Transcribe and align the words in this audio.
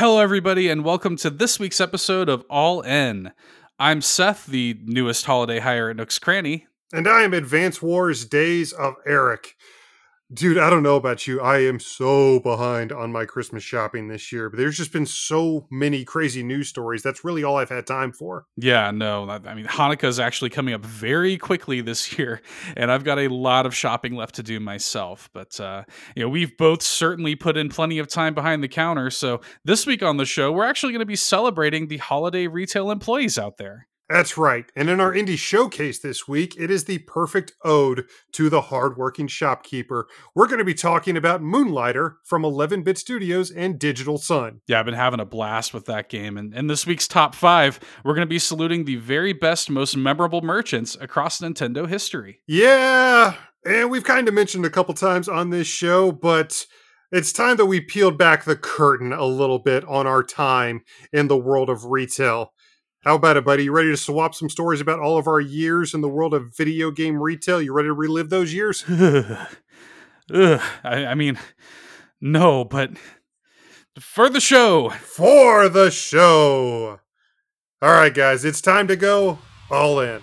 Hello, 0.00 0.18
everybody, 0.18 0.70
and 0.70 0.82
welcome 0.82 1.14
to 1.16 1.28
this 1.28 1.58
week's 1.60 1.78
episode 1.78 2.30
of 2.30 2.42
All 2.48 2.80
In. 2.80 3.32
I'm 3.78 4.00
Seth, 4.00 4.46
the 4.46 4.80
newest 4.86 5.26
holiday 5.26 5.58
hire 5.58 5.90
at 5.90 5.96
Nook's 5.96 6.18
Cranny. 6.18 6.66
And 6.90 7.06
I 7.06 7.20
am 7.20 7.34
Advance 7.34 7.82
Wars 7.82 8.24
Days 8.24 8.72
of 8.72 8.94
Eric. 9.06 9.56
Dude, 10.32 10.58
I 10.58 10.70
don't 10.70 10.84
know 10.84 10.94
about 10.94 11.26
you. 11.26 11.40
I 11.40 11.58
am 11.64 11.80
so 11.80 12.38
behind 12.38 12.92
on 12.92 13.10
my 13.10 13.24
Christmas 13.24 13.64
shopping 13.64 14.06
this 14.06 14.30
year, 14.30 14.48
but 14.48 14.58
there's 14.58 14.76
just 14.76 14.92
been 14.92 15.06
so 15.06 15.66
many 15.72 16.04
crazy 16.04 16.44
news 16.44 16.68
stories. 16.68 17.02
That's 17.02 17.24
really 17.24 17.42
all 17.42 17.56
I've 17.56 17.68
had 17.68 17.84
time 17.84 18.12
for. 18.12 18.44
Yeah, 18.56 18.92
no, 18.92 19.28
I 19.28 19.54
mean, 19.54 19.66
Hanukkah 19.66 20.04
is 20.04 20.20
actually 20.20 20.50
coming 20.50 20.72
up 20.72 20.84
very 20.84 21.36
quickly 21.36 21.80
this 21.80 22.16
year, 22.18 22.42
and 22.76 22.92
I've 22.92 23.02
got 23.02 23.18
a 23.18 23.26
lot 23.26 23.66
of 23.66 23.74
shopping 23.74 24.14
left 24.14 24.36
to 24.36 24.44
do 24.44 24.60
myself. 24.60 25.28
But, 25.32 25.58
uh, 25.58 25.82
you 26.14 26.22
know, 26.22 26.28
we've 26.28 26.56
both 26.56 26.82
certainly 26.82 27.34
put 27.34 27.56
in 27.56 27.68
plenty 27.68 27.98
of 27.98 28.06
time 28.06 28.32
behind 28.32 28.62
the 28.62 28.68
counter. 28.68 29.10
So 29.10 29.40
this 29.64 29.84
week 29.84 30.00
on 30.00 30.16
the 30.16 30.26
show, 30.26 30.52
we're 30.52 30.64
actually 30.64 30.92
going 30.92 31.00
to 31.00 31.06
be 31.06 31.16
celebrating 31.16 31.88
the 31.88 31.96
holiday 31.96 32.46
retail 32.46 32.92
employees 32.92 33.36
out 33.36 33.56
there. 33.56 33.88
That's 34.10 34.36
right. 34.36 34.64
And 34.74 34.90
in 34.90 34.98
our 34.98 35.12
indie 35.12 35.38
showcase 35.38 36.00
this 36.00 36.26
week, 36.26 36.56
it 36.58 36.68
is 36.68 36.84
the 36.84 36.98
perfect 36.98 37.52
ode 37.64 38.06
to 38.32 38.50
the 38.50 38.62
hardworking 38.62 39.28
shopkeeper. 39.28 40.08
We're 40.34 40.48
going 40.48 40.58
to 40.58 40.64
be 40.64 40.74
talking 40.74 41.16
about 41.16 41.42
Moonlighter 41.42 42.16
from 42.24 42.44
11 42.44 42.82
Bit 42.82 42.98
Studios 42.98 43.52
and 43.52 43.78
Digital 43.78 44.18
Sun. 44.18 44.62
Yeah, 44.66 44.80
I've 44.80 44.84
been 44.84 44.94
having 44.94 45.20
a 45.20 45.24
blast 45.24 45.72
with 45.72 45.84
that 45.84 46.08
game. 46.08 46.36
And 46.36 46.52
in 46.52 46.66
this 46.66 46.88
week's 46.88 47.06
top 47.06 47.36
five, 47.36 47.78
we're 48.04 48.14
going 48.14 48.26
to 48.26 48.30
be 48.30 48.40
saluting 48.40 48.84
the 48.84 48.96
very 48.96 49.32
best, 49.32 49.70
most 49.70 49.96
memorable 49.96 50.42
merchants 50.42 50.96
across 51.00 51.40
Nintendo 51.40 51.88
history. 51.88 52.40
Yeah. 52.48 53.36
And 53.64 53.92
we've 53.92 54.02
kind 54.02 54.26
of 54.26 54.34
mentioned 54.34 54.64
a 54.64 54.70
couple 54.70 54.94
times 54.94 55.28
on 55.28 55.50
this 55.50 55.68
show, 55.68 56.10
but 56.10 56.66
it's 57.12 57.32
time 57.32 57.58
that 57.58 57.66
we 57.66 57.80
peeled 57.80 58.18
back 58.18 58.42
the 58.42 58.56
curtain 58.56 59.12
a 59.12 59.24
little 59.24 59.60
bit 59.60 59.84
on 59.84 60.08
our 60.08 60.24
time 60.24 60.82
in 61.12 61.28
the 61.28 61.38
world 61.38 61.70
of 61.70 61.84
retail. 61.84 62.52
How 63.02 63.14
about 63.14 63.38
it, 63.38 63.46
buddy? 63.46 63.64
You 63.64 63.72
ready 63.72 63.90
to 63.90 63.96
swap 63.96 64.34
some 64.34 64.50
stories 64.50 64.80
about 64.82 65.00
all 65.00 65.16
of 65.16 65.26
our 65.26 65.40
years 65.40 65.94
in 65.94 66.02
the 66.02 66.08
world 66.08 66.34
of 66.34 66.54
video 66.54 66.90
game 66.90 67.16
retail? 67.16 67.62
You 67.62 67.72
ready 67.72 67.88
to 67.88 67.94
relive 67.94 68.28
those 68.28 68.52
years? 68.52 68.84
Ugh. 68.88 69.48
Ugh. 70.34 70.60
I, 70.84 71.06
I 71.06 71.14
mean, 71.14 71.38
no, 72.20 72.62
but 72.62 72.90
for 73.98 74.28
the 74.28 74.40
show. 74.40 74.90
For 74.90 75.70
the 75.70 75.90
show. 75.90 77.00
All 77.80 77.90
right, 77.90 78.12
guys, 78.12 78.44
it's 78.44 78.60
time 78.60 78.86
to 78.88 78.96
go 78.96 79.38
all 79.70 80.00
in. 80.00 80.20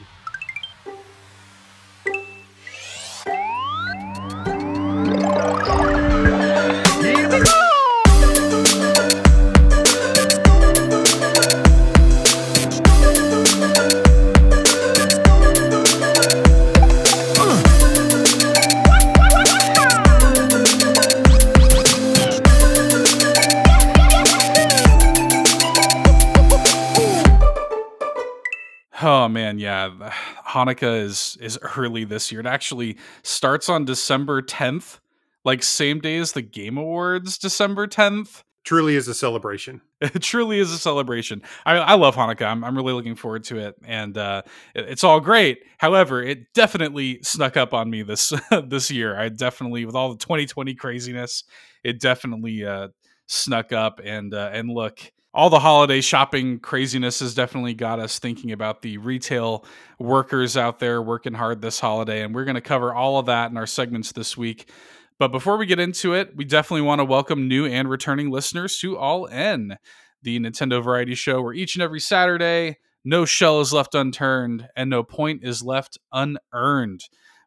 Man, 29.48 29.60
yeah. 29.60 30.12
Hanukkah 30.48 31.02
is 31.02 31.38
is 31.42 31.58
early 31.78 32.04
this 32.04 32.32
year. 32.32 32.42
It 32.42 32.48
actually 32.48 32.98
starts 33.24 33.70
on 33.70 33.86
December 33.86 34.42
10th, 34.42 35.00
like 35.46 35.64
same 35.64 36.00
day 36.00 36.18
as 36.18 36.34
the 36.34 36.42
Game 36.42 36.78
Awards, 36.78 37.38
December 37.38 37.88
10th. 37.88 38.44
Truly 38.64 38.98
is 38.98 39.08
a 39.08 39.14
celebration. 39.14 39.82
It 40.02 40.20
truly 40.22 40.60
is 40.60 40.72
a 40.72 40.78
celebration. 40.78 41.42
I, 41.66 41.78
I 41.78 41.94
love 41.96 42.16
Hanukkah. 42.16 42.48
I'm, 42.48 42.66
I'm 42.66 42.76
really 42.76 42.92
looking 42.92 43.16
forward 43.16 43.46
to 43.46 43.60
it, 43.60 43.76
and 43.86 44.18
uh, 44.18 44.42
it, 44.76 44.90
it's 44.90 45.04
all 45.06 45.22
great. 45.22 45.60
However, 45.78 46.22
it 46.22 46.54
definitely 46.54 47.20
snuck 47.24 47.56
up 47.56 47.74
on 47.74 47.90
me 47.90 48.04
this 48.04 48.34
this 48.68 48.92
year. 48.92 49.18
I 49.18 49.30
definitely, 49.30 49.86
with 49.86 49.96
all 49.96 50.10
the 50.10 50.18
2020 50.18 50.76
craziness, 50.76 51.46
it 51.84 52.02
definitely 52.02 52.66
uh, 52.66 52.90
snuck 53.28 53.72
up. 53.72 54.02
And 54.04 54.34
uh, 54.34 54.50
and 54.52 54.70
look, 54.70 55.00
all 55.34 55.50
the 55.50 55.60
holiday 55.60 56.02
shopping 56.02 56.60
craziness 56.60 57.20
has 57.20 57.36
definitely 57.36 57.74
got 57.74 58.00
us 58.00 58.18
thinking 58.18 58.52
about 58.52 58.82
the 58.82 58.98
retail 58.98 59.66
workers 60.00 60.58
out 60.58 60.80
there 60.80 61.02
working 61.02 61.34
hard 61.34 61.62
this 61.62 61.80
holiday. 61.80 62.24
And 62.24 62.34
we're 62.34 62.46
going 62.46 62.56
to 62.56 62.62
cover 62.62 62.94
all 62.94 63.20
of 63.20 63.28
that 63.28 63.52
in 63.52 63.58
our 63.58 63.68
segments 63.68 64.12
this 64.12 64.36
week. 64.36 64.72
But 65.20 65.32
before 65.32 65.58
we 65.58 65.66
get 65.66 65.80
into 65.80 66.14
it, 66.14 66.36
we 66.36 66.46
definitely 66.46 66.84
want 66.84 67.00
to 67.00 67.06
welcome 67.06 67.48
new 67.48 67.66
and 67.66 67.90
returning 67.90 68.30
listeners 68.30 68.78
to 68.80 68.98
All 68.98 69.26
In, 69.26 69.78
the 70.22 70.40
Nintendo 70.40 70.84
Variety 70.84 71.16
Show, 71.16 71.42
where 71.42 71.54
each 71.54 71.76
and 71.76 71.84
every 71.84 72.00
Saturday, 72.00 72.78
no 73.04 73.26
shell 73.26 73.60
is 73.60 73.74
left 73.74 73.96
unturned 73.96 74.68
and 74.76 74.90
no 74.90 75.04
point 75.04 75.44
is 75.44 75.64
left 75.64 75.98
unearned. 76.12 77.02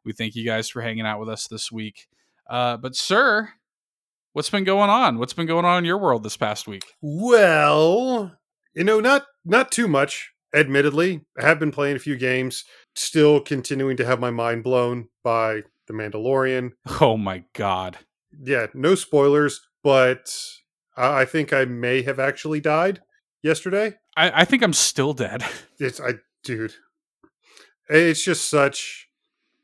We 0.05 0.13
thank 0.13 0.35
you 0.35 0.45
guys 0.45 0.69
for 0.69 0.83
hanging 0.83 1.07
out 1.07 1.21
with 1.21 1.29
us 1.29 1.47
this 1.47 1.71
week. 1.71 2.09
Uh, 2.49 2.77
but, 2.77 2.97
sir, 2.97 3.51
what's 4.33 4.51
been 4.51 4.65
going 4.65 4.91
on? 4.91 5.19
What's 5.19 5.33
been 5.33 5.47
going 5.47 5.65
on 5.65 5.79
in 5.79 5.85
your 5.85 5.99
world 5.99 6.23
this 6.23 6.37
past 6.37 6.67
week? 6.69 6.85
Well, 7.01 8.37
you 8.75 8.85
know, 8.85 9.01
not 9.01 9.27
not 9.45 9.71
too 9.71 9.89
much. 9.89 10.33
Admittedly, 10.53 11.25
I 11.39 11.43
have 11.47 11.61
been 11.61 11.71
playing 11.71 11.97
a 11.97 12.01
few 12.01 12.17
games. 12.17 12.65
Still 12.95 13.41
continuing 13.41 13.97
to 13.99 14.05
have 14.05 14.19
my 14.19 14.31
mind 14.31 14.65
blown 14.65 15.09
by 15.23 15.63
The 15.87 15.93
Mandalorian. 15.93 16.73
Oh 17.01 17.17
my 17.17 17.45
god. 17.53 17.99
Yeah, 18.43 18.67
no 18.75 18.95
spoilers, 18.95 19.61
but 19.83 20.35
I 20.97 21.21
I 21.21 21.25
think 21.25 21.53
I 21.53 21.65
may 21.65 22.03
have 22.03 22.19
actually 22.19 22.61
died 22.61 23.01
yesterday. 23.43 23.95
I, 24.17 24.43
I 24.43 24.45
think 24.45 24.63
I'm 24.63 24.73
still 24.73 25.13
dead. 25.13 25.45
It's 25.79 25.99
I, 25.99 26.17
dude. 26.45 26.75
It's 27.89 28.23
just 28.23 28.51
such. 28.51 29.09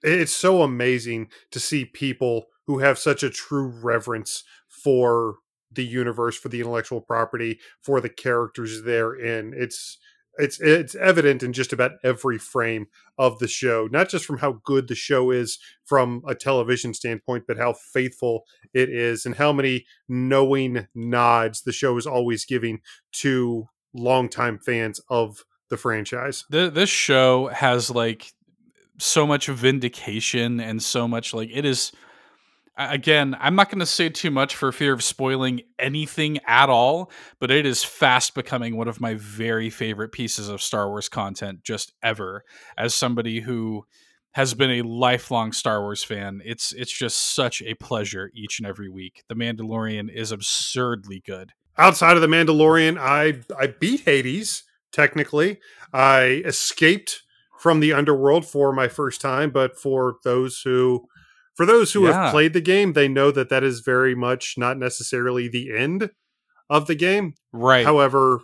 It's 0.03 0.33
so 0.33 0.62
amazing 0.62 1.28
to 1.50 1.60
see 1.60 1.84
people 1.84 2.47
who 2.66 2.78
have 2.78 2.99
such 2.99 3.22
a 3.22 3.31
true 3.31 3.69
reverence 3.69 4.44
for 4.69 5.37
the 5.72 5.84
universe, 5.84 6.37
for 6.37 6.49
the 6.49 6.60
intellectual 6.60 7.00
property, 7.00 7.59
for 7.82 8.00
the 8.00 8.09
characters 8.09 8.82
therein. 8.82 9.53
It's 9.56 9.99
it's 10.38 10.60
it's 10.60 10.94
evident 10.94 11.43
in 11.43 11.53
just 11.53 11.72
about 11.72 11.93
every 12.04 12.38
frame 12.38 12.87
of 13.19 13.38
the 13.38 13.49
show, 13.49 13.88
not 13.91 14.09
just 14.09 14.25
from 14.25 14.38
how 14.38 14.60
good 14.65 14.88
the 14.88 14.94
show 14.94 15.31
is 15.31 15.59
from 15.84 16.22
a 16.28 16.34
television 16.34 16.93
standpoint, 16.93 17.44
but 17.49 17.56
how 17.56 17.72
faithful 17.72 18.44
it 18.75 18.91
is 18.91 19.25
and 19.25 19.37
how 19.37 19.53
many 19.53 19.87
knowing 20.09 20.87
nods 20.94 21.62
the 21.62 21.72
show 21.72 21.97
is 21.97 22.06
always 22.06 22.44
giving 22.44 22.81
to 23.12 23.66
longtime 23.94 24.59
fans 24.59 25.00
of 25.09 25.44
the 25.71 25.77
franchise. 25.77 26.44
Th- 26.53 26.72
this 26.72 26.91
show 26.91 27.48
has 27.48 27.91
like 27.91 28.33
so 28.98 29.27
much 29.27 29.47
vindication 29.47 30.60
and 30.60 30.83
so 30.83 31.06
much 31.09 31.34
like 31.34 31.50
it 31.53 31.65
is 31.65 31.93
again 32.77 33.37
i'm 33.41 33.55
not 33.55 33.71
going 33.71 33.79
to 33.79 33.87
say 33.87 34.09
too 34.09 34.31
much 34.31 34.55
for 34.55 34.71
fear 34.71 34.93
of 34.93 35.03
spoiling 35.03 35.61
anything 35.79 36.39
at 36.47 36.69
all 36.69 37.11
but 37.39 37.51
it 37.51 37.65
is 37.65 37.83
fast 37.83 38.35
becoming 38.35 38.77
one 38.77 38.89
of 38.89 39.01
my 39.01 39.15
very 39.15 39.71
favorite 39.71 40.13
pieces 40.13 40.49
of 40.49 40.63
star 40.63 40.89
wars 40.89 41.09
content 41.09 41.63
just 41.63 41.93
ever. 42.03 42.45
As 42.77 42.95
somebody 42.95 43.41
who 43.41 43.85
has 44.33 44.55
been 44.55 44.71
a 44.71 44.83
lifelong 44.83 45.53
star 45.53 45.81
wars 45.81 46.05
fan 46.05 46.41
it's 46.45 46.73
it's 46.73 46.93
just 46.93 47.35
such 47.35 47.63
a 47.63 47.75
pleasure 47.75 48.31
each 48.35 48.59
and 48.59 48.67
every 48.67 48.89
week. 48.89 49.25
The 49.29 49.35
mandalorian 49.35 50.11
is 50.13 50.33
absurdly 50.33 51.23
good. 51.25 51.53
Outside 51.79 52.17
of 52.17 52.23
the 52.23 52.29
Mandalorian, 52.29 52.99
I 52.99 53.43
I 53.59 53.67
beat 53.69 54.01
Hades 54.01 54.65
technically. 54.93 55.59
I 55.93 56.43
escaped 56.45 57.23
from 57.59 57.81
the 57.81 57.93
underworld 57.93 58.47
for 58.47 58.73
my 58.73 58.89
first 58.89 59.21
time, 59.21 59.51
but 59.51 59.79
for 59.79 60.17
those 60.25 60.63
who 60.63 61.07
for 61.56 61.67
those 61.67 61.93
who 61.93 62.06
Yeah. 62.06 62.12
have 62.25 62.31
played 62.33 62.53
the 62.53 62.61
game, 62.61 62.93
they 62.93 63.09
know 63.09 63.31
that 63.33 63.49
that 63.49 63.65
is 63.65 63.81
very 63.81 64.15
much 64.15 64.55
not 64.56 64.78
necessarily 64.78 65.49
the 65.49 65.77
end 65.77 66.11
of 66.71 66.87
the 66.87 66.94
game. 66.94 67.34
right 67.53 67.84
However, 67.84 68.41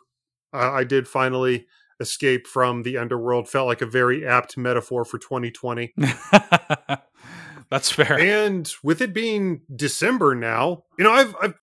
I 0.52 0.81
I 0.81 0.84
did 0.84 1.06
finally 1.08 1.66
escape 2.00 2.46
from 2.48 2.82
the 2.82 2.96
underworld. 2.98 3.48
Felt 3.48 3.69
like 3.69 3.82
a 3.82 3.87
very 3.87 4.26
apt 4.26 4.56
metaphor 4.56 5.04
for 5.04 5.19
2020. 5.19 5.92
that's 7.70 7.90
fair 7.90 8.19
And 8.19 8.70
with 8.82 9.00
it 9.00 9.14
being 9.14 9.62
December 9.75 10.34
now, 10.34 10.84
you 10.98 11.04
know, 11.04 11.12
I've 11.12 11.34
I've 11.40 11.54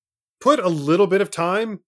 put 0.42 0.60
a 0.60 0.70
little 0.70 1.08
bit 1.08 1.22
of 1.22 1.30
time 1.32 1.82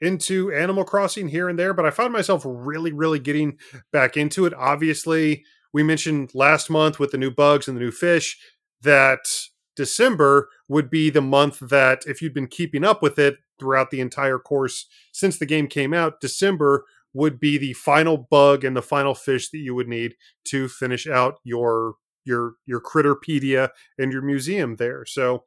into 0.00 0.52
Animal 0.52 0.84
Crossing 0.84 1.28
here 1.28 1.48
and 1.48 1.58
there, 1.58 1.72
but 1.72 1.86
I 1.86 1.90
found 1.90 2.12
myself 2.12 2.42
really, 2.44 2.92
really 2.92 3.18
getting 3.18 3.58
back 3.92 4.16
into 4.16 4.44
it. 4.44 4.52
Obviously, 4.54 5.42
we 5.72 5.82
mentioned 5.82 6.30
last 6.34 6.68
month 6.68 6.98
with 6.98 7.10
the 7.12 7.18
new 7.18 7.30
bugs 7.30 7.66
and 7.66 7.76
the 7.76 7.80
new 7.80 7.90
fish 7.90 8.38
that 8.86 9.28
December 9.74 10.48
would 10.68 10.90
be 10.90 11.10
the 11.10 11.20
month 11.20 11.58
that 11.60 12.02
if 12.06 12.22
you'd 12.22 12.34
been 12.34 12.46
keeping 12.46 12.84
up 12.84 13.02
with 13.02 13.18
it 13.18 13.36
throughout 13.58 13.90
the 13.90 14.00
entire 14.00 14.38
course 14.38 14.86
since 15.12 15.38
the 15.38 15.46
game 15.46 15.66
came 15.66 15.92
out, 15.92 16.20
December 16.20 16.84
would 17.12 17.40
be 17.40 17.56
the 17.56 17.72
final 17.74 18.16
bug 18.16 18.64
and 18.64 18.76
the 18.76 18.82
final 18.82 19.14
fish 19.14 19.50
that 19.50 19.58
you 19.58 19.74
would 19.74 19.88
need 19.88 20.14
to 20.44 20.68
finish 20.68 21.06
out 21.06 21.36
your 21.44 21.94
your 22.24 22.54
your 22.66 22.80
critterpedia 22.80 23.70
and 23.98 24.12
your 24.12 24.22
museum 24.22 24.76
there. 24.76 25.04
So 25.06 25.44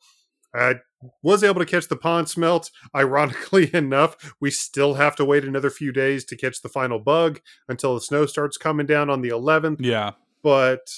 I 0.53 0.75
was 1.21 1.43
able 1.43 1.59
to 1.59 1.65
catch 1.65 1.87
the 1.87 1.95
pond 1.95 2.29
smelt. 2.29 2.71
Ironically 2.95 3.69
enough, 3.73 4.33
we 4.39 4.51
still 4.51 4.95
have 4.95 5.15
to 5.17 5.25
wait 5.25 5.43
another 5.43 5.69
few 5.69 5.91
days 5.91 6.25
to 6.25 6.35
catch 6.35 6.61
the 6.61 6.69
final 6.69 6.99
bug 6.99 7.39
until 7.67 7.93
the 7.93 8.01
snow 8.01 8.25
starts 8.25 8.57
coming 8.57 8.85
down 8.85 9.09
on 9.09 9.21
the 9.21 9.29
11th. 9.29 9.77
Yeah. 9.79 10.11
But 10.41 10.89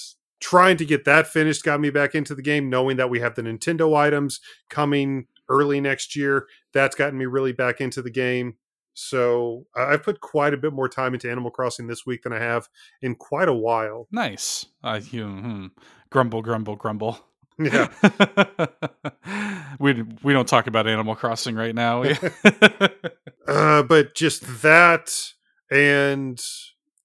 trying 0.42 0.76
to 0.76 0.84
get 0.84 1.04
that 1.04 1.26
finished 1.26 1.64
got 1.64 1.80
me 1.80 1.88
back 1.88 2.14
into 2.14 2.34
the 2.34 2.42
game, 2.42 2.68
knowing 2.68 2.96
that 2.98 3.08
we 3.08 3.20
have 3.20 3.36
the 3.36 3.42
Nintendo 3.42 3.96
items 3.96 4.40
coming 4.68 5.26
early 5.48 5.80
next 5.80 6.16
year. 6.16 6.46
That's 6.74 6.96
gotten 6.96 7.18
me 7.18 7.26
really 7.26 7.52
back 7.52 7.80
into 7.80 8.02
the 8.02 8.10
game. 8.10 8.56
So 8.94 9.66
I've 9.74 10.02
put 10.02 10.20
quite 10.20 10.52
a 10.52 10.58
bit 10.58 10.72
more 10.72 10.88
time 10.88 11.14
into 11.14 11.30
Animal 11.30 11.50
Crossing 11.50 11.86
this 11.86 12.04
week 12.04 12.22
than 12.22 12.32
I 12.32 12.40
have 12.40 12.68
in 13.00 13.14
quite 13.14 13.48
a 13.48 13.54
while. 13.54 14.06
Nice. 14.10 14.66
Uh, 14.84 15.00
you, 15.10 15.26
hmm. 15.26 15.66
Grumble, 16.10 16.42
grumble, 16.42 16.76
grumble. 16.76 17.18
Yeah. 17.58 17.88
we 19.78 20.02
we 20.22 20.32
don't 20.32 20.48
talk 20.48 20.66
about 20.66 20.86
Animal 20.86 21.14
Crossing 21.14 21.54
right 21.54 21.74
now. 21.74 22.02
uh, 23.46 23.82
but 23.84 24.14
just 24.14 24.62
that, 24.62 25.32
and 25.70 26.42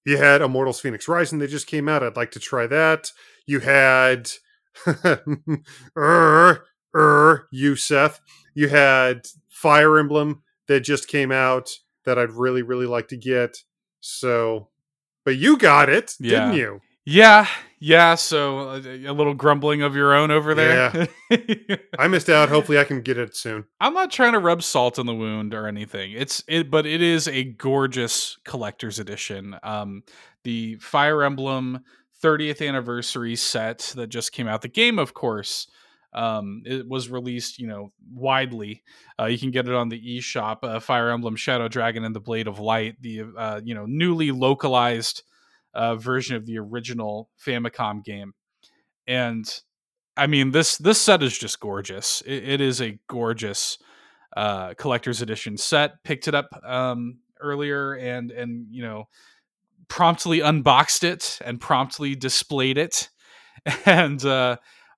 you 0.08 0.16
had 0.16 0.40
Immortals 0.40 0.80
Fenyx 0.80 1.06
Rising 1.06 1.38
that 1.40 1.48
just 1.50 1.66
came 1.66 1.88
out. 1.88 2.02
I'd 2.02 2.16
like 2.16 2.30
to 2.30 2.40
try 2.40 2.66
that. 2.66 3.12
You 3.46 3.60
had, 3.60 4.30
er, 5.96 6.64
er, 6.94 7.48
you 7.50 7.76
Seth. 7.76 8.20
You 8.54 8.68
had 8.68 9.26
Fire 9.48 9.98
Emblem 9.98 10.42
that 10.66 10.80
just 10.80 11.08
came 11.08 11.30
out 11.30 11.70
that 12.04 12.18
I'd 12.18 12.30
really, 12.30 12.62
really 12.62 12.86
like 12.86 13.08
to 13.08 13.16
get. 13.16 13.58
So, 14.00 14.68
but 15.24 15.36
you 15.36 15.58
got 15.58 15.88
it, 15.88 16.14
Yeah. 16.18 16.46
didn't 16.46 16.54
you? 16.58 16.80
yeah, 17.04 17.46
yeah. 17.80 18.14
So 18.14 18.70
uh, 18.70 18.82
a 18.84 19.12
little 19.12 19.34
grumbling 19.34 19.82
of 19.82 19.94
your 19.94 20.14
own 20.14 20.30
over 20.30 20.54
there. 20.54 21.08
Yeah. 21.30 21.76
I 21.98 22.08
missed 22.08 22.28
out. 22.28 22.48
Hopefully, 22.48 22.78
I 22.78 22.84
can 22.84 23.02
get 23.02 23.18
it 23.18 23.36
soon. 23.36 23.64
I'm 23.80 23.94
not 23.94 24.10
trying 24.10 24.32
to 24.32 24.38
rub 24.38 24.62
salt 24.62 24.98
in 24.98 25.06
the 25.06 25.14
wound 25.14 25.54
or 25.54 25.66
anything. 25.66 26.12
It's 26.12 26.42
it, 26.48 26.70
but 26.70 26.86
it 26.86 27.02
is 27.02 27.28
a 27.28 27.44
gorgeous 27.44 28.38
collector's 28.44 28.98
edition. 28.98 29.56
Um, 29.62 30.02
the 30.44 30.76
Fire 30.76 31.22
Emblem 31.22 31.80
30th 32.22 32.66
anniversary 32.66 33.36
set 33.36 33.92
that 33.96 34.08
just 34.08 34.32
came 34.32 34.48
out. 34.48 34.62
The 34.62 34.68
game, 34.68 34.98
of 34.98 35.14
course, 35.14 35.68
um, 36.12 36.62
it 36.64 36.88
was 36.88 37.10
released, 37.10 37.58
you 37.58 37.66
know, 37.66 37.90
widely. 38.12 38.82
Uh, 39.20 39.26
you 39.26 39.38
can 39.38 39.50
get 39.50 39.68
it 39.68 39.74
on 39.74 39.88
the 39.88 40.18
eShop. 40.18 40.58
Uh, 40.62 40.80
Fire 40.80 41.10
Emblem 41.10 41.36
Shadow 41.36 41.68
Dragon 41.68 42.04
and 42.04 42.14
the 42.14 42.20
Blade 42.20 42.48
of 42.48 42.58
Light, 42.58 42.96
the 43.00 43.24
uh, 43.36 43.60
you 43.62 43.74
know 43.74 43.86
newly 43.86 44.30
localized 44.30 45.22
uh, 45.74 45.96
version 45.96 46.36
of 46.36 46.46
the 46.46 46.58
original 46.58 47.30
Famicom 47.44 48.04
game, 48.04 48.34
and 49.06 49.44
I 50.16 50.26
mean 50.26 50.50
this 50.50 50.76
this 50.78 51.00
set 51.00 51.22
is 51.22 51.36
just 51.36 51.60
gorgeous. 51.60 52.22
It, 52.26 52.48
it 52.48 52.60
is 52.60 52.80
a 52.80 52.98
gorgeous 53.08 53.78
uh, 54.36 54.74
collector's 54.74 55.22
edition 55.22 55.56
set. 55.56 56.02
Picked 56.04 56.28
it 56.28 56.34
up 56.34 56.48
um, 56.64 57.18
earlier 57.40 57.94
and 57.94 58.30
and 58.30 58.66
you 58.70 58.82
know 58.82 59.08
promptly 59.88 60.40
unboxed 60.40 61.02
it 61.02 61.38
and 61.44 61.60
promptly 61.60 62.14
displayed 62.14 62.78
it. 62.78 63.08
And 63.84 64.24
uh, 64.24 64.56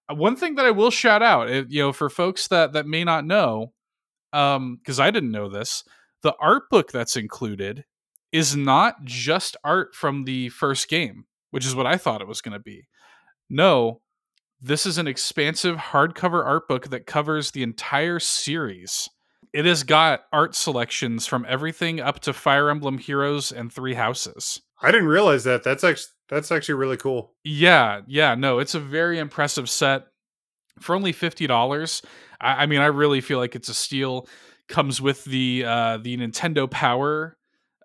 one 0.08 0.36
thing 0.36 0.54
that 0.56 0.66
I 0.66 0.70
will 0.70 0.90
shout 0.90 1.22
out, 1.22 1.70
you 1.72 1.82
know, 1.82 1.92
for 1.92 2.08
folks 2.08 2.46
that 2.48 2.74
that 2.74 2.86
may 2.86 3.04
not 3.04 3.24
know, 3.24 3.72
because 4.30 5.00
I 5.00 5.10
didn't 5.10 5.32
know 5.32 5.48
this, 5.48 5.82
the 6.22 6.34
art 6.38 6.64
book 6.70 6.92
that's 6.92 7.16
included 7.16 7.84
is 8.32 8.56
not 8.56 9.04
just 9.04 9.56
art 9.64 9.94
from 9.94 10.24
the 10.24 10.48
first 10.50 10.88
game, 10.88 11.24
which 11.50 11.66
is 11.66 11.74
what 11.74 11.86
I 11.86 11.96
thought 11.96 12.22
it 12.22 12.28
was 12.28 12.40
going 12.40 12.52
to 12.52 12.60
be. 12.60 12.86
No, 13.48 14.00
this 14.60 14.86
is 14.86 14.98
an 14.98 15.08
expansive 15.08 15.76
hardcover 15.76 16.44
art 16.44 16.68
book 16.68 16.90
that 16.90 17.06
covers 17.06 17.50
the 17.50 17.62
entire 17.62 18.20
series. 18.20 19.08
It 19.52 19.64
has 19.64 19.82
got 19.82 20.24
art 20.32 20.54
selections 20.54 21.26
from 21.26 21.44
everything 21.48 22.00
up 22.00 22.20
to 22.20 22.32
Fire 22.32 22.70
Emblem 22.70 22.98
Heroes 22.98 23.50
and 23.50 23.72
Three 23.72 23.94
Houses. 23.94 24.60
I 24.80 24.92
didn't 24.92 25.08
realize 25.08 25.44
that. 25.44 25.64
That's 25.64 25.82
actually 25.82 26.06
that's 26.28 26.52
actually 26.52 26.76
really 26.76 26.96
cool. 26.96 27.34
Yeah, 27.42 28.02
yeah, 28.06 28.36
no, 28.36 28.60
it's 28.60 28.76
a 28.76 28.80
very 28.80 29.18
impressive 29.18 29.68
set 29.68 30.06
for 30.78 30.94
only 30.94 31.12
fifty 31.12 31.46
dollars. 31.46 32.02
I, 32.40 32.62
I 32.62 32.66
mean, 32.66 32.80
I 32.80 32.86
really 32.86 33.20
feel 33.20 33.38
like 33.38 33.56
it's 33.56 33.68
a 33.68 33.74
steal. 33.74 34.28
Comes 34.68 35.00
with 35.00 35.24
the 35.24 35.64
uh, 35.66 35.98
the 35.98 36.16
Nintendo 36.16 36.70
Power 36.70 37.36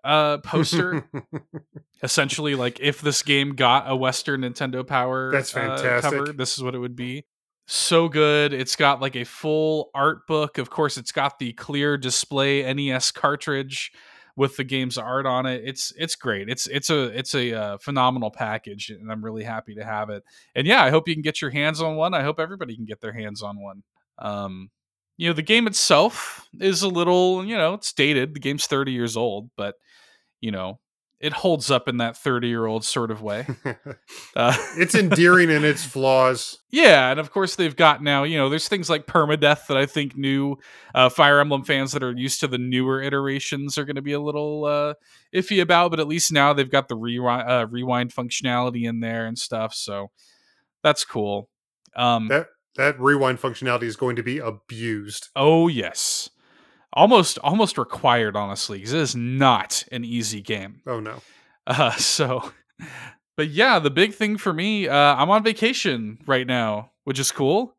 uh, 0.06 0.38
poster. 0.38 1.08
Essentially, 2.02 2.54
like 2.54 2.78
if 2.80 3.00
this 3.00 3.22
game 3.22 3.54
got 3.54 3.90
a 3.90 3.96
Western 3.96 4.42
Nintendo 4.42 4.86
Power 4.86 5.32
That's 5.32 5.54
uh, 5.56 5.60
fantastic. 5.60 6.10
cover, 6.10 6.32
this 6.32 6.56
is 6.56 6.62
what 6.62 6.74
it 6.74 6.78
would 6.78 6.96
be. 6.96 7.24
So 7.66 8.08
good. 8.08 8.52
It's 8.52 8.76
got 8.76 9.00
like 9.00 9.16
a 9.16 9.24
full 9.24 9.90
art 9.94 10.26
book. 10.28 10.58
Of 10.58 10.70
course, 10.70 10.96
it's 10.96 11.10
got 11.10 11.38
the 11.38 11.52
clear 11.54 11.98
display 11.98 12.72
NES 12.72 13.10
cartridge 13.10 13.92
with 14.36 14.56
the 14.56 14.64
game's 14.64 14.98
art 14.98 15.26
on 15.26 15.46
it. 15.46 15.62
It's 15.64 15.92
it's 15.96 16.14
great. 16.14 16.48
It's 16.48 16.66
it's 16.68 16.90
a 16.90 17.04
it's 17.18 17.34
a 17.34 17.52
uh, 17.54 17.78
phenomenal 17.78 18.30
package, 18.30 18.90
and 18.90 19.10
I'm 19.10 19.24
really 19.24 19.42
happy 19.42 19.74
to 19.74 19.84
have 19.84 20.10
it. 20.10 20.22
And 20.54 20.66
yeah, 20.66 20.84
I 20.84 20.90
hope 20.90 21.08
you 21.08 21.14
can 21.14 21.22
get 21.22 21.40
your 21.40 21.50
hands 21.50 21.80
on 21.80 21.96
one. 21.96 22.14
I 22.14 22.22
hope 22.22 22.38
everybody 22.38 22.76
can 22.76 22.84
get 22.84 23.00
their 23.00 23.12
hands 23.12 23.42
on 23.42 23.60
one. 23.60 23.82
Um, 24.18 24.70
you 25.16 25.28
know, 25.28 25.32
the 25.32 25.42
game 25.42 25.66
itself 25.66 26.46
is 26.60 26.82
a 26.82 26.88
little, 26.88 27.44
you 27.44 27.56
know, 27.56 27.74
it's 27.74 27.92
dated. 27.92 28.34
The 28.34 28.40
game's 28.40 28.66
30 28.66 28.92
years 28.92 29.16
old, 29.16 29.50
but 29.56 29.76
you 30.46 30.52
know, 30.52 30.78
it 31.18 31.32
holds 31.32 31.70
up 31.70 31.88
in 31.88 31.96
that 31.96 32.16
30 32.16 32.46
year 32.46 32.66
old 32.66 32.84
sort 32.84 33.10
of 33.10 33.20
way. 33.20 33.46
Uh, 34.36 34.54
it's 34.76 34.94
endearing 34.94 35.50
in 35.50 35.64
its 35.64 35.82
flaws. 35.94 36.58
yeah, 36.70 37.10
and 37.10 37.18
of 37.18 37.30
course 37.30 37.56
they've 37.56 37.74
got 37.74 38.02
now, 38.02 38.22
you 38.22 38.36
know, 38.36 38.50
there's 38.50 38.68
things 38.68 38.90
like 38.90 39.06
permadeath 39.06 39.66
that 39.66 39.78
I 39.78 39.86
think 39.86 40.14
new 40.14 40.56
uh, 40.94 41.08
Fire 41.08 41.40
Emblem 41.40 41.64
fans 41.64 41.92
that 41.92 42.02
are 42.02 42.12
used 42.12 42.40
to 42.40 42.46
the 42.46 42.58
newer 42.58 43.00
iterations 43.00 43.78
are 43.78 43.84
going 43.86 43.96
to 43.96 44.02
be 44.02 44.12
a 44.12 44.20
little 44.20 44.66
uh, 44.66 44.92
iffy 45.34 45.62
about, 45.62 45.90
but 45.90 46.00
at 46.00 46.06
least 46.06 46.30
now 46.32 46.52
they've 46.52 46.70
got 46.70 46.88
the 46.88 46.96
rewind, 46.96 47.48
uh, 47.48 47.66
rewind 47.70 48.12
functionality 48.14 48.86
in 48.86 49.00
there 49.00 49.24
and 49.26 49.38
stuff, 49.38 49.72
so 49.74 50.10
that's 50.82 51.04
cool. 51.06 51.48
Um, 51.96 52.28
That 52.28 52.48
that 52.76 53.00
rewind 53.00 53.40
functionality 53.40 53.84
is 53.84 53.96
going 53.96 54.16
to 54.16 54.22
be 54.22 54.36
abused. 54.38 55.28
oh 55.34 55.66
yes, 55.68 56.28
almost 56.96 57.38
almost 57.40 57.78
required, 57.78 58.34
honestly, 58.34 58.78
because 58.78 58.94
it 58.94 59.00
is 59.00 59.14
not 59.14 59.84
an 59.92 60.04
easy 60.04 60.40
game. 60.40 60.80
Oh 60.86 60.98
no. 60.98 61.20
Uh, 61.68 61.90
so, 61.96 62.52
but 63.36 63.48
yeah, 63.48 63.80
the 63.80 63.90
big 63.90 64.14
thing 64.14 64.36
for 64.36 64.52
me, 64.52 64.86
uh, 64.86 65.16
I'm 65.16 65.30
on 65.30 65.42
vacation 65.42 66.16
right 66.24 66.46
now, 66.46 66.92
which 67.02 67.18
is 67.18 67.32
cool. 67.32 67.76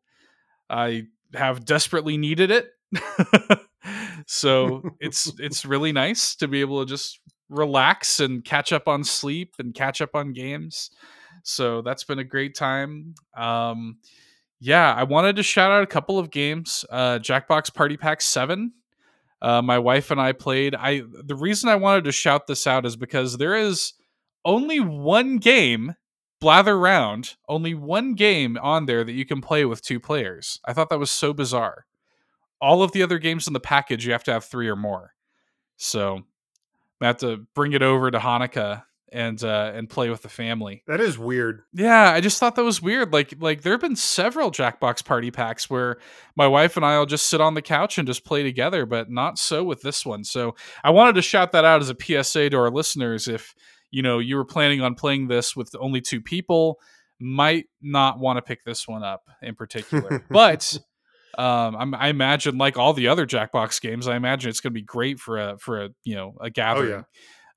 I 0.68 1.04
have 1.32 1.64
desperately 1.64 2.18
needed 2.18 2.50
it, 2.50 2.68
so 4.26 4.82
it's 5.00 5.32
it's 5.38 5.64
really 5.64 5.90
nice 5.90 6.36
to 6.36 6.48
be 6.48 6.60
able 6.60 6.84
to 6.84 6.86
just 6.86 7.18
relax 7.48 8.20
and 8.20 8.44
catch 8.44 8.74
up 8.74 8.88
on 8.88 9.04
sleep 9.04 9.54
and 9.58 9.72
catch 9.72 10.02
up 10.02 10.10
on 10.12 10.34
games. 10.34 10.90
So 11.44 11.80
that's 11.80 12.04
been 12.04 12.18
a 12.18 12.24
great 12.24 12.54
time. 12.54 13.14
Um, 13.34 14.00
yeah, 14.60 14.92
I 14.92 15.04
wanted 15.04 15.36
to 15.36 15.42
shout 15.42 15.70
out 15.72 15.82
a 15.82 15.86
couple 15.86 16.18
of 16.18 16.30
games. 16.30 16.84
Uh, 16.90 17.20
Jackbox 17.20 17.72
Party 17.72 17.96
Pack 17.96 18.20
Seven 18.20 18.72
uh, 19.40 19.62
my 19.62 19.78
wife 19.78 20.10
and 20.10 20.20
I 20.20 20.32
played. 20.32 20.74
I 20.74 21.02
the 21.24 21.34
reason 21.34 21.68
I 21.68 21.76
wanted 21.76 22.04
to 22.04 22.12
shout 22.12 22.46
this 22.46 22.66
out 22.66 22.86
is 22.86 22.96
because 22.96 23.38
there 23.38 23.54
is 23.54 23.94
only 24.44 24.80
one 24.80 25.38
game, 25.38 25.94
Blather 26.40 26.78
Round, 26.78 27.36
only 27.48 27.74
one 27.74 28.14
game 28.14 28.58
on 28.60 28.86
there 28.86 29.04
that 29.04 29.12
you 29.12 29.24
can 29.24 29.40
play 29.40 29.64
with 29.64 29.82
two 29.82 30.00
players. 30.00 30.60
I 30.64 30.72
thought 30.72 30.90
that 30.90 30.98
was 30.98 31.10
so 31.10 31.32
bizarre. 31.32 31.86
All 32.60 32.82
of 32.82 32.92
the 32.92 33.02
other 33.02 33.18
games 33.18 33.46
in 33.46 33.52
the 33.52 33.60
package, 33.60 34.04
you 34.04 34.12
have 34.12 34.24
to 34.24 34.32
have 34.32 34.44
three 34.44 34.68
or 34.68 34.76
more. 34.76 35.14
So 35.76 36.22
I 37.00 37.06
have 37.06 37.18
to 37.18 37.46
bring 37.54 37.72
it 37.72 37.82
over 37.82 38.10
to 38.10 38.18
Hanukkah 38.18 38.82
and 39.12 39.42
uh, 39.42 39.72
and 39.74 39.88
play 39.88 40.10
with 40.10 40.22
the 40.22 40.28
family. 40.28 40.82
That 40.86 41.00
is 41.00 41.18
weird. 41.18 41.62
Yeah, 41.72 42.12
I 42.12 42.20
just 42.20 42.38
thought 42.38 42.56
that 42.56 42.64
was 42.64 42.82
weird. 42.82 43.12
Like 43.12 43.34
like 43.38 43.62
there 43.62 43.72
have 43.72 43.80
been 43.80 43.96
several 43.96 44.50
Jackbox 44.50 45.04
party 45.04 45.30
packs 45.30 45.68
where 45.70 45.98
my 46.36 46.46
wife 46.46 46.76
and 46.76 46.84
I'll 46.84 47.06
just 47.06 47.28
sit 47.28 47.40
on 47.40 47.54
the 47.54 47.62
couch 47.62 47.98
and 47.98 48.06
just 48.06 48.24
play 48.24 48.42
together, 48.42 48.86
but 48.86 49.10
not 49.10 49.38
so 49.38 49.64
with 49.64 49.82
this 49.82 50.04
one. 50.04 50.24
So 50.24 50.54
I 50.84 50.90
wanted 50.90 51.14
to 51.14 51.22
shout 51.22 51.52
that 51.52 51.64
out 51.64 51.80
as 51.80 51.90
a 51.90 51.96
PSA 52.00 52.50
to 52.50 52.58
our 52.58 52.70
listeners. 52.70 53.28
If 53.28 53.54
you 53.90 54.02
know 54.02 54.18
you 54.18 54.36
were 54.36 54.44
planning 54.44 54.80
on 54.80 54.94
playing 54.94 55.28
this 55.28 55.56
with 55.56 55.74
only 55.78 56.00
two 56.00 56.20
people, 56.20 56.78
might 57.20 57.66
not 57.82 58.18
want 58.18 58.36
to 58.36 58.42
pick 58.42 58.64
this 58.64 58.86
one 58.86 59.02
up 59.02 59.24
in 59.42 59.54
particular. 59.54 60.24
but 60.30 60.78
um, 61.36 61.76
I'm, 61.76 61.94
I 61.94 62.08
imagine, 62.08 62.58
like 62.58 62.76
all 62.76 62.92
the 62.92 63.08
other 63.08 63.26
Jackbox 63.26 63.80
games, 63.80 64.08
I 64.08 64.16
imagine 64.16 64.50
it's 64.50 64.60
going 64.60 64.72
to 64.72 64.74
be 64.74 64.82
great 64.82 65.20
for 65.20 65.38
a 65.38 65.58
for 65.58 65.84
a 65.84 65.88
you 66.04 66.16
know 66.16 66.34
a 66.40 66.50
gathering, 66.50 67.04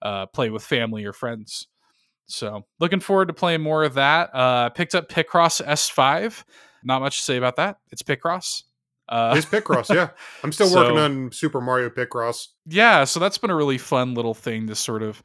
uh, 0.01 0.25
play 0.27 0.49
with 0.49 0.63
family 0.63 1.05
or 1.05 1.13
friends. 1.13 1.67
So 2.27 2.65
looking 2.79 2.99
forward 3.01 3.27
to 3.27 3.33
playing 3.33 3.61
more 3.61 3.83
of 3.83 3.95
that. 3.95 4.33
Uh, 4.33 4.69
picked 4.69 4.95
up 4.95 5.09
Picross 5.09 5.63
S5. 5.65 6.43
Not 6.83 7.01
much 7.01 7.17
to 7.17 7.23
say 7.23 7.37
about 7.37 7.57
that. 7.57 7.77
It's 7.91 8.01
Picross. 8.03 8.63
Uh, 9.09 9.33
It's 9.35 9.45
Picross, 9.45 9.93
yeah. 9.93 10.09
I'm 10.43 10.51
still 10.53 10.67
So- 10.67 10.81
working 10.83 10.97
on 10.97 11.31
Super 11.33 11.59
Mario 11.59 11.89
Picross. 11.89 12.47
yeah, 12.65 13.03
so 13.03 13.19
that's 13.19 13.37
been 13.37 13.49
a 13.49 13.55
really 13.55 13.77
fun 13.77 14.13
little 14.13 14.33
thing 14.33 14.67
to 14.67 14.75
sort 14.75 15.03
of, 15.03 15.21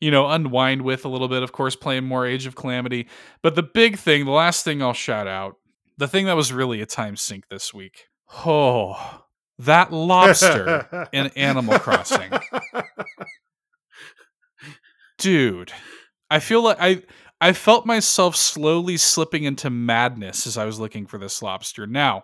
you 0.00 0.10
know, 0.10 0.28
unwind 0.28 0.82
with 0.82 1.06
a 1.06 1.08
little 1.08 1.28
bit. 1.28 1.42
Of 1.42 1.52
course, 1.52 1.74
playing 1.74 2.04
more 2.04 2.26
Age 2.26 2.44
of 2.46 2.54
Calamity. 2.56 3.08
But 3.42 3.54
the 3.54 3.62
big 3.62 3.96
thing, 3.96 4.26
the 4.26 4.30
last 4.32 4.62
thing 4.64 4.82
I'll 4.82 4.92
shout 4.92 5.26
out, 5.26 5.56
the 5.96 6.06
thing 6.08 6.26
that 6.26 6.36
was 6.36 6.52
really 6.52 6.82
a 6.82 6.86
time 6.86 7.16
sink 7.16 7.48
this 7.48 7.72
week. 7.72 8.08
Oh, 8.44 9.22
that 9.58 9.90
lobster 9.92 11.08
in 11.12 11.28
Animal 11.28 11.78
Crossing. 11.78 12.30
Dude, 15.20 15.72
I 16.30 16.40
feel 16.40 16.62
like 16.62 16.78
I 16.80 17.02
I 17.40 17.52
felt 17.52 17.84
myself 17.84 18.36
slowly 18.36 18.96
slipping 18.96 19.44
into 19.44 19.68
madness 19.68 20.46
as 20.46 20.56
I 20.56 20.64
was 20.64 20.80
looking 20.80 21.06
for 21.06 21.18
this 21.18 21.42
lobster. 21.42 21.86
Now, 21.86 22.22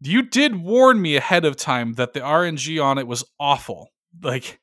you 0.00 0.22
did 0.22 0.62
warn 0.62 1.02
me 1.02 1.16
ahead 1.16 1.44
of 1.44 1.56
time 1.56 1.94
that 1.94 2.12
the 2.12 2.20
RNG 2.20 2.82
on 2.82 2.98
it 2.98 3.06
was 3.06 3.24
awful. 3.40 3.90
Like 4.22 4.60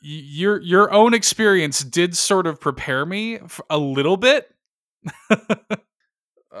your 0.00 0.60
your 0.62 0.92
own 0.92 1.12
experience 1.12 1.82
did 1.82 2.16
sort 2.16 2.46
of 2.46 2.60
prepare 2.60 3.04
me 3.04 3.40
a 3.68 3.78
little 3.78 4.16
bit. 4.16 4.48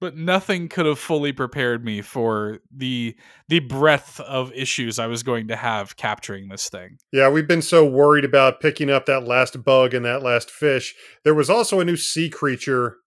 but 0.00 0.16
nothing 0.16 0.68
could 0.68 0.86
have 0.86 0.98
fully 0.98 1.32
prepared 1.32 1.84
me 1.84 2.02
for 2.02 2.60
the 2.74 3.16
the 3.48 3.60
breadth 3.60 4.20
of 4.20 4.52
issues 4.52 4.98
I 4.98 5.06
was 5.06 5.22
going 5.22 5.48
to 5.48 5.56
have 5.56 5.96
capturing 5.96 6.48
this 6.48 6.68
thing. 6.68 6.98
Yeah, 7.12 7.28
we've 7.28 7.48
been 7.48 7.62
so 7.62 7.84
worried 7.84 8.24
about 8.24 8.60
picking 8.60 8.90
up 8.90 9.06
that 9.06 9.24
last 9.24 9.62
bug 9.64 9.94
and 9.94 10.04
that 10.04 10.22
last 10.22 10.50
fish. 10.50 10.94
There 11.24 11.34
was 11.34 11.50
also 11.50 11.80
a 11.80 11.84
new 11.84 11.96
sea 11.96 12.30
creature 12.30 12.98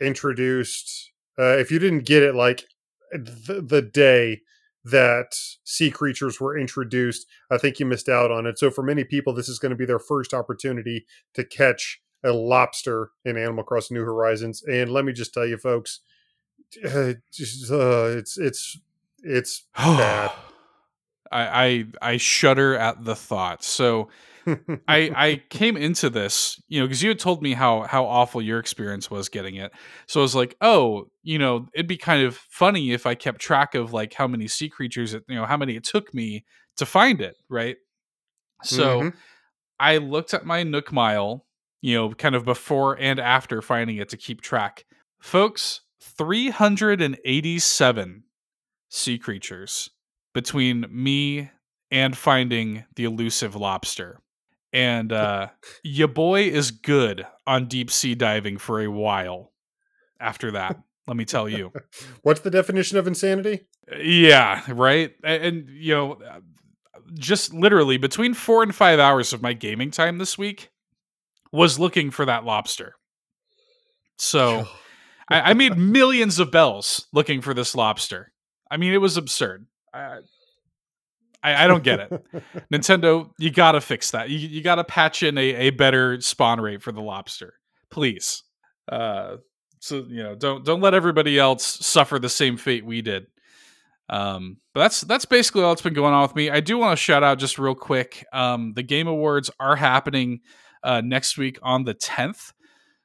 introduced. 0.00 1.12
Uh, 1.38 1.56
if 1.56 1.70
you 1.70 1.78
didn't 1.78 2.04
get 2.06 2.22
it, 2.22 2.34
like 2.34 2.64
the, 3.12 3.64
the 3.66 3.82
day 3.82 4.40
that 4.84 5.34
sea 5.64 5.90
creatures 5.90 6.40
were 6.40 6.58
introduced, 6.58 7.26
I 7.50 7.58
think 7.58 7.78
you 7.78 7.86
missed 7.86 8.08
out 8.08 8.30
on 8.30 8.46
it. 8.46 8.58
So 8.58 8.70
for 8.70 8.82
many 8.82 9.04
people, 9.04 9.34
this 9.34 9.48
is 9.48 9.58
going 9.58 9.70
to 9.70 9.76
be 9.76 9.84
their 9.84 9.98
first 9.98 10.32
opportunity 10.32 11.06
to 11.34 11.44
catch 11.44 12.00
a 12.24 12.32
lobster 12.32 13.10
in 13.24 13.36
Animal 13.36 13.64
Crossing 13.64 13.96
New 13.96 14.04
Horizons. 14.04 14.62
And 14.62 14.90
let 14.90 15.04
me 15.04 15.12
just 15.12 15.32
tell 15.32 15.46
you, 15.46 15.56
folks, 15.56 16.00
uh, 16.84 16.88
uh, 16.88 18.16
it's 18.16 18.38
it's 18.38 18.78
it's 19.22 19.66
bad. 19.76 20.30
I, 21.30 21.84
I 22.00 22.12
I 22.12 22.16
shudder 22.16 22.74
at 22.76 23.04
the 23.04 23.14
thought. 23.14 23.62
So 23.62 24.08
I 24.46 25.12
I 25.14 25.42
came 25.50 25.76
into 25.76 26.10
this, 26.10 26.60
you 26.68 26.80
know, 26.80 26.86
because 26.86 27.02
you 27.02 27.10
had 27.10 27.18
told 27.18 27.42
me 27.42 27.52
how 27.52 27.82
how 27.82 28.04
awful 28.04 28.40
your 28.40 28.58
experience 28.58 29.10
was 29.10 29.28
getting 29.28 29.56
it. 29.56 29.72
So 30.06 30.20
I 30.20 30.22
was 30.22 30.34
like, 30.34 30.56
oh, 30.60 31.08
you 31.22 31.38
know, 31.38 31.66
it'd 31.74 31.86
be 31.86 31.96
kind 31.96 32.22
of 32.22 32.36
funny 32.36 32.92
if 32.92 33.06
I 33.06 33.14
kept 33.14 33.40
track 33.40 33.74
of 33.74 33.92
like 33.92 34.14
how 34.14 34.26
many 34.26 34.48
sea 34.48 34.68
creatures, 34.68 35.14
it, 35.14 35.24
you 35.28 35.34
know, 35.34 35.44
how 35.44 35.56
many 35.56 35.76
it 35.76 35.84
took 35.84 36.14
me 36.14 36.44
to 36.76 36.86
find 36.86 37.20
it, 37.20 37.36
right? 37.48 37.76
So 38.62 39.00
mm-hmm. 39.00 39.08
I 39.78 39.98
looked 39.98 40.34
at 40.34 40.46
my 40.46 40.62
Nook 40.62 40.92
Mile, 40.92 41.44
you 41.80 41.94
know, 41.94 42.12
kind 42.12 42.34
of 42.34 42.44
before 42.44 42.98
and 42.98 43.20
after 43.20 43.62
finding 43.62 43.96
it 43.96 44.08
to 44.10 44.16
keep 44.16 44.40
track. 44.40 44.84
Folks, 45.20 45.82
387 46.00 48.24
sea 48.88 49.18
creatures 49.18 49.90
between 50.34 50.86
me 50.90 51.50
and 51.90 52.16
finding 52.16 52.84
the 52.96 53.04
elusive 53.04 53.56
lobster. 53.56 54.20
And 54.72 55.12
uh 55.12 55.48
your 55.82 56.08
boy 56.08 56.42
is 56.42 56.70
good 56.70 57.26
on 57.46 57.68
deep 57.68 57.90
sea 57.90 58.14
diving 58.14 58.58
for 58.58 58.80
a 58.80 58.90
while 58.90 59.52
after 60.20 60.50
that. 60.52 60.78
let 61.06 61.16
me 61.16 61.24
tell 61.24 61.48
you. 61.48 61.72
What's 62.22 62.40
the 62.40 62.50
definition 62.50 62.98
of 62.98 63.06
insanity? 63.06 63.66
Yeah, 63.98 64.62
right? 64.68 65.14
And, 65.24 65.42
and 65.42 65.68
you 65.70 65.94
know, 65.94 66.18
just 67.14 67.54
literally 67.54 67.96
between 67.96 68.34
4 68.34 68.64
and 68.64 68.74
5 68.74 68.98
hours 68.98 69.32
of 69.32 69.40
my 69.40 69.54
gaming 69.54 69.90
time 69.90 70.18
this 70.18 70.36
week 70.36 70.68
was 71.50 71.78
looking 71.78 72.10
for 72.10 72.26
that 72.26 72.44
lobster. 72.44 72.96
So 74.18 74.68
I, 75.30 75.50
I, 75.50 75.54
made 75.54 75.76
millions 75.76 76.38
of 76.38 76.50
bells 76.50 77.06
looking 77.12 77.40
for 77.40 77.54
this 77.54 77.74
lobster. 77.74 78.32
I 78.70 78.76
mean, 78.76 78.92
it 78.92 79.00
was 79.00 79.16
absurd. 79.16 79.66
I, 79.92 80.18
I, 81.42 81.64
I 81.64 81.66
don't 81.66 81.84
get 81.84 82.00
it. 82.00 82.24
Nintendo, 82.72 83.30
you 83.38 83.50
gotta 83.50 83.80
fix 83.80 84.10
that. 84.12 84.30
You, 84.30 84.38
you 84.38 84.62
gotta 84.62 84.84
patch 84.84 85.22
in 85.22 85.38
a, 85.38 85.54
a 85.54 85.70
better 85.70 86.20
spawn 86.20 86.60
rate 86.60 86.82
for 86.82 86.92
the 86.92 87.02
lobster, 87.02 87.54
please. 87.90 88.42
Uh, 88.90 89.36
so 89.80 90.04
you 90.08 90.22
know, 90.22 90.34
don't 90.34 90.64
don't 90.64 90.80
let 90.80 90.94
everybody 90.94 91.38
else 91.38 91.64
suffer 91.64 92.18
the 92.18 92.28
same 92.28 92.56
fate 92.56 92.84
we 92.84 93.02
did. 93.02 93.26
Um, 94.10 94.58
but 94.72 94.80
that's 94.80 95.02
that's 95.02 95.24
basically 95.24 95.62
all 95.62 95.70
that's 95.70 95.82
been 95.82 95.94
going 95.94 96.14
on 96.14 96.22
with 96.22 96.34
me. 96.34 96.50
I 96.50 96.60
do 96.60 96.78
want 96.78 96.96
to 96.96 97.02
shout 97.02 97.22
out 97.22 97.38
just 97.38 97.58
real 97.58 97.74
quick. 97.74 98.24
Um, 98.32 98.72
the 98.74 98.82
Game 98.82 99.06
Awards 99.06 99.50
are 99.60 99.76
happening 99.76 100.40
uh, 100.82 101.02
next 101.02 101.36
week 101.36 101.58
on 101.62 101.84
the 101.84 101.94
tenth. 101.94 102.52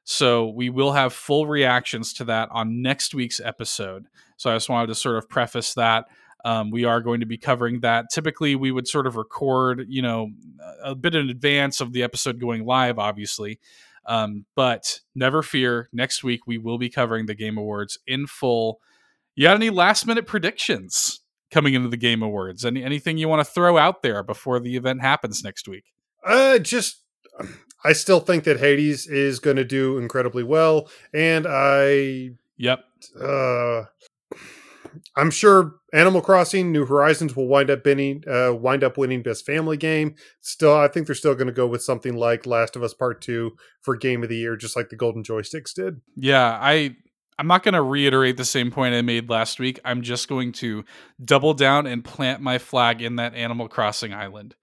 So 0.04 0.48
we 0.48 0.70
will 0.70 0.92
have 0.92 1.12
full 1.12 1.46
reactions 1.46 2.12
to 2.14 2.24
that 2.24 2.48
on 2.52 2.82
next 2.82 3.14
week's 3.14 3.40
episode. 3.40 4.06
So 4.36 4.50
I 4.50 4.54
just 4.54 4.68
wanted 4.68 4.88
to 4.88 4.94
sort 4.94 5.16
of 5.16 5.28
preface 5.28 5.74
that. 5.74 6.06
Um, 6.44 6.70
we 6.70 6.84
are 6.84 7.00
going 7.00 7.20
to 7.20 7.26
be 7.26 7.38
covering 7.38 7.80
that. 7.80 8.06
Typically, 8.12 8.54
we 8.54 8.70
would 8.70 8.86
sort 8.86 9.06
of 9.06 9.16
record, 9.16 9.86
you 9.88 10.02
know, 10.02 10.30
a 10.82 10.94
bit 10.94 11.14
in 11.14 11.30
advance 11.30 11.80
of 11.80 11.92
the 11.92 12.02
episode 12.02 12.38
going 12.38 12.66
live, 12.66 12.98
obviously. 12.98 13.58
Um, 14.06 14.44
but 14.54 15.00
never 15.14 15.42
fear, 15.42 15.88
next 15.90 16.22
week 16.22 16.46
we 16.46 16.58
will 16.58 16.76
be 16.76 16.90
covering 16.90 17.24
the 17.24 17.34
Game 17.34 17.56
Awards 17.56 17.98
in 18.06 18.26
full. 18.26 18.80
You 19.34 19.44
got 19.44 19.56
any 19.56 19.70
last 19.70 20.06
minute 20.06 20.26
predictions 20.26 21.20
coming 21.50 21.72
into 21.72 21.88
the 21.88 21.96
Game 21.96 22.22
Awards? 22.22 22.66
Any 22.66 22.84
anything 22.84 23.16
you 23.16 23.28
want 23.28 23.40
to 23.40 23.50
throw 23.50 23.78
out 23.78 24.02
there 24.02 24.22
before 24.22 24.60
the 24.60 24.76
event 24.76 25.00
happens 25.00 25.42
next 25.42 25.66
week? 25.66 25.84
Uh, 26.22 26.58
just 26.58 27.02
I 27.84 27.92
still 27.92 28.20
think 28.20 28.44
that 28.44 28.60
Hades 28.60 29.06
is 29.06 29.38
going 29.38 29.56
to 29.56 29.64
do 29.64 29.98
incredibly 29.98 30.42
well, 30.42 30.88
and 31.12 31.46
I 31.48 32.30
yep. 32.56 32.84
Uh, 33.20 33.84
I'm 35.16 35.30
sure 35.30 35.74
Animal 35.92 36.22
Crossing: 36.22 36.72
New 36.72 36.86
Horizons 36.86 37.36
will 37.36 37.46
wind 37.46 37.70
up 37.70 37.84
winning, 37.84 38.24
uh, 38.26 38.54
wind 38.54 38.82
up 38.82 38.96
winning 38.96 39.22
Best 39.22 39.44
Family 39.44 39.76
Game. 39.76 40.14
Still, 40.40 40.76
I 40.76 40.88
think 40.88 41.06
they're 41.06 41.14
still 41.14 41.34
going 41.34 41.46
to 41.46 41.52
go 41.52 41.66
with 41.66 41.82
something 41.82 42.16
like 42.16 42.46
Last 42.46 42.76
of 42.76 42.82
Us 42.82 42.94
Part 42.94 43.20
Two 43.20 43.56
for 43.82 43.96
Game 43.96 44.22
of 44.22 44.28
the 44.28 44.36
Year, 44.36 44.56
just 44.56 44.76
like 44.76 44.88
the 44.88 44.96
Golden 44.96 45.22
Joysticks 45.22 45.74
did. 45.74 46.00
Yeah, 46.16 46.58
I 46.60 46.96
I'm 47.38 47.46
not 47.46 47.62
going 47.62 47.74
to 47.74 47.82
reiterate 47.82 48.36
the 48.36 48.44
same 48.44 48.70
point 48.70 48.94
I 48.94 49.02
made 49.02 49.28
last 49.28 49.58
week. 49.58 49.80
I'm 49.84 50.02
just 50.02 50.28
going 50.28 50.52
to 50.52 50.84
double 51.22 51.54
down 51.54 51.86
and 51.86 52.04
plant 52.04 52.40
my 52.40 52.58
flag 52.58 53.02
in 53.02 53.16
that 53.16 53.34
Animal 53.34 53.68
Crossing 53.68 54.14
island. 54.14 54.54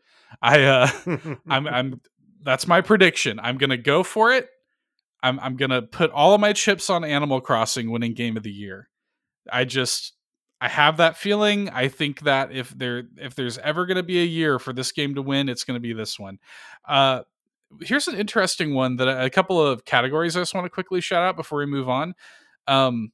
I 0.41 0.63
uh 0.63 0.89
I'm 1.49 1.67
I'm 1.67 2.01
that's 2.43 2.67
my 2.67 2.81
prediction. 2.81 3.39
I'm 3.39 3.57
gonna 3.57 3.77
go 3.77 4.03
for 4.03 4.31
it. 4.31 4.49
I'm 5.23 5.39
I'm 5.39 5.55
gonna 5.55 5.81
put 5.81 6.11
all 6.11 6.33
of 6.33 6.41
my 6.41 6.53
chips 6.53 6.89
on 6.89 7.03
Animal 7.03 7.41
Crossing 7.41 7.91
winning 7.91 8.13
Game 8.13 8.37
of 8.37 8.43
the 8.43 8.51
Year. 8.51 8.89
I 9.51 9.65
just 9.65 10.13
I 10.59 10.67
have 10.67 10.97
that 10.97 11.17
feeling. 11.17 11.69
I 11.69 11.87
think 11.87 12.21
that 12.21 12.51
if 12.51 12.69
there 12.71 13.03
if 13.17 13.35
there's 13.35 13.57
ever 13.59 13.85
gonna 13.85 14.03
be 14.03 14.21
a 14.21 14.25
year 14.25 14.59
for 14.59 14.73
this 14.73 14.91
game 14.91 15.15
to 15.15 15.21
win, 15.21 15.49
it's 15.49 15.63
gonna 15.63 15.79
be 15.79 15.93
this 15.93 16.19
one. 16.19 16.39
Uh, 16.87 17.21
here's 17.81 18.07
an 18.07 18.15
interesting 18.15 18.73
one 18.73 18.97
that 18.97 19.07
a 19.07 19.29
couple 19.29 19.65
of 19.65 19.85
categories 19.85 20.35
I 20.35 20.41
just 20.41 20.53
want 20.53 20.65
to 20.65 20.69
quickly 20.69 21.01
shout 21.01 21.23
out 21.23 21.35
before 21.35 21.59
we 21.59 21.65
move 21.65 21.89
on. 21.89 22.13
Um, 22.67 23.11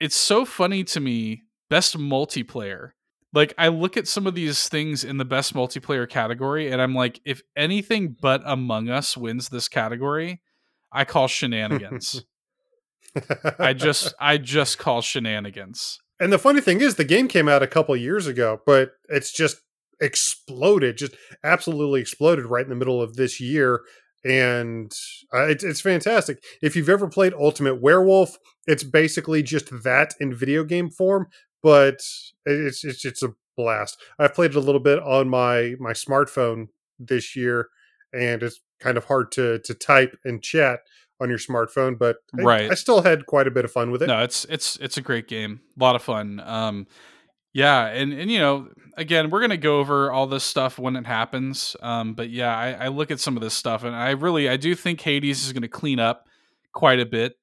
it's 0.00 0.16
so 0.16 0.44
funny 0.44 0.84
to 0.84 1.00
me. 1.00 1.42
Best 1.70 1.96
multiplayer 1.96 2.90
like 3.34 3.52
I 3.58 3.68
look 3.68 3.96
at 3.96 4.08
some 4.08 4.26
of 4.26 4.34
these 4.34 4.68
things 4.68 5.04
in 5.04 5.18
the 5.18 5.24
best 5.24 5.54
multiplayer 5.54 6.08
category 6.08 6.70
and 6.70 6.80
I'm 6.80 6.94
like 6.94 7.20
if 7.24 7.42
anything 7.56 8.16
but 8.20 8.42
Among 8.44 8.88
Us 8.88 9.16
wins 9.16 9.48
this 9.48 9.68
category, 9.68 10.40
I 10.92 11.04
call 11.04 11.28
shenanigans. 11.28 12.24
I 13.58 13.72
just 13.72 14.14
I 14.20 14.38
just 14.38 14.78
call 14.78 15.02
shenanigans. 15.02 15.98
And 16.20 16.32
the 16.32 16.38
funny 16.38 16.60
thing 16.60 16.80
is 16.80 16.94
the 16.94 17.04
game 17.04 17.28
came 17.28 17.48
out 17.48 17.62
a 17.62 17.66
couple 17.66 17.96
years 17.96 18.26
ago, 18.26 18.60
but 18.64 18.92
it's 19.08 19.32
just 19.32 19.56
exploded, 20.00 20.96
just 20.96 21.14
absolutely 21.42 22.00
exploded 22.00 22.46
right 22.46 22.64
in 22.64 22.70
the 22.70 22.76
middle 22.76 23.02
of 23.02 23.16
this 23.16 23.40
year 23.40 23.82
and 24.24 24.90
uh, 25.34 25.46
it's, 25.46 25.62
it's 25.62 25.80
fantastic. 25.80 26.42
If 26.62 26.76
you've 26.76 26.88
ever 26.88 27.08
played 27.08 27.34
Ultimate 27.34 27.82
Werewolf, 27.82 28.38
it's 28.66 28.82
basically 28.82 29.42
just 29.42 29.82
that 29.82 30.14
in 30.18 30.34
video 30.34 30.64
game 30.64 30.88
form, 30.88 31.26
but 31.64 32.02
it's 32.44 32.84
it's 32.84 33.04
it's 33.04 33.22
a 33.22 33.34
blast. 33.56 33.98
I've 34.18 34.34
played 34.34 34.50
it 34.50 34.56
a 34.56 34.60
little 34.60 34.80
bit 34.80 35.00
on 35.00 35.28
my 35.28 35.74
my 35.80 35.92
smartphone 35.92 36.68
this 37.00 37.34
year, 37.34 37.68
and 38.12 38.42
it's 38.42 38.60
kind 38.78 38.98
of 38.98 39.06
hard 39.06 39.32
to 39.32 39.58
to 39.60 39.74
type 39.74 40.16
and 40.24 40.42
chat 40.42 40.80
on 41.20 41.30
your 41.30 41.38
smartphone, 41.38 41.98
but 41.98 42.16
right. 42.34 42.68
I, 42.68 42.72
I 42.72 42.74
still 42.74 43.02
had 43.02 43.24
quite 43.26 43.46
a 43.46 43.50
bit 43.50 43.64
of 43.64 43.72
fun 43.72 43.90
with 43.90 44.02
it. 44.02 44.06
No, 44.06 44.22
it's 44.22 44.44
it's 44.44 44.76
it's 44.76 44.98
a 44.98 45.00
great 45.00 45.26
game, 45.26 45.62
a 45.80 45.82
lot 45.82 45.96
of 45.96 46.02
fun. 46.02 46.40
Um, 46.44 46.86
yeah, 47.54 47.86
and 47.86 48.12
and 48.12 48.30
you 48.30 48.40
know, 48.40 48.68
again, 48.98 49.30
we're 49.30 49.40
gonna 49.40 49.56
go 49.56 49.80
over 49.80 50.12
all 50.12 50.26
this 50.26 50.44
stuff 50.44 50.78
when 50.78 50.96
it 50.96 51.06
happens. 51.06 51.76
Um, 51.80 52.12
but 52.12 52.28
yeah, 52.28 52.54
I, 52.54 52.72
I 52.72 52.88
look 52.88 53.10
at 53.10 53.20
some 53.20 53.38
of 53.38 53.42
this 53.42 53.54
stuff, 53.54 53.84
and 53.84 53.96
I 53.96 54.10
really 54.10 54.50
I 54.50 54.58
do 54.58 54.74
think 54.74 55.00
Hades 55.00 55.46
is 55.46 55.54
gonna 55.54 55.66
clean 55.66 55.98
up 55.98 56.26
quite 56.72 57.00
a 57.00 57.06
bit 57.06 57.38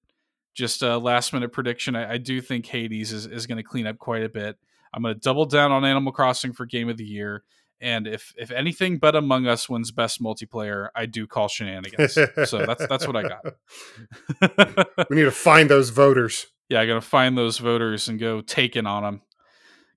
just 0.54 0.82
a 0.82 0.98
last 0.98 1.34
minute 1.34 1.52
prediction. 1.52 1.96
I, 1.96 2.14
I 2.14 2.18
do 2.18 2.42
think 2.42 2.66
Hades 2.66 3.12
is, 3.12 3.26
is 3.26 3.48
going 3.48 3.58
to 3.58 3.64
clean 3.64 3.88
up 3.88 3.98
quite 3.98 4.24
a 4.24 4.30
bit. 4.30 4.58
I'm 4.94 5.02
going 5.02 5.14
to 5.14 5.20
double 5.20 5.46
down 5.46 5.72
on 5.72 5.86
Animal 5.86 6.12
Crossing 6.12 6.54
for 6.54 6.66
Game 6.66 6.90
of 6.90 6.98
the 6.98 7.06
Year. 7.06 7.44
And 7.80 8.06
if 8.06 8.34
if 8.38 8.52
anything 8.52 9.00
but 9.00 9.16
Among 9.16 9.48
Us 9.48 9.68
wins 9.68 9.92
best 9.92 10.22
multiplayer, 10.22 10.90
I 10.96 11.08
do 11.08 11.26
call 11.26 11.48
shenanigans. 11.48 12.14
so 12.14 12.66
that's 12.66 12.86
that's 12.88 13.08
what 13.08 13.16
I 13.16 13.24
got. 13.24 15.08
we 15.10 15.16
need 15.16 15.24
to 15.24 15.32
find 15.32 15.68
those 15.68 15.90
voters. 15.90 16.46
Yeah, 16.70 16.82
I 16.82 16.86
got 16.86 16.94
to 16.94 17.02
find 17.02 17.36
those 17.36 17.58
voters 17.58 18.08
and 18.08 18.20
go 18.20 18.42
taking 18.42 18.86
on 18.86 19.04
them 19.04 19.22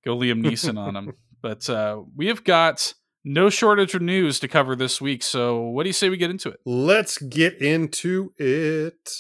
Go 0.05 0.17
Liam 0.17 0.45
Neeson 0.45 0.79
on 0.79 0.95
them. 0.95 1.15
But 1.43 1.69
uh, 1.69 2.01
we 2.17 2.29
have 2.29 2.43
got 2.43 2.95
no 3.23 3.51
shortage 3.51 3.95
of 3.95 4.01
news 4.01 4.41
to 4.41 4.49
cover 4.49 4.75
this 4.75 4.99
week. 4.99 5.23
So, 5.23 5.61
what 5.61 5.83
do 5.83 5.91
you 5.91 5.93
say 5.93 6.09
we 6.09 6.17
get 6.17 6.31
into 6.31 6.49
it? 6.49 6.59
Let's 6.65 7.19
get 7.19 7.61
into 7.61 8.33
it. 8.39 9.11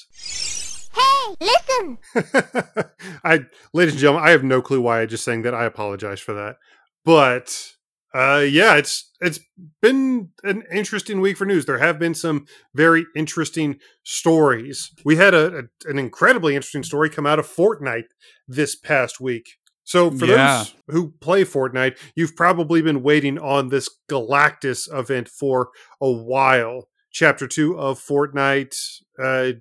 Hey, 0.94 1.34
listen! 1.40 1.98
I, 3.24 3.40
ladies 3.72 3.94
and 3.94 4.00
gentlemen, 4.00 4.26
I 4.26 4.30
have 4.30 4.44
no 4.44 4.62
clue 4.62 4.80
why 4.80 5.00
I 5.00 5.06
just 5.06 5.24
sang 5.24 5.42
that. 5.42 5.54
I 5.54 5.64
apologize 5.64 6.20
for 6.20 6.34
that. 6.34 6.56
But 7.04 7.72
uh, 8.14 8.44
yeah, 8.48 8.76
it's 8.76 9.10
it's 9.20 9.40
been 9.82 10.30
an 10.44 10.62
interesting 10.72 11.20
week 11.20 11.36
for 11.36 11.44
news. 11.44 11.66
There 11.66 11.78
have 11.78 11.98
been 11.98 12.14
some 12.14 12.46
very 12.74 13.06
interesting 13.16 13.78
stories. 14.04 14.90
We 15.04 15.16
had 15.16 15.34
a, 15.34 15.58
a 15.58 15.90
an 15.90 15.98
incredibly 15.98 16.54
interesting 16.54 16.84
story 16.84 17.10
come 17.10 17.26
out 17.26 17.38
of 17.38 17.46
Fortnite 17.46 18.04
this 18.46 18.76
past 18.76 19.20
week. 19.20 19.54
So 19.86 20.10
for 20.10 20.24
Yeah. 20.26 20.58
those 20.58 20.74
who 20.88 21.12
play 21.20 21.44
Fortnite, 21.44 21.98
you've 22.14 22.36
probably 22.36 22.80
been 22.80 23.02
waiting 23.02 23.38
on 23.38 23.68
this 23.68 23.88
Galactus 24.08 24.88
event 24.96 25.28
for 25.28 25.68
a 26.00 26.10
while. 26.10 26.88
Chapter 27.12 27.46
two 27.46 27.78
of 27.78 28.00
Fortnite, 28.00 28.74
uh, 29.22 29.52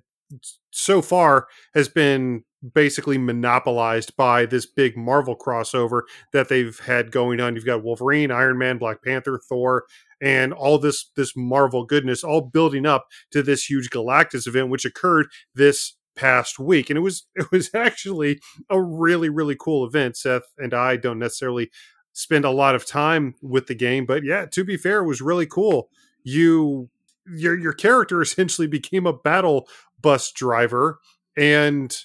so 0.74 1.00
far 1.00 1.46
has 1.74 1.88
been 1.88 2.42
basically 2.74 3.16
monopolized 3.18 4.16
by 4.16 4.44
this 4.46 4.66
big 4.66 4.96
Marvel 4.96 5.36
crossover 5.36 6.02
that 6.32 6.48
they've 6.48 6.78
had 6.80 7.12
going 7.12 7.40
on. 7.40 7.54
You've 7.54 7.64
got 7.64 7.84
Wolverine, 7.84 8.30
Iron 8.30 8.58
Man, 8.58 8.78
Black 8.78 9.02
Panther, 9.02 9.40
Thor, 9.48 9.84
and 10.20 10.52
all 10.52 10.78
this 10.78 11.10
this 11.16 11.34
Marvel 11.36 11.84
goodness 11.84 12.24
all 12.24 12.40
building 12.40 12.86
up 12.86 13.06
to 13.30 13.42
this 13.42 13.68
huge 13.68 13.90
Galactus 13.90 14.46
event 14.46 14.68
which 14.68 14.84
occurred 14.84 15.26
this 15.54 15.94
past 16.16 16.58
week. 16.58 16.90
And 16.90 16.96
it 16.96 17.02
was 17.02 17.26
it 17.34 17.50
was 17.52 17.70
actually 17.74 18.40
a 18.68 18.80
really 18.82 19.28
really 19.28 19.56
cool 19.58 19.86
event. 19.86 20.16
Seth 20.16 20.52
and 20.58 20.74
I 20.74 20.96
don't 20.96 21.18
necessarily 21.18 21.70
spend 22.12 22.44
a 22.44 22.50
lot 22.50 22.74
of 22.74 22.86
time 22.86 23.34
with 23.42 23.66
the 23.66 23.74
game, 23.74 24.06
but 24.06 24.24
yeah, 24.24 24.46
to 24.46 24.64
be 24.64 24.76
fair, 24.76 25.00
it 25.00 25.06
was 25.06 25.20
really 25.20 25.46
cool. 25.46 25.88
You 26.24 26.88
your 27.26 27.58
your 27.58 27.72
character 27.72 28.20
essentially 28.22 28.66
became 28.66 29.06
a 29.06 29.12
battle 29.12 29.68
bus 30.04 30.30
driver 30.30 31.00
and 31.34 31.96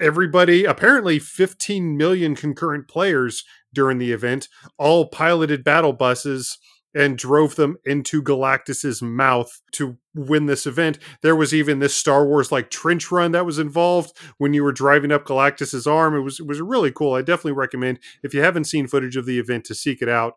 everybody 0.00 0.64
apparently 0.64 1.20
15 1.20 1.96
million 1.96 2.34
concurrent 2.34 2.88
players 2.88 3.44
during 3.72 3.98
the 3.98 4.10
event 4.10 4.48
all 4.78 5.06
piloted 5.06 5.62
battle 5.62 5.92
buses 5.92 6.58
and 6.92 7.16
drove 7.16 7.54
them 7.54 7.76
into 7.84 8.20
Galactus's 8.20 9.00
mouth 9.02 9.60
to 9.72 9.96
win 10.14 10.46
this 10.46 10.66
event. 10.66 10.98
There 11.22 11.34
was 11.34 11.52
even 11.52 11.80
this 11.80 11.94
Star 11.94 12.24
Wars 12.26 12.52
like 12.52 12.70
trench 12.70 13.10
run 13.10 13.32
that 13.32 13.46
was 13.46 13.58
involved 13.58 14.16
when 14.38 14.54
you 14.54 14.62
were 14.62 14.72
driving 14.72 15.10
up 15.10 15.24
Galactus's 15.24 15.86
arm. 15.86 16.14
It 16.14 16.20
was 16.20 16.38
it 16.40 16.46
was 16.46 16.60
really 16.60 16.92
cool. 16.92 17.14
I 17.14 17.22
definitely 17.22 17.52
recommend 17.52 17.98
if 18.22 18.34
you 18.34 18.42
haven't 18.42 18.64
seen 18.64 18.86
footage 18.86 19.16
of 19.16 19.26
the 19.26 19.38
event 19.38 19.64
to 19.66 19.74
seek 19.74 20.02
it 20.02 20.08
out. 20.08 20.34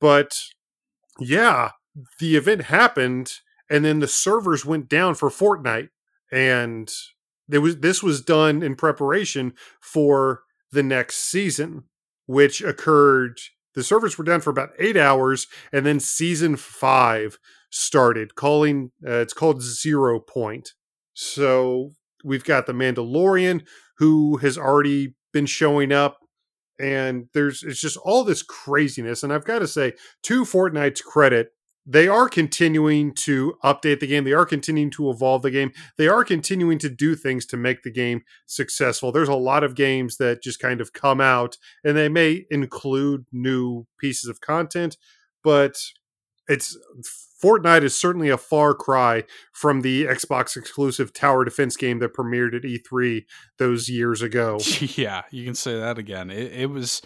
But 0.00 0.38
yeah, 1.20 1.72
the 2.18 2.36
event 2.36 2.62
happened 2.64 3.32
and 3.70 3.84
then 3.84 4.00
the 4.00 4.08
servers 4.08 4.64
went 4.64 4.88
down 4.88 5.14
for 5.14 5.28
Fortnite 5.28 5.88
and 6.34 6.90
there 7.46 7.60
was 7.60 7.78
this 7.78 8.02
was 8.02 8.20
done 8.20 8.62
in 8.62 8.74
preparation 8.74 9.54
for 9.80 10.42
the 10.72 10.82
next 10.82 11.18
season 11.18 11.84
which 12.26 12.60
occurred 12.60 13.38
the 13.74 13.84
servers 13.84 14.18
were 14.18 14.24
down 14.24 14.40
for 14.40 14.50
about 14.50 14.70
8 14.78 14.96
hours 14.96 15.46
and 15.72 15.86
then 15.86 16.00
season 16.00 16.56
5 16.56 17.38
started 17.70 18.34
calling 18.34 18.90
uh, 19.06 19.18
it's 19.18 19.32
called 19.32 19.62
Zero 19.62 20.18
Point. 20.20 20.70
So 21.12 21.92
we've 22.24 22.44
got 22.44 22.66
the 22.66 22.72
Mandalorian 22.72 23.64
who 23.98 24.38
has 24.38 24.58
already 24.58 25.14
been 25.32 25.46
showing 25.46 25.92
up 25.92 26.18
and 26.80 27.28
there's 27.34 27.62
it's 27.62 27.80
just 27.80 27.96
all 27.98 28.24
this 28.24 28.42
craziness 28.42 29.22
and 29.22 29.32
I've 29.32 29.44
got 29.44 29.60
to 29.60 29.68
say 29.68 29.92
to 30.24 30.44
Fortnite's 30.44 31.00
credit 31.00 31.53
they 31.86 32.08
are 32.08 32.28
continuing 32.28 33.12
to 33.14 33.54
update 33.62 34.00
the 34.00 34.06
game. 34.06 34.24
They 34.24 34.32
are 34.32 34.46
continuing 34.46 34.90
to 34.92 35.10
evolve 35.10 35.42
the 35.42 35.50
game. 35.50 35.72
They 35.98 36.08
are 36.08 36.24
continuing 36.24 36.78
to 36.78 36.88
do 36.88 37.14
things 37.14 37.44
to 37.46 37.56
make 37.56 37.82
the 37.82 37.92
game 37.92 38.22
successful. 38.46 39.12
There's 39.12 39.28
a 39.28 39.34
lot 39.34 39.64
of 39.64 39.74
games 39.74 40.16
that 40.16 40.42
just 40.42 40.60
kind 40.60 40.80
of 40.80 40.92
come 40.92 41.20
out 41.20 41.58
and 41.84 41.96
they 41.96 42.08
may 42.08 42.46
include 42.50 43.26
new 43.32 43.86
pieces 43.98 44.30
of 44.30 44.40
content, 44.40 44.96
but 45.42 45.76
it's 46.48 46.76
Fortnite 47.42 47.82
is 47.82 47.98
certainly 47.98 48.30
a 48.30 48.38
far 48.38 48.74
cry 48.74 49.24
from 49.52 49.82
the 49.82 50.04
Xbox 50.04 50.56
exclusive 50.56 51.12
tower 51.12 51.44
defense 51.44 51.76
game 51.76 51.98
that 51.98 52.14
premiered 52.14 52.54
at 52.54 52.62
E3 52.62 53.24
those 53.58 53.88
years 53.88 54.22
ago. 54.22 54.58
yeah, 54.80 55.22
you 55.30 55.44
can 55.44 55.54
say 55.54 55.78
that 55.78 55.98
again. 55.98 56.30
It, 56.30 56.52
it 56.52 56.70
was 56.70 57.02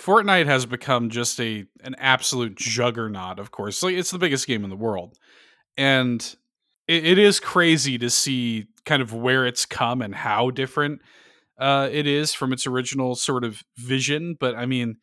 Fortnite 0.00 0.46
has 0.46 0.64
become 0.66 1.10
just 1.10 1.38
a 1.40 1.66
an 1.82 1.94
absolute 1.98 2.56
juggernaut. 2.56 3.38
Of 3.38 3.50
course, 3.50 3.82
like 3.82 3.94
it's 3.94 4.10
the 4.10 4.18
biggest 4.18 4.46
game 4.46 4.64
in 4.64 4.70
the 4.70 4.76
world, 4.76 5.18
and 5.76 6.20
it, 6.88 7.04
it 7.04 7.18
is 7.18 7.38
crazy 7.38 7.98
to 7.98 8.08
see 8.08 8.66
kind 8.86 9.02
of 9.02 9.12
where 9.12 9.46
it's 9.46 9.66
come 9.66 10.00
and 10.00 10.14
how 10.14 10.50
different 10.50 11.02
uh, 11.58 11.88
it 11.92 12.06
is 12.06 12.32
from 12.32 12.52
its 12.52 12.66
original 12.66 13.14
sort 13.14 13.44
of 13.44 13.62
vision. 13.76 14.36
But 14.40 14.54
I 14.56 14.64
mean, 14.64 14.96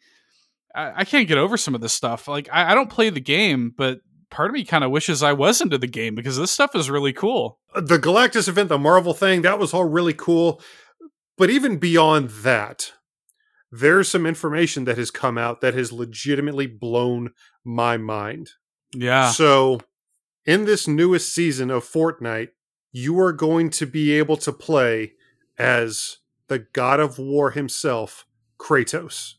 I, 0.73 1.01
I 1.01 1.05
can't 1.05 1.27
get 1.27 1.37
over 1.37 1.57
some 1.57 1.75
of 1.75 1.81
this 1.81 1.93
stuff. 1.93 2.27
Like 2.27 2.49
I, 2.51 2.71
I 2.71 2.75
don't 2.75 2.89
play 2.89 3.11
the 3.11 3.21
game, 3.21 3.73
but 3.77 3.99
part 4.31 4.49
of 4.49 4.53
me 4.53 4.65
kind 4.65 4.83
of 4.83 4.91
wishes 4.91 5.21
I 5.21 5.33
was 5.33 5.61
into 5.61 5.77
the 5.77 5.87
game 5.87 6.15
because 6.15 6.37
this 6.37 6.51
stuff 6.51 6.75
is 6.75 6.89
really 6.89 7.13
cool. 7.13 7.59
The 7.75 7.99
Galactus 7.99 8.47
event, 8.47 8.69
the 8.69 8.79
Marvel 8.79 9.13
thing, 9.13 9.43
that 9.43 9.59
was 9.59 9.73
all 9.73 9.85
really 9.85 10.13
cool. 10.13 10.59
But 11.37 11.51
even 11.51 11.77
beyond 11.77 12.31
that, 12.41 12.93
there's 13.71 14.07
some 14.07 14.25
information 14.25 14.85
that 14.85 14.97
has 14.97 15.11
come 15.11 15.37
out 15.37 15.61
that 15.61 15.73
has 15.73 15.91
legitimately 15.91 16.67
blown 16.67 17.31
my 17.63 17.97
mind. 17.97 18.51
Yeah. 18.93 19.31
So, 19.31 19.79
in 20.45 20.65
this 20.65 20.87
newest 20.87 21.33
season 21.33 21.69
of 21.69 21.83
Fortnite, 21.83 22.49
you 22.91 23.19
are 23.19 23.33
going 23.33 23.69
to 23.71 23.85
be 23.85 24.13
able 24.13 24.37
to 24.37 24.53
play 24.53 25.13
as 25.57 26.17
the 26.47 26.59
God 26.59 26.99
of 26.99 27.19
War 27.19 27.51
himself, 27.51 28.25
Kratos, 28.57 29.33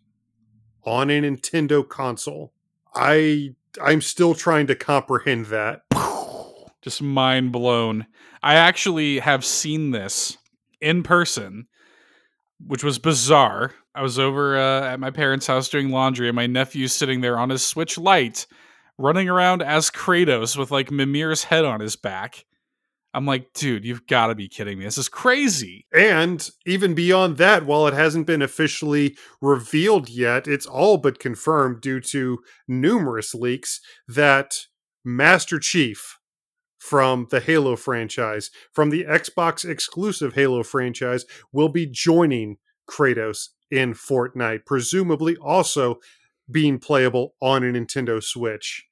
on 0.85 1.11
a 1.11 1.21
Nintendo 1.21 1.87
console. 1.87 2.53
I 2.95 3.55
I'm 3.83 4.01
still 4.01 4.35
trying 4.35 4.67
to 4.69 4.75
comprehend 4.75 5.47
that. 5.47 5.83
just 6.83 7.03
mind 7.03 7.53
blown. 7.53 8.07
I 8.43 8.55
actually 8.55 9.19
have 9.21 9.45
seen 9.45 9.91
this 9.91 10.37
in 10.81 11.03
person, 11.03 11.67
which 12.65 12.85
was 12.85 12.99
bizarre. 12.99 13.75
I 13.99 14.03
was 14.03 14.17
over 14.17 14.57
uh, 14.57 14.93
at 14.93 15.01
my 15.01 15.11
parents' 15.11 15.49
house 15.49 15.69
doing 15.69 15.91
laundry, 15.91 16.29
and 16.29 16.37
my 16.37 16.47
nephew's 16.47 16.93
sitting 16.93 17.21
there 17.21 17.37
on 17.37 17.51
his 17.51 17.67
Switch 17.67 17.99
Lite, 17.99 18.47
running 18.97 19.29
around 19.29 19.61
as 19.61 19.91
Kratos 19.91 20.57
with 20.57 20.71
like 20.71 20.93
Mimir's 20.93 21.43
head 21.43 21.65
on 21.65 21.81
his 21.81 21.97
back. 21.97 22.45
I'm 23.13 23.27
like, 23.27 23.53
dude, 23.55 23.85
you've 23.85 24.07
got 24.07 24.29
to 24.29 24.37
be 24.37 24.49
kidding 24.49 24.79
me. 24.79 24.85
This 24.85 24.99
is 24.99 25.09
crazy. 25.09 25.85
And 25.93 26.49
even 26.65 26.95
beyond 26.95 27.39
that, 27.39 27.67
while 27.67 27.89
it 27.89 27.95
hasn't 27.95 28.29
been 28.29 28.41
officially 28.41 29.17
revealed 29.43 30.09
yet, 30.09 30.47
it's 30.47 30.67
all 30.67 30.99
but 30.99 31.19
confirmed 31.19 31.81
due 31.81 31.99
to 32.03 32.39
numerous 32.69 33.35
leaks 33.35 33.81
that 34.07 34.61
Master 35.05 35.59
Chief 35.59 36.19
from 36.79 37.27
the 37.33 37.41
Halo 37.41 37.75
franchise, 37.75 38.53
from 38.73 38.91
the 38.91 39.05
Xbox 39.07 39.69
exclusive 39.69 40.35
Halo 40.35 40.63
franchise, 40.63 41.25
will 41.53 41.69
be 41.69 41.85
joining 41.85 42.59
Kratos 42.89 43.49
in 43.71 43.95
Fortnite, 43.95 44.65
presumably 44.67 45.37
also 45.37 45.99
being 46.51 46.79
playable 46.79 47.35
on 47.41 47.63
a 47.63 47.73
Nintendo 47.73 48.23
Switch. 48.23 48.87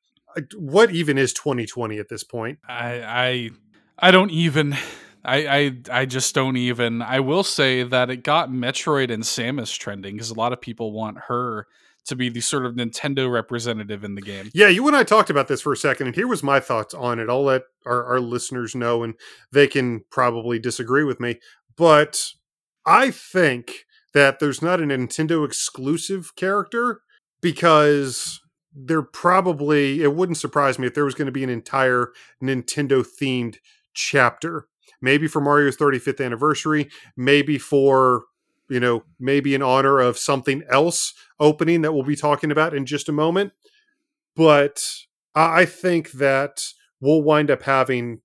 What 0.56 0.90
even 0.90 1.16
is 1.16 1.32
2020 1.32 1.98
at 1.98 2.09
this 2.09 2.22
point? 2.22 2.59
I 2.68 3.02
I 3.02 3.50
I 3.98 4.11
don't 4.11 4.30
even 4.30 4.76
I, 5.24 5.46
I 5.46 6.00
I 6.02 6.06
just 6.06 6.35
don't 6.35 6.59
even 6.59 7.00
I 7.00 7.20
will 7.20 7.42
say 7.42 7.82
that 7.82 8.11
it 8.11 8.22
got 8.22 8.50
Metroid 8.50 9.11
and 9.11 9.22
Samus 9.22 9.76
trending 9.78 10.16
because 10.16 10.30
a 10.30 10.35
lot 10.35 10.52
of 10.52 10.61
people 10.61 10.92
want 10.92 11.16
her 11.28 11.66
to 12.06 12.14
be 12.14 12.28
the 12.28 12.40
sort 12.40 12.64
of 12.64 12.74
Nintendo 12.74 13.30
representative 13.30 14.04
in 14.04 14.14
the 14.14 14.22
game. 14.22 14.50
Yeah, 14.54 14.68
you 14.68 14.87
and 14.87 14.96
I 14.96 15.02
talked 15.02 15.30
about 15.30 15.48
this 15.48 15.61
for 15.61 15.72
a 15.72 15.76
second, 15.76 16.06
and 16.06 16.14
here 16.14 16.28
was 16.28 16.42
my 16.42 16.61
thoughts 16.61 16.94
on 16.94 17.18
it. 17.18 17.28
I'll 17.28 17.42
let 17.42 17.62
our, 17.85 18.04
our 18.04 18.20
listeners 18.20 18.74
know, 18.74 19.02
and 19.02 19.14
they 19.52 19.66
can 19.66 20.04
probably 20.11 20.59
disagree 20.59 21.02
with 21.02 21.18
me. 21.18 21.40
But 21.76 22.30
I 22.85 23.11
think 23.11 23.86
that 24.16 24.38
there's 24.38 24.62
not 24.62 24.81
a 24.81 24.85
Nintendo 24.85 25.44
exclusive 25.44 26.35
character 26.37 27.02
because 27.42 28.40
there 28.74 29.02
probably, 29.02 30.02
it 30.02 30.14
wouldn't 30.14 30.38
surprise 30.38 30.79
me 30.79 30.87
if 30.87 30.94
there 30.94 31.05
was 31.05 31.14
going 31.14 31.26
to 31.26 31.33
be 31.33 31.44
an 31.44 31.50
entire 31.50 32.12
Nintendo 32.42 33.05
themed 33.07 33.57
chapter. 33.92 34.68
Maybe 35.02 35.29
for 35.29 35.42
Mario's 35.42 35.76
35th 35.76 36.24
anniversary, 36.24 36.88
maybe 37.14 37.59
for, 37.59 38.24
you 38.70 38.81
know, 38.81 39.05
maybe 39.20 39.55
in 39.55 39.61
honor 39.61 40.00
of 40.00 40.16
something 40.16 40.62
else 40.70 41.12
opening 41.38 41.83
that 41.83 41.92
we'll 41.92 42.02
be 42.02 42.16
talking 42.16 42.50
about 42.50 42.72
in 42.72 42.87
just 42.87 43.11
a 43.11 43.12
moment. 43.12 43.52
But 44.35 44.83
I 45.35 45.66
think 45.66 46.12
that 46.12 46.64
we'll 47.02 47.20
wind 47.20 47.50
up 47.50 47.64
having 47.64 48.22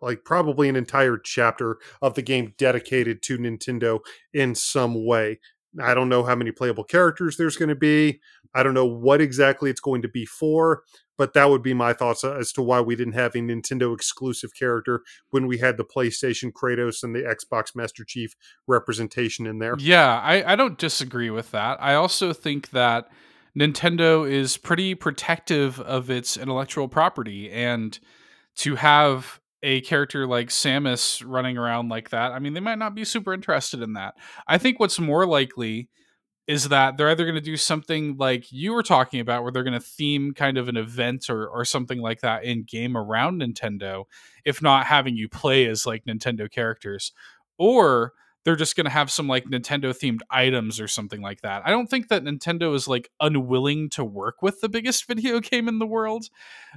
like 0.00 0.24
probably 0.24 0.68
an 0.68 0.76
entire 0.76 1.18
chapter 1.18 1.78
of 2.00 2.14
the 2.14 2.22
game 2.22 2.54
dedicated 2.58 3.22
to 3.22 3.38
Nintendo 3.38 4.00
in 4.32 4.54
some 4.54 5.04
way. 5.04 5.38
I 5.80 5.94
don't 5.94 6.08
know 6.08 6.24
how 6.24 6.34
many 6.34 6.50
playable 6.50 6.84
characters 6.84 7.36
there's 7.36 7.56
going 7.56 7.68
to 7.68 7.74
be. 7.74 8.20
I 8.54 8.62
don't 8.62 8.74
know 8.74 8.86
what 8.86 9.20
exactly 9.20 9.70
it's 9.70 9.80
going 9.80 10.02
to 10.02 10.08
be 10.08 10.24
for, 10.24 10.82
but 11.18 11.34
that 11.34 11.50
would 11.50 11.62
be 11.62 11.74
my 11.74 11.92
thoughts 11.92 12.24
as 12.24 12.52
to 12.52 12.62
why 12.62 12.80
we 12.80 12.96
didn't 12.96 13.12
have 13.12 13.34
a 13.34 13.38
Nintendo 13.38 13.94
exclusive 13.94 14.54
character 14.58 15.02
when 15.30 15.46
we 15.46 15.58
had 15.58 15.76
the 15.76 15.84
PlayStation 15.84 16.50
Kratos 16.52 17.02
and 17.02 17.14
the 17.14 17.20
Xbox 17.20 17.76
Master 17.76 18.04
Chief 18.04 18.34
representation 18.66 19.46
in 19.46 19.58
there. 19.58 19.74
Yeah, 19.78 20.20
I, 20.20 20.52
I 20.52 20.56
don't 20.56 20.78
disagree 20.78 21.30
with 21.30 21.50
that. 21.50 21.76
I 21.82 21.94
also 21.94 22.32
think 22.32 22.70
that 22.70 23.10
Nintendo 23.56 24.28
is 24.28 24.56
pretty 24.56 24.94
protective 24.94 25.80
of 25.80 26.10
its 26.10 26.36
intellectual 26.36 26.88
property 26.88 27.50
and 27.50 27.98
to 28.56 28.76
have 28.76 29.40
a 29.62 29.80
character 29.82 30.26
like 30.26 30.48
Samus 30.48 31.22
running 31.26 31.58
around 31.58 31.88
like 31.88 32.10
that, 32.10 32.32
I 32.32 32.38
mean, 32.38 32.54
they 32.54 32.60
might 32.60 32.78
not 32.78 32.94
be 32.94 33.04
super 33.04 33.32
interested 33.32 33.82
in 33.82 33.94
that. 33.94 34.14
I 34.46 34.58
think 34.58 34.78
what's 34.78 35.00
more 35.00 35.26
likely 35.26 35.88
is 36.46 36.70
that 36.70 36.96
they're 36.96 37.10
either 37.10 37.24
going 37.24 37.34
to 37.34 37.40
do 37.42 37.58
something 37.58 38.16
like 38.16 38.50
you 38.50 38.72
were 38.72 38.82
talking 38.82 39.20
about, 39.20 39.42
where 39.42 39.52
they're 39.52 39.62
going 39.62 39.78
to 39.78 39.80
theme 39.80 40.32
kind 40.32 40.56
of 40.56 40.66
an 40.66 40.78
event 40.78 41.28
or, 41.28 41.46
or 41.46 41.64
something 41.64 42.00
like 42.00 42.20
that 42.20 42.42
in 42.42 42.64
game 42.64 42.96
around 42.96 43.42
Nintendo, 43.42 44.04
if 44.46 44.62
not 44.62 44.86
having 44.86 45.14
you 45.14 45.28
play 45.28 45.66
as 45.66 45.84
like 45.84 46.06
Nintendo 46.06 46.50
characters, 46.50 47.12
or 47.58 48.12
they're 48.44 48.56
just 48.56 48.76
going 48.76 48.86
to 48.86 48.90
have 48.90 49.10
some 49.10 49.28
like 49.28 49.44
Nintendo 49.44 49.90
themed 49.90 50.20
items 50.30 50.80
or 50.80 50.88
something 50.88 51.20
like 51.20 51.42
that. 51.42 51.60
I 51.66 51.70
don't 51.70 51.86
think 51.86 52.08
that 52.08 52.24
Nintendo 52.24 52.74
is 52.74 52.88
like 52.88 53.10
unwilling 53.20 53.90
to 53.90 54.04
work 54.04 54.40
with 54.40 54.62
the 54.62 54.70
biggest 54.70 55.04
video 55.08 55.40
game 55.40 55.68
in 55.68 55.78
the 55.78 55.86
world. 55.86 56.30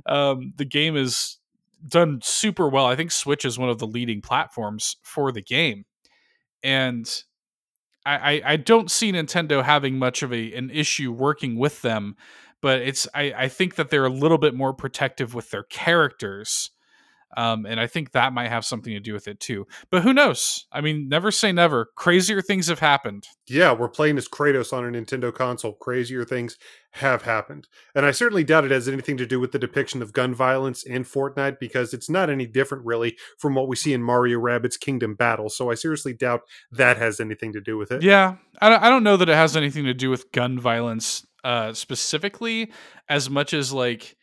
Um, 0.05 0.51
the 0.57 0.65
game 0.65 0.97
is 0.97 1.37
done 1.87 2.19
super 2.23 2.69
well. 2.69 2.85
I 2.85 2.95
think 2.95 3.11
Switch 3.11 3.45
is 3.45 3.57
one 3.57 3.69
of 3.69 3.79
the 3.79 3.87
leading 3.87 4.21
platforms 4.21 4.97
for 5.03 5.31
the 5.31 5.41
game. 5.41 5.85
And 6.63 7.07
I, 8.05 8.15
I, 8.15 8.41
I 8.45 8.55
don't 8.57 8.89
see 8.89 9.11
Nintendo 9.11 9.63
having 9.63 9.97
much 9.97 10.23
of 10.23 10.33
a 10.33 10.53
an 10.53 10.69
issue 10.69 11.11
working 11.11 11.57
with 11.57 11.81
them, 11.81 12.15
but 12.61 12.81
it's 12.81 13.07
I, 13.13 13.33
I 13.35 13.47
think 13.47 13.75
that 13.75 13.89
they're 13.89 14.05
a 14.05 14.09
little 14.09 14.37
bit 14.37 14.53
more 14.53 14.73
protective 14.73 15.33
with 15.33 15.49
their 15.51 15.63
characters 15.63 16.71
um, 17.37 17.65
and 17.65 17.79
I 17.79 17.87
think 17.87 18.11
that 18.11 18.33
might 18.33 18.49
have 18.49 18.65
something 18.65 18.93
to 18.93 18.99
do 18.99 19.13
with 19.13 19.27
it 19.27 19.39
too. 19.39 19.67
But 19.89 20.03
who 20.03 20.13
knows? 20.13 20.65
I 20.71 20.81
mean, 20.81 21.07
never 21.07 21.31
say 21.31 21.51
never. 21.51 21.89
Crazier 21.95 22.41
things 22.41 22.67
have 22.67 22.79
happened. 22.79 23.25
Yeah, 23.47 23.73
we're 23.73 23.89
playing 23.89 24.17
as 24.17 24.27
Kratos 24.27 24.73
on 24.73 24.85
a 24.85 24.89
Nintendo 24.89 25.33
console. 25.33 25.73
Crazier 25.73 26.25
things 26.25 26.57
have 26.95 27.21
happened. 27.21 27.67
And 27.95 28.05
I 28.05 28.11
certainly 28.11 28.43
doubt 28.43 28.65
it 28.65 28.71
has 28.71 28.87
anything 28.87 29.17
to 29.17 29.25
do 29.25 29.39
with 29.39 29.53
the 29.53 29.59
depiction 29.59 30.01
of 30.01 30.13
gun 30.13 30.35
violence 30.35 30.83
in 30.83 31.03
Fortnite 31.03 31.57
because 31.59 31.93
it's 31.93 32.09
not 32.09 32.29
any 32.29 32.45
different 32.45 32.85
really 32.85 33.17
from 33.37 33.55
what 33.55 33.67
we 33.67 33.75
see 33.75 33.93
in 33.93 34.03
Mario 34.03 34.39
Rabbids 34.39 34.79
Kingdom 34.79 35.15
Battle. 35.15 35.49
So 35.49 35.71
I 35.71 35.75
seriously 35.75 36.13
doubt 36.13 36.41
that 36.71 36.97
has 36.97 37.19
anything 37.19 37.53
to 37.53 37.61
do 37.61 37.77
with 37.77 37.91
it. 37.91 38.03
Yeah, 38.03 38.35
I 38.61 38.89
don't 38.89 39.03
know 39.03 39.17
that 39.17 39.29
it 39.29 39.35
has 39.35 39.55
anything 39.55 39.85
to 39.85 39.93
do 39.93 40.09
with 40.09 40.31
gun 40.31 40.59
violence 40.59 41.25
uh, 41.43 41.73
specifically 41.73 42.71
as 43.09 43.29
much 43.29 43.53
as 43.53 43.73
like 43.73 44.15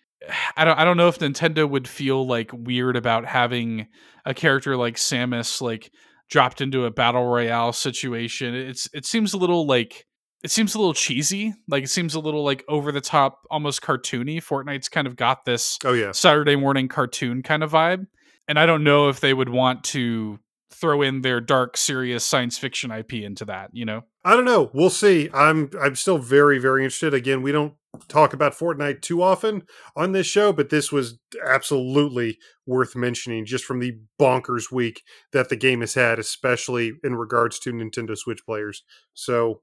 I 0.57 0.65
don't 0.65 0.79
I 0.79 0.85
don't 0.85 0.97
know 0.97 1.09
if 1.09 1.19
Nintendo 1.19 1.69
would 1.69 1.89
feel 1.89 2.27
like 2.27 2.51
weird 2.53 2.97
about 2.97 3.25
having 3.25 3.87
a 4.25 4.35
character 4.35 4.77
like 4.77 4.97
Samus 4.97 5.61
like 5.61 5.91
dropped 6.29 6.61
into 6.61 6.85
a 6.85 6.91
battle 6.91 7.27
royale 7.27 7.73
situation. 7.73 8.55
It's 8.55 8.89
it 8.93 9.07
seems 9.07 9.33
a 9.33 9.39
little 9.39 9.67
like 9.67 10.07
it 10.43 10.51
seems 10.51 10.75
a 10.75 10.79
little 10.79 10.95
cheesy. 10.95 11.55
Like 11.69 11.85
it 11.85 11.91
seems 11.91 12.15
a 12.15 12.21
little 12.21 12.45
like 12.45 12.65
over 12.69 12.93
the 12.93 13.01
top, 13.01 13.41
almost 13.51 13.83
cartoony. 13.83 14.39
Fortnite's 14.39 14.89
kind 14.89 15.07
of 15.07 15.17
got 15.17 15.45
this 15.45 15.79
oh 15.85 15.93
yeah 15.93 16.13
Saturday 16.13 16.57
morning 16.57 16.89
cartoon 16.89 17.43
kind 17.43 17.63
of 17.63 17.73
vibe, 17.73 18.07
and 18.47 18.59
I 18.59 18.67
don't 18.67 18.85
know 18.85 19.09
if 19.09 19.21
they 19.21 19.35
would 19.35 19.49
want 19.49 19.85
to 19.85 20.39
throw 20.71 21.03
in 21.03 21.23
their 21.23 21.41
dark, 21.41 21.77
serious 21.77 22.25
science 22.25 22.59
fiction 22.59 22.91
IP 22.91 23.15
into 23.15 23.45
that. 23.47 23.71
You 23.73 23.85
know, 23.85 24.05
I 24.25 24.35
don't 24.35 24.45
know. 24.45 24.71
We'll 24.73 24.91
see. 24.91 25.29
I'm 25.33 25.71
I'm 25.81 25.95
still 25.95 26.19
very 26.19 26.59
very 26.59 26.83
interested. 26.85 27.15
Again, 27.15 27.43
we 27.43 27.53
don't 27.53 27.75
talk 28.07 28.33
about 28.33 28.55
Fortnite 28.55 29.01
too 29.03 29.23
often 29.23 29.63
on 29.97 30.13
this 30.13 30.27
show, 30.27 30.53
but 30.53 30.71
this 30.71 30.93
was 30.93 31.19
absolutely 31.45 32.39
worth 32.67 32.95
mentioning 32.95 33.45
just 33.47 33.65
from 33.65 33.81
the 33.81 33.99
bonkers 34.21 34.71
week 34.71 35.03
that 35.33 35.49
the 35.49 35.57
game 35.57 35.81
has 35.81 35.95
had, 35.95 36.19
especially 36.19 36.93
in 37.03 37.17
regards 37.17 37.59
to 37.61 37.73
Nintendo 37.73 38.17
Switch 38.17 38.45
players. 38.45 38.85
So 39.15 39.63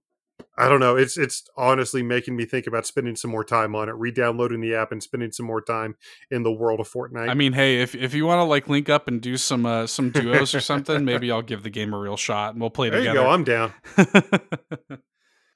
I 0.58 0.70
don't 0.70 0.80
know. 0.80 0.96
It's 0.96 1.18
it's 1.18 1.44
honestly 1.58 2.02
making 2.02 2.36
me 2.36 2.46
think 2.46 2.66
about 2.66 2.86
spending 2.86 3.16
some 3.16 3.30
more 3.30 3.44
time 3.44 3.76
on 3.76 3.90
it, 3.90 3.94
re-downloading 3.94 4.62
the 4.62 4.74
app 4.76 4.92
and 4.92 5.04
spending 5.04 5.32
some 5.32 5.46
more 5.46 5.62
time 5.62 5.96
in 6.32 6.44
the 6.44 6.52
world 6.52 6.80
of 6.80 6.90
Fortnite. 6.90 7.30
I 7.30 7.34
mean, 7.34 7.54
hey, 7.54 7.82
if 7.82 7.94
if 7.94 8.14
you 8.14 8.26
want 8.26 8.40
to 8.40 8.44
like 8.44 8.70
link 8.70 8.90
up 8.90 9.08
and 9.08 9.22
do 9.22 9.36
some 9.36 9.66
uh, 9.66 9.86
some 9.86 10.12
duos 10.12 10.56
or 10.56 10.62
something, 10.62 11.04
maybe 11.04 11.30
I'll 11.30 11.42
give 11.42 11.64
the 11.64 11.70
game 11.70 11.94
a 11.94 12.00
real 12.00 12.18
shot 12.18 12.54
and 12.54 12.62
we'll 12.62 12.70
play 12.70 12.90
there 12.90 13.00
together. 13.00 13.20
you 13.20 13.26
go. 13.26 13.30
I'm 13.30 13.44
down. 13.44 13.74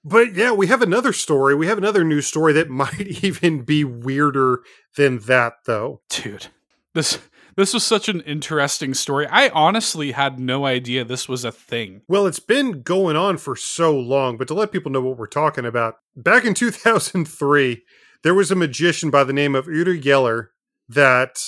but 0.04 0.34
yeah, 0.36 0.52
we 0.52 0.68
have 0.68 0.82
another 0.82 1.14
story. 1.14 1.56
We 1.56 1.68
have 1.68 1.78
another 1.78 2.04
news 2.04 2.28
story 2.28 2.52
that 2.54 2.70
might 2.70 3.00
even 3.24 3.64
be 3.64 3.86
weirder 3.86 4.64
than 4.98 5.20
that, 5.20 5.54
though. 5.66 6.02
Dude, 6.10 6.48
this 6.94 7.20
this 7.56 7.74
was 7.74 7.84
such 7.84 8.10
an 8.10 8.22
interesting 8.22 8.94
story. 8.94 9.28
I 9.28 9.50
honestly 9.50 10.12
had 10.12 10.40
no 10.40 10.66
idea 10.66 11.04
this 11.04 11.28
was 11.28 11.44
a 11.44 11.52
thing. 11.52 12.02
Well, 12.08 12.28
it's 12.28 12.40
been 12.40 12.82
going 12.82 13.16
on 13.16 13.38
for 13.38 13.56
so 13.56 13.98
long, 13.98 14.38
but 14.38 14.48
to 14.50 14.54
let 14.54 14.72
people 14.72 14.92
know 14.92 15.02
what 15.02 15.18
we're 15.18 15.28
talking 15.28 15.66
about, 15.66 15.96
back 16.16 16.46
in 16.46 16.54
2003, 16.56 17.84
there 18.24 18.34
was 18.34 18.52
a 18.52 18.56
magician 18.56 19.10
by 19.10 19.24
the 19.24 19.34
name 19.34 19.56
of 19.56 19.68
Uri 19.68 20.00
Geller 20.00 20.48
that 20.88 21.40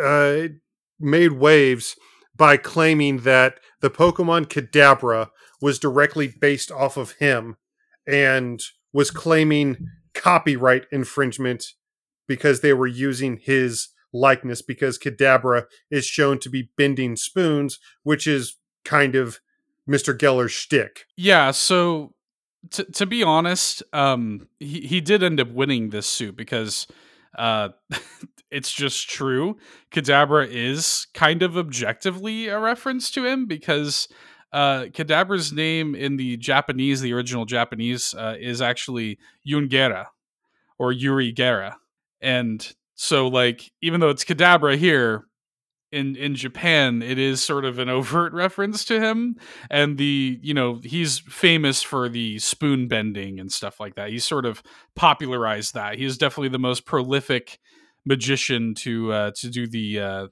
uh, 0.00 0.48
made 1.00 1.32
waves 1.32 1.96
by 2.34 2.56
claiming 2.56 3.18
that 3.18 3.58
the 3.80 3.90
Pokemon 3.90 4.46
Kadabra 4.46 5.30
was 5.60 5.78
directly 5.78 6.28
based 6.28 6.70
off 6.70 6.96
of 6.96 7.12
him 7.12 7.56
and 8.06 8.60
was 8.92 9.10
claiming 9.10 9.88
copyright 10.14 10.86
infringement 10.92 11.64
because 12.26 12.60
they 12.60 12.72
were 12.72 12.86
using 12.86 13.38
his 13.38 13.88
likeness 14.20 14.62
because 14.62 14.98
Kadabra 14.98 15.64
is 15.90 16.06
shown 16.06 16.38
to 16.40 16.50
be 16.50 16.70
bending 16.76 17.16
spoons, 17.16 17.78
which 18.02 18.26
is 18.26 18.56
kind 18.84 19.14
of 19.14 19.40
Mr. 19.88 20.16
Geller's 20.16 20.52
shtick. 20.52 21.06
Yeah, 21.16 21.50
so 21.50 22.14
to 22.70 22.84
to 22.84 23.06
be 23.06 23.22
honest, 23.22 23.82
um, 23.92 24.48
he 24.58 24.80
he 24.80 25.00
did 25.00 25.22
end 25.22 25.40
up 25.40 25.50
winning 25.50 25.90
this 25.90 26.06
suit 26.06 26.36
because 26.36 26.86
uh, 27.38 27.70
it's 28.50 28.72
just 28.72 29.08
true. 29.08 29.56
Kadabra 29.90 30.48
is 30.48 31.06
kind 31.14 31.42
of 31.42 31.56
objectively 31.56 32.48
a 32.48 32.58
reference 32.58 33.10
to 33.12 33.24
him 33.24 33.46
because 33.46 34.08
uh, 34.52 34.84
Kadabra's 34.84 35.52
name 35.52 35.94
in 35.94 36.16
the 36.16 36.36
Japanese, 36.36 37.00
the 37.00 37.12
original 37.12 37.44
Japanese, 37.44 38.14
uh, 38.14 38.36
is 38.38 38.62
actually 38.62 39.18
Yungera 39.46 40.06
or 40.78 40.92
Yuri 40.92 41.32
Gera, 41.32 41.76
and 42.20 42.74
so 42.96 43.28
like 43.28 43.70
even 43.80 44.00
though 44.00 44.10
it's 44.10 44.24
Kadabra 44.24 44.76
here, 44.76 45.26
in 45.92 46.16
in 46.16 46.34
Japan, 46.34 47.02
it 47.02 47.18
is 47.18 47.44
sort 47.44 47.64
of 47.64 47.78
an 47.78 47.88
overt 47.90 48.32
reference 48.32 48.84
to 48.86 49.00
him, 49.00 49.36
and 49.70 49.98
the 49.98 50.38
you 50.42 50.54
know 50.54 50.80
he's 50.82 51.20
famous 51.20 51.82
for 51.82 52.08
the 52.08 52.38
spoon 52.38 52.88
bending 52.88 53.38
and 53.38 53.52
stuff 53.52 53.78
like 53.78 53.94
that. 53.94 54.10
He's 54.10 54.24
sort 54.24 54.46
of 54.46 54.62
popularized 54.94 55.74
that. 55.74 55.96
He 55.98 56.04
is 56.04 56.18
definitely 56.18 56.48
the 56.48 56.58
most 56.58 56.84
prolific 56.86 57.58
magician 58.04 58.74
to 58.74 59.12
uh, 59.12 59.30
to 59.36 59.48
do 59.48 59.66
the 59.66 60.00
uh, 60.00 60.26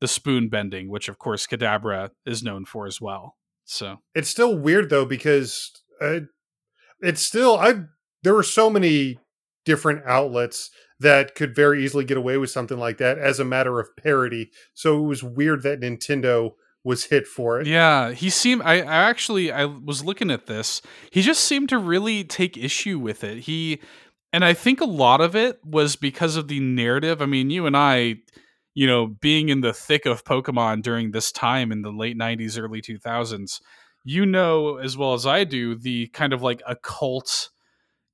the 0.00 0.08
spoon 0.08 0.48
bending, 0.48 0.90
which 0.90 1.08
of 1.08 1.18
course 1.18 1.46
Kadabra 1.46 2.10
is 2.26 2.42
known 2.42 2.64
for 2.64 2.86
as 2.86 3.00
well. 3.00 3.36
So 3.64 3.98
it's 4.14 4.28
still 4.28 4.58
weird 4.58 4.90
though 4.90 5.06
because 5.06 5.70
uh, 6.00 6.20
it's 7.00 7.22
still 7.22 7.56
I 7.56 7.74
there 8.22 8.34
were 8.34 8.42
so 8.42 8.68
many 8.68 9.18
different 9.64 10.02
outlets 10.06 10.70
that 10.98 11.34
could 11.34 11.54
very 11.54 11.82
easily 11.84 12.04
get 12.04 12.16
away 12.16 12.36
with 12.36 12.50
something 12.50 12.78
like 12.78 12.98
that 12.98 13.18
as 13.18 13.40
a 13.40 13.44
matter 13.44 13.80
of 13.80 13.96
parody. 13.96 14.50
So 14.74 15.02
it 15.02 15.06
was 15.06 15.22
weird 15.22 15.62
that 15.62 15.80
Nintendo 15.80 16.52
was 16.84 17.04
hit 17.04 17.26
for 17.26 17.60
it. 17.60 17.66
Yeah, 17.66 18.12
he 18.12 18.30
seemed 18.30 18.62
I, 18.62 18.80
I 18.80 19.08
actually 19.08 19.50
I 19.52 19.64
was 19.64 20.04
looking 20.04 20.30
at 20.30 20.46
this. 20.46 20.82
He 21.10 21.22
just 21.22 21.44
seemed 21.44 21.68
to 21.70 21.78
really 21.78 22.24
take 22.24 22.56
issue 22.56 22.98
with 22.98 23.24
it. 23.24 23.40
He 23.40 23.80
and 24.32 24.44
I 24.44 24.54
think 24.54 24.80
a 24.80 24.86
lot 24.86 25.20
of 25.20 25.34
it 25.34 25.58
was 25.64 25.96
because 25.96 26.36
of 26.36 26.48
the 26.48 26.60
narrative. 26.60 27.20
I 27.20 27.26
mean, 27.26 27.50
you 27.50 27.66
and 27.66 27.76
I, 27.76 28.16
you 28.74 28.86
know, 28.86 29.06
being 29.06 29.48
in 29.48 29.60
the 29.60 29.72
thick 29.72 30.06
of 30.06 30.24
Pokemon 30.24 30.82
during 30.82 31.10
this 31.10 31.32
time 31.32 31.72
in 31.72 31.82
the 31.82 31.90
late 31.90 32.16
90s, 32.16 32.58
early 32.58 32.80
2000s, 32.80 33.60
you 34.04 34.24
know 34.24 34.76
as 34.76 34.96
well 34.96 35.14
as 35.14 35.26
I 35.26 35.44
do 35.44 35.74
the 35.74 36.06
kind 36.08 36.32
of 36.32 36.42
like 36.42 36.62
occult 36.66 37.50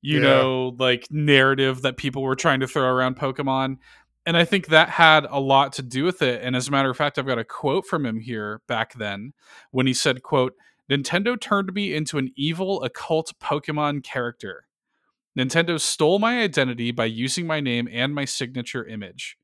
you 0.03 0.19
yeah. 0.19 0.29
know, 0.29 0.77
like 0.79 1.07
narrative 1.11 1.83
that 1.83 1.97
people 1.97 2.23
were 2.23 2.37
trying 2.37 2.61
to 2.61 2.67
throw 2.67 2.85
around 2.85 3.17
Pokemon. 3.17 3.79
And 4.25 4.37
I 4.37 4.45
think 4.45 4.69
that 4.69 4.89
had 4.89 5.25
a 5.31 5.39
lot 5.39 5.73
to 5.75 5.83
do 5.83 6.05
with 6.05 6.21
it. 6.23 6.43
And 6.43 6.57
as 6.57 6.69
a 6.69 6.71
matter 6.71 6.91
of 6.91 6.97
fact, 6.97 7.19
I've 7.19 7.27
got 7.27 7.39
a 7.39 7.45
quote 7.45 7.87
from 7.87 8.05
him 8.05 8.21
here 8.21 8.61
back 8.67 8.95
then 8.95 9.33
when 9.71 9.87
he 9.87 9.95
said, 9.95 10.23
quote, 10.23 10.55
Nintendo 10.91 11.41
turned 11.41 11.73
me 11.73 11.95
into 11.95 12.19
an 12.19 12.33
evil 12.37 12.83
occult 12.83 13.33
Pokemon 13.41 14.05
character. 14.05 14.67
Nintendo 15.39 15.81
stole 15.81 16.19
my 16.19 16.41
identity 16.41 16.93
by 16.93 17.05
using 17.05 17.47
my 17.47 17.61
name 17.61 17.89
and 17.93 18.15
my 18.15 18.25
signature 18.25 18.87
image. 18.87 19.37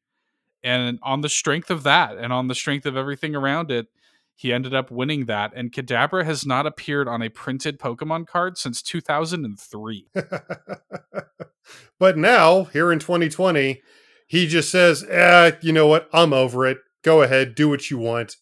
And 0.64 0.98
on 1.02 1.20
the 1.20 1.28
strength 1.28 1.70
of 1.70 1.82
that 1.82 2.16
and 2.16 2.32
on 2.32 2.48
the 2.48 2.54
strength 2.54 2.86
of 2.86 2.96
everything 2.96 3.34
around 3.34 3.70
it, 3.70 3.88
he 4.42 4.52
ended 4.52 4.74
up 4.74 4.90
winning 4.90 5.26
that, 5.26 5.52
and 5.54 5.70
Kadabra 5.70 6.24
has 6.24 6.44
not 6.44 6.66
appeared 6.66 7.06
on 7.06 7.22
a 7.22 7.28
printed 7.28 7.78
Pokemon 7.78 8.26
card 8.26 8.58
since 8.58 8.82
2003. 8.82 10.08
but 12.00 12.18
now, 12.18 12.64
here 12.64 12.90
in 12.90 12.98
2020, 12.98 13.80
he 14.26 14.46
just 14.48 14.68
says, 14.68 15.04
eh, 15.08 15.52
you 15.60 15.72
know 15.72 15.86
what? 15.86 16.08
I'm 16.12 16.32
over 16.32 16.66
it. 16.66 16.78
Go 17.04 17.22
ahead, 17.22 17.54
do 17.54 17.68
what 17.68 17.88
you 17.88 17.98
want. 17.98 18.34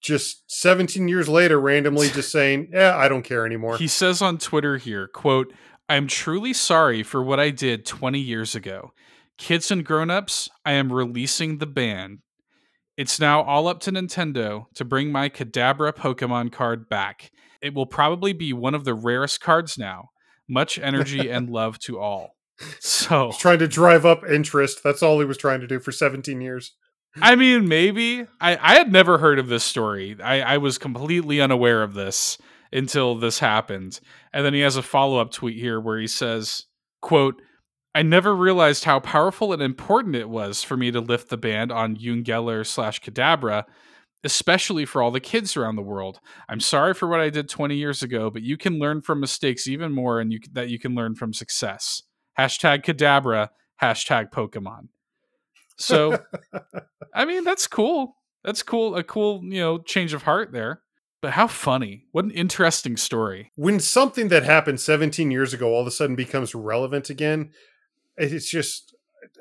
Just 0.00 0.50
17 0.50 1.06
years 1.06 1.28
later, 1.28 1.60
randomly 1.60 2.08
just 2.08 2.32
saying, 2.32 2.70
yeah, 2.72 2.96
I 2.96 3.06
don't 3.06 3.22
care 3.22 3.44
anymore. 3.44 3.76
He 3.76 3.88
says 3.88 4.22
on 4.22 4.38
Twitter 4.38 4.78
here, 4.78 5.06
quote, 5.06 5.52
I'm 5.86 6.06
truly 6.06 6.54
sorry 6.54 7.02
for 7.02 7.22
what 7.22 7.38
I 7.38 7.50
did 7.50 7.84
20 7.84 8.18
years 8.18 8.54
ago. 8.54 8.92
Kids 9.36 9.70
and 9.70 9.84
grown-ups, 9.84 10.48
I 10.64 10.72
am 10.72 10.90
releasing 10.90 11.58
the 11.58 11.66
ban. 11.66 12.22
It's 12.96 13.20
now 13.20 13.42
all 13.42 13.68
up 13.68 13.80
to 13.80 13.92
Nintendo 13.92 14.66
to 14.74 14.84
bring 14.84 15.12
my 15.12 15.28
Kadabra 15.28 15.92
Pokemon 15.92 16.52
card 16.52 16.88
back. 16.88 17.30
It 17.60 17.74
will 17.74 17.86
probably 17.86 18.32
be 18.32 18.52
one 18.52 18.74
of 18.74 18.84
the 18.84 18.94
rarest 18.94 19.40
cards 19.40 19.76
now. 19.76 20.10
Much 20.48 20.78
energy 20.78 21.28
and 21.28 21.50
love 21.50 21.78
to 21.80 21.98
all. 21.98 22.36
So, 22.80 23.26
He's 23.26 23.38
trying 23.38 23.58
to 23.58 23.68
drive 23.68 24.06
up 24.06 24.22
interest. 24.26 24.80
That's 24.82 25.02
all 25.02 25.18
he 25.20 25.26
was 25.26 25.36
trying 25.36 25.60
to 25.60 25.66
do 25.66 25.78
for 25.78 25.92
17 25.92 26.40
years. 26.40 26.74
I 27.20 27.34
mean, 27.34 27.68
maybe. 27.68 28.26
I, 28.40 28.56
I 28.56 28.74
had 28.76 28.90
never 28.92 29.18
heard 29.18 29.38
of 29.38 29.48
this 29.48 29.64
story. 29.64 30.16
I, 30.22 30.40
I 30.40 30.58
was 30.58 30.78
completely 30.78 31.40
unaware 31.40 31.82
of 31.82 31.94
this 31.94 32.38
until 32.72 33.14
this 33.14 33.38
happened. 33.38 34.00
And 34.32 34.44
then 34.44 34.54
he 34.54 34.60
has 34.60 34.76
a 34.76 34.82
follow 34.82 35.18
up 35.18 35.32
tweet 35.32 35.58
here 35.58 35.80
where 35.80 35.98
he 35.98 36.06
says, 36.06 36.64
quote, 37.00 37.40
I 37.96 38.02
never 38.02 38.36
realized 38.36 38.84
how 38.84 39.00
powerful 39.00 39.54
and 39.54 39.62
important 39.62 40.16
it 40.16 40.28
was 40.28 40.62
for 40.62 40.76
me 40.76 40.90
to 40.90 41.00
lift 41.00 41.30
the 41.30 41.38
band 41.38 41.72
on 41.72 41.96
Ungeller 41.96 42.66
slash 42.66 43.00
Kadabra, 43.00 43.64
especially 44.22 44.84
for 44.84 45.00
all 45.00 45.10
the 45.10 45.18
kids 45.18 45.56
around 45.56 45.76
the 45.76 45.82
world. 45.82 46.20
I'm 46.46 46.60
sorry 46.60 46.92
for 46.92 47.08
what 47.08 47.20
I 47.20 47.30
did 47.30 47.48
20 47.48 47.74
years 47.74 48.02
ago, 48.02 48.28
but 48.28 48.42
you 48.42 48.58
can 48.58 48.78
learn 48.78 49.00
from 49.00 49.18
mistakes 49.18 49.66
even 49.66 49.92
more 49.92 50.20
and 50.20 50.30
you, 50.30 50.40
that 50.52 50.68
you 50.68 50.78
can 50.78 50.94
learn 50.94 51.14
from 51.14 51.32
success. 51.32 52.02
Hashtag 52.38 52.84
Kadabra, 52.84 53.48
hashtag 53.80 54.30
Pokemon. 54.30 54.88
So, 55.78 56.18
I 57.14 57.24
mean, 57.24 57.44
that's 57.44 57.66
cool. 57.66 58.18
That's 58.44 58.62
cool. 58.62 58.94
A 58.94 59.04
cool, 59.04 59.40
you 59.42 59.60
know, 59.60 59.78
change 59.78 60.12
of 60.12 60.24
heart 60.24 60.52
there. 60.52 60.82
But 61.22 61.32
how 61.32 61.46
funny. 61.46 62.04
What 62.12 62.26
an 62.26 62.30
interesting 62.32 62.98
story. 62.98 63.52
When 63.54 63.80
something 63.80 64.28
that 64.28 64.42
happened 64.42 64.80
17 64.80 65.30
years 65.30 65.54
ago 65.54 65.72
all 65.72 65.80
of 65.80 65.86
a 65.86 65.90
sudden 65.90 66.14
becomes 66.14 66.54
relevant 66.54 67.08
again, 67.08 67.52
it's 68.16 68.48
just 68.48 68.94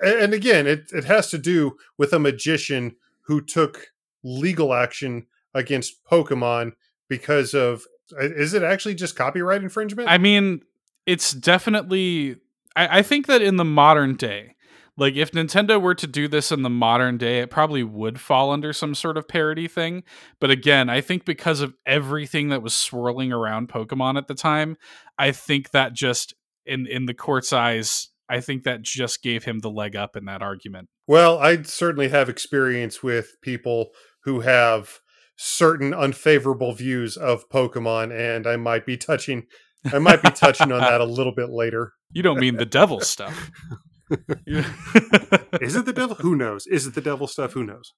and 0.04 0.34
again 0.34 0.68
it, 0.68 0.92
it 0.92 1.06
has 1.06 1.30
to 1.30 1.38
do 1.38 1.78
with 1.98 2.14
a 2.14 2.20
magician 2.20 2.96
who 3.22 3.42
took 3.42 3.88
legal 4.24 4.74
action 4.74 5.26
against 5.54 6.04
pokemon 6.06 6.74
because 7.08 7.54
of 7.54 7.86
is 8.20 8.54
it 8.54 8.64
actually 8.64 8.96
just 8.96 9.16
copyright 9.16 9.64
infringement 9.64 10.10
I 10.10 10.18
mean, 10.18 10.62
it's 11.06 11.32
definitely. 11.32 12.38
I, 12.76 13.00
I 13.00 13.02
think 13.02 13.28
that 13.28 13.42
in 13.42 13.58
the 13.58 13.66
modern 13.66 14.16
day, 14.16 14.56
like 14.98 15.16
if 15.16 15.32
Nintendo 15.32 15.82
were 15.82 15.96
to 15.96 16.08
do 16.08 16.28
this 16.28 16.52
in 16.52 16.62
the 16.62 16.70
modern 16.70 17.18
day, 17.18 17.40
it 17.40 17.50
probably 17.50 17.84
would 17.84 18.20
fall 18.20 18.52
under 18.52 18.74
some 18.74 18.96
sort 18.96 19.18
of 19.18 19.28
parody 19.28 19.68
thing. 19.68 20.04
But 20.40 20.52
again, 20.52 20.90
I 20.90 21.02
think 21.02 21.26
because 21.26 21.62
of 21.62 21.74
everything 21.86 22.50
that 22.50 22.62
was 22.62 22.74
swirling 22.74 23.32
around 23.32 23.70
Pokemon 23.70 24.18
at 24.18 24.28
the 24.28 24.36
time, 24.36 24.78
I 25.18 25.32
think 25.32 25.72
that 25.72 25.94
just 25.94 26.34
in 26.66 26.88
in 26.88 27.06
the 27.06 27.14
court's 27.14 27.54
eyes, 27.54 28.10
I 28.30 28.40
think 28.42 28.64
that 28.64 28.82
just 28.82 29.22
gave 29.22 29.44
him 29.44 29.60
the 29.60 29.70
leg 29.70 29.96
up 29.96 30.16
in 30.16 30.26
that 30.26 30.42
argument. 30.42 30.90
well 31.08 31.38
i 31.40 31.62
certainly 31.64 32.10
have 32.10 32.28
experience 32.30 33.02
with 33.04 33.36
people 33.42 33.90
who 34.24 34.40
have 34.42 35.00
certain 35.38 35.94
unfavorable 35.94 36.74
views 36.74 37.18
of 37.18 37.48
pokemon 37.50 38.12
and 38.18 38.48
i 38.48 38.56
might 38.56 38.86
be 38.86 38.98
touching 38.98 39.44
i 39.94 40.00
might 40.00 40.22
be 40.24 40.30
touching 40.32 40.72
on 40.72 40.80
that 40.80 41.02
a 41.02 41.06
little 41.06 41.34
bit 41.36 41.50
later 41.50 41.94
You 42.12 42.24
don't 42.24 42.40
mean 42.40 42.56
the 42.56 42.66
devil 42.66 43.02
stuff. 43.02 43.52
You- 44.46 44.60
is 45.62 45.76
it 45.76 45.86
the 45.86 45.94
devil 45.94 46.16
who 46.16 46.36
knows 46.36 46.66
is 46.68 46.88
it 46.88 46.96
the 46.96 47.02
devil 47.02 47.28
stuff 47.28 47.52
who 47.54 47.64
knows 47.66 47.94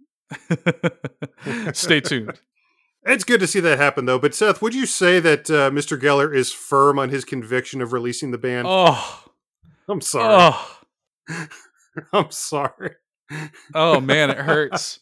Stay 1.74 2.02
tuned. 2.02 2.40
It's 3.04 3.24
good 3.24 3.40
to 3.40 3.48
see 3.48 3.60
that 3.62 3.78
happen, 3.78 4.06
though. 4.06 4.20
But 4.20 4.36
Seth, 4.36 4.62
would 4.62 4.76
you 4.76 4.86
say 4.86 5.20
that 5.22 5.50
uh, 5.50 5.70
Mr. 5.72 5.98
Geller 6.00 6.34
is 6.36 6.52
firm 6.52 7.00
on 7.00 7.10
his 7.10 7.24
conviction 7.24 7.82
of 7.82 7.94
releasing 7.94 8.32
the 8.32 8.38
band? 8.38 8.68
Oh, 8.70 9.24
I'm 9.90 10.02
sorry. 10.02 10.54
oh, 11.30 11.48
I'm 12.14 12.32
sorry. 12.32 12.92
oh 13.74 14.00
man, 14.00 14.30
it 14.30 14.38
hurts. 14.38 15.00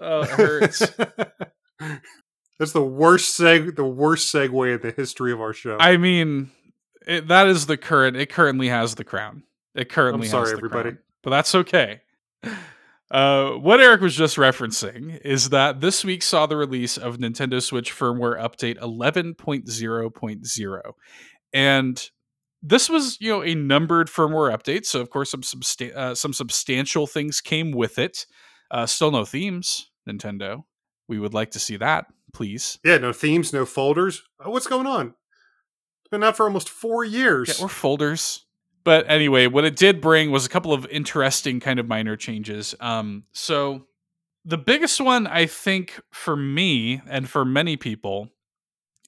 Oh, 0.00 0.22
it 0.22 0.30
hurts. 0.30 0.78
That's 2.58 2.72
the 2.72 2.82
worst 2.82 3.38
seg, 3.38 3.76
the 3.76 3.84
worst 3.84 4.34
segue 4.34 4.76
in 4.76 4.80
the 4.80 4.90
history 4.90 5.32
of 5.32 5.40
our 5.40 5.52
show. 5.52 5.76
I 5.78 5.98
mean, 5.98 6.50
it, 7.06 7.28
that 7.28 7.48
is 7.48 7.66
the 7.66 7.76
current. 7.76 8.16
It 8.16 8.30
currently 8.30 8.68
has 8.68 8.94
the 8.94 9.04
crown. 9.04 9.42
It 9.74 9.90
currently. 9.90 10.26
I'm 10.26 10.30
sorry, 10.30 10.52
everybody. 10.52 10.90
crown. 10.90 10.98
but 11.22 11.30
that's 11.30 11.54
okay. 11.54 12.00
Uh, 13.10 13.50
what 13.52 13.80
Eric 13.80 14.00
was 14.00 14.16
just 14.16 14.36
referencing 14.36 15.20
is 15.20 15.50
that 15.50 15.80
this 15.80 16.04
week 16.04 16.22
saw 16.22 16.46
the 16.46 16.56
release 16.56 16.96
of 16.96 17.18
Nintendo 17.18 17.62
Switch 17.62 17.94
firmware 17.94 18.36
update 18.36 18.78
11.0.0, 18.80 20.92
and 21.52 22.10
this 22.62 22.88
was 22.88 23.18
you 23.20 23.30
know 23.30 23.42
a 23.42 23.54
numbered 23.54 24.08
firmware 24.08 24.56
update. 24.56 24.86
So 24.86 25.00
of 25.00 25.10
course 25.10 25.30
some 25.30 25.42
substa- 25.42 25.94
uh, 25.94 26.14
some 26.14 26.32
substantial 26.32 27.06
things 27.06 27.40
came 27.40 27.72
with 27.72 27.98
it. 27.98 28.26
Uh, 28.70 28.86
still 28.86 29.10
no 29.10 29.24
themes, 29.24 29.90
Nintendo. 30.08 30.64
We 31.08 31.18
would 31.18 31.34
like 31.34 31.52
to 31.52 31.60
see 31.60 31.76
that, 31.76 32.06
please. 32.32 32.78
yeah, 32.84 32.98
no 32.98 33.12
themes, 33.12 33.52
no 33.52 33.64
folders. 33.64 34.22
Oh, 34.44 34.50
what's 34.50 34.66
going 34.66 34.86
on? 34.86 35.14
It's 36.02 36.10
been 36.10 36.24
out 36.24 36.36
for 36.36 36.46
almost 36.46 36.68
four 36.68 37.04
years. 37.04 37.58
Yeah, 37.58 37.64
or 37.64 37.68
folders. 37.68 38.44
But 38.84 39.08
anyway, 39.08 39.48
what 39.48 39.64
it 39.64 39.74
did 39.76 40.00
bring 40.00 40.30
was 40.30 40.46
a 40.46 40.48
couple 40.48 40.72
of 40.72 40.86
interesting 40.86 41.58
kind 41.58 41.80
of 41.80 41.88
minor 41.88 42.16
changes. 42.16 42.74
Um, 42.78 43.24
so 43.32 43.86
the 44.44 44.58
biggest 44.58 45.00
one 45.00 45.26
I 45.26 45.46
think 45.46 46.00
for 46.12 46.36
me 46.36 47.00
and 47.08 47.28
for 47.28 47.44
many 47.44 47.76
people 47.76 48.28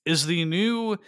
is 0.04 0.26
the 0.26 0.44
new 0.44 0.98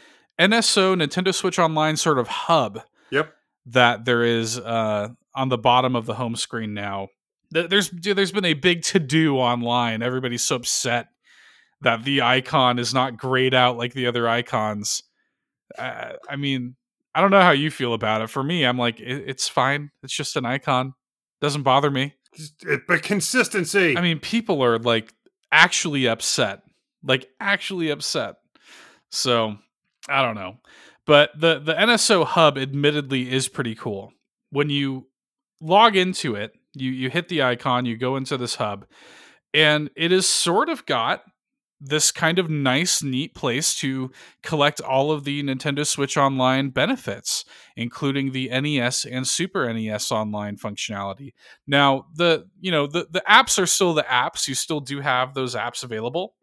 NSO 0.41 0.97
Nintendo 1.01 1.35
Switch 1.35 1.59
Online 1.59 1.97
sort 1.97 2.19
of 2.19 2.27
hub 2.29 2.81
Yep. 3.11 3.33
that 3.67 4.05
there 4.05 4.23
is 4.25 4.59
uh, 4.59 5.09
on 5.35 5.49
the 5.51 5.59
bottom 5.59 5.95
of 5.95 6.07
the 6.07 6.15
home 6.15 6.35
screen 6.37 6.73
now. 6.75 7.09
There's 7.51 7.91
there's 7.91 8.31
been 8.33 8.45
a 8.45 8.55
big 8.55 8.83
to 8.85 8.99
do 9.01 9.37
online. 9.37 10.03
Everybody's 10.03 10.45
so 10.45 10.57
upset 10.57 11.09
that 11.81 12.05
the 12.05 12.23
icon 12.23 12.79
is 12.79 12.95
not 12.95 13.17
grayed 13.17 13.55
out 13.55 13.77
like 13.77 13.93
the 13.93 14.07
other 14.07 14.29
icons. 14.29 15.03
Uh, 15.77 16.13
I 16.29 16.37
mean, 16.37 16.77
I 17.15 17.21
don't 17.21 17.33
know 17.33 17.41
how 17.41 17.51
you 17.51 17.71
feel 17.71 17.93
about 17.93 18.23
it. 18.23 18.31
For 18.31 18.43
me, 18.45 18.65
I'm 18.65 18.79
like, 18.79 19.01
it, 19.01 19.25
it's 19.27 19.49
fine. 19.49 19.91
It's 20.05 20.15
just 20.15 20.37
an 20.37 20.47
icon. 20.47 20.95
Doesn't 21.41 21.63
bother 21.65 21.91
me. 21.91 22.15
It- 22.63 22.83
But 22.87 23.03
consistency. 23.03 23.97
I 23.97 24.01
mean, 24.01 24.21
people 24.21 24.63
are 24.63 24.79
like 24.79 25.13
actually 25.51 26.07
upset, 26.07 26.63
like 27.03 27.27
actually 27.41 27.91
upset. 27.91 28.37
So 29.11 29.57
I 30.09 30.23
don't 30.23 30.35
know, 30.35 30.59
but 31.07 31.31
the 31.39 31.59
the 31.59 31.75
NSO 31.75 32.25
hub, 32.25 32.57
admittedly, 32.59 33.31
is 33.31 33.49
pretty 33.49 33.75
cool. 33.75 34.13
When 34.51 34.71
you 34.71 35.07
log 35.61 35.97
into 35.97 36.35
it, 36.35 36.53
you 36.75 36.91
you 36.91 37.11
hit 37.11 37.29
the 37.29 37.43
icon, 37.43 37.85
you 37.85 37.97
go 37.97 38.17
into 38.17 38.37
this 38.37 38.57
hub, 38.57 38.87
and 39.53 39.91
it 39.97 40.13
is 40.13 40.29
sort 40.29 40.69
of 40.69 40.87
got 40.87 41.23
this 41.81 42.13
kind 42.13 42.39
of 42.39 42.51
nice, 42.51 43.03
neat 43.03 43.35
place 43.35 43.75
to 43.75 44.11
collect 44.43 44.81
all 44.83 45.11
of 45.11 45.25
the 45.25 45.43
Nintendo 45.43 45.87
Switch 45.87 46.17
Online 46.17 46.69
benefits, 46.69 47.45
including 47.75 48.33
the 48.33 48.49
NES 48.51 49.07
and 49.07 49.27
Super 49.27 49.73
NES 49.73 50.13
Online 50.13 50.57
functionality. 50.57 51.33
Now, 51.67 52.07
the 52.15 52.47
you 52.61 52.71
know 52.71 52.87
the 52.87 53.07
the 53.11 53.23
apps 53.29 53.59
are 53.59 53.67
still 53.67 53.95
the 53.95 54.03
apps. 54.03 54.47
You 54.47 54.55
still 54.55 54.81
do 54.81 55.01
have 55.01 55.35
those 55.35 55.55
apps 55.55 55.83
available, 55.83 56.35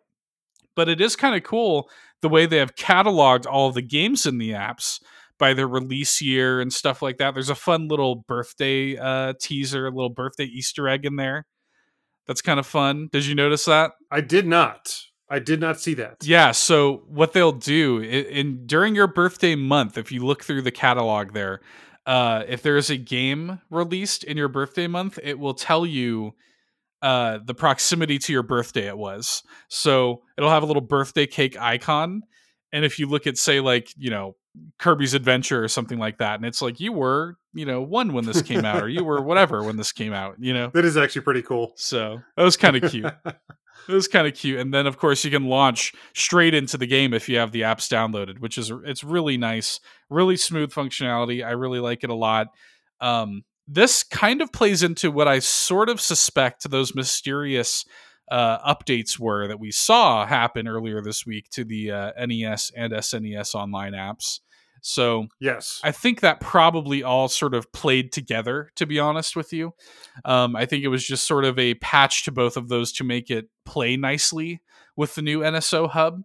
but 0.75 0.89
it 0.89 0.99
is 0.99 1.15
kind 1.15 1.35
of 1.35 1.43
cool 1.43 1.89
the 2.21 2.29
way 2.29 2.45
they 2.45 2.57
have 2.57 2.75
cataloged 2.75 3.45
all 3.45 3.67
of 3.67 3.75
the 3.75 3.81
games 3.81 4.25
in 4.25 4.37
the 4.37 4.51
apps 4.51 4.99
by 5.39 5.53
their 5.53 5.67
release 5.67 6.21
year 6.21 6.59
and 6.59 6.73
stuff 6.73 7.01
like 7.01 7.17
that. 7.17 7.33
There's 7.33 7.49
a 7.49 7.55
fun 7.55 7.87
little 7.87 8.23
birthday 8.27 8.97
uh, 8.97 9.33
teaser, 9.39 9.85
a 9.87 9.91
little 9.91 10.09
birthday 10.09 10.45
Easter 10.45 10.87
egg 10.87 11.05
in 11.05 11.15
there. 11.15 11.45
That's 12.25 12.41
kind 12.41 12.59
of 12.59 12.65
fun. 12.65 13.09
Did 13.11 13.25
you 13.25 13.35
notice 13.35 13.65
that? 13.65 13.91
I 14.11 14.21
did 14.21 14.47
not. 14.47 14.95
I 15.29 15.39
did 15.39 15.59
not 15.59 15.79
see 15.79 15.93
that. 15.95 16.17
Yeah. 16.23 16.51
So 16.51 17.03
what 17.07 17.33
they'll 17.33 17.51
do 17.51 17.99
in, 17.99 18.25
in 18.25 18.65
during 18.65 18.95
your 18.95 19.07
birthday 19.07 19.55
month, 19.55 19.97
if 19.97 20.11
you 20.11 20.25
look 20.25 20.43
through 20.43 20.61
the 20.63 20.71
catalog 20.71 21.33
there, 21.33 21.61
uh, 22.05 22.43
if 22.47 22.61
there 22.61 22.77
is 22.77 22.89
a 22.89 22.97
game 22.97 23.59
released 23.69 24.23
in 24.23 24.37
your 24.37 24.47
birthday 24.47 24.87
month, 24.87 25.19
it 25.21 25.37
will 25.37 25.53
tell 25.53 25.85
you 25.85 26.33
uh, 27.01 27.39
the 27.43 27.53
proximity 27.53 28.17
to 28.19 28.33
your 28.33 28.43
birthday 28.43 28.87
it 28.87 28.97
was. 28.97 29.43
So 29.69 30.21
it'll 30.37 30.49
have 30.49 30.63
a 30.63 30.65
little 30.65 30.81
birthday 30.81 31.27
cake 31.27 31.59
icon, 31.59 32.23
and 32.71 32.85
if 32.85 32.99
you 32.99 33.07
look 33.07 33.27
at 33.27 33.37
say 33.37 33.59
like 33.59 33.89
you 33.97 34.09
know 34.09 34.35
Kirby's 34.79 35.13
Adventure 35.13 35.63
or 35.63 35.67
something 35.67 35.99
like 35.99 36.17
that, 36.17 36.35
and 36.35 36.45
it's 36.45 36.61
like 36.61 36.79
you 36.79 36.91
were, 36.91 37.37
you 37.53 37.65
know, 37.65 37.81
one 37.81 38.13
when 38.13 38.25
this 38.25 38.41
came 38.41 38.65
out, 38.65 38.81
or 38.81 38.89
you 38.89 39.03
were 39.03 39.21
whatever 39.21 39.63
when 39.63 39.77
this 39.77 39.91
came 39.91 40.13
out, 40.13 40.35
you 40.39 40.53
know. 40.53 40.71
That 40.73 40.85
is 40.85 40.97
actually 40.97 41.21
pretty 41.21 41.41
cool. 41.41 41.73
So 41.75 42.21
that 42.35 42.43
was 42.43 42.57
kind 42.57 42.75
of 42.75 42.89
cute. 42.89 43.05
it 43.25 43.93
was 43.93 44.07
kind 44.07 44.27
of 44.27 44.33
cute, 44.33 44.59
and 44.59 44.73
then 44.73 44.87
of 44.87 44.97
course 44.97 45.23
you 45.23 45.31
can 45.31 45.45
launch 45.45 45.93
straight 46.13 46.53
into 46.53 46.77
the 46.77 46.87
game 46.87 47.13
if 47.13 47.29
you 47.29 47.37
have 47.37 47.51
the 47.51 47.61
apps 47.61 47.87
downloaded, 47.87 48.39
which 48.39 48.57
is 48.57 48.71
it's 48.85 49.03
really 49.03 49.37
nice, 49.37 49.79
really 50.09 50.37
smooth 50.37 50.71
functionality. 50.71 51.45
I 51.45 51.51
really 51.51 51.79
like 51.79 52.03
it 52.03 52.09
a 52.09 52.15
lot. 52.15 52.47
Um, 52.99 53.43
this 53.67 54.03
kind 54.03 54.41
of 54.41 54.51
plays 54.51 54.83
into 54.83 55.11
what 55.11 55.27
I 55.27 55.39
sort 55.39 55.89
of 55.89 55.99
suspect 55.99 56.69
those 56.69 56.95
mysterious 56.95 57.85
uh, 58.31 58.73
updates 58.73 59.19
were 59.19 59.47
that 59.47 59.59
we 59.59 59.71
saw 59.71 60.25
happen 60.25 60.67
earlier 60.67 61.01
this 61.01 61.25
week 61.25 61.49
to 61.51 61.63
the 61.63 61.91
uh, 61.91 62.11
NES 62.25 62.71
and 62.75 62.93
SNES 62.93 63.55
online 63.55 63.93
apps. 63.93 64.39
So 64.81 65.27
yes, 65.39 65.81
I 65.83 65.91
think 65.91 66.21
that 66.21 66.39
probably 66.39 67.03
all 67.03 67.27
sort 67.27 67.53
of 67.53 67.71
played 67.73 68.11
together. 68.11 68.71
To 68.75 68.85
be 68.85 68.99
honest 68.99 69.35
with 69.35 69.51
you, 69.51 69.73
um, 70.23 70.55
I 70.55 70.65
think 70.65 70.83
it 70.83 70.89
was 70.89 71.05
just 71.05 71.27
sort 71.27 71.45
of 71.45 71.57
a 71.59 71.73
patch 71.75 72.23
to 72.25 72.31
both 72.31 72.57
of 72.57 72.69
those 72.69 72.91
to 72.93 73.03
make 73.03 73.29
it 73.29 73.49
play 73.65 73.97
nicely 73.97 74.61
with 74.95 75.15
the 75.15 75.21
new 75.21 75.39
NSO 75.39 75.89
hub. 75.89 76.23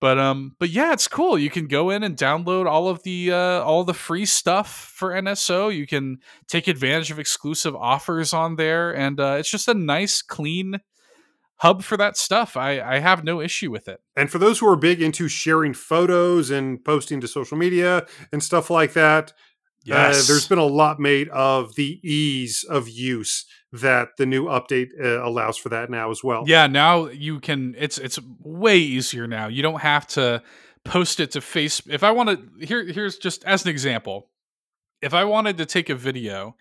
But 0.00 0.18
um, 0.18 0.54
but 0.58 0.70
yeah, 0.70 0.92
it's 0.92 1.08
cool. 1.08 1.38
You 1.38 1.50
can 1.50 1.66
go 1.66 1.90
in 1.90 2.02
and 2.02 2.16
download 2.16 2.66
all 2.66 2.88
of 2.88 3.02
the 3.04 3.32
uh, 3.32 3.62
all 3.62 3.84
the 3.84 3.94
free 3.94 4.26
stuff 4.26 4.70
for 4.70 5.10
NSO. 5.10 5.74
You 5.74 5.86
can 5.86 6.18
take 6.46 6.68
advantage 6.68 7.10
of 7.10 7.18
exclusive 7.18 7.74
offers 7.74 8.32
on 8.32 8.56
there, 8.56 8.94
and 8.94 9.18
uh, 9.18 9.36
it's 9.38 9.50
just 9.50 9.68
a 9.68 9.74
nice, 9.74 10.20
clean 10.20 10.80
hub 11.56 11.82
for 11.82 11.96
that 11.96 12.16
stuff. 12.16 12.56
I, 12.56 12.80
I 12.80 12.98
have 12.98 13.24
no 13.24 13.40
issue 13.40 13.70
with 13.70 13.88
it. 13.88 14.00
And 14.16 14.30
for 14.30 14.38
those 14.38 14.58
who 14.58 14.68
are 14.68 14.76
big 14.76 15.00
into 15.00 15.28
sharing 15.28 15.72
photos 15.72 16.50
and 16.50 16.84
posting 16.84 17.20
to 17.20 17.28
social 17.28 17.56
media 17.56 18.06
and 18.32 18.42
stuff 18.42 18.70
like 18.70 18.92
that, 18.94 19.32
yes. 19.84 20.24
Uh, 20.24 20.32
there's 20.32 20.48
been 20.48 20.58
a 20.58 20.64
lot 20.64 20.98
made 20.98 21.28
of 21.28 21.74
the 21.74 22.00
ease 22.02 22.64
of 22.64 22.88
use 22.88 23.46
that 23.72 24.10
the 24.18 24.26
new 24.26 24.44
update 24.44 24.88
uh, 25.02 25.24
allows 25.24 25.56
for 25.56 25.68
that 25.68 25.90
now 25.90 26.10
as 26.10 26.22
well. 26.22 26.44
Yeah, 26.46 26.66
now 26.66 27.06
you 27.06 27.40
can. 27.40 27.74
It's 27.76 27.98
it's 27.98 28.18
way 28.40 28.78
easier 28.78 29.26
now. 29.26 29.48
You 29.48 29.62
don't 29.62 29.80
have 29.80 30.06
to 30.08 30.42
post 30.84 31.20
it 31.20 31.32
to 31.32 31.40
face. 31.40 31.82
If 31.88 32.04
I 32.04 32.10
want 32.12 32.30
to, 32.30 32.66
here 32.66 32.84
here's 32.84 33.18
just 33.18 33.44
as 33.44 33.64
an 33.64 33.70
example. 33.70 34.30
If 35.02 35.12
I 35.12 35.24
wanted 35.24 35.58
to 35.58 35.66
take 35.66 35.90
a 35.90 35.94
video 35.94 36.56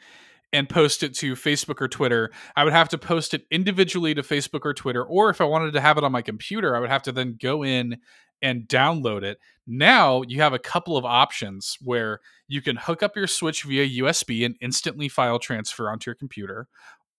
and 0.51 0.69
post 0.69 1.01
it 1.01 1.13
to 1.15 1.33
Facebook 1.33 1.81
or 1.81 1.87
Twitter, 1.87 2.31
I 2.55 2.63
would 2.63 2.73
have 2.73 2.89
to 2.89 2.97
post 2.97 3.33
it 3.33 3.45
individually 3.49 4.13
to 4.13 4.21
Facebook 4.21 4.61
or 4.63 4.73
Twitter. 4.73 5.03
Or 5.03 5.29
if 5.29 5.39
I 5.39 5.45
wanted 5.45 5.73
to 5.73 5.81
have 5.81 5.97
it 5.97 6.03
on 6.03 6.11
my 6.11 6.21
computer, 6.21 6.75
I 6.75 6.79
would 6.79 6.89
have 6.89 7.03
to 7.03 7.11
then 7.11 7.37
go 7.41 7.63
in 7.63 7.97
and 8.43 8.67
download 8.67 9.23
it. 9.23 9.39
Now 9.65 10.21
you 10.27 10.41
have 10.41 10.53
a 10.53 10.59
couple 10.59 10.97
of 10.97 11.05
options 11.05 11.77
where 11.81 12.19
you 12.47 12.61
can 12.61 12.75
hook 12.75 13.01
up 13.01 13.15
your 13.15 13.25
Switch 13.25 13.63
via 13.63 14.03
USB 14.03 14.45
and 14.45 14.55
instantly 14.61 15.07
file 15.07 15.39
transfer 15.39 15.89
onto 15.89 16.09
your 16.09 16.15
computer, 16.15 16.67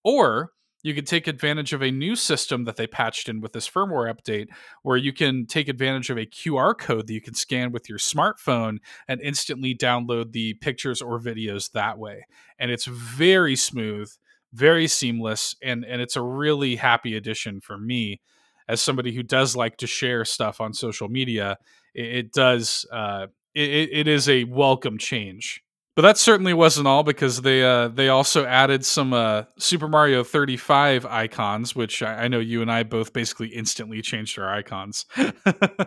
or 0.05 0.53
you 0.83 0.93
can 0.95 1.07
take 1.07 1.27
advantage 1.27 1.73
of 1.73 1.83
a 1.83 1.91
new 1.91 2.15
system 2.15 2.65
that 2.65 2.77
they 2.77 2.87
patched 2.87 3.31
in 3.31 3.41
with 3.41 3.55
this 3.55 3.69
firmware 3.69 4.15
update 4.15 4.49
where 4.83 4.99
you 4.99 5.15
can 5.15 5.47
take 5.47 5.67
advantage 5.67 6.11
of 6.11 6.19
a 6.19 6.27
QR 6.27 6.77
code 6.77 7.07
that 7.07 7.15
you 7.15 7.23
can 7.23 7.33
scan 7.33 7.73
with 7.73 7.89
your 7.89 7.99
smartphone 7.99 8.77
and 9.09 9.19
instantly 9.23 9.75
download 9.75 10.33
the 10.33 10.53
pictures 10.55 11.01
or 11.01 11.19
videos 11.19 11.73
that 11.73 11.99
way. 11.99 12.27
And 12.59 12.71
it's 12.71 12.85
very 12.85 13.57
smooth, 13.57 14.13
very 14.53 14.87
seamless, 14.87 15.57
and, 15.63 15.87
and 15.87 16.03
it's 16.03 16.17
a 16.17 16.23
really 16.23 16.77
happy 16.77 17.17
addition 17.17 17.63
for 17.63 17.79
me 17.79 18.21
as 18.69 18.81
somebody 18.81 19.13
who 19.13 19.23
does 19.23 19.57
like 19.57 19.77
to 19.79 19.87
share 19.87 20.25
stuff 20.25 20.61
on 20.61 20.73
social 20.73 21.09
media. 21.09 21.59
It, 21.95 22.07
it 22.07 22.33
does, 22.33 22.87
uh, 22.93 23.27
it, 23.55 23.91
it 23.93 24.09
is 24.09 24.29
a 24.29 24.45
welcome 24.45 24.99
change 24.99 25.64
but 25.95 26.03
that 26.03 26.19
certainly 26.19 26.53
wasn't 26.53 26.89
all 26.89 27.05
because 27.05 27.43
they 27.43 27.63
uh, 27.63 27.89
they 27.89 28.09
also 28.09 28.45
added 28.45 28.85
some 28.85 29.13
uh, 29.13 29.45
Super 29.59 29.87
Mario 29.87 30.25
35 30.25 31.07
icons, 31.07 31.77
which 31.77 32.03
I, 32.03 32.25
I, 32.25 32.29
know 32.29 32.41
you 32.41 32.63
and 32.63 32.71
I 32.71 32.83
both 32.83 33.13
basically 33.13 33.49
instantly 33.49 34.03
changed 34.03 34.37
our 34.39 34.53
icons. 34.53 35.07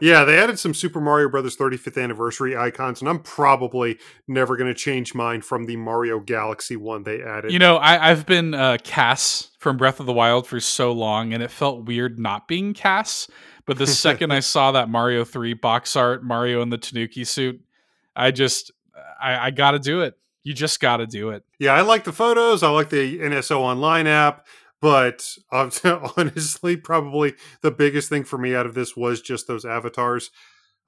yeah, 0.02 0.24
they 0.24 0.38
added 0.38 0.60
some 0.60 0.74
Super 0.74 1.02
Mario 1.02 1.28
Brothers 1.28 1.58
35th 1.58 2.02
anniversary 2.02 2.56
icons, 2.56 3.02
and 3.02 3.10
I'm 3.10 3.20
probably 3.20 4.00
never 4.30 4.56
going 4.56 4.74
to 4.74 4.80
change 4.80 5.14
mine 5.14 5.42
from 5.42 5.66
the 5.66 5.76
Mario 5.76 6.22
Galaxy 6.22 6.78
one 6.78 7.04
they 7.04 7.22
added. 7.22 7.52
You 7.52 7.60
know, 7.60 7.78
I, 7.78 8.10
have 8.10 8.26
been 8.26 8.54
uh, 8.54 8.78
Kass 8.84 9.50
from 9.60 9.76
Breath 9.76 10.00
of 10.00 10.06
the 10.06 10.14
Wild 10.14 10.48
for 10.48 10.62
so 10.62 10.94
long, 10.94 11.34
and 11.34 11.44
it 11.44 11.52
felt 11.52 11.86
weird 11.86 12.18
not 12.18 12.48
being 12.48 12.74
Kass. 12.74 13.28
But 13.66 13.78
the 13.78 13.88
second 13.88 14.32
I 14.32 14.40
saw 14.42 14.72
that 14.72 14.88
Mario 14.88 15.26
3 15.26 15.54
box 15.56 15.98
art, 15.98 16.24
Mario 16.24 16.62
in 16.62 16.70
the 16.70 16.78
Tanuki 16.78 17.26
suit, 17.26 17.60
I 18.16 18.32
just 18.32 18.72
I, 19.22 19.48
I 19.48 19.52
got 19.52 19.72
to 19.72 19.80
do 19.80 20.02
it. 20.02 20.16
You 20.44 20.54
just 20.54 20.80
got 20.80 20.98
to 20.98 21.08
do 21.08 21.30
it. 21.30 21.44
Yeah, 21.60 21.74
I 21.74 21.82
like 21.82 22.04
the 22.04 22.14
photos. 22.14 22.64
I 22.64 22.70
like 22.70 22.90
the 22.90 23.20
NSO 23.20 23.58
Online 23.58 24.08
app. 24.08 24.46
But 24.80 25.28
honestly, 25.52 26.78
probably 26.78 27.34
the 27.62 27.72
biggest 27.72 28.10
thing 28.10 28.24
for 28.24 28.38
me 28.38 28.56
out 28.56 28.66
of 28.66 28.74
this 28.74 28.96
was 28.96 29.22
just 29.22 29.48
those 29.48 29.66
avatars. 29.66 30.30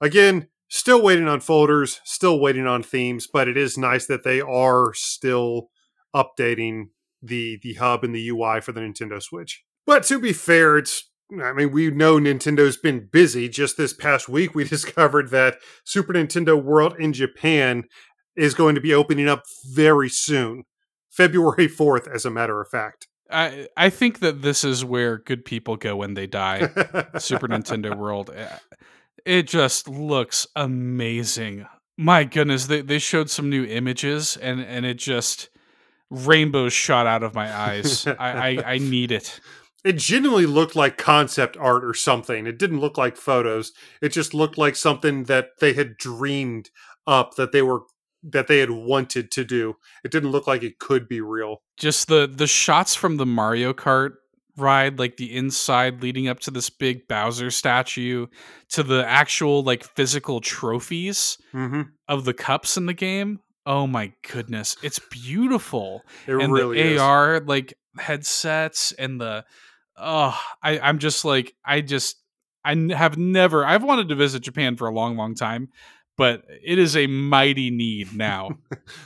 Again, 0.00 0.48
still 0.68 1.02
waiting 1.02 1.28
on 1.28 1.40
folders, 1.40 2.00
still 2.04 2.40
waiting 2.40 2.66
on 2.66 2.82
themes, 2.82 3.26
but 3.30 3.48
it 3.48 3.56
is 3.56 3.76
nice 3.76 4.06
that 4.06 4.24
they 4.24 4.40
are 4.40 4.94
still 4.94 5.70
updating 6.14 6.88
the 7.22 7.58
the 7.62 7.74
hub 7.74 8.02
and 8.04 8.14
the 8.14 8.28
UI 8.30 8.60
for 8.60 8.72
the 8.72 8.80
Nintendo 8.80 9.20
Switch. 9.22 9.64
But 9.86 10.04
to 10.04 10.18
be 10.18 10.32
fair, 10.32 10.78
it's 10.78 11.10
I 11.42 11.52
mean, 11.52 11.70
we 11.70 11.90
know 11.90 12.18
Nintendo's 12.18 12.76
been 12.76 13.08
busy. 13.10 13.48
Just 13.48 13.76
this 13.76 13.92
past 13.92 14.28
week, 14.28 14.54
we 14.54 14.64
discovered 14.68 15.30
that 15.30 15.58
Super 15.84 16.12
Nintendo 16.12 16.60
World 16.60 16.94
in 16.98 17.12
Japan 17.12 17.84
is 18.40 18.54
going 18.54 18.74
to 18.74 18.80
be 18.80 18.94
opening 18.94 19.28
up 19.28 19.44
very 19.68 20.08
soon. 20.08 20.64
February 21.10 21.68
4th, 21.78 22.12
as 22.12 22.24
a 22.24 22.30
matter 22.30 22.60
of 22.60 22.68
fact. 22.68 23.08
I, 23.30 23.68
I 23.76 23.90
think 23.90 24.18
that 24.20 24.42
this 24.42 24.64
is 24.64 24.84
where 24.84 25.18
good 25.18 25.44
people 25.44 25.76
go 25.76 25.96
when 25.96 26.14
they 26.14 26.26
die. 26.26 26.68
Super 27.18 27.46
Nintendo 27.46 27.96
World. 27.96 28.30
Eh, 28.34 28.58
it 29.24 29.46
just 29.46 29.88
looks 29.88 30.48
amazing. 30.56 31.66
My 31.96 32.24
goodness, 32.24 32.66
they, 32.66 32.80
they 32.80 32.98
showed 32.98 33.30
some 33.30 33.48
new 33.48 33.64
images 33.64 34.36
and, 34.36 34.60
and 34.60 34.84
it 34.84 34.98
just 34.98 35.48
rainbows 36.10 36.72
shot 36.72 37.06
out 37.06 37.22
of 37.22 37.34
my 37.34 37.54
eyes. 37.54 38.06
I, 38.06 38.14
I, 38.18 38.72
I 38.72 38.78
need 38.78 39.12
it 39.12 39.38
it 39.84 39.96
genuinely 39.96 40.46
looked 40.46 40.76
like 40.76 40.98
concept 40.98 41.56
art 41.56 41.84
or 41.84 41.94
something. 41.94 42.46
It 42.46 42.58
didn't 42.58 42.80
look 42.80 42.98
like 42.98 43.16
photos. 43.16 43.72
It 44.02 44.10
just 44.10 44.34
looked 44.34 44.58
like 44.58 44.76
something 44.76 45.24
that 45.24 45.58
they 45.60 45.72
had 45.72 45.96
dreamed 45.96 46.70
up 47.06 47.36
that 47.36 47.52
they 47.52 47.62
were 47.62 47.82
that 48.22 48.46
they 48.46 48.58
had 48.58 48.70
wanted 48.70 49.30
to 49.32 49.44
do. 49.44 49.76
It 50.04 50.10
didn't 50.10 50.30
look 50.30 50.46
like 50.46 50.62
it 50.62 50.78
could 50.78 51.08
be 51.08 51.20
real. 51.20 51.62
Just 51.76 52.08
the 52.08 52.26
the 52.26 52.46
shots 52.46 52.94
from 52.94 53.16
the 53.16 53.26
Mario 53.26 53.72
Kart 53.72 54.12
ride, 54.56 54.98
like 54.98 55.16
the 55.16 55.34
inside 55.34 56.02
leading 56.02 56.28
up 56.28 56.40
to 56.40 56.50
this 56.50 56.70
big 56.70 57.08
Bowser 57.08 57.50
statue, 57.50 58.26
to 58.70 58.82
the 58.82 59.06
actual 59.06 59.62
like 59.62 59.84
physical 59.84 60.40
trophies 60.40 61.38
mm-hmm. 61.52 61.82
of 62.08 62.24
the 62.24 62.34
cups 62.34 62.76
in 62.76 62.86
the 62.86 62.94
game. 62.94 63.40
Oh 63.66 63.86
my 63.86 64.12
goodness, 64.30 64.76
it's 64.82 65.00
beautiful. 65.10 66.02
It 66.26 66.34
and 66.34 66.52
really 66.52 66.82
the 66.82 66.94
is. 66.94 67.00
AR 67.00 67.40
like 67.40 67.74
headsets 67.98 68.92
and 68.92 69.20
the 69.20 69.44
oh, 70.00 70.38
I, 70.62 70.78
I'm 70.80 70.98
just 70.98 71.24
like, 71.24 71.54
I 71.64 71.80
just, 71.80 72.16
I 72.64 72.74
have 72.94 73.16
never, 73.16 73.64
I've 73.64 73.84
wanted 73.84 74.08
to 74.08 74.14
visit 74.14 74.42
Japan 74.42 74.76
for 74.76 74.88
a 74.88 74.94
long, 74.94 75.16
long 75.16 75.34
time, 75.34 75.68
but 76.16 76.44
it 76.64 76.78
is 76.78 76.96
a 76.96 77.06
mighty 77.06 77.70
need 77.70 78.12
now. 78.16 78.58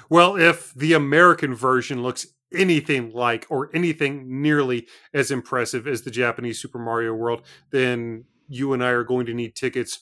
well, 0.08 0.36
if 0.36 0.74
the 0.74 0.92
American 0.92 1.54
version 1.54 2.02
looks 2.02 2.26
anything 2.52 3.12
like 3.12 3.46
or 3.50 3.70
anything 3.74 4.42
nearly 4.42 4.86
as 5.12 5.30
impressive 5.30 5.86
as 5.86 6.02
the 6.02 6.10
Japanese 6.10 6.60
Super 6.60 6.78
Mario 6.78 7.14
World, 7.14 7.42
then 7.70 8.24
you 8.48 8.72
and 8.72 8.82
I 8.84 8.88
are 8.88 9.04
going 9.04 9.26
to 9.26 9.34
need 9.34 9.54
tickets 9.54 10.00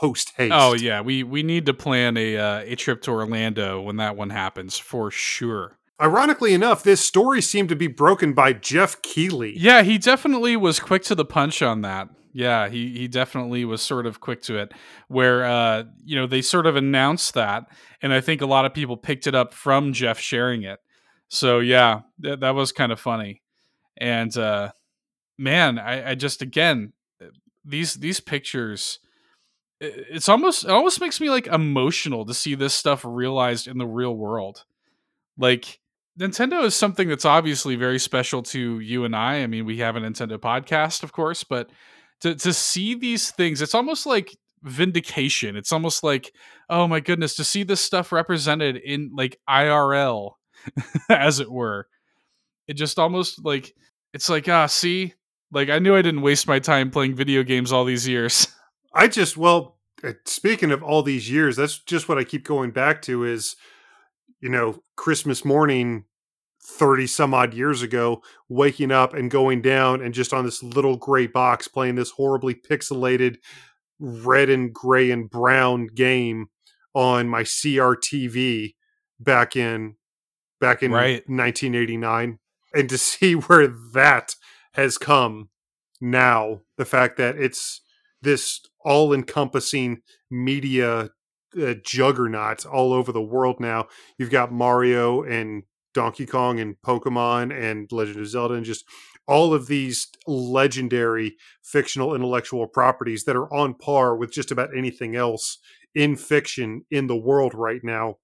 post 0.00 0.32
haste. 0.36 0.52
Oh 0.54 0.74
yeah, 0.74 1.00
we 1.00 1.22
we 1.22 1.42
need 1.42 1.66
to 1.66 1.74
plan 1.74 2.16
a 2.16 2.36
uh, 2.36 2.58
a 2.60 2.76
trip 2.76 3.02
to 3.02 3.10
Orlando 3.10 3.80
when 3.80 3.96
that 3.96 4.16
one 4.16 4.30
happens 4.30 4.78
for 4.78 5.10
sure. 5.10 5.78
Ironically 6.00 6.52
enough, 6.52 6.82
this 6.82 7.00
story 7.00 7.40
seemed 7.40 7.70
to 7.70 7.76
be 7.76 7.86
broken 7.86 8.34
by 8.34 8.52
Geoff 8.52 9.00
Keighley. 9.00 9.54
Yeah, 9.56 9.82
he 9.82 9.96
definitely 9.96 10.54
was 10.54 10.78
quick 10.78 11.02
to 11.04 11.14
the 11.14 11.24
punch 11.24 11.62
on 11.62 11.80
that. 11.80 12.10
Yeah, 12.36 12.68
he 12.68 12.90
he 12.90 13.08
definitely 13.08 13.64
was 13.64 13.80
sort 13.80 14.04
of 14.04 14.20
quick 14.20 14.42
to 14.42 14.58
it. 14.58 14.72
Where 15.08 15.46
uh, 15.46 15.84
you 16.04 16.16
know, 16.16 16.26
they 16.26 16.42
sort 16.42 16.66
of 16.66 16.76
announced 16.76 17.32
that, 17.32 17.64
and 18.02 18.12
I 18.12 18.20
think 18.20 18.42
a 18.42 18.46
lot 18.46 18.66
of 18.66 18.74
people 18.74 18.98
picked 18.98 19.26
it 19.26 19.34
up 19.34 19.54
from 19.54 19.94
Geoff 19.94 20.18
sharing 20.20 20.62
it. 20.62 20.78
So 21.28 21.60
yeah, 21.60 22.00
th- 22.22 22.40
that 22.40 22.54
was 22.54 22.72
kind 22.72 22.92
of 22.92 23.00
funny. 23.00 23.40
And 23.96 24.36
uh 24.36 24.72
man, 25.38 25.78
I, 25.78 26.10
I 26.10 26.14
just 26.14 26.42
again 26.42 26.92
these 27.64 27.94
these 27.94 28.20
pictures 28.20 28.98
it's 29.80 30.28
almost 30.28 30.64
it 30.64 30.70
almost 30.70 31.00
makes 31.00 31.20
me 31.20 31.30
like 31.30 31.46
emotional 31.46 32.26
to 32.26 32.34
see 32.34 32.54
this 32.54 32.74
stuff 32.74 33.02
realized 33.04 33.66
in 33.66 33.78
the 33.78 33.86
real 33.86 34.14
world. 34.14 34.64
Like 35.38 35.80
Nintendo 36.18 36.64
is 36.64 36.74
something 36.74 37.08
that's 37.08 37.24
obviously 37.24 37.76
very 37.76 37.98
special 37.98 38.42
to 38.44 38.80
you 38.80 39.04
and 39.04 39.16
I. 39.16 39.36
I 39.42 39.46
mean, 39.46 39.66
we 39.66 39.78
have 39.78 39.96
a 39.96 40.00
Nintendo 40.00 40.38
podcast, 40.38 41.02
of 41.02 41.12
course, 41.12 41.44
but 41.44 41.70
to 42.20 42.34
to 42.34 42.52
see 42.52 42.94
these 42.94 43.30
things, 43.30 43.62
it's 43.62 43.74
almost 43.74 44.06
like 44.06 44.36
vindication. 44.62 45.56
It's 45.56 45.72
almost 45.72 46.02
like, 46.02 46.32
oh 46.68 46.86
my 46.86 47.00
goodness, 47.00 47.36
to 47.36 47.44
see 47.44 47.62
this 47.62 47.80
stuff 47.80 48.12
represented 48.12 48.76
in 48.76 49.10
like 49.14 49.38
IRL, 49.48 50.32
as 51.08 51.40
it 51.40 51.50
were. 51.50 51.88
It 52.66 52.74
just 52.74 52.98
almost 52.98 53.44
like 53.44 53.74
it's 54.12 54.28
like 54.28 54.48
ah, 54.48 54.66
see, 54.66 55.14
like 55.52 55.70
I 55.70 55.78
knew 55.78 55.94
I 55.94 56.02
didn't 56.02 56.22
waste 56.22 56.48
my 56.48 56.58
time 56.58 56.90
playing 56.90 57.14
video 57.14 57.42
games 57.42 57.72
all 57.72 57.84
these 57.84 58.08
years. 58.08 58.48
I 58.94 59.08
just 59.08 59.36
well, 59.36 59.76
uh, 60.02 60.12
speaking 60.24 60.72
of 60.72 60.82
all 60.82 61.02
these 61.02 61.30
years, 61.30 61.56
that's 61.56 61.78
just 61.78 62.08
what 62.08 62.18
I 62.18 62.24
keep 62.24 62.44
going 62.44 62.70
back 62.70 63.02
to 63.02 63.24
is, 63.24 63.56
you 64.40 64.48
know, 64.48 64.82
Christmas 64.96 65.44
morning 65.44 66.04
30 66.66 67.06
some 67.06 67.32
odd 67.32 67.54
years 67.54 67.82
ago, 67.82 68.22
waking 68.48 68.90
up 68.90 69.14
and 69.14 69.30
going 69.30 69.62
down 69.62 70.02
and 70.02 70.12
just 70.12 70.32
on 70.32 70.44
this 70.44 70.62
little 70.62 70.96
gray 70.96 71.26
box 71.26 71.68
playing 71.68 71.94
this 71.94 72.10
horribly 72.10 72.54
pixelated 72.54 73.36
red 73.98 74.50
and 74.50 74.72
gray 74.74 75.10
and 75.10 75.30
brown 75.30 75.86
game 75.86 76.48
on 76.94 77.28
my 77.28 77.42
CRTV 77.42 78.74
back 79.20 79.56
in 79.56 79.94
back 80.60 80.82
in 80.82 80.90
Right. 80.90 81.22
1989 81.28 82.38
and 82.74 82.88
to 82.88 82.98
see 83.10 83.34
where 83.34 83.68
that 83.94 84.34
has 84.74 84.98
come 84.98 85.48
now 86.00 86.60
the 86.76 86.84
fact 86.84 87.16
that 87.16 87.36
it's 87.36 87.80
this 88.22 88.60
all-encompassing 88.84 90.02
media 90.30 91.10
uh, 91.60 91.74
juggernaut 91.82 92.66
all 92.66 92.92
over 92.92 93.12
the 93.12 93.22
world 93.22 93.60
now 93.60 93.86
you've 94.18 94.30
got 94.30 94.52
Mario 94.52 95.22
and 95.22 95.62
Donkey 95.96 96.26
Kong 96.26 96.60
and 96.60 96.76
Pokemon 96.82 97.58
and 97.58 97.90
Legend 97.90 98.18
of 98.18 98.26
Zelda 98.28 98.52
and 98.52 98.66
just 98.66 98.84
all 99.26 99.54
of 99.54 99.66
these 99.66 100.08
legendary 100.26 101.36
fictional 101.62 102.14
intellectual 102.14 102.66
properties 102.66 103.24
that 103.24 103.34
are 103.34 103.52
on 103.52 103.72
par 103.72 104.14
with 104.14 104.30
just 104.30 104.50
about 104.50 104.76
anything 104.76 105.16
else 105.16 105.56
in 105.94 106.14
fiction 106.14 106.84
in 106.90 107.06
the 107.06 107.16
world 107.16 107.54
right 107.54 107.80
now. 107.82 108.18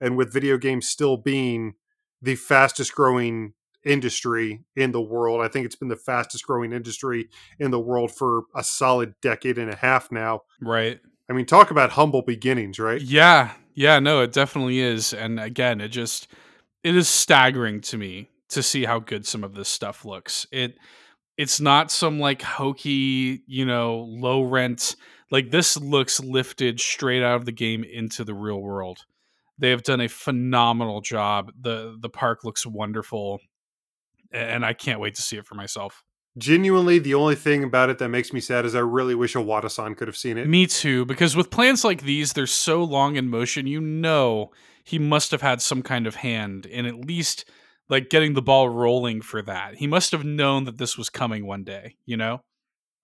And 0.00 0.16
with 0.16 0.32
video 0.32 0.56
games 0.56 0.88
still 0.88 1.18
being 1.18 1.74
the 2.22 2.34
fastest 2.34 2.94
growing 2.94 3.52
industry 3.84 4.64
in 4.74 4.92
the 4.92 5.02
world, 5.02 5.42
I 5.42 5.48
think 5.48 5.66
it's 5.66 5.76
been 5.76 5.88
the 5.88 5.96
fastest 5.96 6.46
growing 6.46 6.72
industry 6.72 7.28
in 7.58 7.72
the 7.72 7.78
world 7.78 8.10
for 8.10 8.44
a 8.54 8.64
solid 8.64 9.12
decade 9.20 9.58
and 9.58 9.70
a 9.70 9.76
half 9.76 10.10
now. 10.10 10.40
right. 10.62 10.98
I 11.28 11.34
mean, 11.34 11.44
talk 11.44 11.70
about 11.70 11.90
humble 11.90 12.22
beginnings, 12.22 12.78
right? 12.78 13.02
Yeah. 13.02 13.52
Yeah, 13.74 13.98
no, 13.98 14.22
it 14.22 14.32
definitely 14.32 14.78
is. 14.78 15.12
And 15.12 15.38
again, 15.38 15.82
it 15.82 15.88
just 15.88 16.28
it 16.86 16.94
is 16.94 17.08
staggering 17.08 17.80
to 17.80 17.98
me 17.98 18.30
to 18.48 18.62
see 18.62 18.84
how 18.84 19.00
good 19.00 19.26
some 19.26 19.42
of 19.42 19.56
this 19.56 19.68
stuff 19.68 20.04
looks. 20.04 20.46
It 20.52 20.78
it's 21.36 21.60
not 21.60 21.90
some 21.90 22.20
like 22.20 22.42
hokey, 22.42 23.42
you 23.48 23.66
know, 23.66 24.06
low 24.08 24.42
rent 24.44 24.94
like 25.32 25.50
this 25.50 25.76
looks 25.76 26.20
lifted 26.20 26.78
straight 26.78 27.24
out 27.24 27.34
of 27.34 27.44
the 27.44 27.50
game 27.50 27.82
into 27.82 28.22
the 28.22 28.34
real 28.34 28.60
world. 28.60 28.98
They 29.58 29.70
have 29.70 29.82
done 29.82 30.00
a 30.00 30.08
phenomenal 30.08 31.00
job. 31.00 31.50
The 31.60 31.96
the 32.00 32.08
park 32.08 32.44
looks 32.44 32.64
wonderful. 32.64 33.40
And 34.30 34.64
I 34.64 34.72
can't 34.72 35.00
wait 35.00 35.16
to 35.16 35.22
see 35.22 35.36
it 35.36 35.46
for 35.46 35.56
myself. 35.56 36.04
Genuinely, 36.38 37.00
the 37.00 37.14
only 37.14 37.34
thing 37.34 37.64
about 37.64 37.90
it 37.90 37.98
that 37.98 38.10
makes 38.10 38.32
me 38.32 38.38
sad 38.38 38.64
is 38.64 38.74
I 38.76 38.80
really 38.80 39.14
wish 39.14 39.34
Iwata-san 39.34 39.94
could 39.94 40.08
have 40.08 40.16
seen 40.16 40.36
it. 40.36 40.46
Me 40.46 40.66
too, 40.66 41.04
because 41.06 41.34
with 41.34 41.50
plans 41.50 41.82
like 41.82 42.02
these, 42.02 42.32
they're 42.32 42.46
so 42.46 42.84
long 42.84 43.16
in 43.16 43.30
motion, 43.30 43.66
you 43.66 43.80
know 43.80 44.52
he 44.86 45.00
must 45.00 45.32
have 45.32 45.42
had 45.42 45.60
some 45.60 45.82
kind 45.82 46.06
of 46.06 46.14
hand 46.14 46.64
in 46.64 46.86
at 46.86 47.04
least 47.04 47.44
like 47.88 48.08
getting 48.08 48.34
the 48.34 48.42
ball 48.42 48.68
rolling 48.68 49.20
for 49.20 49.42
that. 49.42 49.74
He 49.74 49.86
must 49.86 50.12
have 50.12 50.24
known 50.24 50.64
that 50.64 50.78
this 50.78 50.96
was 50.96 51.10
coming 51.10 51.44
one 51.44 51.64
day, 51.64 51.96
you 52.06 52.16
know? 52.16 52.40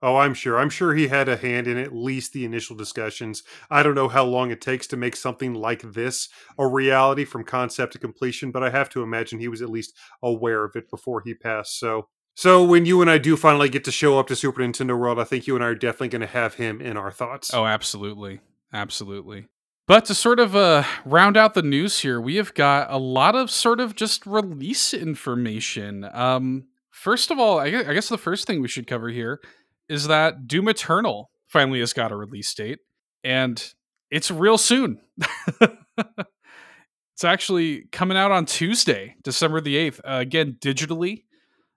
Oh, 0.01 0.17
I'm 0.17 0.35
sure. 0.35 0.59
I'm 0.59 0.71
sure 0.71 0.95
he 0.95 1.09
had 1.09 1.29
a 1.29 1.37
hand 1.37 1.67
in 1.67 1.79
at 1.79 1.95
least 1.95 2.33
the 2.33 2.45
initial 2.45 2.77
discussions. 2.77 3.43
I 3.69 3.83
don't 3.83 3.97
know 3.97 4.09
how 4.09 4.25
long 4.25 4.51
it 4.51 4.61
takes 4.61 4.87
to 4.89 4.97
make 4.97 5.17
something 5.17 5.55
like 5.55 5.83
this 5.83 6.29
a 6.57 6.67
reality 6.67 7.25
from 7.25 7.45
concept 7.45 7.93
to 7.93 7.99
completion, 7.99 8.53
but 8.53 8.63
I 8.63 8.71
have 8.71 8.89
to 8.91 9.03
imagine 9.03 9.41
he 9.41 9.49
was 9.49 9.63
at 9.63 9.71
least 9.71 9.97
aware 10.23 10.65
of 10.65 10.77
it 10.77 10.89
before 10.89 11.23
he 11.25 11.35
passed. 11.35 11.79
So, 11.79 12.09
so 12.37 12.65
when 12.65 12.87
you 12.87 13.01
and 13.01 13.11
I 13.11 13.19
do 13.19 13.37
finally 13.37 13.69
get 13.69 13.85
to 13.85 13.93
show 13.93 14.19
up 14.19 14.29
to 14.29 14.37
Super 14.37 14.63
Nintendo 14.63 14.99
World, 14.99 15.19
I 15.21 15.25
think 15.25 15.49
you 15.49 15.57
and 15.57 15.65
I 15.65 15.69
are 15.69 15.75
definitely 15.75 16.09
going 16.09 16.21
to 16.21 16.27
have 16.27 16.55
him 16.55 16.81
in 16.81 16.97
our 16.97 17.11
thoughts. 17.13 17.53
Oh, 17.53 17.67
absolutely. 17.67 18.41
Absolutely. 18.73 19.47
But 19.89 20.05
to 20.07 20.15
sort 20.15 20.39
of 20.39 20.55
uh, 20.55 20.85
round 21.05 21.37
out 21.37 21.55
the 21.55 21.63
news 21.63 22.01
here, 22.01 22.21
we 22.21 22.37
have 22.37 22.55
got 22.55 22.91
a 22.91 22.99
lot 22.99 23.35
of 23.35 23.51
sort 23.51 23.81
of 23.81 23.97
just 23.97 24.25
release 24.27 24.95
information. 24.95 26.09
Um, 26.13 26.65
first 26.91 27.31
of 27.31 27.39
all, 27.39 27.59
I 27.59 27.71
gue- 27.71 27.85
I 27.87 27.93
guess 27.93 28.09
the 28.09 28.19
first 28.19 28.47
thing 28.47 28.61
we 28.61 28.69
should 28.69 28.87
cover 28.87 29.09
here 29.09 29.41
is 29.89 30.07
that 30.07 30.47
Doom 30.47 30.69
Eternal 30.69 31.31
finally 31.49 31.81
has 31.81 31.93
got 31.93 32.13
a 32.13 32.17
release 32.17 32.55
date, 32.55 32.79
and 33.25 33.75
it's 34.11 34.31
real 34.31 34.57
soon. 34.57 35.01
it's 35.61 37.25
actually 37.25 37.83
coming 37.91 38.17
out 38.17 38.31
on 38.31 38.47
Tuesday, 38.47 39.17
December 39.25 39.61
the 39.61 39.75
8th. 39.75 40.01
Uh, 40.01 40.19
again, 40.21 40.57
digitally, 40.61 41.25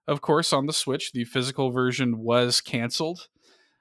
of 0.08 0.22
course, 0.22 0.54
on 0.54 0.68
the 0.68 0.74
Switch. 0.74 1.12
The 1.12 1.24
physical 1.24 1.72
version 1.72 2.20
was 2.20 2.62
canceled. 2.62 3.28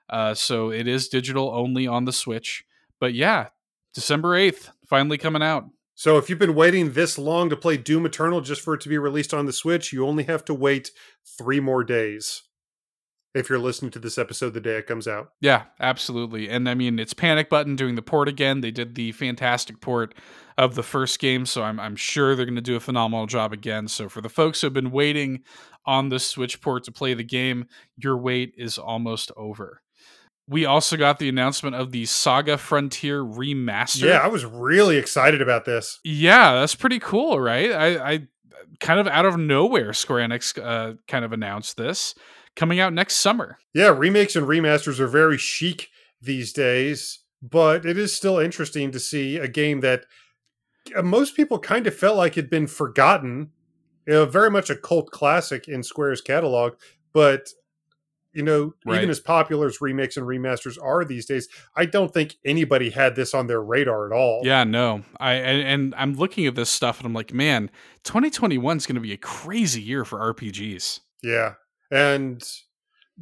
Uh, 0.09 0.35
so 0.35 0.70
it 0.70 0.89
is 0.89 1.09
digital 1.09 1.51
only 1.55 1.87
on 1.87 2.05
the 2.07 2.12
Switch. 2.12 2.64
But 3.01 3.14
yeah, 3.14 3.49
December 3.95 4.37
8th, 4.37 4.71
finally 4.87 5.19
coming 5.19 5.43
out. 5.43 5.67
So 5.95 6.19
if 6.19 6.29
you've 6.29 6.41
been 6.41 6.57
waiting 6.57 6.93
this 6.93 7.19
long 7.19 7.49
to 7.51 7.57
play 7.57 7.77
Doom 7.77 8.05
Eternal 8.05 8.41
just 8.41 8.61
for 8.61 8.75
it 8.75 8.81
to 8.81 8.89
be 8.89 8.99
released 8.99 9.33
on 9.33 9.47
the 9.47 9.53
Switch, 9.53 9.93
you 9.93 10.05
only 10.07 10.25
have 10.25 10.45
to 10.47 10.55
wait 10.55 10.91
three 11.39 11.61
more 11.61 11.85
days. 11.85 12.43
If 13.33 13.49
you're 13.49 13.59
listening 13.59 13.91
to 13.93 13.99
this 13.99 14.19
episode 14.19 14.55
the 14.55 14.61
day 14.61 14.77
it 14.77 14.87
comes 14.87 15.09
out. 15.09 15.31
Yeah, 15.41 15.65
absolutely. 15.81 16.49
And 16.49 16.69
I 16.69 16.75
mean, 16.75 16.99
it's 16.99 17.15
Panic 17.15 17.49
Button 17.49 17.77
doing 17.77 17.95
the 17.95 18.03
port 18.03 18.29
again. 18.29 18.61
They 18.61 18.71
did 18.71 18.95
the 18.95 19.13
fantastic 19.13 19.81
port 19.81 20.15
of 20.57 20.75
the 20.75 20.85
first 20.85 21.19
game, 21.19 21.47
so 21.47 21.63
I'm, 21.63 21.81
I'm 21.81 21.97
sure 21.97 22.35
they're 22.35 22.47
going 22.47 22.55
to 22.57 22.63
do 22.63 22.77
a 22.77 22.81
phenomenal 22.81 23.27
job 23.27 23.53
again. 23.53 23.89
So 23.89 24.09
for 24.09 24.21
the 24.21 24.29
folks 24.29 24.61
who 24.61 24.67
have 24.67 24.75
been 24.75 24.93
waiting 24.93 25.43
on 25.85 26.09
the 26.09 26.21
Switch 26.21 26.61
port 26.61 26.85
to 26.85 26.93
play 26.93 27.15
the 27.15 27.25
game, 27.25 27.67
your 27.97 28.17
wait 28.17 28.55
is 28.57 28.79
almost 28.79 29.31
over. 29.37 29.83
We 30.47 30.67
also 30.67 30.97
got 30.97 31.19
the 31.19 31.29
announcement 31.29 31.75
of 31.75 31.91
the 31.91 32.05
Saga 32.05 32.59
Frontier 32.59 33.23
remaster. 33.23 34.09
Yeah, 34.09 34.19
I 34.19 34.27
was 34.27 34.45
really 34.45 34.99
excited 34.99 35.41
about 35.41 35.65
this. 35.65 36.01
Yeah, 36.05 36.55
that's 36.55 36.75
pretty 36.75 36.99
cool, 36.99 37.41
right? 37.41 37.73
I, 37.73 38.13
I 38.13 38.29
kind 38.81 39.01
of 39.01 39.07
out 39.07 39.25
of 39.25 39.39
nowhere, 39.39 39.93
Square 39.93 40.29
Enix 40.29 40.63
uh, 40.63 40.97
kind 41.09 41.25
of 41.25 41.33
announced 41.33 41.77
this 41.77 42.15
coming 42.57 42.81
out 42.81 42.93
next 42.93 43.17
summer. 43.17 43.59
Yeah, 43.73 43.89
remakes 43.89 44.37
and 44.37 44.47
remasters 44.47 45.01
are 45.01 45.07
very 45.07 45.39
chic 45.39 45.89
these 46.21 46.53
days, 46.53 47.21
but 47.43 47.85
it 47.85 47.99
is 47.99 48.15
still 48.15 48.39
interesting 48.39 48.91
to 48.93 49.01
see 49.01 49.37
a 49.37 49.49
game 49.49 49.81
that 49.81 50.05
uh, 50.97 51.03
most 51.03 51.37
people 51.37 51.59
kind 51.59 51.87
of 51.87 51.97
felt 51.97 52.17
like 52.17 52.35
had 52.35 52.51
been 52.51 52.67
forgotten. 52.67 53.51
You 54.07 54.15
know, 54.15 54.27
very 54.27 54.51
much 54.51 54.69
a 54.69 54.77
cult 54.77 55.11
classic 55.11 55.67
in 55.67 55.83
Square's 55.83 56.21
catalog, 56.21 56.75
but 57.13 57.49
you 58.35 58.43
know, 58.43 58.74
Right. 58.85 58.97
even 58.99 59.11
as 59.11 59.20
popular 59.20 59.66
as 59.66 59.80
remakes 59.80 60.16
and 60.16 60.26
remasters 60.26 60.76
are 60.82 61.05
these 61.05 61.24
days, 61.26 61.49
I 61.76 61.87
don't 61.87 62.12
think 62.12 62.35
anybody 62.45 62.91
had 62.91 63.14
this 63.16 63.32
on 63.32 63.47
their 63.47 63.62
radar 63.62 64.07
at 64.07 64.12
all. 64.12 64.43
Yeah, 64.45 64.64
no, 64.64 65.03
I 65.18 65.35
and, 65.35 65.66
and 65.66 65.95
I'm 65.97 66.14
looking 66.14 66.47
at 66.47 66.55
this 66.55 66.68
stuff 66.70 66.99
and 66.99 67.07
I'm 67.07 67.14
like, 67.14 67.32
man, 67.32 67.70
2021 68.03 68.76
is 68.76 68.87
going 68.87 68.97
to 68.97 69.01
be 69.01 69.12
a 69.12 69.16
crazy 69.16 69.80
year 69.80 70.05
for 70.05 70.18
RPGs. 70.18 71.01
Yeah. 71.22 71.55
And 71.91 72.43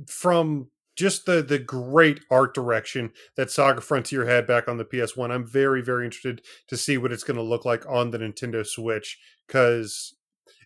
from 0.08 0.68
just 0.96 1.26
the 1.26 1.42
the 1.42 1.58
great 1.58 2.20
art 2.30 2.54
direction 2.54 3.12
that 3.36 3.50
Saga 3.50 3.80
Frontier 3.80 4.26
had 4.26 4.46
back 4.46 4.68
on 4.68 4.76
the 4.78 4.84
PS1, 4.84 5.30
I'm 5.30 5.46
very 5.46 5.82
very 5.82 6.04
interested 6.04 6.42
to 6.68 6.76
see 6.76 6.98
what 6.98 7.12
it's 7.12 7.24
going 7.24 7.36
to 7.36 7.42
look 7.42 7.64
like 7.64 7.84
on 7.88 8.10
the 8.10 8.18
Nintendo 8.18 8.66
Switch 8.66 9.18
cuz 9.48 10.14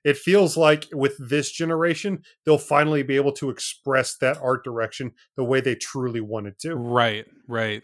it 0.07 0.17
feels 0.17 0.57
like 0.57 0.87
with 0.93 1.17
this 1.19 1.51
generation 1.51 2.23
they'll 2.45 2.59
finally 2.59 3.03
be 3.03 3.17
able 3.17 3.33
to 3.33 3.51
express 3.51 4.17
that 4.19 4.39
art 4.41 4.63
direction 4.63 5.11
the 5.37 5.43
way 5.43 5.61
they 5.61 5.75
truly 5.75 6.21
wanted 6.21 6.57
to. 6.61 6.77
Right, 6.77 7.27
right. 7.49 7.83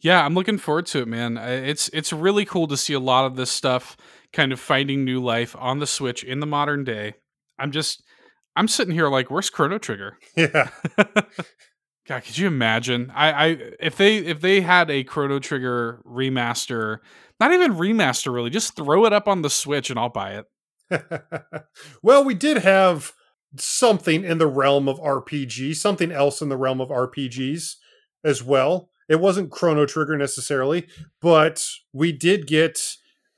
Yeah, 0.00 0.24
I'm 0.24 0.34
looking 0.34 0.58
forward 0.58 0.86
to 0.86 1.02
it, 1.02 1.08
man. 1.08 1.38
It's 1.38 1.88
it's 1.90 2.12
really 2.12 2.44
cool 2.44 2.66
to 2.66 2.76
see 2.76 2.92
a 2.92 3.00
lot 3.00 3.24
of 3.24 3.36
this 3.36 3.52
stuff 3.52 3.96
kind 4.32 4.52
of 4.52 4.58
finding 4.58 5.04
new 5.04 5.22
life 5.22 5.54
on 5.58 5.78
the 5.78 5.86
Switch 5.86 6.24
in 6.24 6.40
the 6.40 6.46
modern 6.46 6.82
day. 6.82 7.14
I'm 7.58 7.70
just 7.70 8.02
I'm 8.56 8.66
sitting 8.66 8.92
here 8.92 9.08
like, 9.08 9.30
where's 9.30 9.48
Chrono 9.48 9.78
Trigger? 9.78 10.18
Yeah. 10.36 10.70
God, 12.06 12.22
could 12.22 12.36
you 12.36 12.48
imagine? 12.48 13.10
I, 13.14 13.32
I 13.32 13.46
if 13.80 13.96
they 13.96 14.18
if 14.18 14.40
they 14.42 14.60
had 14.60 14.90
a 14.90 15.04
Chrono 15.04 15.38
Trigger 15.38 16.02
remaster, 16.04 16.98
not 17.40 17.52
even 17.52 17.74
remaster 17.74 18.34
really, 18.34 18.50
just 18.50 18.76
throw 18.76 19.06
it 19.06 19.14
up 19.14 19.26
on 19.26 19.40
the 19.40 19.48
Switch 19.48 19.88
and 19.88 19.98
I'll 19.98 20.10
buy 20.10 20.32
it. 20.32 20.44
well, 22.02 22.24
we 22.24 22.34
did 22.34 22.58
have 22.58 23.12
something 23.56 24.24
in 24.24 24.38
the 24.38 24.46
realm 24.46 24.88
of 24.88 24.98
RPG, 25.00 25.76
something 25.76 26.10
else 26.10 26.42
in 26.42 26.48
the 26.48 26.56
realm 26.56 26.80
of 26.80 26.88
RPGs 26.88 27.76
as 28.24 28.42
well. 28.42 28.90
It 29.08 29.20
wasn't 29.20 29.50
Chrono 29.50 29.86
Trigger 29.86 30.16
necessarily, 30.16 30.86
but 31.20 31.66
we 31.92 32.10
did 32.10 32.46
get 32.46 32.78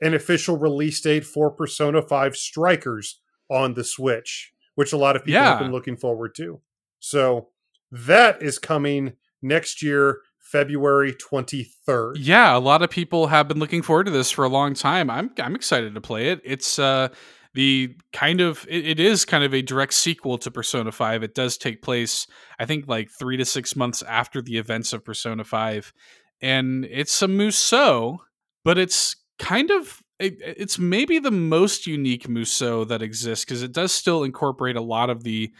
an 0.00 0.14
official 0.14 0.56
release 0.56 1.00
date 1.00 1.24
for 1.24 1.50
Persona 1.50 2.02
5 2.02 2.36
Strikers 2.36 3.20
on 3.50 3.74
the 3.74 3.84
Switch, 3.84 4.52
which 4.74 4.92
a 4.92 4.96
lot 4.96 5.16
of 5.16 5.24
people 5.24 5.40
have 5.42 5.58
been 5.58 5.72
looking 5.72 5.96
forward 5.96 6.34
to. 6.36 6.60
So 7.00 7.48
that 7.90 8.42
is 8.42 8.58
coming 8.58 9.14
next 9.42 9.82
year, 9.82 10.20
February 10.38 11.12
23rd. 11.12 12.14
Yeah, 12.18 12.56
a 12.56 12.60
lot 12.60 12.82
of 12.82 12.90
people 12.90 13.26
have 13.28 13.48
been 13.48 13.58
looking 13.58 13.82
forward 13.82 14.04
to 14.04 14.12
this 14.12 14.30
for 14.30 14.44
a 14.44 14.48
long 14.48 14.74
time. 14.74 15.10
I'm 15.10 15.30
I'm 15.38 15.54
excited 15.56 15.94
to 15.94 16.00
play 16.00 16.28
it. 16.28 16.40
It's 16.44 16.78
uh 16.78 17.08
the 17.56 17.96
kind 18.12 18.40
of 18.40 18.64
it, 18.68 18.86
it 18.86 19.00
is 19.00 19.24
kind 19.24 19.42
of 19.42 19.52
a 19.52 19.62
direct 19.62 19.94
sequel 19.94 20.38
to 20.38 20.50
Persona 20.50 20.92
5. 20.92 21.24
It 21.24 21.34
does 21.34 21.56
take 21.58 21.82
place 21.82 22.28
I 22.60 22.66
think 22.66 22.86
like 22.86 23.10
3 23.10 23.36
to 23.38 23.44
6 23.44 23.76
months 23.76 24.02
after 24.02 24.40
the 24.40 24.58
events 24.58 24.92
of 24.92 25.04
Persona 25.04 25.42
5 25.42 25.92
and 26.40 26.84
it's 26.84 27.22
a 27.22 27.26
Musou, 27.26 28.18
but 28.64 28.78
it's 28.78 29.16
kind 29.38 29.70
of 29.70 30.02
it, 30.18 30.36
it's 30.40 30.78
maybe 30.78 31.18
the 31.18 31.30
most 31.30 31.86
unique 31.86 32.28
Musou 32.28 32.86
that 32.88 33.02
exists 33.02 33.44
because 33.44 33.62
it 33.62 33.72
does 33.72 33.92
still 33.92 34.22
incorporate 34.22 34.76
a 34.76 34.80
lot 34.80 35.10
of 35.10 35.24
the 35.24 35.52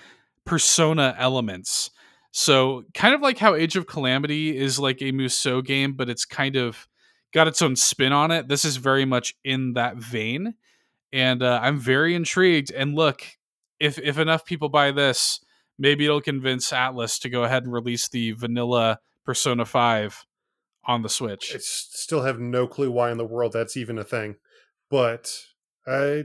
persona 0.44 1.14
elements. 1.18 1.90
So, 2.32 2.84
kind 2.94 3.14
of 3.14 3.20
like 3.22 3.38
how 3.38 3.54
Age 3.54 3.76
of 3.76 3.86
Calamity 3.86 4.56
is 4.56 4.78
like 4.78 5.00
a 5.00 5.12
Musou 5.12 5.64
game, 5.64 5.94
but 5.94 6.08
it's 6.08 6.24
kind 6.24 6.56
of 6.56 6.86
got 7.32 7.48
its 7.48 7.62
own 7.62 7.76
spin 7.76 8.12
on 8.12 8.30
it. 8.30 8.48
This 8.48 8.64
is 8.64 8.76
very 8.76 9.04
much 9.04 9.34
in 9.44 9.74
that 9.74 9.96
vein, 9.96 10.54
and 11.12 11.42
uh, 11.42 11.60
I'm 11.62 11.78
very 11.78 12.14
intrigued. 12.14 12.70
And 12.70 12.94
look, 12.94 13.22
if 13.80 13.98
if 13.98 14.18
enough 14.18 14.44
people 14.44 14.68
buy 14.68 14.92
this, 14.92 15.40
maybe 15.78 16.04
it'll 16.04 16.20
convince 16.20 16.70
Atlus 16.70 17.20
to 17.20 17.30
go 17.30 17.44
ahead 17.44 17.64
and 17.64 17.72
release 17.72 18.08
the 18.08 18.32
vanilla 18.32 19.00
Persona 19.24 19.64
Five 19.64 20.24
on 20.84 21.02
the 21.02 21.08
Switch. 21.08 21.52
I 21.54 21.58
still 21.60 22.22
have 22.22 22.38
no 22.38 22.66
clue 22.66 22.90
why 22.90 23.10
in 23.10 23.18
the 23.18 23.24
world 23.24 23.52
that's 23.52 23.76
even 23.76 23.98
a 23.98 24.04
thing, 24.04 24.36
but 24.90 25.46
I. 25.86 26.24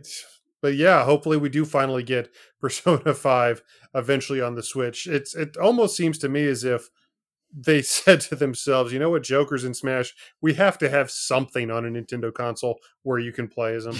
But 0.61 0.75
yeah, 0.75 1.05
hopefully 1.05 1.37
we 1.37 1.49
do 1.49 1.65
finally 1.65 2.03
get 2.03 2.29
Persona 2.61 3.15
5 3.15 3.63
eventually 3.95 4.41
on 4.41 4.53
the 4.53 4.61
Switch. 4.61 5.07
It's 5.07 5.35
it 5.35 5.57
almost 5.57 5.97
seems 5.97 6.19
to 6.19 6.29
me 6.29 6.45
as 6.45 6.63
if 6.63 6.91
they 7.53 7.81
said 7.81 8.21
to 8.21 8.35
themselves, 8.35 8.93
you 8.93 8.99
know 8.99 9.09
what, 9.09 9.23
Jokers 9.23 9.63
in 9.63 9.73
Smash, 9.73 10.13
we 10.41 10.53
have 10.55 10.77
to 10.79 10.89
have 10.89 11.11
something 11.11 11.69
on 11.71 11.85
a 11.85 11.89
Nintendo 11.89 12.33
console 12.33 12.79
where 13.03 13.19
you 13.19 13.31
can 13.31 13.47
play 13.47 13.75
as 13.75 13.85
them. 13.85 13.97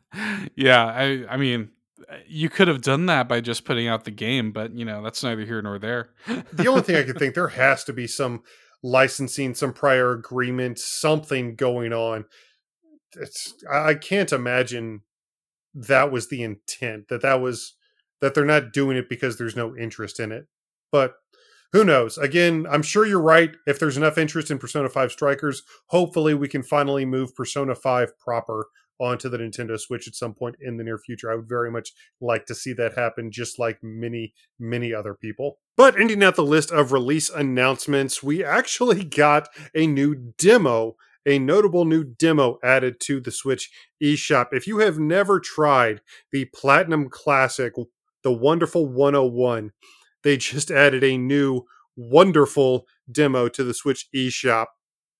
yeah, 0.56 0.84
I 0.84 1.26
I 1.28 1.36
mean, 1.36 1.70
you 2.26 2.48
could 2.48 2.68
have 2.68 2.82
done 2.82 3.06
that 3.06 3.28
by 3.28 3.40
just 3.40 3.64
putting 3.64 3.88
out 3.88 4.04
the 4.04 4.10
game, 4.10 4.52
but 4.52 4.72
you 4.72 4.84
know, 4.84 5.02
that's 5.02 5.22
neither 5.22 5.44
here 5.44 5.62
nor 5.62 5.78
there. 5.78 6.10
the 6.52 6.66
only 6.66 6.82
thing 6.82 6.96
I 6.96 7.02
could 7.02 7.18
think 7.18 7.34
there 7.34 7.48
has 7.48 7.84
to 7.84 7.92
be 7.92 8.06
some 8.06 8.42
licensing, 8.82 9.54
some 9.54 9.72
prior 9.72 10.12
agreement, 10.12 10.78
something 10.78 11.54
going 11.54 11.92
on. 11.92 12.24
It's 13.16 13.54
I 13.70 13.94
can't 13.94 14.32
imagine 14.32 15.02
that 15.74 16.10
was 16.10 16.28
the 16.28 16.42
intent 16.42 17.08
that 17.08 17.22
that 17.22 17.40
was 17.40 17.74
that 18.20 18.34
they're 18.34 18.44
not 18.44 18.72
doing 18.72 18.96
it 18.96 19.08
because 19.08 19.38
there's 19.38 19.56
no 19.56 19.76
interest 19.76 20.20
in 20.20 20.32
it. 20.32 20.46
But 20.90 21.14
who 21.72 21.84
knows? 21.84 22.16
Again, 22.16 22.66
I'm 22.70 22.82
sure 22.82 23.06
you're 23.06 23.20
right. 23.20 23.54
If 23.66 23.78
there's 23.78 23.96
enough 23.96 24.16
interest 24.16 24.50
in 24.50 24.58
Persona 24.58 24.88
5 24.88 25.12
Strikers, 25.12 25.62
hopefully 25.86 26.34
we 26.34 26.48
can 26.48 26.62
finally 26.62 27.04
move 27.04 27.34
Persona 27.34 27.74
5 27.74 28.18
proper 28.18 28.68
onto 28.98 29.28
the 29.28 29.38
Nintendo 29.38 29.78
Switch 29.78 30.08
at 30.08 30.14
some 30.14 30.34
point 30.34 30.56
in 30.60 30.76
the 30.76 30.84
near 30.84 30.98
future. 30.98 31.30
I 31.30 31.36
would 31.36 31.48
very 31.48 31.70
much 31.70 31.92
like 32.20 32.46
to 32.46 32.54
see 32.54 32.72
that 32.74 32.94
happen, 32.94 33.30
just 33.30 33.58
like 33.58 33.78
many, 33.82 34.34
many 34.58 34.92
other 34.92 35.14
people. 35.14 35.58
But 35.76 36.00
ending 36.00 36.22
out 36.24 36.36
the 36.36 36.42
list 36.42 36.70
of 36.70 36.92
release 36.92 37.30
announcements, 37.30 38.22
we 38.22 38.44
actually 38.44 39.04
got 39.24 39.48
a 39.74 39.86
new 39.86 40.32
demo, 40.38 40.96
a 41.26 41.38
notable 41.38 41.84
new 41.84 42.02
demo 42.02 42.58
added 42.64 42.98
to 43.00 43.20
the 43.20 43.30
Switch 43.30 43.70
eShop. 44.02 44.48
If 44.52 44.66
you 44.66 44.78
have 44.78 44.98
never 44.98 45.38
tried 45.38 46.00
the 46.32 46.46
Platinum 46.46 47.08
Classic, 47.08 47.74
the 48.22 48.32
Wonderful 48.32 48.86
101, 48.86 49.72
they 50.28 50.36
just 50.36 50.70
added 50.70 51.02
a 51.02 51.16
new 51.16 51.62
wonderful 51.96 52.86
demo 53.10 53.48
to 53.48 53.64
the 53.64 53.72
Switch 53.72 54.06
eShop. 54.14 54.66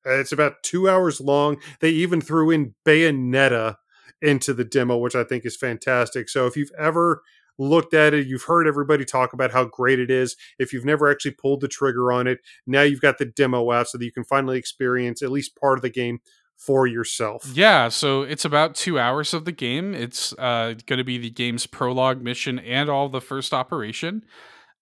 It's 0.04 0.32
about 0.32 0.62
two 0.62 0.86
hours 0.86 1.18
long. 1.18 1.56
They 1.80 1.90
even 1.90 2.20
threw 2.20 2.50
in 2.50 2.74
Bayonetta 2.86 3.76
into 4.20 4.52
the 4.52 4.64
demo, 4.64 4.98
which 4.98 5.14
I 5.14 5.24
think 5.24 5.46
is 5.46 5.56
fantastic. 5.56 6.28
So 6.28 6.46
if 6.46 6.56
you've 6.56 6.72
ever 6.78 7.22
looked 7.58 7.94
at 7.94 8.12
it, 8.12 8.26
you've 8.26 8.44
heard 8.44 8.68
everybody 8.68 9.06
talk 9.06 9.32
about 9.32 9.50
how 9.50 9.64
great 9.64 9.98
it 9.98 10.10
is. 10.10 10.36
If 10.58 10.74
you've 10.74 10.84
never 10.84 11.10
actually 11.10 11.32
pulled 11.32 11.62
the 11.62 11.68
trigger 11.68 12.12
on 12.12 12.26
it, 12.26 12.40
now 12.66 12.82
you've 12.82 13.00
got 13.00 13.16
the 13.16 13.24
demo 13.24 13.72
out 13.72 13.88
so 13.88 13.96
that 13.96 14.04
you 14.04 14.12
can 14.12 14.24
finally 14.24 14.58
experience 14.58 15.22
at 15.22 15.30
least 15.30 15.56
part 15.56 15.78
of 15.78 15.82
the 15.82 15.90
game 15.90 16.20
for 16.58 16.86
yourself. 16.86 17.50
Yeah, 17.54 17.88
so 17.88 18.22
it's 18.22 18.44
about 18.44 18.74
two 18.74 18.98
hours 18.98 19.32
of 19.32 19.46
the 19.46 19.52
game. 19.52 19.94
It's 19.94 20.34
uh, 20.34 20.74
going 20.86 20.98
to 20.98 21.04
be 21.04 21.16
the 21.16 21.30
game's 21.30 21.66
prologue 21.66 22.20
mission 22.20 22.58
and 22.58 22.90
all 22.90 23.08
the 23.08 23.22
first 23.22 23.54
operation. 23.54 24.24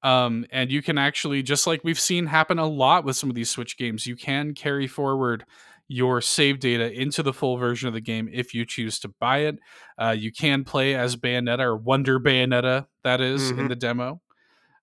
Um, 0.03 0.47
and 0.51 0.71
you 0.71 0.83
can 0.83 0.99
actually, 0.99 1.43
just 1.43 1.67
like 1.67 1.83
we've 1.83 1.99
seen 1.99 2.27
happen 2.27 2.59
a 2.59 2.67
lot 2.67 3.05
with 3.05 3.17
some 3.17 3.31
of 3.31 3.35
these 3.35 3.51
Switch 3.51 3.77
games, 3.77 4.07
you 4.07 4.17
can 4.17 4.55
carry 4.55 4.87
forward 4.87 5.45
your 5.89 6.21
save 6.21 6.59
data 6.61 6.93
into 6.93 7.23
the 7.23 7.33
full 7.33 7.57
version 7.57 7.89
of 7.89 7.95
the 7.95 8.01
game 8.01 8.29
if 8.33 8.55
you 8.55 8.65
choose 8.65 8.99
to 8.99 9.09
buy 9.21 9.39
it. 9.39 9.59
Uh, 9.99 10.15
you 10.17 10.33
can 10.33 10.65
play 10.65 10.95
as 10.95 11.17
Bayonetta 11.17 11.61
or 11.61 11.77
Wonder 11.77 12.19
Bayonetta, 12.19 12.87
that 13.05 13.21
is, 13.21 13.51
mm-hmm. 13.51 13.61
in 13.61 13.69
the 13.69 13.77
demo, 13.77 14.21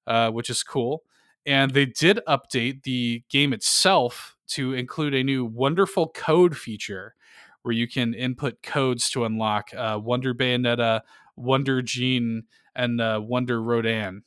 uh, 0.07 0.29
which 0.31 0.49
is 0.49 0.63
cool. 0.63 1.03
And 1.45 1.71
they 1.71 1.85
did 1.85 2.19
update 2.27 2.83
the 2.83 3.23
game 3.29 3.51
itself 3.51 4.37
to 4.49 4.73
include 4.73 5.13
a 5.13 5.23
new 5.23 5.45
wonderful 5.45 6.09
code 6.09 6.57
feature 6.57 7.15
where 7.63 7.73
you 7.73 7.87
can 7.87 8.13
input 8.13 8.61
codes 8.61 9.09
to 9.11 9.25
unlock 9.25 9.73
uh, 9.73 9.99
Wonder 10.01 10.33
Bayonetta, 10.33 11.01
Wonder 11.35 11.81
Jeanne, 11.81 12.43
and 12.75 13.01
uh, 13.01 13.19
Wonder 13.21 13.61
Rodin. 13.61 14.23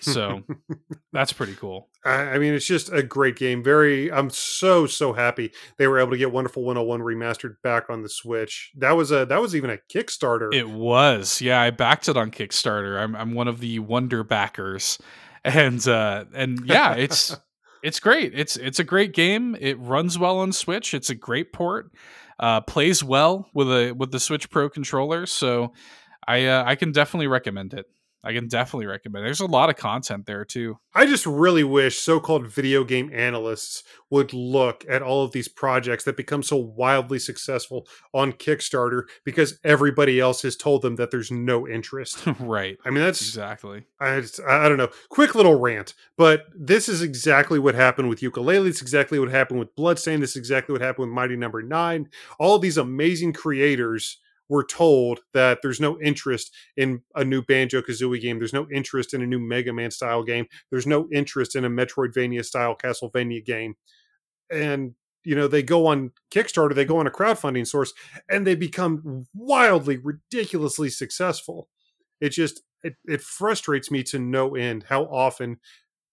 So 0.00 0.42
that's 1.12 1.32
pretty 1.32 1.54
cool. 1.54 1.88
I 2.04 2.38
mean, 2.38 2.54
it's 2.54 2.66
just 2.66 2.92
a 2.92 3.02
great 3.02 3.36
game. 3.36 3.62
Very, 3.62 4.10
I'm 4.10 4.30
so 4.30 4.86
so 4.86 5.12
happy 5.12 5.52
they 5.76 5.86
were 5.86 5.98
able 5.98 6.12
to 6.12 6.16
get 6.16 6.32
Wonderful 6.32 6.62
101 6.64 7.00
remastered 7.00 7.56
back 7.62 7.90
on 7.90 8.02
the 8.02 8.08
Switch. 8.08 8.72
That 8.76 8.92
was 8.92 9.10
a 9.10 9.26
that 9.26 9.40
was 9.40 9.54
even 9.54 9.70
a 9.70 9.78
Kickstarter. 9.92 10.54
It 10.54 10.68
was, 10.70 11.40
yeah. 11.40 11.60
I 11.60 11.70
backed 11.70 12.08
it 12.08 12.16
on 12.16 12.30
Kickstarter. 12.30 12.98
I'm 12.98 13.14
I'm 13.16 13.34
one 13.34 13.48
of 13.48 13.60
the 13.60 13.78
Wonder 13.80 14.24
backers, 14.24 14.98
and 15.44 15.86
uh 15.86 16.24
and 16.34 16.60
yeah, 16.64 16.94
it's 16.94 17.36
it's 17.82 18.00
great. 18.00 18.32
It's 18.34 18.56
it's 18.56 18.78
a 18.78 18.84
great 18.84 19.12
game. 19.12 19.56
It 19.60 19.78
runs 19.78 20.18
well 20.18 20.38
on 20.38 20.52
Switch. 20.52 20.94
It's 20.94 21.10
a 21.10 21.14
great 21.14 21.52
port. 21.52 21.92
Uh, 22.40 22.60
plays 22.60 23.02
well 23.02 23.48
with 23.52 23.68
a 23.68 23.92
with 23.92 24.12
the 24.12 24.20
Switch 24.20 24.48
Pro 24.48 24.70
controller. 24.70 25.26
So 25.26 25.72
I 26.26 26.46
uh, 26.46 26.64
I 26.64 26.76
can 26.76 26.92
definitely 26.92 27.26
recommend 27.26 27.74
it. 27.74 27.86
I 28.24 28.32
can 28.32 28.48
definitely 28.48 28.86
recommend. 28.86 29.24
There's 29.24 29.40
a 29.40 29.46
lot 29.46 29.70
of 29.70 29.76
content 29.76 30.26
there 30.26 30.44
too. 30.44 30.78
I 30.94 31.06
just 31.06 31.24
really 31.24 31.64
wish 31.64 31.98
so-called 31.98 32.48
video 32.48 32.82
game 32.84 33.10
analysts 33.14 33.84
would 34.10 34.32
look 34.32 34.84
at 34.88 35.02
all 35.02 35.24
of 35.24 35.32
these 35.32 35.48
projects 35.48 36.04
that 36.04 36.16
become 36.16 36.42
so 36.42 36.56
wildly 36.56 37.18
successful 37.18 37.86
on 38.12 38.32
Kickstarter 38.32 39.04
because 39.24 39.58
everybody 39.62 40.18
else 40.18 40.42
has 40.42 40.56
told 40.56 40.82
them 40.82 40.96
that 40.96 41.10
there's 41.10 41.30
no 41.30 41.66
interest. 41.66 42.26
right. 42.40 42.76
I 42.84 42.90
mean 42.90 43.02
that's 43.02 43.20
exactly. 43.20 43.84
I 44.00 44.20
just, 44.20 44.40
I 44.42 44.68
don't 44.68 44.78
know. 44.78 44.90
Quick 45.08 45.34
little 45.34 45.58
rant, 45.58 45.94
but 46.16 46.46
this 46.54 46.88
is 46.88 47.02
exactly 47.02 47.58
what 47.58 47.74
happened 47.74 48.08
with 48.08 48.20
Yooka-Laylee. 48.20 48.68
It's 48.68 48.82
exactly 48.82 49.18
what 49.18 49.30
happened 49.30 49.60
with 49.60 49.74
Bloodstain. 49.74 50.20
This 50.20 50.30
is 50.30 50.36
exactly 50.36 50.72
what 50.72 50.82
happened 50.82 51.08
with 51.08 51.14
Mighty 51.14 51.36
Number 51.36 51.62
no. 51.62 51.78
Nine. 51.78 52.08
All 52.40 52.58
these 52.58 52.76
amazing 52.76 53.32
creators 53.32 54.18
we're 54.48 54.64
told 54.64 55.20
that 55.34 55.58
there's 55.62 55.80
no 55.80 56.00
interest 56.00 56.54
in 56.76 57.02
a 57.14 57.24
new 57.24 57.42
Banjo 57.42 57.82
Kazooie 57.82 58.20
game. 58.20 58.38
There's 58.38 58.52
no 58.52 58.66
interest 58.72 59.14
in 59.14 59.22
a 59.22 59.26
new 59.26 59.38
Mega 59.38 59.72
Man 59.72 59.90
style 59.90 60.22
game. 60.22 60.46
There's 60.70 60.86
no 60.86 61.08
interest 61.12 61.54
in 61.54 61.64
a 61.64 61.70
Metroidvania 61.70 62.44
style 62.44 62.76
Castlevania 62.76 63.44
game. 63.44 63.76
And, 64.50 64.94
you 65.24 65.34
know, 65.34 65.48
they 65.48 65.62
go 65.62 65.86
on 65.86 66.12
Kickstarter, 66.30 66.74
they 66.74 66.84
go 66.84 66.98
on 66.98 67.06
a 67.06 67.10
crowdfunding 67.10 67.66
source, 67.66 67.92
and 68.30 68.46
they 68.46 68.54
become 68.54 69.26
wildly, 69.34 69.98
ridiculously 69.98 70.88
successful. 70.88 71.68
It 72.20 72.30
just, 72.30 72.62
it, 72.82 72.96
it 73.04 73.20
frustrates 73.20 73.90
me 73.90 74.02
to 74.04 74.18
no 74.18 74.54
end 74.54 74.86
how 74.88 75.04
often 75.04 75.58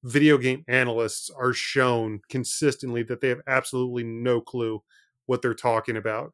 video 0.03 0.37
game 0.37 0.63
analysts 0.67 1.31
are 1.35 1.53
shown 1.53 2.19
consistently 2.29 3.01
that 3.03 3.21
they 3.21 3.29
have 3.29 3.41
absolutely 3.47 4.03
no 4.03 4.41
clue 4.41 4.83
what 5.25 5.41
they're 5.41 5.53
talking 5.53 5.97
about. 5.97 6.33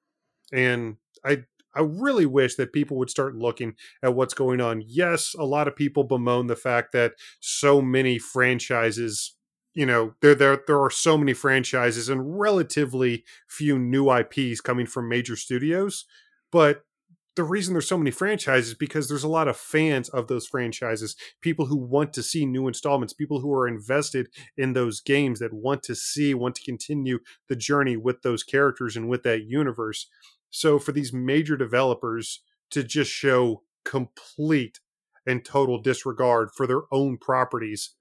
And 0.52 0.98
I 1.24 1.44
I 1.76 1.82
really 1.82 2.26
wish 2.26 2.56
that 2.56 2.74
people 2.74 2.98
would 2.98 3.10
start 3.10 3.36
looking 3.36 3.76
at 4.04 4.16
what's 4.16 4.34
going 4.34 4.62
on. 4.62 4.84
Yes, 4.86 5.36
a 5.38 5.46
lot 5.46 5.68
of 5.68 5.76
people 5.76 6.04
bemoan 6.04 6.48
the 6.48 6.56
fact 6.56 6.92
that 6.94 7.14
so 7.40 7.82
many 7.82 8.18
franchises, 8.20 9.36
you 9.74 9.86
know, 9.86 10.14
there 10.22 10.36
there 10.36 10.62
there 10.68 10.82
are 10.82 10.90
so 10.92 11.18
many 11.18 11.34
franchises 11.34 12.10
and 12.10 12.40
relatively 12.40 13.24
few 13.48 13.80
new 13.80 14.10
IPs 14.12 14.62
coming 14.62 14.86
from 14.86 15.08
major 15.10 15.36
studios, 15.36 16.06
but 16.52 16.84
the 17.36 17.44
reason 17.44 17.74
there's 17.74 17.88
so 17.88 17.98
many 17.98 18.12
franchises 18.12 18.74
because 18.74 19.08
there's 19.08 19.24
a 19.24 19.28
lot 19.30 19.48
of 19.48 19.56
fans 19.56 20.10
of 20.10 20.28
those 20.28 20.46
franchises, 20.46 21.16
people 21.42 21.66
who 21.66 21.78
want 21.78 22.12
to 22.14 22.22
see 22.22 22.46
new 22.46 22.68
installments, 22.68 23.14
people 23.14 23.40
who 23.40 23.54
are 23.54 23.68
invested 23.68 24.28
in 24.58 24.74
those 24.74 25.00
games 25.00 25.40
that 25.40 25.54
want 25.54 25.82
to 25.84 25.96
see, 25.96 26.34
want 26.34 26.56
to 26.56 26.64
continue 26.64 27.20
the 27.48 27.56
journey 27.56 27.96
with 27.96 28.22
those 28.22 28.44
characters 28.44 28.98
and 28.98 29.08
with 29.08 29.24
that 29.24 29.44
universe. 29.46 30.08
So 30.52 30.78
for 30.78 30.92
these 30.92 31.12
major 31.12 31.58
developers 31.58 32.42
to 32.72 32.84
just 32.84 33.12
show 33.12 33.64
complete 33.84 34.80
and 35.26 35.44
total 35.44 35.82
disregard 35.82 36.50
for 36.56 36.68
their 36.68 36.82
own 36.92 37.18
properties, 37.18 37.96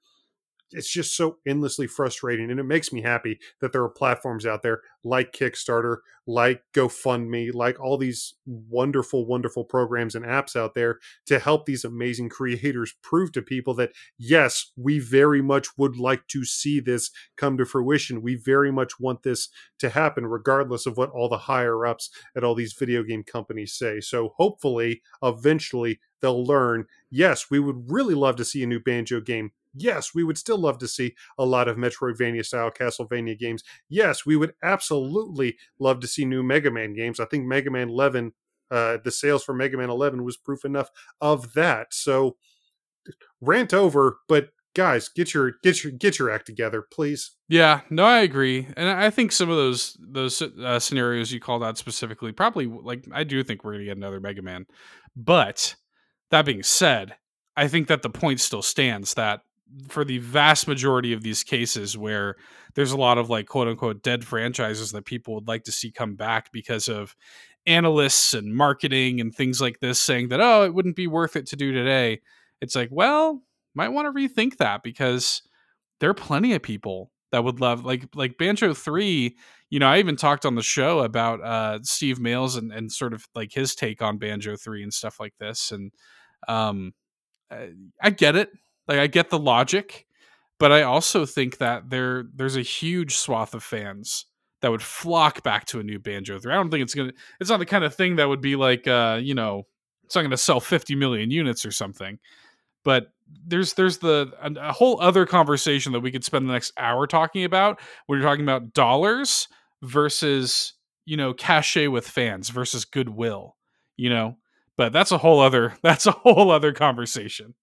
it's 0.72 0.90
just 0.90 1.16
so 1.16 1.38
endlessly 1.46 1.86
frustrating. 1.86 2.50
And 2.50 2.60
it 2.60 2.64
makes 2.64 2.92
me 2.92 3.02
happy 3.02 3.38
that 3.60 3.72
there 3.72 3.82
are 3.82 3.88
platforms 3.88 4.46
out 4.46 4.62
there 4.62 4.82
like 5.02 5.32
Kickstarter, 5.32 5.98
like 6.26 6.62
GoFundMe, 6.74 7.52
like 7.54 7.80
all 7.80 7.96
these 7.96 8.34
wonderful, 8.46 9.26
wonderful 9.26 9.64
programs 9.64 10.14
and 10.14 10.24
apps 10.24 10.54
out 10.54 10.74
there 10.74 10.98
to 11.26 11.38
help 11.38 11.66
these 11.66 11.84
amazing 11.84 12.28
creators 12.28 12.94
prove 13.02 13.32
to 13.32 13.42
people 13.42 13.74
that, 13.74 13.92
yes, 14.18 14.72
we 14.76 14.98
very 14.98 15.42
much 15.42 15.68
would 15.76 15.96
like 15.96 16.26
to 16.28 16.44
see 16.44 16.80
this 16.80 17.10
come 17.36 17.56
to 17.56 17.64
fruition. 17.64 18.22
We 18.22 18.36
very 18.36 18.70
much 18.70 19.00
want 19.00 19.22
this 19.22 19.48
to 19.78 19.90
happen, 19.90 20.26
regardless 20.26 20.86
of 20.86 20.96
what 20.96 21.10
all 21.10 21.28
the 21.28 21.38
higher 21.38 21.86
ups 21.86 22.10
at 22.36 22.44
all 22.44 22.54
these 22.54 22.74
video 22.74 23.02
game 23.02 23.24
companies 23.24 23.72
say. 23.72 24.00
So 24.00 24.34
hopefully, 24.36 25.02
eventually, 25.22 26.00
they'll 26.20 26.44
learn 26.44 26.86
yes, 27.10 27.50
we 27.50 27.58
would 27.58 27.90
really 27.90 28.14
love 28.14 28.36
to 28.36 28.44
see 28.44 28.62
a 28.62 28.66
new 28.66 28.78
Banjo 28.78 29.20
game 29.20 29.52
yes, 29.74 30.14
we 30.14 30.24
would 30.24 30.38
still 30.38 30.58
love 30.58 30.78
to 30.78 30.88
see 30.88 31.14
a 31.38 31.44
lot 31.44 31.68
of 31.68 31.76
Metroidvania 31.76 32.44
style 32.44 32.70
Castlevania 32.70 33.38
games. 33.38 33.62
Yes, 33.88 34.26
we 34.26 34.36
would 34.36 34.54
absolutely 34.62 35.56
love 35.78 36.00
to 36.00 36.06
see 36.06 36.24
new 36.24 36.42
Mega 36.42 36.70
Man 36.70 36.94
games. 36.94 37.20
I 37.20 37.24
think 37.24 37.46
Mega 37.46 37.70
Man 37.70 37.88
11, 37.88 38.32
uh, 38.70 38.98
the 39.02 39.10
sales 39.10 39.44
for 39.44 39.54
Mega 39.54 39.76
Man 39.76 39.90
11 39.90 40.24
was 40.24 40.36
proof 40.36 40.64
enough 40.64 40.90
of 41.20 41.54
that. 41.54 41.88
So 41.92 42.36
rant 43.40 43.74
over, 43.74 44.18
but 44.28 44.50
guys, 44.74 45.08
get 45.08 45.34
your 45.34 45.52
get 45.62 45.82
your 45.82 45.92
get 45.92 46.18
your 46.18 46.30
act 46.30 46.46
together, 46.46 46.84
please. 46.92 47.32
Yeah, 47.48 47.80
no, 47.90 48.04
I 48.04 48.20
agree, 48.20 48.68
and 48.76 48.88
I 48.88 49.10
think 49.10 49.32
some 49.32 49.50
of 49.50 49.56
those 49.56 49.96
those 50.00 50.42
uh, 50.42 50.78
scenarios 50.78 51.32
you 51.32 51.40
called 51.40 51.64
out 51.64 51.78
specifically, 51.78 52.32
probably 52.32 52.66
like 52.66 53.06
I 53.12 53.24
do 53.24 53.42
think 53.42 53.64
we're 53.64 53.72
gonna 53.72 53.84
get 53.84 53.96
another 53.96 54.20
Mega 54.20 54.42
Man. 54.42 54.66
But 55.16 55.74
that 56.30 56.44
being 56.44 56.62
said, 56.62 57.16
I 57.56 57.68
think 57.68 57.88
that 57.88 58.02
the 58.02 58.10
point 58.10 58.40
still 58.40 58.62
stands 58.62 59.14
that 59.14 59.40
for 59.88 60.04
the 60.04 60.18
vast 60.18 60.66
majority 60.66 61.12
of 61.12 61.22
these 61.22 61.42
cases 61.42 61.96
where 61.96 62.36
there's 62.74 62.92
a 62.92 62.96
lot 62.96 63.18
of 63.18 63.30
like 63.30 63.46
quote 63.46 63.68
unquote 63.68 64.02
dead 64.02 64.24
franchises 64.24 64.92
that 64.92 65.04
people 65.04 65.34
would 65.34 65.48
like 65.48 65.64
to 65.64 65.72
see 65.72 65.90
come 65.90 66.16
back 66.16 66.50
because 66.52 66.88
of 66.88 67.16
analysts 67.66 68.34
and 68.34 68.54
marketing 68.54 69.20
and 69.20 69.34
things 69.34 69.60
like 69.60 69.80
this 69.80 70.00
saying 70.00 70.28
that 70.28 70.40
oh 70.40 70.64
it 70.64 70.74
wouldn't 70.74 70.96
be 70.96 71.06
worth 71.06 71.36
it 71.36 71.46
to 71.46 71.56
do 71.56 71.72
today. 71.72 72.20
It's 72.60 72.74
like 72.74 72.88
well 72.90 73.42
might 73.74 73.90
want 73.90 74.06
to 74.06 74.12
rethink 74.12 74.56
that 74.56 74.82
because 74.82 75.42
there 76.00 76.10
are 76.10 76.14
plenty 76.14 76.54
of 76.54 76.62
people 76.62 77.10
that 77.32 77.44
would 77.44 77.60
love 77.60 77.84
like 77.84 78.08
like 78.14 78.38
banjo 78.38 78.74
3 78.74 79.36
you 79.70 79.78
know 79.78 79.86
i 79.86 79.98
even 79.98 80.16
talked 80.16 80.44
on 80.44 80.56
the 80.56 80.62
show 80.62 81.00
about 81.00 81.40
uh 81.42 81.78
steve 81.82 82.18
Mayles 82.18 82.58
and, 82.58 82.72
and 82.72 82.90
sort 82.90 83.12
of 83.14 83.28
like 83.34 83.52
his 83.52 83.74
take 83.74 84.02
on 84.02 84.18
banjo 84.18 84.56
3 84.56 84.82
and 84.82 84.92
stuff 84.92 85.20
like 85.20 85.34
this 85.38 85.70
and 85.70 85.92
um 86.48 86.92
i 88.02 88.10
get 88.10 88.36
it 88.36 88.50
like 88.90 88.98
I 88.98 89.06
get 89.06 89.30
the 89.30 89.38
logic, 89.38 90.06
but 90.58 90.72
I 90.72 90.82
also 90.82 91.24
think 91.24 91.58
that 91.58 91.88
there 91.90 92.24
there's 92.34 92.56
a 92.56 92.62
huge 92.62 93.16
swath 93.16 93.54
of 93.54 93.62
fans 93.62 94.26
that 94.60 94.70
would 94.70 94.82
flock 94.82 95.42
back 95.42 95.64
to 95.66 95.80
a 95.80 95.82
new 95.82 95.98
Banjo 95.98 96.38
3. 96.38 96.52
I 96.52 96.56
don't 96.56 96.70
think 96.70 96.82
it's 96.82 96.94
gonna 96.94 97.12
it's 97.40 97.48
not 97.48 97.60
the 97.60 97.66
kind 97.66 97.84
of 97.84 97.94
thing 97.94 98.16
that 98.16 98.28
would 98.28 98.40
be 98.40 98.56
like 98.56 98.86
uh, 98.86 99.18
you 99.22 99.34
know, 99.34 99.66
it's 100.04 100.14
not 100.14 100.22
gonna 100.22 100.36
sell 100.36 100.60
50 100.60 100.96
million 100.96 101.30
units 101.30 101.64
or 101.64 101.70
something. 101.70 102.18
But 102.82 103.12
there's 103.46 103.74
there's 103.74 103.98
the 103.98 104.32
a, 104.42 104.68
a 104.68 104.72
whole 104.72 105.00
other 105.00 105.24
conversation 105.24 105.92
that 105.92 106.00
we 106.00 106.10
could 106.10 106.24
spend 106.24 106.48
the 106.48 106.52
next 106.52 106.72
hour 106.76 107.06
talking 107.06 107.44
about 107.44 107.80
when 108.06 108.18
you're 108.18 108.28
talking 108.28 108.44
about 108.44 108.74
dollars 108.74 109.48
versus 109.82 110.74
you 111.04 111.16
know 111.16 111.32
cachet 111.32 111.86
with 111.86 112.06
fans 112.06 112.48
versus 112.48 112.84
goodwill 112.84 113.56
you 113.96 114.10
know 114.10 114.36
but 114.76 114.92
that's 114.92 115.12
a 115.12 115.18
whole 115.18 115.40
other 115.40 115.74
that's 115.82 116.06
a 116.06 116.12
whole 116.12 116.50
other 116.50 116.72
conversation 116.72 117.54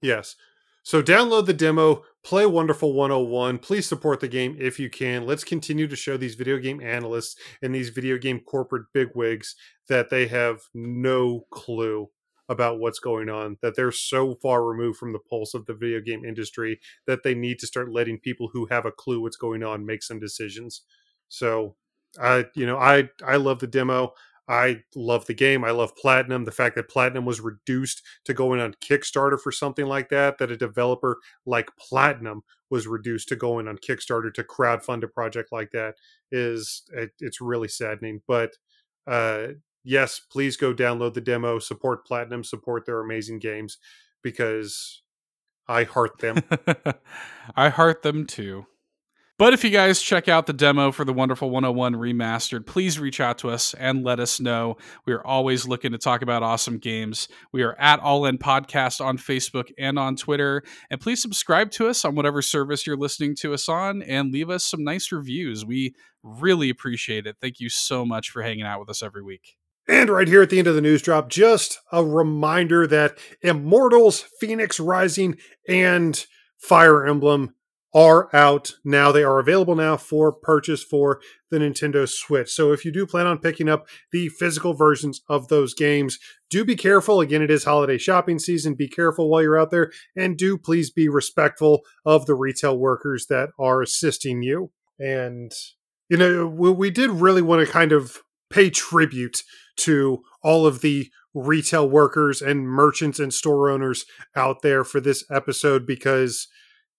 yes 0.00 0.36
so 0.82 1.02
download 1.02 1.46
the 1.46 1.52
demo, 1.52 2.02
play 2.24 2.46
Wonderful 2.46 2.92
101. 2.92 3.58
Please 3.58 3.86
support 3.86 4.20
the 4.20 4.28
game 4.28 4.56
if 4.58 4.80
you 4.80 4.90
can. 4.90 5.26
Let's 5.26 5.44
continue 5.44 5.86
to 5.86 5.96
show 5.96 6.16
these 6.16 6.34
video 6.34 6.58
game 6.58 6.80
analysts 6.80 7.36
and 7.62 7.74
these 7.74 7.90
video 7.90 8.18
game 8.18 8.40
corporate 8.40 8.86
bigwigs 8.92 9.54
that 9.88 10.10
they 10.10 10.26
have 10.26 10.60
no 10.74 11.46
clue 11.50 12.08
about 12.48 12.80
what's 12.80 12.98
going 12.98 13.28
on, 13.28 13.56
that 13.62 13.74
they're 13.76 13.92
so 13.92 14.34
far 14.42 14.64
removed 14.64 14.98
from 14.98 15.12
the 15.12 15.18
pulse 15.18 15.54
of 15.54 15.66
the 15.66 15.74
video 15.74 16.00
game 16.00 16.24
industry 16.24 16.80
that 17.06 17.22
they 17.22 17.34
need 17.34 17.58
to 17.60 17.66
start 17.66 17.92
letting 17.92 18.18
people 18.18 18.50
who 18.52 18.66
have 18.66 18.84
a 18.84 18.92
clue 18.92 19.20
what's 19.20 19.36
going 19.36 19.62
on 19.62 19.86
make 19.86 20.02
some 20.02 20.18
decisions. 20.18 20.82
So 21.28 21.76
I 22.20 22.46
you 22.54 22.66
know, 22.66 22.78
I 22.78 23.08
I 23.26 23.36
love 23.36 23.60
the 23.60 23.66
demo. 23.66 24.12
I 24.48 24.82
love 24.96 25.26
the 25.26 25.34
game. 25.34 25.64
I 25.64 25.70
love 25.70 25.96
Platinum. 25.96 26.44
The 26.44 26.50
fact 26.50 26.74
that 26.74 26.88
Platinum 26.88 27.24
was 27.24 27.40
reduced 27.40 28.02
to 28.24 28.34
going 28.34 28.60
on 28.60 28.74
Kickstarter 28.74 29.40
for 29.40 29.52
something 29.52 29.86
like 29.86 30.08
that, 30.08 30.38
that 30.38 30.50
a 30.50 30.56
developer 30.56 31.18
like 31.46 31.70
Platinum 31.78 32.42
was 32.70 32.86
reduced 32.86 33.28
to 33.28 33.36
going 33.36 33.68
on 33.68 33.78
Kickstarter 33.78 34.32
to 34.34 34.42
crowdfund 34.42 35.04
a 35.04 35.08
project 35.08 35.52
like 35.52 35.70
that 35.72 35.94
is 36.30 36.82
it, 36.92 37.12
it's 37.20 37.40
really 37.40 37.68
saddening. 37.68 38.22
But 38.26 38.56
uh, 39.06 39.48
yes, 39.84 40.20
please 40.20 40.56
go 40.56 40.74
download 40.74 41.14
the 41.14 41.20
demo, 41.20 41.58
support 41.58 42.06
Platinum, 42.06 42.42
support 42.42 42.84
their 42.84 43.00
amazing 43.00 43.38
games 43.38 43.78
because 44.22 45.02
I 45.68 45.84
heart 45.84 46.18
them. 46.18 46.42
I 47.56 47.68
heart 47.68 48.02
them 48.02 48.26
too. 48.26 48.66
But 49.42 49.54
if 49.54 49.64
you 49.64 49.70
guys 49.70 50.00
check 50.00 50.28
out 50.28 50.46
the 50.46 50.52
demo 50.52 50.92
for 50.92 51.04
the 51.04 51.12
Wonderful 51.12 51.50
101 51.50 51.94
Remastered, 51.96 52.64
please 52.64 53.00
reach 53.00 53.18
out 53.18 53.38
to 53.38 53.50
us 53.50 53.74
and 53.74 54.04
let 54.04 54.20
us 54.20 54.38
know. 54.38 54.76
We 55.04 55.14
are 55.14 55.26
always 55.26 55.66
looking 55.66 55.90
to 55.90 55.98
talk 55.98 56.22
about 56.22 56.44
awesome 56.44 56.78
games. 56.78 57.26
We 57.52 57.64
are 57.64 57.74
at 57.76 57.98
All 57.98 58.24
In 58.24 58.38
Podcast 58.38 59.04
on 59.04 59.18
Facebook 59.18 59.72
and 59.76 59.98
on 59.98 60.14
Twitter. 60.14 60.62
And 60.92 61.00
please 61.00 61.20
subscribe 61.20 61.72
to 61.72 61.88
us 61.88 62.04
on 62.04 62.14
whatever 62.14 62.40
service 62.40 62.86
you're 62.86 62.96
listening 62.96 63.34
to 63.40 63.52
us 63.52 63.68
on 63.68 64.00
and 64.02 64.32
leave 64.32 64.48
us 64.48 64.64
some 64.64 64.84
nice 64.84 65.10
reviews. 65.10 65.66
We 65.66 65.96
really 66.22 66.70
appreciate 66.70 67.26
it. 67.26 67.34
Thank 67.40 67.58
you 67.58 67.68
so 67.68 68.06
much 68.06 68.30
for 68.30 68.42
hanging 68.42 68.64
out 68.64 68.78
with 68.78 68.90
us 68.90 69.02
every 69.02 69.24
week. 69.24 69.56
And 69.88 70.08
right 70.08 70.28
here 70.28 70.42
at 70.42 70.50
the 70.50 70.60
end 70.60 70.68
of 70.68 70.76
the 70.76 70.80
news 70.80 71.02
drop, 71.02 71.28
just 71.28 71.80
a 71.90 72.04
reminder 72.04 72.86
that 72.86 73.18
Immortals, 73.40 74.24
Fenyx 74.40 74.78
Rising, 74.78 75.36
and 75.66 76.24
Fire 76.58 77.04
Emblem 77.04 77.56
are 77.94 78.34
out 78.34 78.72
now. 78.84 79.12
They 79.12 79.22
are 79.22 79.38
available 79.38 79.74
now 79.74 79.96
for 79.96 80.32
purchase 80.32 80.82
for 80.82 81.20
the 81.50 81.58
Nintendo 81.58 82.08
Switch. 82.08 82.50
So 82.50 82.72
if 82.72 82.84
you 82.84 82.92
do 82.92 83.06
plan 83.06 83.26
on 83.26 83.38
picking 83.38 83.68
up 83.68 83.86
the 84.12 84.28
physical 84.28 84.72
versions 84.74 85.20
of 85.28 85.48
those 85.48 85.74
games, 85.74 86.18
do 86.48 86.64
be 86.64 86.76
careful. 86.76 87.20
Again, 87.20 87.42
it 87.42 87.50
is 87.50 87.64
holiday 87.64 87.98
shopping 87.98 88.38
season. 88.38 88.74
Be 88.74 88.88
careful 88.88 89.28
while 89.28 89.42
you're 89.42 89.58
out 89.58 89.70
there 89.70 89.90
and 90.16 90.36
do 90.36 90.56
please 90.56 90.90
be 90.90 91.08
respectful 91.08 91.82
of 92.04 92.26
the 92.26 92.34
retail 92.34 92.78
workers 92.78 93.26
that 93.28 93.50
are 93.58 93.82
assisting 93.82 94.42
you. 94.42 94.70
And, 94.98 95.52
you 96.08 96.16
know, 96.16 96.46
we, 96.46 96.90
did 96.90 97.10
really 97.10 97.42
want 97.42 97.66
to 97.66 97.72
kind 97.72 97.92
of 97.92 98.18
pay 98.50 98.70
tribute 98.70 99.42
to 99.76 100.22
all 100.42 100.66
of 100.66 100.80
the 100.80 101.10
retail 101.34 101.88
workers 101.88 102.42
and 102.42 102.68
merchants 102.68 103.18
and 103.18 103.32
store 103.32 103.70
owners 103.70 104.04
out 104.36 104.62
there 104.62 104.84
for 104.84 105.00
this 105.00 105.24
episode 105.30 105.86
because 105.86 106.48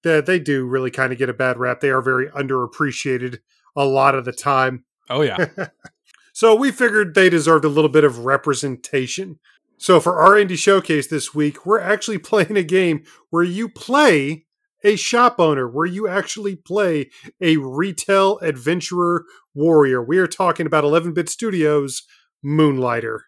that 0.04 0.26
they 0.26 0.40
do 0.40 0.66
really 0.66 0.92
kind 0.92 1.12
of 1.12 1.20
get 1.20 1.30
a 1.30 1.34
bad 1.34 1.58
rap. 1.58 1.82
They 1.82 1.90
are 1.90 2.02
very 2.02 2.30
underappreciated 2.30 3.40
a 3.76 3.86
lot 3.86 4.16
of 4.16 4.26
the 4.26 4.32
time. 4.32 4.86
Oh 5.10 5.22
yeah. 5.22 5.48
so 6.34 6.56
we 6.56 6.72
figured 6.72 7.16
they 7.16 7.30
deserved 7.30 7.66
a 7.66 7.70
little 7.70 7.90
bit 7.90 8.04
of 8.04 8.26
representation. 8.26 9.40
So 9.78 10.00
for 10.00 10.22
our 10.22 10.32
indie 10.32 10.58
showcase 10.58 11.08
this 11.08 11.34
week, 11.34 11.66
we're 11.66 11.80
actually 11.80 12.18
playing 12.20 12.58
a 12.58 12.64
game 12.64 13.04
where 13.30 13.44
you 13.44 13.70
play 13.70 14.46
a 14.84 14.96
shop 14.96 15.40
owner, 15.40 15.68
where 15.68 15.86
you 15.86 16.08
actually 16.08 16.56
play 16.56 17.10
a 17.40 17.58
retail 17.58 18.38
adventurer 18.40 19.26
warrior. 19.56 20.04
We 20.04 20.18
are 20.18 20.28
talking 20.28 20.66
about 20.66 20.84
11 20.84 21.14
Bit 21.14 21.30
Studios 21.30 22.04
Moonlighter. 22.44 23.26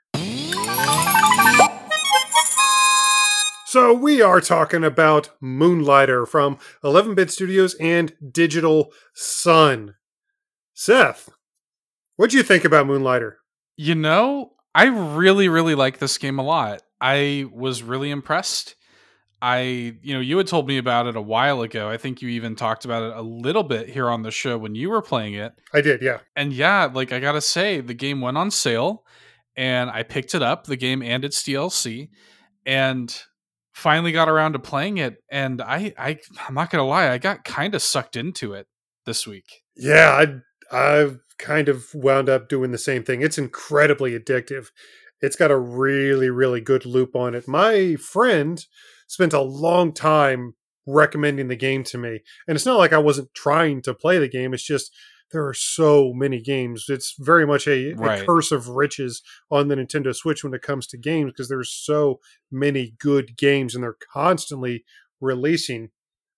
So 3.76 3.94
we 3.94 4.22
are 4.22 4.40
talking 4.40 4.86
about 4.86 5.32
Moonlighter 5.42 6.26
from 6.26 6.60
11-Bit 6.82 7.30
Studios 7.30 7.74
and 7.74 8.14
Digital 8.32 8.94
Sun. 9.14 9.96
Seth, 10.74 11.30
what 12.16 12.30
do 12.30 12.38
you 12.38 12.44
think 12.44 12.64
about 12.64 12.88
Moonlighter? 12.88 13.40
You 13.76 13.96
know, 13.96 14.54
I 14.74 14.86
really, 14.86 15.50
really 15.50 15.76
like 15.76 15.98
this 15.98 16.18
game 16.18 16.40
a 16.40 16.42
lot. 16.42 16.84
I 17.02 17.48
was 17.52 17.84
really 17.84 18.12
impressed. 18.12 18.76
I, 19.42 19.98
you 20.02 20.14
know, 20.14 20.22
you 20.22 20.38
had 20.38 20.48
told 20.48 20.70
me 20.70 20.78
about 20.78 21.08
it 21.08 21.18
a 21.18 21.22
while 21.22 21.62
ago. 21.62 21.90
I 21.90 21.98
think 21.98 22.22
you 22.22 22.30
even 22.30 22.56
talked 22.56 22.86
about 22.86 23.04
it 23.04 23.18
a 23.18 23.22
little 23.22 23.64
bit 23.64 23.90
here 23.90 24.10
on 24.10 24.22
the 24.22 24.32
show 24.32 24.58
when 24.58 24.76
you 24.76 24.90
were 24.90 25.02
playing 25.02 25.34
it. 25.34 25.52
I 25.74 25.82
did, 25.82 26.02
yeah. 26.02 26.20
And 26.34 26.54
yeah, 26.54 26.86
like 26.86 27.12
I 27.12 27.20
gotta 27.20 27.42
say, 27.42 27.82
the 27.82 27.94
game 27.94 28.22
went 28.22 28.38
on 28.38 28.52
sale 28.52 29.04
and 29.58 29.90
I 29.90 30.04
picked 30.04 30.34
it 30.34 30.42
up, 30.42 30.66
the 30.66 30.78
game 30.78 31.02
and 31.04 31.26
its 31.26 31.44
DLC. 31.44 32.08
And 32.66 33.14
finally 33.76 34.12
got 34.12 34.30
around 34.30 34.54
to 34.54 34.60
playing 34.60 34.98
it 34.98 35.18
and 35.30 35.62
I, 35.62 35.94
I 35.98 36.18
I'm 36.48 36.56
not 36.56 36.70
gonna 36.70 36.86
lie, 36.86 37.12
I 37.12 37.18
got 37.18 37.44
kind 37.44 37.76
of 37.76 37.82
sucked 37.82 38.16
into 38.16 38.54
it 38.54 38.68
this 39.06 39.28
week. 39.28 39.64
Yeah, 39.76 40.12
I 40.72 40.76
I've 40.76 41.20
kind 41.38 41.68
of 41.68 41.88
wound 41.94 42.30
up 42.30 42.48
doing 42.48 42.72
the 42.72 42.78
same 42.78 43.04
thing. 43.04 43.22
It's 43.22 43.38
incredibly 43.38 44.18
addictive. 44.18 44.68
It's 45.22 45.36
got 45.36 45.52
a 45.52 45.58
really, 45.58 46.30
really 46.30 46.62
good 46.62 46.86
loop 46.86 47.16
on 47.16 47.36
it. 47.36 47.48
My 47.48 47.96
friend 47.96 48.64
spent 49.08 49.34
a 49.34 49.42
long 49.42 49.94
time 49.94 50.54
recommending 50.88 51.48
the 51.48 51.56
game 51.56 51.84
to 51.84 51.98
me. 51.98 52.22
And 52.48 52.56
it's 52.56 52.66
not 52.66 52.78
like 52.78 52.94
I 52.94 52.98
wasn't 52.98 53.34
trying 53.34 53.82
to 53.84 53.94
play 53.94 54.18
the 54.20 54.30
game. 54.30 54.54
It's 54.54 54.66
just 54.66 54.92
there 55.32 55.46
are 55.48 55.54
so 55.54 56.14
many 56.14 56.40
games. 56.42 56.86
It's 56.88 57.16
very 57.20 57.46
much 57.48 57.68
a, 57.68 57.94
Right. 57.94 58.22
a 58.22 58.26
curse 58.26 58.52
of 58.52 58.70
riches 58.70 59.22
on 59.50 59.68
the 59.68 59.76
Nintendo 59.76 60.16
Switch 60.16 60.44
when 60.44 60.54
it 60.54 60.62
comes 60.62 60.88
to 60.88 60.98
games 60.98 61.32
because 61.32 61.50
there's 61.50 61.72
so 61.72 62.20
many 62.52 62.96
good 63.00 63.36
games 63.38 63.76
and 63.76 63.84
they're 63.84 63.98
constantly 64.14 64.86
releasing. 65.20 65.90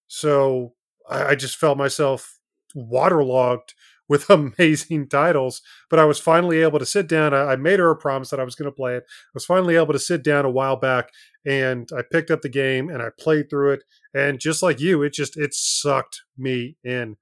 So 0.08 0.74
I, 1.10 1.26
I 1.30 1.36
just 1.36 1.58
felt 1.58 1.78
myself 1.78 2.40
waterlogged 2.76 3.74
with 4.10 4.30
amazing 4.30 5.10
titles. 5.10 5.62
But 5.90 6.00
I 6.00 6.06
was 6.06 6.18
finally 6.20 6.62
able 6.62 6.80
to 6.80 6.86
sit 6.86 7.08
down. 7.08 7.34
I, 7.34 7.52
I 7.52 7.56
made 7.58 7.80
her 7.80 7.92
a 7.92 7.96
promise 7.96 8.30
that 8.30 8.40
I 8.40 8.46
was 8.46 8.56
going 8.56 8.72
to 8.72 8.76
play 8.76 8.96
it. 8.96 9.04
I 9.06 9.32
was 9.34 9.44
finally 9.46 9.76
able 9.76 9.92
to 9.92 10.00
sit 10.00 10.24
down 10.24 10.46
a 10.46 10.50
while 10.50 10.78
back 10.78 11.10
and 11.46 11.90
I 11.96 12.04
picked 12.10 12.32
up 12.32 12.42
the 12.42 12.48
game 12.50 12.90
and 12.90 13.02
I 13.02 13.10
played 13.20 13.50
through 13.50 13.74
it. 13.74 13.84
And 14.14 14.40
just 14.40 14.64
like 14.64 14.80
you, 14.80 15.04
it 15.04 15.12
just 15.12 15.36
it 15.38 15.54
sucked 15.54 16.22
me 16.38 16.78
in. 16.86 17.18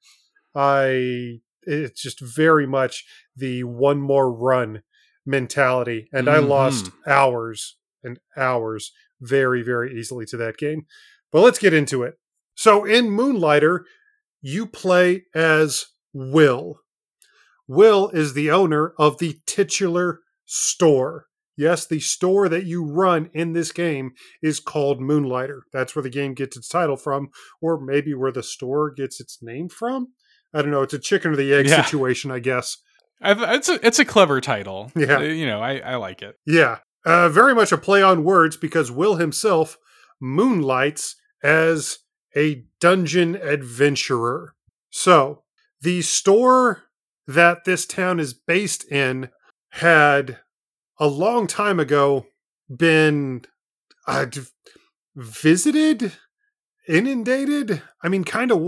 I 0.53 1.41
it's 1.66 2.01
just 2.01 2.20
very 2.20 2.68
much 2.68 3.05
the 3.36 3.63
one 3.63 3.99
more 3.99 4.32
run 4.32 4.82
mentality. 5.26 6.07
And 6.13 6.30
I 6.30 6.38
lost 6.38 6.86
mm-hmm. 6.86 7.11
hours 7.11 7.78
and 8.03 8.20
hours 8.38 8.91
very, 9.22 9.63
very 9.63 9.97
easily 9.97 10.26
to 10.28 10.38
that 10.38 10.57
game. 10.57 10.86
But 11.32 11.41
let's 11.41 11.59
get 11.59 11.74
into 11.74 12.03
it. 12.03 12.16
So 12.55 12.86
in 12.86 13.09
Moonlighter, 13.09 13.86
you 14.41 14.66
play 14.66 15.24
as 15.34 15.88
Will. 16.13 16.80
Will 17.68 18.09
is 18.09 18.34
the 18.34 18.51
owner 18.51 18.93
of 18.97 19.18
the 19.18 19.39
titular 19.45 20.20
store. 20.45 21.26
Yes, 21.57 21.88
the 21.88 21.99
store 21.99 22.49
that 22.49 22.66
you 22.66 22.84
run 22.84 23.30
in 23.34 23.53
this 23.53 23.72
game 23.72 24.11
is 24.41 24.59
called 24.59 25.01
Moonlighter. 25.01 25.63
That's 25.74 25.95
where 25.95 26.03
the 26.03 26.09
game 26.09 26.34
gets 26.34 26.57
its 26.57 26.68
title 26.68 26.97
from, 26.97 27.30
or 27.61 27.80
maybe 27.80 28.13
where 28.13 28.32
the 28.32 28.43
store 28.43 28.91
gets 28.91 29.20
its 29.20 29.39
name 29.41 29.70
from. 29.70 30.09
I 30.55 30.61
don't 30.61 30.71
know. 30.71 30.81
It's 30.81 30.93
a 30.93 30.99
chicken 30.99 31.31
or 31.31 31.35
the 31.35 31.53
egg 31.53 31.67
Yeah. 31.67 31.83
situation, 31.83 32.31
I 32.31 32.39
guess. 32.39 32.77
I, 33.21 33.55
it's 33.55 33.69
a 33.69 33.85
it's 33.85 33.99
a 33.99 34.05
clever 34.05 34.41
title. 34.41 34.91
Yeah. 34.95 35.17
Uh, 35.17 35.21
you 35.21 35.45
know, 35.45 35.61
I 35.61 35.77
I 35.79 35.95
like 35.95 36.21
it. 36.21 36.35
Yeah, 36.45 36.79
uh, 37.05 37.29
very 37.29 37.53
much 37.53 37.71
a 37.71 37.77
play 37.77 38.01
on 38.01 38.23
words 38.23 38.57
because 38.57 38.89
Will 38.91 39.15
himself 39.15 39.77
moonlights 40.21 41.15
as 41.43 41.99
a 42.35 42.63
dungeon 42.79 43.35
adventurer. 43.35 44.55
So, 44.89 45.43
the 45.81 46.01
store 46.01 46.83
that 47.27 47.65
this 47.65 47.85
town 47.85 48.19
is 48.19 48.33
based 48.33 48.89
in 48.91 49.29
had 49.71 50.39
a 50.99 51.07
long 51.07 51.47
time 51.47 51.79
ago 51.79 52.25
been 52.69 53.43
uh, 54.07 54.25
visited, 55.15 56.13
inundated. 56.88 57.81
I 58.03 58.09
mean, 58.09 58.23
kind 58.23 58.51
of. 58.51 58.59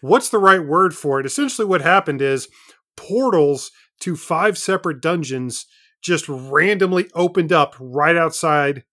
What's 0.00 0.28
the 0.28 0.38
right 0.38 0.64
word 0.64 0.94
for 0.94 1.20
it? 1.20 1.26
Essentially, 1.26 1.66
what 1.66 1.80
happened 1.80 2.22
is 2.22 2.48
portals 2.96 3.70
to 4.00 4.16
five 4.16 4.58
separate 4.58 5.00
dungeons 5.00 5.66
just 6.02 6.28
randomly 6.28 7.08
opened 7.14 7.52
up 7.52 7.74
right 7.78 8.16
outside 8.16 8.84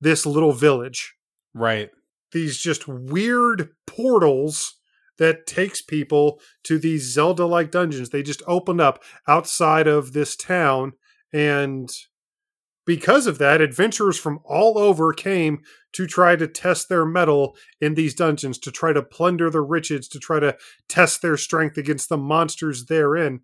this 0.00 0.26
little 0.26 0.52
village. 0.52 1.14
Right. 1.54 1.90
These 2.32 2.58
just 2.58 2.86
weird 2.86 3.70
portals 3.86 4.74
that 5.16 5.46
takes 5.46 5.82
people 5.82 6.40
to 6.64 6.78
these 6.78 7.12
Zelda 7.12 7.46
like 7.46 7.70
dungeons. 7.70 8.10
They 8.10 8.22
just 8.22 8.42
opened 8.46 8.80
up 8.80 9.02
outside 9.26 9.86
of 9.86 10.12
this 10.12 10.36
town 10.36 10.92
and 11.32 11.90
because 12.88 13.26
of 13.26 13.36
that, 13.36 13.60
adventurers 13.60 14.18
from 14.18 14.40
all 14.44 14.78
over 14.78 15.12
came 15.12 15.60
to 15.98 16.06
try 16.06 16.36
to 16.36 16.46
test 16.46 16.88
their 16.88 17.04
mettle 17.04 17.56
in 17.80 17.94
these 17.94 18.14
dungeons, 18.14 18.56
to 18.56 18.70
try 18.70 18.92
to 18.92 19.02
plunder 19.02 19.50
the 19.50 19.60
riches, 19.60 20.06
to 20.06 20.20
try 20.20 20.38
to 20.38 20.56
test 20.88 21.22
their 21.22 21.36
strength 21.36 21.76
against 21.76 22.08
the 22.08 22.16
monsters 22.16 22.84
therein. 22.84 23.40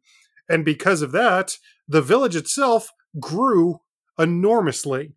And 0.49 0.65
because 0.65 1.03
of 1.03 1.11
that, 1.11 1.59
the 1.89 2.01
village 2.01 2.37
itself 2.37 2.93
grew 3.19 3.81
enormously. 4.17 5.15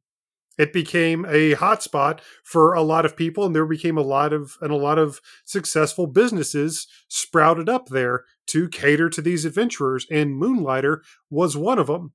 It 0.58 0.74
became 0.74 1.26
a 1.26 1.54
hotspot 1.54 2.22
for 2.44 2.74
a 2.74 2.82
lot 2.82 3.06
of 3.06 3.16
people, 3.16 3.46
and 3.46 3.56
there 3.56 3.68
became 3.68 4.00
a 4.00 4.02
lot 4.02 4.34
of 4.34 4.58
and 4.60 4.72
a 4.72 4.76
lot 4.76 4.98
of 4.98 5.22
successful 5.46 6.08
businesses 6.08 6.88
sprouted 7.08 7.70
up 7.70 7.90
there 7.90 8.24
to 8.48 8.68
cater 8.68 9.12
to 9.12 9.22
these 9.22 9.46
adventurers, 9.46 10.08
and 10.10 10.36
Moonlighter 10.36 11.04
was 11.30 11.56
one 11.56 11.78
of 11.78 11.86
them. 11.86 12.14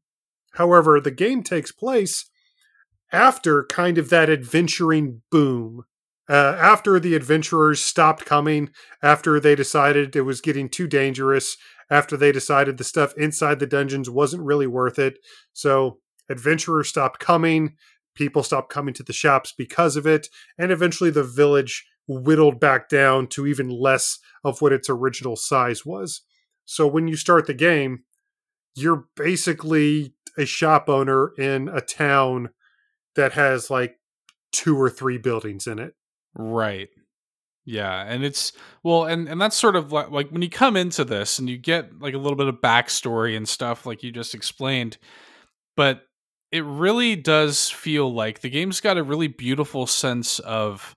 However, 0.54 1.00
the 1.00 1.12
game 1.12 1.44
takes 1.44 1.70
place 1.70 2.28
after 3.12 3.64
kind 3.64 3.98
of 3.98 4.10
that 4.10 4.30
adventuring 4.30 5.22
boom. 5.30 5.84
Uh, 6.28 6.56
after 6.58 6.98
the 6.98 7.14
adventurers 7.14 7.80
stopped 7.80 8.24
coming, 8.24 8.70
after 9.02 9.38
they 9.38 9.54
decided 9.54 10.16
it 10.16 10.22
was 10.22 10.40
getting 10.40 10.68
too 10.68 10.86
dangerous, 10.86 11.56
after 11.90 12.16
they 12.16 12.32
decided 12.32 12.78
the 12.78 12.84
stuff 12.84 13.12
inside 13.18 13.58
the 13.58 13.66
dungeons 13.66 14.08
wasn't 14.08 14.42
really 14.42 14.66
worth 14.66 14.98
it. 14.98 15.18
So 15.52 15.98
adventurers 16.30 16.88
stopped 16.88 17.20
coming, 17.20 17.76
people 18.14 18.42
stopped 18.42 18.72
coming 18.72 18.94
to 18.94 19.02
the 19.02 19.12
shops 19.12 19.52
because 19.56 19.96
of 19.96 20.06
it, 20.06 20.28
and 20.56 20.72
eventually 20.72 21.10
the 21.10 21.24
village 21.24 21.84
whittled 22.06 22.58
back 22.58 22.88
down 22.88 23.26
to 23.26 23.46
even 23.46 23.68
less 23.68 24.18
of 24.42 24.62
what 24.62 24.72
its 24.72 24.88
original 24.88 25.36
size 25.36 25.84
was. 25.84 26.22
So 26.64 26.86
when 26.86 27.08
you 27.08 27.16
start 27.16 27.46
the 27.46 27.54
game, 27.54 28.04
you're 28.74 29.04
basically 29.16 30.14
a 30.38 30.46
shop 30.46 30.88
owner 30.88 31.32
in 31.36 31.68
a 31.68 31.80
town 31.80 32.50
that 33.16 33.32
has 33.32 33.70
like 33.70 33.98
two 34.52 34.80
or 34.80 34.90
three 34.90 35.18
buildings 35.18 35.66
in 35.66 35.78
it. 35.78 35.94
Right. 36.34 36.88
Yeah, 37.64 38.04
and 38.06 38.24
it's 38.24 38.52
well, 38.82 39.04
and 39.04 39.28
and 39.28 39.40
that's 39.40 39.56
sort 39.56 39.76
of 39.76 39.92
like, 39.92 40.10
like 40.10 40.30
when 40.30 40.42
you 40.42 40.50
come 40.50 40.76
into 40.76 41.04
this 41.04 41.38
and 41.38 41.48
you 41.48 41.56
get 41.56 42.00
like 42.00 42.14
a 42.14 42.18
little 42.18 42.36
bit 42.36 42.48
of 42.48 42.56
backstory 42.56 43.36
and 43.36 43.48
stuff, 43.48 43.86
like 43.86 44.02
you 44.02 44.10
just 44.10 44.34
explained, 44.34 44.98
but 45.76 46.02
it 46.50 46.64
really 46.64 47.14
does 47.14 47.70
feel 47.70 48.12
like 48.12 48.40
the 48.40 48.50
game's 48.50 48.80
got 48.80 48.98
a 48.98 49.02
really 49.02 49.28
beautiful 49.28 49.86
sense 49.86 50.40
of 50.40 50.96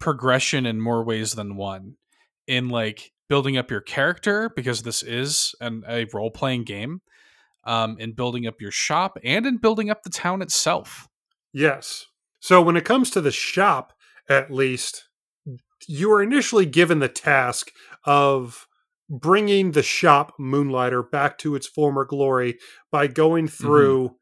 progression 0.00 0.66
in 0.66 0.80
more 0.80 1.04
ways 1.04 1.34
than 1.34 1.56
one. 1.56 1.94
In 2.48 2.68
like 2.70 3.12
building 3.28 3.56
up 3.56 3.70
your 3.70 3.80
character 3.80 4.50
because 4.56 4.82
this 4.82 5.04
is 5.04 5.54
an, 5.60 5.84
a 5.88 6.06
role 6.12 6.32
playing 6.32 6.64
game, 6.64 7.00
um, 7.64 7.96
in 8.00 8.12
building 8.12 8.48
up 8.48 8.60
your 8.60 8.72
shop 8.72 9.16
and 9.22 9.46
in 9.46 9.58
building 9.58 9.90
up 9.90 10.02
the 10.02 10.10
town 10.10 10.42
itself. 10.42 11.06
Yes. 11.52 12.06
So 12.40 12.62
when 12.62 12.76
it 12.76 12.84
comes 12.84 13.10
to 13.10 13.20
the 13.20 13.30
shop, 13.30 13.92
at 14.28 14.50
least, 14.50 15.08
you 15.86 16.12
are 16.12 16.22
initially 16.22 16.66
given 16.66 16.98
the 16.98 17.08
task 17.08 17.70
of 18.04 18.66
bringing 19.08 19.72
the 19.72 19.82
shop 19.82 20.34
Moonlighter 20.38 21.02
back 21.02 21.36
to 21.38 21.56
its 21.56 21.66
former 21.66 22.04
glory 22.04 22.58
by 22.92 23.08
going 23.08 23.46
mm-hmm. 23.46 23.64
through 23.64 24.16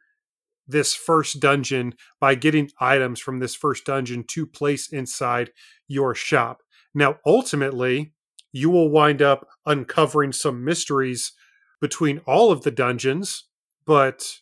this 0.66 0.95
first 0.95 1.41
dungeon, 1.41 1.95
by 2.20 2.35
getting 2.35 2.70
items 2.81 3.20
from 3.20 3.39
this 3.39 3.55
first 3.55 3.87
dungeon 3.87 4.24
to 4.29 4.47
place 4.47 4.93
inside 4.93 5.51
your 5.87 6.14
shop. 6.14 6.62
Now, 6.95 7.16
ultimately, 7.24 8.12
you 8.53 8.70
will 8.70 8.91
wind 8.91 9.22
up 9.22 9.47
uncovering 9.66 10.33
some 10.33 10.64
mysteries 10.64 11.33
between 11.81 12.18
all 12.26 12.51
of 12.51 12.62
the 12.62 12.70
dungeons, 12.70 13.45
but 13.87 14.39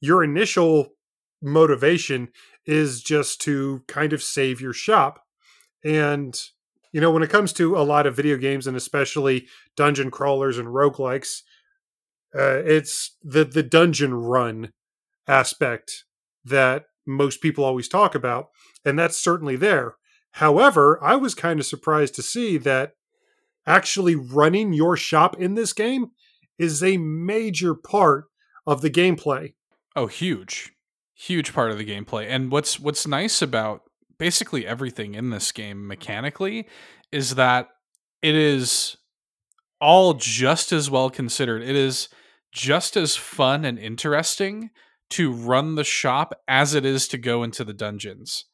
your 0.00 0.24
initial 0.24 0.88
motivation 1.42 2.28
is 2.64 3.02
just 3.02 3.40
to 3.42 3.82
kind 3.88 4.12
of 4.12 4.22
save 4.22 4.60
your 4.60 4.72
shop. 4.72 5.24
And, 5.84 6.40
you 6.92 7.00
know, 7.00 7.10
when 7.10 7.22
it 7.22 7.30
comes 7.30 7.52
to 7.54 7.76
a 7.76 7.82
lot 7.82 8.06
of 8.06 8.16
video 8.16 8.36
games 8.36 8.66
and 8.66 8.76
especially 8.76 9.46
dungeon 9.76 10.10
crawlers 10.10 10.58
and 10.58 10.68
roguelikes, 10.68 11.40
uh, 12.34 12.62
it's 12.64 13.16
the, 13.22 13.44
the 13.44 13.62
dungeon 13.62 14.14
run 14.14 14.72
aspect 15.26 16.04
that 16.44 16.84
most 17.06 17.40
people 17.40 17.64
always 17.64 17.88
talk 17.88 18.14
about. 18.14 18.48
And 18.84 18.98
that's 18.98 19.18
certainly 19.18 19.56
there. 19.56 19.96
However, 20.36 21.02
I 21.02 21.16
was 21.16 21.34
kind 21.34 21.60
of 21.60 21.66
surprised 21.66 22.14
to 22.14 22.22
see 22.22 22.56
that 22.58 22.92
actually 23.66 24.14
running 24.14 24.72
your 24.72 24.96
shop 24.96 25.38
in 25.38 25.54
this 25.54 25.72
game 25.72 26.12
is 26.58 26.82
a 26.82 26.96
major 26.96 27.74
part 27.74 28.26
of 28.66 28.80
the 28.80 28.90
gameplay. 28.90 29.54
Oh, 29.94 30.06
huge. 30.06 30.71
Huge 31.26 31.52
part 31.52 31.70
of 31.70 31.78
the 31.78 31.84
gameplay. 31.84 32.26
And 32.28 32.50
what's 32.50 32.80
what's 32.80 33.06
nice 33.06 33.42
about 33.42 33.82
basically 34.18 34.66
everything 34.66 35.14
in 35.14 35.30
this 35.30 35.52
game 35.52 35.86
mechanically 35.86 36.68
is 37.12 37.36
that 37.36 37.68
it 38.22 38.34
is 38.34 38.96
all 39.80 40.14
just 40.14 40.72
as 40.72 40.90
well 40.90 41.10
considered. 41.10 41.62
It 41.62 41.76
is 41.76 42.08
just 42.52 42.96
as 42.96 43.16
fun 43.16 43.64
and 43.64 43.78
interesting 43.78 44.70
to 45.10 45.32
run 45.32 45.74
the 45.74 45.84
shop 45.84 46.34
as 46.48 46.74
it 46.74 46.84
is 46.84 47.06
to 47.08 47.18
go 47.18 47.42
into 47.42 47.64
the 47.64 47.72
dungeons, 47.72 48.46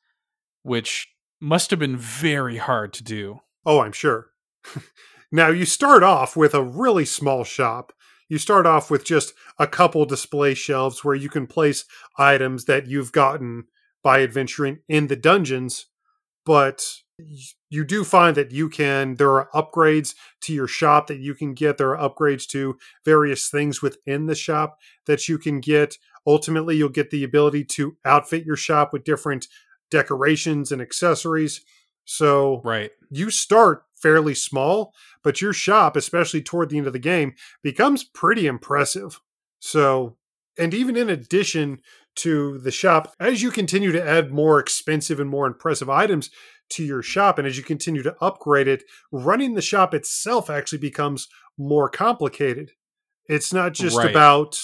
which 0.63 1.09
must 1.41 1.71
have 1.71 1.79
been 1.79 1.97
very 1.97 2.57
hard 2.57 2.93
to 2.95 3.05
do. 3.05 3.41
Oh, 3.65 3.81
I'm 3.81 3.93
sure. 3.93 4.31
now, 5.33 5.49
you 5.49 5.65
start 5.65 6.03
off 6.03 6.37
with 6.37 6.55
a 6.55 6.63
really 6.63 7.05
small 7.05 7.45
shop. 7.45 7.93
You 8.29 8.39
start 8.39 8.67
off 8.67 8.91
with 8.91 9.05
just 9.05 9.33
a 9.59 9.67
couple 9.67 10.05
display 10.05 10.55
shelves 10.55 11.05
where 11.05 11.15
you 11.15 11.29
can 11.29 11.47
place 11.47 11.85
items 12.17 12.67
that 12.67 12.87
you've 12.87 13.13
gotten 13.13 13.65
by 14.03 14.23
adventuring 14.23 14.79
in 14.89 15.09
the 15.09 15.17
dungeons. 15.17 15.87
But 16.45 16.83
you 17.69 17.85
do 17.85 18.05
find 18.05 18.37
that 18.37 18.53
you 18.53 18.69
can 18.69 19.17
there 19.17 19.33
are 19.33 19.49
upgrades 19.55 20.15
to 20.43 20.53
your 20.53 20.69
shop 20.69 21.09
that 21.09 21.19
you 21.19 21.35
can 21.35 21.53
get 21.53 21.77
there 21.77 21.97
are 21.97 22.09
upgrades 22.09 22.47
to 22.47 22.79
various 23.05 23.49
things 23.49 23.83
within 23.83 24.27
the 24.27 24.35
shop 24.35 24.79
that 25.07 25.29
you 25.29 25.37
can 25.37 25.61
get 25.61 25.99
ultimately 26.27 26.77
you'll 26.77 26.89
get 26.89 27.11
the 27.11 27.25
ability 27.25 27.65
to 27.65 27.97
outfit 28.05 28.45
your 28.45 28.57
shop 28.57 28.93
with 28.93 29.03
different 29.05 29.49
decorations 29.91 30.71
and 30.71 30.81
accessories 30.81 31.63
so 32.05 32.61
Right. 32.65 32.93
you 33.11 33.31
start 33.31 33.83
fairly 34.01 34.35
small 34.35 34.95
but 35.25 35.41
your 35.41 35.53
shop 35.53 35.97
especially 35.97 36.41
toward 36.41 36.71
the 36.71 36.79
end 36.79 36.87
of 36.87 36.93
the 36.93 36.99
game 37.01 37.35
becomes 37.63 38.05
pretty 38.05 38.47
impressive 38.47 39.21
so 39.59 40.17
and 40.59 40.75
even 40.75 40.97
in 40.97 41.09
addition 41.09 41.81
to 42.17 42.59
the 42.59 42.71
shop 42.71 43.15
as 43.21 43.43
you 43.43 43.51
continue 43.51 43.93
to 43.93 44.05
add 44.05 44.33
more 44.33 44.59
expensive 44.59 45.21
and 45.21 45.31
more 45.31 45.47
impressive 45.47 45.89
items 45.89 46.31
to 46.69 46.85
your 46.85 47.03
shop 47.03 47.39
and 47.39 47.47
as 47.47 47.57
you 47.57 47.63
continue 47.63 48.03
to 48.03 48.17
upgrade 48.21 48.69
it 48.69 48.83
running 49.13 49.55
the 49.55 49.63
shop 49.63 49.95
itself 49.95 50.51
actually 50.51 50.79
becomes 50.79 51.29
more 51.59 51.89
complicated. 51.89 52.73
It's 53.27 53.53
not 53.53 53.75
just 53.75 53.97
Right. 53.97 54.09
about 54.11 54.61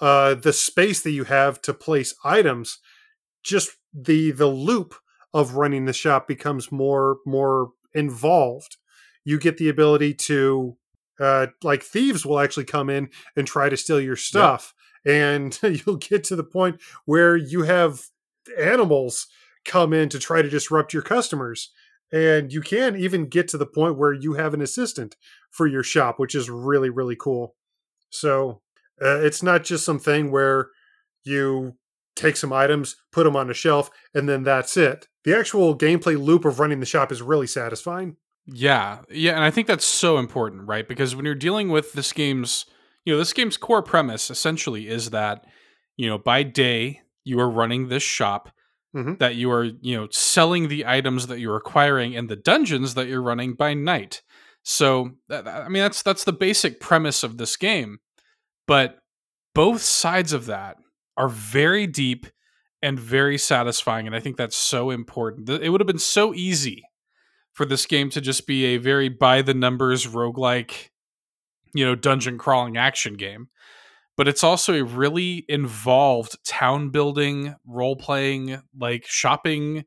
uh, 0.00 0.34
the 0.34 0.52
space 0.52 1.00
that 1.02 1.12
you 1.12 1.24
have 1.24 1.62
to 1.62 1.72
place 1.72 2.14
items. 2.22 2.78
Just 3.42 3.70
the 3.94 4.30
the 4.30 4.46
loop 4.46 4.94
of 5.32 5.54
running 5.54 5.86
the 5.86 5.92
shop 5.92 6.28
becomes 6.28 6.70
more 6.70 7.18
more 7.24 7.72
involved. 7.94 8.76
You 9.24 9.38
get 9.38 9.56
the 9.56 9.70
ability 9.70 10.14
to 10.14 10.76
uh, 11.20 11.48
like 11.62 11.82
thieves 11.82 12.26
will 12.26 12.38
actually 12.38 12.64
come 12.64 12.90
in 12.90 13.08
and 13.36 13.46
try 13.46 13.68
to 13.68 13.76
steal 13.76 14.00
your 14.00 14.16
stuff 14.16 14.74
and 15.04 15.58
you'll 15.86 15.96
get 15.96 16.24
to 16.24 16.36
the 16.36 16.44
point 16.44 16.80
where 17.04 17.36
you 17.36 17.62
have 17.62 18.02
animals 18.58 19.28
come 19.64 19.92
in 19.92 20.08
to 20.08 20.18
try 20.18 20.42
to 20.42 20.50
disrupt 20.50 20.92
your 20.92 21.02
customers 21.02 21.70
and 22.12 22.52
you 22.52 22.60
can 22.60 22.96
even 22.96 23.28
get 23.28 23.48
to 23.48 23.58
the 23.58 23.66
point 23.66 23.98
where 23.98 24.12
you 24.12 24.34
have 24.34 24.54
an 24.54 24.60
assistant 24.60 25.16
for 25.50 25.66
your 25.66 25.82
shop 25.82 26.18
which 26.18 26.34
is 26.34 26.50
really 26.50 26.90
really 26.90 27.16
cool. 27.16 27.54
So 28.10 28.60
uh, 29.02 29.20
it's 29.20 29.42
not 29.42 29.64
just 29.64 29.84
something 29.84 30.30
where 30.30 30.68
you 31.24 31.76
take 32.14 32.36
some 32.36 32.52
items 32.52 32.96
put 33.12 33.24
them 33.24 33.36
on 33.36 33.50
a 33.50 33.54
shelf 33.54 33.90
and 34.14 34.28
then 34.28 34.42
that's 34.42 34.76
it. 34.76 35.08
The 35.24 35.36
actual 35.36 35.76
gameplay 35.76 36.22
loop 36.22 36.44
of 36.44 36.60
running 36.60 36.80
the 36.80 36.86
shop 36.86 37.10
is 37.10 37.20
really 37.20 37.48
satisfying 37.48 38.16
Yeah, 38.46 39.00
yeah, 39.10 39.32
and 39.34 39.42
I 39.44 39.50
think 39.50 39.66
that's 39.66 39.84
so 39.84 40.18
important, 40.18 40.68
right? 40.68 40.86
Because 40.86 41.16
when 41.16 41.24
you're 41.24 41.34
dealing 41.34 41.68
with 41.68 41.92
this 41.94 42.12
game's, 42.12 42.66
you 43.04 43.12
know, 43.12 43.18
this 43.18 43.32
game's 43.32 43.56
core 43.56 43.82
premise 43.82 44.30
essentially 44.30 44.88
is 44.88 45.10
that, 45.10 45.44
you 45.96 46.08
know, 46.08 46.18
by 46.18 46.42
day 46.44 47.00
you 47.24 47.40
are 47.40 47.50
running 47.50 47.88
this 47.88 48.04
shop, 48.04 48.50
Mhm. 48.94 49.18
that 49.18 49.34
you 49.34 49.50
are, 49.50 49.64
you 49.64 49.96
know, 49.96 50.08
selling 50.10 50.68
the 50.68 50.86
items 50.86 51.26
that 51.26 51.40
you're 51.40 51.56
acquiring 51.56 52.12
in 52.12 52.28
the 52.28 52.36
dungeons 52.36 52.94
that 52.94 53.08
you're 53.08 53.22
running 53.22 53.54
by 53.54 53.74
night. 53.74 54.22
So, 54.62 55.10
I 55.30 55.68
mean, 55.68 55.82
that's 55.82 56.02
that's 56.02 56.24
the 56.24 56.32
basic 56.32 56.80
premise 56.80 57.22
of 57.24 57.38
this 57.38 57.56
game, 57.56 57.98
but 58.66 58.98
both 59.54 59.82
sides 59.82 60.32
of 60.32 60.46
that 60.46 60.76
are 61.16 61.28
very 61.28 61.86
deep 61.86 62.26
and 62.82 62.98
very 63.00 63.38
satisfying, 63.38 64.06
and 64.06 64.14
I 64.16 64.20
think 64.20 64.36
that's 64.36 64.56
so 64.56 64.90
important. 64.90 65.48
It 65.48 65.70
would 65.70 65.80
have 65.80 65.86
been 65.86 65.98
so 65.98 66.34
easy 66.34 66.84
for 67.56 67.64
this 67.64 67.86
game 67.86 68.10
to 68.10 68.20
just 68.20 68.46
be 68.46 68.66
a 68.66 68.76
very 68.76 69.08
by 69.08 69.40
the 69.40 69.54
numbers 69.54 70.06
roguelike, 70.06 70.90
you 71.74 71.86
know, 71.86 71.94
dungeon 71.94 72.36
crawling 72.36 72.76
action 72.76 73.14
game. 73.14 73.48
But 74.14 74.28
it's 74.28 74.44
also 74.44 74.74
a 74.74 74.84
really 74.84 75.46
involved 75.48 76.36
town 76.44 76.90
building, 76.90 77.54
role 77.66 77.96
playing, 77.96 78.60
like 78.78 79.06
shopping 79.06 79.84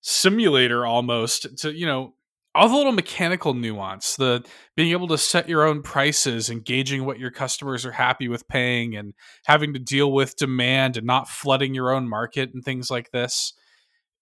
simulator 0.00 0.86
almost 0.86 1.58
to, 1.58 1.72
you 1.72 1.84
know, 1.84 2.14
all 2.54 2.68
the 2.68 2.76
little 2.76 2.92
mechanical 2.92 3.52
nuance, 3.52 4.16
the 4.16 4.44
being 4.74 4.92
able 4.92 5.08
to 5.08 5.18
set 5.18 5.48
your 5.48 5.66
own 5.66 5.82
prices, 5.82 6.48
engaging 6.48 7.04
what 7.04 7.18
your 7.18 7.30
customers 7.30 7.84
are 7.84 7.92
happy 7.92 8.28
with 8.28 8.48
paying, 8.48 8.96
and 8.96 9.12
having 9.44 9.74
to 9.74 9.78
deal 9.78 10.10
with 10.12 10.36
demand 10.36 10.96
and 10.96 11.06
not 11.06 11.28
flooding 11.28 11.74
your 11.74 11.92
own 11.92 12.08
market 12.08 12.52
and 12.54 12.64
things 12.64 12.90
like 12.90 13.10
this. 13.10 13.52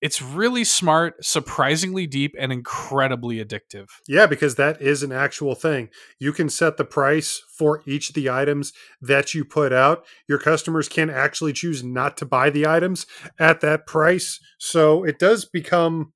It's 0.00 0.22
really 0.22 0.64
smart, 0.64 1.22
surprisingly 1.24 2.06
deep, 2.06 2.34
and 2.38 2.50
incredibly 2.52 3.44
addictive. 3.44 3.88
Yeah, 4.08 4.26
because 4.26 4.54
that 4.54 4.80
is 4.80 5.02
an 5.02 5.12
actual 5.12 5.54
thing. 5.54 5.90
You 6.18 6.32
can 6.32 6.48
set 6.48 6.78
the 6.78 6.84
price 6.86 7.42
for 7.54 7.82
each 7.86 8.08
of 8.08 8.14
the 8.14 8.30
items 8.30 8.72
that 9.02 9.34
you 9.34 9.44
put 9.44 9.72
out. 9.72 10.06
Your 10.26 10.38
customers 10.38 10.88
can 10.88 11.10
actually 11.10 11.52
choose 11.52 11.84
not 11.84 12.16
to 12.18 12.24
buy 12.26 12.48
the 12.48 12.66
items 12.66 13.04
at 13.38 13.60
that 13.60 13.86
price. 13.86 14.40
So 14.58 15.04
it 15.04 15.18
does 15.18 15.44
become 15.44 16.12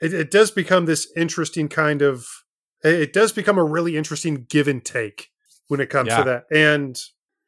it, 0.00 0.14
it 0.14 0.30
does 0.30 0.50
become 0.50 0.86
this 0.86 1.10
interesting 1.16 1.68
kind 1.68 2.02
of 2.02 2.26
it 2.82 3.12
does 3.12 3.32
become 3.32 3.58
a 3.58 3.64
really 3.64 3.96
interesting 3.96 4.46
give 4.48 4.68
and 4.68 4.84
take 4.84 5.28
when 5.66 5.80
it 5.80 5.90
comes 5.90 6.08
Yeah. 6.08 6.18
to 6.18 6.24
that. 6.24 6.44
And 6.50 6.98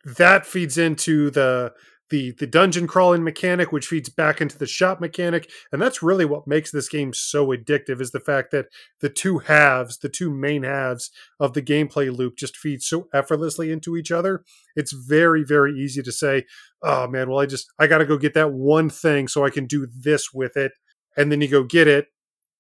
that 0.05 0.45
feeds 0.47 0.77
into 0.77 1.31
the 1.31 1.73
the 2.11 2.33
the 2.33 2.47
dungeon 2.47 2.87
crawling 2.87 3.25
mechanic, 3.25 3.73
which 3.73 3.87
feeds 3.87 4.09
back 4.09 4.41
into 4.41 4.59
the 4.59 4.67
shop 4.67 5.01
mechanic, 5.01 5.51
and 5.73 5.81
that's 5.81 6.03
really 6.03 6.25
what 6.25 6.47
makes 6.47 6.71
this 6.71 6.89
game 6.89 7.13
so 7.15 7.47
addictive. 7.49 8.01
Is 8.01 8.11
the 8.11 8.21
fact 8.21 8.51
that 8.51 8.67
the 9.01 9.09
two 9.09 9.39
halves, 9.39 9.99
the 9.99 10.09
two 10.09 10.31
main 10.31 10.65
halves 10.65 11.11
of 11.39 11.55
the 11.55 11.63
gameplay 11.63 12.15
loop, 12.15 12.37
just 12.37 12.57
feed 12.57 12.83
so 12.83 13.09
effortlessly 13.15 13.71
into 13.73 13.97
each 13.97 14.11
other. 14.11 14.45
It's 14.77 14.93
very 14.93 15.45
very 15.45 15.73
easy 15.73 16.03
to 16.03 16.13
say, 16.13 16.45
"Oh 16.83 17.07
man, 17.07 17.31
well 17.31 17.41
I 17.41 17.47
just 17.47 17.73
I 17.79 17.87
got 17.87 17.99
to 17.99 18.07
go 18.07 18.19
get 18.19 18.35
that 18.35 18.53
one 18.53 18.91
thing 18.91 19.29
so 19.29 19.45
I 19.45 19.51
can 19.51 19.67
do 19.67 19.87
this 19.87 20.33
with 20.35 20.57
it," 20.57 20.73
and 21.17 21.33
then 21.33 21.41
you 21.41 21.49
go 21.49 21.65
get 21.65 21.89
it, 21.89 22.09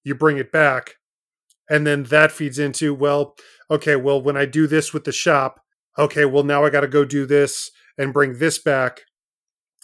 you 0.04 0.14
bring 0.14 0.38
it 0.38 0.52
back, 0.52 0.96
and 1.68 1.86
then 1.86 2.04
that 2.04 2.32
feeds 2.32 2.58
into 2.58 2.94
well, 2.94 3.36
okay, 3.70 3.96
well 3.96 4.20
when 4.22 4.36
I 4.36 4.46
do 4.46 4.66
this 4.66 4.92
with 4.92 5.04
the 5.04 5.12
shop, 5.12 5.60
okay, 5.98 6.24
well 6.24 6.44
now 6.44 6.64
I 6.64 6.70
got 6.70 6.80
to 6.80 6.88
go 6.88 7.04
do 7.04 7.26
this 7.26 7.70
and 7.98 8.12
bring 8.12 8.38
this 8.38 8.58
back 8.58 9.02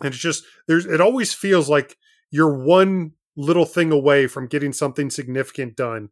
and 0.01 0.13
it's 0.13 0.23
just 0.23 0.45
there's 0.69 0.87
it 0.87 1.01
always 1.01 1.33
feels 1.33 1.69
like 1.69 1.97
you're 2.31 2.65
one 2.65 3.13
little 3.37 3.67
thing 3.67 3.93
away 3.93 4.27
from 4.27 4.47
getting 4.47 4.73
something 4.73 5.11
significant 5.11 5.77
done 5.77 6.09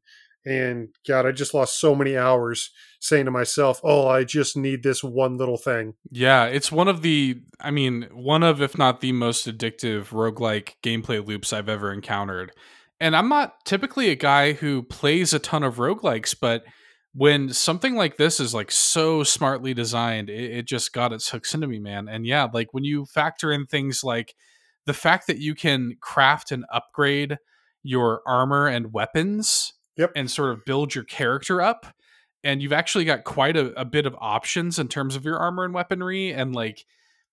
and 0.46 0.88
god 1.08 1.24
i 1.26 1.32
just 1.32 1.54
lost 1.54 1.80
so 1.80 1.94
many 1.94 2.16
hours 2.16 2.70
saying 3.00 3.24
to 3.24 3.30
myself 3.30 3.80
oh 3.82 4.06
i 4.06 4.24
just 4.24 4.56
need 4.56 4.82
this 4.82 5.02
one 5.02 5.36
little 5.36 5.56
thing 5.56 5.94
Yeah, 6.10 6.44
it's 6.44 6.70
one 6.70 6.86
of 6.88 7.02
the, 7.02 7.40
I 7.60 7.70
mean, 7.70 8.08
one 8.12 8.42
of, 8.42 8.62
if 8.62 8.78
not 8.78 9.00
the 9.00 9.12
most 9.12 9.48
addictive 9.48 10.08
roguelike 10.08 10.74
gameplay 10.82 11.26
loops 11.26 11.52
I've 11.52 11.68
ever 11.68 11.92
encountered. 11.92 12.52
And 13.00 13.16
I'm 13.16 13.28
not 13.28 13.64
typically 13.64 14.10
a 14.10 14.14
guy 14.14 14.52
who 14.52 14.82
plays 14.82 15.32
a 15.32 15.38
ton 15.38 15.64
of 15.64 15.76
roguelikes, 15.76 16.36
but 16.40 16.64
when 17.14 17.52
something 17.52 17.94
like 17.94 18.16
this 18.16 18.40
is 18.40 18.54
like 18.54 18.70
so 18.70 19.22
smartly 19.22 19.72
designed, 19.72 20.28
it, 20.28 20.50
it 20.50 20.66
just 20.66 20.92
got 20.92 21.12
its 21.12 21.30
hooks 21.30 21.54
into 21.54 21.66
me, 21.68 21.78
man. 21.78 22.08
And 22.08 22.26
yeah, 22.26 22.48
like 22.52 22.74
when 22.74 22.84
you 22.84 23.06
factor 23.06 23.52
in 23.52 23.66
things 23.66 24.02
like 24.02 24.34
the 24.86 24.92
fact 24.94 25.26
that 25.28 25.38
you 25.38 25.54
can 25.54 25.96
craft 26.00 26.50
and 26.50 26.64
upgrade 26.72 27.38
your 27.82 28.22
armor 28.26 28.66
and 28.66 28.92
weapons 28.92 29.72
Yep. 29.96 30.10
and 30.16 30.28
sort 30.28 30.50
of 30.50 30.64
build 30.64 30.94
your 30.96 31.04
character 31.04 31.62
up 31.62 31.94
and 32.42 32.60
you've 32.60 32.72
actually 32.72 33.04
got 33.04 33.22
quite 33.22 33.56
a, 33.56 33.72
a 33.80 33.84
bit 33.84 34.06
of 34.06 34.16
options 34.20 34.78
in 34.78 34.88
terms 34.88 35.14
of 35.14 35.24
your 35.24 35.38
armor 35.38 35.64
and 35.64 35.72
weaponry 35.72 36.32
and 36.32 36.52
like 36.54 36.84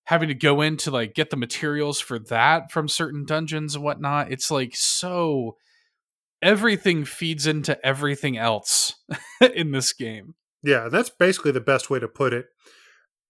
having 0.04 0.28
to 0.28 0.34
go 0.34 0.60
in 0.60 0.76
to 0.76 0.90
like 0.92 1.14
get 1.14 1.30
the 1.30 1.36
materials 1.36 1.98
for 1.98 2.18
that 2.18 2.70
from 2.70 2.86
certain 2.88 3.24
dungeons 3.24 3.74
and 3.74 3.82
whatnot 3.82 4.30
it's 4.30 4.48
like 4.50 4.76
so 4.76 5.56
everything 6.42 7.04
feeds 7.04 7.46
into 7.46 7.84
everything 7.86 8.36
else 8.36 8.94
in 9.54 9.72
this 9.72 9.92
game. 9.92 10.34
Yeah 10.62 10.88
that's 10.88 11.10
basically 11.10 11.52
the 11.52 11.60
best 11.60 11.90
way 11.90 11.98
to 11.98 12.08
put 12.08 12.32
it. 12.32 12.46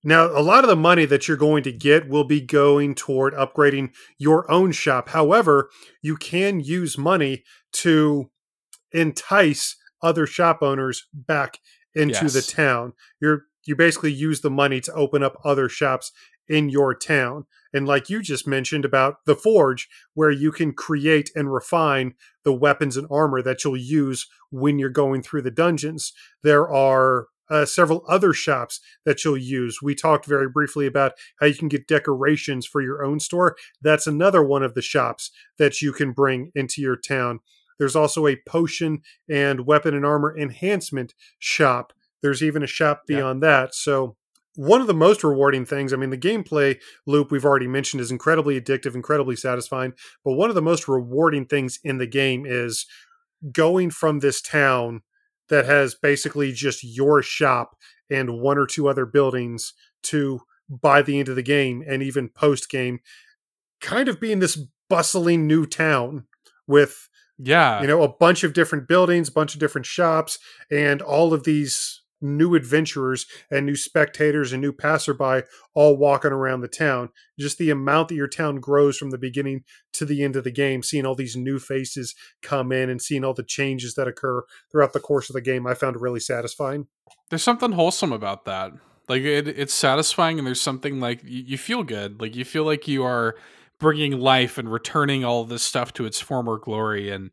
Now 0.04 0.26
a 0.26 0.42
lot 0.42 0.64
of 0.64 0.68
the 0.68 0.76
money 0.76 1.04
that 1.04 1.28
you're 1.28 1.36
going 1.36 1.62
to 1.64 1.72
get 1.72 2.08
will 2.08 2.24
be 2.24 2.40
going 2.40 2.94
toward 2.94 3.34
upgrading 3.34 3.90
your 4.18 4.50
own 4.50 4.72
shop. 4.72 5.10
However 5.10 5.70
you 6.00 6.16
can 6.16 6.60
use 6.60 6.98
money 6.98 7.44
to 7.74 8.30
entice 8.92 9.76
other 10.02 10.26
shop 10.26 10.62
owners 10.62 11.06
back 11.12 11.58
into 11.94 12.28
the 12.28 12.42
town. 12.42 12.94
You're 13.20 13.44
you 13.64 13.76
basically 13.76 14.12
use 14.12 14.40
the 14.40 14.50
money 14.50 14.80
to 14.80 14.92
open 14.94 15.22
up 15.22 15.36
other 15.44 15.68
shops 15.68 16.10
in 16.49 16.68
your 16.68 16.95
town. 16.95 17.47
And 17.72 17.86
like 17.86 18.11
you 18.11 18.20
just 18.22 18.47
mentioned 18.47 18.84
about 18.84 19.24
the 19.24 19.34
forge 19.36 19.88
where 20.14 20.30
you 20.30 20.53
can 20.53 20.72
create 20.72 21.30
and 21.34 21.53
refine 21.53 22.14
the 22.45 22.53
weapons 22.53 22.97
and 22.97 23.07
armor 23.11 23.40
that 23.43 23.64
you'll 23.64 23.76
use 23.76 24.26
when 24.51 24.78
you're 24.78 24.90
going 24.90 25.22
through 25.22 25.43
the 25.43 25.51
dungeons. 25.51 26.12
There 26.43 26.68
are 26.68 27.28
uh, 27.51 27.64
several 27.66 28.05
other 28.09 28.32
shops 28.32 28.80
that 29.05 29.24
you'll 29.24 29.36
use. 29.38 29.78
We 29.82 29.95
talked 29.95 30.26
very 30.26 30.49
briefly 30.49 30.86
about 30.86 31.12
how 31.40 31.47
you 31.47 31.55
can 31.55 31.68
get 31.68 31.86
decorations 31.88 32.66
for 32.66 32.80
your 32.80 33.05
own 33.05 33.20
store. 33.20 33.57
That's 33.80 34.07
another 34.07 34.43
one 34.43 34.62
of 34.62 34.74
the 34.74 34.82
shops 34.82 35.30
that 35.59 35.82
you 35.82 35.93
can 35.93 36.12
bring 36.12 36.51
into 36.55 36.80
your 36.80 36.97
town. 36.97 37.40
There's 37.78 37.97
also 37.97 38.26
a 38.26 38.38
potion 38.47 39.03
and 39.28 39.66
weapon 39.66 39.95
and 39.95 40.05
armor 40.07 40.36
enhancement 40.36 41.14
shop. 41.38 41.93
There's 42.22 42.43
even 42.43 42.62
a 42.62 42.66
shop 42.68 43.03
Yeah. 43.09 43.16
beyond 43.16 43.43
that. 43.43 43.74
So, 43.74 44.16
one 44.55 44.80
of 44.80 44.86
the 44.86 44.94
most 44.94 45.24
rewarding 45.24 45.64
things, 45.64 45.92
I 45.92 45.96
mean, 45.96 46.11
the 46.11 46.18
gameplay 46.18 46.78
loop 47.07 47.30
we've 47.30 47.44
already 47.44 47.68
mentioned 47.68 48.00
is 48.00 48.11
incredibly 48.11 48.61
addictive, 48.61 48.94
incredibly 48.94 49.36
satisfying. 49.36 49.94
But 50.24 50.34
one 50.34 50.50
of 50.50 50.55
the 50.55 50.62
most 50.62 50.88
rewarding 50.88 51.46
things 51.46 51.78
in 51.82 51.98
the 51.98 52.07
game 52.07 52.44
is 52.46 52.86
going 53.50 53.90
from 53.90 54.20
this 54.20 54.40
town 54.40 55.03
that 55.48 55.64
has 55.64 55.94
basically 55.94 56.53
just 56.53 56.84
your 56.84 57.22
shop 57.22 57.76
and 58.11 58.40
one 58.40 58.59
or 58.59 58.66
two 58.66 58.88
other 58.88 59.07
buildings 59.07 59.72
to 60.05 60.40
by 60.68 61.03
the 61.03 61.18
end 61.18 61.28
of 61.28 61.36
the 61.36 61.42
game 61.42 61.82
and 61.86 62.03
even 62.03 62.28
post 62.28 62.70
game 62.70 63.00
kind 63.80 64.09
of 64.09 64.20
being 64.20 64.38
this 64.38 64.59
bustling 64.88 65.46
new 65.46 65.66
town 65.66 66.24
with 66.66 67.09
yeah 67.38 67.80
you 67.80 67.86
know 67.86 68.03
a 68.03 68.09
bunch 68.09 68.44
of 68.44 68.53
different 68.53 68.86
buildings 68.86 69.28
a 69.28 69.32
bunch 69.32 69.55
of 69.55 69.61
different 69.61 69.86
shops 69.86 70.38
and 70.70 71.03
all 71.03 71.34
of 71.34 71.44
these 71.44 72.01
new 72.22 72.54
adventurers 72.54 73.26
and 73.50 73.66
new 73.66 73.76
spectators 73.76 74.52
and 74.52 74.62
new 74.62 74.72
passerby 74.72 75.42
all 75.74 75.96
walking 75.96 76.32
around 76.32 76.60
the 76.60 76.68
town. 76.68 77.10
Just 77.38 77.58
the 77.58 77.70
amount 77.70 78.08
that 78.08 78.14
your 78.14 78.28
town 78.28 78.60
grows 78.60 78.96
from 78.96 79.10
the 79.10 79.18
beginning 79.18 79.64
to 79.94 80.04
the 80.04 80.22
end 80.22 80.36
of 80.36 80.44
the 80.44 80.50
game 80.50 80.82
seeing 80.82 81.04
all 81.04 81.14
these 81.14 81.36
new 81.36 81.58
faces 81.58 82.14
come 82.42 82.72
in 82.72 82.88
and 82.88 83.02
seeing 83.02 83.24
all 83.24 83.34
the 83.34 83.42
changes 83.42 83.94
that 83.94 84.08
occur 84.08 84.44
throughout 84.70 84.92
the 84.92 85.00
course 85.00 85.28
of 85.28 85.34
the 85.34 85.40
game 85.40 85.66
i 85.66 85.74
found 85.74 86.00
really 86.00 86.20
satisfying. 86.20 86.86
There's 87.30 87.42
something 87.42 87.72
wholesome 87.72 88.12
about 88.12 88.44
that. 88.44 88.72
Like 89.08 89.22
it, 89.22 89.48
it's 89.48 89.74
satisfying 89.74 90.38
and 90.38 90.46
there's 90.46 90.60
something 90.60 91.00
like 91.00 91.22
you, 91.24 91.42
you 91.42 91.58
feel 91.58 91.82
good. 91.82 92.20
Like 92.20 92.36
you 92.36 92.44
feel 92.44 92.64
like 92.64 92.86
you 92.86 93.04
are 93.04 93.36
bringing 93.78 94.18
life 94.20 94.58
and 94.58 94.70
returning 94.70 95.24
all 95.24 95.44
this 95.44 95.62
stuff 95.62 95.92
to 95.94 96.04
its 96.04 96.20
former 96.20 96.56
glory 96.56 97.10
and 97.10 97.30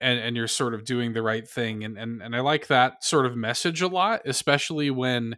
and 0.00 0.18
and 0.18 0.36
you're 0.36 0.48
sort 0.48 0.74
of 0.74 0.84
doing 0.84 1.12
the 1.12 1.22
right 1.22 1.48
thing 1.48 1.84
and 1.84 1.98
and 1.98 2.22
and 2.22 2.34
I 2.34 2.40
like 2.40 2.68
that 2.68 3.04
sort 3.04 3.26
of 3.26 3.36
message 3.36 3.82
a 3.82 3.88
lot 3.88 4.22
especially 4.24 4.90
when 4.90 5.36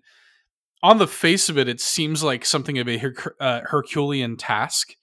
on 0.82 0.98
the 0.98 1.06
face 1.06 1.48
of 1.48 1.58
it 1.58 1.68
it 1.68 1.80
seems 1.80 2.22
like 2.22 2.44
something 2.44 2.78
of 2.78 2.88
a 2.88 2.98
Her- 2.98 3.36
uh, 3.40 3.60
herculean 3.64 4.36
task 4.36 4.94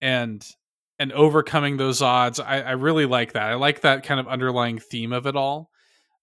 and 0.00 0.44
and 0.98 1.12
overcoming 1.12 1.76
those 1.76 2.02
odds 2.02 2.40
I, 2.40 2.60
I 2.60 2.70
really 2.72 3.06
like 3.06 3.32
that 3.32 3.44
i 3.44 3.54
like 3.54 3.82
that 3.82 4.04
kind 4.04 4.20
of 4.20 4.28
underlying 4.28 4.78
theme 4.78 5.12
of 5.12 5.26
it 5.26 5.36
all 5.36 5.70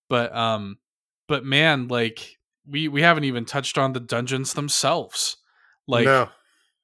but 0.10 0.36
um 0.36 0.78
but 1.28 1.44
man 1.44 1.88
like 1.88 2.38
we 2.68 2.88
we 2.88 3.02
haven't 3.02 3.26
even 3.26 3.46
touched 3.46 3.78
on 3.78 3.94
the 3.94 4.00
dungeons 4.00 4.54
themselves 4.54 5.38
like 5.88 6.06
no. 6.06 6.30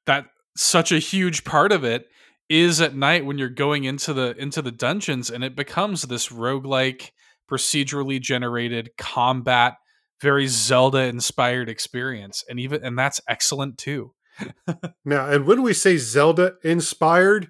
that 0.06 0.26
such 0.58 0.92
a 0.92 1.00
huge 1.00 1.44
part 1.44 1.72
of 1.72 1.84
it 1.84 2.08
is 2.52 2.82
at 2.82 2.94
night 2.94 3.26
when 3.26 3.38
you're 3.38 3.48
going 3.48 3.86
into 3.86 4.14
the 4.14 4.36
into 4.38 4.62
the 4.62 4.74
dungeons 4.74 5.30
and 5.30 5.42
it 5.42 5.56
becomes 5.56 6.02
this 6.02 6.28
roguelike 6.28 7.12
procedurally 7.50 8.20
generated 8.20 8.90
combat 8.98 9.76
very 10.20 10.48
zelda 10.48 11.00
inspired 11.00 11.70
experience 11.70 12.44
and 12.50 12.60
even 12.60 12.84
and 12.84 13.00
that's 13.00 13.22
excellent 13.28 13.78
too. 13.78 14.14
Now 15.06 15.30
and 15.30 15.46
when 15.48 15.62
we 15.62 15.74
say 15.74 15.96
zelda 15.96 16.56
inspired 16.62 17.48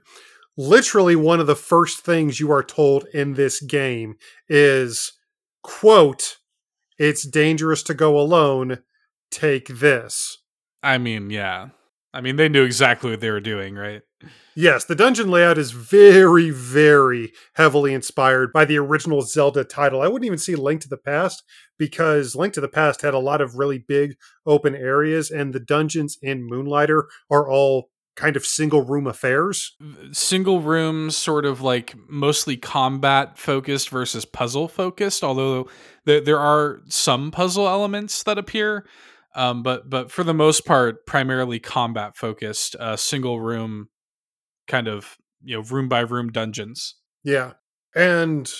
literally 0.55 1.15
one 1.15 1.39
of 1.39 1.47
the 1.47 1.55
first 1.55 2.01
things 2.01 2.39
you 2.39 2.51
are 2.51 2.63
told 2.63 3.05
in 3.11 3.33
this 3.33 3.59
game 3.59 4.17
is 4.47 5.13
quote 5.63 6.37
it's 6.99 7.25
dangerous 7.25 7.81
to 7.81 7.95
go 7.95 8.19
alone. 8.19 8.83
Take 9.31 9.67
this. 9.67 10.37
I 10.83 10.99
mean 10.99 11.31
yeah. 11.31 11.69
I 12.13 12.21
mean 12.21 12.35
they 12.35 12.49
knew 12.49 12.63
exactly 12.63 13.09
what 13.09 13.19
they 13.19 13.31
were 13.31 13.39
doing 13.39 13.73
right 13.73 14.03
Yes, 14.55 14.83
the 14.83 14.95
dungeon 14.95 15.31
layout 15.31 15.57
is 15.57 15.71
very, 15.71 16.49
very 16.49 17.31
heavily 17.53 17.93
inspired 17.93 18.51
by 18.51 18.65
the 18.65 18.77
original 18.77 19.21
Zelda 19.21 19.63
title. 19.63 20.01
I 20.01 20.07
wouldn't 20.07 20.25
even 20.25 20.37
see 20.37 20.55
Link 20.55 20.81
to 20.81 20.89
the 20.89 20.97
Past 20.97 21.43
because 21.77 22.35
Link 22.35 22.53
to 22.55 22.61
the 22.61 22.67
Past 22.67 23.01
had 23.01 23.13
a 23.13 23.19
lot 23.19 23.39
of 23.39 23.55
really 23.55 23.77
big 23.79 24.15
open 24.45 24.75
areas, 24.75 25.31
and 25.31 25.53
the 25.53 25.59
dungeons 25.59 26.17
in 26.21 26.47
Moonlighter 26.47 27.07
are 27.29 27.49
all 27.49 27.89
kind 28.15 28.35
of 28.35 28.45
single 28.45 28.83
room 28.83 29.07
affairs. 29.07 29.75
Single 30.11 30.61
rooms, 30.61 31.15
sort 31.15 31.45
of 31.45 31.61
like 31.61 31.95
mostly 32.09 32.57
combat 32.57 33.37
focused 33.37 33.89
versus 33.89 34.25
puzzle 34.25 34.67
focused, 34.67 35.23
although 35.23 35.69
there 36.05 36.39
are 36.39 36.81
some 36.87 37.31
puzzle 37.31 37.67
elements 37.67 38.23
that 38.23 38.37
appear. 38.37 38.85
Um, 39.33 39.63
but 39.63 39.89
but 39.89 40.11
for 40.11 40.25
the 40.25 40.33
most 40.33 40.65
part, 40.65 41.05
primarily 41.05 41.59
combat 41.59 42.17
focused, 42.17 42.75
uh, 42.75 42.97
single 42.97 43.39
room 43.39 43.87
kind 44.71 44.87
of 44.87 45.17
you 45.43 45.55
know 45.55 45.63
room 45.63 45.89
by 45.89 45.99
room 45.99 46.31
dungeons. 46.31 46.95
Yeah, 47.23 47.53
and 47.93 48.51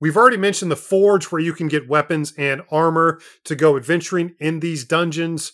we've 0.00 0.16
already 0.16 0.36
mentioned 0.36 0.70
the 0.70 0.76
forge 0.76 1.26
where 1.26 1.40
you 1.40 1.52
can 1.54 1.68
get 1.68 1.88
weapons 1.88 2.34
and 2.36 2.62
armor 2.70 3.20
to 3.44 3.54
go 3.54 3.76
adventuring 3.76 4.34
in 4.40 4.60
these 4.60 4.84
dungeons. 4.84 5.52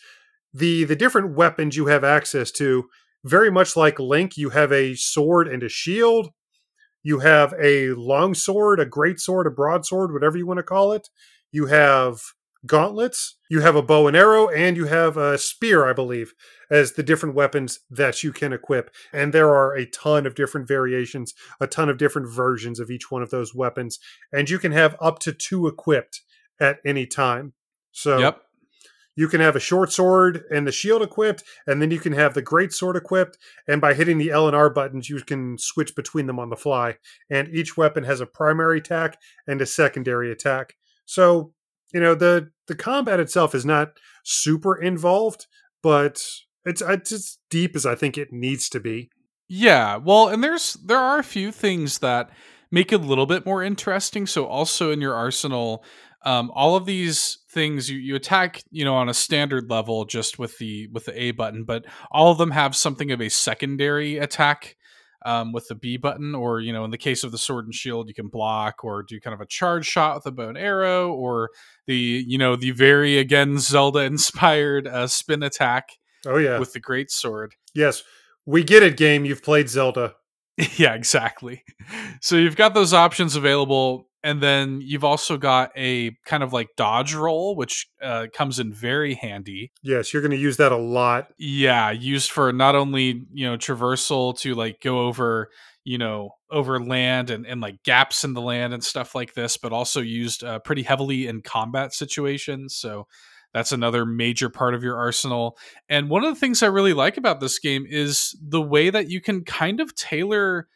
The 0.53 0.85
the 0.85 0.97
different 0.97 1.37
weapons 1.37 1.77
you 1.77 1.87
have 1.87 2.03
access 2.03 2.51
to, 2.53 2.89
very 3.23 3.51
much 3.51 3.77
like 3.77 3.99
Link, 4.01 4.37
you 4.37 4.51
have 4.51 4.73
a 4.73 4.95
sword 4.95 5.47
and 5.47 5.63
a 5.63 5.69
shield. 5.69 6.31
You 7.03 7.19
have 7.19 7.53
a 7.63 7.91
long 7.91 8.33
sword, 8.33 8.81
a 8.81 8.87
great 8.87 9.21
sword, 9.21 9.47
a 9.47 9.51
broadsword, 9.51 10.11
whatever 10.11 10.39
you 10.39 10.47
want 10.47 10.59
to 10.59 10.63
call 10.63 10.93
it. 10.93 11.11
You 11.53 11.67
have 11.67 12.21
gauntlets, 12.67 13.37
you 13.51 13.61
have 13.61 13.77
a 13.77 13.83
bow 13.83 14.07
and 14.07 14.17
arrow, 14.17 14.49
and 14.49 14.77
you 14.77 14.87
have 14.87 15.17
a 15.17 15.39
spear, 15.39 15.89
I 15.89 15.93
believe, 15.93 16.35
as 16.71 16.93
the 16.93 17.03
different 17.03 17.35
weapons 17.35 17.81
that 17.91 18.23
you 18.23 18.33
can 18.33 18.53
equip. 18.53 18.91
And 19.13 19.33
there 19.33 19.51
are 19.51 19.75
a 19.75 19.87
ton 19.87 20.27
of 20.27 20.35
different 20.35 20.67
variations, 20.67 21.35
a 21.61 21.67
ton 21.67 21.89
of 21.89 21.99
different 21.99 22.29
versions 22.29 22.81
of 22.81 22.91
each 22.91 23.11
one 23.11 23.23
of 23.23 23.31
those 23.31 23.55
weapons. 23.55 23.99
And 24.33 24.49
you 24.49 24.59
can 24.59 24.73
have 24.73 24.97
up 25.01 25.19
to 25.21 25.33
two 25.33 25.67
equipped 25.67 26.23
at 26.61 26.79
any 26.85 27.07
time. 27.07 27.53
So 27.93 28.19
yep. 28.19 28.43
you 29.15 29.29
can 29.29 29.41
have 29.41 29.57
a 29.57 29.61
short 29.61 29.93
sword 29.93 30.45
and 30.51 30.67
the 30.67 30.73
shield 30.73 31.03
equipped, 31.03 31.45
and 31.67 31.81
then 31.81 31.91
you 31.91 32.01
can 32.01 32.13
have 32.13 32.35
the 32.35 32.43
great 32.43 32.73
sword 32.73 32.97
equipped. 32.97 33.39
And 33.69 33.81
by 33.81 33.95
hitting 33.95 34.19
the 34.19 34.31
L 34.31 34.47
and 34.47 34.57
R 34.57 34.71
buttons, 34.71 35.09
you 35.11 35.21
can 35.21 35.59
switch 35.59 35.95
between 35.95 36.27
them 36.27 36.39
on 36.39 36.51
the 36.51 36.57
fly. 36.57 36.97
And 37.31 37.49
each 37.49 37.77
weapon 37.77 38.05
has 38.05 38.21
a 38.21 38.27
primary 38.27 38.79
attack 38.79 39.19
and 39.47 39.61
a 39.61 39.67
secondary 39.67 40.33
attack. 40.33 40.75
So 41.07 41.53
you 41.95 42.01
know 42.01 42.15
the 42.15 42.51
the 42.67 42.75
combat 42.75 43.21
itself 43.21 43.55
is 43.55 43.65
not 43.65 43.93
super 44.25 44.75
involved, 44.75 45.47
but 45.83 46.23
it's 46.65 46.83
it's 46.83 47.13
as 47.13 47.39
deep 47.49 47.77
as 47.77 47.87
I 47.87 47.95
think 47.95 48.19
it 48.19 48.33
needs 48.33 48.69
to 48.71 48.81
be. 48.81 49.11
Yeah, 49.49 49.97
well, 49.97 50.29
and 50.29 50.43
there's 50.43 50.75
there 50.85 50.99
are 50.99 51.19
a 51.19 51.25
few 51.25 51.53
things 51.53 51.99
that 52.01 52.31
make 52.71 52.93
it 52.93 53.01
a 53.01 53.05
little 53.05 53.27
bit 53.27 53.47
more 53.47 53.63
interesting. 53.63 54.27
So 54.27 54.47
also 54.47 54.91
in 54.91 55.01
your 55.01 55.15
arsenal, 55.15 55.85
um, 56.25 56.51
all 56.55 56.75
of 56.75 56.87
these 56.87 57.39
things 57.51 57.89
you, 57.89 57.99
you 57.99 58.17
attack, 58.17 58.63
you 58.71 58.85
know, 58.85 58.97
on 58.97 59.09
a 59.09 59.15
standard 59.15 59.71
level 59.71 60.05
just 60.05 60.39
with 60.39 60.59
the 60.59 60.89
with 60.93 61.05
the 61.05 61.23
A 61.23 61.31
button, 61.31 61.65
but 61.65 61.85
all 62.11 62.33
of 62.33 62.39
them 62.39 62.51
have 62.51 62.75
something 62.75 63.13
of 63.13 63.21
a 63.21 63.29
secondary 63.29 64.19
attack 64.19 64.77
um, 65.25 65.53
with 65.53 65.67
the 65.69 65.75
B 65.75 65.97
button, 65.97 66.35
or 66.35 66.61
you 66.61 66.73
know, 66.73 66.85
in 66.85 66.91
the 66.91 66.99
case 66.99 67.25
of 67.25 67.33
the 67.33 67.39
sword 67.39 67.65
and 67.65 67.75
shield, 67.75 68.09
you 68.09 68.15
can 68.15 68.29
block 68.29 68.85
or 68.85 69.03
do 69.03 69.19
kind 69.21 69.35
of 69.35 69.41
a 69.41 69.47
charge 69.47 69.87
shot 69.87 70.17
with 70.17 70.27
a 70.27 70.31
bow 70.31 70.49
and 70.49 70.59
arrow, 70.59 71.13
or 71.13 71.51
the 71.87 72.25
you 72.27 72.39
know 72.39 72.57
the 72.57 72.73
very 72.73 73.19
again 73.19 73.59
Zelda 73.59 74.01
inspired 74.01 74.87
uh, 74.87 75.07
spin 75.07 75.43
attack. 75.43 75.91
Oh 76.27 76.37
yeah, 76.37 76.59
with 76.59 76.73
the 76.73 76.81
great 76.81 77.11
sword. 77.11 77.55
Yes, 77.75 78.03
we 78.47 78.63
get 78.65 78.83
it. 78.83 78.97
Game, 78.97 79.25
you've 79.25 79.43
played 79.43 79.69
Zelda. 79.69 80.15
yeah, 80.77 80.95
exactly. 80.95 81.65
So 82.21 82.37
you've 82.37 82.57
got 82.57 82.75
those 82.75 82.93
options 82.93 83.35
available 83.35 84.09
and 84.25 84.43
then 84.43 84.81
you've 84.83 85.05
also 85.05 85.37
got 85.37 85.71
a 85.77 86.17
kind 86.25 86.43
of 86.43 86.53
like 86.53 86.71
dodge 86.77 87.15
roll 87.15 87.55
which 87.55 87.87
uh, 88.03 88.27
comes 88.33 88.59
in 88.59 88.73
very 88.73 89.15
handy. 89.15 89.71
Yes 89.83 90.13
you're 90.13 90.23
going 90.23 90.33
to 90.33 90.37
use 90.37 90.57
that 90.57 90.73
a 90.73 90.77
lot. 90.77 91.29
Yeah 91.39 91.93
used 91.93 92.33
for 92.33 92.53
not 92.53 92.75
only 92.75 93.27
you 93.33 93.49
know 93.49 93.57
traversal 93.57 94.37
to 94.41 94.55
like 94.55 94.81
go 94.81 95.07
over 95.07 95.51
you 95.85 95.99
know 95.99 96.31
over 96.51 96.81
land 96.81 97.31
and, 97.31 97.47
and 97.47 97.61
like 97.61 97.83
gaps 97.85 98.25
in 98.25 98.33
the 98.33 98.41
land 98.41 98.73
and 98.73 98.83
stuff 98.83 99.15
like 99.15 99.35
this 99.35 99.57
but 99.57 99.73
also 99.73 100.01
used 100.01 100.43
uh, 100.43 100.59
pretty 100.59 100.83
heavily 100.83 101.27
in 101.27 101.43
combat 101.43 101.93
situations 101.93 102.75
so 102.75 103.07
that's 103.53 103.71
another 103.71 104.05
major 104.05 104.51
part 104.51 104.75
of 104.75 104.83
your 104.83 104.97
arsenal. 104.99 105.57
And 105.89 106.11
one 106.11 106.25
of 106.25 106.35
the 106.35 106.41
things 106.41 106.63
i 106.63 106.67
really 106.67 106.93
like 106.93 107.17
about 107.17 107.41
this 107.41 107.59
game 107.59 107.87
is 107.89 108.37
the 108.43 108.61
way 108.61 108.91
that 108.91 109.09
you 109.09 109.21
can 109.21 109.45
kind 109.45 109.81
of 109.81 109.95
tailor 109.95 110.67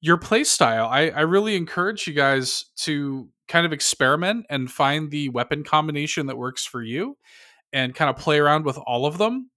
your 0.00 0.16
play 0.16 0.44
style. 0.44 0.86
I, 0.86 1.10
I 1.10 1.20
really 1.20 1.56
encourage 1.56 2.06
you 2.06 2.14
guys 2.14 2.66
to 2.78 3.28
kind 3.48 3.66
of 3.66 3.72
experiment 3.72 4.46
and 4.48 4.70
find 4.70 5.10
the 5.10 5.28
weapon 5.28 5.64
combination 5.64 6.26
that 6.26 6.38
works 6.38 6.64
for 6.64 6.82
you 6.82 7.16
and 7.72 7.94
kind 7.94 8.08
of 8.08 8.16
play 8.16 8.38
around 8.38 8.64
with 8.64 8.78
all 8.78 9.06
of 9.06 9.18
them. 9.18 9.50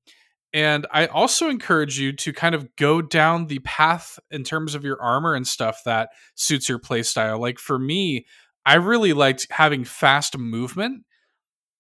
And 0.54 0.86
I 0.92 1.08
also 1.08 1.50
encourage 1.50 2.00
you 2.00 2.14
to 2.14 2.32
kind 2.32 2.54
of 2.54 2.76
go 2.76 3.02
down 3.02 3.48
the 3.48 3.60
path 3.60 4.20
in 4.30 4.44
terms 4.44 4.76
of 4.76 4.84
your 4.84 5.02
armor 5.02 5.34
and 5.34 5.48
stuff 5.48 5.82
that 5.86 6.10
suits 6.36 6.70
your 6.70 6.78
play 6.78 7.02
style. 7.02 7.40
Like 7.40 7.58
for 7.58 7.80
me, 7.80 8.26
I 8.66 8.76
really 8.76 9.14
liked 9.14 9.48
having 9.50 9.84
fast 9.84 10.38
movement. 10.38 11.06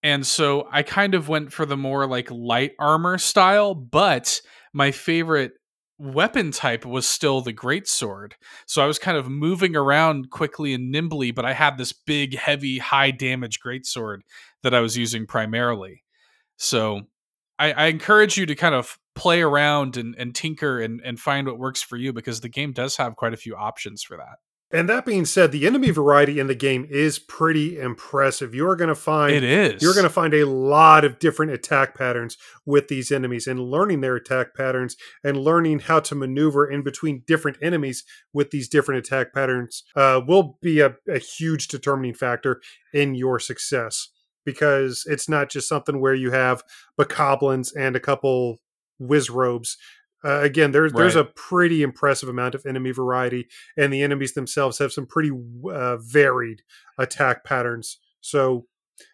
And 0.02 0.26
so 0.26 0.68
I 0.72 0.84
kind 0.84 1.14
of 1.14 1.30
went 1.30 1.54
for 1.54 1.66
the 1.66 1.78
more 1.78 2.08
like 2.08 2.30
light 2.32 2.72
armor 2.80 3.18
style, 3.20 3.76
but 3.76 4.42
my 4.74 4.92
favorite 4.92 5.54
weapon 6.04 6.52
type 6.52 6.86
was 6.86 7.08
still 7.08 7.40
the 7.40 7.54
great 7.54 7.88
sword. 7.88 8.36
So 8.68 8.84
I 8.84 8.88
was 8.88 9.00
kind 9.00 9.18
of 9.18 9.30
moving 9.30 9.76
around 9.76 10.30
quickly 10.30 10.74
and 10.74 10.92
nimbly, 10.92 11.32
but 11.32 11.46
I 11.46 11.54
had 11.54 11.78
this 11.78 11.94
big, 11.94 12.38
heavy, 12.38 12.78
high 12.80 13.12
damage 13.12 13.60
great 13.60 13.86
sword 13.86 14.24
that 14.64 14.74
I 14.74 14.82
was 14.82 14.98
using 14.98 15.26
primarily. 15.26 16.04
So 16.58 17.04
I, 17.58 17.72
I 17.72 17.86
encourage 17.86 18.38
you 18.38 18.46
to 18.46 18.56
kind 18.56 18.76
of 18.76 18.98
play 19.16 19.42
around 19.42 19.96
and, 19.96 20.14
and 20.18 20.36
tinker 20.36 20.82
and, 20.82 21.00
and 21.06 21.20
find 21.20 21.48
what 21.48 21.60
works 21.60 21.82
for 21.82 21.96
you 21.96 22.12
because 22.12 22.42
the 22.42 22.50
game 22.50 22.74
does 22.74 22.98
have 22.98 23.16
quite 23.16 23.34
a 23.34 23.38
few 23.38 23.56
options 23.56 24.04
for 24.04 24.18
that. 24.18 24.38
And 24.74 24.90
that 24.90 25.06
being 25.06 25.26
said, 25.26 25.52
the 25.52 25.68
enemy 25.68 25.92
variety 25.92 26.40
in 26.40 26.48
the 26.48 26.56
game 26.56 26.88
is 26.90 27.20
pretty 27.20 27.80
impressive. 27.80 28.56
You're 28.56 28.76
going 28.76 28.90
to 28.90 28.96
find 28.96 29.36
It 29.36 29.44
is. 29.44 29.84
you're 29.84 29.94
going 29.94 30.04
to 30.04 30.10
find 30.10 30.34
a 30.34 30.48
lot 30.48 31.06
of 31.06 31.20
different 31.20 31.52
attack 31.52 31.96
patterns 31.96 32.38
with 32.66 32.88
these 32.88 33.12
enemies 33.12 33.46
and 33.46 33.60
learning 33.60 34.02
their 34.02 34.16
attack 34.16 34.56
patterns 34.56 34.98
and 35.24 35.38
learning 35.38 35.80
how 35.82 36.00
to 36.00 36.16
maneuver 36.16 36.66
in 36.70 36.82
between 36.82 37.22
different 37.28 37.58
enemies 37.62 38.04
with 38.34 38.50
these 38.50 38.68
different 38.68 39.06
attack 39.06 39.32
patterns 39.32 39.84
uh, 39.96 40.20
will 40.28 40.58
be 40.62 40.80
a, 40.80 40.96
a 41.08 41.20
huge 41.20 41.68
determining 41.68 42.16
factor 42.16 42.60
in 42.96 43.14
your 43.14 43.40
success 43.40 44.10
because 44.44 45.04
it's 45.06 45.30
not 45.30 45.50
just 45.50 45.70
something 45.70 46.02
where 46.02 46.16
you 46.16 46.32
have 46.32 46.64
bokoblins 47.00 47.70
and 47.78 47.96
a 47.96 48.00
couple 48.00 48.58
Wizzrobes. 49.02 49.76
Uh, 50.24 50.40
again, 50.42 50.72
there's 50.72 50.94
there's 50.94 51.16
a 51.16 51.26
pretty 51.26 51.84
impressive 51.84 52.30
amount 52.30 52.56
of 52.56 52.66
enemy 52.66 52.92
variety, 52.92 53.48
and 53.78 53.92
the 53.92 54.02
enemies 54.02 54.34
themselves 54.34 54.80
have 54.80 54.94
some 54.94 55.06
pretty 55.06 55.32
uh, 55.70 55.98
varied 55.98 56.62
attack 56.98 57.44
patterns. 57.44 58.00
So 58.22 58.68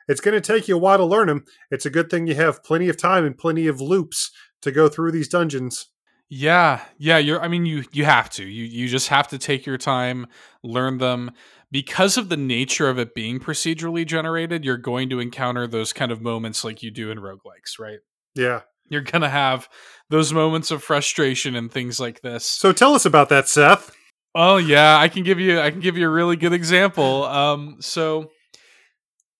it's 0.07 0.21
going 0.21 0.39
to 0.39 0.41
take 0.41 0.67
you 0.67 0.75
a 0.75 0.79
while 0.79 0.97
to 0.97 1.05
learn 1.05 1.27
them. 1.27 1.45
It's 1.71 1.85
a 1.85 1.89
good 1.89 2.09
thing 2.09 2.27
you 2.27 2.35
have 2.35 2.63
plenty 2.63 2.89
of 2.89 2.97
time 2.97 3.25
and 3.25 3.37
plenty 3.37 3.67
of 3.67 3.81
loops 3.81 4.31
to 4.61 4.71
go 4.71 4.87
through 4.87 5.11
these 5.11 5.27
dungeons. 5.27 5.87
Yeah, 6.29 6.81
yeah, 6.99 7.17
you're 7.17 7.41
I 7.41 7.47
mean 7.47 7.65
you 7.65 7.85
you 7.91 8.05
have 8.05 8.29
to. 8.31 8.45
You 8.45 8.63
you 8.65 8.87
just 8.87 9.07
have 9.07 9.27
to 9.29 9.39
take 9.39 9.65
your 9.65 9.79
time, 9.79 10.27
learn 10.63 10.99
them. 10.99 11.31
Because 11.71 12.17
of 12.17 12.29
the 12.29 12.37
nature 12.37 12.89
of 12.89 12.97
it 12.97 13.13
being 13.13 13.39
procedurally 13.39 14.05
generated, 14.05 14.65
you're 14.65 14.77
going 14.77 15.09
to 15.09 15.19
encounter 15.19 15.67
those 15.67 15.93
kind 15.93 16.11
of 16.11 16.21
moments 16.21 16.63
like 16.63 16.81
you 16.81 16.89
do 16.89 17.11
in 17.11 17.19
roguelikes, 17.19 17.79
right? 17.79 17.99
Yeah. 18.35 18.61
You're 18.89 19.01
going 19.01 19.21
to 19.21 19.29
have 19.29 19.69
those 20.09 20.33
moments 20.33 20.71
of 20.71 20.83
frustration 20.83 21.55
and 21.55 21.71
things 21.71 21.99
like 21.99 22.21
this. 22.21 22.45
So 22.45 22.73
tell 22.73 22.95
us 22.95 23.05
about 23.05 23.29
that, 23.29 23.47
Seth. 23.47 23.91
Oh 24.35 24.57
yeah, 24.57 24.97
I 24.97 25.07
can 25.07 25.23
give 25.23 25.39
you 25.39 25.59
I 25.59 25.71
can 25.71 25.79
give 25.79 25.97
you 25.97 26.05
a 26.05 26.11
really 26.11 26.35
good 26.35 26.53
example. 26.53 27.25
Um 27.25 27.77
so 27.79 28.29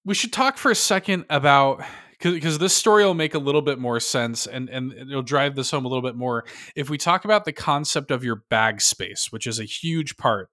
we 0.03 0.15
should 0.15 0.33
talk 0.33 0.57
for 0.57 0.71
a 0.71 0.75
second 0.75 1.25
about 1.29 1.83
because 2.19 2.57
this 2.57 2.73
story 2.73 3.05
will 3.05 3.13
make 3.13 3.33
a 3.33 3.39
little 3.39 3.61
bit 3.61 3.77
more 3.77 3.99
sense 3.99 4.47
and 4.47 4.67
and 4.69 4.91
it'll 4.93 5.21
drive 5.21 5.55
this 5.55 5.71
home 5.71 5.85
a 5.85 5.87
little 5.87 6.01
bit 6.01 6.15
more 6.15 6.43
if 6.75 6.89
we 6.89 6.97
talk 6.97 7.23
about 7.23 7.45
the 7.45 7.53
concept 7.53 8.09
of 8.09 8.23
your 8.23 8.43
bag 8.49 8.81
space, 8.81 9.27
which 9.29 9.45
is 9.45 9.59
a 9.59 9.63
huge 9.63 10.17
part 10.17 10.49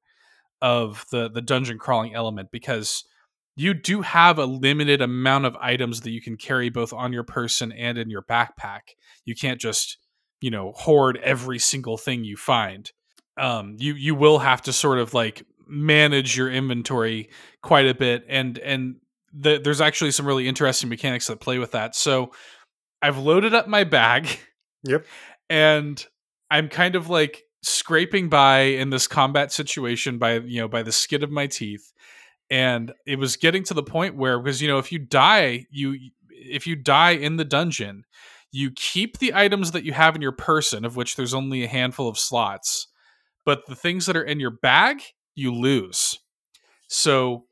of 0.60 1.06
the 1.10 1.30
the 1.30 1.42
dungeon 1.42 1.78
crawling 1.78 2.14
element 2.14 2.50
because 2.52 3.04
you 3.56 3.72
do 3.72 4.02
have 4.02 4.38
a 4.38 4.44
limited 4.44 5.00
amount 5.00 5.46
of 5.46 5.56
items 5.56 6.02
that 6.02 6.10
you 6.10 6.20
can 6.20 6.36
carry 6.36 6.68
both 6.68 6.92
on 6.92 7.12
your 7.12 7.24
person 7.24 7.72
and 7.72 7.96
in 7.96 8.10
your 8.10 8.22
backpack. 8.22 8.80
You 9.24 9.34
can't 9.34 9.58
just, 9.58 9.96
you 10.42 10.50
know, 10.50 10.72
hoard 10.76 11.18
every 11.22 11.58
single 11.58 11.96
thing 11.96 12.22
you 12.22 12.36
find. 12.36 12.92
Um, 13.38 13.76
you 13.78 13.94
you 13.94 14.14
will 14.14 14.38
have 14.38 14.62
to 14.62 14.72
sort 14.72 14.98
of 14.98 15.14
like 15.14 15.42
manage 15.66 16.36
your 16.36 16.50
inventory 16.50 17.30
quite 17.62 17.86
a 17.86 17.94
bit, 17.94 18.24
and 18.28 18.58
and 18.58 18.96
the, 19.32 19.58
there's 19.62 19.80
actually 19.80 20.10
some 20.10 20.26
really 20.26 20.48
interesting 20.48 20.88
mechanics 20.88 21.26
that 21.26 21.40
play 21.40 21.58
with 21.58 21.72
that. 21.72 21.96
So 21.96 22.32
I've 23.02 23.18
loaded 23.18 23.54
up 23.54 23.68
my 23.68 23.84
bag. 23.84 24.28
Yep. 24.84 25.04
And 25.50 26.06
I'm 26.50 26.68
kind 26.68 26.94
of 26.94 27.08
like 27.08 27.42
scraping 27.62 28.28
by 28.28 28.60
in 28.60 28.90
this 28.90 29.08
combat 29.08 29.50
situation 29.50 30.18
by 30.18 30.34
you 30.38 30.60
know 30.60 30.68
by 30.68 30.82
the 30.82 30.92
skid 30.92 31.24
of 31.24 31.30
my 31.30 31.46
teeth 31.46 31.92
and 32.50 32.92
it 33.06 33.18
was 33.18 33.36
getting 33.36 33.64
to 33.64 33.74
the 33.74 33.82
point 33.82 34.16
where 34.16 34.38
because 34.38 34.62
you 34.62 34.68
know 34.68 34.78
if 34.78 34.92
you 34.92 34.98
die 34.98 35.66
you 35.70 35.96
if 36.30 36.66
you 36.66 36.76
die 36.76 37.10
in 37.10 37.36
the 37.36 37.44
dungeon 37.44 38.04
you 38.52 38.70
keep 38.70 39.18
the 39.18 39.34
items 39.34 39.72
that 39.72 39.84
you 39.84 39.92
have 39.92 40.14
in 40.14 40.22
your 40.22 40.32
person 40.32 40.84
of 40.84 40.96
which 40.96 41.16
there's 41.16 41.34
only 41.34 41.64
a 41.64 41.68
handful 41.68 42.08
of 42.08 42.18
slots 42.18 42.88
but 43.44 43.66
the 43.66 43.76
things 43.76 44.06
that 44.06 44.16
are 44.16 44.24
in 44.24 44.40
your 44.40 44.50
bag 44.50 45.02
you 45.34 45.52
lose 45.52 46.18
so 46.88 47.44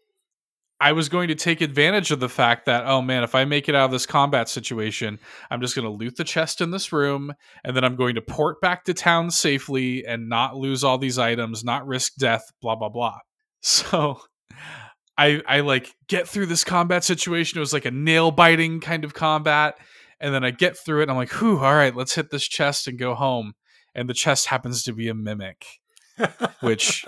I 0.80 0.92
was 0.92 1.08
going 1.08 1.28
to 1.28 1.34
take 1.34 1.60
advantage 1.60 2.10
of 2.10 2.20
the 2.20 2.28
fact 2.28 2.66
that, 2.66 2.84
oh 2.84 3.00
man, 3.00 3.22
if 3.22 3.34
I 3.34 3.44
make 3.44 3.68
it 3.68 3.74
out 3.74 3.86
of 3.86 3.90
this 3.90 4.06
combat 4.06 4.48
situation, 4.48 5.18
I'm 5.50 5.60
just 5.60 5.74
going 5.74 5.86
to 5.86 5.90
loot 5.90 6.16
the 6.16 6.24
chest 6.24 6.60
in 6.60 6.72
this 6.72 6.92
room, 6.92 7.32
and 7.64 7.76
then 7.76 7.84
I'm 7.84 7.96
going 7.96 8.16
to 8.16 8.20
port 8.20 8.60
back 8.60 8.84
to 8.84 8.92
town 8.94 9.30
safely 9.30 10.04
and 10.04 10.28
not 10.28 10.56
lose 10.56 10.82
all 10.84 10.98
these 10.98 11.18
items, 11.18 11.64
not 11.64 11.86
risk 11.86 12.16
death, 12.16 12.50
blah 12.60 12.76
blah 12.76 12.88
blah. 12.88 13.18
So 13.66 14.20
I 15.16 15.42
I 15.46 15.60
like 15.60 15.94
get 16.08 16.28
through 16.28 16.46
this 16.46 16.64
combat 16.64 17.04
situation. 17.04 17.58
It 17.58 17.60
was 17.60 17.72
like 17.72 17.84
a 17.84 17.90
nail 17.90 18.30
biting 18.30 18.80
kind 18.80 19.04
of 19.04 19.14
combat, 19.14 19.78
and 20.20 20.34
then 20.34 20.44
I 20.44 20.50
get 20.50 20.76
through 20.76 21.00
it. 21.00 21.02
And 21.04 21.10
I'm 21.10 21.16
like, 21.16 21.32
whew, 21.32 21.58
all 21.58 21.74
right, 21.74 21.94
let's 21.94 22.14
hit 22.14 22.30
this 22.30 22.46
chest 22.46 22.88
and 22.88 22.98
go 22.98 23.14
home. 23.14 23.54
And 23.94 24.08
the 24.08 24.14
chest 24.14 24.46
happens 24.46 24.82
to 24.84 24.92
be 24.92 25.08
a 25.08 25.14
mimic, 25.14 25.64
which 26.60 27.04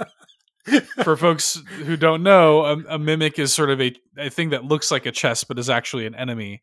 for 1.03 1.17
folks 1.17 1.61
who 1.85 1.97
don't 1.97 2.23
know, 2.23 2.65
a, 2.65 2.77
a 2.91 2.99
mimic 2.99 3.39
is 3.39 3.53
sort 3.53 3.71
of 3.71 3.81
a, 3.81 3.95
a 4.17 4.31
thing 4.31 4.51
that 4.51 4.65
looks 4.65 4.91
like 4.91 5.07
a 5.07 5.13
chest 5.13 5.49
but 5.49 5.59
is 5.59 5.71
actually 5.71 6.07
an 6.07 6.15
enemy. 6.15 6.63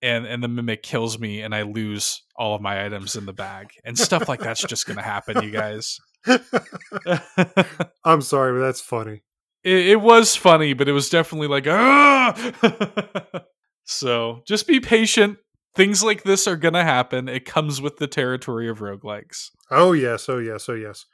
And 0.00 0.26
and 0.26 0.44
the 0.44 0.48
mimic 0.48 0.84
kills 0.84 1.18
me 1.18 1.42
and 1.42 1.52
I 1.52 1.62
lose 1.62 2.22
all 2.36 2.54
of 2.54 2.62
my 2.62 2.84
items 2.84 3.16
in 3.16 3.26
the 3.26 3.32
bag. 3.32 3.70
And 3.84 3.98
stuff 3.98 4.28
like 4.28 4.38
that's 4.38 4.62
just 4.62 4.86
gonna 4.86 5.02
happen, 5.02 5.42
you 5.42 5.50
guys. 5.50 5.98
I'm 8.04 8.20
sorry, 8.20 8.52
but 8.52 8.64
that's 8.64 8.80
funny. 8.80 9.22
It 9.68 10.00
was 10.00 10.34
funny, 10.36 10.72
but 10.72 10.88
it 10.88 10.92
was 10.92 11.08
definitely 11.10 11.48
like 11.48 11.66
ah 11.68 12.34
So 13.84 14.42
just 14.46 14.66
be 14.66 14.80
patient. 14.80 15.38
Things 15.74 16.02
like 16.02 16.22
this 16.24 16.46
are 16.46 16.56
gonna 16.56 16.84
happen. 16.84 17.28
It 17.28 17.44
comes 17.44 17.80
with 17.80 17.96
the 17.98 18.06
territory 18.06 18.68
of 18.68 18.80
roguelikes. 18.80 19.50
Oh 19.70 19.92
yes, 19.92 20.28
oh 20.28 20.38
yes, 20.38 20.68
oh 20.68 20.74
yes. 20.74 21.06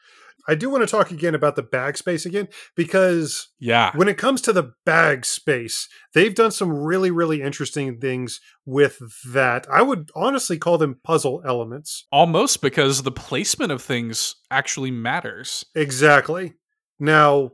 I 0.46 0.54
do 0.54 0.68
want 0.68 0.82
to 0.82 0.86
talk 0.86 1.10
again 1.10 1.34
about 1.34 1.56
the 1.56 1.62
bag 1.62 1.96
space 1.96 2.26
again 2.26 2.48
because 2.76 3.48
Yeah. 3.60 3.92
when 3.96 4.08
it 4.08 4.18
comes 4.18 4.42
to 4.42 4.52
the 4.52 4.72
bag 4.84 5.24
space, 5.24 5.88
they've 6.12 6.34
done 6.34 6.50
some 6.50 6.70
really, 6.70 7.10
really 7.10 7.40
interesting 7.40 7.98
things 7.98 8.40
with 8.66 8.98
that. 9.32 9.66
I 9.70 9.80
would 9.80 10.10
honestly 10.14 10.58
call 10.58 10.76
them 10.76 11.00
puzzle 11.02 11.40
elements. 11.46 12.06
Almost 12.12 12.60
because 12.60 13.04
the 13.04 13.10
placement 13.10 13.72
of 13.72 13.80
things 13.80 14.34
actually 14.50 14.90
matters. 14.90 15.64
Exactly. 15.74 16.52
Now, 17.00 17.52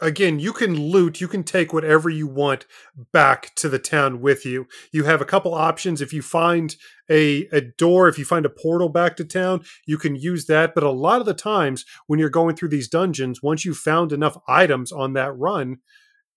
again, 0.00 0.38
you 0.38 0.52
can 0.52 0.74
loot, 0.78 1.20
you 1.20 1.28
can 1.28 1.44
take 1.44 1.72
whatever 1.72 2.08
you 2.08 2.26
want 2.26 2.66
back 3.12 3.54
to 3.56 3.68
the 3.68 3.78
town 3.78 4.20
with 4.20 4.44
you. 4.46 4.66
You 4.92 5.04
have 5.04 5.20
a 5.20 5.26
couple 5.26 5.54
options. 5.54 6.00
If 6.00 6.12
you 6.12 6.22
find 6.22 6.74
a, 7.10 7.46
a 7.52 7.60
door, 7.60 8.08
if 8.08 8.18
you 8.18 8.24
find 8.24 8.46
a 8.46 8.50
portal 8.50 8.88
back 8.88 9.16
to 9.16 9.24
town, 9.24 9.62
you 9.86 9.98
can 9.98 10.16
use 10.16 10.46
that. 10.46 10.74
But 10.74 10.84
a 10.84 10.90
lot 10.90 11.20
of 11.20 11.26
the 11.26 11.34
times 11.34 11.84
when 12.06 12.18
you're 12.18 12.28
going 12.30 12.56
through 12.56 12.68
these 12.70 12.88
dungeons, 12.88 13.42
once 13.42 13.64
you've 13.64 13.78
found 13.78 14.12
enough 14.12 14.38
items 14.46 14.92
on 14.92 15.12
that 15.14 15.36
run, 15.36 15.78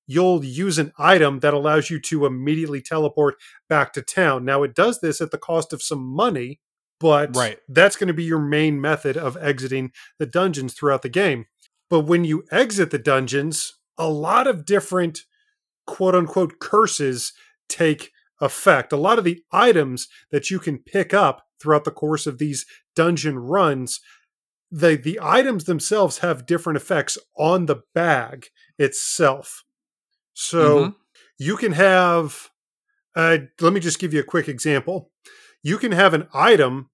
you'll 0.07 0.43
use 0.43 0.77
an 0.77 0.91
item 0.97 1.39
that 1.39 1.53
allows 1.53 1.89
you 1.89 1.99
to 1.99 2.25
immediately 2.25 2.81
teleport 2.81 3.35
back 3.69 3.93
to 3.93 4.01
town. 4.01 4.43
Now, 4.43 4.63
it 4.63 4.75
does 4.75 4.99
this 4.99 5.21
at 5.21 5.31
the 5.31 5.37
cost 5.37 5.71
of 5.73 5.81
some 5.81 6.03
money, 6.03 6.59
but 6.99 7.35
Right. 7.35 7.59
that's 7.69 7.95
going 7.95 8.09
to 8.09 8.13
be 8.13 8.23
your 8.23 8.39
main 8.41 8.81
method 8.81 9.15
of 9.17 9.37
exiting 9.37 9.91
the 10.19 10.25
dungeons 10.25 10.73
throughout 10.73 11.01
the 11.01 11.09
game. 11.09 11.45
But 11.91 12.01
when 12.01 12.23
you 12.25 12.45
exit 12.51 12.89
the 12.89 12.97
dungeons, 12.97 13.73
a 13.97 14.09
lot 14.09 14.47
of 14.47 14.65
different 14.65 15.25
quote 15.85 16.15
unquote 16.15 16.57
curses 16.59 17.33
take 17.69 18.11
effect. 18.39 18.91
A 18.93 18.97
lot 18.97 19.19
of 19.19 19.25
the 19.25 19.43
items 19.51 20.07
that 20.31 20.49
you 20.49 20.57
can 20.57 20.79
pick 20.79 21.13
up 21.13 21.43
throughout 21.61 21.83
the 21.83 21.91
course 21.91 22.25
of 22.25 22.39
these 22.39 22.65
dungeon 22.95 23.37
runs, 23.37 23.99
the, 24.71 24.95
the 24.95 25.19
items 25.21 25.65
themselves 25.65 26.19
have 26.19 26.45
different 26.47 26.77
effects 26.77 27.17
on 27.37 27.65
the 27.65 27.81
bag 27.93 28.47
itself. 28.79 29.63
So 30.33 30.85
Mhm. 30.85 30.95
you 31.37 31.57
can 31.57 31.73
have, 31.73 32.49
uh, 33.15 33.39
let 33.59 33.73
me 33.73 33.81
just 33.81 33.99
give 33.99 34.13
you 34.13 34.21
a 34.21 34.23
quick 34.23 34.47
example. 34.47 35.11
You 35.61 35.77
can 35.77 35.91
have 35.91 36.13
an 36.13 36.27
item 36.33 36.89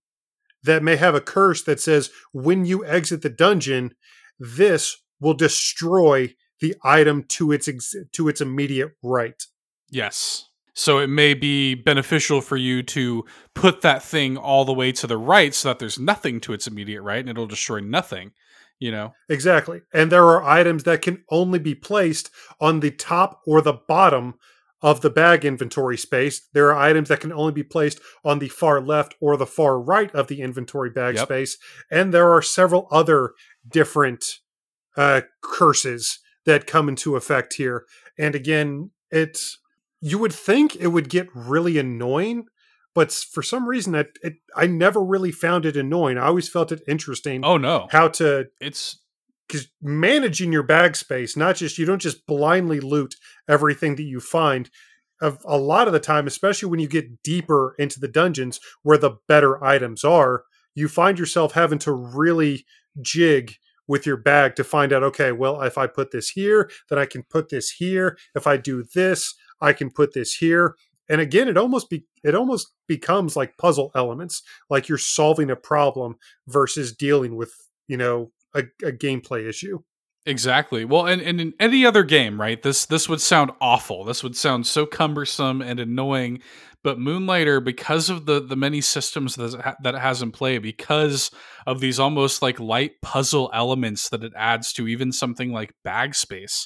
that 0.64 0.82
may 0.84 0.96
have 0.96 1.14
a 1.14 1.22
curse 1.22 1.62
that 1.64 1.80
says 1.80 2.10
when 2.34 2.66
you 2.66 2.84
exit 2.84 3.22
the 3.22 3.30
dungeon, 3.30 3.94
this 4.40 4.98
will 5.20 5.34
destroy 5.34 6.34
the 6.60 6.76
item 6.84 7.24
to 7.30 7.52
its 7.52 7.68
ex- 7.68 7.96
to 8.14 8.28
its 8.28 8.42
immediate 8.42 8.92
right. 9.04 9.42
Yes. 9.90 10.46
So 10.74 11.00
it 11.00 11.08
may 11.08 11.34
be 11.34 11.74
beneficial 11.74 12.40
for 12.40 12.56
you 12.56 12.84
to 12.84 13.26
put 13.56 13.82
that 13.82 14.04
thing 14.04 14.38
all 14.38 14.64
the 14.64 14.74
way 14.74 14.92
to 14.92 15.08
the 15.08 15.18
right 15.18 15.54
so 15.54 15.70
that 15.70 15.80
there's 15.80 15.98
nothing 15.98 16.40
to 16.42 16.54
its 16.54 16.68
immediate 16.68 17.02
right 17.02 17.20
and 17.20 17.30
it'll 17.30 17.48
destroy 17.48 17.80
nothing, 17.80 18.32
you 18.78 18.92
know? 18.92 19.14
Exactly. 19.28 19.82
And 19.92 20.12
there 20.12 20.26
are 20.26 20.44
items 20.44 20.84
that 20.84 21.02
can 21.02 21.24
only 21.32 21.58
be 21.58 21.74
placed 21.74 22.30
on 22.62 22.80
the 22.82 22.92
top 22.92 23.42
or 23.48 23.62
the 23.62 23.74
bottom 23.74 24.36
of 24.84 25.02
the 25.02 25.10
bag 25.10 25.44
inventory 25.46 25.98
space. 25.98 26.48
There 26.54 26.68
are 26.72 26.78
items 26.78 27.10
that 27.10 27.22
can 27.22 27.34
only 27.34 27.54
be 27.54 27.64
placed 27.64 28.00
on 28.24 28.38
the 28.38 28.50
far 28.50 28.80
left 28.80 29.16
or 29.20 29.36
the 29.36 29.48
far 29.48 29.80
right 29.80 30.14
of 30.14 30.28
the 30.28 30.42
inventory 30.42 30.92
bag 30.92 31.16
Yep. 31.16 31.26
space. 31.26 31.58
And 31.90 32.14
there 32.14 32.32
are 32.32 32.44
several 32.44 32.88
other 32.92 33.32
different 33.70 34.40
uh, 34.96 35.22
curses 35.42 36.20
that 36.46 36.68
come 36.68 36.90
into 36.90 37.16
effect 37.16 37.56
here. 37.56 37.86
And 38.18 38.36
again, 38.36 38.92
it's 39.12 39.60
you 40.02 40.18
would 40.18 40.34
think 40.34 40.76
it 40.76 40.88
would 40.88 41.10
get 41.10 41.28
really 41.34 41.78
annoying, 41.78 42.46
but 42.94 43.12
for 43.12 43.44
some 43.44 43.68
reason, 43.68 43.96
it, 43.96 44.18
it 44.24 44.34
I 44.56 44.68
never 44.68 45.04
really 45.04 45.32
found 45.32 45.66
it 45.66 45.78
annoying. 45.78 46.18
I 46.18 46.28
always 46.28 46.50
felt 46.50 46.72
it 46.72 46.82
interesting 46.88 47.44
Oh 47.44 47.58
no. 47.58 47.88
how 47.92 48.08
to 48.10 48.48
It's 48.60 49.00
because 49.48 49.68
managing 49.82 50.52
your 50.52 50.64
bag 50.64 50.96
space, 50.96 51.38
not 51.38 51.56
just 51.56 51.78
you 51.78 51.86
don't 51.86 52.02
just 52.02 52.26
blindly 52.26 52.80
loot 52.80 53.16
everything 53.48 53.96
that 53.96 54.04
you 54.04 54.20
find. 54.20 54.70
Of 55.20 55.40
a 55.46 55.58
lot 55.58 55.88
of 55.88 55.94
the 55.94 56.00
time, 56.00 56.28
especially 56.28 56.70
when 56.70 56.80
you 56.80 56.88
get 56.88 57.24
deeper 57.24 57.74
into 57.80 58.00
the 58.00 58.08
dungeons 58.08 58.60
where 58.84 59.00
the 59.00 59.18
better 59.28 59.64
items 59.64 60.04
are, 60.04 60.44
you 60.76 60.88
find 60.88 61.18
yourself 61.18 61.54
having 61.54 61.80
to 61.80 61.92
really 61.92 62.68
jig 63.02 63.54
with 63.88 64.06
your 64.06 64.18
bag 64.18 64.56
to 64.56 64.64
find 64.64 64.92
out 64.92 65.04
okay 65.04 65.32
well 65.32 65.62
if 65.62 65.78
i 65.78 65.88
put 65.88 66.12
this 66.12 66.30
here 66.30 66.70
then 66.90 67.00
i 67.00 67.06
can 67.06 67.24
put 67.24 67.50
this 67.50 67.72
here 67.72 68.18
if 68.36 68.48
i 68.48 68.58
do 68.58 68.84
this 68.94 69.36
i 69.62 69.74
can 69.74 69.90
put 69.90 70.14
this 70.14 70.36
here 70.36 70.76
and 71.10 71.22
again 71.22 71.48
it 71.48 71.58
almost 71.58 71.90
be 71.90 72.06
it 72.24 72.36
almost 72.36 72.74
becomes 72.88 73.36
like 73.36 73.58
puzzle 73.58 73.92
elements 73.96 74.42
like 74.70 74.90
you're 74.90 74.98
solving 74.98 75.50
a 75.50 75.56
problem 75.56 76.16
versus 76.48 76.96
dealing 76.96 77.36
with 77.36 77.54
you 77.88 77.98
know 77.98 78.32
a, 78.54 78.64
a 78.84 78.92
gameplay 78.92 79.48
issue 79.48 79.80
Exactly. 80.28 80.84
Well, 80.84 81.06
and, 81.06 81.22
and 81.22 81.40
in 81.40 81.54
any 81.58 81.86
other 81.86 82.04
game, 82.04 82.40
right? 82.40 82.62
This 82.62 82.86
this 82.86 83.08
would 83.08 83.22
sound 83.22 83.52
awful. 83.62 84.04
This 84.04 84.24
would 84.24 84.36
sound 84.36 84.68
so 84.68 84.86
cumbersome 84.86 85.62
and 85.62 85.80
annoying. 85.80 86.42
But 86.88 87.00
Moonlighter, 87.00 87.60
because 87.60 88.10
of 88.10 88.28
the 88.28 88.40
the 88.40 88.56
many 88.56 88.80
systems 88.80 89.36
that 89.36 89.76
that 89.84 89.96
it 89.96 90.00
has 90.00 90.22
in 90.22 90.32
play, 90.32 90.58
because 90.58 91.32
of 91.66 91.82
these 91.82 92.00
almost 92.00 92.42
like 92.42 92.62
light 92.62 93.02
puzzle 93.02 93.52
elements 93.54 94.08
that 94.08 94.24
it 94.24 94.32
adds 94.38 94.72
to 94.72 94.88
even 94.88 95.12
something 95.12 95.52
like 95.52 95.76
bag 95.84 96.16
space, 96.16 96.66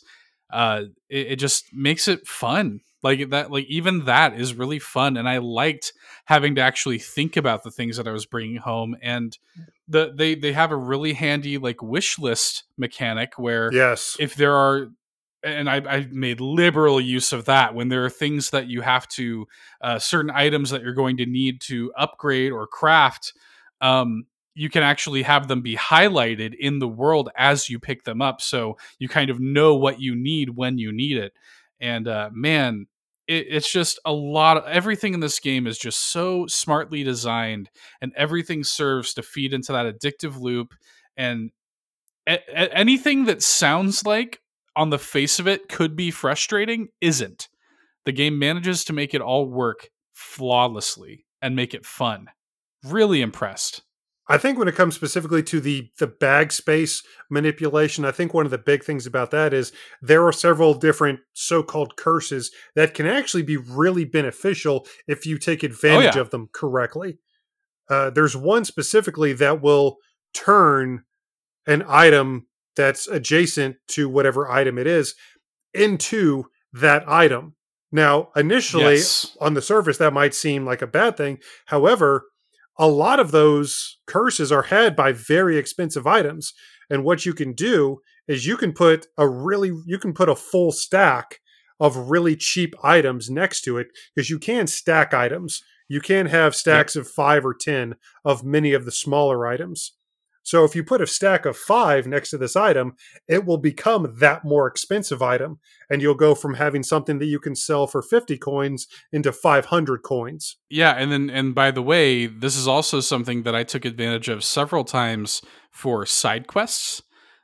uh, 0.54 0.84
it, 1.10 1.32
it 1.32 1.36
just 1.38 1.74
makes 1.74 2.08
it 2.08 2.28
fun. 2.28 2.82
Like 3.02 3.32
that, 3.32 3.50
like 3.50 3.66
even 3.66 4.06
that 4.06 4.40
is 4.40 4.54
really 4.54 4.78
fun, 4.78 5.18
and 5.18 5.28
I 5.28 5.40
liked 5.40 5.92
having 6.26 6.54
to 6.54 6.62
actually 6.62 7.00
think 7.00 7.36
about 7.36 7.64
the 7.64 7.72
things 7.72 7.98
that 7.98 8.08
I 8.08 8.12
was 8.12 8.28
bringing 8.28 8.58
home 8.58 8.96
and 9.02 9.36
the 9.88 10.14
they 10.16 10.36
they 10.36 10.54
have 10.54 10.70
a 10.70 10.78
really 10.78 11.14
handy 11.14 11.58
like 11.58 11.82
wish 11.82 12.20
list 12.20 12.66
mechanic 12.78 13.40
where 13.40 13.74
yes 13.74 14.18
if 14.20 14.36
there 14.36 14.54
are 14.54 14.90
and 15.44 15.70
I, 15.70 15.82
I've 15.88 16.12
made 16.12 16.40
liberal 16.40 17.02
use 17.02 17.34
of 17.34 17.46
that 17.46 17.74
when 17.74 17.90
there 17.90 18.06
are 18.06 18.10
things 18.10 18.52
that 18.52 18.68
you 18.68 18.82
have 18.82 19.08
to 19.10 19.48
uh, 19.82 20.00
certain 20.00 20.32
items 20.32 20.70
that 20.70 20.84
you're 20.84 20.94
going 20.94 21.18
to 21.18 21.26
need 21.26 21.62
to 21.62 21.92
upgrade 21.98 22.52
or 22.52 22.68
craft 22.68 23.34
um, 23.82 24.26
you 24.54 24.70
can 24.70 24.84
actually 24.84 25.24
have 25.24 25.48
them 25.48 25.62
be 25.62 25.76
highlighted 25.76 26.54
in 26.60 26.80
the 26.80 26.88
world 26.88 27.30
as 27.38 27.70
you 27.70 27.80
pick 27.80 28.04
them 28.04 28.22
up. 28.22 28.42
So 28.42 28.78
you 29.00 29.08
kind 29.08 29.30
of 29.30 29.40
know 29.40 29.76
what 29.76 30.00
you 30.02 30.14
need 30.14 30.50
when 30.50 30.78
you 30.78 30.92
need 30.92 31.18
it. 31.18 31.34
And 31.80 32.08
uh, 32.08 32.30
man 32.34 32.88
it, 33.28 33.48
it's 33.50 33.72
just 33.72 34.00
a 34.06 34.12
lot 34.12 34.58
of 34.58 34.66
everything 34.66 35.14
in 35.14 35.20
this 35.20 35.40
game 35.40 35.66
is 35.68 35.78
just 35.78 36.12
so 36.12 36.46
smartly 36.48 37.04
designed 37.04 37.70
and 38.02 38.12
everything 38.16 38.64
serves 38.64 39.14
to 39.14 39.24
feed 39.24 39.54
into 39.54 39.72
that 39.72 39.86
addictive 39.86 40.40
loop. 40.40 40.74
And 41.18 41.52
a- 42.28 42.78
anything 42.78 43.26
that 43.26 43.42
sounds 43.42 44.06
like 44.06 44.42
on 44.76 44.90
the 44.90 45.00
face 45.00 45.40
of 45.40 45.48
it 45.48 45.70
could 45.70 45.96
be 45.96 46.12
frustrating 46.12 46.88
isn't 47.00 47.50
the 48.06 48.12
game 48.12 48.40
manages 48.40 48.84
to 48.84 48.94
make 48.94 49.14
it 49.14 49.22
all 49.22 49.46
work 49.46 49.90
flawlessly 50.14 51.26
and 51.42 51.56
make 51.56 51.74
it 51.74 51.86
fun 51.86 52.28
really 52.84 53.22
impressed 53.22 53.82
I 54.32 54.38
think 54.38 54.58
when 54.58 54.70
it 54.70 54.76
comes 54.76 54.96
specifically 54.96 55.44
to 55.44 55.60
the 55.60 55.90
the 56.00 56.08
bag 56.08 56.54
space 56.54 57.04
manipulation, 57.30 58.06
I 58.06 58.12
think 58.12 58.34
one 58.34 58.46
of 58.46 58.52
the 58.52 58.58
big 58.58 58.82
things 58.82 59.06
about 59.06 59.30
that 59.32 59.54
is 59.54 59.74
there 60.02 60.26
are 60.26 60.32
several 60.32 60.74
different 60.74 61.20
so-called 61.34 61.98
curses 61.98 62.50
that 62.74 62.94
can 62.94 63.06
actually 63.06 63.44
be 63.44 63.58
really 63.58 64.06
beneficial 64.06 64.88
if 65.06 65.26
you 65.26 65.38
take 65.38 65.64
advantage 65.64 66.16
yeah. 66.16 66.22
of 66.22 66.30
them 66.30 66.48
correctly. 66.54 67.20
Uh, 67.90 68.10
there's 68.10 68.38
one 68.38 68.64
specifically 68.64 69.34
that 69.34 69.62
will 69.62 69.98
turn 70.34 71.04
an 71.68 71.84
item 71.86 72.48
that's 72.76 73.08
adjacent 73.08 73.78
to 73.90 74.08
whatever 74.10 74.50
item 74.50 74.78
it 74.78 74.88
is 74.88 75.16
into 75.74 76.46
that 76.74 77.08
item. 77.08 77.56
Now, 77.92 78.30
initially 78.36 78.96
Yes. 78.96 79.36
on 79.42 79.54
the 79.54 79.62
surface, 79.62 79.98
that 79.98 80.14
might 80.14 80.34
seem 80.34 80.66
like 80.66 80.82
a 80.82 80.88
bad 80.88 81.18
thing. 81.18 81.40
However, 81.68 82.26
a 82.78 82.88
lot 82.88 83.20
of 83.20 83.32
those 83.32 83.98
curses 84.08 84.52
are 84.52 84.64
had 84.64 84.96
by 84.96 85.12
very 85.12 85.58
expensive 85.58 86.08
items. 86.08 86.54
And 86.90 87.04
what 87.04 87.26
you 87.26 87.34
can 87.34 87.54
do 87.54 88.00
is 88.28 88.46
you 88.48 88.56
can 88.56 88.72
put 88.72 89.08
a 89.18 89.28
really 89.28 89.72
you 89.86 90.00
can 90.00 90.14
put 90.14 90.30
a 90.30 90.36
full 90.36 90.72
stack 90.72 91.40
of 91.80 92.10
really 92.10 92.36
cheap 92.36 92.74
items 92.84 93.30
next 93.30 93.62
to 93.62 93.78
it 93.78 93.88
because 94.16 94.30
you 94.30 94.40
can 94.40 94.68
stack 94.68 95.14
items. 95.14 95.62
You 95.90 96.00
can 96.00 96.28
have 96.28 96.56
stacks 96.56 96.96
of 96.96 97.08
5 97.10 97.46
or 97.46 97.54
10 97.54 97.96
of 98.24 98.44
many 98.46 98.72
of 98.74 98.86
the 98.86 98.92
smaller 98.92 99.46
items. 99.46 99.94
So 100.44 100.64
if 100.64 100.76
you 100.76 100.84
put 100.84 101.02
a 101.02 101.08
stack 101.08 101.46
of 101.46 101.56
5 101.56 102.08
next 102.08 102.32
to 102.32 102.38
this 102.38 102.56
item, 102.56 102.96
it 103.28 103.46
will 103.46 103.58
become 103.58 104.16
that 104.20 104.44
more 104.44 104.68
expensive 104.68 105.22
item 105.22 105.60
and 105.90 106.02
you'll 106.02 106.16
go 106.16 106.34
from 106.34 106.56
having 106.56 106.84
something 106.84 107.20
that 107.20 107.26
you 107.26 107.40
can 107.40 107.56
sell 107.56 107.86
for 107.88 108.02
50 108.02 108.38
coins 108.38 108.88
into 109.12 109.32
500 109.32 110.02
coins. 110.04 110.58
Yeah, 110.70 110.94
and 110.94 111.12
then 111.12 111.30
and 111.30 111.54
by 111.54 111.72
the 111.72 111.82
way, 111.82 112.26
this 112.26 112.56
is 112.56 112.68
also 112.68 113.00
something 113.00 113.44
that 113.44 113.56
I 113.56 113.64
took 113.64 113.86
advantage 113.86 114.30
of 114.30 114.44
several 114.44 114.84
times 114.84 115.42
for 115.72 116.06
side 116.06 116.48
quests 116.48 117.04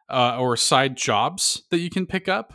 uh, 0.09 0.37
or 0.39 0.57
side 0.57 0.97
jobs 0.97 1.63
that 1.71 1.79
you 1.79 1.89
can 1.89 2.05
pick 2.05 2.27
up. 2.27 2.53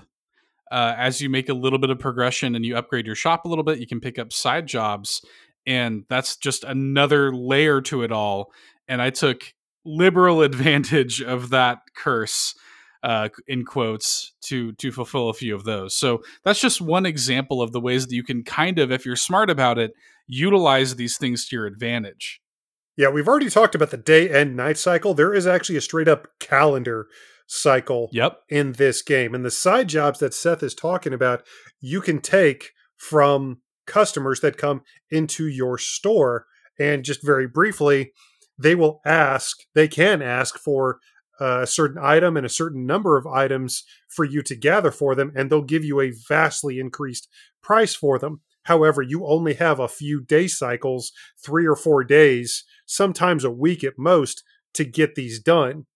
Uh, 0.70 0.94
as 0.96 1.20
you 1.20 1.28
make 1.28 1.50
a 1.50 1.54
little 1.54 1.78
bit 1.78 1.90
of 1.90 1.98
progression 1.98 2.54
and 2.54 2.64
you 2.64 2.74
upgrade 2.74 3.04
your 3.04 3.14
shop 3.14 3.44
a 3.44 3.48
little 3.48 3.64
bit, 3.64 3.78
you 3.78 3.86
can 3.86 4.00
pick 4.00 4.18
up 4.18 4.32
side 4.32 4.66
jobs, 4.66 5.20
and 5.66 6.04
that's 6.08 6.34
just 6.34 6.64
another 6.64 7.34
layer 7.34 7.82
to 7.82 8.02
it 8.02 8.10
all. 8.10 8.50
And 8.88 9.02
I 9.02 9.10
took 9.10 9.52
liberal 9.84 10.42
advantage 10.42 11.20
of 11.22 11.50
that 11.50 11.78
curse 11.96 12.54
uh, 13.02 13.28
in 13.48 13.64
quotes 13.64 14.32
to 14.42 14.72
to 14.74 14.92
fulfill 14.92 15.28
a 15.28 15.34
few 15.34 15.54
of 15.54 15.64
those. 15.64 15.96
So 15.96 16.22
that's 16.44 16.60
just 16.60 16.80
one 16.80 17.04
example 17.06 17.60
of 17.60 17.72
the 17.72 17.80
ways 17.80 18.06
that 18.06 18.14
you 18.14 18.22
can 18.22 18.44
kind 18.44 18.78
of, 18.78 18.92
if 18.92 19.04
you're 19.04 19.16
smart 19.16 19.50
about 19.50 19.78
it, 19.78 19.92
utilize 20.26 20.94
these 20.96 21.16
things 21.16 21.48
to 21.48 21.56
your 21.56 21.66
advantage. 21.66 22.40
Yeah, 22.96 23.08
we've 23.08 23.26
already 23.26 23.50
talked 23.50 23.74
about 23.74 23.90
the 23.90 23.96
day 23.96 24.30
and 24.30 24.54
night 24.54 24.76
cycle. 24.78 25.14
There 25.14 25.34
is 25.34 25.46
actually 25.46 25.76
a 25.76 25.80
straight 25.80 26.08
up 26.08 26.28
calendar 26.38 27.06
cycle 27.46 28.08
Yep. 28.12 28.38
in 28.48 28.72
this 28.72 29.02
game. 29.02 29.34
And 29.34 29.44
the 29.44 29.50
side 29.50 29.88
jobs 29.88 30.20
that 30.20 30.34
Seth 30.34 30.62
is 30.62 30.74
talking 30.74 31.12
about, 31.12 31.42
you 31.80 32.00
can 32.00 32.20
take 32.20 32.70
from 32.96 33.62
customers 33.86 34.40
that 34.40 34.56
come 34.58 34.82
into 35.10 35.46
your 35.46 35.76
store. 35.78 36.46
And 36.78 37.04
just 37.04 37.24
very 37.24 37.46
briefly, 37.46 38.12
they 38.58 38.74
will 38.74 39.00
ask, 39.04 39.58
they 39.74 39.88
can 39.88 40.22
ask 40.22 40.58
for 40.58 40.98
uh, 41.40 41.60
a 41.62 41.66
certain 41.66 41.98
item 42.02 42.36
and 42.36 42.46
a 42.46 42.50
certain 42.50 42.86
number 42.86 43.16
of 43.16 43.26
items 43.26 43.84
for 44.08 44.24
you 44.24 44.42
to 44.42 44.54
gather 44.54 44.90
for 44.90 45.14
them, 45.14 45.32
and 45.34 45.50
they'll 45.50 45.62
give 45.62 45.84
you 45.84 46.00
a 46.00 46.12
vastly 46.28 46.78
increased 46.78 47.28
price 47.62 47.94
for 47.94 48.18
them. 48.18 48.40
However, 48.64 49.02
you 49.02 49.26
only 49.26 49.54
have 49.54 49.80
a 49.80 49.88
few 49.88 50.20
day 50.20 50.46
cycles, 50.46 51.12
three 51.44 51.66
or 51.66 51.74
four 51.74 52.04
days, 52.04 52.64
sometimes 52.86 53.44
a 53.44 53.50
week 53.50 53.82
at 53.82 53.94
most, 53.98 54.44
to 54.74 54.84
get 54.84 55.14
these 55.14 55.40
done. 55.40 55.86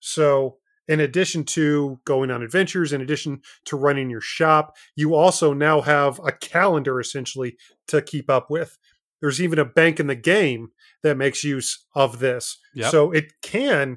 So, 0.00 0.56
in 0.86 1.00
addition 1.00 1.44
to 1.44 1.98
going 2.04 2.30
on 2.30 2.42
adventures, 2.42 2.92
in 2.92 3.00
addition 3.00 3.40
to 3.66 3.76
running 3.76 4.10
your 4.10 4.20
shop, 4.20 4.76
you 4.94 5.14
also 5.14 5.54
now 5.54 5.80
have 5.80 6.20
a 6.26 6.32
calendar 6.32 7.00
essentially 7.00 7.56
to 7.88 8.02
keep 8.02 8.28
up 8.28 8.50
with. 8.50 8.76
There's 9.24 9.40
even 9.40 9.58
a 9.58 9.64
bank 9.64 9.98
in 9.98 10.06
the 10.06 10.14
game 10.14 10.68
that 11.02 11.16
makes 11.16 11.44
use 11.44 11.86
of 11.94 12.18
this. 12.18 12.58
Yep. 12.74 12.90
So 12.90 13.10
it 13.10 13.32
can 13.40 13.96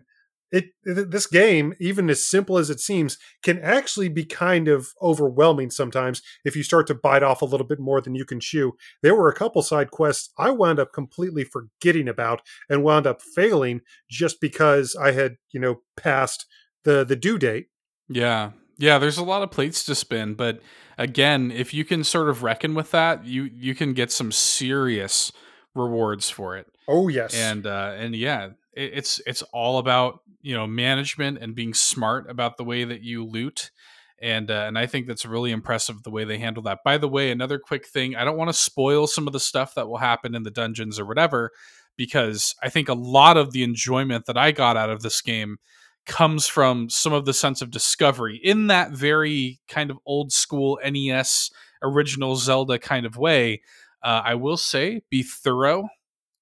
it 0.52 0.70
this 0.86 1.28
game 1.28 1.74
even 1.82 2.10
as 2.10 2.24
simple 2.24 2.58
as 2.58 2.70
it 2.70 2.80
seems 2.80 3.18
can 3.44 3.60
actually 3.60 4.08
be 4.08 4.24
kind 4.24 4.70
of 4.70 4.88
overwhelming 5.02 5.70
sometimes 5.70 6.22
if 6.46 6.56
you 6.56 6.64
start 6.64 6.88
to 6.88 6.96
bite 6.96 7.24
off 7.24 7.42
a 7.42 7.46
little 7.46 7.68
bit 7.68 7.82
more 7.82 8.00
than 8.00 8.16
you 8.16 8.24
can 8.24 8.40
chew 8.40 8.72
there 9.04 9.14
were 9.14 9.28
a 9.28 9.36
couple 9.36 9.62
side 9.62 9.92
quests 9.92 10.32
i 10.38 10.50
wound 10.50 10.80
up 10.80 10.94
completely 10.94 11.44
forgetting 11.44 12.08
about 12.08 12.40
and 12.70 12.82
wound 12.82 13.06
up 13.06 13.22
failing 13.22 13.82
just 14.10 14.40
because 14.40 14.96
i 14.96 15.12
had 15.12 15.36
you 15.52 15.60
know 15.60 15.82
passed 15.98 16.46
the 16.86 17.04
the 17.04 17.18
due 17.18 17.38
date 17.38 17.68
Yeah. 18.08 18.52
Yeah, 18.78 19.00
there's 19.00 19.18
a 19.18 19.24
lot 19.24 19.42
of 19.42 19.52
plates 19.52 19.84
to 19.86 19.96
spin, 19.96 20.36
but 20.36 20.62
again, 20.98 21.52
if 21.52 21.74
you 21.74 21.84
can 21.84 22.04
sort 22.04 22.30
of 22.30 22.44
reckon 22.44 22.76
with 22.76 22.92
that, 22.92 23.26
you 23.26 23.50
you 23.54 23.74
can 23.76 23.94
get 23.94 24.12
some 24.12 24.32
serious 24.32 25.32
rewards 25.76 26.30
for 26.30 26.58
it. 26.58 26.68
oh 26.88 27.08
yes 27.08 27.34
And 27.36 27.66
uh 27.66 27.94
and 27.98 28.16
yeah, 28.16 28.50
it, 28.74 28.92
it's 28.94 29.22
it's 29.26 29.42
all 29.54 29.80
about, 29.80 30.22
you 30.42 30.56
know, 30.56 30.68
management 30.68 31.40
and 31.40 31.56
being 31.56 31.74
smart 31.74 32.30
about 32.30 32.58
the 32.58 32.64
way 32.64 32.84
that 32.84 33.02
you 33.02 33.26
loot. 33.26 33.72
And 34.20 34.50
uh, 34.50 34.66
and 34.68 34.80
I 34.80 34.88
think 34.88 35.06
that's 35.08 35.26
really 35.26 35.52
impressive 35.52 36.02
the 36.04 36.10
way 36.10 36.24
they 36.24 36.40
handle 36.40 36.64
that. 36.64 36.80
By 36.84 36.98
the 36.98 37.08
way, 37.08 37.30
another 37.30 37.60
quick 37.60 37.88
thing, 37.88 38.16
I 38.16 38.24
don't 38.26 38.38
want 38.38 38.50
to 38.50 38.54
spoil 38.54 39.06
some 39.06 39.28
of 39.28 39.34
the 39.34 39.40
stuff 39.40 39.76
that 39.76 39.88
will 39.88 39.98
happen 39.98 40.34
in 40.34 40.42
the 40.42 40.50
dungeons 40.50 41.00
or 41.00 41.06
whatever 41.06 41.52
because 41.96 42.56
I 42.64 42.70
think 42.70 42.90
a 42.90 42.94
lot 42.96 43.38
of 43.38 43.52
the 43.52 43.64
enjoyment 43.64 44.26
that 44.26 44.38
I 44.38 44.52
got 44.52 44.78
out 44.78 44.90
of 44.90 45.02
this 45.04 45.22
game 45.22 45.58
comes 46.08 46.48
from 46.48 46.90
some 46.90 47.14
of 47.14 47.26
the 47.26 47.34
sense 47.34 47.62
of 47.62 47.70
discovery 47.70 48.40
in 48.44 48.68
that 48.68 48.92
very 48.92 49.60
kind 49.68 49.92
of 49.92 50.00
old 50.06 50.32
school 50.32 50.80
NES 50.84 51.52
original 51.84 52.36
Zelda 52.36 52.80
kind 52.80 53.06
of 53.06 53.18
way. 53.18 53.62
Uh, 54.02 54.22
I 54.24 54.36
will 54.36 54.58
say, 54.58 55.02
be 55.10 55.22
thorough 55.22 55.90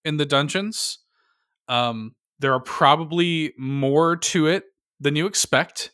in 0.03 0.17
the 0.17 0.25
dungeons. 0.25 0.99
Um, 1.67 2.15
there 2.39 2.53
are 2.53 2.61
probably 2.61 3.53
more 3.57 4.15
to 4.17 4.47
it 4.47 4.65
than 4.99 5.15
you 5.15 5.25
expect. 5.25 5.91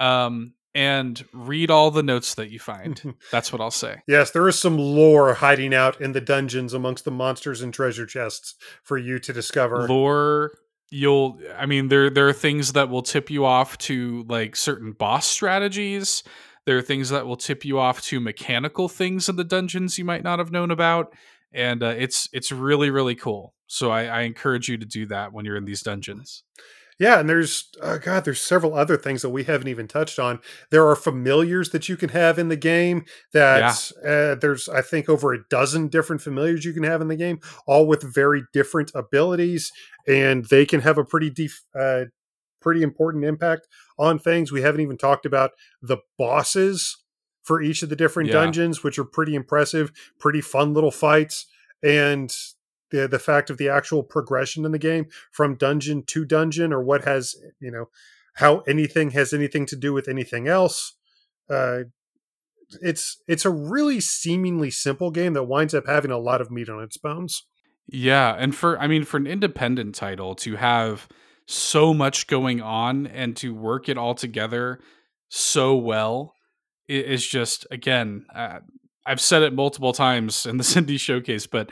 Um, 0.00 0.54
and 0.74 1.24
read 1.32 1.70
all 1.70 1.92
the 1.92 2.02
notes 2.02 2.34
that 2.34 2.50
you 2.50 2.58
find. 2.58 3.14
That's 3.30 3.52
what 3.52 3.60
I'll 3.60 3.70
say. 3.70 4.02
Yes, 4.08 4.32
there 4.32 4.48
is 4.48 4.58
some 4.58 4.76
lore 4.76 5.34
hiding 5.34 5.72
out 5.72 6.00
in 6.00 6.12
the 6.12 6.20
dungeons 6.20 6.74
amongst 6.74 7.04
the 7.04 7.12
monsters 7.12 7.62
and 7.62 7.72
treasure 7.72 8.06
chests 8.06 8.56
for 8.82 8.98
you 8.98 9.20
to 9.20 9.32
discover. 9.32 9.86
Lore 9.86 10.52
you'll 10.90 11.38
I 11.56 11.66
mean 11.66 11.88
there 11.88 12.10
there 12.10 12.28
are 12.28 12.32
things 12.34 12.72
that 12.72 12.88
will 12.88 13.02
tip 13.02 13.30
you 13.30 13.44
off 13.44 13.78
to 13.78 14.24
like 14.28 14.56
certain 14.56 14.92
boss 14.92 15.26
strategies. 15.26 16.22
There 16.66 16.78
are 16.78 16.82
things 16.82 17.10
that 17.10 17.26
will 17.26 17.36
tip 17.36 17.64
you 17.64 17.78
off 17.78 18.00
to 18.02 18.20
mechanical 18.20 18.88
things 18.88 19.28
in 19.28 19.36
the 19.36 19.44
dungeons 19.44 19.98
you 19.98 20.04
might 20.04 20.24
not 20.24 20.38
have 20.38 20.50
known 20.50 20.70
about, 20.70 21.12
and 21.52 21.82
uh, 21.82 21.94
it's 21.96 22.28
it's 22.32 22.50
really 22.50 22.90
really 22.90 23.14
cool. 23.14 23.54
So 23.66 23.90
I, 23.90 24.04
I 24.04 24.20
encourage 24.22 24.68
you 24.68 24.78
to 24.78 24.86
do 24.86 25.06
that 25.06 25.32
when 25.32 25.44
you're 25.44 25.56
in 25.56 25.64
these 25.64 25.82
dungeons. 25.82 26.44
Yeah, 26.98 27.18
and 27.18 27.28
there's 27.28 27.68
oh 27.82 27.98
God, 27.98 28.24
there's 28.24 28.40
several 28.40 28.74
other 28.74 28.96
things 28.96 29.22
that 29.22 29.30
we 29.30 29.44
haven't 29.44 29.68
even 29.68 29.88
touched 29.88 30.18
on. 30.18 30.40
There 30.70 30.86
are 30.86 30.96
familiars 30.96 31.70
that 31.70 31.88
you 31.88 31.96
can 31.96 32.10
have 32.10 32.38
in 32.38 32.48
the 32.48 32.56
game. 32.56 33.04
That 33.32 33.92
yeah. 34.04 34.10
uh, 34.10 34.34
there's 34.36 34.68
I 34.68 34.80
think 34.80 35.08
over 35.08 35.32
a 35.32 35.44
dozen 35.48 35.88
different 35.88 36.22
familiars 36.22 36.64
you 36.64 36.72
can 36.72 36.84
have 36.84 37.00
in 37.00 37.08
the 37.08 37.16
game, 37.16 37.40
all 37.66 37.86
with 37.86 38.02
very 38.02 38.44
different 38.52 38.92
abilities, 38.94 39.72
and 40.06 40.44
they 40.44 40.64
can 40.64 40.80
have 40.82 40.98
a 40.98 41.04
pretty 41.04 41.30
deep, 41.30 41.50
uh, 41.78 42.04
pretty 42.60 42.82
important 42.82 43.24
impact 43.24 43.66
on 43.98 44.18
things. 44.18 44.52
We 44.52 44.62
haven't 44.62 44.80
even 44.80 44.96
talked 44.96 45.26
about 45.26 45.50
the 45.82 45.98
bosses 46.16 46.96
for 47.42 47.60
each 47.60 47.82
of 47.82 47.88
the 47.88 47.96
different 47.96 48.28
yeah. 48.28 48.34
dungeons, 48.34 48.82
which 48.82 48.98
are 48.98 49.04
pretty 49.04 49.34
impressive, 49.34 49.92
pretty 50.18 50.40
fun 50.40 50.74
little 50.74 50.90
fights, 50.92 51.46
and 51.82 52.34
the 52.94 53.08
the 53.08 53.18
fact 53.18 53.50
of 53.50 53.58
the 53.58 53.68
actual 53.68 54.02
progression 54.02 54.64
in 54.64 54.72
the 54.72 54.78
game 54.78 55.06
from 55.32 55.56
dungeon 55.56 56.02
to 56.04 56.24
dungeon 56.24 56.72
or 56.72 56.82
what 56.82 57.04
has 57.04 57.34
you 57.60 57.70
know 57.70 57.86
how 58.34 58.60
anything 58.60 59.10
has 59.10 59.32
anything 59.32 59.66
to 59.66 59.76
do 59.76 59.92
with 59.92 60.08
anything 60.08 60.46
else 60.46 60.94
uh 61.50 61.80
it's 62.80 63.22
it's 63.28 63.44
a 63.44 63.50
really 63.50 64.00
seemingly 64.00 64.70
simple 64.70 65.10
game 65.10 65.32
that 65.34 65.44
winds 65.44 65.74
up 65.74 65.86
having 65.86 66.10
a 66.10 66.18
lot 66.18 66.40
of 66.40 66.50
meat 66.50 66.68
on 66.68 66.82
its 66.82 66.96
bones. 66.96 67.44
Yeah 67.86 68.34
and 68.38 68.54
for 68.54 68.78
i 68.78 68.86
mean 68.86 69.04
for 69.04 69.18
an 69.18 69.26
independent 69.26 69.94
title 69.94 70.34
to 70.36 70.56
have 70.56 71.08
so 71.46 71.92
much 71.92 72.26
going 72.26 72.62
on 72.62 73.06
and 73.06 73.36
to 73.36 73.54
work 73.54 73.88
it 73.88 73.98
all 73.98 74.14
together 74.14 74.80
so 75.28 75.74
well 75.76 76.34
is 76.88 77.26
just 77.26 77.66
again 77.70 78.24
uh, 78.34 78.60
i've 79.04 79.20
said 79.20 79.42
it 79.42 79.52
multiple 79.52 79.92
times 79.92 80.46
in 80.46 80.56
the 80.56 80.64
indie 80.64 80.98
showcase 80.98 81.46
but 81.46 81.68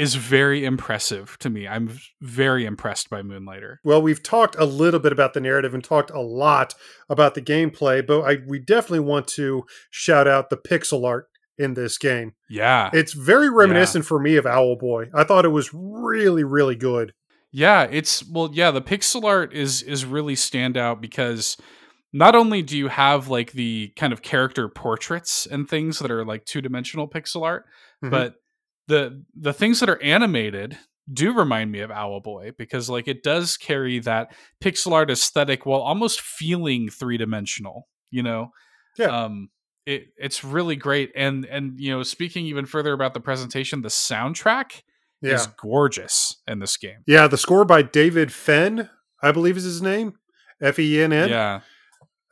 is 0.00 0.14
very 0.14 0.64
impressive 0.64 1.36
to 1.40 1.50
me. 1.50 1.68
I'm 1.68 1.98
very 2.22 2.64
impressed 2.64 3.10
by 3.10 3.20
Moonlighter. 3.20 3.80
Well, 3.84 4.00
we've 4.00 4.22
talked 4.22 4.56
a 4.58 4.64
little 4.64 4.98
bit 4.98 5.12
about 5.12 5.34
the 5.34 5.42
narrative 5.42 5.74
and 5.74 5.84
talked 5.84 6.10
a 6.10 6.22
lot 6.22 6.74
about 7.10 7.34
the 7.34 7.42
gameplay, 7.42 8.04
but 8.06 8.22
I, 8.22 8.38
we 8.46 8.58
definitely 8.58 9.00
want 9.00 9.28
to 9.28 9.66
shout 9.90 10.26
out 10.26 10.48
the 10.48 10.56
pixel 10.56 11.06
art 11.06 11.28
in 11.58 11.74
this 11.74 11.98
game. 11.98 12.32
Yeah. 12.48 12.88
It's 12.94 13.12
very 13.12 13.50
reminiscent 13.50 14.06
yeah. 14.06 14.08
for 14.08 14.18
me 14.18 14.36
of 14.36 14.46
Owlboy. 14.46 15.10
I 15.14 15.24
thought 15.24 15.44
it 15.44 15.48
was 15.48 15.68
really, 15.74 16.44
really 16.44 16.76
good. 16.76 17.12
Yeah, 17.52 17.86
it's 17.90 18.26
well, 18.26 18.48
yeah, 18.54 18.70
the 18.70 18.80
pixel 18.80 19.24
art 19.24 19.52
is 19.52 19.82
is 19.82 20.04
really 20.04 20.36
stand 20.36 20.76
out 20.76 21.00
because 21.00 21.56
not 22.12 22.34
only 22.36 22.62
do 22.62 22.78
you 22.78 22.88
have 22.88 23.28
like 23.28 23.52
the 23.52 23.92
kind 23.96 24.12
of 24.12 24.22
character 24.22 24.68
portraits 24.68 25.46
and 25.46 25.68
things 25.68 25.98
that 25.98 26.12
are 26.12 26.24
like 26.24 26.44
two 26.44 26.60
dimensional 26.60 27.08
pixel 27.08 27.42
art, 27.42 27.66
mm-hmm. 28.02 28.10
but 28.10 28.36
the 28.90 29.24
the 29.38 29.52
things 29.52 29.80
that 29.80 29.88
are 29.88 30.02
animated 30.02 30.76
do 31.12 31.32
remind 31.32 31.72
me 31.72 31.80
of 31.80 31.90
Owlboy 31.90 32.56
because 32.58 32.90
like 32.90 33.08
it 33.08 33.22
does 33.22 33.56
carry 33.56 33.98
that 34.00 34.34
pixel 34.62 34.92
art 34.92 35.10
aesthetic 35.10 35.64
while 35.64 35.80
almost 35.80 36.20
feeling 36.20 36.88
three 36.88 37.16
dimensional. 37.16 37.88
You 38.10 38.24
know, 38.24 38.50
yeah. 38.98 39.24
Um, 39.24 39.48
it 39.86 40.08
it's 40.16 40.44
really 40.44 40.76
great. 40.76 41.12
And 41.14 41.44
and 41.46 41.78
you 41.78 41.90
know, 41.90 42.02
speaking 42.02 42.46
even 42.46 42.66
further 42.66 42.92
about 42.92 43.14
the 43.14 43.20
presentation, 43.20 43.82
the 43.82 43.88
soundtrack 43.88 44.82
yeah. 45.22 45.34
is 45.34 45.46
gorgeous 45.46 46.36
in 46.46 46.58
this 46.58 46.76
game. 46.76 47.02
Yeah, 47.06 47.28
the 47.28 47.38
score 47.38 47.64
by 47.64 47.82
David 47.82 48.32
Fenn, 48.32 48.90
I 49.22 49.32
believe 49.32 49.56
is 49.56 49.64
his 49.64 49.80
name, 49.80 50.14
F 50.60 50.78
E 50.78 51.00
N 51.00 51.12
N. 51.12 51.28
Yeah. 51.28 51.60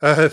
Uh, 0.01 0.29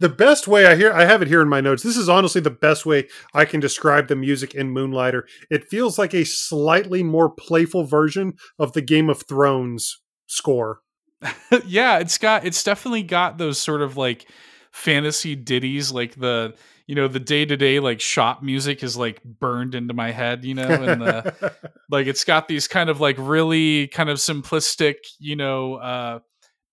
the 0.00 0.08
best 0.08 0.48
way 0.48 0.66
I 0.66 0.76
hear 0.76 0.92
I 0.92 1.04
have 1.04 1.22
it 1.22 1.28
here 1.28 1.42
in 1.42 1.48
my 1.48 1.60
notes. 1.60 1.82
This 1.82 1.96
is 1.96 2.08
honestly 2.08 2.40
the 2.40 2.50
best 2.50 2.86
way 2.86 3.08
I 3.34 3.44
can 3.44 3.60
describe 3.60 4.08
the 4.08 4.16
music 4.16 4.54
in 4.54 4.70
Moonlighter. 4.70 5.26
It 5.50 5.68
feels 5.68 5.98
like 5.98 6.14
a 6.14 6.24
slightly 6.24 7.02
more 7.02 7.30
playful 7.30 7.84
version 7.84 8.34
of 8.58 8.72
the 8.72 8.82
Game 8.82 9.08
of 9.10 9.22
Thrones 9.22 10.00
score. 10.26 10.80
yeah, 11.66 11.98
it's 11.98 12.18
got 12.18 12.44
it's 12.44 12.64
definitely 12.64 13.02
got 13.02 13.38
those 13.38 13.58
sort 13.58 13.82
of 13.82 13.96
like 13.96 14.26
fantasy 14.72 15.36
ditties 15.36 15.92
like 15.92 16.14
the 16.14 16.54
you 16.86 16.94
know 16.94 17.06
the 17.06 17.20
day-to-day 17.20 17.78
like 17.78 18.00
shop 18.00 18.42
music 18.42 18.82
is 18.82 18.96
like 18.96 19.22
burned 19.22 19.74
into 19.74 19.92
my 19.92 20.10
head 20.10 20.44
you 20.44 20.54
know 20.54 20.66
and 20.66 21.02
the, 21.02 21.52
like 21.90 22.06
it's 22.06 22.24
got 22.24 22.48
these 22.48 22.66
kind 22.66 22.88
of 22.88 22.98
like 22.98 23.16
really 23.18 23.86
kind 23.88 24.08
of 24.08 24.16
simplistic 24.16 24.94
you 25.18 25.36
know 25.36 25.74
uh 25.74 26.18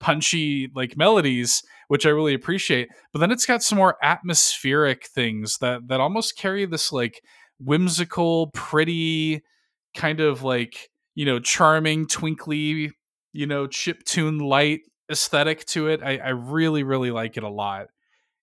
punchy 0.00 0.70
like 0.74 0.96
melodies 0.96 1.62
which 1.90 2.06
I 2.06 2.10
really 2.10 2.34
appreciate. 2.34 2.88
But 3.12 3.18
then 3.18 3.32
it's 3.32 3.46
got 3.46 3.64
some 3.64 3.76
more 3.76 3.96
atmospheric 4.00 5.08
things 5.08 5.58
that 5.58 5.88
that 5.88 5.98
almost 5.98 6.38
carry 6.38 6.64
this 6.64 6.92
like 6.92 7.20
whimsical, 7.58 8.52
pretty 8.54 9.42
kind 9.96 10.20
of 10.20 10.44
like 10.44 10.88
you 11.16 11.26
know 11.26 11.40
charming, 11.40 12.06
twinkly, 12.06 12.92
you 13.32 13.46
know 13.46 13.66
chip 13.66 14.04
tune 14.04 14.38
light 14.38 14.82
aesthetic 15.10 15.64
to 15.66 15.88
it. 15.88 16.00
I, 16.00 16.18
I 16.18 16.28
really 16.28 16.84
really 16.84 17.10
like 17.10 17.36
it 17.36 17.42
a 17.42 17.50
lot. 17.50 17.88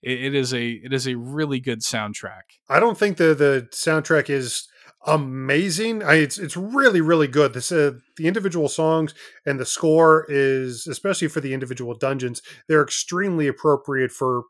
It, 0.03 0.35
is 0.35 0.53
a 0.53 0.67
it 0.67 0.91
is 0.91 1.07
a 1.07 1.15
really 1.15 1.61
good 1.61 1.79
soundtrack. 1.79 2.43
I 2.67 2.81
don't 2.81 2.97
think 2.97 3.15
the 3.15 3.33
the 3.33 3.69
soundtrack 3.71 4.29
is 4.29 4.67
amazing. 5.07 6.03
I, 6.03 6.15
it's 6.15 6.37
it's 6.37 6.57
really 6.57 7.01
really 7.01 7.27
good. 7.27 7.53
This 7.53 7.71
uh, 7.71 7.93
the 8.17 8.27
individual 8.27 8.67
songs 8.67 9.15
and 9.45 9.59
the 9.59 9.65
score 9.65 10.25
is 10.29 10.85
especially 10.85 11.29
for 11.29 11.39
the 11.39 11.53
individual 11.53 11.95
dungeons. 11.95 12.41
They're 12.67 12.83
extremely 12.83 13.47
appropriate 13.47 14.11
for 14.11 14.43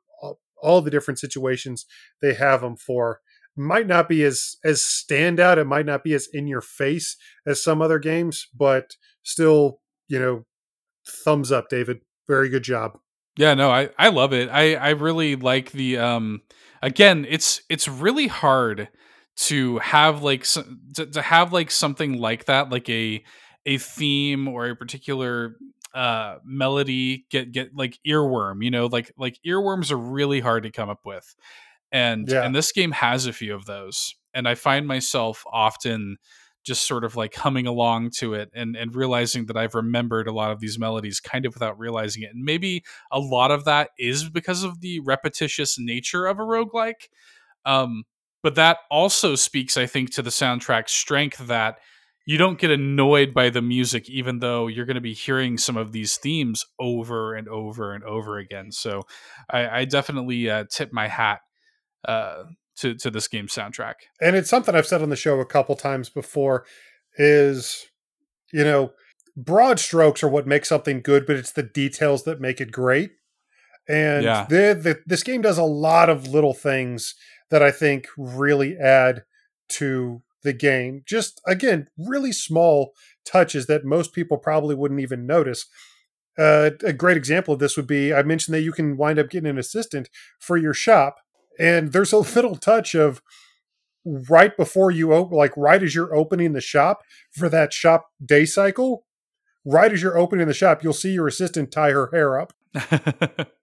all, 0.64 0.82
the 0.82 0.90
different 0.90 1.20
situations 1.20 1.86
they 2.20 2.34
have 2.34 2.62
them 2.62 2.76
for. 2.76 3.22
Might 3.56 3.88
not 3.88 4.10
be 4.10 4.24
as 4.24 4.58
as 4.66 4.82
standout. 4.82 5.58
It 5.58 5.66
might 5.66 5.86
not 5.86 6.04
be 6.04 6.14
as 6.14 6.28
in 6.34 6.48
your 6.48 6.62
face 6.62 7.16
as 7.46 7.64
some 7.64 7.82
other 7.82 8.00
games, 8.00 8.48
but 8.56 8.96
still, 9.24 9.80
you 10.08 10.20
know, 10.20 10.46
thumbs 11.08 11.52
up, 11.52 11.70
David. 11.70 12.02
Very 12.28 12.50
good 12.50 12.64
job. 12.64 12.98
Yeah, 13.38 13.54
no, 13.54 13.70
I 13.70 13.90
I 13.98 14.10
love 14.10 14.34
it. 14.34 14.50
I 14.50 14.76
I 14.76 14.90
really 14.90 15.36
like 15.36 15.72
the 15.72 15.98
um 15.98 16.42
again, 16.82 17.26
it's 17.30 17.62
it's 17.70 17.88
really 17.88 18.28
hard 18.28 18.90
to 19.38 19.78
have 19.80 20.24
like 20.24 20.44
to, 20.44 21.06
to 21.06 21.22
have 21.22 21.54
like 21.54 21.72
something 21.72 22.20
like 22.20 22.46
that 22.46 22.70
like 22.70 22.90
a 22.90 23.24
a 23.66 23.78
theme 23.78 24.48
or 24.48 24.68
a 24.68 24.76
particular 24.76 25.56
uh 25.94 26.38
melody 26.44 27.26
get 27.30 27.52
get 27.52 27.70
like 27.76 27.98
earworm 28.06 28.64
you 28.64 28.72
know 28.72 28.88
like 28.88 29.12
like 29.18 29.40
earworms 29.46 29.92
are 29.92 29.98
really 29.98 30.40
hard 30.40 30.64
to 30.64 30.72
come 30.72 30.90
up 30.90 31.02
with 31.06 31.36
and 31.92 32.30
yeah. 32.30 32.44
and 32.44 32.56
this 32.56 32.72
game 32.72 32.92
has 32.92 33.26
a 33.26 33.34
few 33.34 33.54
of 33.54 33.66
those 33.66 34.16
and 34.34 34.48
i 34.48 34.56
find 34.56 34.88
myself 34.88 35.44
often 35.52 36.18
just 36.68 36.86
sort 36.86 37.06
of 37.06 37.16
like 37.16 37.34
humming 37.34 37.66
along 37.66 38.10
to 38.10 38.34
it 38.34 38.50
and 38.54 38.76
and 38.76 38.94
realizing 38.94 39.46
that 39.46 39.56
I've 39.56 39.74
remembered 39.74 40.28
a 40.28 40.34
lot 40.34 40.52
of 40.52 40.60
these 40.60 40.78
melodies 40.78 41.22
kind 41.22 41.46
of 41.46 41.54
without 41.54 41.80
realizing 41.80 42.24
it. 42.24 42.32
And 42.34 42.44
maybe 42.44 42.84
a 43.10 43.20
lot 43.20 43.52
of 43.52 43.64
that 43.64 43.92
is 43.98 44.30
because 44.30 44.64
of 44.64 44.82
the 44.82 45.00
repetitious 45.00 45.80
nature 45.80 46.26
of 46.26 46.40
a 46.40 46.44
roguelike. 46.44 47.08
Um, 47.66 48.04
but 48.44 48.56
that 48.56 48.78
also 48.90 49.36
speaks, 49.36 49.78
I 49.78 49.86
think, 49.86 50.14
to 50.16 50.22
the 50.22 50.30
soundtrack's 50.30 50.92
strength 50.92 51.48
that 51.48 51.78
you 52.26 52.38
don't 52.38 52.60
get 52.60 52.72
annoyed 52.72 53.34
by 53.34 53.50
the 53.50 53.62
music, 53.62 54.10
even 54.10 54.40
though 54.40 54.68
you're 54.68 54.86
going 54.86 54.96
to 54.96 55.02
be 55.02 55.14
hearing 55.14 55.58
some 55.58 55.78
of 55.78 55.94
these 55.94 56.18
themes 56.18 56.66
over 56.78 57.34
and 57.34 57.48
over 57.48 57.94
and 57.94 58.04
over 58.04 58.38
again. 58.38 58.72
So 58.72 59.04
I, 59.50 59.80
I 59.80 59.86
definitely 59.86 60.50
uh, 60.50 60.66
tip 60.70 60.92
my 60.92 61.08
hat 61.08 61.40
uh, 62.06 62.44
to 62.78 62.96
to 62.96 63.10
this 63.10 63.28
game's 63.28 63.54
soundtrack. 63.54 63.94
And 64.22 64.36
it's 64.36 64.50
something 64.50 64.76
I've 64.76 64.86
said 64.86 65.02
on 65.02 65.10
the 65.10 65.16
show 65.16 65.40
a 65.40 65.46
couple 65.46 65.76
times 65.76 66.10
before. 66.10 66.66
Is 67.18 67.88
you 68.52 68.64
know 68.64 68.92
broad 69.38 69.80
strokes 69.80 70.22
are 70.22 70.28
what 70.28 70.46
make 70.46 70.66
something 70.66 71.02
good, 71.02 71.26
but 71.26 71.38
it's 71.38 71.54
the 71.54 71.64
details 71.64 72.24
that 72.24 72.42
make 72.42 72.60
it 72.60 72.72
great. 72.72 73.12
And 73.88 74.26
yeah. 74.26 74.46
the, 74.50 74.78
the, 74.78 75.00
this 75.06 75.24
game 75.24 75.42
does 75.42 75.58
a 75.58 75.64
lot 75.64 76.10
of 76.10 76.28
little 76.28 76.54
things 76.54 77.16
that 77.50 77.64
I 77.64 77.72
think 77.72 78.08
really 78.18 78.78
add 78.78 79.24
to 79.70 80.22
the 80.44 80.54
game. 80.54 81.04
Just 81.06 81.42
again, 81.46 81.88
really 81.98 82.32
small 82.32 82.94
touches 83.26 83.68
that 83.68 83.86
most 83.86 84.14
people 84.14 84.38
probably 84.38 84.76
wouldn't 84.76 85.02
even 85.02 85.26
notice. 85.26 85.66
Uh, 86.38 86.72
a 86.84 86.94
great 86.94 87.18
example 87.18 87.54
of 87.54 87.60
this 87.60 87.76
would 87.76 87.88
be 87.88 88.14
I 88.14 88.22
mentioned 88.24 88.54
that 88.54 88.62
you 88.62 88.72
can 88.72 88.98
wind 88.98 89.18
up 89.18 89.30
getting 89.30 89.50
an 89.50 89.58
assistant 89.58 90.10
for 90.40 90.56
your 90.56 90.74
shop, 90.74 91.18
and 91.60 91.92
there's 91.92 92.14
a 92.14 92.18
little 92.36 92.56
touch 92.56 92.96
of 92.96 93.22
right 94.06 94.56
before 94.56 94.92
you 94.92 95.14
open, 95.14 95.38
like 95.38 95.56
right 95.58 95.84
as 95.84 95.94
you're 95.94 96.16
opening 96.16 96.54
the 96.54 96.62
shop 96.62 97.02
for 97.32 97.50
that 97.50 97.74
shop 97.74 98.08
day 98.24 98.46
cycle. 98.46 99.06
Right 99.66 99.92
as 99.92 100.02
you're 100.02 100.18
opening 100.18 100.48
the 100.48 100.54
shop, 100.54 100.82
you'll 100.82 100.94
see 100.94 101.12
your 101.12 101.28
assistant 101.28 101.72
tie 101.72 101.92
her 101.92 102.10
hair 102.14 102.40
up. 102.40 102.54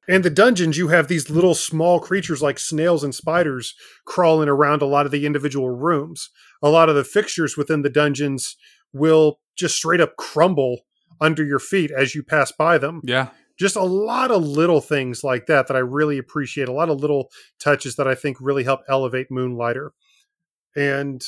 And 0.06 0.22
the 0.22 0.30
dungeons, 0.30 0.76
you 0.76 0.88
have 0.88 1.08
these 1.08 1.30
little 1.30 1.54
small 1.54 1.98
creatures 1.98 2.42
like 2.42 2.58
snails 2.58 3.02
and 3.02 3.14
spiders 3.14 3.74
crawling 4.04 4.48
around 4.48 4.82
a 4.82 4.86
lot 4.86 5.06
of 5.06 5.12
the 5.12 5.24
individual 5.24 5.70
rooms. 5.70 6.30
A 6.62 6.68
lot 6.68 6.88
of 6.88 6.94
the 6.94 7.04
fixtures 7.04 7.56
within 7.56 7.82
the 7.82 7.90
dungeons 7.90 8.56
will 8.92 9.40
just 9.56 9.76
straight 9.76 10.00
up 10.00 10.16
crumble 10.16 10.80
under 11.20 11.44
your 11.44 11.58
feet 11.58 11.90
as 11.90 12.14
you 12.14 12.22
pass 12.22 12.52
by 12.52 12.78
them. 12.78 13.00
yeah. 13.04 13.28
Just 13.56 13.76
a 13.76 13.82
lot 13.84 14.32
of 14.32 14.42
little 14.42 14.80
things 14.80 15.22
like 15.22 15.46
that 15.46 15.68
that 15.68 15.76
I 15.76 15.80
really 15.80 16.18
appreciate. 16.18 16.68
A 16.68 16.72
lot 16.72 16.88
of 16.88 16.98
little 16.98 17.30
touches 17.60 17.94
that 17.94 18.08
I 18.08 18.16
think 18.16 18.36
really 18.40 18.64
help 18.64 18.80
elevate 18.88 19.30
Moonlighter. 19.30 19.92
And 20.74 21.22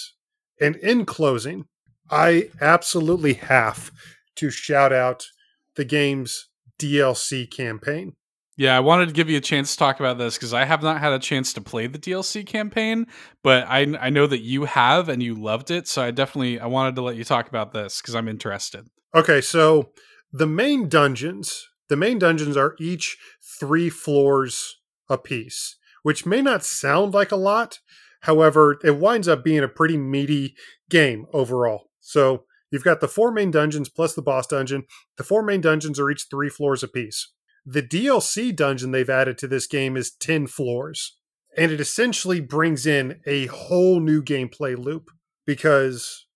and 0.61 0.74
in 0.77 1.07
closing, 1.07 1.66
I 2.11 2.51
absolutely 2.61 3.35
have 3.35 3.93
to 4.36 4.51
shout 4.51 4.93
out 4.93 5.28
the 5.77 5.85
game's 5.85 6.48
DLC 6.78 7.51
campaign. 7.51 8.15
Yeah, 8.59 8.74
I 8.74 8.81
wanted 8.81 9.09
to 9.09 9.12
give 9.12 9.28
you 9.28 9.36
a 9.36 9.43
chance 9.43 9.73
to 9.73 9.78
talk 9.78 10.01
about 10.01 10.16
this 10.16 10.36
because 10.36 10.55
I 10.55 10.65
have 10.65 10.82
not 10.82 10.98
had 11.01 11.12
a 11.12 11.19
chance 11.19 11.53
to 11.53 11.61
play 11.61 11.86
the 11.86 11.98
DLC 11.98 12.47
campaign, 12.47 13.07
but 13.43 13.66
I 13.69 13.81
I 14.01 14.09
know 14.11 14.27
that 14.27 14.40
you 14.40 14.65
have 14.65 15.11
and 15.11 15.23
you 15.23 15.35
loved 15.35 15.70
it, 15.70 15.86
so 15.86 16.03
I 16.03 16.11
definitely 16.11 16.59
I 16.59 16.66
wanted 16.66 16.97
to 16.97 17.03
let 17.03 17.16
you 17.16 17.24
talk 17.24 17.48
about 17.48 17.73
this 17.73 18.01
because 18.01 18.15
I'm 18.15 18.28
interested. 18.28 18.86
Okay, 19.15 19.43
so 19.43 19.90
the 20.32 20.47
main 20.47 20.89
dungeons, 20.89 21.69
the 21.89 21.97
main 21.97 22.19
dungeons 22.19 22.57
are 22.57 22.77
each 22.81 23.19
three 23.61 23.90
floors 23.90 24.78
a 25.09 25.19
piece, 25.19 25.77
which 26.03 26.24
may 26.24 26.40
not 26.40 26.65
sound 26.65 27.12
like 27.12 27.32
a 27.32 27.36
lot. 27.36 27.81
However, 28.23 28.78
it 28.82 28.98
winds 28.98 29.28
up 29.28 29.44
being 29.44 29.62
a 29.62 29.69
pretty 29.69 29.98
meaty 29.98 30.57
game 30.89 31.27
overall. 31.32 31.90
So 32.01 32.44
you've 32.77 32.85
got 32.85 33.01
the 33.01 33.09
four 33.09 33.32
main 33.32 33.51
dungeons 33.51 33.89
plus 33.89 34.12
the 34.12 34.20
boss 34.20 34.47
dungeon. 34.47 34.85
The 35.16 35.24
four 35.24 35.43
main 35.43 35.62
dungeons 35.62 35.98
are 35.98 36.11
each 36.11 36.27
three 36.31 36.51
floors 36.51 36.82
apiece. 36.82 37.32
The 37.65 37.82
DLC 37.82 38.55
dungeon 38.55 38.90
they've 38.90 39.09
added 39.09 39.39
to 39.39 39.48
this 39.48 39.66
game 39.66 39.97
is 39.97 40.11
10 40.11 40.47
floors. 40.47 41.16
And 41.57 41.73
it 41.73 41.81
essentially 41.81 42.43
brings 42.43 42.86
in 42.86 43.20
a 43.24 43.47
whole 43.47 43.98
new 43.98 44.23
gameplay 44.23 44.77
loop 44.77 45.11
because 45.47 46.27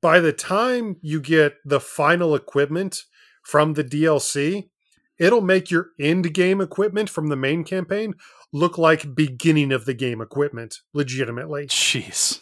by 0.00 0.18
the 0.18 0.32
time 0.32 0.96
you 1.02 1.20
get 1.20 1.56
the 1.62 1.78
final 1.78 2.34
equipment 2.34 3.04
from 3.44 3.74
the 3.74 3.84
DLC, 3.84 4.70
it'll 5.18 5.42
make 5.42 5.70
your 5.70 5.88
end 6.00 6.32
game 6.32 6.62
equipment 6.62 7.10
from 7.10 7.26
the 7.26 7.36
main 7.36 7.64
campaign 7.64 8.14
look 8.50 8.78
like 8.78 9.14
beginning 9.14 9.72
of 9.72 9.84
the 9.84 9.92
game 9.92 10.22
equipment 10.22 10.78
legitimately. 10.94 11.66
Jeez. 11.66 12.40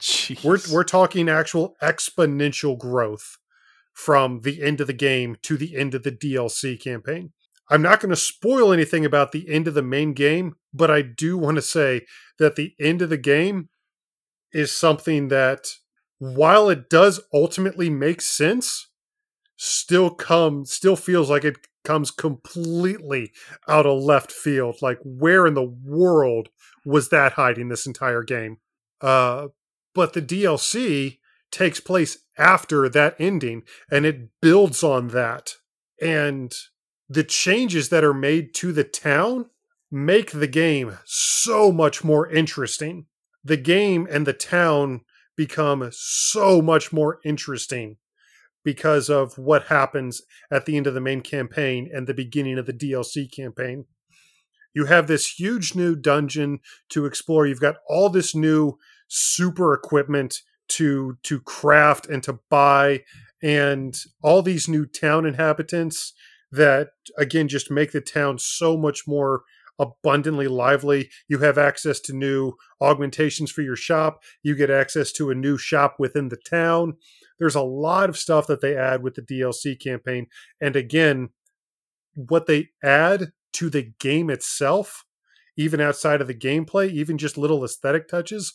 Jeez. 0.00 0.44
We're 0.44 0.58
we're 0.72 0.84
talking 0.84 1.28
actual 1.28 1.76
exponential 1.82 2.78
growth 2.78 3.38
from 3.92 4.42
the 4.42 4.62
end 4.62 4.80
of 4.80 4.86
the 4.86 4.92
game 4.92 5.36
to 5.42 5.56
the 5.56 5.76
end 5.76 5.94
of 5.94 6.04
the 6.04 6.12
DLC 6.12 6.80
campaign. 6.80 7.32
I'm 7.70 7.82
not 7.82 8.00
going 8.00 8.10
to 8.10 8.16
spoil 8.16 8.72
anything 8.72 9.04
about 9.04 9.32
the 9.32 9.48
end 9.48 9.68
of 9.68 9.74
the 9.74 9.82
main 9.82 10.14
game, 10.14 10.54
but 10.72 10.90
I 10.90 11.02
do 11.02 11.36
want 11.36 11.56
to 11.56 11.62
say 11.62 12.02
that 12.38 12.56
the 12.56 12.74
end 12.80 13.02
of 13.02 13.10
the 13.10 13.18
game 13.18 13.68
is 14.52 14.72
something 14.72 15.28
that 15.28 15.68
while 16.18 16.68
it 16.68 16.88
does 16.88 17.20
ultimately 17.32 17.90
make 17.90 18.20
sense, 18.20 18.88
still 19.56 20.10
come 20.10 20.64
still 20.64 20.96
feels 20.96 21.28
like 21.28 21.44
it 21.44 21.66
comes 21.84 22.10
completely 22.10 23.32
out 23.68 23.86
of 23.86 24.02
left 24.02 24.30
field. 24.30 24.76
Like 24.80 24.98
where 25.04 25.46
in 25.46 25.54
the 25.54 25.64
world 25.84 26.48
was 26.84 27.08
that 27.08 27.32
hiding 27.32 27.68
this 27.68 27.86
entire 27.86 28.22
game? 28.22 28.58
Uh 29.00 29.48
but 29.98 30.12
the 30.12 30.22
DLC 30.22 31.18
takes 31.50 31.80
place 31.80 32.18
after 32.38 32.88
that 32.88 33.16
ending 33.18 33.64
and 33.90 34.06
it 34.06 34.28
builds 34.40 34.84
on 34.84 35.08
that. 35.08 35.54
And 36.00 36.54
the 37.08 37.24
changes 37.24 37.88
that 37.88 38.04
are 38.04 38.14
made 38.14 38.54
to 38.54 38.70
the 38.70 38.84
town 38.84 39.46
make 39.90 40.30
the 40.30 40.46
game 40.46 40.98
so 41.04 41.72
much 41.72 42.04
more 42.04 42.30
interesting. 42.30 43.06
The 43.42 43.56
game 43.56 44.06
and 44.08 44.24
the 44.24 44.32
town 44.32 45.00
become 45.36 45.90
so 45.90 46.62
much 46.62 46.92
more 46.92 47.18
interesting 47.24 47.96
because 48.64 49.10
of 49.10 49.36
what 49.36 49.64
happens 49.64 50.22
at 50.48 50.64
the 50.64 50.76
end 50.76 50.86
of 50.86 50.94
the 50.94 51.00
main 51.00 51.22
campaign 51.22 51.90
and 51.92 52.06
the 52.06 52.14
beginning 52.14 52.56
of 52.56 52.66
the 52.66 52.72
DLC 52.72 53.28
campaign. 53.28 53.86
You 54.72 54.84
have 54.84 55.08
this 55.08 55.40
huge 55.40 55.74
new 55.74 55.96
dungeon 55.96 56.60
to 56.90 57.04
explore. 57.04 57.48
You've 57.48 57.58
got 57.58 57.78
all 57.88 58.10
this 58.10 58.32
new 58.32 58.78
super 59.08 59.72
equipment 59.72 60.42
to 60.68 61.16
to 61.22 61.40
craft 61.40 62.06
and 62.06 62.22
to 62.22 62.38
buy 62.50 63.02
and 63.42 63.96
all 64.22 64.42
these 64.42 64.68
new 64.68 64.84
town 64.84 65.24
inhabitants 65.24 66.12
that 66.52 66.90
again 67.16 67.48
just 67.48 67.70
make 67.70 67.92
the 67.92 68.00
town 68.00 68.38
so 68.38 68.76
much 68.76 69.06
more 69.06 69.42
abundantly 69.78 70.48
lively. 70.48 71.08
You 71.28 71.38
have 71.38 71.56
access 71.56 72.00
to 72.00 72.12
new 72.12 72.54
augmentations 72.80 73.50
for 73.50 73.62
your 73.62 73.76
shop. 73.76 74.22
You 74.42 74.54
get 74.54 74.70
access 74.70 75.12
to 75.12 75.30
a 75.30 75.34
new 75.34 75.56
shop 75.56 75.96
within 75.98 76.28
the 76.28 76.36
town. 76.36 76.96
There's 77.38 77.54
a 77.54 77.62
lot 77.62 78.08
of 78.08 78.18
stuff 78.18 78.46
that 78.48 78.60
they 78.60 78.76
add 78.76 79.02
with 79.02 79.14
the 79.14 79.22
DLC 79.22 79.78
campaign. 79.78 80.26
And 80.60 80.74
again, 80.74 81.30
what 82.14 82.46
they 82.46 82.70
add 82.82 83.30
to 83.54 83.70
the 83.70 83.92
game 84.00 84.30
itself, 84.30 85.04
even 85.56 85.80
outside 85.80 86.20
of 86.20 86.26
the 86.26 86.34
gameplay, 86.34 86.90
even 86.90 87.16
just 87.16 87.38
little 87.38 87.64
aesthetic 87.64 88.08
touches, 88.08 88.54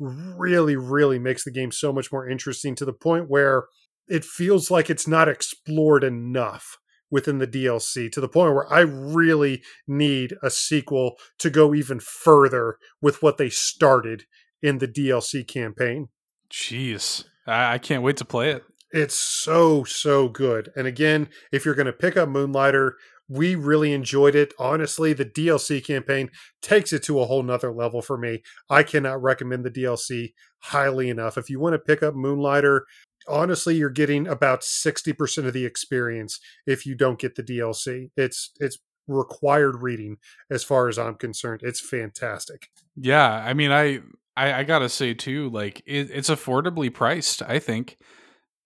really, 0.00 0.76
really 0.76 1.18
makes 1.18 1.44
the 1.44 1.52
game 1.52 1.70
so 1.70 1.92
much 1.92 2.10
more 2.10 2.28
interesting 2.28 2.74
to 2.74 2.84
the 2.84 2.92
point 2.92 3.28
where 3.28 3.64
it 4.08 4.24
feels 4.24 4.70
like 4.70 4.90
it's 4.90 5.06
not 5.06 5.28
explored 5.28 6.02
enough 6.02 6.78
within 7.10 7.38
the 7.38 7.46
DLC 7.46 8.10
to 8.10 8.20
the 8.20 8.28
point 8.28 8.54
where 8.54 8.72
I 8.72 8.80
really 8.80 9.62
need 9.86 10.34
a 10.42 10.50
sequel 10.50 11.16
to 11.38 11.50
go 11.50 11.74
even 11.74 12.00
further 12.00 12.78
with 13.00 13.22
what 13.22 13.36
they 13.36 13.50
started 13.50 14.24
in 14.62 14.78
the 14.78 14.88
DLC 14.88 15.46
campaign. 15.46 16.08
Jeez. 16.50 17.24
I, 17.46 17.74
I 17.74 17.78
can't 17.78 18.02
wait 18.02 18.16
to 18.18 18.24
play 18.24 18.50
it. 18.50 18.64
It's 18.92 19.14
so, 19.14 19.84
so 19.84 20.28
good. 20.28 20.70
And 20.74 20.86
again, 20.86 21.28
if 21.52 21.64
you're 21.64 21.74
going 21.74 21.86
to 21.86 21.92
pick 21.92 22.16
up 22.16 22.28
Moonlighter, 22.28 22.94
we 23.30 23.54
really 23.54 23.92
enjoyed 23.92 24.34
it. 24.34 24.52
Honestly, 24.58 25.12
the 25.12 25.24
DLC 25.24 25.82
campaign 25.82 26.30
takes 26.60 26.92
it 26.92 27.04
to 27.04 27.20
a 27.20 27.26
whole 27.26 27.44
nother 27.44 27.72
level 27.72 28.02
for 28.02 28.18
me. 28.18 28.42
I 28.68 28.82
cannot 28.82 29.22
recommend 29.22 29.64
the 29.64 29.70
DLC 29.70 30.32
highly 30.58 31.08
enough. 31.08 31.38
If 31.38 31.48
you 31.48 31.60
want 31.60 31.74
to 31.74 31.78
pick 31.78 32.02
up 32.02 32.14
Moonlighter, 32.14 32.86
honestly, 33.28 33.76
you're 33.76 33.88
getting 33.88 34.26
about 34.26 34.62
60% 34.62 35.46
of 35.46 35.52
the 35.52 35.64
experience 35.64 36.40
if 36.66 36.84
you 36.84 36.96
don't 36.96 37.20
get 37.20 37.36
the 37.36 37.44
DLC. 37.44 38.10
It's 38.16 38.50
it's 38.58 38.78
required 39.06 39.80
reading 39.80 40.16
as 40.50 40.64
far 40.64 40.88
as 40.88 40.98
I'm 40.98 41.14
concerned. 41.14 41.60
It's 41.62 41.80
fantastic. 41.80 42.68
Yeah, 42.96 43.30
I 43.30 43.54
mean, 43.54 43.70
I 43.70 44.00
I, 44.36 44.54
I 44.54 44.64
gotta 44.64 44.88
say 44.88 45.14
too, 45.14 45.50
like 45.50 45.82
it, 45.86 46.10
it's 46.10 46.30
affordably 46.30 46.92
priced. 46.92 47.42
I 47.42 47.60
think, 47.60 47.96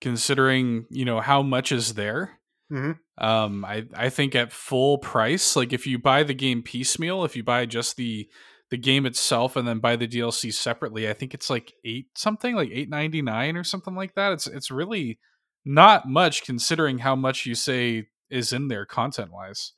considering 0.01 0.87
you 0.89 1.05
know 1.05 1.21
how 1.21 1.43
much 1.43 1.71
is 1.71 1.95
there. 1.95 2.41
Mhm. 2.73 2.99
Um, 3.19 3.65
I 3.65 3.85
I 3.95 4.09
think 4.11 4.35
at 4.35 4.53
full 4.53 4.99
price, 4.99 5.55
like 5.57 5.73
if 5.73 5.87
you 5.87 5.99
buy 5.99 6.23
the 6.23 6.35
game 6.35 6.63
piecemeal, 6.63 7.25
if 7.25 7.37
you 7.37 7.43
buy 7.45 7.67
just 7.67 7.97
the 7.97 8.29
the 8.71 8.79
game 8.79 9.07
itself 9.07 9.55
and 9.57 9.69
then 9.69 9.79
buy 9.79 9.97
the 9.97 10.09
DLC 10.09 10.51
separately, 10.51 11.09
I 11.09 11.13
think 11.13 11.35
it's 11.35 11.51
like 11.51 11.75
eight 11.85 12.07
something, 12.17 12.55
like 12.57 12.71
eight 12.73 12.89
ninety 12.89 13.23
nine 13.23 13.57
or 13.57 13.65
something 13.65 13.95
like 13.95 14.15
that. 14.15 14.33
It's 14.33 14.47
it's 14.47 14.71
really 14.71 15.19
not 15.65 16.09
much 16.09 16.45
considering 16.45 16.99
how 16.99 17.15
much 17.15 17.47
you 17.47 17.55
say 17.55 18.09
is 18.31 18.53
in 18.53 18.69
there 18.69 18.87
content 18.87 19.31
wise. 19.33 19.73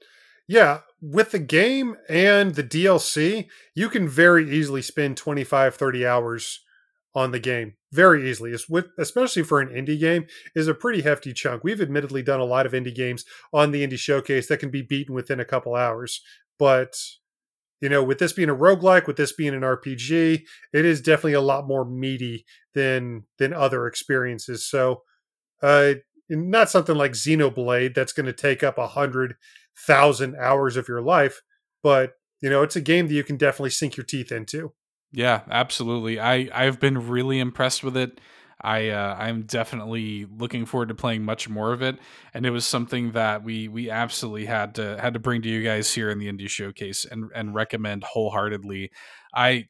Yeah, 0.48 0.80
with 1.00 1.32
the 1.32 1.40
game 1.40 1.96
and 2.08 2.54
the 2.54 2.62
DLC, 2.62 3.48
you 3.74 3.88
can 3.88 4.08
very 4.08 4.48
easily 4.48 4.80
spend 4.82 5.16
25 5.16 5.74
30 5.74 6.06
hours 6.06 6.60
on 7.14 7.32
the 7.32 7.40
game. 7.40 7.74
Very 7.96 8.30
easily. 8.30 8.54
Especially 8.98 9.42
for 9.42 9.60
an 9.60 9.68
indie 9.68 9.98
game 9.98 10.26
is 10.54 10.68
a 10.68 10.74
pretty 10.74 11.02
hefty 11.02 11.32
chunk. 11.32 11.64
We've 11.64 11.80
admittedly 11.80 12.22
done 12.22 12.40
a 12.40 12.44
lot 12.44 12.66
of 12.66 12.72
indie 12.72 12.94
games 12.94 13.24
on 13.52 13.70
the 13.70 13.86
indie 13.86 13.98
showcase 13.98 14.48
that 14.48 14.58
can 14.58 14.70
be 14.70 14.82
beaten 14.82 15.14
within 15.14 15.40
a 15.40 15.44
couple 15.44 15.74
hours, 15.74 16.20
but 16.58 16.94
you 17.80 17.88
know, 17.88 18.02
with 18.02 18.18
this 18.18 18.32
being 18.32 18.48
a 18.48 18.54
roguelike, 18.54 19.06
with 19.06 19.16
this 19.16 19.32
being 19.32 19.54
an 19.54 19.62
RPG, 19.62 20.42
it 20.72 20.84
is 20.84 21.00
definitely 21.02 21.34
a 21.34 21.40
lot 21.42 21.66
more 21.66 21.84
meaty 21.84 22.44
than 22.74 23.24
than 23.38 23.52
other 23.52 23.86
experiences. 23.86 24.66
So 24.66 25.02
uh 25.62 25.94
not 26.28 26.70
something 26.70 26.96
like 26.96 27.12
Xenoblade 27.12 27.94
that's 27.94 28.12
going 28.12 28.26
to 28.26 28.32
take 28.32 28.62
up 28.64 28.78
a 28.78 28.88
hundred 28.88 29.36
thousand 29.86 30.36
hours 30.36 30.76
of 30.76 30.88
your 30.88 31.00
life, 31.00 31.40
but 31.82 32.14
you 32.42 32.50
know, 32.50 32.62
it's 32.62 32.76
a 32.76 32.80
game 32.80 33.06
that 33.08 33.14
you 33.14 33.24
can 33.24 33.36
definitely 33.36 33.70
sink 33.70 33.96
your 33.96 34.04
teeth 34.04 34.32
into. 34.32 34.72
Yeah, 35.16 35.40
absolutely. 35.50 36.20
I 36.20 36.50
I've 36.52 36.78
been 36.78 37.08
really 37.08 37.38
impressed 37.38 37.82
with 37.82 37.96
it. 37.96 38.20
I 38.60 38.90
uh, 38.90 39.16
I'm 39.18 39.44
definitely 39.44 40.26
looking 40.26 40.66
forward 40.66 40.90
to 40.90 40.94
playing 40.94 41.22
much 41.24 41.48
more 41.48 41.72
of 41.72 41.80
it, 41.80 41.98
and 42.34 42.44
it 42.44 42.50
was 42.50 42.66
something 42.66 43.12
that 43.12 43.42
we 43.42 43.66
we 43.66 43.88
absolutely 43.88 44.44
had 44.44 44.74
to 44.74 45.00
had 45.00 45.14
to 45.14 45.18
bring 45.18 45.40
to 45.40 45.48
you 45.48 45.62
guys 45.62 45.94
here 45.94 46.10
in 46.10 46.18
the 46.18 46.30
indie 46.30 46.50
showcase 46.50 47.06
and 47.10 47.30
and 47.34 47.54
recommend 47.54 48.04
wholeheartedly. 48.04 48.90
I 49.34 49.68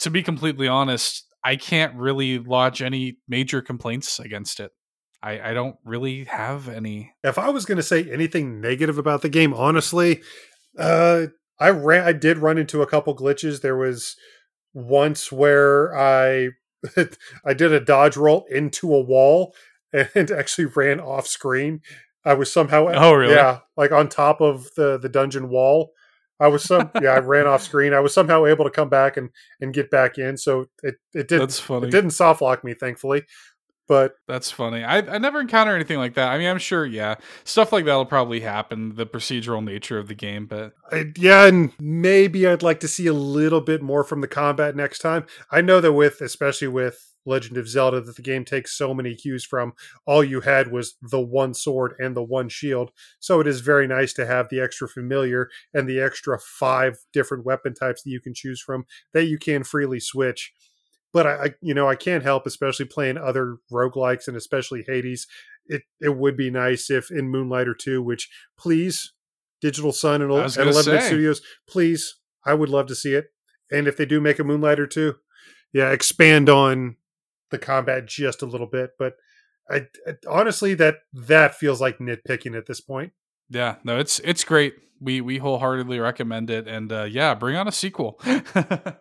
to 0.00 0.10
be 0.10 0.24
completely 0.24 0.66
honest, 0.66 1.28
I 1.44 1.54
can't 1.54 1.94
really 1.94 2.40
lodge 2.40 2.82
any 2.82 3.18
major 3.28 3.62
complaints 3.62 4.18
against 4.18 4.58
it. 4.58 4.72
I, 5.22 5.50
I 5.50 5.54
don't 5.54 5.76
really 5.84 6.24
have 6.24 6.68
any. 6.68 7.12
If 7.22 7.38
I 7.38 7.50
was 7.50 7.66
going 7.66 7.76
to 7.76 7.84
say 7.84 8.10
anything 8.10 8.60
negative 8.60 8.98
about 8.98 9.22
the 9.22 9.28
game, 9.28 9.54
honestly, 9.54 10.22
uh, 10.76 11.26
I 11.60 11.70
ran. 11.70 12.04
I 12.04 12.12
did 12.12 12.38
run 12.38 12.58
into 12.58 12.82
a 12.82 12.86
couple 12.86 13.14
glitches. 13.16 13.60
There 13.60 13.76
was 13.76 14.16
once 14.74 15.32
where 15.32 15.96
I 15.96 16.50
I 17.44 17.54
did 17.54 17.72
a 17.72 17.80
dodge 17.80 18.16
roll 18.16 18.46
into 18.50 18.94
a 18.94 19.00
wall 19.00 19.54
and 19.92 20.30
actually 20.30 20.66
ran 20.66 21.00
off 21.00 21.26
screen. 21.26 21.80
I 22.24 22.34
was 22.34 22.52
somehow 22.52 22.88
Oh, 22.92 23.14
really? 23.14 23.34
yeah, 23.34 23.60
like 23.76 23.92
on 23.92 24.08
top 24.08 24.40
of 24.40 24.66
the 24.76 24.98
the 24.98 25.08
dungeon 25.08 25.48
wall. 25.48 25.92
I 26.40 26.46
was 26.48 26.62
some 26.62 26.90
yeah, 27.02 27.10
I 27.14 27.18
ran 27.18 27.46
off 27.46 27.62
screen. 27.62 27.92
I 27.94 28.00
was 28.00 28.14
somehow 28.14 28.44
able 28.46 28.64
to 28.64 28.70
come 28.70 28.88
back 28.88 29.16
and 29.16 29.30
and 29.60 29.74
get 29.74 29.90
back 29.90 30.18
in. 30.18 30.36
So 30.36 30.66
it 30.82 30.96
it 31.14 31.26
did 31.28 31.40
That's 31.40 31.58
funny. 31.58 31.88
it 31.88 31.90
didn't 31.90 32.10
soft 32.10 32.40
lock 32.42 32.62
me, 32.62 32.74
thankfully. 32.74 33.24
But 33.88 34.16
That's 34.28 34.50
funny. 34.50 34.84
I, 34.84 34.98
I 34.98 35.16
never 35.16 35.40
encounter 35.40 35.74
anything 35.74 35.96
like 35.96 36.14
that. 36.14 36.30
I 36.30 36.36
mean, 36.36 36.46
I'm 36.46 36.58
sure, 36.58 36.84
yeah, 36.84 37.14
stuff 37.44 37.72
like 37.72 37.86
that'll 37.86 38.04
probably 38.04 38.40
happen, 38.40 38.94
the 38.94 39.06
procedural 39.06 39.64
nature 39.64 39.98
of 39.98 40.08
the 40.08 40.14
game, 40.14 40.46
but 40.46 40.74
I, 40.92 41.06
yeah, 41.16 41.46
and 41.46 41.72
maybe 41.80 42.46
I'd 42.46 42.62
like 42.62 42.80
to 42.80 42.88
see 42.88 43.06
a 43.06 43.14
little 43.14 43.62
bit 43.62 43.80
more 43.80 44.04
from 44.04 44.20
the 44.20 44.28
combat 44.28 44.76
next 44.76 44.98
time. 44.98 45.24
I 45.50 45.62
know 45.62 45.80
that 45.80 45.94
with, 45.94 46.20
especially 46.20 46.68
with 46.68 47.14
Legend 47.24 47.56
of 47.56 47.68
Zelda, 47.68 48.00
that 48.00 48.16
the 48.16 48.22
game 48.22 48.44
takes 48.44 48.76
so 48.76 48.92
many 48.92 49.14
cues 49.14 49.44
from. 49.44 49.72
All 50.06 50.22
you 50.22 50.40
had 50.40 50.70
was 50.70 50.96
the 51.00 51.20
one 51.20 51.54
sword 51.54 51.94
and 51.98 52.16
the 52.16 52.22
one 52.22 52.48
shield, 52.48 52.90
so 53.20 53.40
it 53.40 53.46
is 53.46 53.60
very 53.60 53.86
nice 53.86 54.12
to 54.14 54.26
have 54.26 54.48
the 54.50 54.60
extra 54.60 54.88
familiar 54.88 55.48
and 55.72 55.88
the 55.88 56.00
extra 56.00 56.38
five 56.38 56.98
different 57.12 57.44
weapon 57.44 57.74
types 57.74 58.02
that 58.02 58.10
you 58.10 58.20
can 58.20 58.34
choose 58.34 58.60
from 58.60 58.84
that 59.12 59.26
you 59.26 59.38
can 59.38 59.64
freely 59.64 60.00
switch. 60.00 60.52
But 61.18 61.26
I, 61.26 61.44
I 61.46 61.54
you 61.60 61.74
know, 61.74 61.88
I 61.88 61.96
can't 61.96 62.22
help, 62.22 62.46
especially 62.46 62.86
playing 62.86 63.18
other 63.18 63.56
roguelikes 63.72 64.28
and 64.28 64.36
especially 64.36 64.84
Hades. 64.86 65.26
It 65.66 65.82
it 66.00 66.16
would 66.16 66.36
be 66.36 66.48
nice 66.48 66.90
if 66.90 67.10
in 67.10 67.28
Moonlighter 67.28 67.74
2, 67.74 68.00
which 68.00 68.30
please, 68.56 69.14
Digital 69.60 69.90
Sun 69.90 70.22
and, 70.22 70.32
I 70.32 70.44
and 70.44 70.56
11 70.56 70.72
bit 70.72 70.84
say. 70.84 71.06
Studios, 71.08 71.42
please, 71.68 72.20
I 72.46 72.54
would 72.54 72.68
love 72.68 72.86
to 72.86 72.94
see 72.94 73.14
it. 73.14 73.32
And 73.68 73.88
if 73.88 73.96
they 73.96 74.06
do 74.06 74.20
make 74.20 74.38
a 74.38 74.44
Moonlighter 74.44 74.86
2, 74.86 75.16
yeah, 75.72 75.90
expand 75.90 76.48
on 76.48 76.94
the 77.50 77.58
combat 77.58 78.06
just 78.06 78.40
a 78.40 78.46
little 78.46 78.68
bit. 78.68 78.90
But 78.96 79.14
I, 79.68 79.88
I 80.06 80.12
honestly 80.28 80.74
that 80.74 80.98
that 81.12 81.56
feels 81.56 81.80
like 81.80 81.98
nitpicking 81.98 82.56
at 82.56 82.66
this 82.66 82.80
point. 82.80 83.10
yeah, 83.50 83.78
no, 83.82 83.98
it's 83.98 84.20
it's 84.20 84.44
great. 84.44 84.74
We 85.00 85.20
we 85.20 85.38
wholeheartedly 85.38 85.98
recommend 85.98 86.50
it, 86.50 86.66
and 86.66 86.92
uh, 86.92 87.04
yeah, 87.04 87.34
bring 87.34 87.56
on 87.56 87.68
a 87.68 87.72
sequel. 87.72 88.20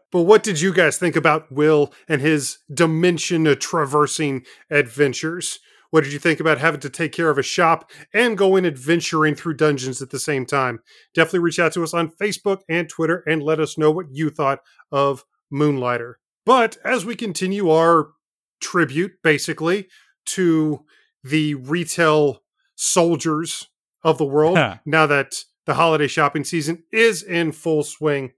But 0.10 0.22
what 0.22 0.42
did 0.42 0.62
you 0.62 0.74
guys 0.74 0.98
think 0.98 1.18
about 1.18 1.52
Will 1.52 1.94
and 2.08 2.22
his 2.22 2.60
dimension 2.74 3.44
traversing 3.60 4.46
adventures? 4.72 5.60
What 5.90 6.04
did 6.04 6.14
you 6.14 6.20
think 6.20 6.40
about 6.40 6.58
having 6.58 6.80
to 6.82 6.90
take 6.90 7.12
care 7.12 7.30
of 7.30 7.38
a 7.38 7.44
shop 7.44 7.92
and 8.14 8.38
go 8.38 8.56
in 8.56 8.66
adventuring 8.66 9.36
through 9.36 9.56
dungeons 9.56 10.02
at 10.02 10.10
the 10.10 10.20
same 10.20 10.46
time? 10.46 10.80
Definitely 11.14 11.40
reach 11.40 11.60
out 11.60 11.74
to 11.74 11.84
us 11.84 11.94
on 11.94 12.12
Facebook 12.22 12.62
and 12.70 12.90
Twitter 12.90 13.24
and 13.28 13.44
let 13.44 13.60
us 13.60 13.78
know 13.78 13.92
what 13.92 14.08
you 14.12 14.30
thought 14.30 14.60
of 14.92 15.24
Moonlighter. 15.52 16.16
But 16.46 16.78
as 16.84 17.06
we 17.06 17.16
continue 17.16 17.70
our 17.70 18.12
tribute, 18.60 19.14
basically, 19.24 19.88
to 20.28 20.86
the 21.24 21.56
retail 21.56 22.44
soldiers 22.76 23.68
of 24.04 24.18
the 24.18 24.26
world, 24.26 24.58
now 24.86 25.06
that 25.08 25.44
the 25.68 25.76
holiday 25.76 26.08
shopping 26.08 26.46
season 26.46 26.82
is 26.92 27.22
in 27.22 27.52
full 27.52 27.84
swing, 27.84 28.32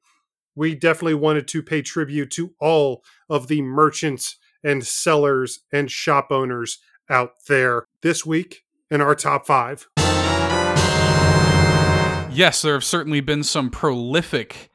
we 0.55 0.75
definitely 0.75 1.13
wanted 1.13 1.47
to 1.47 1.61
pay 1.63 1.81
tribute 1.81 2.31
to 2.31 2.53
all 2.59 3.03
of 3.29 3.47
the 3.47 3.61
merchants 3.61 4.37
and 4.63 4.85
sellers 4.85 5.59
and 5.71 5.89
shop 5.89 6.31
owners 6.31 6.79
out 7.07 7.33
there 7.47 7.85
this 8.01 8.25
week 8.25 8.63
in 8.91 8.99
our 8.99 9.15
top 9.15 9.45
five. 9.45 9.87
yes, 12.31 12.61
there 12.63 12.73
have 12.73 12.83
certainly 12.83 13.21
been 13.21 13.43
some 13.43 13.69
prolific 13.69 14.71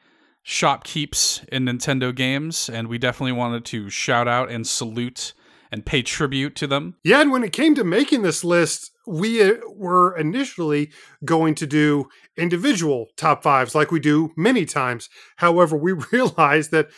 shopkeeps 0.46 1.46
in 1.48 1.64
Nintendo 1.64 2.14
games, 2.14 2.70
and 2.70 2.86
we 2.86 2.98
definitely 2.98 3.32
wanted 3.32 3.64
to 3.64 3.90
shout 3.90 4.28
out 4.28 4.48
and 4.48 4.64
salute 4.66 5.34
and 5.72 5.84
pay 5.84 6.02
tribute 6.02 6.54
to 6.54 6.68
them. 6.68 6.94
Yeah, 7.02 7.20
and 7.20 7.32
when 7.32 7.42
it 7.42 7.52
came 7.52 7.74
to 7.74 7.82
making 7.82 8.22
this 8.22 8.44
list, 8.44 8.92
we 9.06 9.42
uh, 9.42 9.54
were 9.74 10.16
initially 10.16 10.90
going 11.24 11.54
to 11.56 11.66
do 11.66 12.08
individual 12.36 13.08
top 13.16 13.42
fives 13.42 13.74
like 13.74 13.90
we 13.90 14.00
do 14.00 14.32
many 14.36 14.64
times. 14.64 15.08
However, 15.36 15.76
we 15.76 15.92
realized 16.12 16.70
that 16.70 16.88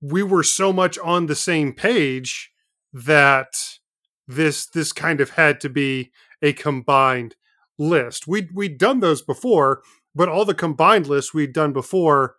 we 0.00 0.22
were 0.22 0.42
so 0.42 0.72
much 0.72 0.98
on 0.98 1.26
the 1.26 1.34
same 1.34 1.72
page 1.72 2.52
that 2.92 3.48
this 4.28 4.66
this 4.66 4.92
kind 4.92 5.20
of 5.20 5.30
had 5.30 5.60
to 5.60 5.68
be 5.68 6.12
a 6.42 6.52
combined 6.52 7.36
list. 7.78 8.26
We 8.26 8.48
we'd 8.54 8.78
done 8.78 9.00
those 9.00 9.22
before, 9.22 9.82
but 10.14 10.28
all 10.28 10.44
the 10.44 10.54
combined 10.54 11.06
lists 11.06 11.34
we'd 11.34 11.52
done 11.52 11.72
before, 11.72 12.36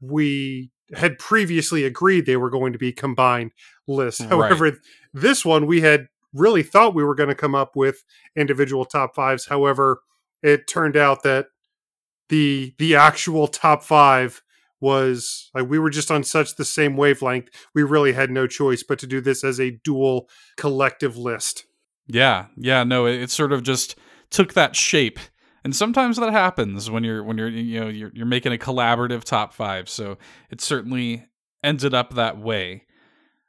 we 0.00 0.70
had 0.94 1.18
previously 1.18 1.84
agreed 1.84 2.26
they 2.26 2.36
were 2.36 2.50
going 2.50 2.72
to 2.72 2.78
be 2.78 2.92
combined 2.92 3.52
lists. 3.88 4.20
Right. 4.20 4.30
However, 4.30 4.78
this 5.12 5.44
one 5.44 5.66
we 5.66 5.80
had 5.80 6.06
really 6.36 6.62
thought 6.62 6.94
we 6.94 7.04
were 7.04 7.14
going 7.14 7.28
to 7.28 7.34
come 7.34 7.54
up 7.54 7.76
with 7.76 8.04
individual 8.36 8.84
top 8.84 9.14
fives. 9.14 9.46
However, 9.46 10.00
it 10.42 10.66
turned 10.66 10.96
out 10.96 11.22
that 11.22 11.46
the 12.28 12.74
the 12.78 12.96
actual 12.96 13.46
top 13.46 13.82
five 13.82 14.42
was 14.80 15.50
like 15.54 15.68
we 15.68 15.78
were 15.78 15.90
just 15.90 16.10
on 16.10 16.22
such 16.22 16.56
the 16.56 16.64
same 16.64 16.96
wavelength. 16.96 17.48
We 17.74 17.82
really 17.82 18.12
had 18.12 18.30
no 18.30 18.46
choice 18.46 18.82
but 18.82 18.98
to 19.00 19.06
do 19.06 19.20
this 19.20 19.42
as 19.44 19.60
a 19.60 19.78
dual 19.84 20.28
collective 20.56 21.16
list. 21.16 21.64
Yeah, 22.06 22.46
yeah, 22.56 22.84
no, 22.84 23.06
it, 23.06 23.20
it 23.22 23.30
sort 23.30 23.52
of 23.52 23.62
just 23.62 23.96
took 24.30 24.54
that 24.54 24.76
shape. 24.76 25.18
And 25.64 25.74
sometimes 25.74 26.16
that 26.18 26.30
happens 26.30 26.90
when 26.90 27.02
you're 27.02 27.24
when 27.24 27.38
you're 27.38 27.48
you 27.48 27.80
know 27.80 27.88
you're 27.88 28.12
you're 28.14 28.26
making 28.26 28.52
a 28.52 28.58
collaborative 28.58 29.24
top 29.24 29.52
5. 29.52 29.88
So 29.88 30.18
it 30.50 30.60
certainly 30.60 31.26
ended 31.64 31.94
up 31.94 32.14
that 32.14 32.38
way. 32.38 32.84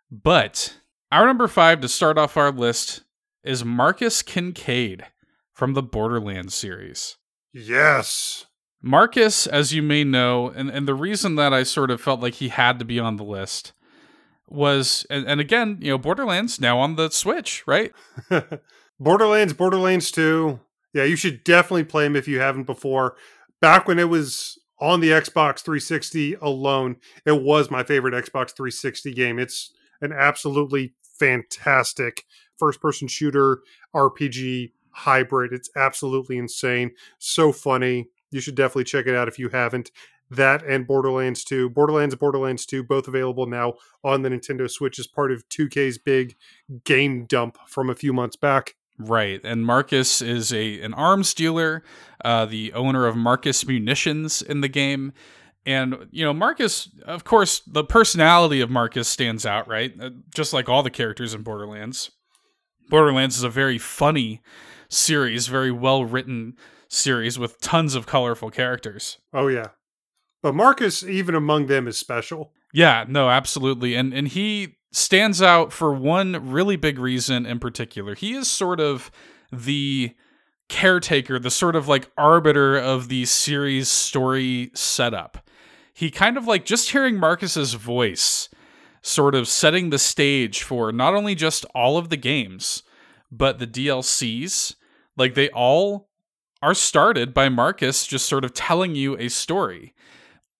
But 0.09 0.77
our 1.11 1.25
number 1.25 1.47
5 1.47 1.81
to 1.81 1.87
start 1.87 2.17
off 2.17 2.37
our 2.37 2.51
list 2.51 3.03
is 3.43 3.63
Marcus 3.63 4.21
Kincaid 4.21 5.05
from 5.53 5.73
the 5.73 5.83
Borderlands 5.83 6.53
series. 6.53 7.17
Yes. 7.53 8.45
Marcus, 8.81 9.47
as 9.47 9.73
you 9.73 9.81
may 9.81 10.03
know, 10.03 10.49
and, 10.49 10.69
and 10.69 10.87
the 10.87 10.93
reason 10.93 11.35
that 11.35 11.53
I 11.53 11.63
sort 11.63 11.91
of 11.91 12.01
felt 12.01 12.21
like 12.21 12.35
he 12.35 12.49
had 12.49 12.77
to 12.79 12.85
be 12.85 12.99
on 12.99 13.15
the 13.15 13.23
list 13.23 13.73
was, 14.47 15.05
and, 15.09 15.25
and 15.25 15.41
again, 15.41 15.77
you 15.81 15.91
know, 15.91 15.97
Borderlands 15.97 16.59
now 16.59 16.77
on 16.79 16.95
the 16.95 17.09
Switch, 17.09 17.63
right? 17.65 17.91
Borderlands, 18.99 19.53
Borderlands 19.53 20.11
2. 20.11 20.59
Yeah, 20.93 21.03
you 21.03 21.15
should 21.15 21.43
definitely 21.43 21.83
play 21.85 22.03
them 22.03 22.15
if 22.15 22.27
you 22.27 22.39
haven't 22.39 22.63
before. 22.63 23.15
Back 23.61 23.87
when 23.87 23.99
it 23.99 24.09
was 24.09 24.59
on 24.79 24.99
the 24.99 25.09
Xbox 25.09 25.61
360 25.61 26.35
alone, 26.35 26.97
it 27.25 27.41
was 27.41 27.71
my 27.71 27.83
favorite 27.83 28.13
Xbox 28.13 28.55
360 28.55 29.13
game. 29.13 29.39
It's 29.39 29.73
an 30.01 30.13
absolutely 30.13 30.93
fantastic 31.19 32.25
first 32.57 32.81
person 32.81 33.07
shooter 33.07 33.59
RPG 33.95 34.71
hybrid. 34.91 35.53
It's 35.53 35.69
absolutely 35.75 36.37
insane. 36.37 36.91
So 37.19 37.51
funny. 37.51 38.09
You 38.31 38.41
should 38.41 38.55
definitely 38.55 38.85
check 38.85 39.07
it 39.07 39.15
out 39.15 39.27
if 39.27 39.39
you 39.39 39.49
haven't. 39.49 39.91
That 40.29 40.63
and 40.65 40.85
Borderlands 40.85 41.43
2. 41.45 41.69
Borderlands, 41.69 42.15
Borderlands 42.15 42.65
2, 42.65 42.83
both 42.83 43.07
available 43.07 43.45
now 43.45 43.75
on 44.03 44.23
the 44.23 44.29
Nintendo 44.29 44.69
Switch 44.69 44.99
as 44.99 45.07
part 45.07 45.31
of 45.31 45.47
2K's 45.49 45.97
big 45.97 46.35
game 46.83 47.25
dump 47.25 47.57
from 47.67 47.89
a 47.89 47.95
few 47.95 48.11
months 48.11 48.35
back. 48.35 48.75
Right, 48.99 49.39
and 49.43 49.63
Marcus 49.63 50.23
is 50.23 50.51
a 50.51 50.81
an 50.81 50.95
arms 50.95 51.35
dealer, 51.35 51.83
uh, 52.25 52.45
the 52.45 52.73
owner 52.73 53.05
of 53.05 53.15
Marcus 53.15 53.65
Munitions 53.65 54.41
in 54.41 54.61
the 54.61 54.67
game, 54.67 55.13
and 55.67 56.07
you 56.11 56.23
know 56.23 56.33
Marcus. 56.33 56.89
Of 57.05 57.25
course, 57.25 57.61
the 57.67 57.83
personality 57.83 58.61
of 58.61 58.71
Marcus 58.71 59.07
stands 59.07 59.45
out, 59.45 59.67
right? 59.67 59.93
Uh, 59.99 60.11
just 60.33 60.53
like 60.53 60.69
all 60.69 60.81
the 60.81 60.89
characters 60.89 61.33
in 61.33 61.43
Borderlands. 61.43 62.09
Borderlands 62.89 63.37
is 63.37 63.43
a 63.43 63.49
very 63.49 63.77
funny 63.77 64.41
series, 64.89 65.47
very 65.47 65.71
well 65.71 66.05
written 66.05 66.55
series 66.87 67.37
with 67.37 67.59
tons 67.59 67.95
of 67.95 68.07
colorful 68.07 68.49
characters. 68.49 69.17
Oh 69.33 69.49
yeah. 69.49 69.67
But 70.41 70.55
Marcus, 70.55 71.03
even 71.03 71.35
among 71.35 71.65
them, 71.65 71.87
is 71.87 71.99
special. 71.99 72.53
Yeah, 72.73 73.03
no, 73.07 73.29
absolutely. 73.29 73.93
And 73.93 74.13
and 74.13 74.29
he 74.29 74.77
stands 74.93 75.41
out 75.41 75.73
for 75.73 75.93
one 75.93 76.49
really 76.49 76.77
big 76.77 76.97
reason 76.97 77.45
in 77.45 77.59
particular. 77.59 78.15
He 78.15 78.33
is 78.33 78.49
sort 78.49 78.79
of 78.79 79.11
the 79.51 80.15
caretaker, 80.69 81.39
the 81.39 81.51
sort 81.51 81.75
of 81.75 81.89
like 81.89 82.09
arbiter 82.17 82.77
of 82.77 83.09
the 83.09 83.25
series 83.25 83.89
story 83.89 84.71
setup. 84.73 85.46
He 85.97 86.11
kind 86.11 86.37
of 86.37 86.45
like 86.45 86.63
just 86.63 86.91
hearing 86.91 87.17
Marcus's 87.19 87.73
voice 87.73 88.49
sort 89.01 89.33
of 89.33 89.47
setting 89.47 89.89
the 89.89 89.97
stage 89.97 90.61
for 90.61 90.91
not 90.91 91.15
only 91.15 91.33
just 91.33 91.65
all 91.73 91.97
of 91.97 92.09
the 92.09 92.17
games, 92.17 92.83
but 93.31 93.57
the 93.57 93.65
DLCs. 93.65 94.75
Like 95.15 95.33
they 95.33 95.49
all 95.49 96.07
are 96.61 96.75
started 96.75 97.33
by 97.33 97.49
Marcus 97.49 98.05
just 98.05 98.27
sort 98.27 98.45
of 98.45 98.53
telling 98.53 98.93
you 98.93 99.17
a 99.17 99.27
story. 99.27 99.95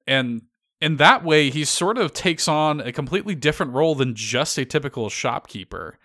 And 0.07 0.41
in 0.81 0.97
that 0.97 1.23
way, 1.23 1.51
he 1.51 1.65
sort 1.65 1.99
of 1.99 2.13
takes 2.13 2.47
on 2.47 2.79
a 2.81 2.91
completely 2.91 3.35
different 3.35 3.73
role 3.73 3.93
than 3.93 4.15
just 4.15 4.57
a 4.57 4.65
typical 4.65 5.07
shopkeeper. 5.07 5.99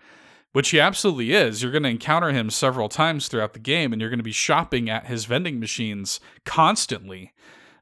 which 0.53 0.69
he 0.69 0.79
absolutely 0.79 1.33
is. 1.33 1.61
You're 1.61 1.71
going 1.71 1.83
to 1.83 1.89
encounter 1.89 2.31
him 2.31 2.49
several 2.49 2.87
times 2.87 3.27
throughout 3.27 3.53
the 3.53 3.59
game, 3.59 3.91
and 3.91 3.99
you're 3.99 4.09
going 4.11 4.19
to 4.19 4.23
be 4.23 4.31
shopping 4.31 4.89
at 4.89 5.07
his 5.07 5.25
vending 5.25 5.59
machines 5.59 6.19
constantly 6.45 7.33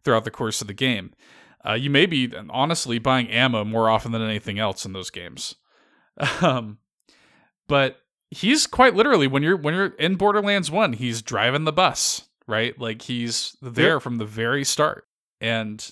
throughout 0.03 0.23
the 0.23 0.31
course 0.31 0.61
of 0.61 0.67
the 0.67 0.73
game. 0.73 1.11
Uh, 1.67 1.73
you 1.73 1.89
may 1.89 2.05
be 2.05 2.31
honestly 2.49 2.97
buying 2.99 3.29
ammo 3.29 3.63
more 3.63 3.89
often 3.89 4.11
than 4.11 4.21
anything 4.21 4.57
else 4.59 4.85
in 4.85 4.93
those 4.93 5.09
games. 5.09 5.55
Um, 6.41 6.77
but 7.67 7.97
he's 8.29 8.67
quite 8.67 8.95
literally 8.95 9.27
when 9.27 9.43
you're 9.43 9.57
when 9.57 9.73
you're 9.73 9.87
in 9.97 10.15
Borderlands 10.15 10.69
One, 10.69 10.93
he's 10.93 11.21
driving 11.21 11.63
the 11.63 11.71
bus, 11.71 12.27
right? 12.47 12.77
Like 12.79 13.03
he's 13.03 13.55
there 13.61 13.93
Yep. 13.95 14.01
from 14.01 14.17
the 14.17 14.25
very 14.25 14.63
start, 14.63 15.05
and 15.39 15.89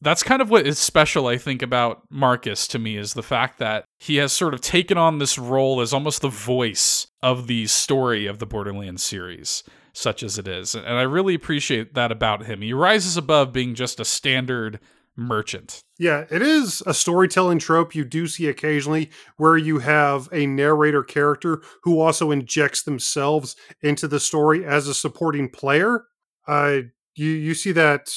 that's 0.00 0.22
kind 0.22 0.40
of 0.40 0.48
what 0.48 0.64
is 0.66 0.78
special, 0.78 1.26
I 1.26 1.38
think, 1.38 1.60
about 1.60 2.02
Marcus 2.08 2.68
to 2.68 2.78
me 2.78 2.96
is 2.96 3.14
the 3.14 3.22
fact 3.22 3.58
that 3.58 3.84
he 3.98 4.16
has 4.16 4.32
sort 4.32 4.54
of 4.54 4.60
taken 4.60 4.96
on 4.96 5.18
this 5.18 5.36
role 5.36 5.80
as 5.80 5.92
almost 5.92 6.22
the 6.22 6.28
voice 6.28 7.08
of 7.20 7.48
the 7.48 7.66
story 7.66 8.26
of 8.26 8.38
the 8.38 8.46
Borderlands 8.46 9.02
series, 9.02 9.64
such 9.92 10.22
as 10.22 10.38
it 10.38 10.46
is. 10.46 10.76
And 10.76 10.86
I 10.86 11.02
really 11.02 11.34
appreciate 11.34 11.94
that 11.94 12.12
about 12.12 12.46
him. 12.46 12.62
He 12.62 12.72
rises 12.72 13.16
above 13.16 13.52
being 13.52 13.74
just 13.74 13.98
a 13.98 14.04
standard 14.04 14.78
merchant. 15.18 15.82
Yeah, 15.98 16.24
it 16.30 16.40
is 16.42 16.82
a 16.86 16.94
storytelling 16.94 17.58
trope 17.58 17.94
you 17.94 18.04
do 18.04 18.28
see 18.28 18.46
occasionally 18.46 19.10
where 19.36 19.56
you 19.56 19.80
have 19.80 20.28
a 20.32 20.46
narrator 20.46 21.02
character 21.02 21.60
who 21.82 22.00
also 22.00 22.30
injects 22.30 22.82
themselves 22.84 23.56
into 23.82 24.06
the 24.06 24.20
story 24.20 24.64
as 24.64 24.86
a 24.86 24.94
supporting 24.94 25.50
player. 25.50 26.04
Uh, 26.46 26.82
you 27.16 27.30
you 27.30 27.54
see 27.54 27.72
that 27.72 28.10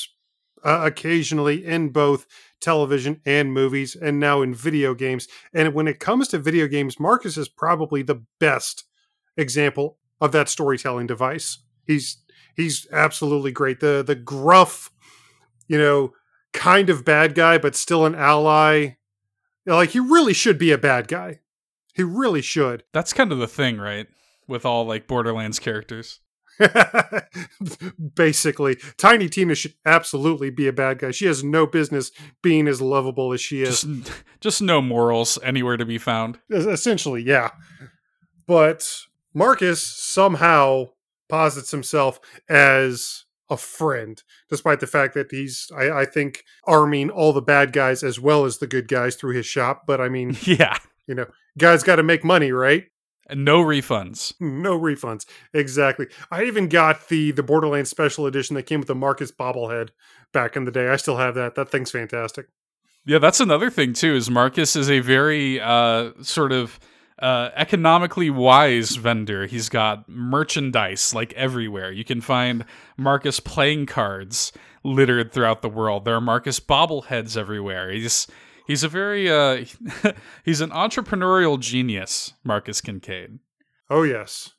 uh, 0.63 0.81
occasionally 0.85 1.65
in 1.65 1.89
both 1.89 2.27
television 2.61 3.19
and 3.25 3.51
movies, 3.51 3.95
and 3.95 4.19
now 4.19 4.43
in 4.43 4.53
video 4.53 4.93
games. 4.93 5.27
And 5.53 5.73
when 5.73 5.87
it 5.87 5.99
comes 5.99 6.27
to 6.29 6.37
video 6.37 6.67
games, 6.67 6.99
Marcus 6.99 7.35
is 7.35 7.49
probably 7.49 8.03
the 8.03 8.23
best 8.39 8.85
example 9.35 9.97
of 10.21 10.31
that 10.33 10.49
storytelling 10.49 11.07
device. 11.07 11.57
He's 11.87 12.17
he's 12.55 12.87
absolutely 12.91 13.51
great. 13.51 13.79
The 13.79 14.03
the 14.05 14.15
gruff, 14.15 14.91
you 15.67 15.79
know, 15.79 16.13
kind 16.53 16.89
of 16.89 17.05
bad 17.05 17.35
guy, 17.35 17.57
but 17.57 17.75
still 17.75 18.05
an 18.05 18.15
ally. 18.15 18.95
Like 19.65 19.91
he 19.91 19.99
really 19.99 20.33
should 20.33 20.57
be 20.57 20.71
a 20.71 20.77
bad 20.77 21.07
guy. 21.07 21.39
He 21.93 22.03
really 22.03 22.41
should. 22.41 22.83
That's 22.93 23.13
kind 23.13 23.31
of 23.31 23.37
the 23.37 23.47
thing, 23.47 23.77
right? 23.77 24.07
With 24.47 24.65
all 24.65 24.85
like 24.85 25.07
Borderlands 25.07 25.59
characters. 25.59 26.19
Basically, 28.15 28.77
Tiny 28.97 29.29
Tina 29.29 29.55
should 29.55 29.73
absolutely 29.85 30.49
be 30.49 30.67
a 30.67 30.73
bad 30.73 30.99
guy. 30.99 31.11
She 31.11 31.25
has 31.25 31.43
no 31.43 31.65
business 31.65 32.11
being 32.41 32.67
as 32.67 32.81
lovable 32.81 33.33
as 33.33 33.41
she 33.41 33.61
is. 33.63 33.81
Just 33.81 34.11
just 34.41 34.61
no 34.61 34.81
morals 34.81 35.39
anywhere 35.43 35.77
to 35.77 35.85
be 35.85 35.97
found. 35.97 36.39
Essentially, 36.49 37.23
yeah. 37.23 37.51
But 38.47 39.05
Marcus 39.33 39.81
somehow 39.81 40.89
posits 41.29 41.71
himself 41.71 42.19
as 42.49 43.25
a 43.51 43.57
friend, 43.57 44.23
despite 44.49 44.79
the 44.79 44.87
fact 44.87 45.13
that 45.13 45.29
he's, 45.29 45.69
I, 45.77 45.91
I 45.91 46.05
think, 46.05 46.43
arming 46.65 47.11
all 47.11 47.33
the 47.33 47.41
bad 47.41 47.71
guys 47.73 48.01
as 48.01 48.19
well 48.19 48.45
as 48.45 48.57
the 48.57 48.65
good 48.65 48.87
guys 48.87 49.15
through 49.15 49.35
his 49.35 49.45
shop. 49.45 49.83
But 49.85 50.01
I 50.01 50.09
mean, 50.09 50.35
Yeah. 50.43 50.77
you 51.05 51.13
know, 51.13 51.27
guys 51.59 51.83
got 51.83 51.97
to 51.97 52.03
make 52.03 52.23
money, 52.23 52.51
right? 52.51 52.85
And 53.29 53.45
no 53.45 53.61
refunds. 53.63 54.33
No 54.41 54.79
refunds. 54.79 55.25
Exactly. 55.53 56.07
I 56.31 56.43
even 56.45 56.67
got 56.67 57.07
the 57.09 57.31
the 57.31 57.43
Borderlands 57.43 57.89
special 57.89 58.25
edition 58.25 58.55
that 58.55 58.63
came 58.63 58.79
with 58.79 58.87
the 58.87 58.95
Marcus 58.95 59.31
bobblehead 59.31 59.89
back 60.33 60.55
in 60.55 60.65
the 60.65 60.71
day. 60.71 60.87
I 60.89 60.95
still 60.95 61.17
have 61.17 61.35
that. 61.35 61.55
That 61.55 61.69
thing's 61.69 61.91
fantastic. 61.91 62.47
Yeah, 63.05 63.19
that's 63.19 63.39
another 63.39 63.69
thing 63.69 63.93
too. 63.93 64.15
Is 64.15 64.29
Marcus 64.29 64.75
is 64.75 64.89
a 64.89 64.99
very 64.99 65.59
uh, 65.59 66.11
sort 66.21 66.51
of 66.51 66.79
uh, 67.21 67.51
economically 67.55 68.29
wise 68.29 68.95
vendor. 68.95 69.45
He's 69.45 69.69
got 69.69 70.09
merchandise 70.09 71.13
like 71.13 71.33
everywhere. 71.33 71.91
You 71.91 72.03
can 72.03 72.21
find 72.21 72.65
Marcus 72.97 73.39
playing 73.39 73.85
cards 73.85 74.51
littered 74.83 75.31
throughout 75.31 75.61
the 75.61 75.69
world. 75.69 76.05
There 76.05 76.15
are 76.15 76.21
Marcus 76.21 76.59
bobbleheads 76.59 77.37
everywhere. 77.37 77.91
He's 77.91 78.27
he's 78.65 78.83
a 78.83 78.89
very 78.89 79.29
uh, 79.29 79.65
he's 80.43 80.61
an 80.61 80.71
entrepreneurial 80.71 81.59
genius. 81.59 82.33
Marcus 82.43 82.81
Kincaid. 82.81 83.39
Oh 83.89 84.03
yes, 84.03 84.51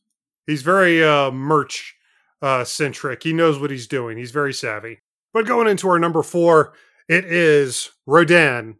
he's 0.46 0.62
very 0.62 1.02
uh, 1.04 1.30
merch 1.30 1.96
uh, 2.40 2.64
centric. 2.64 3.22
He 3.22 3.32
knows 3.32 3.58
what 3.58 3.70
he's 3.70 3.86
doing. 3.86 4.18
He's 4.18 4.30
very 4.30 4.52
savvy. 4.52 5.00
But 5.32 5.46
going 5.46 5.66
into 5.66 5.88
our 5.88 5.98
number 5.98 6.22
four, 6.22 6.74
it 7.08 7.24
is 7.24 7.90
Rodin, 8.06 8.76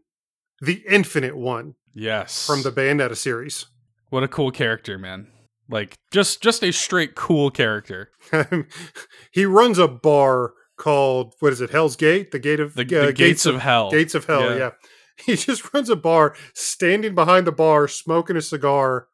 the 0.61 0.83
Infinite 0.87 1.35
One 1.35 1.75
Yes, 1.95 2.45
from 2.45 2.61
the 2.61 2.71
Bayonetta 2.71 3.17
series. 3.17 3.65
What 4.13 4.23
a 4.23 4.27
cool 4.27 4.51
character, 4.51 4.99
man. 4.99 5.27
Like 5.69 5.95
just 6.11 6.41
just 6.43 6.63
a 6.63 6.71
straight 6.71 7.15
cool 7.15 7.49
character. 7.49 8.11
he 9.31 9.45
runs 9.45 9.79
a 9.79 9.87
bar 9.87 10.53
called 10.77 11.33
what 11.39 11.51
is 11.51 11.61
it? 11.61 11.71
Hell's 11.71 11.95
Gate, 11.95 12.31
the 12.31 12.39
Gate 12.39 12.59
of 12.59 12.75
The, 12.75 12.83
uh, 12.83 13.05
the 13.07 13.13
gates, 13.13 13.45
of, 13.45 13.59
hell. 13.61 13.89
Gates 13.89 14.13
of 14.13 14.25
Hell, 14.25 14.51
Yeah. 14.51 14.55
yeah. 14.57 14.69
He 15.25 15.35
just 15.35 15.73
runs 15.73 15.89
a 15.89 15.95
bar, 15.95 16.35
standing 16.55 17.13
behind 17.13 17.45
the 17.47 17.51
bar, 17.51 17.87
smoking 17.87 18.35
a 18.35 18.41
cigar, 18.41 19.07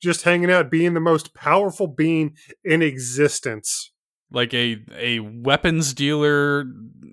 just 0.00 0.22
hanging 0.22 0.50
out, 0.50 0.70
being 0.70 0.94
the 0.94 1.00
most 1.00 1.34
powerful 1.34 1.88
being 1.88 2.36
in 2.64 2.82
existence. 2.82 3.92
like 4.32 4.54
a 4.54 4.78
a 4.96 5.18
weapons 5.20 5.92
dealer 5.92 6.64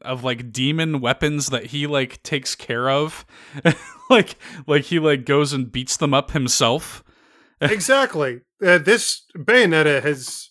of 0.04 0.24
like 0.24 0.52
demon 0.52 1.02
weapons 1.02 1.48
that 1.50 1.68
he 1.68 1.88
like 1.88 2.22
takes 2.24 2.56
care 2.56 2.90
of 2.90 3.26
like 4.10 4.36
like 4.68 4.84
he 4.86 5.00
like 5.00 5.26
goes 5.26 5.52
and 5.54 5.72
beats 5.72 5.98
them 5.98 6.14
up 6.14 6.32
himself 6.32 7.04
exactly. 7.62 8.42
Uh, 8.64 8.78
this 8.78 9.24
Bayonetta 9.36 10.02
has, 10.02 10.50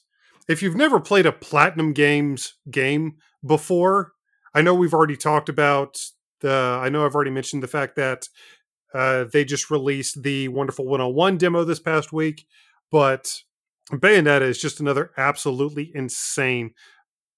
if 0.48 0.62
you've 0.62 0.76
never 0.76 1.00
played 1.00 1.26
a 1.26 1.32
Platinum 1.32 1.92
Games 1.92 2.54
game 2.70 3.16
before, 3.44 4.12
I 4.54 4.62
know 4.62 4.74
we've 4.74 4.94
already 4.94 5.16
talked 5.16 5.48
about 5.48 5.98
the, 6.40 6.78
I 6.82 6.88
know 6.88 7.04
I've 7.04 7.14
already 7.14 7.30
mentioned 7.30 7.62
the 7.62 7.68
fact 7.68 7.96
that 7.96 8.28
uh, 8.94 9.24
they 9.32 9.44
just 9.44 9.70
released 9.70 10.22
the 10.22 10.48
Wonderful 10.48 10.86
101 10.86 11.38
demo 11.38 11.64
this 11.64 11.80
past 11.80 12.12
week, 12.12 12.46
but 12.90 13.42
Bayonetta 13.90 14.42
is 14.42 14.58
just 14.58 14.80
another 14.80 15.10
absolutely 15.16 15.92
insane 15.94 16.72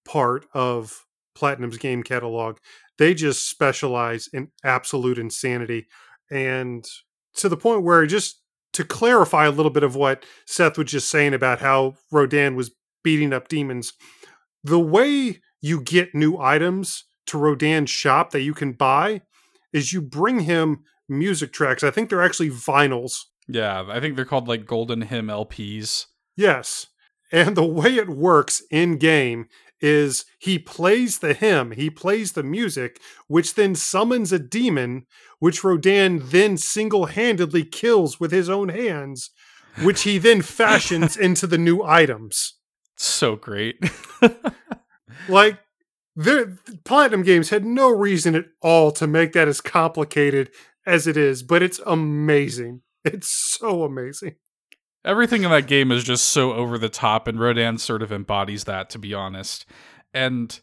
part 0.04 0.46
of 0.54 1.04
Platinum's 1.34 1.78
game 1.78 2.02
catalog. 2.02 2.58
They 2.96 3.14
just 3.14 3.48
specialize 3.48 4.28
in 4.32 4.50
absolute 4.64 5.18
insanity. 5.18 5.86
And 6.30 6.84
to 7.34 7.48
the 7.48 7.56
point 7.56 7.82
where 7.82 8.06
just 8.06 8.37
to 8.78 8.84
clarify 8.84 9.44
a 9.46 9.50
little 9.50 9.70
bit 9.70 9.82
of 9.82 9.94
what 9.96 10.24
Seth 10.46 10.78
was 10.78 10.90
just 10.90 11.10
saying 11.10 11.34
about 11.34 11.58
how 11.60 11.96
Rodin 12.10 12.56
was 12.56 12.70
beating 13.04 13.32
up 13.32 13.48
demons, 13.48 13.92
the 14.64 14.78
way 14.78 15.40
you 15.60 15.80
get 15.80 16.14
new 16.14 16.38
items 16.38 17.04
to 17.26 17.38
Rodin's 17.38 17.90
shop 17.90 18.30
that 18.30 18.42
you 18.42 18.54
can 18.54 18.72
buy 18.72 19.22
is 19.72 19.92
you 19.92 20.00
bring 20.00 20.40
him 20.40 20.84
music 21.08 21.52
tracks. 21.52 21.82
I 21.82 21.90
think 21.90 22.08
they're 22.08 22.22
actually 22.22 22.50
vinyls. 22.50 23.24
yeah 23.48 23.84
i 23.88 23.98
think 24.00 24.14
they're 24.14 24.24
called 24.24 24.46
like 24.48 24.64
golden 24.66 25.02
hymn 25.02 25.26
lps 25.28 26.06
Yes. 26.36 26.86
And 27.32 27.56
the 27.56 27.64
way 27.66 27.96
it 27.96 28.08
works 28.08 28.62
in 28.70 28.96
game 28.96 29.48
is 29.80 30.24
he 30.38 30.58
plays 30.58 31.18
the 31.18 31.34
hymn, 31.34 31.72
he 31.72 31.90
plays 31.90 32.32
the 32.32 32.42
music, 32.42 33.00
which 33.26 33.54
then 33.54 33.74
summons 33.74 34.32
a 34.32 34.38
demon, 34.38 35.06
which 35.38 35.62
Rodin 35.62 36.20
then 36.24 36.56
single 36.56 37.06
handedly 37.06 37.64
kills 37.64 38.18
with 38.18 38.32
his 38.32 38.48
own 38.48 38.68
hands, 38.68 39.30
which 39.82 40.02
he 40.02 40.18
then 40.18 40.42
fashions 40.42 41.16
into 41.26 41.46
the 41.46 41.58
new 41.58 41.82
items. 41.82 42.54
so 42.96 43.36
great 43.36 43.76
Like, 45.28 45.58
there, 46.16 46.56
Platinum 46.84 47.22
Games 47.22 47.50
had 47.50 47.64
no 47.64 47.90
reason 47.90 48.34
at 48.34 48.46
all 48.62 48.90
to 48.92 49.06
make 49.06 49.32
that 49.32 49.48
as 49.48 49.60
complicated 49.60 50.50
as 50.86 51.06
it 51.06 51.16
is, 51.16 51.42
but 51.42 51.62
it's 51.62 51.80
amazing. 51.86 52.82
It's 53.04 53.28
so 53.28 53.84
amazing. 53.84 54.34
Everything 55.04 55.44
in 55.44 55.50
that 55.50 55.66
game 55.66 55.90
is 55.92 56.04
just 56.04 56.26
so 56.26 56.52
over 56.52 56.76
the 56.76 56.88
top 56.88 57.28
and 57.28 57.40
Rodin 57.40 57.78
sort 57.78 58.02
of 58.02 58.12
embodies 58.12 58.64
that 58.64 58.90
to 58.90 58.98
be 58.98 59.14
honest 59.14 59.64
and 60.14 60.60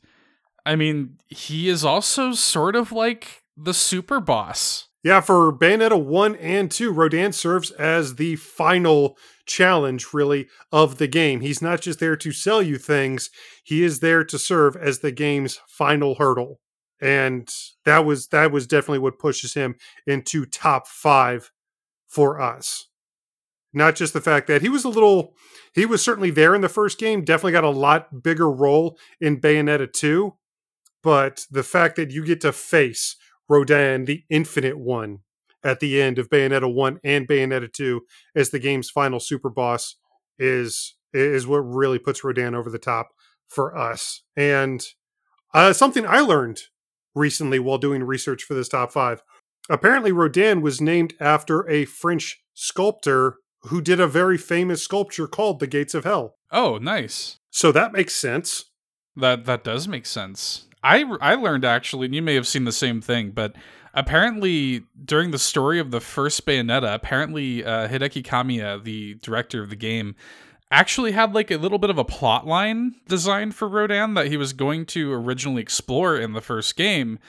i 0.66 0.76
mean 0.76 1.18
he 1.28 1.70
is 1.70 1.86
also 1.86 2.34
sort 2.34 2.76
of 2.76 2.92
like 2.92 3.44
the 3.56 3.74
super 3.74 4.20
boss 4.20 4.88
Yeah, 5.04 5.22
for 5.22 5.54
Bayonetta 5.54 6.04
1 6.04 6.36
and 6.38 6.72
2, 6.72 6.92
Rodin 6.92 7.32
serves 7.32 7.70
as 7.72 8.16
the 8.16 8.36
final 8.38 9.18
challenge, 9.46 10.08
really, 10.14 10.48
of 10.72 10.98
the 10.98 11.08
game. 11.08 11.42
He's 11.42 11.62
not 11.62 11.80
just 11.80 12.00
there 12.00 12.16
to 12.16 12.32
sell 12.32 12.62
you 12.64 12.80
things, 12.80 13.30
he 13.64 13.84
is 13.84 14.00
there 14.00 14.24
to 14.24 14.40
serve 14.40 14.76
as 14.76 15.00
the 15.00 15.12
game's 15.12 15.60
final 15.68 16.16
hurdle. 16.16 16.60
And 17.00 17.48
that 17.84 18.04
was 18.04 18.28
that 18.30 18.52
was 18.52 18.66
definitely 18.66 19.00
what 19.00 19.20
pushes 19.20 19.54
him 19.54 19.76
into 20.08 20.46
top 20.46 20.88
five 20.88 21.52
for 22.08 22.42
us. 22.42 22.88
Not 23.76 23.96
just 23.96 24.14
the 24.14 24.22
fact 24.22 24.48
that 24.48 24.62
he 24.62 24.70
was 24.70 24.86
a 24.86 24.90
little 24.90 25.34
he 25.74 25.86
was 25.86 26.04
certainly 26.04 26.32
there 26.32 26.56
in 26.56 26.62
the 26.62 26.70
first 26.70 26.98
game, 26.98 27.26
definitely 27.26 27.52
got 27.52 27.66
a 27.66 27.70
lot 27.70 28.24
bigger 28.24 28.50
role 28.50 28.98
in 29.20 29.42
Bayonetta 29.42 29.92
2. 29.92 30.34
But 31.04 31.46
the 31.52 31.64
fact 31.64 31.98
that 31.98 32.12
you 32.12 32.26
get 32.26 32.42
to 32.42 32.54
face 32.54 33.18
Rodin, 33.50 34.06
the 34.06 34.24
Infinite 34.30 34.80
One, 34.80 35.20
at 35.66 35.80
the 35.80 36.02
end 36.02 36.18
of 36.18 36.30
Bayonetta 36.30 36.72
1 36.72 37.00
and 37.04 37.28
Bayonetta 37.28 37.74
2 37.74 38.02
as 38.36 38.52
the 38.52 38.60
game's 38.60 38.90
final 38.90 39.20
super 39.20 39.50
boss 39.50 39.96
is 40.40 40.96
is 41.12 41.48
what 41.48 41.58
really 41.58 42.00
puts 42.00 42.24
Rodin 42.24 42.56
over 42.56 42.70
the 42.70 42.78
top 42.78 43.10
for 43.48 43.76
us. 43.78 44.24
And 44.36 44.86
uh, 45.54 45.74
something 45.74 46.06
I 46.06 46.20
learned 46.20 46.62
recently 47.16 47.58
while 47.58 47.78
doing 47.78 48.04
research 48.04 48.44
for 48.44 48.54
this 48.54 48.70
top 48.70 48.92
five. 48.92 49.24
Apparently, 49.70 50.12
Rodin 50.12 50.62
was 50.62 50.82
named 50.82 51.14
after 51.20 51.68
a 51.70 51.86
French 51.86 52.44
sculptor 52.54 53.38
who 53.68 53.82
did 53.82 54.00
a 54.00 54.08
very 54.08 54.38
famous 54.38 54.84
sculpture 54.84 55.28
called 55.28 55.60
the 55.60 55.68
Gates 55.68 55.94
of 55.94 56.04
Hell. 56.04 56.36
Oh, 56.52 56.78
nice. 56.78 57.38
So 57.50 57.72
that 57.72 57.94
makes 57.94 58.16
sense. 58.16 58.66
That 59.16 59.46
that 59.46 59.64
does 59.64 59.88
make 59.88 60.06
sense. 60.06 60.68
I 60.84 61.04
I 61.22 61.36
learned 61.36 61.66
actually, 61.66 62.06
and 62.06 62.16
you 62.16 62.22
may 62.22 62.36
have 62.36 62.48
seen 62.48 62.66
the 62.66 62.72
same 62.72 63.02
thing, 63.02 63.32
but 63.32 63.56
apparently 63.94 64.84
during 65.04 65.32
the 65.32 65.40
story 65.40 65.80
of 65.80 65.92
the 65.92 66.02
first 66.02 66.46
Bayonetta, 66.46 66.94
apparently 66.94 67.64
uh, 67.64 67.88
Hideki 67.88 68.24
Kamiya, 68.24 68.84
the 68.84 69.16
director 69.16 69.64
of 69.64 69.70
the 69.70 69.76
game, 69.76 70.16
actually 70.70 71.14
had 71.14 71.34
like 71.34 71.50
a 71.50 71.58
little 71.58 71.78
bit 71.78 71.90
of 71.90 71.98
a 71.98 72.04
plot 72.04 72.46
line 72.46 72.96
designed 73.08 73.56
for 73.56 73.68
Rodin 73.68 74.14
that 74.16 74.28
he 74.28 74.38
was 74.38 74.54
going 74.54 74.86
to 74.88 75.14
originally 75.14 75.62
explore 75.62 76.18
in 76.18 76.34
the 76.34 76.42
first 76.42 76.76
game, 76.76 77.20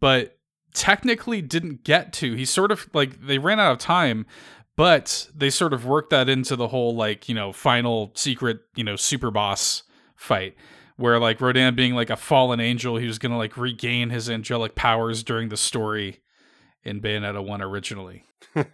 but 0.00 0.38
technically 0.72 1.42
didn't 1.42 1.84
get 1.84 2.12
to. 2.14 2.34
He 2.34 2.44
sort 2.44 2.70
of 2.70 2.88
like 2.94 3.26
they 3.26 3.38
ran 3.38 3.60
out 3.60 3.72
of 3.72 3.78
time, 3.78 4.26
but 4.76 5.28
they 5.34 5.50
sort 5.50 5.72
of 5.72 5.86
worked 5.86 6.10
that 6.10 6.28
into 6.28 6.56
the 6.56 6.68
whole 6.68 6.94
like, 6.94 7.28
you 7.28 7.34
know, 7.34 7.52
final 7.52 8.12
secret, 8.14 8.60
you 8.74 8.84
know, 8.84 8.96
super 8.96 9.30
boss 9.30 9.82
fight 10.16 10.56
where 10.96 11.18
like 11.18 11.40
Rodin 11.40 11.74
being 11.74 11.94
like 11.94 12.10
a 12.10 12.16
fallen 12.16 12.60
angel, 12.60 12.96
he 12.96 13.06
was 13.06 13.18
going 13.18 13.32
to 13.32 13.38
like 13.38 13.56
regain 13.56 14.10
his 14.10 14.30
angelic 14.30 14.74
powers 14.74 15.22
during 15.22 15.48
the 15.48 15.56
story 15.56 16.20
in 16.82 17.00
Bayonetta 17.00 17.44
1 17.44 17.62
originally. 17.62 18.24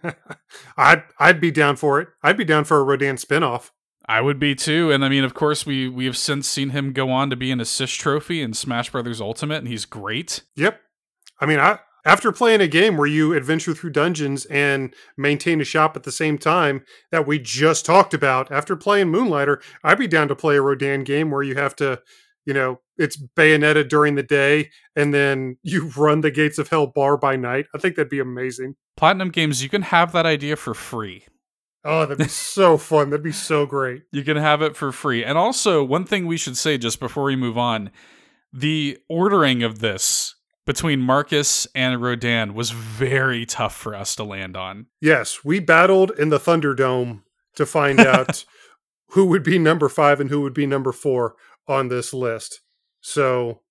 I'd 0.77 1.03
I'd 1.19 1.41
be 1.41 1.51
down 1.51 1.75
for 1.75 1.99
it. 1.99 2.09
I'd 2.21 2.37
be 2.37 2.45
down 2.45 2.65
for 2.65 2.77
a 2.77 2.83
Rodin 2.83 3.15
spinoff. 3.15 3.71
I 4.05 4.19
would 4.19 4.39
be 4.39 4.55
too, 4.55 4.91
and 4.91 5.05
I 5.05 5.09
mean, 5.09 5.23
of 5.23 5.33
course, 5.33 5.65
we 5.65 5.87
we 5.87 6.05
have 6.05 6.17
since 6.17 6.47
seen 6.47 6.71
him 6.71 6.91
go 6.91 7.09
on 7.09 7.29
to 7.29 7.35
be 7.35 7.51
an 7.51 7.61
assist 7.61 7.99
trophy 7.99 8.41
in 8.41 8.53
Smash 8.53 8.91
Brothers 8.91 9.21
Ultimate, 9.21 9.59
and 9.59 9.67
he's 9.67 9.85
great. 9.85 10.43
Yep. 10.55 10.79
I 11.39 11.45
mean, 11.45 11.59
I 11.59 11.79
after 12.05 12.31
playing 12.31 12.61
a 12.61 12.67
game 12.67 12.97
where 12.97 13.07
you 13.07 13.33
adventure 13.33 13.73
through 13.73 13.91
dungeons 13.91 14.45
and 14.45 14.93
maintain 15.17 15.61
a 15.61 15.65
shop 15.65 15.95
at 15.95 16.03
the 16.03 16.11
same 16.11 16.37
time 16.37 16.83
that 17.11 17.27
we 17.27 17.39
just 17.39 17.85
talked 17.85 18.13
about, 18.13 18.51
after 18.51 18.75
playing 18.75 19.09
Moonlighter, 19.09 19.61
I'd 19.83 19.99
be 19.99 20.07
down 20.07 20.27
to 20.29 20.35
play 20.35 20.57
a 20.57 20.61
Rodin 20.61 21.03
game 21.03 21.31
where 21.31 21.43
you 21.43 21.55
have 21.55 21.75
to, 21.77 22.01
you 22.45 22.53
know, 22.53 22.79
it's 22.97 23.21
Bayonetta 23.35 23.87
during 23.87 24.15
the 24.15 24.23
day 24.23 24.69
and 24.95 25.13
then 25.13 25.57
you 25.63 25.89
run 25.95 26.21
the 26.21 26.31
Gates 26.31 26.57
of 26.57 26.69
Hell 26.69 26.87
bar 26.87 27.17
by 27.17 27.35
night. 27.35 27.65
I 27.75 27.77
think 27.77 27.95
that'd 27.95 28.09
be 28.09 28.19
amazing. 28.19 28.75
Platinum 28.97 29.29
Games, 29.29 29.63
you 29.63 29.69
can 29.69 29.83
have 29.83 30.11
that 30.11 30.25
idea 30.25 30.55
for 30.55 30.73
free. 30.73 31.25
Oh, 31.83 32.01
that'd 32.01 32.17
be 32.17 32.27
so 32.27 32.77
fun. 32.77 33.09
That'd 33.09 33.23
be 33.23 33.31
so 33.31 33.65
great. 33.65 34.03
You 34.11 34.23
can 34.23 34.37
have 34.37 34.61
it 34.61 34.75
for 34.75 34.91
free. 34.91 35.23
And 35.23 35.37
also, 35.37 35.83
one 35.83 36.05
thing 36.05 36.27
we 36.27 36.37
should 36.37 36.57
say 36.57 36.77
just 36.77 36.99
before 36.99 37.23
we 37.23 37.35
move 37.35 37.57
on 37.57 37.91
the 38.53 38.97
ordering 39.07 39.63
of 39.63 39.79
this 39.79 40.35
between 40.71 41.01
Marcus 41.01 41.67
and 41.75 42.01
Rodin 42.01 42.53
was 42.53 42.71
very 42.71 43.45
tough 43.45 43.75
for 43.75 43.93
us 43.93 44.15
to 44.15 44.23
land 44.23 44.55
on. 44.55 44.85
Yes, 45.01 45.43
we 45.43 45.59
battled 45.59 46.11
in 46.11 46.29
the 46.29 46.39
Thunderdome 46.39 47.23
to 47.57 47.65
find 47.65 47.99
out 47.99 48.45
who 49.09 49.25
would 49.25 49.43
be 49.43 49.59
number 49.59 49.89
five 49.89 50.21
and 50.21 50.29
who 50.29 50.39
would 50.39 50.53
be 50.53 50.65
number 50.65 50.93
four 50.93 51.35
on 51.67 51.89
this 51.89 52.13
list. 52.13 52.61
So 53.01 53.63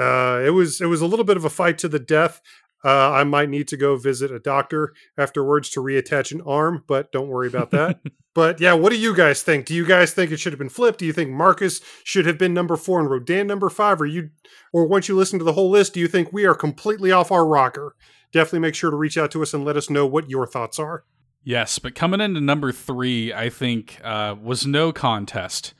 uh, 0.00 0.40
it 0.42 0.54
was 0.54 0.80
it 0.80 0.86
was 0.86 1.02
a 1.02 1.06
little 1.06 1.26
bit 1.26 1.36
of 1.36 1.44
a 1.44 1.50
fight 1.50 1.76
to 1.78 1.88
the 1.88 1.98
death. 1.98 2.40
Uh, 2.82 3.10
I 3.10 3.24
might 3.24 3.50
need 3.50 3.68
to 3.68 3.76
go 3.76 3.98
visit 3.98 4.32
a 4.32 4.38
doctor 4.38 4.94
afterwards 5.18 5.68
to 5.70 5.80
reattach 5.80 6.32
an 6.32 6.40
arm, 6.40 6.84
but 6.88 7.12
don't 7.12 7.28
worry 7.28 7.48
about 7.48 7.70
that. 7.72 8.00
but 8.34 8.60
yeah, 8.60 8.72
what 8.74 8.90
do 8.90 8.98
you 8.98 9.14
guys 9.14 9.42
think? 9.42 9.66
Do 9.66 9.74
you 9.74 9.86
guys 9.86 10.12
think 10.12 10.32
it 10.32 10.38
should 10.38 10.52
have 10.52 10.58
been 10.58 10.68
flipped? 10.68 10.98
Do 10.98 11.06
you 11.06 11.12
think 11.12 11.30
Marcus 11.30 11.80
should 12.02 12.26
have 12.26 12.36
been 12.36 12.52
number 12.52 12.76
four 12.76 13.00
and 13.00 13.08
Rodin 13.08 13.46
number 13.46 13.70
five? 13.70 14.00
Or 14.00 14.06
you, 14.06 14.30
or 14.72 14.86
once 14.86 15.08
you 15.08 15.16
listen 15.16 15.38
to 15.38 15.44
the 15.44 15.52
whole 15.52 15.70
list, 15.70 15.94
do 15.94 16.00
you 16.00 16.08
think 16.08 16.32
we 16.32 16.44
are 16.44 16.54
completely 16.54 17.12
off 17.12 17.30
our 17.30 17.46
rocker? 17.46 17.94
Definitely 18.32 18.58
make 18.58 18.74
sure 18.74 18.90
to 18.90 18.96
reach 18.96 19.16
out 19.16 19.30
to 19.30 19.42
us 19.42 19.54
and 19.54 19.64
let 19.64 19.76
us 19.76 19.88
know 19.88 20.04
what 20.04 20.28
your 20.28 20.46
thoughts 20.46 20.78
are. 20.80 21.04
Yes, 21.44 21.78
but 21.78 21.94
coming 21.94 22.20
into 22.20 22.40
number 22.40 22.72
three, 22.72 23.32
I 23.32 23.50
think 23.50 24.00
uh, 24.02 24.34
was 24.42 24.66
no 24.66 24.92
contest 24.92 25.74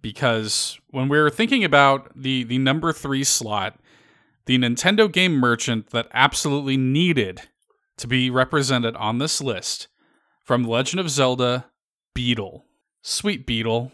because 0.00 0.80
when 0.90 1.08
we 1.08 1.18
were 1.18 1.30
thinking 1.30 1.62
about 1.62 2.10
the 2.16 2.44
the 2.44 2.58
number 2.58 2.92
three 2.92 3.22
slot, 3.22 3.78
the 4.46 4.58
Nintendo 4.58 5.10
game 5.10 5.34
merchant 5.34 5.90
that 5.90 6.08
absolutely 6.12 6.76
needed 6.76 7.42
to 7.98 8.06
be 8.08 8.30
represented 8.30 8.96
on 8.96 9.18
this 9.18 9.40
list 9.40 9.88
from 10.42 10.64
Legend 10.64 10.98
of 10.98 11.08
Zelda, 11.08 11.66
Beedle. 12.14 12.62
Sweet 13.02 13.46
Beedle. 13.46 13.92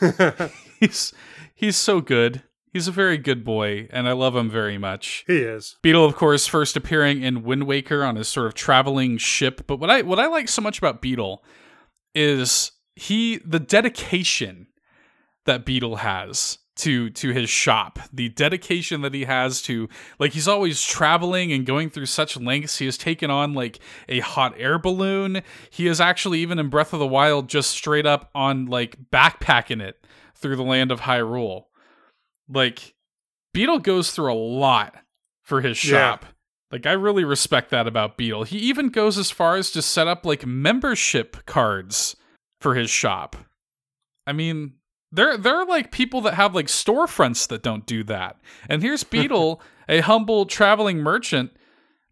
he's 0.80 1.12
he's 1.54 1.76
so 1.76 2.00
good. 2.00 2.42
He's 2.72 2.86
a 2.86 2.92
very 2.92 3.18
good 3.18 3.44
boy, 3.44 3.88
and 3.90 4.08
I 4.08 4.12
love 4.12 4.36
him 4.36 4.48
very 4.48 4.78
much. 4.78 5.24
he 5.26 5.38
is. 5.38 5.76
Beedle, 5.82 6.06
of 6.06 6.14
course, 6.14 6.46
first 6.46 6.76
appearing 6.76 7.20
in 7.20 7.42
Wind 7.42 7.66
Waker 7.66 8.04
on 8.04 8.14
his 8.14 8.28
sort 8.28 8.46
of 8.46 8.54
traveling 8.54 9.18
ship. 9.18 9.66
But 9.66 9.78
what 9.80 9.90
I 9.90 10.02
what 10.02 10.20
I 10.20 10.26
like 10.26 10.48
so 10.48 10.62
much 10.62 10.78
about 10.78 11.02
Beedle 11.02 11.38
is 12.14 12.72
he 12.94 13.38
the 13.38 13.60
dedication 13.60 14.68
that 15.46 15.66
Beedle 15.66 15.98
has 15.98 16.58
to 16.80 17.10
to 17.10 17.30
his 17.30 17.48
shop. 17.48 17.98
The 18.12 18.28
dedication 18.30 19.00
that 19.02 19.14
he 19.14 19.24
has 19.24 19.62
to 19.62 19.88
like 20.18 20.32
he's 20.32 20.48
always 20.48 20.82
traveling 20.82 21.52
and 21.52 21.64
going 21.64 21.90
through 21.90 22.06
such 22.06 22.36
lengths. 22.36 22.78
He 22.78 22.84
has 22.86 22.98
taken 22.98 23.30
on 23.30 23.54
like 23.54 23.78
a 24.08 24.20
hot 24.20 24.54
air 24.58 24.78
balloon. 24.78 25.42
He 25.70 25.86
is 25.86 26.00
actually 26.00 26.40
even 26.40 26.58
in 26.58 26.68
breath 26.68 26.92
of 26.92 26.98
the 26.98 27.06
wild 27.06 27.48
just 27.48 27.70
straight 27.70 28.06
up 28.06 28.30
on 28.34 28.66
like 28.66 28.96
backpacking 29.10 29.80
it 29.82 30.04
through 30.34 30.56
the 30.56 30.62
land 30.62 30.90
of 30.90 31.00
hyrule. 31.02 31.64
Like 32.48 32.94
Beedle 33.56 33.82
goes 33.82 34.10
through 34.12 34.32
a 34.32 34.34
lot 34.34 34.94
for 35.42 35.60
his 35.60 35.82
Yeah. 35.84 35.90
shop. 36.12 36.26
Like 36.72 36.86
i 36.86 36.92
really 36.92 37.24
respect 37.24 37.70
that 37.70 37.86
about 37.88 38.16
Beedle. 38.16 38.46
He 38.46 38.58
even 38.58 38.90
goes 38.90 39.18
as 39.18 39.30
far 39.30 39.56
as 39.56 39.70
to 39.72 39.82
set 39.82 40.06
up 40.06 40.24
like 40.24 40.46
membership 40.46 41.44
cards 41.46 42.14
for 42.60 42.74
his 42.76 42.90
shop. 42.90 43.34
I 44.26 44.32
mean 44.32 44.74
there 45.12 45.36
there 45.36 45.56
are 45.56 45.66
like 45.66 45.90
people 45.90 46.20
that 46.22 46.34
have 46.34 46.54
like 46.54 46.66
storefronts 46.66 47.48
that 47.48 47.62
don't 47.62 47.86
do 47.86 48.04
that. 48.04 48.36
And 48.68 48.82
here's 48.82 49.04
Beedle, 49.10 49.60
a 49.88 50.00
humble 50.00 50.46
traveling 50.46 50.98
merchant, 50.98 51.50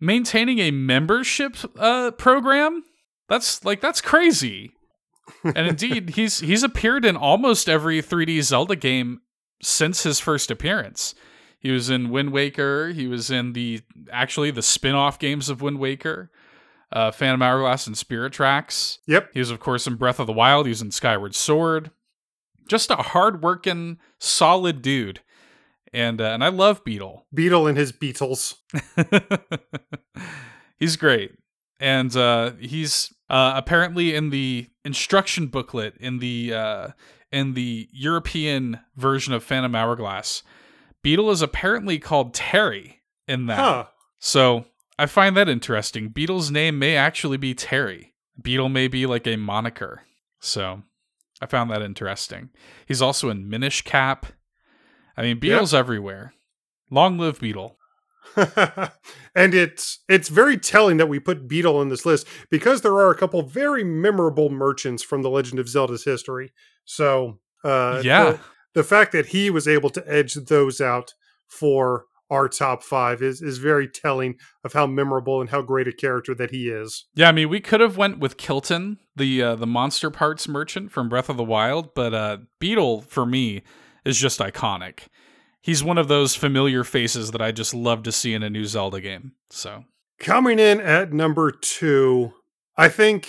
maintaining 0.00 0.58
a 0.58 0.70
membership 0.70 1.56
uh, 1.78 2.10
program. 2.12 2.84
That's 3.28 3.64
like 3.64 3.80
that's 3.80 4.00
crazy. 4.00 4.72
And 5.44 5.66
indeed, 5.66 6.10
he's 6.16 6.40
he's 6.40 6.62
appeared 6.62 7.04
in 7.04 7.16
almost 7.16 7.68
every 7.68 8.02
3D 8.02 8.42
Zelda 8.42 8.76
game 8.76 9.20
since 9.62 10.02
his 10.02 10.20
first 10.20 10.50
appearance. 10.50 11.14
He 11.60 11.70
was 11.72 11.90
in 11.90 12.10
Wind 12.10 12.32
Waker. 12.32 12.90
He 12.90 13.08
was 13.08 13.30
in 13.30 13.52
the 13.52 13.80
actually 14.12 14.50
the 14.50 14.62
spin-off 14.62 15.18
games 15.18 15.48
of 15.48 15.60
Wind 15.60 15.80
Waker, 15.80 16.30
uh, 16.92 17.10
Phantom 17.10 17.42
Hourglass 17.42 17.86
and 17.86 17.98
Spirit 17.98 18.32
Tracks. 18.32 19.00
Yep. 19.06 19.30
He 19.34 19.40
was, 19.40 19.50
of 19.50 19.58
course, 19.58 19.86
in 19.86 19.96
Breath 19.96 20.20
of 20.20 20.28
the 20.28 20.32
Wild. 20.32 20.66
He 20.66 20.70
was 20.70 20.82
in 20.82 20.92
Skyward 20.92 21.34
Sword. 21.34 21.90
Just 22.68 22.90
a 22.90 22.96
hardworking, 22.96 23.98
solid 24.18 24.82
dude, 24.82 25.20
and 25.92 26.20
uh, 26.20 26.24
and 26.24 26.44
I 26.44 26.48
love 26.48 26.84
Beedle. 26.84 27.22
Beedle 27.34 27.68
and 27.68 27.76
his 27.76 27.92
Beetles. 27.92 28.56
he's 30.78 30.96
great, 30.96 31.32
and 31.80 32.14
uh, 32.16 32.52
he's 32.60 33.12
uh, 33.30 33.54
apparently 33.56 34.14
in 34.14 34.30
the 34.30 34.68
instruction 34.84 35.46
booklet 35.46 35.96
in 35.98 36.18
the 36.18 36.54
uh, 36.54 36.88
in 37.32 37.54
the 37.54 37.88
European 37.92 38.80
version 38.96 39.32
of 39.32 39.42
Phantom 39.42 39.74
Hourglass. 39.74 40.42
Beedle 41.04 41.30
is 41.30 41.42
apparently 41.42 41.98
called 41.98 42.34
Terry 42.34 43.00
in 43.26 43.46
that. 43.46 43.58
Huh. 43.58 43.86
So 44.18 44.66
I 44.98 45.06
find 45.06 45.36
that 45.36 45.48
interesting. 45.48 46.10
Beedle's 46.10 46.50
name 46.50 46.78
may 46.78 46.96
actually 46.96 47.36
be 47.36 47.54
Terry. 47.54 48.14
Beedle 48.40 48.70
may 48.70 48.88
be 48.88 49.06
like 49.06 49.26
a 49.26 49.36
moniker. 49.36 50.02
So 50.40 50.82
I 51.40 51.46
found 51.46 51.70
that 51.70 51.82
interesting. 51.82 52.50
He's 52.86 53.02
also 53.02 53.30
in 53.30 53.48
Minish 53.48 53.82
Cap. 53.82 54.26
I 55.16 55.22
mean, 55.22 55.40
Beedle's 55.40 55.74
everywhere. 55.74 56.32
Long 56.90 57.18
live 57.18 57.38
Beedle. 57.38 57.74
and 59.34 59.54
it's 59.54 60.00
it's 60.08 60.28
very 60.28 60.58
telling 60.58 60.96
that 60.98 61.08
we 61.08 61.18
put 61.18 61.48
Beedle 61.48 61.80
in 61.80 61.88
this 61.88 62.04
list 62.04 62.26
because 62.50 62.82
there 62.82 62.92
are 62.92 63.10
a 63.10 63.16
couple 63.16 63.42
very 63.42 63.84
memorable 63.84 64.50
merchants 64.50 65.02
from 65.02 65.22
the 65.22 65.30
Legend 65.30 65.58
of 65.58 65.68
Zelda's 65.68 66.04
history. 66.04 66.52
So 66.84 67.38
uh, 67.64 68.02
yeah. 68.04 68.24
the, 68.32 68.40
the 68.74 68.84
fact 68.84 69.12
that 69.12 69.26
he 69.26 69.50
was 69.50 69.66
able 69.66 69.90
to 69.90 70.04
edge 70.06 70.34
those 70.34 70.80
out 70.80 71.14
for 71.46 72.04
our 72.30 72.48
top 72.48 72.82
five 72.82 73.22
is 73.22 73.40
is 73.40 73.58
very 73.58 73.88
telling 73.88 74.36
of 74.64 74.72
how 74.72 74.86
memorable 74.86 75.40
and 75.40 75.50
how 75.50 75.62
great 75.62 75.88
a 75.88 75.92
character 75.92 76.34
that 76.34 76.50
he 76.50 76.68
is. 76.68 77.06
Yeah, 77.14 77.28
I 77.28 77.32
mean, 77.32 77.48
we 77.48 77.60
could 77.60 77.80
have 77.80 77.96
went 77.96 78.18
with 78.18 78.36
Kilton, 78.36 78.98
the 79.16 79.42
uh, 79.42 79.56
the 79.56 79.66
monster 79.66 80.10
parts 80.10 80.48
merchant 80.48 80.92
from 80.92 81.08
Breath 81.08 81.28
of 81.28 81.36
the 81.36 81.44
Wild, 81.44 81.94
but 81.94 82.14
uh, 82.14 82.38
Beedle 82.60 83.04
for 83.04 83.26
me 83.26 83.62
is 84.04 84.18
just 84.18 84.40
iconic. 84.40 85.06
He's 85.60 85.82
one 85.84 85.98
of 85.98 86.08
those 86.08 86.34
familiar 86.34 86.84
faces 86.84 87.32
that 87.32 87.42
I 87.42 87.52
just 87.52 87.74
love 87.74 88.02
to 88.04 88.12
see 88.12 88.32
in 88.32 88.42
a 88.42 88.50
new 88.50 88.64
Zelda 88.64 89.00
game. 89.00 89.32
So 89.50 89.84
Coming 90.18 90.58
in 90.58 90.80
at 90.80 91.12
number 91.12 91.50
two, 91.50 92.32
I 92.76 92.88
think 92.88 93.28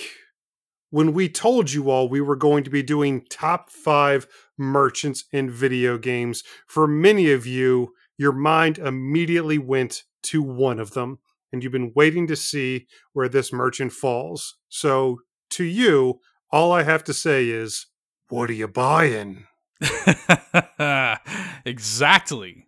when 0.90 1.14
we 1.14 1.30
told 1.30 1.72
you 1.72 1.90
all 1.90 2.10
we 2.10 2.22
were 2.22 2.36
going 2.36 2.64
to 2.64 2.70
be 2.70 2.82
doing 2.82 3.26
top 3.30 3.70
five 3.70 4.28
merchants 4.58 5.26
in 5.32 5.52
video 5.52 5.98
games, 5.98 6.44
for 6.68 6.88
many 6.88 7.32
of 7.32 7.46
you, 7.46 7.94
your 8.20 8.34
mind 8.34 8.78
immediately 8.78 9.58
went 9.58 10.04
to 10.24 10.44
one 10.44 10.80
of 10.80 10.92
them, 10.92 11.20
and 11.52 11.64
you've 11.64 11.72
been 11.72 11.94
waiting 11.96 12.28
to 12.28 12.36
see 12.36 12.86
where 13.14 13.30
this 13.30 13.54
merchant 13.54 13.94
falls. 13.94 14.58
So, 14.68 15.22
to 15.52 15.64
you, 15.64 16.20
all 16.52 16.74
I 16.74 16.84
have 16.84 17.04
to 17.06 17.14
say 17.14 17.48
is, 17.50 17.88
what 18.28 18.50
are 18.50 18.54
you 18.54 18.68
buying? 18.68 19.46
exactly. 21.66 22.68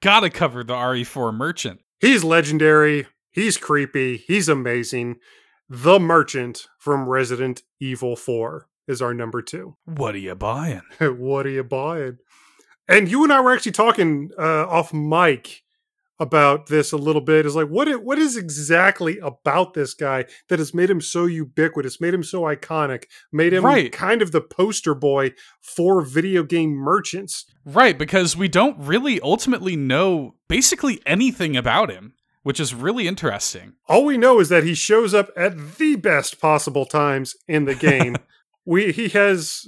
Gotta 0.00 0.30
cover 0.30 0.64
the 0.64 0.74
RE4 0.74 1.34
merchant. 1.34 1.80
He's 2.00 2.24
legendary. 2.24 3.06
He's 3.30 3.58
creepy. 3.58 4.16
He's 4.16 4.48
amazing. 4.48 5.16
The 5.68 6.00
Merchant 6.00 6.66
from 6.78 7.06
Resident 7.06 7.62
Evil 7.78 8.16
4 8.16 8.66
is 8.86 9.02
our 9.02 9.12
number 9.12 9.42
two. 9.42 9.76
What 9.84 10.14
are 10.14 10.18
you 10.18 10.34
buying? 10.34 10.80
what 11.00 11.44
are 11.44 11.50
you 11.50 11.62
buying? 11.64 12.18
And 12.88 13.10
you 13.10 13.22
and 13.24 13.32
I 13.32 13.40
were 13.40 13.52
actually 13.52 13.72
talking 13.72 14.30
uh, 14.38 14.66
off 14.66 14.92
mic 14.94 15.62
about 16.20 16.66
this 16.66 16.90
a 16.90 16.96
little 16.96 17.20
bit. 17.20 17.46
Is 17.46 17.54
like 17.54 17.68
what 17.68 17.86
it, 17.86 18.02
what 18.02 18.18
is 18.18 18.36
exactly 18.36 19.18
about 19.18 19.74
this 19.74 19.94
guy 19.94 20.24
that 20.48 20.58
has 20.58 20.74
made 20.74 20.90
him 20.90 21.00
so 21.00 21.26
ubiquitous, 21.26 22.00
made 22.00 22.14
him 22.14 22.24
so 22.24 22.42
iconic, 22.42 23.04
made 23.30 23.52
him 23.52 23.64
Right. 23.64 23.92
kind 23.92 24.20
of 24.22 24.32
the 24.32 24.40
poster 24.40 24.94
boy 24.94 25.32
for 25.60 26.00
video 26.02 26.42
game 26.42 26.70
merchants. 26.70 27.44
Right, 27.64 27.96
because 27.96 28.36
we 28.36 28.48
don't 28.48 28.76
really 28.78 29.20
ultimately 29.20 29.76
know 29.76 30.34
basically 30.48 31.00
anything 31.06 31.56
about 31.56 31.90
him, 31.90 32.14
which 32.42 32.58
is 32.58 32.74
really 32.74 33.06
interesting. 33.06 33.74
All 33.86 34.04
we 34.04 34.16
know 34.18 34.40
is 34.40 34.48
that 34.48 34.64
he 34.64 34.74
shows 34.74 35.14
up 35.14 35.28
at 35.36 35.76
the 35.76 35.94
best 35.96 36.40
possible 36.40 36.86
times 36.86 37.36
in 37.46 37.64
the 37.66 37.74
game. 37.76 38.16
we 38.64 38.90
he 38.90 39.08
has 39.10 39.66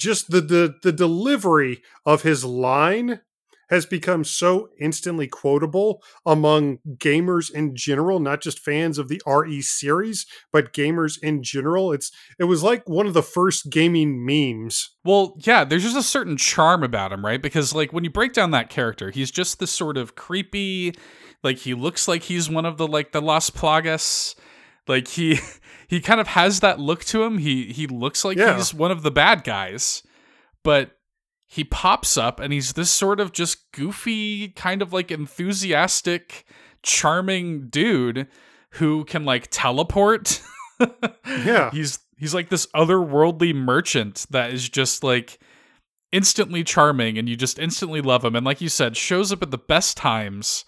just 0.00 0.30
the, 0.30 0.40
the 0.40 0.74
the 0.82 0.92
delivery 0.92 1.82
of 2.04 2.22
his 2.22 2.44
line 2.44 3.20
has 3.68 3.86
become 3.86 4.24
so 4.24 4.68
instantly 4.80 5.28
quotable 5.28 6.02
among 6.26 6.78
gamers 6.96 7.50
in 7.52 7.76
general, 7.76 8.18
not 8.18 8.40
just 8.40 8.58
fans 8.58 8.98
of 8.98 9.06
the 9.08 9.22
RE 9.24 9.62
series, 9.62 10.26
but 10.52 10.72
gamers 10.72 11.18
in 11.22 11.42
general. 11.42 11.92
It's 11.92 12.10
it 12.38 12.44
was 12.44 12.62
like 12.62 12.88
one 12.88 13.06
of 13.06 13.14
the 13.14 13.22
first 13.22 13.70
gaming 13.70 14.26
memes. 14.26 14.90
Well, 15.04 15.36
yeah, 15.38 15.64
there's 15.64 15.84
just 15.84 15.96
a 15.96 16.02
certain 16.02 16.36
charm 16.36 16.82
about 16.82 17.12
him, 17.12 17.24
right? 17.24 17.40
Because 17.40 17.72
like 17.72 17.92
when 17.92 18.02
you 18.02 18.10
break 18.10 18.32
down 18.32 18.50
that 18.50 18.70
character, 18.70 19.10
he's 19.10 19.30
just 19.30 19.60
this 19.60 19.70
sort 19.70 19.96
of 19.96 20.16
creepy, 20.16 20.94
like 21.44 21.58
he 21.58 21.74
looks 21.74 22.08
like 22.08 22.24
he's 22.24 22.50
one 22.50 22.66
of 22.66 22.76
the 22.76 22.88
like 22.88 23.12
the 23.12 23.22
Las 23.22 23.50
Plagas. 23.50 24.34
Like 24.88 25.06
he 25.06 25.38
he 25.90 26.00
kind 26.00 26.20
of 26.20 26.28
has 26.28 26.60
that 26.60 26.78
look 26.78 27.04
to 27.06 27.24
him. 27.24 27.38
He 27.38 27.72
he 27.72 27.86
looks 27.88 28.24
like 28.24 28.38
Yeah. 28.38 28.56
he's 28.56 28.72
one 28.72 28.92
of 28.92 29.02
the 29.02 29.10
bad 29.10 29.42
guys, 29.44 30.04
but 30.62 30.92
he 31.48 31.64
pops 31.64 32.16
up 32.16 32.38
and 32.38 32.52
he's 32.52 32.74
this 32.74 32.92
sort 32.92 33.18
of 33.18 33.32
just 33.32 33.72
goofy, 33.72 34.50
kind 34.50 34.82
of 34.82 34.92
like 34.92 35.10
enthusiastic, 35.10 36.44
charming 36.84 37.68
dude 37.68 38.28
who 38.74 39.04
can 39.04 39.24
like 39.24 39.48
teleport. 39.50 40.40
Yeah. 41.26 41.70
He's 41.72 41.98
he's 42.16 42.32
like 42.32 42.48
this 42.48 42.64
otherworldly 42.68 43.54
merchant 43.54 44.24
that 44.30 44.50
is 44.50 44.66
just 44.66 45.04
like 45.04 45.38
instantly 46.10 46.64
charming 46.64 47.18
and 47.18 47.28
you 47.28 47.36
just 47.36 47.58
instantly 47.58 48.00
love 48.00 48.24
him 48.24 48.34
and 48.34 48.46
like 48.46 48.62
you 48.62 48.68
said 48.70 48.96
shows 48.96 49.30
up 49.30 49.42
at 49.42 49.50
the 49.50 49.58
best 49.58 49.98
times. 49.98 50.64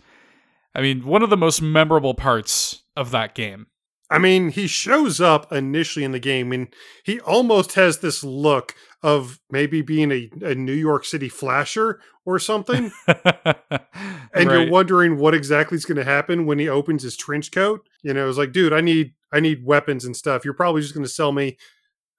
I 0.75 0.83
mean, 0.83 1.07
one 1.07 1.23
of 1.23 1.31
the 1.31 1.37
most 1.39 1.63
memorable 1.63 2.13
parts 2.13 2.83
of 2.95 3.11
that 3.13 3.35
game. 3.35 3.69
I 4.11 4.19
mean, 4.19 4.51
he 4.51 4.67
shows 4.67 5.21
up 5.21 5.51
initially 5.53 6.05
in 6.05 6.13
the 6.13 6.19
game 6.19 6.53
and 6.53 6.69
he 7.03 7.19
almost 7.21 7.75
has 7.75 7.99
this 7.99 8.23
look 8.23 8.75
of 9.03 9.41
maybe 9.51 9.83
being 9.83 10.13
a, 10.13 10.31
a 10.43 10.55
New 10.55 10.75
York 10.75 11.05
City 11.05 11.29
flasher 11.29 12.01
or 12.25 12.39
something. 12.39 12.93
and 13.07 14.51
you're 14.51 14.71
wondering 14.71 15.19
what 15.19 15.35
exactly 15.35 15.77
is 15.77 15.85
going 15.85 15.97
to 15.97 16.05
happen 16.05 16.47
when 16.47 16.59
he 16.59 16.69
opens 16.69 17.03
his 17.03 17.17
trench 17.17 17.51
coat. 17.51 17.89
You 18.03 18.15
know, 18.15 18.29
it's 18.29 18.39
like, 18.39 18.53
dude, 18.53 18.73
I 18.73 18.81
need 18.81 19.15
I 19.33 19.41
need 19.41 19.65
weapons 19.65 20.05
and 20.05 20.17
stuff. 20.17 20.45
You're 20.45 20.55
probably 20.55 20.83
just 20.83 20.95
going 20.95 21.07
to 21.07 21.13
sell 21.13 21.33
me 21.33 21.57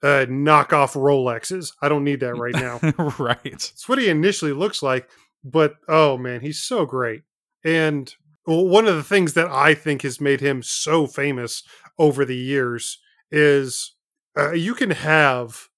uh, 0.02 0.26
knockoff 0.28 0.96
Rolexes. 0.96 1.74
I 1.82 1.90
don't 1.90 2.04
need 2.04 2.20
that 2.20 2.36
right 2.36 2.56
now. 2.56 2.80
right. 3.20 3.40
It's 3.46 3.88
what 3.88 4.00
he 4.00 4.10
initially 4.10 4.52
looks 4.52 4.84
like, 4.84 5.10
but 5.44 5.76
oh 5.88 6.18
man, 6.18 6.42
he's 6.42 6.60
so 6.60 6.86
great. 6.86 7.24
And 7.64 8.14
well, 8.46 8.68
one 8.68 8.88
of 8.88 8.96
the 8.96 9.04
things 9.04 9.34
that 9.34 9.48
I 9.48 9.74
think 9.74 10.02
has 10.02 10.20
made 10.20 10.42
him 10.42 10.62
so 10.64 11.08
famous 11.08 11.64
over 11.98 12.26
the 12.26 12.36
years 12.36 13.00
is 13.32 13.96
uh, 14.38 14.52
you 14.52 14.74
can 14.74 14.92
have 14.92 15.70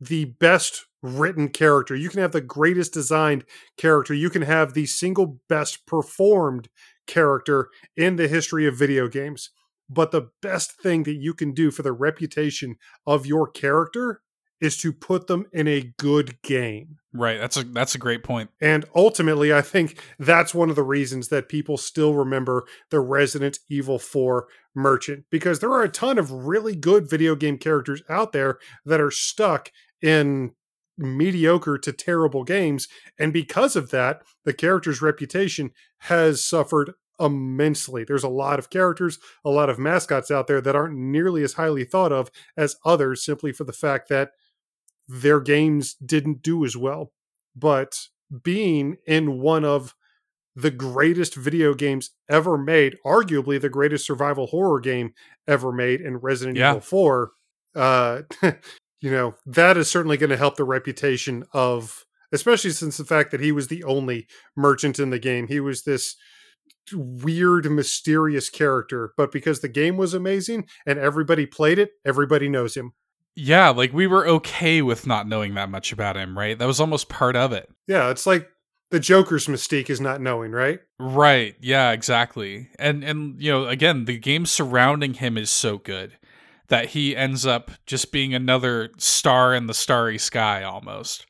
the 0.00 0.26
best 0.26 0.86
written 1.02 1.48
character, 1.48 1.94
you 1.94 2.08
can 2.08 2.20
have 2.20 2.32
the 2.32 2.40
greatest 2.40 2.92
designed 2.92 3.44
character, 3.76 4.14
you 4.14 4.30
can 4.30 4.42
have 4.42 4.74
the 4.74 4.86
single 4.86 5.40
best 5.48 5.86
performed 5.86 6.68
character 7.06 7.68
in 7.96 8.16
the 8.16 8.28
history 8.28 8.66
of 8.66 8.76
video 8.76 9.08
games. 9.08 9.50
But 9.88 10.10
the 10.10 10.30
best 10.42 10.72
thing 10.80 11.04
that 11.04 11.14
you 11.14 11.32
can 11.32 11.52
do 11.52 11.70
for 11.70 11.82
the 11.82 11.92
reputation 11.92 12.76
of 13.06 13.24
your 13.24 13.48
character 13.48 14.22
is 14.60 14.76
to 14.78 14.92
put 14.92 15.26
them 15.26 15.46
in 15.52 15.68
a 15.68 15.92
good 15.98 16.40
game. 16.42 16.96
Right. 17.12 17.38
That's 17.38 17.56
a 17.56 17.64
that's 17.64 17.94
a 17.94 17.98
great 17.98 18.22
point. 18.22 18.50
And 18.60 18.84
ultimately, 18.94 19.52
I 19.52 19.62
think 19.62 20.00
that's 20.18 20.54
one 20.54 20.70
of 20.70 20.76
the 20.76 20.82
reasons 20.82 21.28
that 21.28 21.48
people 21.48 21.76
still 21.76 22.14
remember 22.14 22.66
the 22.90 23.00
Resident 23.00 23.58
Evil 23.70 23.98
4 23.98 24.46
merchant 24.74 25.24
because 25.30 25.60
there 25.60 25.72
are 25.72 25.82
a 25.82 25.88
ton 25.88 26.18
of 26.18 26.30
really 26.30 26.76
good 26.76 27.08
video 27.08 27.34
game 27.34 27.58
characters 27.58 28.02
out 28.10 28.32
there 28.32 28.58
that 28.84 29.00
are 29.00 29.10
stuck 29.10 29.70
in 30.02 30.52
mediocre 30.98 31.78
to 31.78 31.92
terrible 31.92 32.44
games. 32.44 32.88
And 33.18 33.32
because 33.32 33.76
of 33.76 33.90
that, 33.90 34.22
the 34.44 34.54
character's 34.54 35.02
reputation 35.02 35.70
has 35.98 36.44
suffered 36.44 36.92
immensely. 37.18 38.04
There's 38.04 38.24
a 38.24 38.28
lot 38.28 38.58
of 38.58 38.70
characters, 38.70 39.18
a 39.44 39.50
lot 39.50 39.70
of 39.70 39.78
mascots 39.78 40.30
out 40.30 40.46
there 40.46 40.60
that 40.60 40.76
aren't 40.76 40.96
nearly 40.96 41.42
as 41.42 41.54
highly 41.54 41.84
thought 41.84 42.12
of 42.12 42.30
as 42.56 42.76
others 42.84 43.24
simply 43.24 43.52
for 43.52 43.64
the 43.64 43.72
fact 43.72 44.08
that 44.08 44.30
their 45.08 45.40
games 45.40 45.94
didn't 45.94 46.42
do 46.42 46.64
as 46.64 46.76
well. 46.76 47.12
But 47.54 47.98
being 48.42 48.96
in 49.06 49.40
one 49.40 49.64
of 49.64 49.94
the 50.54 50.70
greatest 50.70 51.34
video 51.34 51.74
games 51.74 52.10
ever 52.30 52.56
made, 52.56 52.96
arguably 53.04 53.60
the 53.60 53.68
greatest 53.68 54.06
survival 54.06 54.46
horror 54.46 54.80
game 54.80 55.12
ever 55.46 55.70
made 55.70 56.00
in 56.00 56.16
Resident 56.16 56.56
Yeah. 56.56 56.70
Evil 56.70 56.80
4, 56.80 57.32
uh, 57.74 58.22
you 59.00 59.10
know, 59.10 59.34
that 59.44 59.76
is 59.76 59.90
certainly 59.90 60.16
going 60.16 60.30
to 60.30 60.36
help 60.36 60.56
the 60.56 60.64
reputation 60.64 61.44
of, 61.52 62.04
especially 62.32 62.70
since 62.70 62.96
the 62.96 63.04
fact 63.04 63.30
that 63.30 63.40
he 63.40 63.52
was 63.52 63.68
the 63.68 63.84
only 63.84 64.26
merchant 64.56 64.98
in 64.98 65.10
the 65.10 65.18
game. 65.18 65.46
He 65.46 65.60
was 65.60 65.82
this 65.82 66.16
weird, 66.92 67.70
mysterious 67.70 68.48
character, 68.48 69.12
but 69.16 69.30
because 69.30 69.60
the 69.60 69.68
game 69.68 69.96
was 69.96 70.14
amazing 70.14 70.66
and 70.86 70.98
everybody 70.98 71.44
played 71.44 71.78
it, 71.78 71.90
everybody 72.04 72.48
knows 72.48 72.76
him. 72.76 72.92
Yeah, 73.36 73.68
like 73.68 73.92
we 73.92 74.06
were 74.06 74.26
okay 74.26 74.80
with 74.80 75.06
not 75.06 75.28
knowing 75.28 75.54
that 75.54 75.68
much 75.68 75.92
about 75.92 76.16
him, 76.16 76.36
right? 76.36 76.58
That 76.58 76.66
was 76.66 76.80
almost 76.80 77.10
part 77.10 77.36
of 77.36 77.52
it. 77.52 77.68
Yeah, 77.86 78.10
it's 78.10 78.26
like 78.26 78.48
the 78.90 78.98
Joker's 78.98 79.46
mystique 79.46 79.90
is 79.90 80.00
not 80.00 80.20
knowing, 80.20 80.52
right? 80.52 80.80
Right. 80.98 81.54
Yeah, 81.60 81.92
exactly. 81.92 82.70
And 82.78 83.04
and 83.04 83.40
you 83.40 83.50
know, 83.50 83.66
again, 83.66 84.06
the 84.06 84.18
game 84.18 84.46
surrounding 84.46 85.14
him 85.14 85.36
is 85.36 85.50
so 85.50 85.78
good 85.78 86.16
that 86.68 86.86
he 86.90 87.14
ends 87.14 87.46
up 87.46 87.70
just 87.84 88.10
being 88.10 88.34
another 88.34 88.90
star 88.98 89.54
in 89.54 89.66
the 89.66 89.74
starry 89.74 90.18
sky 90.18 90.62
almost. 90.62 91.26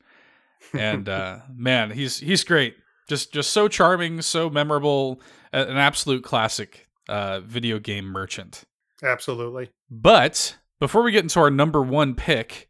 And 0.73 1.09
uh 1.09 1.39
man, 1.53 1.91
he's 1.91 2.19
he's 2.19 2.43
great. 2.43 2.75
Just 3.09 3.33
just 3.33 3.51
so 3.51 3.67
charming, 3.67 4.21
so 4.21 4.49
memorable, 4.49 5.21
an 5.51 5.77
absolute 5.77 6.23
classic 6.23 6.87
uh 7.09 7.41
video 7.41 7.79
game 7.79 8.05
merchant. 8.05 8.63
Absolutely. 9.03 9.69
But 9.89 10.57
before 10.79 11.03
we 11.03 11.11
get 11.11 11.23
into 11.23 11.39
our 11.39 11.49
number 11.49 11.81
1 11.81 12.15
pick, 12.15 12.69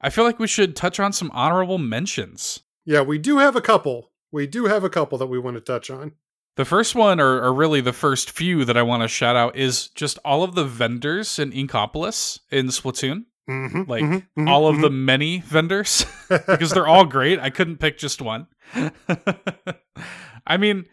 I 0.00 0.10
feel 0.10 0.24
like 0.24 0.38
we 0.38 0.46
should 0.46 0.76
touch 0.76 1.00
on 1.00 1.12
some 1.12 1.30
honorable 1.32 1.78
mentions. 1.78 2.60
Yeah, 2.84 3.02
we 3.02 3.18
do 3.18 3.38
have 3.38 3.56
a 3.56 3.60
couple. 3.60 4.12
We 4.30 4.46
do 4.46 4.66
have 4.66 4.84
a 4.84 4.90
couple 4.90 5.18
that 5.18 5.26
we 5.26 5.38
want 5.38 5.56
to 5.56 5.60
touch 5.60 5.90
on. 5.90 6.12
The 6.56 6.64
first 6.64 6.94
one, 6.94 7.20
or, 7.20 7.42
or 7.42 7.52
really 7.52 7.80
the 7.80 7.92
first 7.92 8.30
few 8.30 8.64
that 8.64 8.76
I 8.76 8.82
want 8.82 9.02
to 9.02 9.08
shout 9.08 9.36
out, 9.36 9.56
is 9.56 9.88
just 9.88 10.18
all 10.24 10.42
of 10.42 10.54
the 10.54 10.64
vendors 10.64 11.38
in 11.38 11.52
Inkopolis 11.52 12.40
in 12.50 12.68
Splatoon. 12.68 13.24
Mm-hmm, 13.48 13.88
Like 13.88 14.02
mm-hmm, 14.02 14.14
mm-hmm, 14.14 14.48
all 14.48 14.66
of 14.66 14.80
the 14.80 14.88
mm-hmm. 14.88 15.04
many 15.04 15.38
vendors, 15.40 16.04
because 16.28 16.70
they're 16.70 16.86
all 16.86 17.04
great. 17.04 17.38
I 17.38 17.50
couldn't 17.50 17.76
pick 17.76 17.98
just 17.98 18.20
one. 18.20 18.46
I 20.46 20.56
mean, 20.56 20.86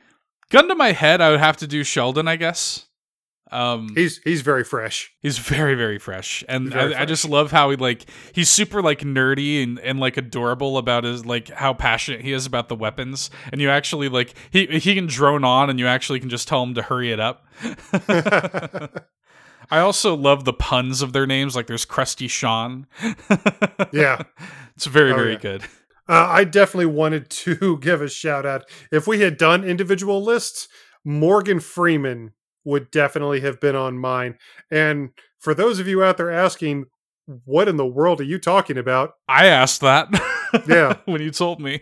gun 0.49 0.67
to 0.67 0.75
my 0.75 0.91
head, 0.91 1.21
I 1.21 1.31
would 1.31 1.39
have 1.39 1.57
to 1.57 1.67
do 1.67 1.83
Sheldon, 1.83 2.27
I 2.27 2.35
guess. 2.35 2.87
Um, 3.51 3.89
He's 3.93 4.17
he's 4.23 4.41
very 4.41 4.63
fresh. 4.63 5.11
He's 5.21 5.37
very, 5.37 5.75
very 5.75 5.99
fresh, 5.99 6.43
and 6.49 6.69
very 6.71 6.95
I, 6.95 7.03
I 7.03 7.05
just 7.05 7.27
love 7.29 7.51
how 7.51 7.69
he 7.69 7.75
like 7.77 8.05
he's 8.33 8.49
super 8.49 8.81
like 8.81 9.01
nerdy 9.01 9.61
and, 9.61 9.79
and 9.79 9.99
like 9.99 10.17
adorable 10.17 10.77
about 10.79 11.03
his 11.03 11.23
like 11.25 11.49
how 11.49 11.73
passionate 11.73 12.21
he 12.21 12.33
is 12.33 12.47
about 12.47 12.67
the 12.67 12.75
weapons, 12.75 13.29
and 13.51 13.61
you 13.61 13.69
actually 13.69 14.09
like 14.09 14.33
he 14.49 14.65
he 14.65 14.95
can 14.95 15.05
drone 15.05 15.43
on, 15.43 15.69
and 15.69 15.79
you 15.79 15.85
actually 15.85 16.19
can 16.19 16.29
just 16.29 16.47
tell 16.47 16.63
him 16.63 16.73
to 16.73 16.81
hurry 16.81 17.11
it 17.11 17.19
up. 17.19 17.45
I 19.71 19.79
also 19.79 20.15
love 20.15 20.45
the 20.45 20.53
puns 20.53 21.01
of 21.01 21.13
their 21.13 21.25
names, 21.25 21.55
like 21.55 21.67
there's 21.67 21.85
Crusty 21.85 22.27
Sean. 22.27 22.87
Yeah. 23.91 24.23
it's 24.75 24.85
very, 24.87 25.11
Oh, 25.11 25.15
very 25.15 25.33
yeah. 25.33 25.39
good. 25.39 25.61
Uh, 26.09 26.27
I 26.29 26.43
definitely 26.45 26.87
wanted 26.87 27.29
to 27.29 27.77
give 27.81 28.01
a 28.01 28.09
shout 28.09 28.45
out. 28.45 28.63
If 28.91 29.05
we 29.07 29.21
had 29.21 29.37
done 29.37 29.63
individual 29.63 30.21
lists, 30.23 30.67
Morgan 31.05 31.59
Freeman 31.59 32.33
would 32.65 32.91
definitely 32.91 33.41
have 33.41 33.59
been 33.59 33.75
on 33.75 33.97
mine. 33.97 34.37
And 34.71 35.09
for 35.39 35.53
those 35.53 35.79
of 35.79 35.87
you 35.87 36.03
out 36.03 36.17
there 36.17 36.31
asking, 36.31 36.85
what 37.45 37.67
in 37.67 37.77
the 37.77 37.85
world 37.85 38.21
are 38.21 38.25
you 38.25 38.39
talking 38.39 38.77
about? 38.77 39.13
I 39.27 39.47
asked 39.47 39.81
that. 39.81 40.09
Yeah. 40.67 40.97
when 41.05 41.19
you 41.19 41.31
told 41.31 41.59
me. 41.59 41.81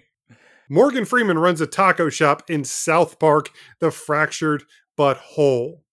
Morgan 0.69 1.03
Freeman 1.03 1.37
runs 1.37 1.59
a 1.59 1.67
taco 1.67 2.07
shop 2.07 2.43
in 2.49 2.63
South 2.63 3.19
Park, 3.19 3.49
the 3.81 3.91
fractured 3.91 4.63
but 4.95 5.17
whole. 5.17 5.83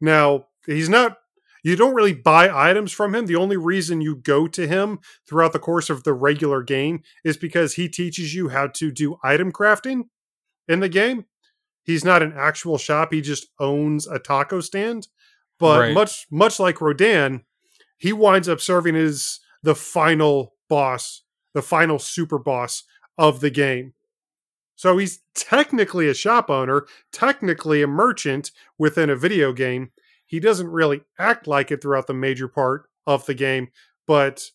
Now, 0.00 0.46
he's 0.64 0.88
not, 0.88 1.18
you 1.62 1.76
don't 1.76 1.94
really 1.94 2.14
buy 2.14 2.48
items 2.50 2.90
from 2.92 3.14
him. 3.14 3.26
The 3.26 3.36
only 3.36 3.58
reason 3.58 4.00
you 4.00 4.16
go 4.16 4.46
to 4.48 4.66
him 4.66 5.00
throughout 5.28 5.52
the 5.52 5.58
course 5.58 5.90
of 5.90 6.04
the 6.04 6.14
regular 6.14 6.62
game 6.62 7.02
is 7.22 7.36
because 7.36 7.74
he 7.74 7.86
teaches 7.86 8.34
you 8.34 8.48
how 8.48 8.68
to 8.68 8.90
do 8.90 9.18
item 9.22 9.52
crafting 9.52 10.04
in 10.66 10.80
the 10.80 10.88
game. 10.88 11.26
He's 11.82 12.04
not 12.04 12.22
an 12.22 12.32
actual 12.36 12.78
shop, 12.78 13.12
he 13.12 13.20
just 13.20 13.48
owns 13.58 14.06
a 14.06 14.18
taco 14.18 14.60
stand. 14.60 15.08
But 15.58 15.80
Right. 15.80 15.94
much 15.94 16.26
much 16.30 16.58
like 16.58 16.80
Rodin, 16.80 17.44
he 17.98 18.12
winds 18.12 18.48
up 18.48 18.60
serving 18.60 18.96
as 18.96 19.40
the 19.62 19.74
final 19.74 20.54
boss, 20.68 21.22
the 21.52 21.62
final 21.62 21.98
super 21.98 22.38
boss 22.38 22.84
of 23.18 23.40
the 23.40 23.50
game. 23.50 23.92
So 24.76 24.96
he's 24.96 25.20
technically 25.34 26.08
a 26.08 26.14
shop 26.14 26.48
owner, 26.48 26.86
technically 27.12 27.82
a 27.82 27.86
merchant 27.86 28.50
within 28.78 29.10
a 29.10 29.16
video 29.16 29.52
game. 29.52 29.90
He 30.24 30.40
doesn't 30.40 30.68
really 30.68 31.02
act 31.18 31.46
like 31.46 31.70
it 31.70 31.82
throughout 31.82 32.06
the 32.06 32.14
major 32.14 32.48
part 32.48 32.88
of 33.06 33.26
the 33.26 33.34
game, 33.34 33.68
but 34.06 34.50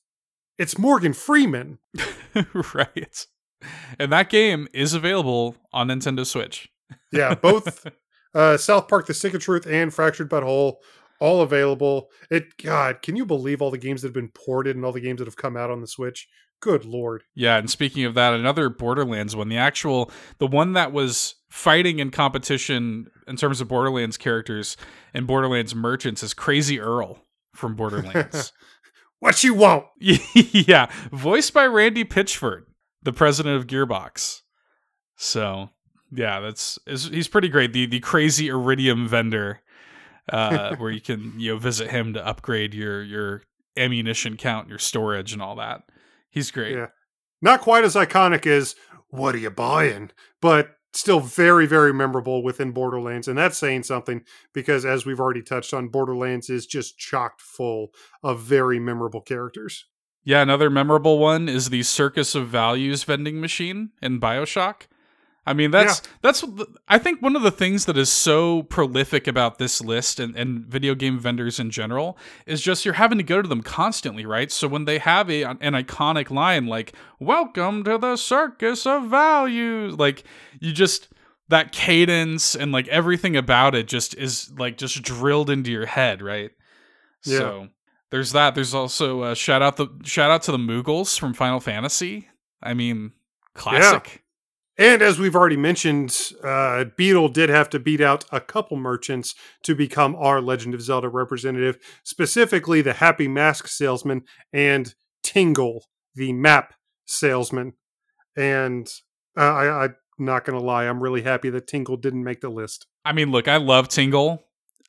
it's 0.58 0.80
Morgan 0.80 1.14
Freeman. 1.14 1.78
right. 2.74 3.28
And 4.00 4.12
that 4.12 4.30
game 4.30 4.68
is 4.74 4.94
available 4.96 5.58
on 5.72 5.90
Nintendo 5.90 6.26
Switch. 6.26 6.70
Yeah, 7.12 7.36
both 7.36 7.88
uh, 8.34 8.58
South 8.58 8.88
Park: 8.88 9.08
The 9.08 9.14
Stick 9.14 9.34
of 9.34 9.42
Truth 9.42 9.66
and 9.66 9.94
Fractured 9.94 10.30
But 10.30 10.44
Whole, 10.44 10.82
all 11.20 11.42
available. 11.42 12.10
It 12.30 12.58
God, 12.62 13.02
can 13.02 13.16
you 13.16 13.26
believe 13.26 13.62
all 13.62 13.72
the 13.72 13.78
games 13.78 14.02
that 14.02 14.10
have 14.10 14.14
been 14.14 14.30
ported 14.30 14.76
and 14.76 14.86
all 14.86 14.92
the 14.92 15.02
games 15.02 15.20
that 15.20 15.28
have 15.28 15.38
come 15.38 15.58
out 15.58 15.72
on 15.72 15.82
the 15.82 15.88
Switch? 15.88 16.28
Good 16.62 16.86
lord. 16.86 17.24
Yeah, 17.36 17.58
and 17.58 17.70
speaking 17.70 18.06
of 18.06 18.14
that, 18.16 18.34
another 18.34 18.70
Borderlands 18.70 19.36
one, 19.36 19.50
the 19.50 19.58
actual 19.58 20.12
the 20.38 20.48
one 20.48 20.74
that 20.74 20.92
was 20.92 21.36
fighting 21.50 22.00
in 22.00 22.12
competition 22.12 23.08
in 23.28 23.36
terms 23.36 23.62
of 23.62 23.68
Borderlands 23.68 24.18
characters 24.18 24.78
and 25.14 25.28
Borderlands 25.28 25.76
merchants 25.76 26.24
is 26.24 26.34
Crazy 26.34 26.80
Earl 26.80 27.20
from 27.54 27.76
Borderlands. 27.76 28.52
What 29.20 29.44
you 29.44 29.54
want? 29.54 29.86
yeah, 30.00 30.88
voiced 31.12 31.54
by 31.54 31.66
Randy 31.66 32.04
Pitchford, 32.04 32.64
the 33.02 33.14
president 33.14 33.56
of 33.56 33.66
Gearbox. 33.66 34.42
So, 35.16 35.70
yeah, 36.16 36.40
that's 36.40 36.80
is, 36.88 37.06
he's 37.06 37.28
pretty 37.28 37.50
great. 37.50 37.74
The 37.74 37.86
the 37.86 38.00
crazy 38.00 38.48
iridium 38.48 39.08
vendor 39.08 39.62
uh 40.30 40.76
where 40.78 40.92
you 40.92 41.02
can, 41.02 41.34
you 41.38 41.54
know, 41.54 41.60
visit 41.60 41.92
him 41.92 42.14
to 42.14 42.26
upgrade 42.26 42.74
your 42.74 43.04
your 43.04 43.44
ammunition 43.78 44.38
count, 44.38 44.70
your 44.70 44.80
storage 44.80 45.34
and 45.34 45.42
all 45.42 45.56
that. 45.56 45.84
He's 46.30 46.52
great. 46.52 46.76
Yeah. 46.76 46.88
Not 47.42 47.62
quite 47.62 47.84
as 47.84 47.96
iconic 47.96 48.48
as 48.48 48.76
"What 49.10 49.36
are 49.36 49.40
you 49.40 49.52
buying?" 49.52 50.12
but 50.42 50.76
still 50.96 51.20
very, 51.20 51.66
very 51.66 51.94
memorable 51.94 52.42
within 52.42 52.72
Borderlands, 52.72 53.28
and 53.28 53.38
that's 53.38 53.58
saying 53.58 53.84
something 53.84 54.24
because, 54.54 54.86
as 54.86 55.06
we've 55.06 55.20
already 55.20 55.42
touched 55.42 55.74
on, 55.74 55.90
Borderlands 55.90 56.50
is 56.50 56.66
just 56.66 56.98
chocked 56.98 57.42
full 57.42 57.90
of 58.24 58.42
very 58.42 58.80
memorable 58.80 59.22
characters. 59.22 59.86
Yeah, 60.24 60.42
another 60.42 60.70
memorable 60.70 61.20
one 61.20 61.48
is 61.48 61.70
the 61.70 61.84
Circus 61.84 62.34
of 62.34 62.48
Values 62.48 63.04
vending 63.04 63.40
machine 63.40 63.92
in 64.02 64.20
BioShock. 64.20 64.88
I 65.48 65.54
mean, 65.54 65.70
that's 65.72 66.02
that's 66.22 66.44
what 66.44 66.56
the- 66.58 66.68
I 66.88 66.98
think 66.98 67.22
one 67.22 67.36
of 67.36 67.44
the 67.44 67.52
things 67.52 67.86
that 67.86 67.98
is 67.98 68.10
so 68.12 68.64
prolific 68.64 69.28
about 69.28 69.60
this 69.60 69.80
list 69.80 70.20
and, 70.20 70.36
and 70.36 70.66
video 70.66 70.96
game 70.96 71.20
vendors 71.20 71.60
in 71.60 71.70
general 71.70 72.18
is 72.48 72.62
just 72.62 72.84
you're 72.84 72.96
having 72.96 73.20
to 73.20 73.24
go 73.24 73.42
to 73.42 73.48
them 73.48 73.62
constantly, 73.62 74.26
right? 74.26 74.52
So 74.52 74.68
when 74.68 74.86
they 74.86 74.98
have 74.98 75.30
a 75.30 75.44
an 75.44 75.58
iconic 75.74 76.32
line 76.32 76.66
like 76.66 76.94
"Welcome 77.20 77.84
to 77.84 77.98
the 78.00 78.16
Circus 78.16 78.88
of 78.88 79.06
Values," 79.10 80.00
like 80.00 80.24
you 80.60 80.72
just 80.72 81.10
that 81.48 81.72
cadence 81.72 82.56
and 82.56 82.72
like 82.72 82.88
everything 82.88 83.36
about 83.38 83.76
it 83.76 83.88
just 83.88 84.16
is 84.16 84.52
like 84.58 84.78
just 84.80 85.04
drilled 85.04 85.52
into 85.52 85.72
your 85.72 85.86
head, 85.86 86.24
right? 86.24 86.50
Yeah. 87.24 87.38
So 87.38 87.68
there's 88.10 88.32
that. 88.32 88.56
There's 88.56 88.74
also 88.74 89.22
uh, 89.22 89.34
shout 89.36 89.62
out 89.62 89.78
the 89.78 89.88
shout 90.04 90.32
out 90.32 90.42
to 90.44 90.52
the 90.52 90.58
Moogles 90.58 91.20
from 91.20 91.36
Final 91.36 91.60
Fantasy. 91.60 92.30
I 92.64 92.74
mean, 92.74 93.12
classic. 93.54 94.24
And 94.78 95.02
as 95.02 95.18
we've 95.18 95.36
already 95.36 95.58
mentioned, 95.58 96.32
uh, 96.44 96.86
Beedle 96.98 97.32
did 97.32 97.50
have 97.50 97.70
to 97.70 97.80
beat 97.80 98.02
out 98.02 98.26
a 98.32 98.42
couple 98.42 98.76
merchants 98.76 99.34
to 99.64 99.74
become 99.74 100.16
our 100.16 100.42
Legend 100.42 100.74
of 100.74 100.82
Zelda 100.82 101.08
representative, 101.08 101.78
specifically 102.04 102.82
the 102.82 102.94
Happy 102.94 103.28
Mask 103.28 103.68
salesman 103.68 104.24
and 104.52 104.94
Tingle, 105.24 105.86
the 106.14 106.34
map 106.34 106.74
salesman. 107.06 107.74
And 108.36 108.92
uh, 109.38 109.42
I, 109.42 109.84
I'm 109.86 109.96
not 110.20 110.44
going 110.44 110.60
to 110.60 110.66
lie, 110.66 110.86
I'm 110.86 111.02
really 111.02 111.22
happy 111.22 111.50
that 111.52 111.68
Tingle 111.68 111.96
didn't 111.98 112.24
make 112.24 112.42
the 112.42 112.50
list. 112.50 112.86
I 113.06 113.14
mean, 113.14 113.32
look, 113.32 113.48
I 113.48 113.58
love 113.58 113.88
Tingle, 113.88 114.44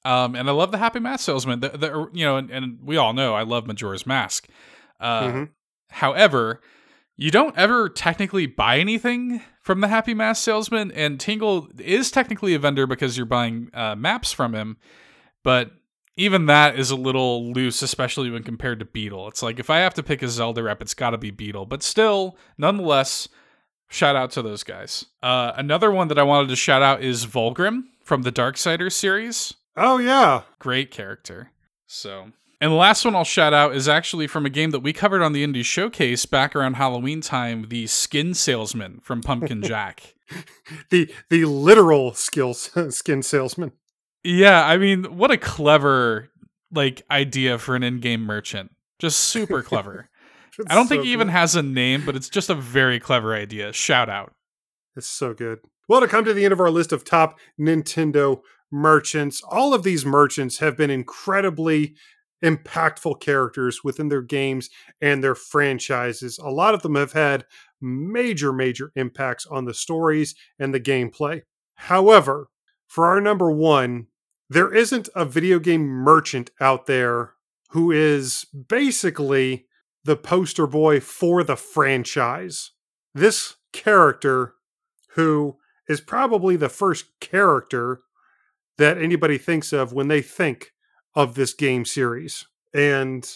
um, 0.05 0.35
and 0.35 0.49
I 0.49 0.53
love 0.53 0.73
the 0.73 0.79
Happy 0.79 0.99
Mask 0.99 1.25
Salesman. 1.25 1.61
The, 1.61 1.69
the, 1.69 2.11
you 2.13 2.25
know, 2.25 2.39
and, 2.39 2.51
and 2.51 2.79
we 2.83 2.97
all 2.97 3.13
know 3.13 3.35
I 3.35 3.43
love 3.43 3.67
Majora's 3.67 4.07
Mask. 4.07 4.49
Uh, 4.99 5.23
Mhm. 5.29 5.49
However, 5.91 6.61
you 7.17 7.31
don't 7.31 7.57
ever 7.57 7.89
technically 7.89 8.47
buy 8.47 8.79
anything 8.79 9.43
from 9.63 9.81
the 9.81 9.89
Happy 9.89 10.15
Mask 10.15 10.43
Salesman, 10.43 10.93
and 10.93 11.19
Tingle 11.19 11.69
is 11.79 12.11
technically 12.11 12.55
a 12.55 12.59
vendor 12.59 12.87
because 12.87 13.17
you're 13.17 13.27
buying 13.27 13.71
uh, 13.75 13.97
maps 13.97 14.33
from 14.33 14.55
him. 14.55 14.77
But 15.43 15.73
even 16.17 16.47
that 16.47 16.79
is 16.79 16.91
a 16.91 16.97
little 16.97 17.53
loose, 17.53 17.83
especially 17.83 18.31
when 18.31 18.43
compared 18.43 18.81
to 18.81 18.87
Beedle. 18.87 19.29
It's 19.29 19.43
like 19.43 19.59
if 19.59 19.71
I 19.71 19.79
have 19.79 19.95
to 19.95 20.03
pick 20.03 20.23
a 20.23 20.29
Zelda 20.29 20.63
rep, 20.63 20.81
it's 20.83 20.95
got 20.95 21.11
to 21.11 21.19
be 21.19 21.33
Beedle. 21.33 21.69
But 21.69 21.83
still, 21.83 22.37
nonetheless, 22.59 23.29
shout 23.89 24.17
out 24.17 24.31
to 24.33 24.43
those 24.43 24.63
guys. 24.63 25.07
Uh, 25.23 25.53
another 25.57 25.91
one 25.91 26.09
that 26.09 26.19
I 26.19 26.23
wanted 26.23 26.49
to 26.49 26.57
shout 26.57 26.83
out 26.83 27.03
is 27.03 27.27
Vulgrim 27.27 27.85
from 28.03 28.23
the 28.23 28.33
Darksiders 28.33 28.93
series. 28.93 29.55
Oh, 29.77 29.99
yeah. 29.99 30.43
Great 30.59 30.91
character. 30.91 31.51
So, 31.87 32.33
and 32.61 32.71
the 32.73 32.77
last 32.77 33.05
one 33.05 33.15
I'll 33.15 33.25
shout 33.25 33.53
out 33.53 33.75
is 33.75 33.89
actually 33.89 34.27
from 34.27 34.47
a 34.47 34.51
game 34.51 34.71
that 34.71 34.81
we 34.81 34.93
covered 34.93 35.23
on 35.23 35.33
the 35.33 35.45
Indie 35.47 35.65
Showcase 35.65 36.27
back 36.27 36.57
around 36.57 36.75
Halloween 36.75 37.21
time. 37.21 37.67
The 37.69 37.87
Skin 37.87 38.35
Salesman 38.35 39.01
from 39.03 39.21
Pumpkin 39.23 39.63
Jack. 39.65 40.15
The, 40.91 41.13
the 41.31 41.45
literal 41.45 42.13
skills 42.15 42.71
skin 42.95 43.23
salesman. 43.23 43.73
Yeah, 44.25 44.67
I 44.67 44.77
mean, 44.77 45.17
what 45.17 45.31
a 45.31 45.37
clever 45.37 46.31
like 46.73 47.03
idea 47.11 47.59
for 47.59 47.77
an 47.77 47.83
in-game 47.85 48.23
merchant. 48.23 48.73
Just 48.99 49.19
super 49.21 49.63
clever. 49.63 50.09
I 50.69 50.75
don't 50.75 50.89
think 50.89 51.01
So 51.01 51.05
he 51.05 51.13
even 51.13 51.29
good. 51.29 51.33
has 51.35 51.55
a 51.55 51.63
name, 51.63 52.05
but 52.05 52.17
it's 52.17 52.29
just 52.31 52.51
a 52.51 52.55
very 52.55 52.99
clever 52.99 53.35
idea. 53.35 53.73
Shout 53.73 54.09
out. 54.09 54.33
It's 54.97 55.09
so 55.09 55.35
good. 55.35 55.59
Well, 55.89 56.01
to 56.01 56.09
come 56.09 56.25
to 56.25 56.33
the 56.35 56.45
end 56.45 56.53
of 56.53 56.61
our 56.61 56.71
list 56.71 56.91
of 56.93 57.05
top 57.05 57.39
Nintendo 57.61 58.41
merchants, 58.73 59.43
all 59.49 59.75
of 59.75 59.83
these 59.85 60.05
merchants 60.05 60.59
have 60.59 60.77
been 60.77 60.91
incredibly 60.91 61.95
impactful 62.45 63.21
characters 63.21 63.83
within 63.83 64.09
their 64.09 64.23
games 64.23 64.71
and 65.01 65.23
their 65.23 65.35
franchises. 65.35 66.39
A 66.39 66.51
lot 66.51 66.75
of 66.75 66.83
them 66.83 66.95
have 66.95 67.13
had 67.13 67.45
major, 67.81 68.53
major 68.53 68.93
impacts 68.95 69.47
on 69.47 69.65
the 69.65 69.75
stories 69.75 70.35
and 70.59 70.73
the 70.73 70.81
gameplay. 70.81 71.43
However, 71.75 72.49
for 72.87 73.07
our 73.07 73.21
number 73.21 73.51
one, 73.51 74.07
there 74.49 74.73
isn't 74.73 75.09
a 75.15 75.25
video 75.25 75.59
game 75.59 75.83
merchant 75.83 76.51
out 76.61 76.87
there 76.87 77.35
who 77.71 77.91
is 77.91 78.47
basically 78.69 79.67
the 80.05 80.17
poster 80.17 80.67
boy 80.67 81.01
for 81.01 81.43
the 81.43 81.57
franchise. 81.57 82.71
This 83.15 83.57
character 83.73 84.55
who 85.15 85.57
is 85.89 86.01
probably 86.01 86.57
the 86.57 86.69
first 86.69 87.07
character 87.21 88.03
that 88.79 88.99
anybody 88.99 89.39
thinks 89.39 89.73
of 89.73 89.93
when 89.93 90.09
they 90.09 90.23
think 90.23 90.73
of 91.17 91.35
this 91.35 91.55
game 91.55 91.85
series. 91.85 92.47
And 92.73 93.29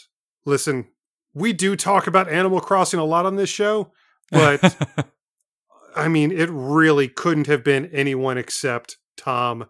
listen, 0.44 0.88
we 1.34 1.52
do 1.52 1.74
talk 1.74 2.06
about 2.06 2.28
Animal 2.28 2.60
Crossing 2.60 3.00
a 3.00 3.04
lot 3.04 3.26
on 3.26 3.36
this 3.36 3.48
show, 3.48 3.90
but 4.30 4.76
I 5.96 6.06
mean, 6.06 6.30
it 6.30 6.50
really 6.52 7.08
couldn't 7.08 7.46
have 7.46 7.64
been 7.64 7.86
anyone 7.86 8.38
except 8.38 8.98
Tom 9.16 9.66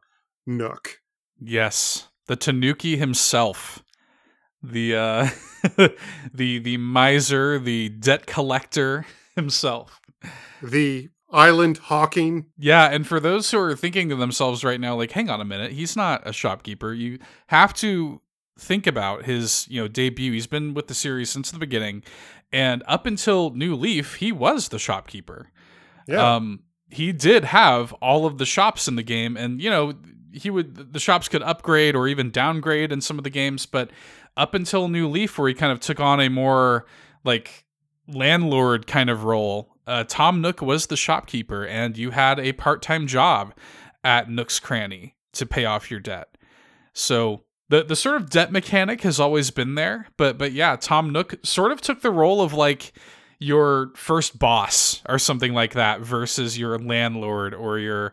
Nook. 0.47 0.99
yes, 1.41 2.09
the 2.27 2.37
Tanuki 2.37 2.97
himself, 2.97 3.83
the 4.63 4.97
uh, 4.97 5.29
the 6.35 6.59
the 6.59 6.77
miser, 6.77 7.59
the 7.59 7.89
debt 7.89 8.27
collector 8.27 9.07
himself. 9.37 10.01
The 10.63 11.11
island 11.33 11.79
hawking. 11.79 12.47
Yeah, 12.59 12.87
and 12.87 13.07
for 13.07 13.21
those 13.21 13.51
who 13.51 13.59
are 13.59 13.77
thinking 13.77 14.09
to 14.09 14.17
themselves 14.17 14.65
right 14.65 14.81
now, 14.81 14.97
like, 14.97 15.13
hang 15.13 15.31
on 15.31 15.41
a 15.41 15.45
minute, 15.45 15.73
he's 15.73 15.97
not 15.97 16.27
a 16.27 16.33
shopkeeper. 16.33 16.93
You 16.93 17.19
have 17.49 17.75
to 17.75 18.21
think 18.59 18.87
about 18.87 19.25
his, 19.25 19.67
you 19.69 19.81
know, 19.81 19.89
debut. 19.89 20.33
He's 20.33 20.47
been 20.47 20.75
with 20.75 20.89
the 20.89 20.95
series 20.95 21.31
since 21.31 21.51
the 21.51 21.59
beginning, 21.59 22.03
and 22.53 22.83
up 22.87 23.07
until 23.07 23.51
New 23.51 23.75
Leaf, 23.75 24.17
he 24.17 24.33
was 24.33 24.69
the 24.69 24.79
shopkeeper. 24.79 25.51
Yeah. 26.07 26.37
Um, 26.37 26.61
he 26.91 27.13
did 27.13 27.45
have 27.45 27.93
all 27.95 28.27
of 28.27 28.39
the 28.39 28.47
shops 28.47 28.89
in 28.89 28.97
the 28.97 29.03
game, 29.03 29.37
and 29.37 29.61
you 29.63 29.71
know, 29.71 29.95
he 30.33 30.51
would 30.51 30.93
the 30.93 31.01
shops 31.01 31.29
could 31.29 31.43
upgrade 31.43 31.95
or 31.95 32.09
even 32.09 32.31
downgrade 32.31 32.93
in 32.93 33.01
some 33.01 33.19
of 33.19 33.25
the 33.25 33.31
games, 33.31 33.67
but 33.67 33.91
up 34.37 34.55
until 34.55 34.89
New 34.89 35.09
Leaf, 35.09 35.39
where 35.39 35.49
he 35.49 35.55
kind 35.55 35.73
of 35.73 35.81
took 35.81 36.01
on 36.01 36.21
a 36.21 36.29
more 36.29 36.87
like 37.25 37.65
landlord 38.09 38.87
kind 38.87 39.11
of 39.11 39.25
role, 39.25 39.77
uh, 39.91 40.05
Tom 40.05 40.41
Nook 40.41 40.63
was 40.63 40.87
the 40.87 40.97
shopkeeper, 40.97 41.67
and 41.67 41.99
you 41.99 42.13
had 42.13 42.39
a 42.39 42.53
part 42.53 42.81
time 42.81 43.09
job 43.09 43.53
at 44.05 44.31
Nook's 44.31 44.61
Cranny 44.61 45.17
to 45.33 45.45
pay 45.45 45.65
off 45.65 45.91
your 45.91 46.01
debt. 46.01 46.39
So 46.93 47.43
the 47.69 47.83
the 47.83 47.97
sort 47.97 48.17
of 48.17 48.31
debt 48.31 48.53
mechanic 48.53 49.03
has 49.03 49.19
always 49.19 49.51
been 49.51 49.75
there, 49.75 50.07
but 50.17 50.39
but 50.39 50.53
yeah, 50.53 50.77
Tom 50.77 51.11
Nook 51.11 51.35
sort 51.43 51.73
of 51.73 51.81
took 51.81 52.03
the 52.03 52.13
role 52.13 52.41
of 52.41 52.53
like 52.53 52.93
your 53.41 53.91
first 53.97 54.39
boss 54.39 55.03
or 55.09 55.19
something 55.19 55.55
like 55.55 55.73
that 55.73 56.01
versus 56.01 56.57
your 56.57 56.79
landlord 56.79 57.53
or 57.53 57.79
your 57.79 58.13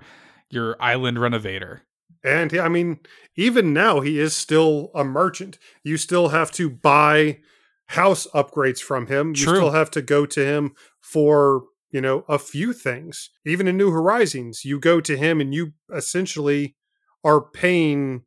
your 0.50 0.82
island 0.82 1.20
renovator. 1.20 1.84
And 2.24 2.58
I 2.58 2.70
mean, 2.70 3.02
even 3.36 3.72
now, 3.72 4.00
he 4.00 4.20
is 4.20 4.36
still 4.36 4.90
a 4.96 5.04
merchant. 5.04 5.60
You 5.84 5.98
still 5.98 6.30
have 6.30 6.52
to 6.54 6.72
buy 6.72 7.40
house 7.88 8.28
upgrades 8.34 8.80
from 8.80 9.08
him. 9.08 9.30
You 9.30 9.36
still 9.36 9.72
have 9.72 9.92
to 9.92 10.02
go 10.02 10.26
to 10.26 10.46
him 10.46 10.74
for, 11.02 11.64
you 11.92 12.02
know, 12.02 12.26
a 12.28 12.38
few 12.38 12.74
things. 12.74 13.30
Even 13.46 13.68
in 13.68 13.78
New 13.78 13.92
Horizons, 13.92 14.66
you 14.66 14.80
go 14.80 15.00
to 15.02 15.18
him 15.18 15.40
and 15.42 15.54
you 15.54 15.74
essentially 15.94 16.76
are 17.24 17.42
paying, 17.42 18.24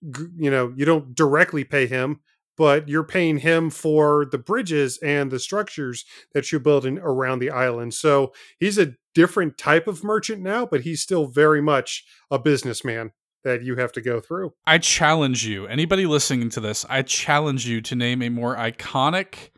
you 0.00 0.50
know, 0.50 0.72
you 0.76 0.84
don't 0.84 1.14
directly 1.14 1.64
pay 1.64 1.86
him, 1.86 2.20
but 2.56 2.88
you're 2.88 3.04
paying 3.04 3.38
him 3.38 3.70
for 3.70 4.26
the 4.30 4.38
bridges 4.38 4.98
and 4.98 5.30
the 5.30 5.38
structures 5.38 6.04
that 6.32 6.52
you're 6.52 6.60
building 6.60 6.98
around 6.98 7.38
the 7.38 7.50
island. 7.50 7.94
So 7.94 8.32
he's 8.58 8.78
a 8.78 8.94
different 9.14 9.58
type 9.58 9.88
of 9.88 10.04
merchant 10.04 10.40
now, 10.40 10.66
but 10.66 10.82
he's 10.82 11.02
still 11.02 11.26
very 11.26 11.60
much 11.60 12.04
a 12.30 12.38
businessman 12.38 13.12
that 13.44 13.62
you 13.62 13.76
have 13.76 13.92
to 13.92 14.00
go 14.00 14.20
through. 14.20 14.52
I 14.66 14.78
challenge 14.78 15.46
you, 15.46 15.66
anybody 15.66 16.06
listening 16.06 16.50
to 16.50 16.60
this, 16.60 16.84
I 16.88 17.02
challenge 17.02 17.66
you 17.66 17.80
to 17.82 17.94
name 17.94 18.22
a 18.22 18.28
more 18.28 18.56
iconic, 18.56 19.50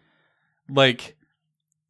like, 0.68 1.16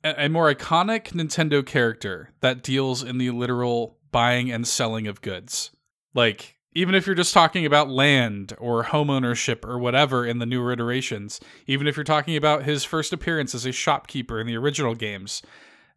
a, 0.02 0.26
a 0.26 0.28
more 0.28 0.52
iconic 0.52 1.12
Nintendo 1.12 1.64
character 1.64 2.30
that 2.40 2.62
deals 2.62 3.02
in 3.02 3.18
the 3.18 3.30
literal 3.30 3.98
buying 4.10 4.50
and 4.50 4.66
selling 4.66 5.06
of 5.06 5.20
goods. 5.20 5.70
Like, 6.14 6.58
even 6.74 6.94
if 6.94 7.06
you're 7.06 7.14
just 7.14 7.34
talking 7.34 7.66
about 7.66 7.90
land 7.90 8.54
or 8.58 8.84
home 8.84 9.10
ownership 9.10 9.64
or 9.64 9.78
whatever 9.78 10.24
in 10.24 10.38
the 10.38 10.46
newer 10.46 10.72
iterations, 10.72 11.38
even 11.66 11.86
if 11.86 11.96
you're 11.96 12.04
talking 12.04 12.36
about 12.36 12.64
his 12.64 12.84
first 12.84 13.12
appearance 13.12 13.54
as 13.54 13.66
a 13.66 13.72
shopkeeper 13.72 14.40
in 14.40 14.46
the 14.46 14.56
original 14.56 14.94
games, 14.94 15.42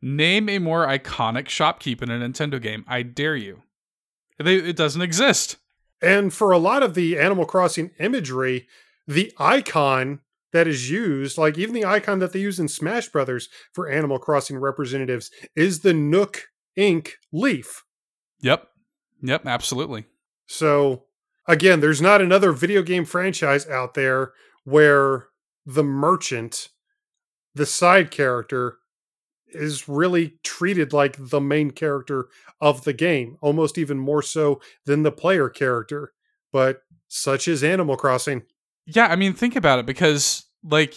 name 0.01 0.49
a 0.49 0.59
more 0.59 0.85
iconic 0.85 1.45
shopkeep 1.45 2.01
in 2.01 2.11
a 2.11 2.19
Nintendo 2.19 2.61
game. 2.61 2.83
I 2.87 3.03
dare 3.03 3.37
you. 3.37 3.61
They, 4.37 4.55
it 4.55 4.75
doesn't 4.75 5.01
exist. 5.01 5.55
And 6.01 6.33
for 6.33 6.51
a 6.51 6.57
lot 6.57 6.83
of 6.83 6.93
the 6.93 7.17
Animal 7.17 7.45
Crossing 7.45 7.91
imagery, 7.99 8.67
the 9.07 9.33
icon 9.37 10.19
that 10.53 10.67
is 10.67 10.89
used, 10.89 11.37
like 11.37 11.57
even 11.57 11.73
the 11.73 11.85
icon 11.85 12.19
that 12.19 12.33
they 12.33 12.39
use 12.39 12.59
in 12.59 12.67
Smash 12.67 13.09
Brothers 13.09 13.49
for 13.73 13.89
Animal 13.89 14.19
Crossing 14.19 14.57
representatives, 14.57 15.31
is 15.55 15.81
the 15.81 15.93
Nook 15.93 16.47
Inc. 16.77 17.11
leaf. 17.31 17.83
Yep. 18.41 18.67
Yep, 19.21 19.45
absolutely. 19.45 20.05
So 20.47 21.05
again, 21.47 21.79
there's 21.79 22.01
not 22.01 22.21
another 22.21 22.51
video 22.51 22.83
game 22.83 23.05
franchise 23.05 23.67
out 23.67 23.93
there 23.93 24.33
where 24.63 25.27
the 25.65 25.83
merchant, 25.83 26.69
the 27.53 27.65
side 27.65 28.11
character, 28.11 28.77
is 29.55 29.87
really 29.87 30.37
treated 30.43 30.93
like 30.93 31.15
the 31.17 31.41
main 31.41 31.71
character 31.71 32.27
of 32.61 32.83
the 32.83 32.93
game, 32.93 33.37
almost 33.41 33.77
even 33.77 33.97
more 33.97 34.21
so 34.21 34.61
than 34.85 35.03
the 35.03 35.11
player 35.11 35.49
character. 35.49 36.13
But 36.51 36.83
such 37.07 37.47
is 37.47 37.63
Animal 37.63 37.97
Crossing. 37.97 38.43
Yeah, 38.85 39.07
I 39.07 39.15
mean, 39.15 39.33
think 39.33 39.55
about 39.55 39.79
it 39.79 39.85
because, 39.85 40.45
like, 40.63 40.95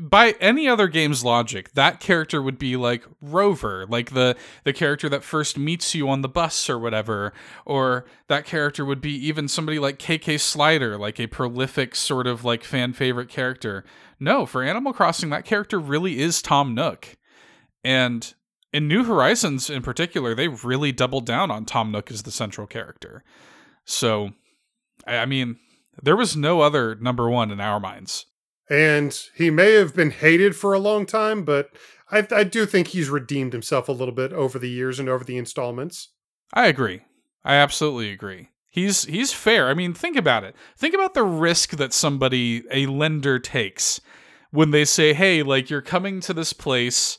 by 0.00 0.34
any 0.40 0.68
other 0.68 0.88
game's 0.88 1.22
logic, 1.22 1.72
that 1.74 2.00
character 2.00 2.40
would 2.40 2.58
be 2.58 2.76
like 2.76 3.04
Rover, 3.20 3.86
like 3.86 4.12
the 4.12 4.36
the 4.64 4.72
character 4.72 5.08
that 5.10 5.22
first 5.22 5.58
meets 5.58 5.94
you 5.94 6.08
on 6.08 6.22
the 6.22 6.28
bus 6.28 6.70
or 6.70 6.78
whatever, 6.78 7.34
or 7.66 8.06
that 8.28 8.46
character 8.46 8.84
would 8.84 9.02
be 9.02 9.14
even 9.26 9.48
somebody 9.48 9.78
like 9.78 9.98
KK 9.98 10.40
Slider, 10.40 10.96
like 10.96 11.20
a 11.20 11.26
prolific 11.26 11.94
sort 11.94 12.26
of 12.26 12.44
like 12.44 12.64
fan 12.64 12.94
favorite 12.94 13.28
character. 13.28 13.84
No, 14.18 14.46
for 14.46 14.62
Animal 14.62 14.94
Crossing, 14.94 15.30
that 15.30 15.44
character 15.44 15.78
really 15.78 16.20
is 16.20 16.40
Tom 16.40 16.74
Nook, 16.74 17.16
and 17.84 18.34
in 18.72 18.88
New 18.88 19.04
Horizons 19.04 19.68
in 19.68 19.82
particular, 19.82 20.34
they 20.34 20.48
really 20.48 20.92
doubled 20.92 21.26
down 21.26 21.50
on 21.50 21.64
Tom 21.64 21.92
Nook 21.92 22.10
as 22.10 22.22
the 22.22 22.30
central 22.30 22.66
character. 22.66 23.22
So, 23.84 24.30
I 25.06 25.18
I 25.18 25.26
mean, 25.26 25.56
there 26.02 26.16
was 26.16 26.36
no 26.36 26.60
other 26.60 26.94
number 26.94 27.28
one 27.28 27.50
in 27.50 27.60
our 27.60 27.80
minds. 27.80 28.26
And 28.70 29.18
he 29.34 29.50
may 29.50 29.72
have 29.72 29.94
been 29.94 30.10
hated 30.10 30.56
for 30.56 30.72
a 30.72 30.78
long 30.78 31.04
time, 31.04 31.44
but 31.44 31.68
I, 32.10 32.26
I 32.30 32.44
do 32.44 32.64
think 32.64 32.88
he's 32.88 33.10
redeemed 33.10 33.52
himself 33.52 33.88
a 33.88 33.92
little 33.92 34.14
bit 34.14 34.32
over 34.32 34.58
the 34.58 34.70
years 34.70 34.98
and 34.98 35.08
over 35.08 35.24
the 35.24 35.36
installments. 35.36 36.10
I 36.54 36.68
agree. 36.68 37.02
I 37.44 37.54
absolutely 37.54 38.10
agree. 38.10 38.48
He's 38.70 39.04
he's 39.04 39.32
fair. 39.32 39.68
I 39.68 39.74
mean, 39.74 39.92
think 39.92 40.16
about 40.16 40.44
it. 40.44 40.56
Think 40.78 40.94
about 40.94 41.12
the 41.12 41.24
risk 41.24 41.72
that 41.72 41.92
somebody 41.92 42.62
a 42.70 42.86
lender 42.86 43.38
takes 43.38 44.00
when 44.50 44.70
they 44.70 44.86
say, 44.86 45.12
"Hey, 45.12 45.42
like 45.42 45.68
you're 45.68 45.82
coming 45.82 46.20
to 46.20 46.32
this 46.32 46.54
place. 46.54 47.18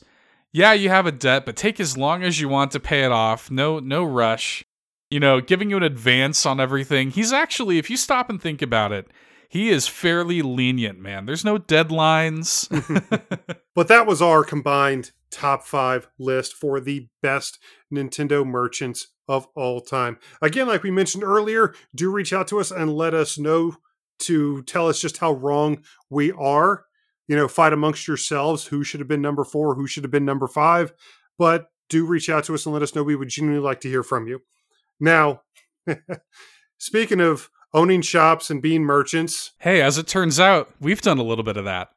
Yeah, 0.54 0.72
you 0.72 0.88
have 0.88 1.04
a 1.04 1.12
debt, 1.12 1.44
but 1.44 1.56
take 1.56 1.80
as 1.80 1.98
long 1.98 2.22
as 2.22 2.40
you 2.40 2.48
want 2.48 2.70
to 2.72 2.80
pay 2.80 3.02
it 3.04 3.12
off. 3.12 3.50
No 3.50 3.80
no 3.80 4.04
rush." 4.04 4.64
You 5.10 5.20
know, 5.20 5.40
giving 5.40 5.68
you 5.68 5.76
an 5.76 5.82
advance 5.82 6.46
on 6.46 6.58
everything. 6.58 7.10
He's 7.10 7.32
actually, 7.32 7.78
if 7.78 7.90
you 7.90 7.96
stop 7.96 8.30
and 8.30 8.40
think 8.40 8.62
about 8.62 8.90
it, 8.90 9.06
he 9.48 9.68
is 9.68 9.86
fairly 9.86 10.42
lenient, 10.42 10.98
man. 10.98 11.26
There's 11.26 11.44
no 11.44 11.58
deadlines. 11.58 12.68
But 13.74 13.88
that 13.88 14.06
was 14.06 14.22
our 14.22 14.44
combined 14.44 15.10
top 15.32 15.64
five 15.64 16.06
list 16.18 16.52
for 16.54 16.78
the 16.78 17.08
best 17.22 17.58
Nintendo 17.92 18.46
merchants 18.46 19.08
of 19.26 19.48
all 19.56 19.80
time. 19.80 20.18
Again, 20.40 20.68
like 20.68 20.84
we 20.84 20.92
mentioned 20.92 21.24
earlier, 21.24 21.74
do 21.94 22.10
reach 22.10 22.32
out 22.32 22.46
to 22.48 22.60
us 22.60 22.70
and 22.70 22.94
let 22.94 23.14
us 23.14 23.36
know 23.36 23.76
to 24.20 24.62
tell 24.62 24.88
us 24.88 25.00
just 25.00 25.18
how 25.18 25.32
wrong 25.32 25.82
we 26.08 26.30
are. 26.30 26.84
You 27.28 27.36
know, 27.36 27.48
fight 27.48 27.72
amongst 27.72 28.06
yourselves 28.06 28.66
who 28.66 28.84
should 28.84 29.00
have 29.00 29.08
been 29.08 29.22
number 29.22 29.44
four, 29.44 29.74
who 29.74 29.86
should 29.86 30.04
have 30.04 30.10
been 30.10 30.24
number 30.24 30.46
five. 30.46 30.92
But 31.38 31.66
do 31.88 32.04
reach 32.06 32.28
out 32.28 32.44
to 32.44 32.54
us 32.54 32.66
and 32.66 32.72
let 32.72 32.82
us 32.82 32.94
know. 32.94 33.02
We 33.02 33.16
would 33.16 33.28
genuinely 33.28 33.64
like 33.64 33.80
to 33.80 33.88
hear 33.88 34.02
from 34.02 34.26
you. 34.26 34.42
Now, 35.00 35.42
speaking 36.78 37.20
of 37.20 37.50
owning 37.72 38.02
shops 38.02 38.50
and 38.50 38.62
being 38.62 38.84
merchants, 38.84 39.52
hey, 39.58 39.80
as 39.82 39.98
it 39.98 40.06
turns 40.06 40.38
out, 40.38 40.70
we've 40.80 41.02
done 41.02 41.18
a 41.18 41.24
little 41.24 41.44
bit 41.44 41.56
of 41.56 41.64
that. 41.64 41.88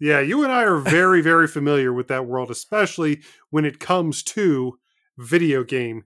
yeah, 0.00 0.20
you 0.20 0.42
and 0.42 0.52
I 0.52 0.62
are 0.62 0.78
very, 0.78 1.20
very 1.20 1.48
familiar 1.48 1.92
with 1.92 2.08
that 2.08 2.26
world, 2.26 2.50
especially 2.50 3.22
when 3.50 3.64
it 3.64 3.80
comes 3.80 4.22
to 4.24 4.78
video 5.18 5.64
game 5.64 6.04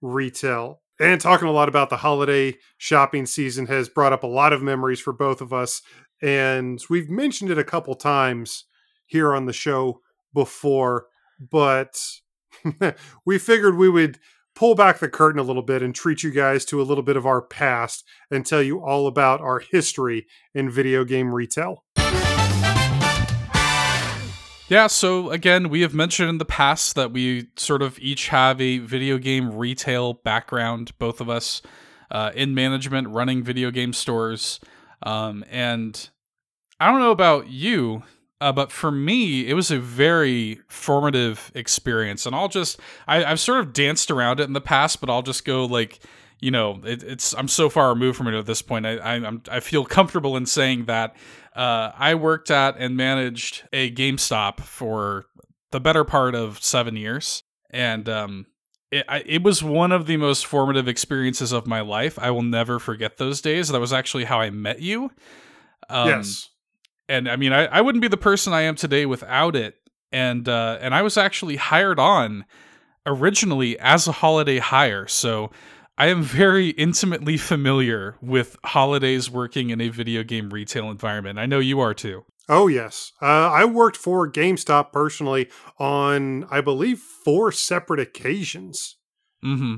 retail. 0.00 0.80
And 1.00 1.20
talking 1.20 1.48
a 1.48 1.52
lot 1.52 1.68
about 1.68 1.90
the 1.90 1.96
holiday 1.96 2.56
shopping 2.78 3.26
season 3.26 3.66
has 3.66 3.88
brought 3.88 4.12
up 4.12 4.22
a 4.22 4.28
lot 4.28 4.52
of 4.52 4.62
memories 4.62 5.00
for 5.00 5.12
both 5.12 5.40
of 5.40 5.52
us. 5.52 5.82
And 6.22 6.80
we've 6.88 7.10
mentioned 7.10 7.50
it 7.50 7.58
a 7.58 7.64
couple 7.64 7.94
times 7.94 8.64
here 9.06 9.34
on 9.34 9.46
the 9.46 9.52
show 9.52 10.00
before, 10.32 11.06
but 11.38 12.00
we 13.26 13.38
figured 13.38 13.76
we 13.76 13.88
would 13.88 14.18
pull 14.54 14.74
back 14.74 14.98
the 14.98 15.08
curtain 15.08 15.40
a 15.40 15.44
little 15.44 15.62
bit 15.62 15.82
and 15.82 15.94
treat 15.94 16.22
you 16.22 16.30
guys 16.30 16.64
to 16.64 16.80
a 16.80 16.84
little 16.84 17.02
bit 17.02 17.16
of 17.16 17.26
our 17.26 17.42
past 17.42 18.04
and 18.30 18.46
tell 18.46 18.62
you 18.62 18.80
all 18.80 19.06
about 19.06 19.40
our 19.40 19.58
history 19.58 20.26
in 20.54 20.70
video 20.70 21.04
game 21.04 21.34
retail. 21.34 21.84
Yeah, 24.68 24.86
so 24.86 25.30
again, 25.30 25.68
we 25.68 25.82
have 25.82 25.92
mentioned 25.92 26.30
in 26.30 26.38
the 26.38 26.46
past 26.46 26.94
that 26.94 27.12
we 27.12 27.48
sort 27.56 27.82
of 27.82 27.98
each 27.98 28.28
have 28.28 28.60
a 28.60 28.78
video 28.78 29.18
game 29.18 29.54
retail 29.54 30.14
background, 30.14 30.92
both 30.98 31.20
of 31.20 31.28
us 31.28 31.60
uh, 32.10 32.30
in 32.34 32.54
management, 32.54 33.08
running 33.08 33.42
video 33.42 33.70
game 33.70 33.92
stores. 33.92 34.60
Um, 35.02 35.44
and 35.50 36.08
I 36.80 36.90
don't 36.90 37.00
know 37.00 37.10
about 37.10 37.48
you, 37.48 38.02
uh, 38.40 38.52
but 38.52 38.72
for 38.72 38.90
me, 38.90 39.48
it 39.48 39.54
was 39.54 39.70
a 39.70 39.78
very 39.78 40.60
formative 40.68 41.50
experience. 41.54 42.26
And 42.26 42.34
I'll 42.34 42.48
just, 42.48 42.80
I, 43.06 43.24
I've 43.24 43.40
sort 43.40 43.60
of 43.60 43.72
danced 43.72 44.10
around 44.10 44.40
it 44.40 44.44
in 44.44 44.52
the 44.52 44.60
past, 44.60 45.00
but 45.00 45.08
I'll 45.10 45.22
just 45.22 45.44
go 45.44 45.64
like, 45.64 46.00
you 46.40 46.50
know, 46.50 46.80
it, 46.84 47.02
it's 47.02 47.34
I'm 47.34 47.48
so 47.48 47.70
far 47.70 47.88
removed 47.88 48.18
from 48.18 48.28
it 48.28 48.34
at 48.34 48.44
this 48.44 48.60
point. 48.60 48.86
I 48.86 48.96
I, 48.96 49.14
I'm, 49.14 49.42
I 49.50 49.60
feel 49.60 49.84
comfortable 49.84 50.36
in 50.36 50.46
saying 50.46 50.86
that 50.86 51.16
uh, 51.54 51.92
I 51.96 52.16
worked 52.16 52.50
at 52.50 52.76
and 52.76 52.96
managed 52.96 53.62
a 53.72 53.90
GameStop 53.90 54.60
for 54.60 55.26
the 55.70 55.80
better 55.80 56.04
part 56.04 56.34
of 56.34 56.62
seven 56.62 56.96
years, 56.96 57.44
and 57.70 58.08
um, 58.08 58.46
it, 58.90 59.04
I, 59.08 59.22
it 59.26 59.42
was 59.42 59.62
one 59.62 59.92
of 59.92 60.06
the 60.06 60.16
most 60.16 60.46
formative 60.46 60.88
experiences 60.88 61.52
of 61.52 61.66
my 61.66 61.80
life. 61.80 62.18
I 62.18 62.30
will 62.30 62.42
never 62.42 62.78
forget 62.78 63.16
those 63.16 63.40
days. 63.40 63.68
That 63.68 63.80
was 63.80 63.92
actually 63.92 64.24
how 64.24 64.40
I 64.40 64.50
met 64.50 64.80
you. 64.80 65.10
Um, 65.88 66.08
yes. 66.08 66.50
And 67.08 67.28
I 67.28 67.36
mean, 67.36 67.52
I, 67.52 67.66
I 67.66 67.80
wouldn't 67.80 68.02
be 68.02 68.08
the 68.08 68.16
person 68.16 68.52
I 68.52 68.62
am 68.62 68.76
today 68.76 69.06
without 69.06 69.56
it. 69.56 69.76
And 70.12 70.48
uh, 70.48 70.78
and 70.80 70.94
I 70.94 71.02
was 71.02 71.16
actually 71.16 71.56
hired 71.56 71.98
on 71.98 72.44
originally 73.04 73.78
as 73.80 74.06
a 74.06 74.12
holiday 74.12 74.58
hire. 74.58 75.08
So 75.08 75.50
I 75.98 76.06
am 76.06 76.22
very 76.22 76.70
intimately 76.70 77.36
familiar 77.36 78.16
with 78.20 78.56
holidays 78.64 79.30
working 79.30 79.70
in 79.70 79.80
a 79.80 79.88
video 79.88 80.22
game 80.22 80.50
retail 80.50 80.90
environment. 80.90 81.38
I 81.38 81.46
know 81.46 81.58
you 81.58 81.80
are 81.80 81.94
too. 81.94 82.24
Oh, 82.48 82.66
yes. 82.66 83.12
Uh, 83.22 83.50
I 83.50 83.64
worked 83.64 83.96
for 83.96 84.30
GameStop 84.30 84.92
personally 84.92 85.48
on, 85.78 86.44
I 86.50 86.60
believe, 86.60 86.98
four 86.98 87.52
separate 87.52 88.00
occasions. 88.00 88.96
Mm-hmm. 89.44 89.76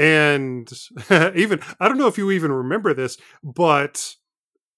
And 0.00 0.72
even, 1.36 1.60
I 1.78 1.88
don't 1.88 1.98
know 1.98 2.06
if 2.06 2.18
you 2.18 2.30
even 2.30 2.52
remember 2.52 2.92
this, 2.94 3.18
but 3.42 4.14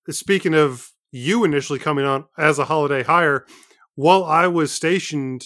speaking 0.08 0.54
of 0.54 0.92
you 1.10 1.44
initially 1.44 1.78
coming 1.78 2.04
on 2.04 2.26
as 2.36 2.58
a 2.58 2.66
holiday 2.66 3.02
hire, 3.02 3.46
while 3.94 4.24
I 4.24 4.46
was 4.46 4.72
stationed 4.72 5.44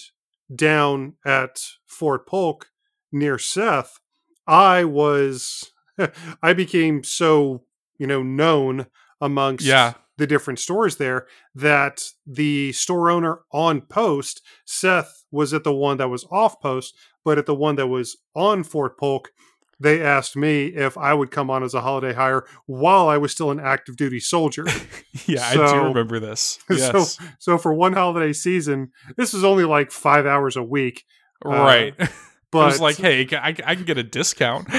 down 0.53 1.13
at 1.25 1.61
Fort 1.85 2.27
Polk 2.27 2.67
near 3.11 3.37
Seth, 3.37 3.99
I 4.47 4.83
was, 4.83 5.71
I 6.43 6.53
became 6.53 7.03
so, 7.03 7.63
you 7.97 8.07
know, 8.07 8.21
known 8.21 8.87
amongst 9.21 9.65
yeah 9.65 9.93
the 10.17 10.27
different 10.27 10.59
stores 10.59 10.97
there 10.97 11.27
that 11.53 12.03
the 12.25 12.71
store 12.71 13.09
owner 13.09 13.39
on 13.51 13.81
post, 13.81 14.41
Seth 14.65 15.25
was 15.31 15.53
at 15.53 15.63
the 15.63 15.73
one 15.73 15.97
that 15.97 16.09
was 16.09 16.25
off 16.31 16.59
post, 16.61 16.95
but 17.23 17.37
at 17.37 17.45
the 17.45 17.55
one 17.55 17.75
that 17.75 17.87
was 17.87 18.17
on 18.35 18.63
Fort 18.63 18.97
Polk, 18.97 19.31
they 19.79 20.01
asked 20.01 20.37
me 20.37 20.67
if 20.67 20.97
I 20.97 21.13
would 21.13 21.31
come 21.31 21.49
on 21.49 21.61
as 21.61 21.73
a 21.73 21.81
holiday 21.81 22.13
hire 22.13 22.45
while 22.65 23.09
I 23.09 23.17
was 23.17 23.33
still 23.33 23.51
an 23.51 23.59
active 23.59 23.97
duty 23.97 24.21
soldier. 24.21 24.65
yeah, 25.25 25.51
so, 25.51 25.63
I 25.63 25.73
do 25.73 25.83
remember 25.87 26.19
this. 26.19 26.59
Yes. 26.69 27.15
So, 27.15 27.25
so 27.39 27.57
for 27.57 27.73
one 27.73 27.93
holiday 27.93 28.31
season, 28.31 28.91
this 29.17 29.33
was 29.33 29.43
only 29.43 29.65
like 29.65 29.91
five 29.91 30.25
hours 30.25 30.55
a 30.55 30.63
week. 30.63 31.03
Right. 31.43 31.93
Uh, 31.99 32.07
but 32.51 32.61
it 32.61 32.65
was 32.65 32.79
like, 32.79 32.97
hey, 32.97 33.27
I, 33.33 33.49
I 33.65 33.75
can 33.75 33.83
get 33.83 33.97
a 33.97 34.03
discount. 34.03 34.69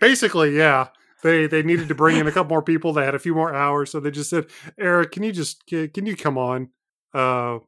basically, 0.00 0.56
yeah 0.56 0.88
they 1.22 1.46
they 1.46 1.62
needed 1.62 1.88
to 1.88 1.94
bring 1.94 2.16
in 2.16 2.26
a 2.26 2.32
couple 2.32 2.50
more 2.50 2.62
people. 2.62 2.92
They 2.92 3.04
had 3.04 3.14
a 3.14 3.20
few 3.20 3.34
more 3.34 3.54
hours, 3.54 3.90
so 3.90 4.00
they 4.00 4.10
just 4.10 4.30
said, 4.30 4.46
"Eric, 4.78 5.12
can 5.12 5.22
you 5.22 5.32
just 5.32 5.66
can 5.66 6.06
you 6.06 6.16
come 6.16 6.38
on?" 6.38 6.70
Uh, 7.12 7.58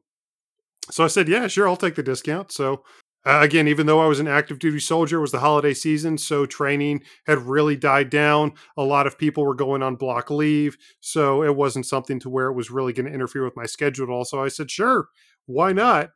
so 0.89 1.03
I 1.03 1.07
said, 1.07 1.27
"Yeah, 1.27 1.47
sure, 1.47 1.67
I'll 1.67 1.75
take 1.75 1.95
the 1.95 2.03
discount." 2.03 2.51
So 2.51 2.83
uh, 3.25 3.39
again, 3.41 3.67
even 3.67 3.85
though 3.87 3.99
I 3.99 4.07
was 4.07 4.19
an 4.19 4.27
active 4.27 4.57
duty 4.57 4.79
soldier, 4.79 5.17
it 5.17 5.21
was 5.21 5.31
the 5.31 5.39
holiday 5.39 5.73
season, 5.73 6.17
so 6.17 6.45
training 6.45 7.03
had 7.27 7.39
really 7.39 7.75
died 7.75 8.09
down. 8.09 8.53
A 8.77 8.83
lot 8.83 9.05
of 9.05 9.17
people 9.17 9.45
were 9.45 9.53
going 9.53 9.83
on 9.83 9.95
block 9.95 10.31
leave, 10.31 10.77
so 11.01 11.43
it 11.43 11.55
wasn't 11.55 11.85
something 11.85 12.19
to 12.21 12.29
where 12.29 12.47
it 12.47 12.55
was 12.55 12.71
really 12.71 12.93
going 12.93 13.05
to 13.05 13.13
interfere 13.13 13.43
with 13.43 13.57
my 13.57 13.65
schedule 13.65 14.05
at 14.05 14.11
all. 14.11 14.23
So 14.23 14.41
I 14.41 14.47
said, 14.47 14.71
"Sure, 14.71 15.09
why 15.45 15.73
not?" 15.73 16.11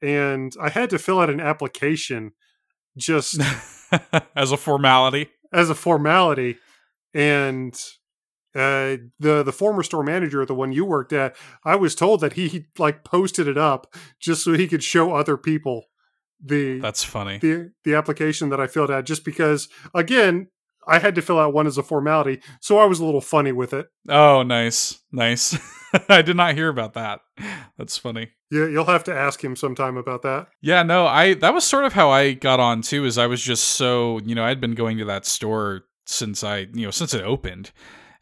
And 0.00 0.54
I 0.60 0.70
had 0.70 0.88
to 0.90 0.98
fill 0.98 1.20
out 1.20 1.28
an 1.28 1.40
application 1.40 2.32
just 2.96 3.40
as 4.34 4.52
a 4.52 4.56
formality. 4.56 5.28
As 5.52 5.70
a 5.70 5.74
formality 5.74 6.58
and 7.18 7.74
uh, 8.54 8.96
the 9.18 9.42
the 9.42 9.52
former 9.52 9.82
store 9.82 10.04
manager, 10.04 10.46
the 10.46 10.54
one 10.54 10.72
you 10.72 10.84
worked 10.84 11.12
at, 11.12 11.36
I 11.64 11.74
was 11.74 11.96
told 11.96 12.20
that 12.20 12.34
he 12.34 12.66
like 12.78 13.04
posted 13.04 13.48
it 13.48 13.58
up 13.58 13.94
just 14.20 14.44
so 14.44 14.52
he 14.52 14.68
could 14.68 14.84
show 14.84 15.14
other 15.14 15.36
people 15.36 15.86
the 16.40 16.78
that's 16.78 17.02
funny 17.02 17.36
the 17.38 17.72
the 17.82 17.96
application 17.96 18.48
that 18.48 18.60
I 18.60 18.68
filled 18.68 18.92
out 18.92 19.04
just 19.04 19.24
because 19.24 19.68
again 19.92 20.46
I 20.86 21.00
had 21.00 21.16
to 21.16 21.22
fill 21.22 21.40
out 21.40 21.52
one 21.52 21.66
as 21.66 21.76
a 21.76 21.82
formality, 21.82 22.40
so 22.60 22.78
I 22.78 22.86
was 22.86 22.98
a 22.98 23.04
little 23.04 23.20
funny 23.20 23.52
with 23.52 23.74
it. 23.74 23.88
Oh, 24.08 24.42
nice, 24.42 24.98
nice. 25.12 25.58
I 26.08 26.22
did 26.22 26.36
not 26.36 26.54
hear 26.54 26.68
about 26.68 26.94
that. 26.94 27.20
That's 27.76 27.98
funny. 27.98 28.30
Yeah, 28.50 28.68
you'll 28.68 28.86
have 28.86 29.04
to 29.04 29.14
ask 29.14 29.44
him 29.44 29.54
sometime 29.54 29.98
about 29.98 30.22
that. 30.22 30.46
Yeah, 30.62 30.82
no, 30.84 31.06
I 31.06 31.34
that 31.34 31.52
was 31.52 31.64
sort 31.64 31.84
of 31.84 31.92
how 31.92 32.10
I 32.10 32.32
got 32.32 32.60
on 32.60 32.80
too. 32.80 33.04
Is 33.04 33.18
I 33.18 33.26
was 33.26 33.42
just 33.42 33.64
so 33.64 34.20
you 34.24 34.34
know 34.34 34.44
I'd 34.44 34.62
been 34.62 34.74
going 34.74 34.96
to 34.98 35.04
that 35.06 35.26
store 35.26 35.82
since 36.08 36.42
I 36.42 36.68
you 36.72 36.86
know 36.86 36.90
since 36.90 37.14
it 37.14 37.22
opened, 37.22 37.70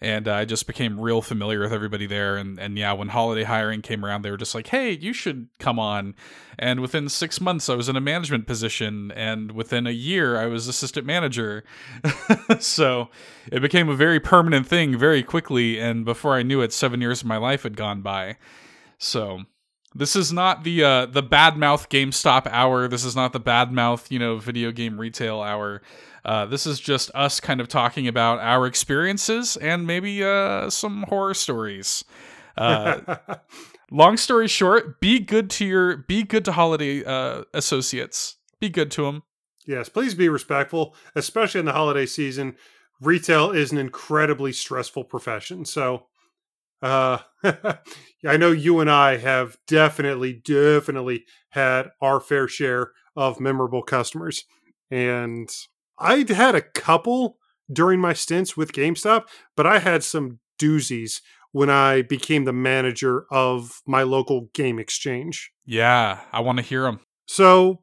and 0.01 0.29
uh, 0.29 0.35
I 0.35 0.45
just 0.45 0.67
became 0.67 1.01
real 1.01 1.23
familiar 1.23 1.61
with 1.61 1.73
everybody 1.73 2.07
there. 2.07 2.37
And 2.37 2.59
and 2.59 2.77
yeah, 2.77 2.93
when 2.93 3.09
holiday 3.09 3.45
hiring 3.45 3.81
came 3.81 4.05
around, 4.05 4.23
they 4.23 4.31
were 4.31 4.37
just 4.37 4.55
like, 4.55 4.67
"Hey, 4.67 4.93
you 4.93 5.13
should 5.13 5.49
come 5.59 5.79
on." 5.79 6.15
And 6.59 6.81
within 6.81 7.09
six 7.09 7.41
months, 7.41 7.69
I 7.69 7.75
was 7.75 7.89
in 7.89 7.97
a 7.97 8.01
management 8.01 8.47
position, 8.47 9.13
and 9.13 9.53
within 9.53 9.87
a 9.87 9.93
year, 9.93 10.37
I 10.37 10.47
was 10.47 10.69
assistant 10.69 11.07
manager. 11.07 11.65
so 12.59 13.09
it 13.51 13.61
became 13.61 13.89
a 13.89 13.95
very 13.97 14.21
permanent 14.21 14.67
thing 14.67 14.99
very 14.99 15.23
quickly. 15.23 15.79
And 15.79 16.05
before 16.05 16.35
I 16.35 16.43
knew 16.43 16.61
it, 16.61 16.73
seven 16.73 17.01
years 17.01 17.23
of 17.23 17.29
my 17.29 17.37
life 17.37 17.63
had 17.63 17.77
gone 17.77 18.03
by. 18.03 18.37
So 18.99 19.43
this 19.95 20.15
is 20.15 20.33
not 20.33 20.65
the 20.65 20.85
uh, 20.85 21.07
the 21.07 21.23
bad 21.23 21.57
mouth 21.57 21.89
GameStop 21.89 22.47
hour. 22.51 22.87
This 22.89 23.05
is 23.05 23.17
not 23.17 23.33
the 23.33 23.41
bad 23.41 23.73
mouth 23.73 24.11
you 24.11 24.19
know 24.19 24.37
video 24.39 24.73
game 24.73 25.01
retail 25.01 25.41
hour. 25.41 25.81
Uh, 26.27 26.45
this 26.45 26.67
is 26.67 26.81
just 26.81 27.09
us 27.15 27.39
kind 27.39 27.61
of 27.61 27.69
talking 27.69 28.09
about 28.09 28.41
our 28.41 28.67
experiences 28.67 29.57
and 29.57 29.87
maybe 29.87 30.25
uh, 30.25 30.69
some 30.69 31.05
horror 31.09 31.35
stories. 31.35 32.05
Uh, 32.59 33.17
long 33.93 34.17
story 34.17 34.49
short, 34.49 35.01
be 35.01 35.21
good 35.21 35.49
to 35.49 35.65
your 35.65 35.99
be 35.99 36.25
good 36.25 36.45
to 36.45 36.51
holiday 36.51 37.05
uh, 37.05 37.45
associates. 37.55 38.39
Be 38.61 38.69
good 38.69 38.91
to 38.93 39.03
them. 39.03 39.23
Yes, 39.69 39.89
please 39.89 40.17
be 40.17 40.29
respectful, 40.29 40.97
especially 41.15 41.61
in 41.61 41.67
the 41.67 41.73
holiday 41.73 42.07
season. 42.07 42.57
Retail 43.01 43.53
is 43.53 43.71
an 43.71 43.79
incredibly 43.79 44.53
stressful 44.53 45.05
profession, 45.05 45.65
so 45.65 46.07
uh, 46.83 47.19
I 47.45 48.37
know 48.37 48.51
you 48.51 48.81
and 48.81 48.91
I 48.91 49.19
have 49.19 49.59
definitely, 49.69 50.33
definitely 50.33 51.25
had 51.51 51.91
our 52.01 52.19
fair 52.19 52.49
share 52.49 52.91
of 53.15 53.39
memorable 53.39 53.83
customers, 53.83 54.45
and 54.91 55.49
I'd 55.99 56.29
had 56.29 56.55
a 56.55 56.63
couple 56.63 57.39
during 57.73 58.01
my 58.01 58.13
stints 58.13 58.57
with 58.57 58.73
GameStop, 58.73 59.25
but 59.57 59.67
I 59.67 59.79
had 59.79 60.05
some 60.05 60.39
doozies 60.59 61.21
when 61.53 61.71
I 61.71 62.03
became 62.03 62.45
the 62.45 62.53
manager 62.53 63.25
of 63.31 63.81
my 63.87 64.03
local 64.03 64.51
game 64.53 64.79
exchange. 64.79 65.53
Yeah, 65.65 66.21
I 66.33 66.41
want 66.41 66.59
to 66.59 66.65
hear 66.65 66.83
them. 66.83 67.01
So, 67.27 67.83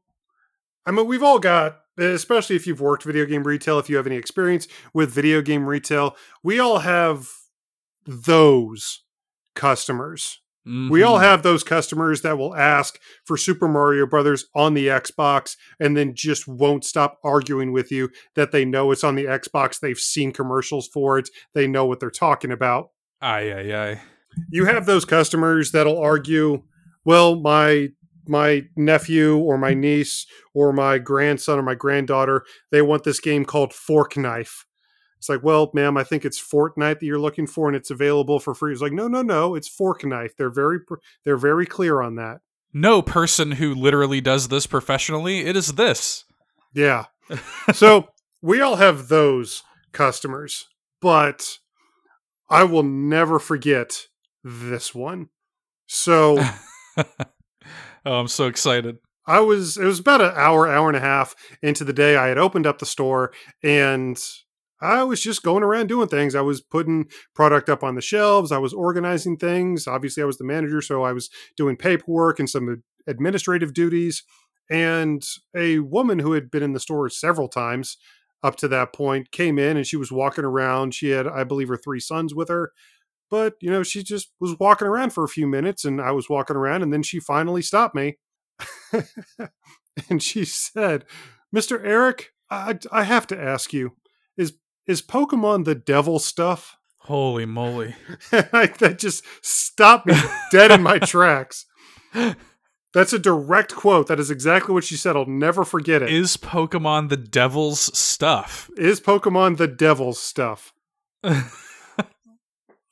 I 0.85 0.91
mean, 0.91 1.07
we've 1.07 1.23
all 1.23 1.39
got, 1.39 1.79
especially 1.97 2.55
if 2.55 2.67
you've 2.67 2.81
worked 2.81 3.03
video 3.03 3.25
game 3.25 3.43
retail, 3.43 3.79
if 3.79 3.89
you 3.89 3.97
have 3.97 4.07
any 4.07 4.15
experience 4.15 4.67
with 4.93 5.11
video 5.11 5.41
game 5.41 5.65
retail, 5.65 6.15
we 6.43 6.59
all 6.59 6.79
have 6.79 7.29
those 8.05 9.03
customers 9.55 10.39
Mm-hmm. 10.67 10.89
We 10.89 11.03
all 11.03 11.15
mm-hmm. 11.15 11.25
have 11.25 11.43
those 11.43 11.63
customers 11.63 12.21
that 12.21 12.37
will 12.37 12.55
ask 12.55 12.99
for 13.25 13.35
Super 13.35 13.67
Mario 13.67 14.05
Brothers 14.05 14.45
on 14.55 14.73
the 14.73 14.87
Xbox 14.87 15.57
and 15.79 15.97
then 15.97 16.13
just 16.15 16.47
won't 16.47 16.85
stop 16.85 17.19
arguing 17.23 17.73
with 17.73 17.91
you 17.91 18.09
that 18.35 18.51
they 18.51 18.63
know 18.63 18.91
it's 18.91 19.03
on 19.03 19.15
the 19.15 19.25
Xbox. 19.25 19.79
They've 19.79 19.97
seen 19.97 20.31
commercials 20.31 20.87
for 20.87 21.17
it. 21.17 21.29
They 21.53 21.67
know 21.67 21.85
what 21.85 21.99
they're 21.99 22.09
talking 22.09 22.51
about. 22.51 22.91
Aye, 23.21 23.51
aye, 23.51 23.73
aye. 23.73 24.01
You 24.49 24.65
have 24.65 24.85
those 24.85 25.05
customers 25.05 25.71
that'll 25.71 25.99
argue, 25.99 26.63
well, 27.05 27.35
my 27.39 27.89
my 28.25 28.63
nephew 28.77 29.37
or 29.37 29.57
my 29.57 29.73
niece 29.73 30.25
or 30.53 30.71
my 30.71 30.97
grandson 30.97 31.59
or 31.59 31.61
my 31.61 31.75
granddaughter, 31.75 32.45
they 32.71 32.81
want 32.81 33.03
this 33.03 33.19
game 33.19 33.43
called 33.43 33.73
Fork 33.73 34.15
Knife. 34.15 34.65
It's 35.23 35.29
like, 35.29 35.41
well, 35.41 35.71
ma'am, 35.73 35.95
I 35.95 36.03
think 36.03 36.25
it's 36.25 36.37
Fortnite 36.37 36.99
that 36.99 37.05
you're 37.05 37.17
looking 37.17 37.47
for, 37.47 37.69
and 37.69 37.77
it's 37.77 37.89
available 37.89 38.41
for 38.41 38.53
free. 38.53 38.73
It's 38.73 38.81
like, 38.81 38.91
no, 38.91 39.07
no, 39.07 39.21
no, 39.21 39.55
it's 39.55 39.69
Fork 39.69 40.03
Knife. 40.03 40.35
They're 40.35 40.49
very, 40.49 40.79
they're 41.23 41.37
very 41.37 41.65
clear 41.65 42.01
on 42.01 42.15
that. 42.15 42.41
No 42.73 43.01
person 43.01 43.53
who 43.53 43.73
literally 43.73 44.19
does 44.19 44.49
this 44.49 44.67
professionally. 44.67 45.45
It 45.45 45.55
is 45.55 45.75
this. 45.75 46.25
Yeah. 46.73 47.05
so 47.73 48.09
we 48.41 48.59
all 48.59 48.75
have 48.75 49.07
those 49.07 49.63
customers, 49.93 50.67
but 50.99 51.59
I 52.49 52.65
will 52.65 52.83
never 52.83 53.39
forget 53.39 54.07
this 54.43 54.93
one. 54.93 55.29
So, 55.87 56.37
oh, 56.97 57.05
I'm 58.05 58.27
so 58.27 58.47
excited. 58.47 58.97
I 59.25 59.39
was 59.39 59.77
it 59.77 59.85
was 59.85 59.99
about 59.99 60.19
an 60.19 60.33
hour, 60.35 60.67
hour 60.67 60.89
and 60.89 60.97
a 60.97 60.99
half 60.99 61.33
into 61.61 61.85
the 61.85 61.93
day. 61.93 62.17
I 62.17 62.27
had 62.27 62.37
opened 62.37 62.67
up 62.67 62.79
the 62.79 62.85
store 62.85 63.31
and 63.63 64.21
I 64.83 65.03
was 65.03 65.21
just 65.21 65.43
going 65.43 65.63
around 65.63 65.87
doing 65.87 66.07
things. 66.07 66.35
I 66.35 66.41
was 66.41 66.61
putting 66.61 67.07
product 67.33 67.69
up 67.69 67.83
on 67.83 67.95
the 67.95 68.01
shelves. 68.01 68.51
I 68.51 68.57
was 68.57 68.73
organizing 68.73 69.37
things. 69.37 69.87
Obviously, 69.87 70.21
I 70.21 70.25
was 70.25 70.37
the 70.37 70.43
manager, 70.43 70.81
so 70.81 71.03
I 71.03 71.13
was 71.13 71.29
doing 71.55 71.77
paperwork 71.77 72.39
and 72.39 72.49
some 72.49 72.83
administrative 73.07 73.73
duties. 73.73 74.23
And 74.69 75.23
a 75.55 75.79
woman 75.79 76.19
who 76.19 76.33
had 76.33 76.51
been 76.51 76.63
in 76.63 76.73
the 76.73 76.79
store 76.79 77.09
several 77.09 77.47
times 77.47 77.97
up 78.43 78.57
to 78.57 78.67
that 78.67 78.93
point. 78.93 79.31
Came 79.31 79.57
in 79.57 79.77
and 79.77 79.87
she 79.87 79.97
was 79.97 80.11
walking 80.11 80.43
around. 80.43 80.93
She 80.93 81.09
had, 81.09 81.25
I 81.27 81.43
believe, 81.43 81.69
her 81.69 81.77
three 81.77 81.99
sons 81.99 82.35
with 82.35 82.49
her. 82.49 82.73
But, 83.29 83.55
you 83.61 83.71
know, 83.71 83.81
she 83.81 84.03
just 84.03 84.31
was 84.39 84.59
walking 84.59 84.87
around 84.87 85.11
for 85.11 85.23
a 85.23 85.29
few 85.29 85.47
minutes 85.47 85.85
and 85.85 85.99
I 85.99 86.11
was 86.11 86.29
walking 86.29 86.55
around 86.55 86.83
and 86.83 86.93
then 86.93 87.01
she 87.01 87.19
finally 87.19 87.61
stopped 87.61 87.95
me. 87.95 88.17
and 90.09 90.21
she 90.21 90.45
said, 90.45 91.05
Mr. 91.55 91.83
Eric, 91.83 92.33
I, 92.51 92.77
I 92.91 93.03
have 93.03 93.25
to 93.27 93.41
ask 93.41 93.73
you, 93.73 93.95
is 94.87 95.01
Pokemon 95.01 95.65
the 95.65 95.75
devil 95.75 96.19
stuff? 96.19 96.77
Holy 96.99 97.45
moly. 97.45 97.95
that 98.31 98.95
just 98.97 99.23
stopped 99.41 100.05
me 100.05 100.15
dead 100.51 100.71
in 100.71 100.81
my 100.81 100.99
tracks. 100.99 101.65
That's 102.93 103.11
a 103.11 103.19
direct 103.19 103.75
quote. 103.75 104.07
That 104.07 104.19
is 104.19 104.31
exactly 104.31 104.73
what 104.73 104.83
she 104.83 104.95
said. 104.95 105.15
I'll 105.15 105.25
never 105.25 105.65
forget 105.65 106.01
it. 106.01 106.11
Is 106.11 106.37
Pokemon 106.37 107.09
the 107.09 107.17
devil's 107.17 107.97
stuff? 107.97 108.69
Is 108.77 109.01
Pokemon 109.01 109.57
the 109.57 109.67
devil's 109.67 110.19
stuff? 110.19 110.73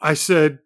I 0.02 0.14
said, 0.16 0.60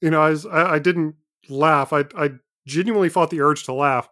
you 0.00 0.10
know, 0.10 0.20
I, 0.20 0.30
was, 0.30 0.44
I, 0.44 0.74
I 0.74 0.78
didn't 0.80 1.14
laugh. 1.48 1.92
I, 1.92 2.04
I 2.16 2.30
genuinely 2.66 3.08
fought 3.08 3.30
the 3.30 3.40
urge 3.40 3.64
to 3.64 3.72
laugh. 3.72 4.08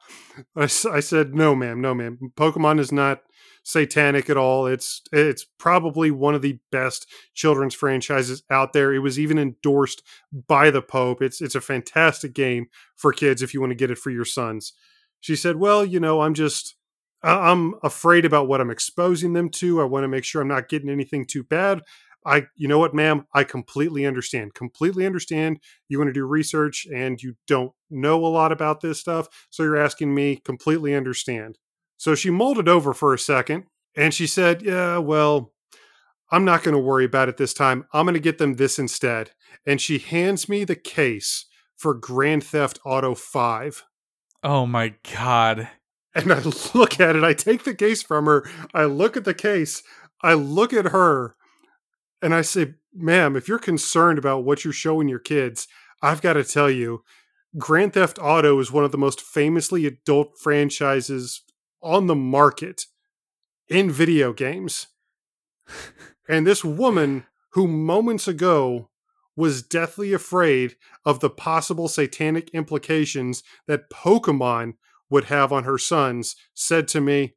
I, 0.57 0.65
I 0.65 1.01
said, 1.01 1.35
no, 1.35 1.55
ma'am, 1.55 1.81
no, 1.81 1.93
ma'am. 1.93 2.33
Pokemon 2.37 2.79
is 2.79 2.93
not 2.93 3.23
satanic 3.63 4.29
at 4.31 4.37
all. 4.37 4.67
It's 4.67 5.03
it's 5.13 5.45
probably 5.59 6.11
one 6.11 6.35
of 6.35 6.43
the 6.43 6.59
best 6.71 7.07
children's 7.35 7.75
franchises 7.75 8.43
out 8.51 8.73
there. 8.73 8.93
It 8.93 9.01
was 9.01 9.19
even 9.19 9.39
endorsed 9.39 10.03
by 10.49 10.71
the 10.71 10.83
Pope. 10.83 11.23
It's 11.23 11.41
it's 11.41 11.55
a 11.55 11.61
fantastic 11.61 12.35
game 12.35 12.67
for 12.97 13.13
kids 13.13 13.43
if 13.43 13.55
you 13.55 13.61
want 13.61 13.71
to 13.71 13.77
get 13.77 13.91
it 13.91 13.99
for 13.99 14.11
your 14.11 14.25
sons. 14.25 14.73
She 15.21 15.37
said, 15.37 15.57
"Well, 15.57 15.85
you 15.85 16.01
know, 16.01 16.23
I'm 16.23 16.35
just 16.35 16.77
I'm 17.23 17.75
afraid 17.83 18.25
about 18.25 18.49
what 18.49 18.61
I'm 18.61 18.71
exposing 18.71 19.33
them 19.33 19.49
to. 19.51 19.81
I 19.81 19.85
want 19.85 20.05
to 20.05 20.09
make 20.09 20.25
sure 20.25 20.43
I'm 20.43 20.49
not 20.49 20.69
getting 20.69 20.91
anything 20.91 21.25
too 21.25 21.45
bad. 21.45 21.83
I, 22.25 22.47
you 22.57 22.69
know 22.69 22.79
what, 22.79 22.95
ma'am, 22.95 23.27
I 23.35 23.45
completely 23.45 24.07
understand. 24.07 24.55
Completely 24.55 25.07
understand. 25.07 25.59
You 25.89 25.99
want 25.99 26.09
to 26.09 26.13
do 26.13 26.25
research 26.25 26.87
and 26.95 27.21
you 27.21 27.35
don't 27.49 27.73
know 27.91 28.25
a 28.25 28.29
lot 28.29 28.53
about 28.53 28.81
this 28.81 29.01
stuff. 29.01 29.27
So 29.51 29.63
you're 29.65 29.77
asking 29.77 30.15
me, 30.15 30.37
completely 30.37 30.95
understand. 30.95 31.59
So 32.03 32.17
she 32.17 32.31
mulled 32.31 32.59
it 32.59 32.67
over 32.67 32.93
for 32.93 33.15
a 33.15 33.19
second 33.19 33.67
and 33.95 34.13
she 34.13 34.27
said, 34.27 34.63
Yeah, 34.63 34.99
well, 34.99 35.53
I'm 36.33 36.45
not 36.45 36.65
going 36.65 36.75
to 36.75 36.81
worry 36.81 37.05
about 37.05 37.29
it 37.29 37.37
this 37.37 37.55
time. 37.55 37.87
I'm 37.93 38.07
going 38.07 38.15
to 38.15 38.21
get 38.21 38.39
them 38.39 38.55
this 38.55 38.77
instead. 38.77 39.31
And 39.65 39.81
she 39.81 39.99
hands 39.99 40.49
me 40.49 40.65
the 40.65 40.75
case 40.75 41.47
for 41.77 41.95
Grand 41.95 42.43
Theft 42.43 42.81
Auto 42.85 43.15
5. 43.15 43.85
Oh 44.43 44.67
my 44.67 44.95
God. 45.17 45.69
And 46.13 46.33
I 46.33 46.41
look 46.75 46.99
at 46.99 47.15
it. 47.15 47.23
I 47.23 47.35
take 47.35 47.63
the 47.63 47.73
case 47.73 48.03
from 48.03 48.27
her. 48.27 48.51
I 48.75 48.87
look 48.87 49.17
at 49.17 49.25
the 49.25 49.33
case. 49.33 49.85
I 50.23 50.35
look 50.35 50.73
at 50.73 50.87
her 50.87 51.37
and 52.21 52.35
I 52.35 52.43
say, 52.43 52.75
ma'am, 52.93 53.37
if 53.37 53.47
you're 53.47 53.61
concerned 53.61 54.19
about 54.19 54.43
what 54.43 54.65
you're 54.65 54.73
showing 54.73 55.07
your 55.07 55.21
kids, 55.21 55.69
I've 56.03 56.21
got 56.21 56.33
to 56.33 56.43
tell 56.43 56.69
you, 56.69 57.05
Grand 57.57 57.93
Theft 57.95 58.19
Auto 58.21 58.59
is 58.59 58.73
one 58.73 58.83
of 58.83 58.91
the 58.91 58.99
most 58.99 59.21
famously 59.21 59.87
adult 59.87 60.33
franchises 60.37 61.43
on 61.83 62.07
the 62.07 62.15
market 62.15 62.87
in 63.69 63.91
video 63.91 64.33
games. 64.33 64.89
and 66.29 66.47
this 66.47 66.65
woman 66.65 67.27
who 67.53 67.67
moments 67.67 68.27
ago 68.27 68.89
was 69.35 69.63
deathly 69.63 70.13
afraid 70.13 70.77
of 71.05 71.21
the 71.21 71.31
possible 71.31 71.89
satanic 71.89 72.51
implications 72.51 73.43
that 73.67 73.91
Pokemon 73.91 74.75
would 75.09 75.25
have 75.25 75.53
on 75.53 75.65
her 75.65 75.79
sons 75.79 76.37
said 76.55 76.89
to 76.89 77.01
me, 77.01 77.35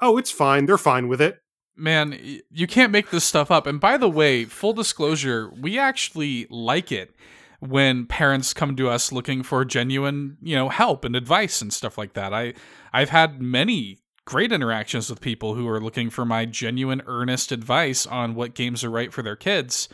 Oh, 0.00 0.16
it's 0.16 0.30
fine. 0.30 0.66
They're 0.66 0.78
fine 0.78 1.08
with 1.08 1.20
it 1.20 1.40
man, 1.80 2.40
you 2.50 2.66
can't 2.66 2.92
make 2.92 3.10
this 3.10 3.24
stuff 3.24 3.50
up. 3.50 3.66
And 3.66 3.80
by 3.80 3.96
the 3.96 4.08
way, 4.08 4.44
full 4.44 4.72
disclosure, 4.72 5.50
we 5.60 5.78
actually 5.78 6.46
like 6.50 6.92
it 6.92 7.14
when 7.60 8.06
parents 8.06 8.52
come 8.54 8.74
to 8.76 8.88
us 8.88 9.12
looking 9.12 9.42
for 9.42 9.64
genuine, 9.64 10.38
you 10.42 10.56
know, 10.56 10.68
help 10.68 11.04
and 11.04 11.14
advice 11.14 11.60
and 11.60 11.72
stuff 11.72 11.96
like 11.96 12.14
that. 12.14 12.32
I 12.32 12.54
I've 12.92 13.10
had 13.10 13.40
many 13.40 13.98
great 14.24 14.52
interactions 14.52 15.10
with 15.10 15.20
people 15.20 15.54
who 15.54 15.68
are 15.68 15.80
looking 15.80 16.10
for 16.10 16.24
my 16.24 16.46
genuine 16.46 17.02
earnest 17.06 17.52
advice 17.52 18.06
on 18.06 18.34
what 18.34 18.54
games 18.54 18.82
are 18.82 18.90
right 18.90 19.12
for 19.12 19.22
their 19.22 19.36
kids. 19.36 19.88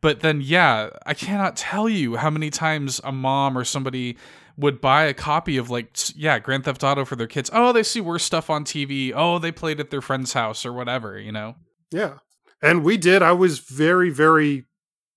But 0.00 0.20
then 0.20 0.40
yeah, 0.40 0.90
I 1.06 1.14
cannot 1.14 1.56
tell 1.56 1.88
you 1.88 2.16
how 2.16 2.30
many 2.30 2.50
times 2.50 3.00
a 3.02 3.10
mom 3.10 3.58
or 3.58 3.64
somebody 3.64 4.16
would 4.56 4.80
buy 4.80 5.04
a 5.04 5.14
copy 5.14 5.56
of 5.56 5.70
like 5.70 5.96
yeah 6.16 6.38
grand 6.38 6.64
theft 6.64 6.84
auto 6.84 7.04
for 7.04 7.16
their 7.16 7.26
kids. 7.26 7.50
Oh 7.52 7.72
they 7.72 7.82
see 7.82 8.00
worse 8.00 8.22
stuff 8.22 8.48
on 8.48 8.64
tv 8.64 9.12
oh 9.14 9.38
they 9.38 9.52
played 9.52 9.80
at 9.80 9.90
their 9.90 10.00
friend's 10.00 10.34
house 10.34 10.64
or 10.64 10.72
whatever 10.72 11.18
you 11.18 11.32
know? 11.32 11.56
Yeah. 11.90 12.18
And 12.60 12.84
we 12.84 12.96
did. 12.96 13.22
I 13.22 13.32
was 13.32 13.58
very 13.58 14.10
very 14.10 14.66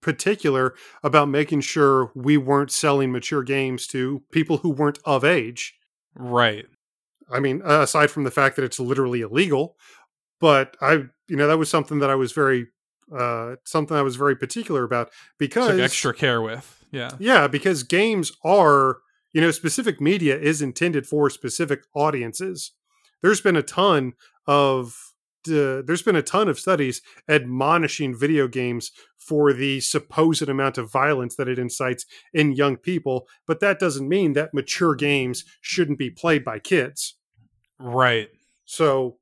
particular 0.02 0.74
about 1.04 1.30
making 1.30 1.62
sure 1.62 2.12
we 2.16 2.38
weren't 2.38 2.72
selling 2.72 3.12
mature 3.12 3.44
games 3.44 3.88
to 3.88 4.24
people 4.32 4.58
who 4.58 4.70
weren't 4.70 5.00
of 5.06 5.24
age. 5.24 5.76
Right. 6.16 6.66
I 7.32 7.40
mean 7.40 7.62
aside 7.64 8.12
from 8.12 8.24
the 8.24 8.32
fact 8.32 8.56
that 8.58 8.66
it's 8.66 8.80
literally 8.80 9.22
illegal 9.22 9.78
but 10.42 10.76
i 10.82 11.04
you 11.30 11.38
know 11.38 11.48
that 11.48 11.58
was 11.58 11.70
something 11.70 12.00
that 12.00 12.10
i 12.10 12.16
was 12.16 12.34
very 12.34 12.68
uh 13.18 13.56
something 13.64 13.96
i 13.96 14.02
was 14.02 14.18
very 14.18 14.36
particular 14.36 14.84
about 14.84 15.12
because 15.38 15.80
extra 15.80 16.14
care 16.14 16.42
with 16.42 16.84
yeah. 16.92 17.12
Yeah 17.20 17.48
because 17.48 17.84
games 17.84 18.34
are 18.44 18.98
you 19.34 19.42
know, 19.42 19.52
specific 19.52 20.02
media 20.02 20.38
is 20.38 20.62
intended 20.62 21.08
for 21.08 21.30
specific 21.30 21.84
audiences. 21.94 22.72
There's 23.22 23.42
been 23.42 23.56
a 23.56 23.64
ton 23.64 24.14
of 24.48 25.11
uh, 25.48 25.82
there's 25.86 26.02
been 26.02 26.16
a 26.16 26.22
ton 26.22 26.48
of 26.48 26.60
studies 26.60 27.02
admonishing 27.30 28.18
video 28.18 28.48
games 28.48 28.92
for 29.18 29.54
the 29.54 29.80
supposed 29.80 30.48
amount 30.50 30.78
of 30.78 30.92
violence 30.92 31.36
that 31.36 31.48
it 31.48 31.60
incites 31.60 32.06
in 32.34 32.52
young 32.54 32.78
people, 32.78 33.28
but 33.46 33.60
that 33.60 33.80
doesn't 33.80 34.10
mean 34.10 34.34
that 34.34 34.54
mature 34.54 34.96
games 34.96 35.46
shouldn't 35.62 36.00
be 36.00 36.10
played 36.10 36.44
by 36.44 36.60
kids. 36.60 37.16
Right. 37.80 38.30
So, 38.66 39.18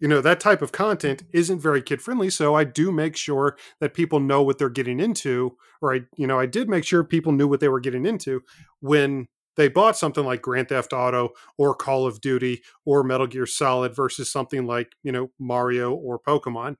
you 0.00 0.08
know, 0.08 0.20
that 0.20 0.40
type 0.40 0.62
of 0.62 0.72
content 0.72 1.24
isn't 1.32 1.60
very 1.60 1.82
kid 1.82 2.00
friendly, 2.00 2.30
so 2.30 2.54
I 2.54 2.64
do 2.64 2.92
make 2.92 3.16
sure 3.16 3.56
that 3.80 3.94
people 3.94 4.20
know 4.20 4.42
what 4.42 4.58
they're 4.58 4.68
getting 4.68 5.00
into, 5.00 5.56
or 5.80 5.94
I, 5.94 6.00
you 6.16 6.26
know, 6.26 6.38
I 6.38 6.46
did 6.46 6.68
make 6.68 6.84
sure 6.84 7.02
people 7.02 7.32
knew 7.32 7.48
what 7.48 7.60
they 7.60 7.68
were 7.68 7.80
getting 7.80 8.06
into 8.06 8.42
when 8.80 9.28
they 9.58 9.68
bought 9.68 9.96
something 9.96 10.24
like 10.24 10.40
Grand 10.40 10.68
Theft 10.68 10.92
Auto 10.92 11.30
or 11.58 11.74
Call 11.74 12.06
of 12.06 12.20
Duty 12.20 12.62
or 12.84 13.02
Metal 13.02 13.26
Gear 13.26 13.44
Solid 13.44 13.94
versus 13.94 14.30
something 14.30 14.66
like, 14.66 14.92
you 15.02 15.10
know, 15.10 15.32
Mario 15.40 15.92
or 15.92 16.20
Pokemon. 16.20 16.76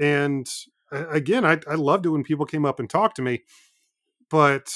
And 0.00 0.46
again, 0.90 1.44
I, 1.46 1.60
I 1.68 1.76
loved 1.76 2.06
it 2.06 2.10
when 2.10 2.24
people 2.24 2.46
came 2.46 2.66
up 2.66 2.80
and 2.80 2.90
talked 2.90 3.14
to 3.16 3.22
me. 3.22 3.44
But 4.28 4.74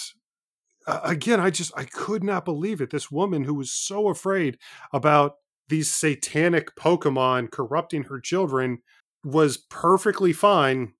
again, 0.87 1.41
I 1.41 1.51
just, 1.51 1.73
I 1.77 1.85
could 1.85 2.23
not 2.23 2.45
believe 2.45 2.81
it. 2.81 2.91
This 2.91 3.11
woman 3.11 3.43
who 3.43 3.55
was 3.55 3.73
so 3.73 4.09
afraid 4.09 4.57
about 4.93 5.35
these 5.69 5.91
satanic 5.91 6.77
Pokemon 6.77 7.51
corrupting 7.51 8.05
her 8.05 8.21
children 8.21 8.79
was 9.25 9.57
perfectly 9.57 10.33
fine 10.33 10.93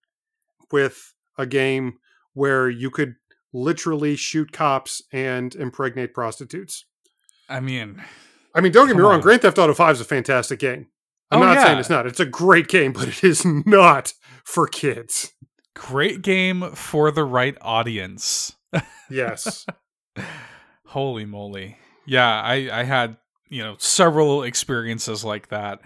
with 0.73 1.15
a 1.39 1.47
game 1.47 1.99
where 2.33 2.69
you 2.69 2.91
could 2.91 3.15
literally 3.55 4.17
shoot 4.17 4.53
cops 4.53 5.01
and 5.13 5.55
impregnate 5.55 6.13
prostitutes. 6.13 6.85
I 7.49 7.61
mean, 7.61 8.03
I 8.55 8.61
mean, 8.61 8.73
don't 8.73 8.89
get 8.89 8.97
me 8.97 9.03
wrong. 9.03 9.15
On. 9.15 9.21
Grand 9.21 9.41
Theft 9.43 9.59
Auto 9.59 9.73
Five 9.73 9.95
is 9.95 10.01
a 10.01 10.05
fantastic 10.05 10.59
game. 10.59 10.89
I'm 11.31 11.41
oh, 11.41 11.47
not 11.47 11.55
yeah. 11.55 11.65
saying 11.65 11.79
it's 11.79 11.91
not. 11.91 12.07
It's 12.07 12.21
a 12.21 12.27
great 12.27 12.69
game, 12.69 12.93
but 12.93 13.09
it 13.09 13.25
is 13.25 13.45
not 13.67 14.13
for 14.45 14.67
kids. 14.67 15.33
Great 15.75 16.23
game 16.23 16.71
for 16.75 17.11
the 17.11 17.25
right 17.25 17.57
audience. 17.61 18.55
yes. 19.09 19.67
Holy 20.87 21.25
moly! 21.25 21.79
Yeah, 22.07 22.29
I 22.29 22.69
I 22.73 22.83
had 22.85 23.17
you 23.49 23.63
know 23.63 23.75
several 23.79 24.43
experiences 24.45 25.25
like 25.25 25.49
that. 25.49 25.81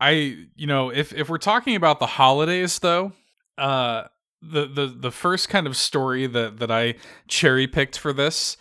I 0.00 0.46
you 0.54 0.66
know 0.66 0.90
if 0.90 1.12
if 1.12 1.28
we're 1.28 1.38
talking 1.38 1.74
about 1.74 1.98
the 1.98 2.06
holidays 2.06 2.78
though, 2.78 3.12
uh 3.58 4.04
the 4.50 4.66
the 4.66 4.86
the 4.86 5.10
first 5.10 5.48
kind 5.48 5.66
of 5.66 5.76
story 5.76 6.26
that 6.26 6.58
that 6.58 6.70
I 6.70 6.94
cherry 7.28 7.66
picked 7.66 7.98
for 7.98 8.12
this 8.12 8.56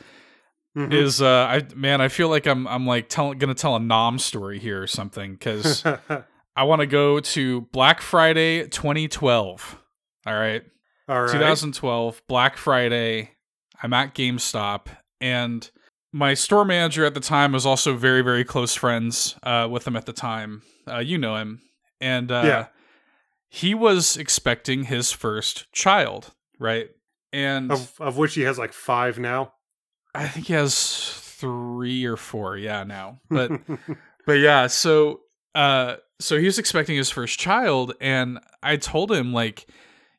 mm-hmm. 0.78 0.92
is 0.92 1.22
uh 1.22 1.28
I 1.28 1.62
man 1.76 2.02
I 2.02 2.08
feel 2.08 2.30
like 2.30 2.46
I'm 2.48 2.68
I'm 2.68 2.86
like 2.86 3.10
tell, 3.10 3.34
gonna 3.34 3.54
tell 3.54 3.76
a 3.76 3.80
nom 3.80 4.20
story 4.20 4.60
here 4.60 4.82
or 4.82 4.88
something 4.88 5.34
because 5.34 5.84
I 6.56 6.64
want 6.64 6.82
to 6.82 6.88
go 6.88 7.20
to 7.20 7.62
Black 7.62 8.02
Friday 8.02 8.68
2012. 8.68 9.80
All 10.26 10.34
right, 10.34 10.64
all 11.10 11.22
right, 11.24 11.32
2012 11.32 12.22
Black 12.28 12.58
Friday. 12.58 13.32
I'm 13.82 13.92
at 13.92 14.16
GameStop 14.16 14.88
and 15.20 15.70
my 16.14 16.36
store 16.36 16.64
manager 16.64 17.06
at 17.06 17.16
the 17.16 17.20
time 17.20 17.52
was 17.52 17.66
also 17.66 17.96
very 17.96 18.22
very 18.22 18.46
close 18.46 18.76
friends 18.76 19.36
uh, 19.44 19.68
with 19.70 19.86
him 19.86 19.96
at 19.96 20.06
the 20.06 20.14
time. 20.14 20.62
Uh, 20.88 21.00
you 21.00 21.18
know 21.18 21.36
him, 21.36 21.62
and 22.00 22.32
uh, 22.32 22.42
yeah 22.46 22.66
he 23.56 23.76
was 23.76 24.18
expecting 24.18 24.86
his 24.86 25.12
first 25.12 25.72
child, 25.72 26.32
right? 26.58 26.90
And 27.32 27.72
of, 27.72 27.94
of 28.00 28.18
which 28.18 28.34
he 28.34 28.42
has 28.42 28.58
like 28.58 28.74
five 28.74 29.20
now. 29.20 29.54
I 30.16 30.28
think 30.28 30.48
he 30.48 30.54
has 30.54 31.14
three 31.14 32.04
or 32.04 32.18
four, 32.18 32.58
yeah, 32.58 32.84
now. 32.84 33.20
But 33.30 33.52
but 34.26 34.40
yeah, 34.40 34.66
so 34.66 35.22
uh 35.54 35.98
so 36.20 36.40
he 36.40 36.46
was 36.46 36.58
expecting 36.58 36.98
his 36.98 37.12
first 37.12 37.40
child 37.40 37.94
and 38.02 38.40
I 38.64 38.78
told 38.78 39.12
him 39.12 39.34
like, 39.34 39.68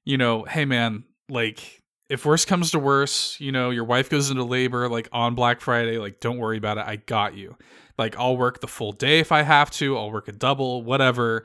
you 0.04 0.16
know, 0.16 0.44
hey 0.44 0.64
man, 0.64 1.02
like 1.28 1.82
if 2.08 2.24
worse 2.24 2.44
comes 2.44 2.70
to 2.70 2.78
worse, 2.78 3.36
you 3.40 3.50
know, 3.50 3.70
your 3.70 3.84
wife 3.84 4.08
goes 4.08 4.30
into 4.30 4.44
labor 4.44 4.88
like 4.88 5.08
on 5.10 5.34
Black 5.34 5.60
Friday, 5.60 5.98
like 5.98 6.20
don't 6.20 6.38
worry 6.38 6.58
about 6.58 6.78
it. 6.78 6.84
I 6.86 6.96
got 6.96 7.36
you. 7.36 7.56
Like 7.98 8.16
I'll 8.16 8.36
work 8.36 8.60
the 8.60 8.68
full 8.68 8.92
day 8.92 9.18
if 9.18 9.32
I 9.32 9.42
have 9.42 9.72
to. 9.72 9.98
I'll 9.98 10.12
work 10.12 10.28
a 10.28 10.32
double, 10.32 10.82
whatever. 10.84 11.44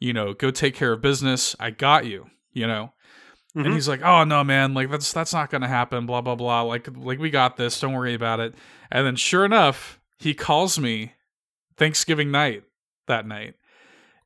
You 0.00 0.12
know, 0.12 0.32
go 0.34 0.50
take 0.50 0.74
care 0.74 0.92
of 0.92 1.00
business. 1.02 1.54
I 1.60 1.70
got 1.70 2.06
you, 2.06 2.26
you 2.52 2.66
know. 2.66 2.92
Mhm. 3.54 3.64
And 3.66 3.74
he's 3.74 3.88
like, 3.88 4.02
"Oh 4.02 4.24
no, 4.24 4.42
man! 4.44 4.74
Like 4.74 4.90
that's 4.90 5.12
that's 5.12 5.32
not 5.32 5.50
gonna 5.50 5.68
happen." 5.68 6.06
Blah 6.06 6.20
blah 6.22 6.36
blah. 6.36 6.62
Like 6.62 6.88
like 6.96 7.18
we 7.18 7.30
got 7.30 7.56
this. 7.56 7.78
Don't 7.80 7.92
worry 7.92 8.14
about 8.14 8.40
it. 8.40 8.54
And 8.90 9.06
then 9.06 9.16
sure 9.16 9.44
enough, 9.44 10.00
he 10.18 10.34
calls 10.34 10.78
me 10.78 11.12
Thanksgiving 11.76 12.30
night 12.30 12.62
that 13.08 13.26
night, 13.26 13.54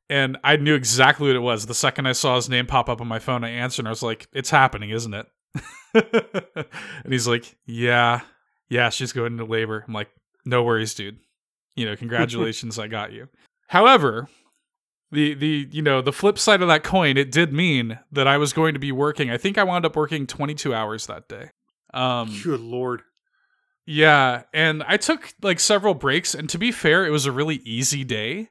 and 0.09 0.37
I 0.43 0.57
knew 0.57 0.75
exactly 0.75 1.27
what 1.27 1.35
it 1.35 1.39
was. 1.39 1.65
The 1.65 1.73
second 1.73 2.05
I 2.07 2.11
saw 2.11 2.35
his 2.35 2.49
name 2.49 2.67
pop 2.67 2.87
up 2.87 3.01
on 3.01 3.07
my 3.07 3.19
phone, 3.19 3.43
I 3.43 3.49
answered, 3.49 3.81
and 3.81 3.87
I 3.87 3.91
was 3.91 4.03
like, 4.03 4.27
"It's 4.31 4.51
happening, 4.51 4.91
isn't 4.91 5.13
it?" 5.13 5.25
and 7.03 7.11
he's 7.11 7.27
like, 7.27 7.55
"Yeah, 7.65 8.21
yeah, 8.69 8.89
she's 8.89 9.11
going 9.11 9.33
into 9.33 9.45
labor." 9.45 9.83
I'm 9.87 9.93
like, 9.93 10.09
"No 10.45 10.63
worries, 10.63 10.93
dude. 10.93 11.17
You 11.75 11.85
know, 11.85 11.95
congratulations, 11.97 12.77
I 12.77 12.87
got 12.87 13.11
you." 13.11 13.27
However, 13.67 14.27
the 15.11 15.33
the 15.33 15.67
you 15.71 15.81
know 15.81 16.01
the 16.01 16.11
flip 16.11 16.37
side 16.39 16.61
of 16.61 16.67
that 16.67 16.83
coin, 16.83 17.17
it 17.17 17.31
did 17.31 17.53
mean 17.53 17.99
that 18.11 18.27
I 18.27 18.37
was 18.37 18.53
going 18.53 18.73
to 18.73 18.79
be 18.79 18.91
working. 18.91 19.29
I 19.29 19.37
think 19.37 19.57
I 19.57 19.63
wound 19.63 19.85
up 19.85 19.95
working 19.95 20.27
22 20.27 20.73
hours 20.73 21.07
that 21.07 21.27
day. 21.27 21.51
Um, 21.93 22.35
Good 22.43 22.59
lord. 22.59 23.03
yeah, 23.85 24.43
and 24.53 24.83
I 24.83 24.97
took 24.97 25.33
like 25.41 25.59
several 25.59 25.93
breaks, 25.93 26.33
and 26.33 26.49
to 26.49 26.57
be 26.57 26.71
fair, 26.71 27.05
it 27.05 27.11
was 27.11 27.25
a 27.25 27.31
really 27.31 27.61
easy 27.63 28.03
day, 28.03 28.49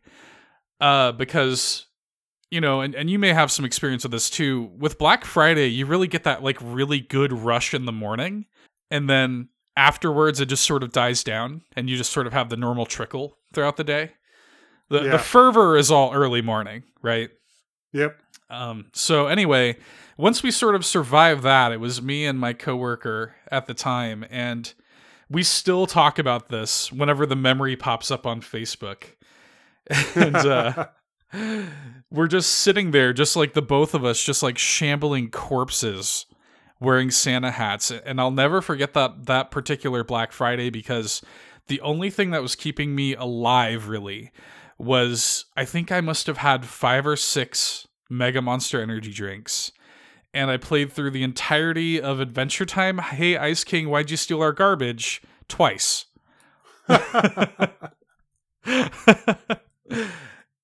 uh, 0.81 1.12
because 1.12 1.86
you 2.51 2.60
know, 2.60 2.81
and, 2.82 2.94
and 2.94 3.10
you 3.10 3.18
may 3.18 3.32
have 3.32 3.51
some 3.51 3.64
experience 3.64 4.05
with 4.05 4.12
this 4.12 4.31
too. 4.31 4.70
With 4.78 4.98
Black 4.98 5.24
Friday, 5.24 5.66
you 5.66 5.86
really 5.86 6.06
get 6.06 6.24
that 6.24 6.43
like 6.43 6.56
really 6.62 7.01
good 7.01 7.32
rush 7.32 7.74
in 7.74 7.85
the 7.85 7.93
morning, 7.93 8.47
and 8.90 9.10
then 9.10 9.48
afterwards 9.76 10.40
it 10.40 10.47
just 10.47 10.64
sort 10.64 10.85
of 10.85 10.93
dies 10.93 11.24
down, 11.24 11.62
and 11.74 11.90
you 11.90 11.97
just 11.97 12.12
sort 12.12 12.26
of 12.28 12.32
have 12.32 12.48
the 12.48 12.56
normal 12.56 12.86
trickle 12.86 13.36
throughout 13.52 13.76
the 13.76 13.85
day. 13.85 14.12
The 14.90 15.02
Yeah. 15.05 15.11
the 15.12 15.19
fervor 15.19 15.77
is 15.77 15.90
all 15.90 16.12
early 16.12 16.43
morning, 16.43 16.82
right? 17.02 17.31
Yep. 17.93 18.20
Um, 18.51 18.86
so 18.93 19.27
anyway, 19.27 19.77
once 20.19 20.43
we 20.43 20.51
sort 20.51 20.74
of 20.74 20.85
survived 20.85 21.43
that, 21.43 21.73
it 21.73 21.81
was 21.81 22.02
me 22.02 22.27
and 22.27 22.39
my 22.39 22.52
coworker 22.52 23.35
at 23.51 23.66
the 23.66 23.74
time, 23.74 24.24
and 24.31 24.73
we 25.31 25.43
still 25.43 25.86
talk 25.86 26.19
about 26.19 26.48
this 26.48 26.93
whenever 26.93 27.24
the 27.27 27.36
memory 27.36 27.77
pops 27.77 28.11
up 28.11 28.27
on 28.27 28.40
Facebook. 28.40 29.05
and 30.15 30.36
uh, 30.36 30.86
we're 32.11 32.27
just 32.28 32.51
sitting 32.51 32.90
there, 32.90 33.12
just 33.12 33.36
like 33.36 33.55
the 33.55 33.62
both 33.62 33.94
of 33.94 34.05
us, 34.05 34.23
just 34.23 34.43
like 34.43 34.59
shambling 34.59 35.31
corpses, 35.31 36.27
wearing 36.81 37.11
Santa 37.11 37.51
hats. 37.51 37.90
And 37.90 38.20
I'll 38.20 38.31
never 38.31 38.61
forget 38.61 38.93
that 38.94 39.27
that 39.27 39.51
particular 39.51 40.05
Black 40.05 40.32
Friday 40.32 40.70
because 40.70 41.23
the 41.69 41.81
only 41.81 42.11
thing 42.11 42.31
that 42.31 42.43
was 42.43 42.55
keeping 42.55 42.94
me 42.94 43.15
alive 43.15 43.89
really 43.89 44.31
was 44.85 45.47
I 45.56 45.65
think 45.65 45.90
I 45.90 46.01
must 46.01 46.27
have 46.27 46.39
had 46.39 46.66
five 46.66 47.06
or 47.06 47.16
six 47.16 47.86
Mega 48.11 48.43
Monster 48.43 48.81
energy 48.81 49.12
drinks. 49.12 49.73
And 50.32 50.51
I 50.51 50.56
played 50.56 50.93
through 50.93 51.12
the 51.12 51.23
entirety 51.23 52.01
of 52.01 52.19
Adventure 52.19 52.66
Time. 52.66 52.98
Hey, 52.98 53.36
Ice 53.36 53.62
King, 53.62 53.89
why'd 53.89 54.11
you 54.11 54.16
steal 54.16 54.43
our 54.43 54.52
garbage? 54.52 55.23
Twice. 55.48 56.06
and 56.89 57.01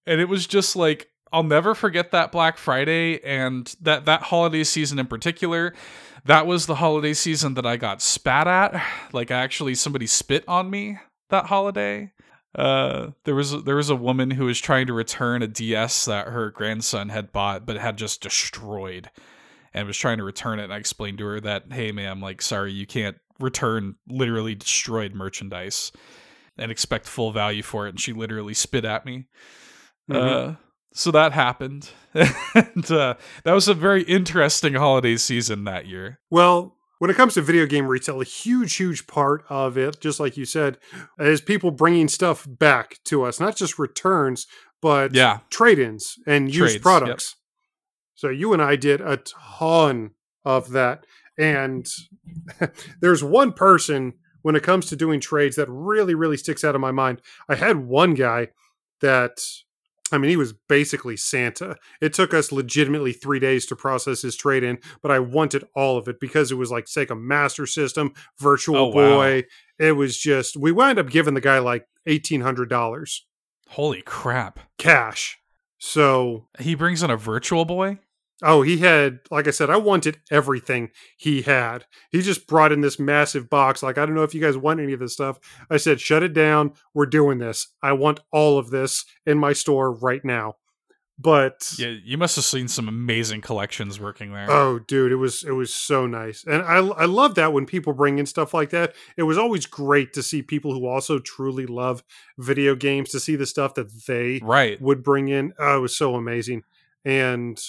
it 0.06 0.28
was 0.28 0.46
just 0.46 0.76
like 0.76 1.08
I'll 1.32 1.44
never 1.44 1.74
forget 1.74 2.10
that 2.10 2.32
Black 2.32 2.58
Friday 2.58 3.22
and 3.24 3.72
that 3.80 4.06
that 4.06 4.22
holiday 4.22 4.64
season 4.64 4.98
in 4.98 5.06
particular. 5.06 5.74
That 6.24 6.46
was 6.46 6.66
the 6.66 6.74
holiday 6.74 7.14
season 7.14 7.54
that 7.54 7.64
I 7.64 7.76
got 7.76 8.02
spat 8.02 8.46
at. 8.46 8.84
Like 9.12 9.30
actually 9.30 9.74
somebody 9.76 10.06
spit 10.06 10.44
on 10.48 10.68
me 10.68 10.98
that 11.30 11.46
holiday. 11.46 12.12
Uh 12.54 13.10
there 13.24 13.34
was 13.34 13.62
there 13.64 13.76
was 13.76 13.90
a 13.90 13.96
woman 13.96 14.32
who 14.32 14.46
was 14.46 14.60
trying 14.60 14.86
to 14.88 14.92
return 14.92 15.42
a 15.42 15.46
DS 15.46 16.04
that 16.06 16.28
her 16.28 16.50
grandson 16.50 17.08
had 17.08 17.32
bought 17.32 17.64
but 17.64 17.76
had 17.76 17.96
just 17.96 18.20
destroyed 18.22 19.10
and 19.72 19.86
was 19.86 19.96
trying 19.96 20.18
to 20.18 20.24
return 20.24 20.58
it 20.58 20.64
and 20.64 20.72
I 20.72 20.78
explained 20.78 21.18
to 21.18 21.26
her 21.26 21.40
that 21.40 21.64
hey 21.72 21.92
ma'am 21.92 22.20
like 22.20 22.42
sorry 22.42 22.72
you 22.72 22.86
can't 22.86 23.16
return 23.38 23.94
literally 24.08 24.54
destroyed 24.56 25.14
merchandise 25.14 25.92
and 26.58 26.72
expect 26.72 27.06
full 27.06 27.30
value 27.30 27.62
for 27.62 27.86
it 27.86 27.90
and 27.90 28.00
she 28.00 28.12
literally 28.12 28.54
spit 28.54 28.84
at 28.84 29.06
me. 29.06 29.28
Mhm. 30.10 30.16
Uh 30.16 30.56
so 30.92 31.12
that 31.12 31.32
happened. 31.32 31.90
and 32.14 32.90
uh, 32.90 33.14
that 33.44 33.52
was 33.52 33.68
a 33.68 33.74
very 33.74 34.02
interesting 34.02 34.74
holiday 34.74 35.16
season 35.16 35.62
that 35.62 35.86
year. 35.86 36.18
Well, 36.30 36.76
when 37.00 37.10
it 37.10 37.16
comes 37.16 37.32
to 37.32 37.40
video 37.40 37.64
game 37.64 37.86
retail, 37.86 38.20
a 38.20 38.24
huge, 38.24 38.76
huge 38.76 39.06
part 39.06 39.42
of 39.48 39.78
it, 39.78 40.00
just 40.00 40.20
like 40.20 40.36
you 40.36 40.44
said, 40.44 40.76
is 41.18 41.40
people 41.40 41.70
bringing 41.70 42.08
stuff 42.08 42.46
back 42.46 42.98
to 43.06 43.24
us, 43.24 43.40
not 43.40 43.56
just 43.56 43.78
returns, 43.78 44.46
but 44.82 45.14
Yeah. 45.14 45.38
trade 45.48 45.78
ins 45.78 46.16
and 46.26 46.44
Trades, 46.46 46.56
used 46.58 46.74
yep. 46.74 46.82
products. 46.82 47.36
So 48.14 48.28
you 48.28 48.52
and 48.52 48.60
I 48.60 48.76
did 48.76 49.00
a 49.00 49.16
ton 49.16 50.10
of 50.44 50.72
that. 50.72 51.06
And 51.38 51.86
there's 53.00 53.24
one 53.24 53.54
person 53.54 54.12
when 54.42 54.54
it 54.54 54.62
comes 54.62 54.84
to 54.86 54.96
doing 54.96 55.20
trades 55.20 55.56
that 55.56 55.68
really, 55.70 56.14
really 56.14 56.36
sticks 56.36 56.64
out 56.64 56.74
of 56.74 56.82
my 56.82 56.92
mind. 56.92 57.22
I 57.48 57.54
had 57.54 57.78
one 57.78 58.12
guy 58.12 58.48
that, 59.00 59.38
I 60.12 60.18
mean, 60.18 60.30
he 60.30 60.36
was 60.36 60.52
basically 60.68 61.16
Santa. 61.16 61.76
It 62.00 62.12
took 62.12 62.34
us 62.34 62.50
legitimately 62.52 63.12
three 63.12 63.38
days 63.38 63.66
to 63.66 63.76
process 63.76 64.22
his 64.22 64.36
trade 64.36 64.62
in, 64.64 64.78
but 65.02 65.10
I 65.10 65.18
wanted 65.20 65.64
all 65.74 65.96
of 65.96 66.08
it 66.08 66.20
because 66.20 66.50
it 66.50 66.56
was 66.56 66.70
like 66.70 66.86
Sega 66.86 67.18
Master 67.20 67.66
System, 67.66 68.12
Virtual 68.38 68.76
Oh, 68.76 68.86
wow. 68.88 69.16
Boy. 69.16 69.44
It 69.78 69.92
was 69.92 70.18
just, 70.18 70.56
we 70.56 70.72
wound 70.72 70.98
up 70.98 71.10
giving 71.10 71.34
the 71.34 71.40
guy 71.40 71.58
like 71.58 71.86
$1,800 72.06 73.20
Holy 73.68 74.02
crap. 74.02 74.60
cash. 74.78 75.38
So 75.78 76.48
He 76.58 76.74
brings 76.74 77.02
in 77.02 77.10
a 77.10 77.16
virtual 77.16 77.64
boy? 77.64 77.98
Oh, 78.42 78.62
he 78.62 78.78
had, 78.78 79.20
like 79.30 79.46
I 79.46 79.50
said, 79.50 79.70
I 79.70 79.76
wanted 79.76 80.20
everything 80.30 80.90
he 81.16 81.42
had. 81.42 81.84
He 82.10 82.22
just 82.22 82.46
brought 82.46 82.72
in 82.72 82.80
this 82.80 82.98
massive 82.98 83.50
box. 83.50 83.82
Like, 83.82 83.98
I 83.98 84.06
don't 84.06 84.14
know 84.14 84.22
if 84.22 84.34
you 84.34 84.40
guys 84.40 84.56
want 84.56 84.80
any 84.80 84.92
of 84.92 85.00
this 85.00 85.12
stuff. 85.12 85.38
I 85.68 85.76
said, 85.76 86.00
shut 86.00 86.22
it 86.22 86.32
down. 86.32 86.72
We're 86.94 87.06
doing 87.06 87.38
this. 87.38 87.68
I 87.82 87.92
want 87.92 88.20
all 88.32 88.58
of 88.58 88.70
this 88.70 89.04
in 89.26 89.38
my 89.38 89.52
store 89.52 89.92
right 89.92 90.24
now. 90.24 90.56
But 91.22 91.74
Yeah, 91.78 91.94
you 92.02 92.16
must 92.16 92.36
have 92.36 92.46
seen 92.46 92.66
some 92.66 92.88
amazing 92.88 93.42
collections 93.42 94.00
working 94.00 94.32
there. 94.32 94.50
oh, 94.50 94.78
dude, 94.78 95.12
it 95.12 95.16
was 95.16 95.44
it 95.44 95.50
was 95.50 95.74
so 95.74 96.06
nice, 96.06 96.44
and 96.46 96.62
I 96.62 96.78
I 96.78 97.04
love 97.04 97.34
that 97.34 97.52
when 97.52 97.66
people 97.66 97.92
bring 97.92 98.18
in 98.18 98.24
stuff 98.24 98.54
like 98.54 98.70
that. 98.70 98.94
It 99.18 99.24
was 99.24 99.36
always 99.36 99.66
great 99.66 100.14
to 100.14 100.22
see 100.22 100.40
people 100.40 100.72
who 100.72 100.86
also 100.86 101.18
truly 101.18 101.66
love 101.66 102.02
video 102.38 102.74
games 102.74 103.10
to 103.10 103.20
see 103.20 103.36
the 103.36 103.44
stuff 103.44 103.74
that 103.74 104.06
they 104.06 104.40
right. 104.42 104.80
would 104.80 105.02
bring 105.02 105.28
in. 105.28 105.52
Oh, 105.58 105.76
it 105.76 105.80
was 105.80 105.96
so 105.96 106.14
amazing. 106.14 106.62
And 107.04 107.62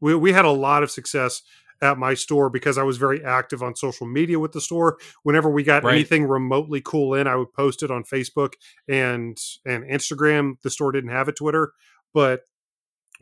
we, 0.00 0.14
we 0.14 0.32
had 0.32 0.44
a 0.44 0.50
lot 0.50 0.82
of 0.82 0.90
success 0.90 1.42
at 1.82 1.96
my 1.98 2.12
store 2.12 2.50
because 2.50 2.76
I 2.76 2.82
was 2.82 2.98
very 2.98 3.24
active 3.24 3.62
on 3.62 3.74
social 3.74 4.06
media 4.06 4.38
with 4.38 4.52
the 4.52 4.60
store. 4.60 4.98
Whenever 5.22 5.48
we 5.50 5.62
got 5.62 5.82
Right. 5.82 5.94
anything 5.94 6.24
remotely 6.26 6.82
cool 6.84 7.14
in, 7.14 7.26
I 7.26 7.36
would 7.36 7.52
post 7.54 7.82
it 7.82 7.90
on 7.90 8.04
Facebook 8.04 8.52
and 8.88 9.38
and 9.64 9.84
Instagram. 9.84 10.60
The 10.62 10.70
store 10.70 10.92
didn't 10.92 11.10
have 11.10 11.28
a 11.28 11.32
Twitter, 11.32 11.72
but 12.12 12.42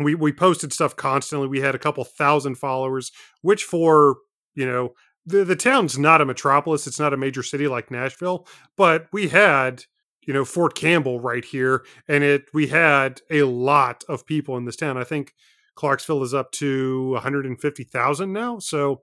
we 0.00 0.14
we 0.14 0.32
posted 0.32 0.72
stuff 0.72 0.96
constantly. 0.96 1.48
We 1.48 1.60
had 1.60 1.74
a 1.74 1.78
couple 1.78 2.04
thousand 2.04 2.56
followers, 2.56 3.12
which 3.42 3.64
for 3.64 4.16
you 4.54 4.66
know 4.66 4.94
the 5.26 5.44
the 5.44 5.56
town's 5.56 5.98
not 5.98 6.20
a 6.20 6.24
metropolis. 6.24 6.86
It's 6.86 6.98
not 7.00 7.12
a 7.14 7.16
major 7.16 7.42
city 7.42 7.68
like 7.68 7.90
Nashville, 7.90 8.46
but 8.76 9.06
we 9.12 9.28
had 9.28 9.84
you 10.22 10.32
know 10.34 10.44
Fort 10.44 10.74
Campbell 10.74 11.20
right 11.20 11.44
here, 11.44 11.84
and 12.08 12.24
it 12.24 12.46
we 12.52 12.68
had 12.68 13.20
a 13.30 13.42
lot 13.44 14.02
of 14.08 14.26
people 14.26 14.56
in 14.56 14.64
this 14.64 14.76
town. 14.76 14.96
I 14.96 15.04
think 15.04 15.32
Clarksville 15.78 16.24
is 16.24 16.34
up 16.34 16.50
to 16.50 17.10
150,000 17.12 18.32
now, 18.32 18.58
so 18.58 19.02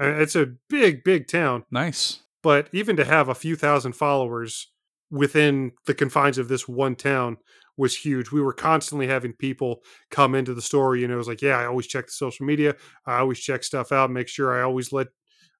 uh, 0.00 0.14
it's 0.14 0.34
a 0.34 0.48
big 0.68 1.04
big 1.04 1.28
town. 1.28 1.64
Nice. 1.70 2.24
But 2.42 2.68
even 2.72 2.96
to 2.96 3.04
have 3.04 3.28
a 3.28 3.36
few 3.36 3.54
thousand 3.54 3.92
followers 3.92 4.72
within 5.12 5.70
the 5.86 5.94
confines 5.94 6.38
of 6.38 6.48
this 6.48 6.66
one 6.66 6.96
town 6.96 7.36
was 7.76 7.96
huge. 7.96 8.32
We 8.32 8.40
were 8.40 8.52
constantly 8.52 9.06
having 9.06 9.32
people 9.34 9.84
come 10.10 10.34
into 10.34 10.54
the 10.54 10.60
store. 10.60 10.96
You 10.96 11.06
know, 11.06 11.14
it 11.14 11.18
was 11.18 11.28
like, 11.28 11.40
yeah, 11.40 11.56
I 11.56 11.66
always 11.66 11.86
check 11.86 12.06
the 12.06 12.12
social 12.12 12.46
media. 12.46 12.74
I 13.06 13.18
always 13.18 13.38
check 13.38 13.62
stuff 13.62 13.92
out, 13.92 14.10
make 14.10 14.26
sure 14.26 14.58
I 14.58 14.64
always 14.64 14.92
let, 14.92 15.06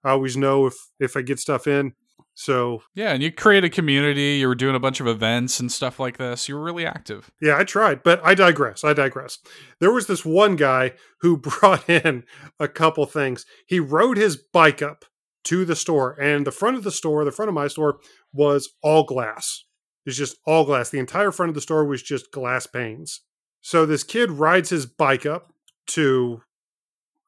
I 0.03 0.11
always 0.11 0.37
know 0.37 0.67
if 0.67 0.75
if 0.99 1.17
I 1.17 1.23
get 1.23 1.39
stuff 1.39 1.69
in. 1.69 1.93
So 2.35 2.83
Yeah, 2.95 3.13
and 3.13 3.23
you 3.23 3.31
create 3.31 3.65
a 3.65 3.71
community. 3.71 4.37
You 4.37 4.49
were 4.49 4.55
doing 4.55 4.75
a 4.75 4.81
bunch 4.81 5.01
of 5.01 5.07
events 5.07 5.61
and 5.61 5.71
stuff 5.71 6.01
like 6.01 6.17
this. 6.17 6.49
You 6.49 6.57
were 6.57 6.65
really 6.65 6.87
active. 6.87 7.31
yeah, 7.41 7.59
I 7.59 7.65
tried, 7.65 8.03
but 8.03 8.25
I 8.25 8.35
digress. 8.35 8.85
I 8.85 8.95
digress. 8.95 9.39
There 9.81 9.93
was 9.93 10.07
this 10.07 10.25
one 10.25 10.57
guy 10.57 10.93
who 11.21 11.37
brought 11.37 11.89
in 11.89 12.25
a 12.59 12.69
couple 12.69 13.05
things. 13.07 13.45
He 13.67 13.81
rode 13.81 14.17
his 14.17 14.37
bike 14.37 14.83
up 14.83 15.05
to 15.45 15.65
the 15.65 15.77
store, 15.77 16.19
and 16.21 16.47
the 16.47 16.53
front 16.53 16.77
of 16.77 16.85
the 16.85 16.93
store, 16.93 17.25
the 17.25 17.33
front 17.33 17.49
of 17.49 17.55
my 17.55 17.69
store, 17.69 17.99
was 18.33 18.71
all 18.83 19.05
glass. 19.05 19.65
It's 20.07 20.17
just 20.17 20.37
all 20.47 20.65
glass. 20.65 20.91
The 20.91 20.99
entire 20.99 21.33
front 21.33 21.51
of 21.51 21.55
the 21.55 21.61
store 21.61 21.85
was 21.85 22.03
just 22.03 22.33
glass 22.33 22.67
panes. 22.67 23.21
So 23.61 23.87
this 23.87 24.05
kid 24.05 24.31
rides 24.31 24.71
his 24.71 24.87
bike 24.87 25.27
up 25.27 25.53
to, 25.89 26.43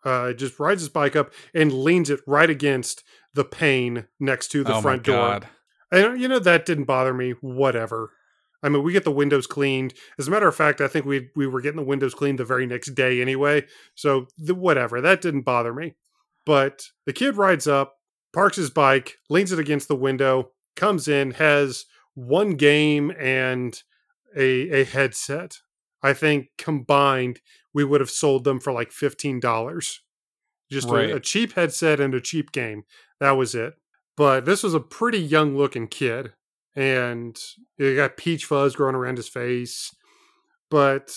uh, 0.05 0.33
just 0.33 0.59
rides 0.59 0.83
his 0.83 0.89
bike 0.89 1.15
up 1.15 1.33
and 1.55 1.73
leans 1.73 2.11
it 2.11 2.21
right 2.27 2.51
against 2.51 3.05
the 3.35 3.45
pane 3.45 4.07
next 4.19 4.49
to 4.49 4.65
the 4.65 4.75
oh 4.77 4.81
front 4.81 5.03
door. 5.03 5.17
god. 5.17 5.49
And 5.91 6.21
you 6.21 6.29
know 6.29 6.39
that 6.39 6.67
didn't 6.67 6.85
bother 6.85 7.15
me. 7.15 7.33
Whatever. 7.41 8.13
I 8.63 8.71
mean, 8.71 8.83
we 8.83 8.93
get 8.93 9.05
the 9.05 9.11
windows 9.13 9.47
cleaned. 9.47 9.93
As 10.19 10.27
a 10.27 10.31
matter 10.31 10.49
of 10.49 10.57
fact, 10.57 10.81
I 10.81 10.89
think 10.89 11.05
we 11.05 11.29
we 11.37 11.47
were 11.47 11.61
getting 11.61 11.77
the 11.77 11.83
windows 11.87 12.15
cleaned 12.15 12.39
the 12.39 12.45
very 12.45 12.67
next 12.67 12.95
day 12.95 13.21
anyway. 13.21 13.67
So 13.95 14.27
the, 14.39 14.55
whatever, 14.55 15.01
that 15.01 15.21
didn't 15.21 15.43
bother 15.43 15.75
me. 15.75 15.95
But 16.47 16.87
the 17.07 17.13
kid 17.13 17.37
rides 17.37 17.67
up, 17.67 17.97
parks 18.33 18.57
his 18.57 18.71
bike, 18.71 19.19
leans 19.29 19.53
it 19.53 19.59
against 19.59 19.89
the 19.89 19.97
window, 19.97 20.53
comes 20.77 21.09
in, 21.09 21.33
has 21.33 21.87
one 22.15 22.53
game 22.53 23.13
and 23.19 23.81
a 24.37 24.81
a 24.81 24.85
headset. 24.85 25.59
I 26.03 26.13
think 26.13 26.49
combined 26.59 27.41
we 27.73 27.85
would 27.85 28.01
have 28.01 28.11
sold 28.11 28.45
them 28.45 28.61
for 28.61 28.73
like 28.73 28.93
fifteen 28.93 29.41
dollars. 29.41 30.01
Just 30.71 30.89
Right. 30.89 31.11
a, 31.11 31.17
a 31.17 31.21
cheap 31.21 31.53
headset 31.55 32.01
and 32.01 32.15
a 32.15 32.21
cheap 32.21 32.53
game. 32.53 32.85
That 33.21 33.33
was 33.33 33.55
it. 33.55 33.75
But 34.17 34.45
this 34.45 34.63
was 34.63 34.75
a 34.75 34.81
pretty 34.81 35.19
young 35.19 35.57
looking 35.57 35.89
kid, 35.89 36.33
and 36.77 37.37
he 37.77 37.97
got 37.97 38.17
peach 38.17 38.45
fuzz 38.45 38.77
growing 38.77 38.95
around 38.95 39.17
his 39.17 39.29
face. 39.29 39.95
But 40.71 41.17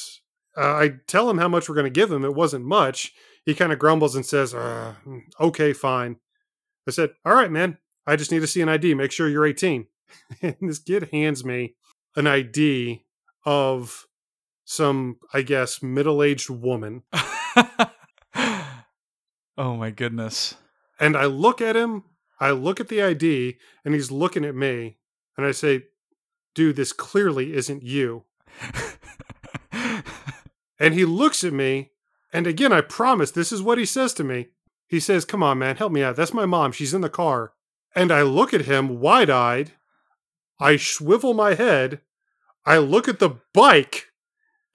uh, 0.58 0.74
I 0.76 0.92
tell 1.08 1.30
him 1.30 1.38
how 1.38 1.48
much 1.48 1.70
we're 1.70 1.76
going 1.76 1.86
to 1.86 1.90
give 1.92 2.12
him. 2.12 2.26
It 2.26 2.34
wasn't 2.36 2.66
much. 2.66 3.14
He 3.46 3.54
kind 3.56 3.72
of 3.72 3.80
grumbles 3.80 4.16
and 4.16 4.26
says, 4.26 4.54
uh, 4.54 4.96
"Okay, 5.40 5.74
fine." 5.74 6.18
I 6.88 6.92
said, 6.92 7.12
"All 7.26 7.34
right, 7.34 7.52
man. 7.52 7.78
I 8.06 8.16
just 8.16 8.32
need 8.32 8.40
to 8.42 8.48
see 8.48 8.62
an 8.62 8.70
ID. 8.70 8.94
Make 8.96 9.12
sure 9.12 9.30
you're 9.30 9.46
18." 9.46 9.88
and 10.42 10.56
this 10.62 10.80
kid 10.80 11.10
hands 11.12 11.44
me 11.46 11.76
an 12.16 12.28
ID 12.28 13.04
of 13.46 14.08
some, 14.66 15.18
I 15.34 15.42
guess, 15.44 15.82
middle-aged 15.84 16.50
woman. 16.50 17.04
oh 19.58 19.76
my 19.76 19.90
goodness. 19.90 20.56
And 21.00 21.16
I 21.16 21.26
look 21.26 21.62
at 21.62 21.76
him, 21.76 22.04
I 22.40 22.52
look 22.52 22.80
at 22.80 22.88
the 22.88 23.02
ID, 23.02 23.58
and 23.86 23.94
he's 23.94 24.12
looking 24.12 24.46
at 24.46 24.56
me. 24.56 24.98
And 25.38 25.46
I 25.46 25.52
say, 25.52 25.84
dude, 26.56 26.76
this 26.76 26.94
clearly 26.94 27.54
isn't 27.54 27.84
you. 27.84 28.24
And 30.80 30.94
he 30.94 31.06
looks 31.06 31.44
at 31.44 31.54
me, 31.54 31.92
and 32.32 32.46
again, 32.46 32.72
I 32.72 32.82
promise 32.82 33.32
this 33.32 33.52
is 33.52 33.62
what 33.62 33.78
he 33.78 33.86
says 33.86 34.14
to 34.16 34.24
me. 34.24 34.48
He 34.88 35.00
says, 35.00 35.26
Come 35.26 35.44
on, 35.44 35.60
man, 35.60 35.78
help 35.78 35.92
me 35.92 36.04
out. 36.04 36.16
That's 36.16 36.34
my 36.34 36.46
mom. 36.46 36.72
She's 36.72 36.94
in 36.94 37.02
the 37.02 37.10
car. 37.10 37.54
And 37.96 38.12
I 38.12 38.22
look 38.22 38.54
at 38.54 38.66
him 38.66 39.00
wide 39.00 39.30
eyed. 39.30 39.74
I 40.60 40.78
swivel 40.78 41.34
my 41.34 41.56
head. 41.56 42.02
I 42.66 42.78
look 42.78 43.08
at 43.08 43.20
the 43.20 43.38
bike 43.54 44.08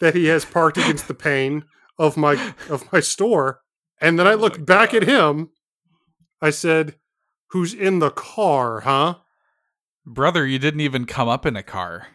that 0.00 0.14
he 0.14 0.26
has 0.26 0.44
parked 0.44 0.76
against 0.76 1.08
the 1.08 1.14
pane 1.14 1.64
of 1.98 2.16
my 2.16 2.54
of 2.68 2.90
my 2.92 3.00
store. 3.00 3.60
And 4.02 4.18
then 4.18 4.26
I 4.26 4.32
Oh 4.32 4.36
my 4.36 4.42
look 4.42 4.66
back 4.66 4.92
at 4.92 5.04
him. 5.04 5.50
I 6.42 6.50
said, 6.50 6.96
Who's 7.48 7.72
in 7.72 7.98
the 8.00 8.10
car, 8.10 8.80
huh? 8.80 9.16
Brother, 10.04 10.46
you 10.46 10.58
didn't 10.58 10.80
even 10.80 11.06
come 11.06 11.28
up 11.28 11.46
in 11.46 11.56
a 11.56 11.62
car. 11.62 12.08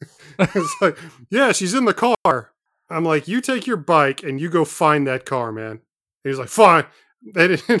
it's 0.38 0.76
like, 0.80 0.96
yeah, 1.30 1.52
she's 1.52 1.74
in 1.74 1.84
the 1.84 1.94
car. 1.94 2.52
I'm 2.88 3.04
like, 3.04 3.28
you 3.28 3.40
take 3.40 3.66
your 3.66 3.76
bike 3.76 4.22
and 4.22 4.40
you 4.40 4.48
go 4.48 4.64
find 4.64 5.06
that 5.06 5.26
car, 5.26 5.52
man. 5.52 5.70
And 5.72 5.80
he's 6.24 6.38
like, 6.38 6.48
fine. 6.48 6.86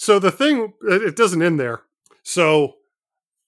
So 0.00 0.20
the 0.20 0.30
thing, 0.30 0.74
it 0.82 1.16
doesn't 1.16 1.42
end 1.42 1.58
there. 1.58 1.82
So, 2.22 2.74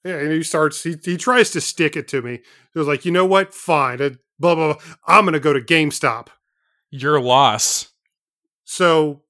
yeah, 0.05 0.17
and 0.17 0.33
he 0.33 0.43
starts, 0.43 0.83
he, 0.83 0.97
he 1.05 1.17
tries 1.17 1.51
to 1.53 1.61
stick 1.61 1.95
it 1.95 2.09
to 2.09 2.21
me. 2.23 2.41
He 2.73 2.79
was 2.79 2.89
like, 2.89 3.05
you 3.05 3.13
know 3.13 3.25
what? 3.25 3.55
Fine. 3.55 4.03
Uh, 4.03 4.11
Blah, 4.41 4.55
blah, 4.55 4.73
blah. 4.73 4.83
I'm 5.07 5.25
going 5.27 5.35
to 5.35 5.39
go 5.39 5.53
to 5.53 5.61
GameStop. 5.61 6.29
Your 6.91 7.21
loss. 7.21 7.90
So 8.65 9.23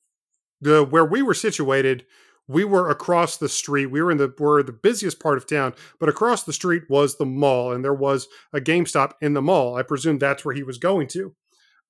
the 0.61 0.85
where 0.85 1.05
we 1.05 1.23
were 1.23 1.35
situated, 1.35 2.05
we 2.47 2.65
were 2.65 2.91
across 2.91 3.37
the 3.37 3.49
street. 3.49 3.87
We 3.87 4.03
were 4.03 4.11
in 4.11 4.19
the 4.19 4.35
we're 4.39 4.63
the 4.63 4.73
busiest 4.73 5.21
part 5.21 5.39
of 5.39 5.47
town, 5.47 5.75
but 5.99 6.09
across 6.09 6.43
the 6.43 6.53
street 6.53 6.85
was 6.89 7.17
the 7.17 7.27
mall, 7.27 7.73
and 7.73 7.85
there 7.85 7.95
was 7.95 8.29
a 8.53 8.61
GameStop 8.61 9.13
in 9.21 9.35
the 9.35 9.43
mall. 9.43 9.77
I 9.77 9.83
presume 9.83 10.19
that's 10.19 10.45
where 10.45 10.55
he 10.55 10.63
was 10.63 10.79
going 10.79 11.09
to. 11.09 11.35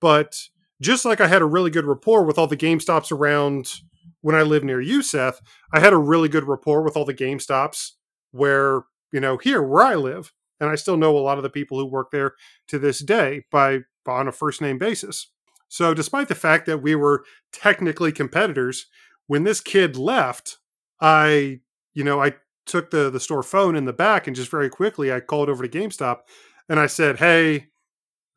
But 0.01 0.49
just 0.81 1.05
like 1.05 1.21
I 1.21 1.27
had 1.27 1.43
a 1.43 1.47
really 1.47 1.71
good 1.71 1.85
rapport 1.85 2.25
with 2.25 2.39
all 2.39 2.47
the 2.47 2.57
GameStops 2.57 3.13
around 3.13 3.81
when 4.23 4.35
I 4.35 4.43
lived 4.43 4.65
near 4.65 4.81
you, 4.81 5.03
Seth, 5.03 5.41
I 5.73 5.81
had 5.81 5.93
a 5.93 5.99
really 5.99 6.29
good 6.29 6.45
rapport 6.45 6.83
with 6.83 6.97
all 6.97 7.05
the 7.05 7.15
GameStops 7.15 7.93
where, 8.33 8.83
you 9.13 9.21
know, 9.21 9.39
here 9.39 9.63
where 9.63 9.85
I 9.85 9.95
live. 9.95 10.33
And 10.61 10.69
I 10.69 10.75
still 10.75 10.99
know 10.99 11.17
a 11.17 11.21
lot 11.21 11.39
of 11.39 11.43
the 11.43 11.49
people 11.49 11.79
who 11.79 11.87
work 11.87 12.11
there 12.11 12.35
to 12.69 12.79
this 12.79 12.99
day 12.99 13.45
by 13.51 13.81
on 14.07 14.29
a 14.29 14.33
first 14.33 14.61
name 14.61 14.77
basis. 14.77 15.31
So, 15.71 15.95
despite 15.95 16.27
the 16.27 16.35
fact 16.35 16.67
that 16.67 16.83
we 16.83 16.97
were 16.97 17.25
technically 17.53 18.11
competitors, 18.11 18.87
when 19.29 19.45
this 19.45 19.61
kid 19.61 19.97
left, 19.97 20.59
I, 21.01 21.61
you 21.95 22.03
know, 22.03 22.21
I 22.21 22.35
took 22.67 22.91
the 22.91 23.09
the 23.09 23.21
store 23.21 23.45
phone 23.45 23.77
in 23.77 23.85
the 23.85 23.93
back 23.93 24.27
and 24.27 24.35
just 24.35 24.51
very 24.51 24.69
quickly 24.69 25.13
I 25.13 25.21
called 25.21 25.49
over 25.49 25.67
to 25.67 25.79
GameStop 25.79 26.23
and 26.69 26.81
I 26.81 26.87
said, 26.87 27.21
"Hey, 27.21 27.69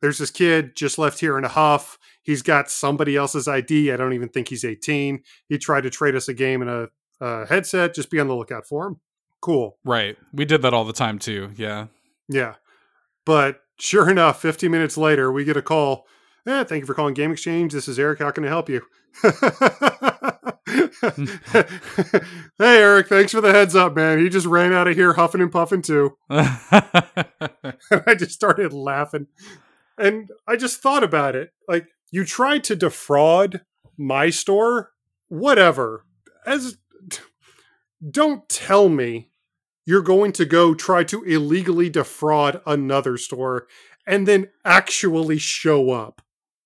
there's 0.00 0.18
this 0.18 0.30
kid 0.30 0.76
just 0.76 0.96
left 0.96 1.18
here 1.18 1.36
in 1.36 1.44
a 1.44 1.48
huff. 1.48 1.98
He's 2.22 2.40
got 2.40 2.70
somebody 2.70 3.16
else's 3.16 3.48
ID. 3.48 3.90
I 3.90 3.96
don't 3.96 4.12
even 4.12 4.28
think 4.28 4.48
he's 4.48 4.64
18. 4.64 5.20
He 5.48 5.58
tried 5.58 5.82
to 5.82 5.90
trade 5.90 6.14
us 6.14 6.28
a 6.28 6.34
game 6.34 6.62
and 6.62 6.70
a, 6.70 6.88
a 7.20 7.46
headset. 7.46 7.94
Just 7.94 8.12
be 8.12 8.20
on 8.20 8.28
the 8.28 8.36
lookout 8.36 8.64
for 8.64 8.86
him." 8.86 9.00
Cool. 9.40 9.76
Right. 9.84 10.16
We 10.32 10.44
did 10.44 10.62
that 10.62 10.72
all 10.72 10.84
the 10.84 10.92
time 10.92 11.18
too. 11.18 11.50
Yeah. 11.56 11.88
Yeah. 12.28 12.54
But 13.26 13.60
sure 13.80 14.08
enough, 14.08 14.40
15 14.40 14.70
minutes 14.70 14.96
later, 14.96 15.32
we 15.32 15.44
get 15.44 15.56
a 15.56 15.62
call. 15.62 16.06
Eh, 16.46 16.64
thank 16.64 16.82
you 16.82 16.86
for 16.86 16.94
calling 16.94 17.14
Game 17.14 17.32
Exchange. 17.32 17.72
This 17.72 17.88
is 17.88 17.98
Eric. 17.98 18.18
How 18.18 18.30
can 18.30 18.44
I 18.44 18.48
help 18.48 18.68
you? 18.68 18.82
hey, 22.58 22.82
Eric. 22.82 23.08
Thanks 23.08 23.32
for 23.32 23.40
the 23.40 23.52
heads 23.52 23.74
up, 23.74 23.96
man. 23.96 24.18
He 24.18 24.28
just 24.28 24.46
ran 24.46 24.72
out 24.72 24.86
of 24.86 24.94
here 24.94 25.14
huffing 25.14 25.40
and 25.40 25.50
puffing 25.50 25.80
too. 25.80 26.16
I 26.28 28.14
just 28.18 28.32
started 28.32 28.74
laughing. 28.74 29.28
And 29.96 30.30
I 30.46 30.56
just 30.56 30.82
thought 30.82 31.02
about 31.02 31.34
it. 31.34 31.52
Like, 31.66 31.86
you 32.10 32.24
tried 32.26 32.64
to 32.64 32.76
defraud 32.76 33.62
my 33.96 34.28
store? 34.28 34.90
Whatever. 35.28 36.04
As 36.44 36.76
don't 38.10 38.46
tell 38.50 38.90
me 38.90 39.30
you're 39.86 40.02
going 40.02 40.32
to 40.32 40.44
go 40.44 40.74
try 40.74 41.04
to 41.04 41.22
illegally 41.22 41.88
defraud 41.88 42.60
another 42.66 43.16
store 43.16 43.66
and 44.06 44.28
then 44.28 44.50
actually 44.64 45.38
show 45.38 45.90
up. 45.90 46.20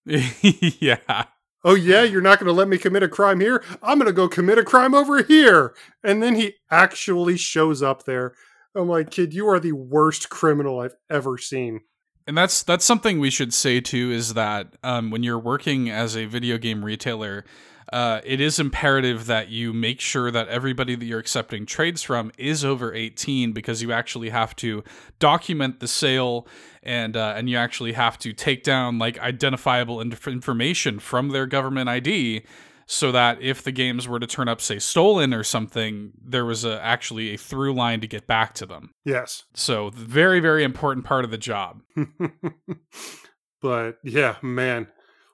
yeah. 0.80 1.24
Oh 1.64 1.74
yeah, 1.74 2.02
you're 2.02 2.20
not 2.20 2.38
going 2.38 2.46
to 2.46 2.52
let 2.52 2.68
me 2.68 2.78
commit 2.78 3.02
a 3.02 3.08
crime 3.08 3.40
here? 3.40 3.62
I'm 3.82 3.98
going 3.98 4.06
to 4.06 4.12
go 4.12 4.28
commit 4.28 4.58
a 4.58 4.64
crime 4.64 4.94
over 4.94 5.22
here. 5.22 5.74
And 6.04 6.22
then 6.22 6.34
he 6.36 6.54
actually 6.70 7.36
shows 7.36 7.82
up 7.82 8.04
there. 8.04 8.34
I'm 8.74 8.88
like, 8.88 9.10
"Kid, 9.10 9.34
you 9.34 9.48
are 9.48 9.58
the 9.58 9.72
worst 9.72 10.30
criminal 10.30 10.80
I've 10.80 10.96
ever 11.10 11.36
seen." 11.36 11.80
And 12.26 12.36
that's 12.36 12.62
that's 12.62 12.84
something 12.84 13.18
we 13.18 13.30
should 13.30 13.52
say 13.52 13.80
too 13.80 14.10
is 14.10 14.34
that 14.34 14.76
um, 14.82 15.10
when 15.10 15.22
you're 15.22 15.38
working 15.38 15.90
as 15.90 16.16
a 16.16 16.26
video 16.26 16.58
game 16.58 16.84
retailer, 16.84 17.44
uh, 17.92 18.20
it 18.24 18.40
is 18.40 18.58
imperative 18.58 19.26
that 19.26 19.48
you 19.48 19.72
make 19.72 20.00
sure 20.00 20.30
that 20.30 20.48
everybody 20.48 20.94
that 20.94 21.04
you're 21.04 21.18
accepting 21.18 21.64
trades 21.64 22.02
from 22.02 22.30
is 22.36 22.64
over 22.64 22.92
18 22.92 23.52
because 23.52 23.82
you 23.82 23.92
actually 23.92 24.28
have 24.30 24.54
to 24.56 24.84
document 25.18 25.80
the 25.80 25.88
sale 25.88 26.46
and 26.82 27.16
uh, 27.16 27.34
and 27.36 27.48
you 27.48 27.56
actually 27.56 27.92
have 27.92 28.18
to 28.18 28.32
take 28.32 28.62
down 28.62 28.98
like 28.98 29.18
identifiable 29.20 30.00
inf- 30.00 30.28
information 30.28 30.98
from 30.98 31.30
their 31.30 31.46
government 31.46 31.88
ID 31.88 32.44
so 32.86 33.12
that 33.12 33.40
if 33.42 33.62
the 33.62 33.72
games 33.72 34.08
were 34.08 34.18
to 34.18 34.26
turn 34.26 34.48
up 34.48 34.60
say 34.60 34.78
stolen 34.78 35.34
or 35.34 35.44
something, 35.44 36.12
there 36.22 36.44
was 36.44 36.64
a, 36.64 36.82
actually 36.82 37.34
a 37.34 37.38
through 37.38 37.74
line 37.74 38.00
to 38.00 38.06
get 38.06 38.26
back 38.26 38.54
to 38.54 38.66
them. 38.66 38.90
Yes. 39.04 39.44
So 39.54 39.90
very 39.90 40.40
very 40.40 40.62
important 40.62 41.06
part 41.06 41.24
of 41.24 41.30
the 41.30 41.38
job. 41.38 41.82
but 43.62 43.96
yeah, 44.04 44.36
man, 44.42 44.88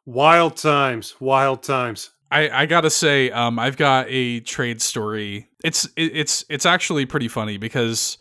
wild 0.07 0.57
times, 0.57 1.15
wild 1.21 1.63
times. 1.63 2.11
I, 2.31 2.63
I 2.63 2.67
gotta 2.67 2.91
say, 2.91 3.31
um, 3.31 3.59
I've 3.59 3.77
got 3.77 4.07
a 4.09 4.41
trade 4.41 4.83
story. 4.83 5.49
It's 5.63 5.85
it, 5.97 6.13
it's 6.17 6.45
it's 6.49 6.67
actually 6.67 7.07
pretty 7.07 7.29
funny 7.29 7.59
because 7.59 8.19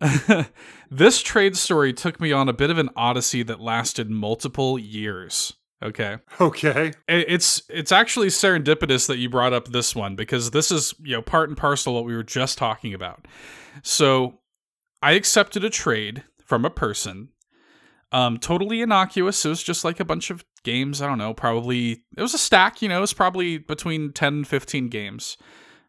this 0.90 1.22
trade 1.22 1.56
story 1.56 1.92
took 1.92 2.20
me 2.20 2.32
on 2.32 2.48
a 2.48 2.52
bit 2.52 2.70
of 2.70 2.78
an 2.78 2.90
odyssey 2.96 3.42
that 3.44 3.60
lasted 3.60 4.10
multiple 4.10 4.78
years. 4.78 5.52
Okay, 5.82 6.18
Okay. 6.40 6.92
It- 7.08 7.26
it's 7.28 7.62
it's 7.68 7.90
actually 7.90 8.28
serendipitous 8.28 9.08
that 9.08 9.18
you 9.18 9.28
brought 9.28 9.52
up 9.52 9.68
this 9.68 9.96
one 9.96 10.14
because 10.14 10.52
this 10.52 10.70
is 10.70 10.94
you 11.02 11.16
know 11.16 11.22
part 11.22 11.48
and 11.48 11.58
parcel 11.58 11.94
what 11.94 12.04
we 12.04 12.14
were 12.14 12.22
just 12.22 12.56
talking 12.56 12.94
about. 12.94 13.26
So 13.82 14.38
I 15.02 15.12
accepted 15.12 15.64
a 15.64 15.70
trade 15.70 16.22
from 16.44 16.64
a 16.64 16.70
person 16.70 17.30
um, 18.12 18.38
totally 18.38 18.82
innocuous. 18.82 19.44
It 19.44 19.48
was 19.48 19.62
just 19.62 19.84
like 19.84 19.98
a 19.98 20.04
bunch 20.04 20.30
of 20.30 20.44
games. 20.62 21.02
I 21.02 21.06
don't 21.06 21.18
know, 21.18 21.34
probably 21.34 22.04
it 22.16 22.22
was 22.22 22.34
a 22.34 22.38
stack, 22.38 22.82
you 22.82 22.88
know, 22.88 22.98
it 22.98 23.00
was 23.00 23.14
probably 23.14 23.58
between 23.58 24.12
10 24.12 24.34
and 24.34 24.48
15 24.48 24.88
games. 24.88 25.36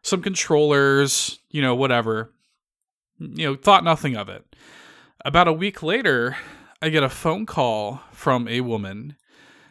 Some 0.02 0.22
controllers, 0.22 1.38
you 1.50 1.62
know, 1.62 1.74
whatever. 1.74 2.32
You 3.18 3.46
know, 3.46 3.54
thought 3.54 3.84
nothing 3.84 4.16
of 4.16 4.28
it. 4.28 4.56
About 5.24 5.48
a 5.48 5.52
week 5.52 5.82
later, 5.82 6.36
I 6.82 6.88
get 6.88 7.02
a 7.02 7.08
phone 7.08 7.46
call 7.46 8.02
from 8.10 8.48
a 8.48 8.60
woman 8.60 9.16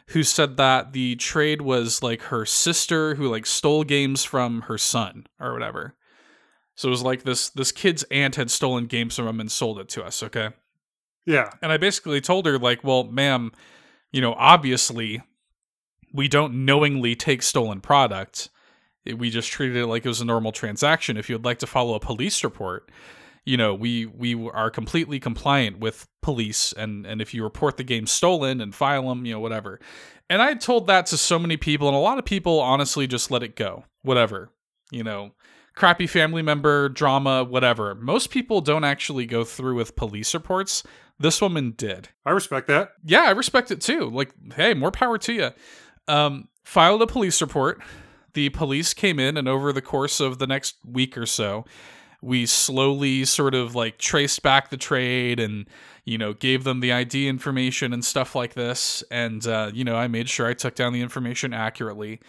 who 0.07 0.23
said 0.23 0.57
that 0.57 0.93
the 0.93 1.15
trade 1.15 1.61
was 1.61 2.01
like 2.01 2.23
her 2.23 2.45
sister 2.45 3.15
who 3.15 3.29
like 3.29 3.45
stole 3.45 3.83
games 3.83 4.23
from 4.23 4.61
her 4.61 4.77
son 4.77 5.27
or 5.39 5.53
whatever. 5.53 5.95
So 6.75 6.87
it 6.87 6.91
was 6.91 7.03
like 7.03 7.23
this 7.23 7.49
this 7.49 7.71
kid's 7.71 8.03
aunt 8.09 8.35
had 8.35 8.49
stolen 8.49 8.85
games 8.85 9.15
from 9.15 9.27
him 9.27 9.39
and 9.39 9.51
sold 9.51 9.79
it 9.79 9.89
to 9.89 10.03
us, 10.03 10.23
okay? 10.23 10.49
Yeah. 11.25 11.49
And 11.61 11.71
I 11.71 11.77
basically 11.77 12.21
told 12.21 12.45
her 12.45 12.57
like, 12.57 12.83
"Well, 12.83 13.05
ma'am, 13.05 13.51
you 14.11 14.21
know, 14.21 14.33
obviously 14.33 15.21
we 16.13 16.27
don't 16.27 16.65
knowingly 16.65 17.15
take 17.15 17.41
stolen 17.41 17.81
product. 17.81 18.49
We 19.05 19.29
just 19.29 19.51
treated 19.51 19.75
it 19.75 19.87
like 19.87 20.05
it 20.05 20.07
was 20.07 20.21
a 20.21 20.25
normal 20.25 20.51
transaction. 20.51 21.17
If 21.17 21.29
you'd 21.29 21.43
like 21.43 21.59
to 21.59 21.67
follow 21.67 21.95
a 21.95 21.99
police 21.99 22.43
report, 22.43 22.89
you 23.43 23.57
know, 23.57 23.73
we 23.73 24.05
we 24.05 24.49
are 24.49 24.69
completely 24.69 25.19
compliant 25.19 25.79
with 25.79 26.07
police 26.21 26.71
and 26.73 27.05
and 27.05 27.21
if 27.21 27.33
you 27.33 27.43
report 27.43 27.75
the 27.75 27.83
game 27.83 28.07
stolen 28.07 28.61
and 28.61 28.73
file 28.73 29.09
them, 29.09 29.25
you 29.25 29.33
know, 29.33 29.39
whatever. 29.39 29.79
And 30.29 30.41
I 30.41 30.53
told 30.53 30.87
that 30.87 31.07
to 31.07 31.17
so 31.17 31.37
many 31.37 31.57
people 31.57 31.87
and 31.87 31.97
a 31.97 31.99
lot 31.99 32.17
of 32.17 32.25
people 32.25 32.59
honestly 32.61 33.07
just 33.07 33.29
let 33.31 33.43
it 33.43 33.55
go. 33.55 33.83
Whatever. 34.03 34.49
You 34.91 35.03
know, 35.03 35.31
crappy 35.75 36.07
family 36.07 36.41
member 36.41 36.87
drama, 36.87 37.43
whatever. 37.43 37.95
Most 37.95 38.29
people 38.29 38.61
don't 38.61 38.83
actually 38.83 39.25
go 39.25 39.43
through 39.43 39.75
with 39.75 39.95
police 39.95 40.33
reports. 40.33 40.83
This 41.19 41.41
woman 41.41 41.73
did 41.77 42.09
I 42.25 42.31
respect 42.31 42.67
that. 42.67 42.93
yeah, 43.03 43.23
I 43.23 43.31
respect 43.31 43.71
it 43.71 43.81
too. 43.81 44.09
Like, 44.09 44.31
hey, 44.55 44.73
more 44.73 44.91
power 44.91 45.17
to 45.19 45.33
you. 45.33 45.49
Um, 46.07 46.47
filed 46.63 47.01
a 47.01 47.07
police 47.07 47.41
report. 47.41 47.81
The 48.33 48.49
police 48.49 48.93
came 48.93 49.19
in, 49.19 49.37
and 49.37 49.47
over 49.47 49.71
the 49.71 49.81
course 49.81 50.19
of 50.19 50.39
the 50.39 50.47
next 50.47 50.75
week 50.85 51.17
or 51.17 51.25
so, 51.25 51.65
we 52.21 52.45
slowly 52.45 53.25
sort 53.25 53.53
of 53.53 53.75
like 53.75 53.97
traced 53.97 54.41
back 54.41 54.69
the 54.69 54.77
trade 54.77 55.39
and, 55.39 55.67
you 56.05 56.17
know, 56.17 56.33
gave 56.33 56.63
them 56.63 56.79
the 56.79 56.91
ID 56.91 57.27
information 57.27 57.93
and 57.93 58.03
stuff 58.03 58.33
like 58.33 58.53
this. 58.53 59.03
And, 59.11 59.45
uh, 59.45 59.71
you 59.73 59.83
know, 59.83 59.95
I 59.95 60.07
made 60.07 60.29
sure 60.29 60.47
I 60.47 60.53
took 60.53 60.73
down 60.73 60.93
the 60.93 61.01
information 61.01 61.53
accurately. 61.53 62.21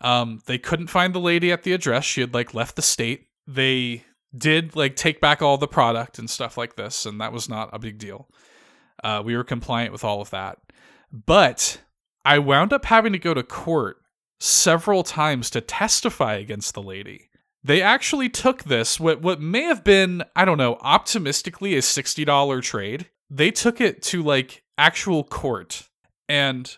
Um, 0.00 0.40
they 0.46 0.58
couldn't 0.58 0.88
find 0.88 1.14
the 1.14 1.18
lady 1.18 1.50
at 1.50 1.64
the 1.64 1.72
address. 1.72 2.04
She 2.04 2.20
had 2.20 2.34
like 2.34 2.54
left 2.54 2.76
the 2.76 2.82
state. 2.82 3.26
They 3.46 4.04
did 4.36 4.76
like 4.76 4.96
take 4.96 5.20
back 5.20 5.42
all 5.42 5.56
the 5.58 5.68
product 5.68 6.18
and 6.18 6.28
stuff 6.28 6.56
like 6.56 6.76
this, 6.76 7.06
and 7.06 7.20
that 7.20 7.32
was 7.32 7.48
not 7.48 7.70
a 7.72 7.78
big 7.78 7.98
deal. 7.98 8.28
Uh, 9.02 9.22
we 9.24 9.36
were 9.36 9.44
compliant 9.44 9.92
with 9.92 10.04
all 10.04 10.20
of 10.20 10.30
that. 10.30 10.58
But 11.12 11.80
I 12.24 12.38
wound 12.38 12.72
up 12.72 12.84
having 12.84 13.12
to 13.12 13.18
go 13.18 13.32
to 13.32 13.42
court 13.42 13.98
several 14.40 15.02
times 15.02 15.50
to 15.50 15.60
testify 15.60 16.34
against 16.34 16.74
the 16.74 16.82
lady. 16.82 17.30
They 17.64 17.82
actually 17.82 18.28
took 18.28 18.64
this, 18.64 19.00
what, 19.00 19.20
what 19.20 19.40
may 19.40 19.62
have 19.62 19.82
been, 19.82 20.22
I 20.36 20.44
don't 20.44 20.58
know, 20.58 20.78
optimistically 20.80 21.74
a 21.74 21.80
$60 21.80 22.62
trade. 22.62 23.06
They 23.30 23.50
took 23.50 23.80
it 23.80 24.02
to 24.02 24.22
like 24.22 24.62
actual 24.76 25.24
court. 25.24 25.88
And 26.28 26.76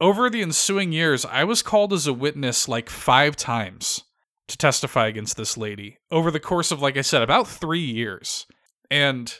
over 0.00 0.30
the 0.30 0.42
ensuing 0.42 0.92
years, 0.92 1.24
I 1.24 1.44
was 1.44 1.62
called 1.62 1.92
as 1.92 2.06
a 2.06 2.14
witness 2.14 2.68
like 2.68 2.88
five 2.88 3.36
times 3.36 4.02
to 4.50 4.56
testify 4.56 5.06
against 5.06 5.36
this 5.36 5.56
lady 5.56 5.98
over 6.10 6.30
the 6.30 6.40
course 6.40 6.70
of, 6.70 6.82
like 6.82 6.96
I 6.96 7.02
said, 7.02 7.22
about 7.22 7.48
three 7.48 7.80
years. 7.80 8.46
And 8.90 9.32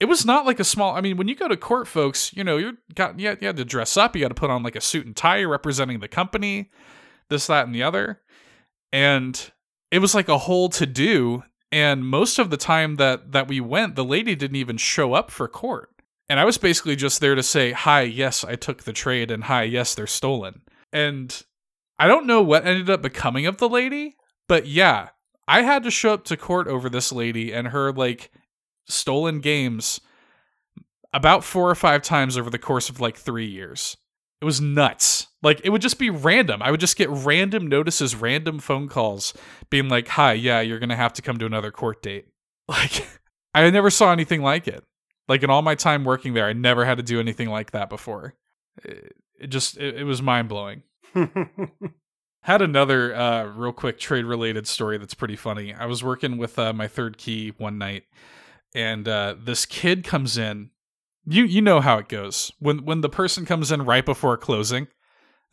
it 0.00 0.06
was 0.06 0.24
not 0.24 0.46
like 0.46 0.58
a 0.58 0.64
small 0.64 0.96
i 0.96 1.00
mean 1.02 1.18
when 1.18 1.28
you 1.28 1.34
go 1.34 1.46
to 1.46 1.56
court 1.56 1.86
folks 1.86 2.32
you 2.32 2.42
know 2.42 2.56
you're 2.56 2.72
got 2.94 3.20
you 3.20 3.28
had, 3.28 3.38
you 3.42 3.46
had 3.46 3.56
to 3.58 3.64
dress 3.66 3.98
up 3.98 4.16
you 4.16 4.22
had 4.22 4.30
to 4.30 4.34
put 4.34 4.50
on 4.50 4.62
like 4.62 4.74
a 4.74 4.80
suit 4.80 5.04
and 5.04 5.14
tie 5.14 5.44
representing 5.44 6.00
the 6.00 6.08
company 6.08 6.70
this 7.28 7.46
that 7.46 7.64
and 7.64 7.74
the 7.74 7.82
other. 7.82 8.20
And 8.92 9.50
it 9.90 10.00
was 10.00 10.14
like 10.14 10.28
a 10.28 10.38
whole 10.38 10.68
to 10.70 10.84
do 10.84 11.44
and 11.72 12.04
most 12.04 12.38
of 12.38 12.50
the 12.50 12.56
time 12.56 12.96
that 12.96 13.32
that 13.32 13.48
we 13.48 13.60
went 13.60 13.94
the 13.94 14.04
lady 14.04 14.34
didn't 14.34 14.56
even 14.56 14.76
show 14.76 15.14
up 15.14 15.30
for 15.30 15.48
court. 15.48 15.90
And 16.28 16.40
i 16.40 16.44
was 16.44 16.58
basically 16.58 16.96
just 16.96 17.20
there 17.20 17.34
to 17.34 17.42
say 17.42 17.72
hi 17.72 18.02
yes 18.02 18.44
i 18.44 18.56
took 18.56 18.82
the 18.82 18.92
trade 18.92 19.30
and 19.30 19.44
hi 19.44 19.62
yes 19.62 19.94
they're 19.94 20.06
stolen. 20.06 20.62
And 20.92 21.42
i 22.00 22.08
don't 22.08 22.26
know 22.26 22.42
what 22.42 22.66
ended 22.66 22.90
up 22.90 23.00
becoming 23.00 23.46
of 23.46 23.58
the 23.58 23.68
lady 23.68 24.16
but 24.48 24.66
yeah 24.66 25.10
i 25.46 25.62
had 25.62 25.84
to 25.84 25.90
show 25.90 26.14
up 26.14 26.24
to 26.24 26.36
court 26.36 26.66
over 26.66 26.90
this 26.90 27.12
lady 27.12 27.52
and 27.52 27.68
her 27.68 27.92
like 27.92 28.32
stolen 28.88 29.40
games 29.40 30.00
about 31.12 31.44
four 31.44 31.70
or 31.70 31.74
five 31.74 32.02
times 32.02 32.38
over 32.38 32.50
the 32.50 32.58
course 32.58 32.88
of 32.88 33.00
like 33.00 33.16
three 33.16 33.46
years. 33.46 33.96
It 34.40 34.44
was 34.44 34.60
nuts. 34.60 35.26
Like 35.42 35.60
it 35.64 35.70
would 35.70 35.82
just 35.82 35.98
be 35.98 36.10
random. 36.10 36.62
I 36.62 36.70
would 36.70 36.80
just 36.80 36.96
get 36.96 37.10
random 37.10 37.66
notices, 37.66 38.14
random 38.14 38.58
phone 38.58 38.88
calls 38.88 39.34
being 39.68 39.88
like, 39.88 40.08
hi, 40.08 40.32
yeah, 40.32 40.60
you're 40.60 40.78
going 40.78 40.90
to 40.90 40.96
have 40.96 41.12
to 41.14 41.22
come 41.22 41.38
to 41.38 41.46
another 41.46 41.70
court 41.70 42.02
date. 42.02 42.26
Like 42.68 43.04
I 43.52 43.68
never 43.70 43.90
saw 43.90 44.12
anything 44.12 44.42
like 44.42 44.68
it. 44.68 44.84
Like 45.26 45.42
in 45.42 45.50
all 45.50 45.60
my 45.60 45.74
time 45.74 46.04
working 46.04 46.34
there, 46.34 46.46
I 46.46 46.52
never 46.52 46.84
had 46.84 46.98
to 46.98 47.02
do 47.02 47.18
anything 47.18 47.48
like 47.48 47.72
that 47.72 47.90
before. 47.90 48.34
It, 48.84 49.16
just, 49.48 49.76
it, 49.76 49.96
it 49.96 50.04
was 50.04 50.22
mind 50.22 50.48
blowing. 50.48 50.84
Had 52.42 52.62
another 52.62 53.14
uh, 53.14 53.44
real 53.44 53.72
quick 53.72 53.98
trade 53.98 54.24
related 54.24 54.66
story 54.66 54.96
that's 54.98 55.14
pretty 55.14 55.36
funny. 55.36 55.74
I 55.74 55.86
was 55.86 56.02
working 56.02 56.38
with 56.38 56.58
uh, 56.58 56.72
my 56.72 56.88
third 56.88 57.18
key 57.18 57.52
one 57.58 57.76
night, 57.76 58.04
and 58.74 59.06
uh, 59.06 59.34
this 59.38 59.66
kid 59.66 60.04
comes 60.04 60.38
in. 60.38 60.70
You 61.26 61.44
you 61.44 61.60
know 61.60 61.80
how 61.80 61.98
it 61.98 62.08
goes 62.08 62.50
when 62.58 62.84
when 62.84 63.02
the 63.02 63.10
person 63.10 63.44
comes 63.44 63.70
in 63.70 63.84
right 63.84 64.04
before 64.04 64.38
closing. 64.38 64.88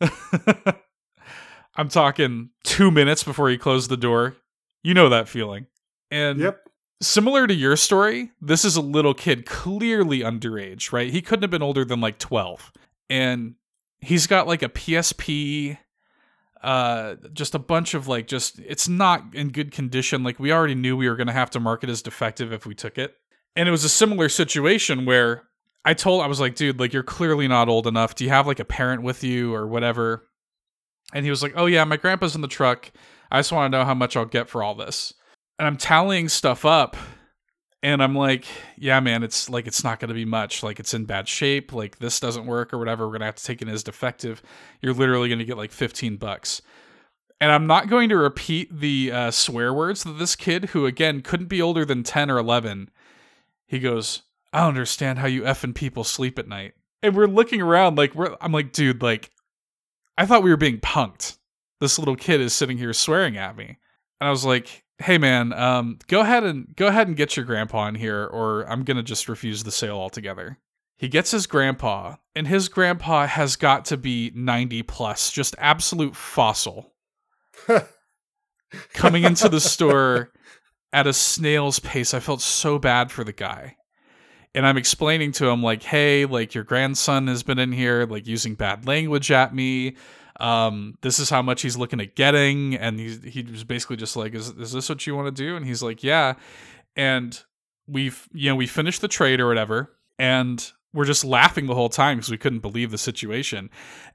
I'm 1.76 1.88
talking 1.88 2.50
two 2.64 2.90
minutes 2.90 3.22
before 3.22 3.50
you 3.50 3.58
close 3.58 3.88
the 3.88 3.96
door. 3.96 4.36
You 4.82 4.94
know 4.94 5.08
that 5.10 5.28
feeling. 5.28 5.66
And 6.10 6.40
yep. 6.40 6.68
similar 7.00 7.46
to 7.46 7.54
your 7.54 7.76
story, 7.76 8.32
this 8.40 8.64
is 8.64 8.76
a 8.76 8.80
little 8.80 9.14
kid 9.14 9.46
clearly 9.46 10.20
underage, 10.20 10.90
right? 10.90 11.10
He 11.10 11.22
couldn't 11.22 11.42
have 11.42 11.50
been 11.50 11.62
older 11.62 11.84
than 11.84 12.00
like 12.00 12.18
12. 12.18 12.72
And 13.10 13.54
he's 14.00 14.26
got 14.26 14.46
like 14.46 14.62
a 14.62 14.68
PSP 14.68 15.78
uh 16.62 17.14
just 17.32 17.54
a 17.54 17.58
bunch 17.58 17.94
of 17.94 18.08
like 18.08 18.26
just 18.26 18.58
it's 18.58 18.88
not 18.88 19.22
in 19.32 19.50
good 19.50 19.70
condition. 19.70 20.24
Like 20.24 20.40
we 20.40 20.52
already 20.52 20.74
knew 20.74 20.96
we 20.96 21.08
were 21.08 21.16
going 21.16 21.28
to 21.28 21.32
have 21.32 21.50
to 21.50 21.60
mark 21.60 21.84
it 21.84 21.90
as 21.90 22.02
defective 22.02 22.52
if 22.52 22.66
we 22.66 22.74
took 22.74 22.98
it. 22.98 23.14
And 23.54 23.68
it 23.68 23.70
was 23.72 23.84
a 23.84 23.88
similar 23.88 24.28
situation 24.28 25.04
where 25.04 25.44
i 25.84 25.94
told 25.94 26.22
i 26.22 26.26
was 26.26 26.40
like 26.40 26.56
dude 26.56 26.80
like 26.80 26.92
you're 26.92 27.04
clearly 27.04 27.46
not 27.48 27.68
old 27.68 27.86
enough. 27.86 28.14
Do 28.14 28.24
you 28.24 28.30
have 28.30 28.46
like 28.46 28.58
a 28.58 28.64
parent 28.64 29.02
with 29.02 29.22
you 29.22 29.54
or 29.54 29.66
whatever? 29.66 30.24
And 31.14 31.24
he 31.24 31.30
was 31.30 31.42
like 31.42 31.52
oh 31.56 31.66
yeah 31.66 31.84
my 31.84 31.96
grandpa's 31.96 32.34
in 32.34 32.40
the 32.40 32.48
truck. 32.48 32.90
I 33.30 33.38
just 33.38 33.52
want 33.52 33.70
to 33.72 33.78
know 33.78 33.84
how 33.84 33.94
much 33.94 34.16
i'll 34.16 34.24
get 34.24 34.48
for 34.48 34.62
all 34.62 34.74
this. 34.74 35.14
And 35.58 35.66
i'm 35.66 35.76
tallying 35.76 36.28
stuff 36.28 36.64
up 36.64 36.96
and 37.82 38.02
i'm 38.02 38.14
like 38.14 38.46
yeah 38.76 39.00
man 39.00 39.22
it's 39.22 39.48
like 39.48 39.66
it's 39.66 39.84
not 39.84 40.00
going 40.00 40.08
to 40.08 40.14
be 40.14 40.24
much. 40.24 40.62
Like 40.62 40.80
it's 40.80 40.94
in 40.94 41.04
bad 41.04 41.28
shape. 41.28 41.72
Like 41.72 41.98
this 41.98 42.20
doesn't 42.20 42.46
work 42.46 42.72
or 42.72 42.78
whatever. 42.78 43.04
We're 43.04 43.12
going 43.12 43.20
to 43.20 43.26
have 43.26 43.36
to 43.36 43.44
take 43.44 43.62
it 43.62 43.68
as 43.68 43.82
defective. 43.82 44.42
You're 44.80 44.94
literally 44.94 45.28
going 45.28 45.38
to 45.38 45.44
get 45.44 45.56
like 45.56 45.72
15 45.72 46.16
bucks. 46.16 46.62
And 47.40 47.52
i'm 47.52 47.68
not 47.68 47.88
going 47.88 48.08
to 48.08 48.16
repeat 48.16 48.80
the 48.80 49.12
uh, 49.12 49.30
swear 49.30 49.72
words 49.72 50.02
that 50.02 50.18
this 50.18 50.34
kid 50.34 50.66
who 50.66 50.86
again 50.86 51.20
couldn't 51.20 51.46
be 51.46 51.62
older 51.62 51.84
than 51.84 52.02
10 52.02 52.30
or 52.30 52.38
11 52.38 52.90
he 53.66 53.78
goes 53.78 54.22
i 54.52 54.58
don't 54.58 54.68
understand 54.70 55.20
how 55.20 55.26
you 55.26 55.42
effing 55.42 55.74
people 55.74 56.02
sleep 56.02 56.38
at 56.38 56.48
night. 56.48 56.74
And 57.02 57.14
we're 57.14 57.26
looking 57.26 57.62
around 57.62 57.96
like 57.96 58.14
we're 58.14 58.34
i'm 58.40 58.52
like 58.52 58.72
dude 58.72 59.02
like 59.02 59.30
i 60.16 60.26
thought 60.26 60.42
we 60.42 60.50
were 60.50 60.56
being 60.56 60.80
punked. 60.80 61.36
This 61.80 61.98
little 61.98 62.16
kid 62.16 62.40
is 62.40 62.52
sitting 62.52 62.78
here 62.78 62.92
swearing 62.92 63.36
at 63.36 63.56
me. 63.56 63.78
And 64.20 64.26
i 64.26 64.30
was 64.30 64.44
like 64.44 64.82
hey 65.00 65.16
man 65.16 65.52
um 65.52 65.98
go 66.08 66.20
ahead 66.20 66.42
and 66.44 66.74
go 66.76 66.88
ahead 66.88 67.06
and 67.06 67.16
get 67.16 67.36
your 67.36 67.46
grandpa 67.46 67.86
in 67.86 67.94
here 67.94 68.24
or 68.26 68.68
i'm 68.68 68.82
gonna 68.82 69.02
just 69.02 69.28
refuse 69.28 69.62
the 69.64 69.70
sale 69.70 69.96
altogether. 69.96 70.58
He 70.96 71.06
gets 71.06 71.30
his 71.30 71.46
grandpa 71.46 72.16
and 72.34 72.48
his 72.48 72.68
grandpa 72.68 73.28
has 73.28 73.54
got 73.54 73.84
to 73.86 73.96
be 73.96 74.32
90 74.34 74.82
plus 74.82 75.30
just 75.30 75.54
absolute 75.58 76.16
fossil. 76.16 76.92
Coming 78.94 79.22
into 79.22 79.48
the 79.48 79.60
store 79.60 80.32
at 80.92 81.06
a 81.06 81.12
snail's 81.12 81.78
pace 81.78 82.14
i 82.14 82.20
felt 82.20 82.40
so 82.40 82.78
bad 82.78 83.12
for 83.12 83.22
the 83.22 83.32
guy. 83.32 83.76
And 84.54 84.66
i'm 84.66 84.76
explaining 84.76 85.30
to 85.32 85.46
him 85.46 85.62
like 85.62 85.84
hey 85.84 86.24
like 86.24 86.54
your 86.54 86.64
grandson 86.64 87.28
has 87.28 87.44
been 87.44 87.60
in 87.60 87.70
here 87.70 88.04
like 88.04 88.26
using 88.26 88.56
bad 88.56 88.86
language 88.86 89.30
at 89.30 89.54
me 89.54 89.94
um 90.38 90.96
this 91.02 91.18
is 91.18 91.30
how 91.30 91.42
much 91.42 91.62
he's 91.62 91.76
looking 91.76 92.00
at 92.00 92.14
getting 92.14 92.74
and 92.76 92.98
he 92.98 93.16
he 93.28 93.42
was 93.42 93.64
basically 93.64 93.96
just 93.96 94.16
like 94.16 94.34
is 94.34 94.50
is 94.50 94.72
this 94.72 94.88
what 94.88 95.06
you 95.06 95.16
want 95.16 95.34
to 95.34 95.42
do? 95.42 95.56
And 95.56 95.66
he's 95.66 95.82
like 95.82 96.02
yeah. 96.02 96.34
And 96.96 97.42
we've 97.86 98.28
you 98.32 98.50
know 98.50 98.56
we 98.56 98.66
finished 98.66 99.00
the 99.00 99.08
trade 99.08 99.40
or 99.40 99.48
whatever 99.48 99.96
and 100.18 100.72
we're 100.94 101.04
just 101.04 101.24
laughing 101.24 101.66
the 101.66 101.74
whole 101.74 101.90
time 101.90 102.16
because 102.16 102.30
we 102.30 102.38
couldn't 102.38 102.60
believe 102.60 102.90
the 102.90 102.98
situation. 102.98 103.68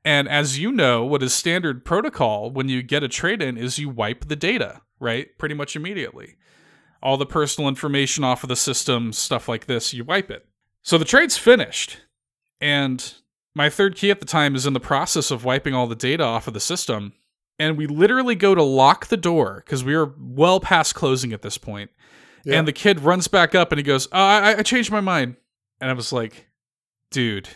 And 0.03 0.27
as 0.27 0.59
you 0.59 0.71
know 0.71 1.05
what 1.05 1.21
is 1.21 1.33
standard 1.33 1.85
protocol 1.85 2.51
when 2.51 2.67
you 2.67 2.81
get 2.81 3.03
a 3.03 3.07
trade 3.07 3.41
in 3.41 3.57
is 3.57 3.79
you 3.79 3.89
wipe 3.89 4.25
the 4.25 4.35
data 4.35 4.81
right? 5.03 5.37
Pretty 5.37 5.53
much 5.53 5.75
immediately. 5.75 6.37
All 7.03 7.17
the 7.17 7.25
personal 7.25 7.67
information 7.67 8.23
off 8.23 8.43
of 8.43 8.49
the 8.49 8.55
system 8.55 9.13
stuff 9.13 9.47
like 9.47 9.65
this 9.65 9.93
you 9.93 10.03
wipe 10.03 10.31
it. 10.31 10.47
So 10.81 10.97
the 10.97 11.05
trade's 11.05 11.37
finished 11.37 12.01
and 12.59 13.13
my 13.55 13.69
third 13.69 13.95
key 13.95 14.11
at 14.11 14.19
the 14.19 14.25
time 14.25 14.55
is 14.55 14.65
in 14.65 14.73
the 14.73 14.79
process 14.79 15.31
of 15.31 15.45
wiping 15.45 15.73
all 15.73 15.87
the 15.87 15.95
data 15.95 16.23
off 16.23 16.47
of 16.47 16.53
the 16.53 16.59
system. 16.59 17.13
And 17.59 17.77
we 17.77 17.85
literally 17.85 18.35
go 18.35 18.55
to 18.55 18.63
lock 18.63 19.07
the 19.07 19.17
door 19.17 19.61
because 19.63 19.83
we 19.83 19.93
are 19.93 20.13
well 20.17 20.59
past 20.59 20.95
closing 20.95 21.33
at 21.33 21.43
this 21.43 21.57
point. 21.57 21.91
Yeah. 22.43 22.57
And 22.57 22.67
the 22.67 22.73
kid 22.73 22.99
runs 22.99 23.27
back 23.27 23.55
up 23.55 23.71
and 23.71 23.79
he 23.79 23.83
goes, 23.83 24.07
oh, 24.11 24.19
I, 24.19 24.57
I 24.57 24.63
changed 24.63 24.91
my 24.91 25.01
mind. 25.01 25.35
And 25.79 25.89
I 25.89 25.93
was 25.93 26.11
like, 26.11 26.47
dude, 27.11 27.49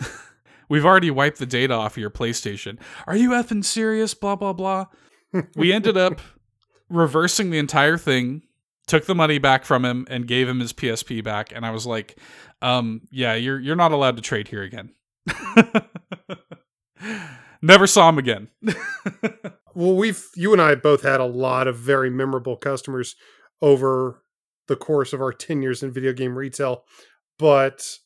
we've 0.68 0.84
already 0.84 1.10
wiped 1.10 1.38
the 1.38 1.46
data 1.46 1.74
off 1.74 1.92
of 1.92 1.98
your 1.98 2.10
PlayStation. 2.10 2.78
Are 3.06 3.16
you 3.16 3.30
effing 3.30 3.64
serious? 3.64 4.12
Blah 4.14 4.36
blah 4.36 4.52
blah. 4.52 4.86
we 5.56 5.72
ended 5.72 5.96
up 5.96 6.20
reversing 6.88 7.50
the 7.50 7.58
entire 7.58 7.96
thing, 7.96 8.42
took 8.86 9.06
the 9.06 9.14
money 9.14 9.38
back 9.38 9.64
from 9.64 9.84
him, 9.84 10.06
and 10.10 10.26
gave 10.26 10.48
him 10.48 10.60
his 10.60 10.72
PSP 10.72 11.22
back. 11.22 11.52
And 11.54 11.64
I 11.64 11.70
was 11.70 11.86
like, 11.86 12.18
um, 12.62 13.02
"Yeah, 13.10 13.34
you're 13.34 13.60
you're 13.60 13.76
not 13.76 13.92
allowed 13.92 14.16
to 14.16 14.22
trade 14.22 14.48
here 14.48 14.62
again." 14.62 14.90
Never 17.62 17.86
saw 17.86 18.08
him 18.08 18.18
again. 18.18 18.48
well, 19.74 19.96
we've 19.96 20.22
you 20.34 20.52
and 20.52 20.60
I 20.60 20.74
both 20.74 21.02
had 21.02 21.20
a 21.20 21.24
lot 21.24 21.66
of 21.66 21.76
very 21.76 22.10
memorable 22.10 22.56
customers 22.56 23.16
over 23.62 24.22
the 24.68 24.76
course 24.76 25.12
of 25.12 25.20
our 25.20 25.32
10 25.32 25.62
years 25.62 25.82
in 25.82 25.92
video 25.92 26.12
game 26.12 26.36
retail, 26.36 26.84
but 27.38 27.98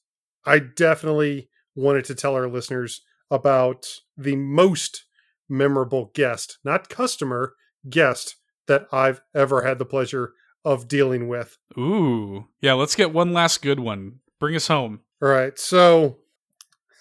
I 0.44 0.60
definitely 0.60 1.48
wanted 1.74 2.04
to 2.06 2.14
tell 2.14 2.34
our 2.34 2.48
listeners 2.48 3.02
about 3.30 3.86
the 4.16 4.36
most 4.36 5.04
memorable 5.48 6.10
guest, 6.14 6.58
not 6.64 6.88
customer, 6.88 7.54
guest 7.88 8.36
that 8.66 8.86
I've 8.92 9.20
ever 9.34 9.62
had 9.62 9.78
the 9.78 9.84
pleasure 9.84 10.32
of 10.64 10.88
dealing 10.88 11.28
with. 11.28 11.56
Ooh. 11.76 12.46
Yeah, 12.60 12.74
let's 12.74 12.94
get 12.94 13.12
one 13.12 13.32
last 13.32 13.62
good 13.62 13.80
one. 13.80 14.20
Bring 14.38 14.54
us 14.54 14.68
home. 14.68 15.00
All 15.22 15.28
right. 15.28 15.58
So 15.58 16.18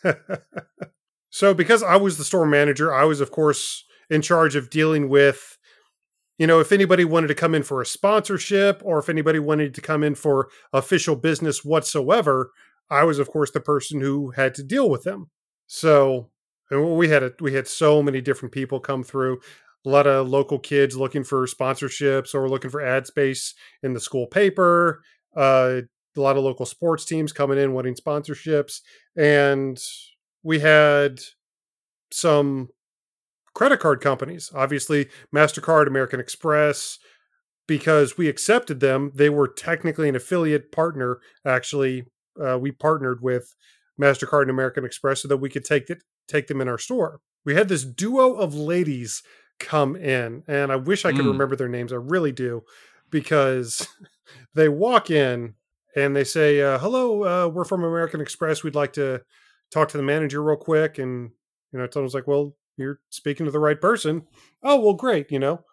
So 1.30 1.54
because 1.54 1.84
I 1.84 1.98
was 1.98 2.18
the 2.18 2.24
store 2.24 2.46
manager, 2.46 2.94
I 2.94 3.04
was 3.04 3.22
of 3.22 3.32
course 3.32 3.84
in 4.10 4.22
charge 4.22 4.56
of 4.56 4.70
dealing 4.70 5.10
with 5.10 5.58
you 6.40 6.46
know, 6.46 6.60
if 6.60 6.72
anybody 6.72 7.04
wanted 7.04 7.28
to 7.28 7.36
come 7.36 7.56
in 7.56 7.64
for 7.64 7.82
a 7.82 7.86
sponsorship 7.86 8.82
or 8.86 9.00
if 9.00 9.10
anybody 9.10 9.40
wanted 9.40 9.74
to 9.74 9.82
come 9.82 10.04
in 10.04 10.14
for 10.14 10.50
official 10.72 11.16
business 11.16 11.66
whatsoever, 11.66 12.52
I 12.90 13.04
was 13.04 13.20
of 13.20 13.30
course 13.30 13.52
the 13.52 13.60
person 13.60 14.02
who 14.02 14.32
had 14.32 14.54
to 14.56 14.64
deal 14.64 14.90
with 14.90 15.04
them. 15.04 15.30
So 15.66 16.30
we 16.72 17.10
had 17.10 17.24
a, 17.24 17.34
we 17.40 17.54
had 17.54 17.68
so 17.68 18.04
many 18.04 18.22
different 18.22 18.54
people 18.54 18.80
come 18.80 19.04
through. 19.04 19.40
A 19.86 19.90
lot 19.90 20.08
of 20.08 20.28
local 20.28 20.60
kids 20.60 20.98
looking 20.98 21.24
for 21.24 21.46
sponsorships 21.48 22.34
or 22.36 22.50
looking 22.50 22.72
for 22.72 22.82
ad 22.82 23.08
space 23.08 23.54
in 23.82 23.94
the 23.94 24.00
school 24.00 24.28
paper. 24.28 25.02
Uh, 25.36 25.82
a 26.18 26.22
lot 26.22 26.38
of 26.38 26.44
local 26.44 26.66
sports 26.66 27.06
teams 27.06 27.32
coming 27.32 27.58
in 27.58 27.74
wanting 27.74 27.96
sponsorships, 27.96 28.82
and 29.16 29.80
we 30.44 30.60
had 30.60 31.20
some 32.12 32.70
credit 33.54 33.80
card 33.80 34.02
companies, 34.02 34.52
obviously 34.54 35.08
MasterCard, 35.36 35.88
American 35.88 36.20
Express, 36.20 37.00
because 37.68 38.18
we 38.18 38.30
accepted 38.30 38.80
them. 38.80 39.12
They 39.14 39.30
were 39.30 39.48
technically 39.48 40.08
an 40.08 40.16
affiliate 40.16 40.72
partner. 40.72 41.20
Actually, 41.46 42.06
uh, 42.40 42.58
we 42.58 42.72
partnered 42.72 43.22
with 43.22 43.56
MasterCard 44.00 44.44
and 44.44 44.52
American 44.52 44.86
Express 44.86 45.22
so 45.22 45.28
that 45.28 45.38
we 45.38 45.50
could 45.50 45.66
take 45.66 45.90
it, 45.90 46.04
take 46.28 46.48
them 46.48 46.62
in 46.62 46.68
our 46.68 46.78
store. 46.78 47.20
We 47.46 47.56
had 47.56 47.68
this 47.68 47.84
duo 47.84 48.34
of 48.34 48.54
ladies 48.54 49.24
come 49.60 49.96
in, 49.96 50.44
and 50.48 50.72
I 50.72 50.76
wish 50.76 51.04
I 51.04 51.12
could 51.12 51.26
mm. 51.26 51.32
remember 51.32 51.56
their 51.56 51.68
names. 51.68 51.92
I 51.92 51.98
really 51.98 52.32
do, 52.32 52.64
because 53.10 53.88
they 54.54 54.70
walk 54.70 55.10
in 55.10 55.56
and 55.98 56.16
they 56.16 56.24
say, 56.24 56.62
uh, 56.62 56.78
"Hello, 56.78 57.24
uh, 57.24 57.48
we're 57.50 57.66
from 57.66 57.84
American 57.84 58.22
Express. 58.22 58.64
We'd 58.64 58.76
like 58.76 58.94
to 58.94 59.22
talk 59.72 59.90
to 59.90 59.98
the 59.98 60.04
manager 60.04 60.44
real 60.44 60.56
quick." 60.56 61.00
And 61.00 61.32
you 61.74 61.80
know, 61.80 61.86
I 61.86 61.88
told 61.88 62.02
him, 62.02 62.04
"Was 62.04 62.14
like, 62.14 62.28
well, 62.28 62.56
you're 62.78 63.00
speaking 63.10 63.46
to 63.46 63.52
the 63.52 63.60
right 63.60 63.82
person." 63.82 64.28
Oh, 64.64 64.80
well, 64.80 64.94
great. 64.94 65.32
You 65.32 65.40
know, 65.40 65.64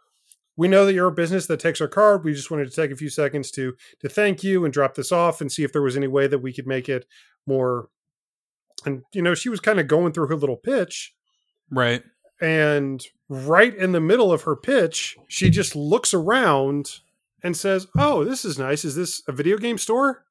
we 0.57 0.67
know 0.67 0.87
that 0.87 0.95
you're 0.95 1.09
a 1.09 1.13
business 1.13 1.47
that 1.47 1.61
takes 1.61 1.81
our 1.81 1.89
card. 1.89 2.25
We 2.25 2.33
just 2.33 2.51
wanted 2.51 2.71
to 2.71 2.75
take 2.75 2.91
a 2.91 2.97
few 2.97 3.11
seconds 3.11 3.51
to 3.53 3.75
to 4.01 4.09
thank 4.09 4.43
you 4.43 4.65
and 4.65 4.73
drop 4.73 4.95
this 4.95 5.13
off 5.13 5.43
and 5.43 5.53
see 5.53 5.63
if 5.63 5.73
there 5.73 5.83
was 5.83 5.97
any 5.97 6.09
way 6.09 6.27
that 6.27 6.39
we 6.39 6.55
could 6.55 6.67
make 6.67 6.89
it 6.89 7.07
more. 7.47 7.89
And 8.87 9.03
you 9.13 9.21
know, 9.21 9.35
she 9.35 9.51
was 9.51 9.61
kind 9.61 9.79
of 9.79 9.89
going 9.89 10.13
through 10.13 10.29
her 10.29 10.37
little 10.37 10.57
pitch, 10.57 11.15
right? 11.71 12.03
And 12.41 13.05
right 13.29 13.75
in 13.75 13.93
the 13.93 14.01
middle 14.01 14.33
of 14.33 14.43
her 14.43 14.57
pitch, 14.57 15.17
she 15.29 15.51
just 15.51 15.77
looks 15.77 16.15
around 16.15 17.01
and 17.45 17.57
says, 17.57 17.87
"Oh, 17.97 18.25
this 18.25 18.45
is 18.45 18.59
nice. 18.59 18.85
Is 18.85 18.97
this 18.97 19.23
a 19.29 19.33
video 19.33 19.59
game 19.59 19.79
store?" 19.79 20.25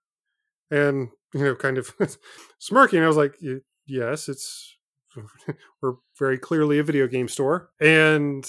And 0.72 1.09
you 1.33 1.43
know, 1.43 1.56
kind 1.56 1.77
of 1.77 1.95
smirking. 2.59 3.01
I 3.01 3.08
was 3.08 3.16
like, 3.16 3.38
"Yes, 3.85 4.27
it's 4.27 4.75
we're 5.82 5.93
very 6.17 6.40
clearly 6.40 6.80
a 6.80 6.83
video 6.83 7.08
game 7.08 7.30
store." 7.30 7.69
And 7.80 8.45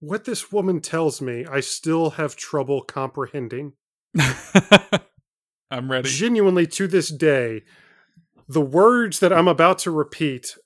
what 0.00 0.24
this 0.24 0.50
woman 0.50 0.80
tells 0.80 1.20
me, 1.20 1.44
I 1.48 1.60
still 1.60 2.10
have 2.10 2.34
trouble 2.34 2.82
comprehending. 2.82 3.74
I'm 5.70 5.90
ready. 5.90 6.08
Genuinely, 6.08 6.66
to 6.66 6.88
this 6.88 7.10
day, 7.10 7.62
the 8.48 8.62
words 8.62 9.20
that 9.20 9.34
I'm 9.34 9.48
about 9.48 9.78
to 9.80 9.90
repeat, 9.90 10.56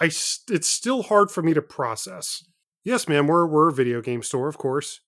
I 0.00 0.06
it's 0.06 0.68
still 0.68 1.02
hard 1.02 1.32
for 1.32 1.42
me 1.42 1.52
to 1.52 1.62
process. 1.62 2.44
Yes, 2.84 3.08
ma'am, 3.08 3.26
we're 3.26 3.46
we're 3.46 3.68
a 3.68 3.72
video 3.72 4.00
game 4.00 4.22
store, 4.22 4.48
of 4.48 4.56
course 4.56 5.00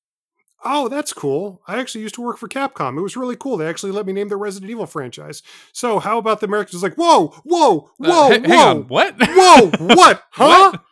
oh, 0.65 0.89
that's 0.89 1.12
cool. 1.12 1.62
I 1.68 1.78
actually 1.78 2.02
used 2.02 2.15
to 2.17 2.23
work 2.23 2.39
for 2.39 2.49
Capcom. 2.49 2.99
It 2.99 3.02
was 3.02 3.17
really 3.17 3.36
cool. 3.36 3.57
They 3.57 3.68
actually 3.68 3.93
let 3.93 4.07
me 4.07 4.12
name 4.12 4.28
the 4.28 4.36
Resident 4.36 4.70
Evil 4.70 4.86
franchise. 4.86 5.43
So 5.73 5.99
how 5.99 6.18
about 6.18 6.41
the 6.41 6.47
Americans? 6.47 6.83
Like, 6.83 6.94
whoa, 6.94 7.28
whoa, 7.44 7.91
whoa, 7.99 8.33
uh, 8.33 8.39
whoa, 8.41 8.70
on, 8.70 8.89
what? 8.89 9.15
whoa, 9.20 9.70
what? 9.94 10.23
Huh? 10.33 10.70
What? 10.73 10.83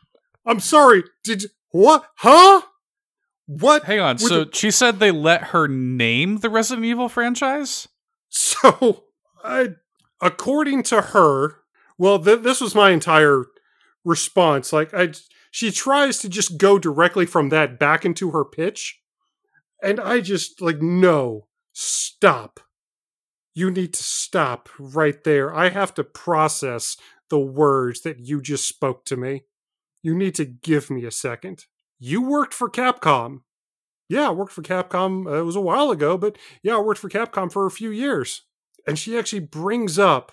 I'm 0.46 0.60
sorry. 0.60 1.04
Did 1.24 1.42
you, 1.42 1.48
what? 1.70 2.04
Huh? 2.16 2.62
What? 3.46 3.84
Hang 3.84 4.00
on. 4.00 4.18
So 4.18 4.44
the, 4.44 4.50
she 4.52 4.70
said 4.70 4.98
they 4.98 5.10
let 5.10 5.44
her 5.44 5.66
name 5.68 6.38
the 6.38 6.50
Resident 6.50 6.86
Evil 6.86 7.08
franchise. 7.08 7.88
So, 8.34 9.04
I, 9.44 9.74
according 10.20 10.84
to 10.84 11.02
her, 11.02 11.56
well, 11.98 12.18
th- 12.18 12.40
this 12.40 12.60
was 12.60 12.74
my 12.74 12.90
entire 12.90 13.44
response. 14.04 14.72
Like, 14.72 14.94
I, 14.94 15.12
she 15.50 15.70
tries 15.70 16.18
to 16.20 16.30
just 16.30 16.56
go 16.56 16.78
directly 16.78 17.26
from 17.26 17.50
that 17.50 17.78
back 17.78 18.06
into 18.06 18.30
her 18.30 18.44
pitch 18.44 19.01
and 19.82 19.98
I 19.98 20.20
just 20.20 20.62
like, 20.62 20.80
no, 20.80 21.48
stop. 21.72 22.60
You 23.54 23.70
need 23.70 23.92
to 23.94 24.02
stop 24.02 24.68
right 24.78 25.22
there. 25.24 25.54
I 25.54 25.68
have 25.68 25.92
to 25.94 26.04
process 26.04 26.96
the 27.28 27.40
words 27.40 28.02
that 28.02 28.20
you 28.20 28.40
just 28.40 28.66
spoke 28.66 29.04
to 29.06 29.16
me. 29.16 29.42
You 30.02 30.14
need 30.14 30.34
to 30.36 30.44
give 30.44 30.88
me 30.88 31.04
a 31.04 31.10
second. 31.10 31.66
You 31.98 32.22
worked 32.22 32.54
for 32.54 32.70
Capcom. 32.70 33.40
Yeah, 34.08 34.28
I 34.28 34.32
worked 34.32 34.52
for 34.52 34.62
Capcom. 34.62 35.26
Uh, 35.26 35.40
it 35.40 35.44
was 35.44 35.56
a 35.56 35.60
while 35.60 35.90
ago, 35.90 36.16
but 36.16 36.36
yeah, 36.62 36.76
I 36.76 36.80
worked 36.80 37.00
for 37.00 37.08
Capcom 37.08 37.52
for 37.52 37.66
a 37.66 37.70
few 37.70 37.90
years. 37.90 38.42
And 38.86 38.98
she 38.98 39.18
actually 39.18 39.40
brings 39.40 39.98
up 39.98 40.32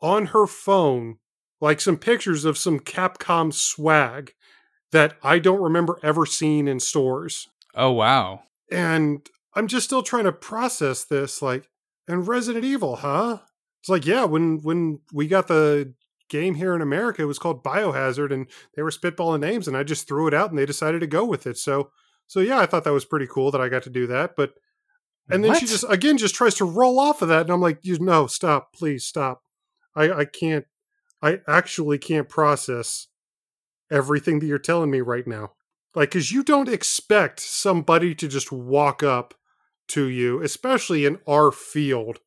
on 0.00 0.26
her 0.26 0.46
phone 0.46 1.18
like 1.60 1.80
some 1.80 1.96
pictures 1.96 2.44
of 2.44 2.58
some 2.58 2.80
Capcom 2.80 3.52
swag 3.52 4.34
that 4.92 5.16
I 5.22 5.38
don't 5.38 5.62
remember 5.62 5.98
ever 6.02 6.26
seeing 6.26 6.68
in 6.68 6.80
stores. 6.80 7.48
Oh, 7.74 7.92
wow 7.92 8.42
and 8.70 9.28
I'm 9.54 9.66
just 9.68 9.86
still 9.86 10.02
trying 10.02 10.24
to 10.24 10.32
process 10.32 11.04
this. 11.04 11.40
Like, 11.40 11.68
and 12.08 12.26
Resident 12.26 12.64
Evil, 12.64 12.96
huh? 12.96 13.38
It's 13.80 13.88
like, 13.88 14.06
yeah, 14.06 14.24
when 14.24 14.58
when 14.62 15.00
we 15.12 15.28
got 15.28 15.48
the 15.48 15.94
game 16.28 16.54
here 16.54 16.74
in 16.74 16.82
America, 16.82 17.22
it 17.22 17.26
was 17.26 17.38
called 17.38 17.64
Biohazard, 17.64 18.32
and 18.32 18.46
they 18.74 18.82
were 18.82 18.90
spitballing 18.90 19.40
names, 19.40 19.68
and 19.68 19.76
I 19.76 19.82
just 19.82 20.08
threw 20.08 20.26
it 20.26 20.34
out, 20.34 20.50
and 20.50 20.58
they 20.58 20.66
decided 20.66 21.00
to 21.00 21.06
go 21.06 21.24
with 21.24 21.46
it. 21.46 21.56
So, 21.56 21.90
so 22.26 22.40
yeah, 22.40 22.58
I 22.58 22.66
thought 22.66 22.84
that 22.84 22.92
was 22.92 23.04
pretty 23.04 23.26
cool 23.26 23.50
that 23.50 23.60
I 23.60 23.68
got 23.68 23.84
to 23.84 23.90
do 23.90 24.06
that. 24.08 24.36
But, 24.36 24.54
and 25.30 25.42
then 25.42 25.52
what? 25.52 25.60
she 25.60 25.66
just 25.66 25.84
again 25.88 26.18
just 26.18 26.34
tries 26.34 26.54
to 26.56 26.64
roll 26.64 26.98
off 26.98 27.22
of 27.22 27.28
that, 27.28 27.42
and 27.42 27.50
I'm 27.50 27.60
like, 27.60 27.78
you 27.82 27.98
no, 27.98 28.26
stop, 28.26 28.72
please 28.72 29.04
stop. 29.04 29.42
I 29.94 30.10
I 30.10 30.24
can't. 30.24 30.66
I 31.22 31.40
actually 31.48 31.98
can't 31.98 32.28
process 32.28 33.08
everything 33.90 34.40
that 34.40 34.46
you're 34.46 34.58
telling 34.58 34.90
me 34.90 35.00
right 35.00 35.26
now. 35.26 35.52
Like, 35.96 36.10
because 36.10 36.30
you 36.30 36.42
don't 36.42 36.68
expect 36.68 37.40
somebody 37.40 38.14
to 38.16 38.28
just 38.28 38.52
walk 38.52 39.02
up 39.02 39.32
to 39.88 40.04
you, 40.04 40.42
especially 40.42 41.06
in 41.06 41.18
our 41.26 41.50
field, 41.50 42.18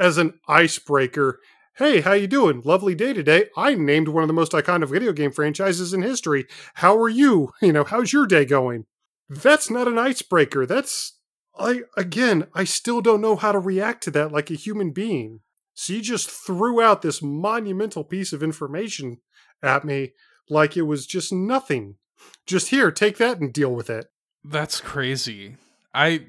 as 0.00 0.16
an 0.16 0.40
icebreaker. 0.48 1.38
Hey, 1.76 2.00
how 2.00 2.14
you 2.14 2.26
doing? 2.26 2.62
Lovely 2.64 2.94
day 2.94 3.12
today. 3.12 3.50
I 3.54 3.74
named 3.74 4.08
one 4.08 4.24
of 4.24 4.28
the 4.28 4.32
most 4.32 4.52
iconic 4.52 4.88
video 4.88 5.12
game 5.12 5.30
franchises 5.30 5.92
in 5.92 6.00
history. 6.00 6.46
How 6.76 6.96
are 6.96 7.10
you? 7.10 7.52
You 7.60 7.74
know, 7.74 7.84
how's 7.84 8.14
your 8.14 8.26
day 8.26 8.46
going? 8.46 8.86
That's 9.28 9.68
not 9.68 9.88
an 9.88 9.98
icebreaker. 9.98 10.64
That's 10.64 11.18
I 11.58 11.82
again, 11.98 12.46
I 12.54 12.64
still 12.64 13.02
don't 13.02 13.20
know 13.20 13.36
how 13.36 13.52
to 13.52 13.58
react 13.58 14.04
to 14.04 14.10
that 14.12 14.32
like 14.32 14.50
a 14.50 14.54
human 14.54 14.92
being. 14.92 15.40
So 15.74 15.92
you 15.92 16.00
just 16.00 16.30
threw 16.30 16.80
out 16.80 17.02
this 17.02 17.20
monumental 17.20 18.04
piece 18.04 18.32
of 18.32 18.42
information 18.42 19.18
at 19.62 19.84
me 19.84 20.14
like 20.48 20.78
it 20.78 20.82
was 20.82 21.06
just 21.06 21.30
nothing. 21.30 21.96
Just 22.46 22.68
here, 22.68 22.90
take 22.90 23.18
that 23.18 23.40
and 23.40 23.52
deal 23.52 23.74
with 23.74 23.90
it. 23.90 24.06
That's 24.44 24.80
crazy. 24.80 25.56
I 25.94 26.26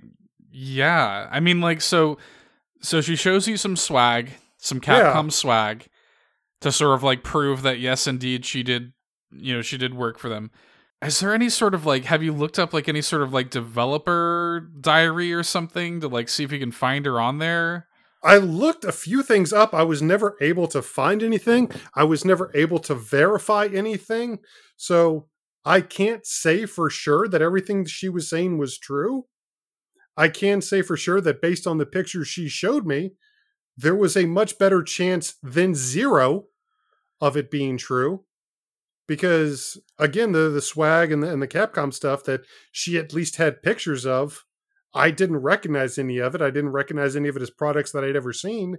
yeah. 0.52 1.28
I 1.32 1.40
mean 1.40 1.62
like 1.62 1.82
so 1.82 2.18
so 2.82 3.02
she 3.02 3.16
shows 3.16 3.48
you 3.48 3.58
some 3.58 3.76
swag, 3.76 4.32
some 4.58 4.82
Capcom 4.82 5.26
yeah. 5.26 5.30
swag 5.30 5.88
to 6.62 6.72
sort 6.72 6.96
of 6.96 7.04
like 7.04 7.24
prove 7.24 7.62
that 7.62 7.80
yes 7.80 8.08
indeed 8.08 8.46
she 8.46 8.64
did 8.64 8.94
you 9.32 9.56
know, 9.56 9.62
she 9.62 9.78
did 9.78 9.94
work 9.94 10.18
for 10.18 10.30
them. 10.30 10.52
Is 11.04 11.20
there 11.20 11.34
any 11.34 11.50
sort 11.50 11.76
of 11.76 11.86
like 11.86 12.06
have 12.06 12.24
you 12.24 12.34
looked 12.34 12.58
up 12.58 12.74
like 12.74 12.90
any 12.90 13.02
sort 13.02 13.22
of 13.22 13.34
like 13.34 13.50
developer 13.50 14.68
diary 14.82 15.32
or 15.32 15.44
something 15.44 16.02
to 16.02 16.08
like 16.08 16.28
see 16.30 16.44
if 16.44 16.52
you 16.52 16.60
can 16.60 16.72
find 16.72 17.06
her 17.06 17.20
on 17.20 17.38
there? 17.38 17.88
I 18.24 18.38
looked 18.38 18.84
a 18.84 18.92
few 18.92 19.22
things 19.22 19.54
up. 19.54 19.76
I 19.76 19.84
was 19.84 20.02
never 20.02 20.36
able 20.42 20.68
to 20.68 20.82
find 20.82 21.22
anything. 21.22 21.70
I 21.94 22.04
was 22.04 22.26
never 22.26 22.52
able 22.56 22.80
to 22.80 22.96
verify 22.96 23.68
anything. 23.72 24.40
So 24.76 25.28
I 25.68 25.82
can't 25.82 26.26
say 26.26 26.66
for 26.66 26.90
sure 26.90 27.28
that 27.28 27.42
everything 27.42 27.84
she 27.84 28.08
was 28.08 28.30
saying 28.30 28.58
was 28.58 28.78
true. 28.78 29.26
I 30.16 30.30
can 30.30 30.62
say 30.62 30.82
for 30.82 30.96
sure 30.96 31.20
that 31.20 31.42
based 31.42 31.68
on 31.68 31.78
the 31.78 31.86
pictures 31.86 32.30
she 32.30 32.48
showed 32.48 32.86
me, 32.86 33.16
there 33.76 33.94
was 33.94 34.16
a 34.16 34.26
much 34.26 34.58
better 34.58 34.82
chance 34.82 35.36
than 35.44 35.76
zero 35.76 36.46
of 37.20 37.36
it 37.36 37.52
being 37.52 37.78
true. 37.78 38.24
Because 39.10 39.78
again, 40.00 40.32
the 40.32 40.48
the 40.48 40.62
swag 40.62 41.12
and 41.12 41.22
the, 41.22 41.34
and 41.34 41.42
the 41.42 41.48
Capcom 41.50 41.94
stuff 41.94 42.24
that 42.24 42.46
she 42.72 42.98
at 42.98 43.14
least 43.14 43.36
had 43.36 43.62
pictures 43.62 44.06
of, 44.06 44.46
I 44.94 45.12
didn't 45.12 45.38
recognize 45.38 45.98
any 45.98 46.18
of 46.18 46.34
it. 46.34 46.42
I 46.42 46.50
didn't 46.50 46.72
recognize 46.72 47.18
any 47.18 47.28
of 47.28 47.36
it 47.36 47.42
as 47.42 47.50
products 47.50 47.92
that 47.92 48.06
I'd 48.06 48.16
ever 48.16 48.32
seen. 48.32 48.78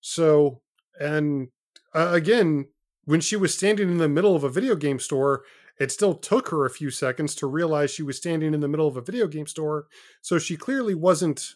So, 0.00 0.62
and 0.98 1.48
uh, 1.94 2.12
again, 2.12 2.68
when 3.04 3.20
she 3.20 3.36
was 3.36 3.54
standing 3.54 3.90
in 3.90 3.98
the 3.98 4.08
middle 4.08 4.34
of 4.34 4.42
a 4.42 4.48
video 4.48 4.74
game 4.74 5.00
store, 5.00 5.42
it 5.80 5.90
still 5.90 6.14
took 6.14 6.48
her 6.50 6.64
a 6.64 6.70
few 6.70 6.90
seconds 6.90 7.34
to 7.36 7.46
realize 7.48 7.90
she 7.90 8.02
was 8.04 8.16
standing 8.18 8.54
in 8.54 8.60
the 8.60 8.68
middle 8.68 8.86
of 8.86 8.96
a 8.96 9.00
video 9.00 9.26
game 9.26 9.46
store. 9.46 9.86
So 10.20 10.38
she 10.38 10.56
clearly 10.56 10.94
wasn't 10.94 11.54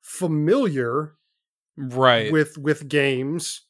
familiar 0.00 1.14
right 1.76 2.32
with 2.32 2.56
with 2.58 2.88
games. 2.88 3.62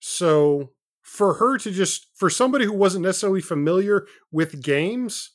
So 0.00 0.72
for 1.02 1.34
her 1.34 1.56
to 1.58 1.70
just 1.70 2.06
for 2.14 2.28
somebody 2.28 2.64
who 2.64 2.72
wasn't 2.72 3.04
necessarily 3.04 3.40
familiar 3.40 4.06
with 4.32 4.62
games 4.62 5.32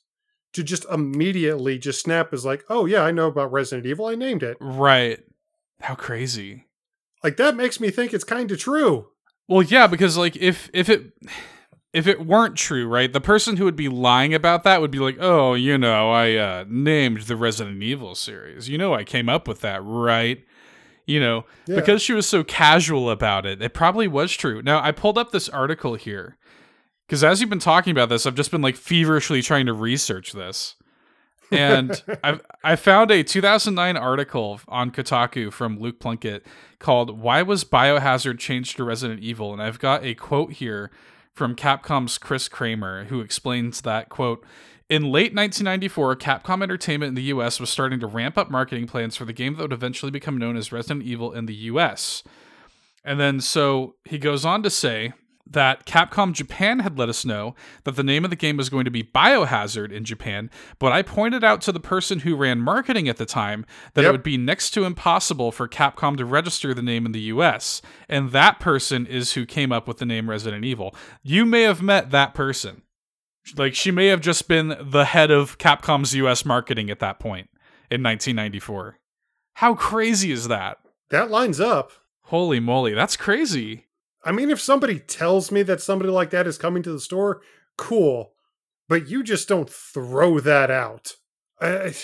to 0.54 0.64
just 0.64 0.86
immediately 0.92 1.78
just 1.78 2.02
snap 2.02 2.34
is 2.34 2.44
like, 2.46 2.64
"Oh 2.70 2.86
yeah, 2.86 3.02
I 3.04 3.12
know 3.12 3.28
about 3.28 3.52
Resident 3.52 3.86
Evil. 3.88 4.06
I 4.06 4.16
named 4.16 4.44
it." 4.44 4.58
right 4.60 5.20
how 5.82 5.96
crazy 5.96 6.66
Like 7.24 7.38
that 7.38 7.56
makes 7.56 7.80
me 7.80 7.90
think 7.90 8.14
it's 8.14 8.24
kind 8.24 8.52
of 8.52 8.60
true. 8.60 9.08
well 9.48 9.64
yeah 9.64 9.88
because 9.88 10.16
like 10.18 10.36
if 10.36 10.70
if 10.74 10.90
it 10.90 11.12
if 11.94 12.08
it 12.08 12.26
weren't 12.26 12.56
true 12.56 12.88
right 12.88 13.12
the 13.14 13.22
person 13.22 13.58
who 13.58 13.66
would 13.66 13.76
be 13.76 13.90
lying 13.90 14.34
about 14.34 14.64
that 14.64 14.80
would 14.82 14.92
be 14.92 15.00
like 15.00 15.18
oh 15.20 15.54
you 15.54 15.78
know 15.78 16.12
i 16.12 16.36
uh 16.36 16.64
named 16.68 17.22
the 17.24 17.36
resident 17.36 17.82
evil 17.84 18.16
series 18.16 18.70
you 18.70 18.78
know 18.78 18.94
i 18.94 19.04
came 19.04 19.28
up 19.30 19.48
with 19.48 19.62
that 19.62 19.82
right 19.84 20.44
you 21.06 21.20
know 21.20 21.46
Yeah. 21.68 21.76
because 21.76 22.02
she 22.02 22.14
was 22.14 22.28
so 22.28 22.44
casual 22.44 23.10
about 23.10 23.46
it 23.46 23.62
it 23.62 23.74
probably 23.74 24.08
was 24.08 24.32
true 24.32 24.62
now 24.62 24.82
i 24.82 24.92
pulled 24.92 25.18
up 25.18 25.32
this 25.32 25.50
article 25.50 25.96
here 25.96 26.38
because 27.08 27.24
as 27.24 27.42
you've 27.42 27.50
been 27.50 27.60
talking 27.60 27.92
about 27.92 28.08
this 28.10 28.26
i've 28.26 28.36
just 28.36 28.52
been 28.52 28.62
like 28.62 28.78
feverishly 28.78 29.42
trying 29.42 29.66
to 29.66 29.74
research 29.74 30.32
this 30.34 30.76
and 31.54 32.02
I 32.24 32.40
I 32.64 32.76
found 32.78 33.12
a 33.12 33.24
2009 33.24 33.98
article 33.98 34.62
on 34.70 34.90
Kotaku 34.92 35.52
from 35.52 35.78
Luke 35.80 36.00
Plunkett 36.00 36.46
called 36.80 37.20
"Why 37.20 37.42
Was 37.42 37.66
Biohazard 37.66 38.40
Changed 38.40 38.78
to 38.78 38.86
Resident 38.86 39.20
Evil?" 39.20 39.52
and 39.52 39.62
I've 39.62 39.78
got 39.78 40.06
a 40.06 40.16
quote 40.16 40.54
here 40.54 40.92
from 41.34 41.56
Capcom's 41.56 42.18
Chris 42.18 42.48
Kramer 42.48 43.06
who 43.06 43.22
explains 43.22 43.82
that 43.82 44.10
quote. 44.10 44.44
In 44.90 45.04
late 45.04 45.34
1994, 45.34 46.18
Capcom 46.18 46.62
Entertainment 46.62 47.10
in 47.10 47.16
the 47.16 47.22
US 47.24 47.60
was 47.60 47.70
starting 47.70 48.00
to 48.02 48.08
ramp 48.08 48.38
up 48.38 48.52
marketing 48.52 48.88
plans 48.88 49.16
for 49.16 49.24
the 49.26 49.34
game 49.34 49.56
that 49.56 49.62
would 49.62 49.74
eventually 49.74 50.12
become 50.12 50.38
known 50.38 50.58
as 50.58 50.72
Resident 50.72 51.04
Evil 51.04 51.32
in 51.32 51.46
the 51.46 51.56
US. 51.56 52.24
And 53.04 53.20
then 53.20 53.40
so 53.40 53.96
he 54.06 54.18
goes 54.18 54.46
on 54.46 54.64
to 54.64 54.70
say 54.70 55.14
that 55.52 55.86
Capcom 55.86 56.34
Japan 56.34 56.80
had 56.80 56.98
let 56.98 57.10
us 57.10 57.26
know 57.26 57.56
that 57.84 57.96
the 57.96 58.04
name 58.04 58.24
of 58.24 58.30
the 58.30 58.36
game 58.36 58.58
was 58.58 58.70
going 58.70 58.86
to 58.86 58.92
be 58.92 59.04
Biohazard 59.04 59.92
in 59.92 60.06
Japan, 60.06 60.50
but 60.80 60.92
I 60.92 61.02
pointed 61.02 61.44
out 61.44 61.62
to 61.62 61.72
the 61.72 61.80
person 61.80 62.20
who 62.20 62.36
ran 62.36 62.60
marketing 62.60 63.08
at 63.08 63.18
the 63.18 63.26
time 63.26 63.66
that 63.94 64.06
it 64.06 64.12
would 64.12 64.24
be 64.24 64.38
next 64.38 64.72
to 64.72 64.86
impossible 64.86 65.52
for 65.52 65.68
Capcom 65.68 66.18
to 66.18 66.26
register 66.26 66.74
the 66.74 66.82
name 66.82 67.06
in 67.06 67.12
the 67.12 67.22
US, 67.22 67.82
and 68.08 68.32
that 68.32 68.60
person 68.60 69.06
is 69.06 69.34
who 69.34 69.46
came 69.46 69.72
up 69.72 69.88
with 69.88 69.98
the 69.98 70.06
name 70.06 70.30
Resident 70.30 70.66
Evil. 70.66 70.96
You 71.24 71.46
may 71.46 71.64
have 71.64 71.82
met 71.82 72.12
that 72.12 72.34
person. 72.34 72.84
Like 73.58 73.76
she 73.76 73.92
may 73.92 74.08
have 74.08 74.22
just 74.22 74.48
been 74.48 74.76
the 74.80 75.06
head 75.06 75.32
of 75.32 75.58
Capcom's 75.58 76.14
US 76.16 76.46
marketing 76.46 76.90
at 76.90 77.00
that 77.00 77.20
point 77.20 77.50
in 77.90 78.04
1994. 78.04 79.00
How 79.56 79.76
crazy 79.76 80.32
is 80.32 80.48
that? 80.48 80.78
That 81.10 81.30
lines 81.30 81.60
up. 81.60 81.92
Holy 82.26 82.60
moly, 82.60 82.94
that's 82.94 83.18
crazy. 83.18 83.88
I 84.24 84.32
mean, 84.32 84.50
if 84.50 84.62
somebody 84.62 85.00
tells 85.00 85.52
me 85.52 85.64
that 85.64 85.82
somebody 85.82 86.12
like 86.12 86.30
that 86.32 86.48
is 86.48 86.58
coming 86.58 86.84
to 86.84 86.92
the 86.92 87.00
store, 87.00 87.42
cool. 87.78 88.34
But 88.88 89.08
you 89.08 89.24
just 89.24 89.48
don't 89.48 89.70
throw 89.70 90.40
that 90.40 90.70
out. 90.70 91.14
I, 91.60 91.96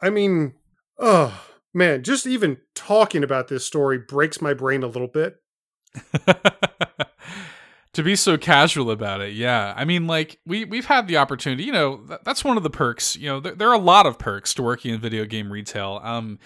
I 0.00 0.10
mean, 0.10 0.54
oh 0.98 1.46
man, 1.74 2.02
just 2.02 2.26
even 2.26 2.58
talking 2.74 3.22
about 3.22 3.48
this 3.48 3.66
story 3.66 3.98
breaks 3.98 4.40
my 4.40 4.54
brain 4.54 4.82
a 4.82 4.88
little 4.88 5.08
bit. 5.08 5.36
to 7.94 8.02
be 8.02 8.16
so 8.16 8.38
casual 8.38 8.90
about 8.90 9.20
it 9.20 9.34
yeah. 9.34 9.74
I 9.76 9.84
mean 9.84 10.06
like 10.06 10.38
we 10.46 10.64
we've 10.64 10.86
had 10.86 11.08
the 11.08 11.16
opportunity 11.18 11.64
you 11.64 11.72
know 11.72 11.98
th- 11.98 12.20
that's 12.24 12.44
one 12.44 12.56
of 12.56 12.62
the 12.62 12.70
perks 12.70 13.16
you 13.16 13.28
know 13.28 13.40
there, 13.40 13.54
there 13.54 13.68
are 13.68 13.74
a 13.74 13.78
lot 13.78 14.06
of 14.06 14.18
perks 14.18 14.54
to 14.54 14.62
working 14.62 14.94
in 14.94 15.00
video 15.00 15.24
game 15.24 15.52
retail. 15.52 16.00
Um 16.02 16.38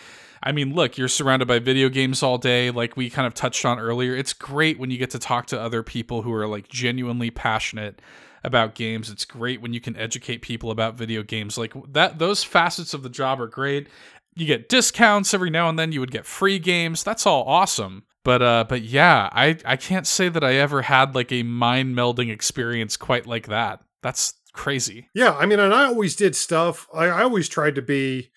i 0.42 0.52
mean 0.52 0.74
look 0.74 0.98
you're 0.98 1.08
surrounded 1.08 1.48
by 1.48 1.58
video 1.58 1.88
games 1.88 2.22
all 2.22 2.36
day 2.36 2.70
like 2.70 2.96
we 2.96 3.08
kind 3.08 3.26
of 3.26 3.34
touched 3.34 3.64
on 3.64 3.78
earlier. 3.78 4.16
It's 4.16 4.32
great 4.32 4.78
when 4.78 4.90
you 4.90 4.98
get 4.98 5.10
to 5.10 5.18
talk 5.18 5.46
to 5.46 5.60
other 5.60 5.82
people 5.82 6.22
who 6.22 6.32
are 6.32 6.46
like 6.46 6.68
genuinely 6.68 7.30
passionate 7.30 8.00
about 8.44 8.74
games. 8.74 9.10
It's 9.10 9.24
great 9.24 9.60
when 9.60 9.72
you 9.72 9.80
can 9.80 9.96
educate 9.96 10.40
people 10.40 10.70
about 10.70 10.94
video 10.94 11.22
games. 11.22 11.58
Like 11.58 11.74
that 11.92 12.18
those 12.18 12.44
facets 12.44 12.94
of 12.94 13.02
the 13.02 13.08
job 13.08 13.40
are 13.40 13.48
great. 13.48 13.88
You 14.34 14.46
get 14.46 14.68
discounts 14.68 15.32
every 15.32 15.50
now 15.50 15.68
and 15.68 15.78
then. 15.78 15.92
You 15.92 16.00
would 16.00 16.10
get 16.10 16.26
free 16.26 16.58
games. 16.58 17.02
That's 17.02 17.26
all 17.26 17.44
awesome 17.44 18.04
but 18.26 18.42
uh 18.42 18.64
but 18.68 18.82
yeah 18.82 19.30
i 19.32 19.56
i 19.64 19.76
can't 19.76 20.06
say 20.06 20.28
that 20.28 20.44
i 20.44 20.54
ever 20.54 20.82
had 20.82 21.14
like 21.14 21.32
a 21.32 21.42
mind 21.42 21.96
melding 21.96 22.30
experience 22.30 22.96
quite 22.96 23.26
like 23.26 23.46
that 23.46 23.80
that's 24.02 24.34
crazy 24.56 25.08
Yeah, 25.14 25.34
I 25.34 25.46
mean, 25.46 25.60
and 25.60 25.72
I 25.72 25.84
always 25.84 26.16
did 26.16 26.34
stuff. 26.34 26.88
I, 26.92 27.06
I 27.06 27.22
always 27.22 27.48
tried 27.48 27.76
to 27.76 27.82
be, 27.82 28.30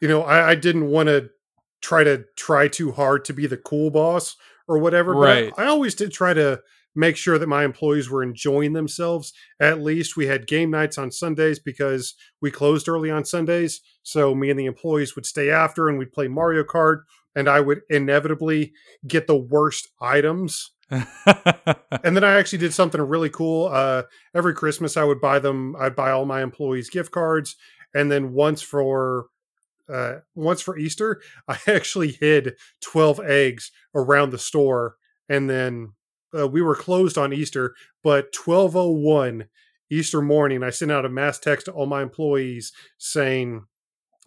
you 0.00 0.06
know, 0.06 0.22
I, 0.22 0.50
I 0.50 0.54
didn't 0.54 0.88
want 0.88 1.08
to 1.08 1.30
try 1.80 2.04
to 2.04 2.24
try 2.36 2.68
too 2.68 2.92
hard 2.92 3.24
to 3.24 3.32
be 3.32 3.46
the 3.46 3.56
cool 3.56 3.90
boss 3.90 4.36
or 4.68 4.78
whatever. 4.78 5.14
Right. 5.14 5.50
But 5.56 5.62
I, 5.62 5.66
I 5.66 5.68
always 5.68 5.94
did 5.94 6.12
try 6.12 6.34
to 6.34 6.60
make 6.94 7.16
sure 7.16 7.38
that 7.38 7.48
my 7.48 7.64
employees 7.64 8.10
were 8.10 8.22
enjoying 8.22 8.74
themselves. 8.74 9.32
At 9.60 9.80
least 9.80 10.16
we 10.16 10.26
had 10.26 10.46
game 10.46 10.70
nights 10.70 10.98
on 10.98 11.10
Sundays 11.10 11.58
because 11.58 12.14
we 12.42 12.50
closed 12.50 12.88
early 12.88 13.10
on 13.10 13.24
Sundays. 13.24 13.80
So 14.02 14.34
me 14.34 14.50
and 14.50 14.58
the 14.58 14.66
employees 14.66 15.14
would 15.14 15.26
stay 15.26 15.50
after 15.50 15.88
and 15.88 15.98
we'd 15.98 16.12
play 16.12 16.28
Mario 16.28 16.62
Kart. 16.62 17.02
And 17.38 17.48
I 17.48 17.60
would 17.60 17.82
inevitably 17.88 18.72
get 19.06 19.26
the 19.26 19.36
worst 19.36 19.88
items 20.00 20.72
and 20.90 22.16
then 22.16 22.24
I 22.24 22.38
actually 22.38 22.60
did 22.60 22.72
something 22.72 23.00
really 23.00 23.28
cool. 23.28 23.68
Uh, 23.70 24.04
every 24.34 24.54
Christmas, 24.54 24.96
I 24.96 25.04
would 25.04 25.20
buy 25.20 25.38
them. 25.38 25.76
I'd 25.76 25.94
buy 25.94 26.10
all 26.10 26.24
my 26.24 26.42
employees 26.42 26.88
gift 26.88 27.12
cards, 27.12 27.56
and 27.94 28.10
then 28.10 28.32
once 28.32 28.62
for 28.62 29.26
uh, 29.92 30.16
once 30.34 30.62
for 30.62 30.78
Easter, 30.78 31.20
I 31.48 31.58
actually 31.66 32.12
hid 32.12 32.54
twelve 32.80 33.20
eggs 33.20 33.70
around 33.94 34.30
the 34.30 34.38
store, 34.38 34.96
and 35.28 35.50
then 35.50 35.92
uh, 36.36 36.48
we 36.48 36.62
were 36.62 36.76
closed 36.76 37.18
on 37.18 37.34
Easter. 37.34 37.74
But 38.02 38.32
twelve 38.32 38.74
oh 38.74 38.90
one 38.90 39.48
Easter 39.90 40.22
morning, 40.22 40.62
I 40.62 40.70
sent 40.70 40.92
out 40.92 41.04
a 41.04 41.10
mass 41.10 41.38
text 41.38 41.66
to 41.66 41.72
all 41.72 41.86
my 41.86 42.02
employees 42.02 42.72
saying. 42.96 43.66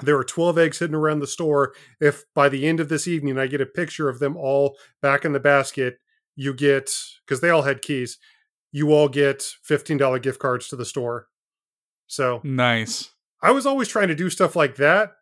There 0.02 0.18
are 0.18 0.24
12 0.24 0.58
eggs 0.58 0.80
hidden 0.80 0.96
around 0.96 1.20
the 1.20 1.28
store. 1.28 1.74
If 2.00 2.26
by 2.34 2.50
the 2.50 2.68
end 2.68 2.80
of 2.80 2.90
this 2.90 3.08
evening 3.08 3.38
I 3.38 3.48
get 3.48 3.62
a 3.62 3.66
picture 3.66 4.10
of 4.10 4.20
them 4.20 4.36
all 4.38 4.78
back 5.02 5.26
in 5.26 5.34
the 5.34 5.40
basket, 5.40 6.00
you 6.36 6.54
get 6.54 6.92
because 7.26 7.42
they 7.42 7.50
all 7.50 7.64
had 7.64 7.82
keys 7.82 8.18
you 8.72 8.94
all 8.94 9.10
get 9.10 9.46
$15 9.68 10.22
gift 10.22 10.40
cards 10.40 10.68
to 10.70 10.76
the 10.76 10.86
store. 10.86 11.28
So 12.08 12.42
nice. 12.44 13.12
I 13.42 13.52
was 13.52 13.66
always 13.66 13.88
trying 13.88 14.08
to 14.10 14.16
do 14.16 14.30
stuff 14.30 14.56
like 14.56 14.76
that 14.78 15.14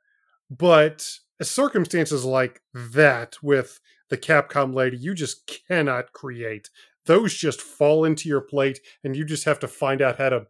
but 0.49 1.07
circumstances 1.41 2.25
like 2.25 2.61
that 2.73 3.37
with 3.41 3.79
the 4.09 4.17
capcom 4.17 4.73
lady 4.73 4.97
you 4.97 5.13
just 5.13 5.47
cannot 5.67 6.11
create. 6.13 6.69
Those 7.05 7.33
just 7.33 7.61
fall 7.61 8.05
into 8.05 8.29
your 8.29 8.41
plate 8.41 8.79
and 9.03 9.15
you 9.15 9.25
just 9.25 9.45
have 9.45 9.59
to 9.59 9.67
find 9.67 10.01
out 10.01 10.17
how 10.17 10.29
to 10.29 10.47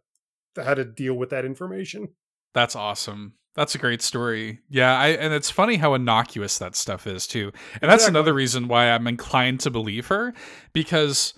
how 0.56 0.74
to 0.74 0.84
deal 0.84 1.14
with 1.14 1.30
that 1.30 1.44
information. 1.44 2.08
That's 2.54 2.74
awesome 2.74 3.34
that's 3.60 3.74
a 3.74 3.78
great 3.78 4.00
story. 4.00 4.60
Yeah, 4.70 4.98
I 4.98 5.08
and 5.08 5.34
it's 5.34 5.50
funny 5.50 5.76
how 5.76 5.92
innocuous 5.94 6.56
that 6.58 6.74
stuff 6.74 7.06
is 7.06 7.26
too. 7.26 7.52
And 7.80 7.90
that's 7.90 8.04
Exactly. 8.04 8.08
another 8.18 8.32
reason 8.34 8.68
why 8.68 8.90
I'm 8.90 9.06
inclined 9.06 9.60
to 9.60 9.70
believe 9.70 10.06
her 10.06 10.32
because 10.72 11.34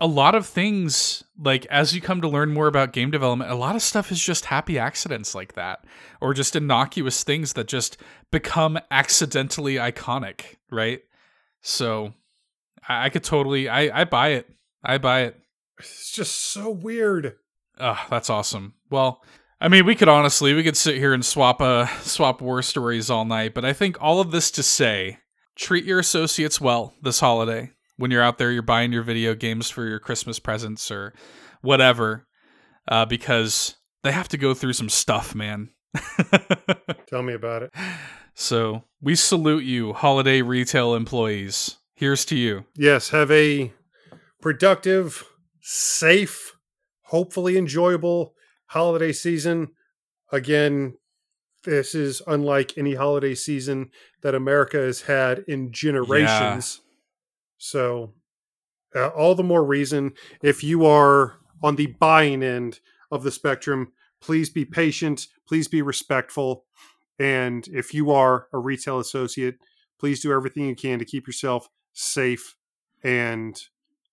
a 0.00 0.06
lot 0.08 0.34
of 0.34 0.44
things 0.44 1.22
like 1.38 1.64
as 1.66 1.94
you 1.94 2.00
come 2.00 2.20
to 2.20 2.28
learn 2.28 2.52
more 2.52 2.66
about 2.66 2.92
game 2.92 3.12
development, 3.12 3.50
a 3.52 3.54
lot 3.54 3.76
of 3.76 3.82
stuff 3.82 4.10
is 4.10 4.20
just 4.20 4.46
happy 4.46 4.76
accidents 4.76 5.34
like 5.36 5.52
that 5.54 5.84
or 6.20 6.34
just 6.34 6.56
innocuous 6.56 7.22
things 7.22 7.52
that 7.52 7.68
just 7.68 7.96
become 8.32 8.78
accidentally 8.90 9.76
iconic, 9.76 10.56
right? 10.70 11.00
So 11.60 12.12
I, 12.88 13.04
I 13.04 13.08
could 13.10 13.22
totally 13.22 13.68
I 13.68 14.00
I 14.00 14.04
buy 14.04 14.30
it. 14.30 14.50
I 14.82 14.98
buy 14.98 15.20
it. 15.22 15.40
it's 15.78 16.10
just 16.10 16.34
so 16.34 16.70
weird 16.70 17.36
Oh, 17.78 18.04
that's 18.10 18.28
awesome. 18.28 18.74
Well, 18.90 19.22
I 19.62 19.68
mean, 19.68 19.86
we 19.86 19.94
could 19.94 20.08
honestly 20.08 20.54
we 20.54 20.64
could 20.64 20.76
sit 20.76 20.96
here 20.96 21.14
and 21.14 21.24
swap 21.24 21.62
uh 21.62 21.86
swap 22.00 22.40
war 22.40 22.62
stories 22.62 23.08
all 23.08 23.24
night, 23.24 23.54
but 23.54 23.64
I 23.64 23.72
think 23.72 23.96
all 24.00 24.20
of 24.20 24.32
this 24.32 24.50
to 24.52 24.62
say 24.62 25.18
treat 25.54 25.84
your 25.84 26.00
associates 26.00 26.60
well 26.60 26.94
this 27.00 27.20
holiday. 27.20 27.70
When 27.96 28.10
you're 28.10 28.24
out 28.24 28.38
there, 28.38 28.50
you're 28.50 28.62
buying 28.62 28.92
your 28.92 29.04
video 29.04 29.36
games 29.36 29.70
for 29.70 29.86
your 29.86 30.00
Christmas 30.00 30.40
presents 30.40 30.90
or 30.90 31.14
whatever, 31.60 32.26
uh, 32.88 33.04
because 33.04 33.76
they 34.02 34.10
have 34.10 34.26
to 34.30 34.36
go 34.36 34.52
through 34.52 34.72
some 34.72 34.88
stuff, 34.88 35.32
man. 35.32 35.70
Tell 37.06 37.22
me 37.22 37.34
about 37.34 37.62
it. 37.62 37.72
So 38.34 38.82
we 39.00 39.14
salute 39.14 39.62
you, 39.62 39.92
holiday 39.92 40.42
retail 40.42 40.96
employees. 40.96 41.76
Here's 41.94 42.24
to 42.24 42.36
you. 42.36 42.64
Yes, 42.74 43.10
have 43.10 43.30
a 43.30 43.72
productive, 44.40 45.24
safe, 45.60 46.56
hopefully 47.02 47.56
enjoyable 47.56 48.34
holiday 48.72 49.12
season. 49.12 49.68
Again, 50.32 50.94
this 51.64 51.94
is 51.94 52.22
unlike 52.26 52.76
any 52.76 52.94
holiday 52.94 53.34
season 53.34 53.90
that 54.22 54.34
America 54.34 54.78
has 54.78 55.02
had 55.02 55.40
in 55.46 55.72
generations. 55.72 56.80
So, 57.58 58.14
uh, 58.96 59.08
all 59.08 59.34
the 59.34 59.42
more 59.42 59.64
reason 59.64 60.12
if 60.42 60.64
you 60.64 60.86
are 60.86 61.34
on 61.62 61.76
the 61.76 61.86
buying 61.86 62.42
end 62.42 62.80
of 63.10 63.22
the 63.22 63.30
spectrum, 63.30 63.92
please 64.20 64.48
be 64.50 64.64
patient, 64.64 65.28
please 65.46 65.68
be 65.68 65.82
respectful. 65.82 66.64
And 67.18 67.68
if 67.68 67.92
you 67.92 68.10
are 68.10 68.48
a 68.52 68.58
retail 68.58 68.98
associate, 68.98 69.56
please 70.00 70.20
do 70.20 70.32
everything 70.32 70.66
you 70.66 70.74
can 70.74 70.98
to 70.98 71.04
keep 71.04 71.26
yourself 71.26 71.68
safe 71.92 72.56
and 73.04 73.60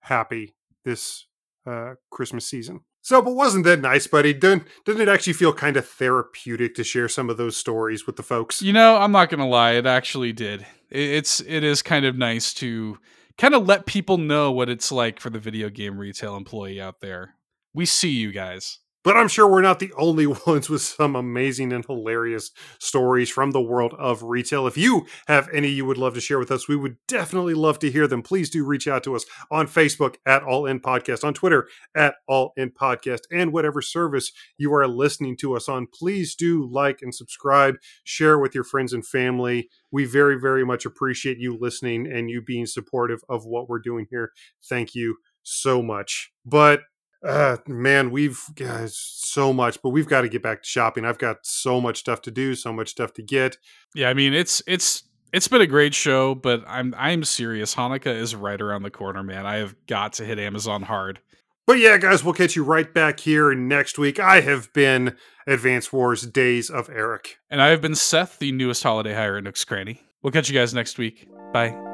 happy 0.02 0.54
this 0.84 1.26
uh, 1.66 1.96
Christmas 2.10 2.46
season. 2.46 2.82
So, 3.10 3.24
but 3.24 3.34
wasn't 3.34 3.64
that 3.64 3.82
nice, 3.82 4.06
buddy? 4.06 4.36
Doesn't, 4.36 4.68
doesn't 4.86 5.02
it 5.02 5.08
actually 5.08 5.34
feel 5.34 5.52
kind 5.52 5.78
of 5.78 5.88
therapeutic 5.88 6.76
to 6.76 6.84
share 6.84 7.10
some 7.10 7.28
of 7.28 7.38
those 7.38 7.58
stories 7.58 8.06
with 8.06 8.18
the 8.18 8.22
folks? 8.22 8.62
You 8.62 8.72
know, 8.72 8.98
I'm 8.98 9.12
not 9.12 9.32
gonna 9.32 9.48
lie, 9.48 9.72
it 9.72 9.88
actually 9.88 10.32
did. 10.32 10.68
It's 10.92 11.40
it 11.40 11.64
is 11.64 11.82
kind 11.82 12.06
of 12.06 12.16
nice 12.16 12.54
to 12.54 13.00
kind 13.36 13.56
of 13.56 13.68
let 13.68 13.88
people 13.88 14.20
know 14.20 14.52
what 14.52 14.70
it's 14.70 14.92
like 14.92 15.20
for 15.20 15.32
the 15.32 15.40
video 15.40 15.70
game 15.70 15.98
retail 15.98 16.36
employee 16.36 16.80
out 16.80 17.02
there. 17.02 17.34
We 17.74 17.88
see 17.88 18.12
you 18.12 18.32
guys. 18.32 18.78
But 19.10 19.18
I'm 19.18 19.28
sure 19.28 19.48
we're 19.48 19.64
not 19.64 19.80
the 19.80 19.92
only 19.98 20.28
ones 20.46 20.70
with 20.70 20.84
some 20.84 21.16
amazing 21.16 21.74
and 21.74 21.84
hilarious 21.84 22.52
stories 22.78 23.28
from 23.28 23.50
the 23.50 23.60
world 23.60 23.96
of 23.98 24.22
retail. 24.22 24.68
If 24.68 24.78
you 24.78 25.08
have 25.28 25.50
any 25.52 25.68
you 25.68 25.84
would 25.86 25.98
love 25.98 26.14
to 26.14 26.22
share 26.22 26.38
with 26.38 26.52
us, 26.52 26.68
we 26.68 26.76
would 26.76 26.96
definitely 27.08 27.56
love 27.56 27.80
to 27.80 27.90
hear 27.90 28.06
them. 28.06 28.22
Please 28.22 28.52
do 28.52 28.64
reach 28.64 28.88
out 28.88 29.04
to 29.06 29.16
us 29.16 29.26
on 29.50 29.66
Facebook 29.66 30.18
at 30.28 30.44
All 30.44 30.68
In 30.68 30.80
Podcast, 30.80 31.24
on 31.24 31.34
Twitter 31.34 31.68
at 31.96 32.18
All 32.28 32.54
In 32.56 32.70
Podcast, 32.70 33.22
and 33.32 33.52
whatever 33.52 33.82
service 33.82 34.32
you 34.60 34.72
are 34.76 34.88
listening 34.88 35.36
to 35.38 35.56
us 35.56 35.68
on. 35.68 35.88
Please 35.92 36.36
do 36.36 36.70
like 36.72 37.00
and 37.02 37.16
subscribe, 37.16 37.78
share 38.04 38.38
with 38.38 38.54
your 38.54 38.64
friends 38.64 38.94
and 38.94 39.04
family. 39.04 39.70
We 39.90 40.06
very, 40.06 40.40
very 40.40 40.64
much 40.64 40.86
appreciate 40.86 41.40
you 41.40 41.58
listening 41.60 42.06
and 42.06 42.30
you 42.30 42.44
being 42.44 42.68
supportive 42.68 43.22
of 43.28 43.44
what 43.44 43.68
we're 43.68 43.80
doing 43.80 44.06
here. 44.12 44.34
Thank 44.64 44.94
you 44.94 45.16
so 45.42 45.82
much. 45.82 46.32
But 46.46 46.82
uh 47.28 47.58
man 47.68 48.12
we've 48.12 48.42
got 48.56 48.90
so 48.90 49.52
much 49.52 49.82
but 49.82 49.90
we've 49.90 50.08
got 50.08 50.22
to 50.22 50.30
get 50.30 50.42
back 50.42 50.62
to 50.64 50.68
shopping 50.70 51.04
i've 51.06 51.18
got 51.18 51.38
so 51.46 51.82
much 51.82 51.98
stuff 52.00 52.22
to 52.22 52.32
do 52.32 52.56
so 52.56 52.72
much 52.72 52.90
stuff 52.90 53.14
to 53.14 53.22
get 53.22 53.58
Yeah, 53.94 54.10
I 54.10 54.14
mean 54.14 54.34
it's 54.34 54.62
it's 54.68 55.04
it's 55.32 55.48
been 55.48 55.62
a 55.62 55.68
great 55.68 55.94
show, 55.94 56.34
but 56.34 56.64
I'm 56.68 56.96
I'm 56.98 57.24
serious. 57.24 57.76
Hanukkah 57.76 58.16
is 58.20 58.36
right 58.36 58.60
around 58.60 58.82
the 58.82 58.90
corner, 58.90 59.22
man. 59.22 59.46
I 59.46 59.58
have 59.58 59.76
got 59.86 60.14
to 60.14 60.26
hit 60.26 60.40
Amazon 60.40 60.82
hard. 60.84 61.20
but 61.68 61.78
yeah 61.78 61.98
guys 62.00 62.24
we'll 62.24 62.34
catch 62.34 62.56
you 62.56 62.64
right 62.64 62.92
back 62.96 63.20
here 63.20 63.54
next 63.54 64.00
week 64.00 64.20
i 64.20 64.42
have 64.42 64.74
been 64.74 65.16
advance 65.46 65.94
wars 65.94 66.24
days 66.26 66.68
of 66.72 66.90
eric 66.90 67.38
And 67.52 67.62
I 67.62 67.68
have 67.68 67.82
been 67.82 67.94
Seth, 67.96 68.40
the 68.40 68.52
newest 68.52 68.82
holiday 68.82 69.14
hire 69.14 69.38
in 69.38 69.44
Nook's 69.44 69.66
Cranny. 69.66 70.02
We'll 70.24 70.32
catch 70.34 70.50
you 70.50 70.58
guys 70.58 70.74
next 70.74 70.98
week. 70.98 71.28
Bye. 71.54 71.89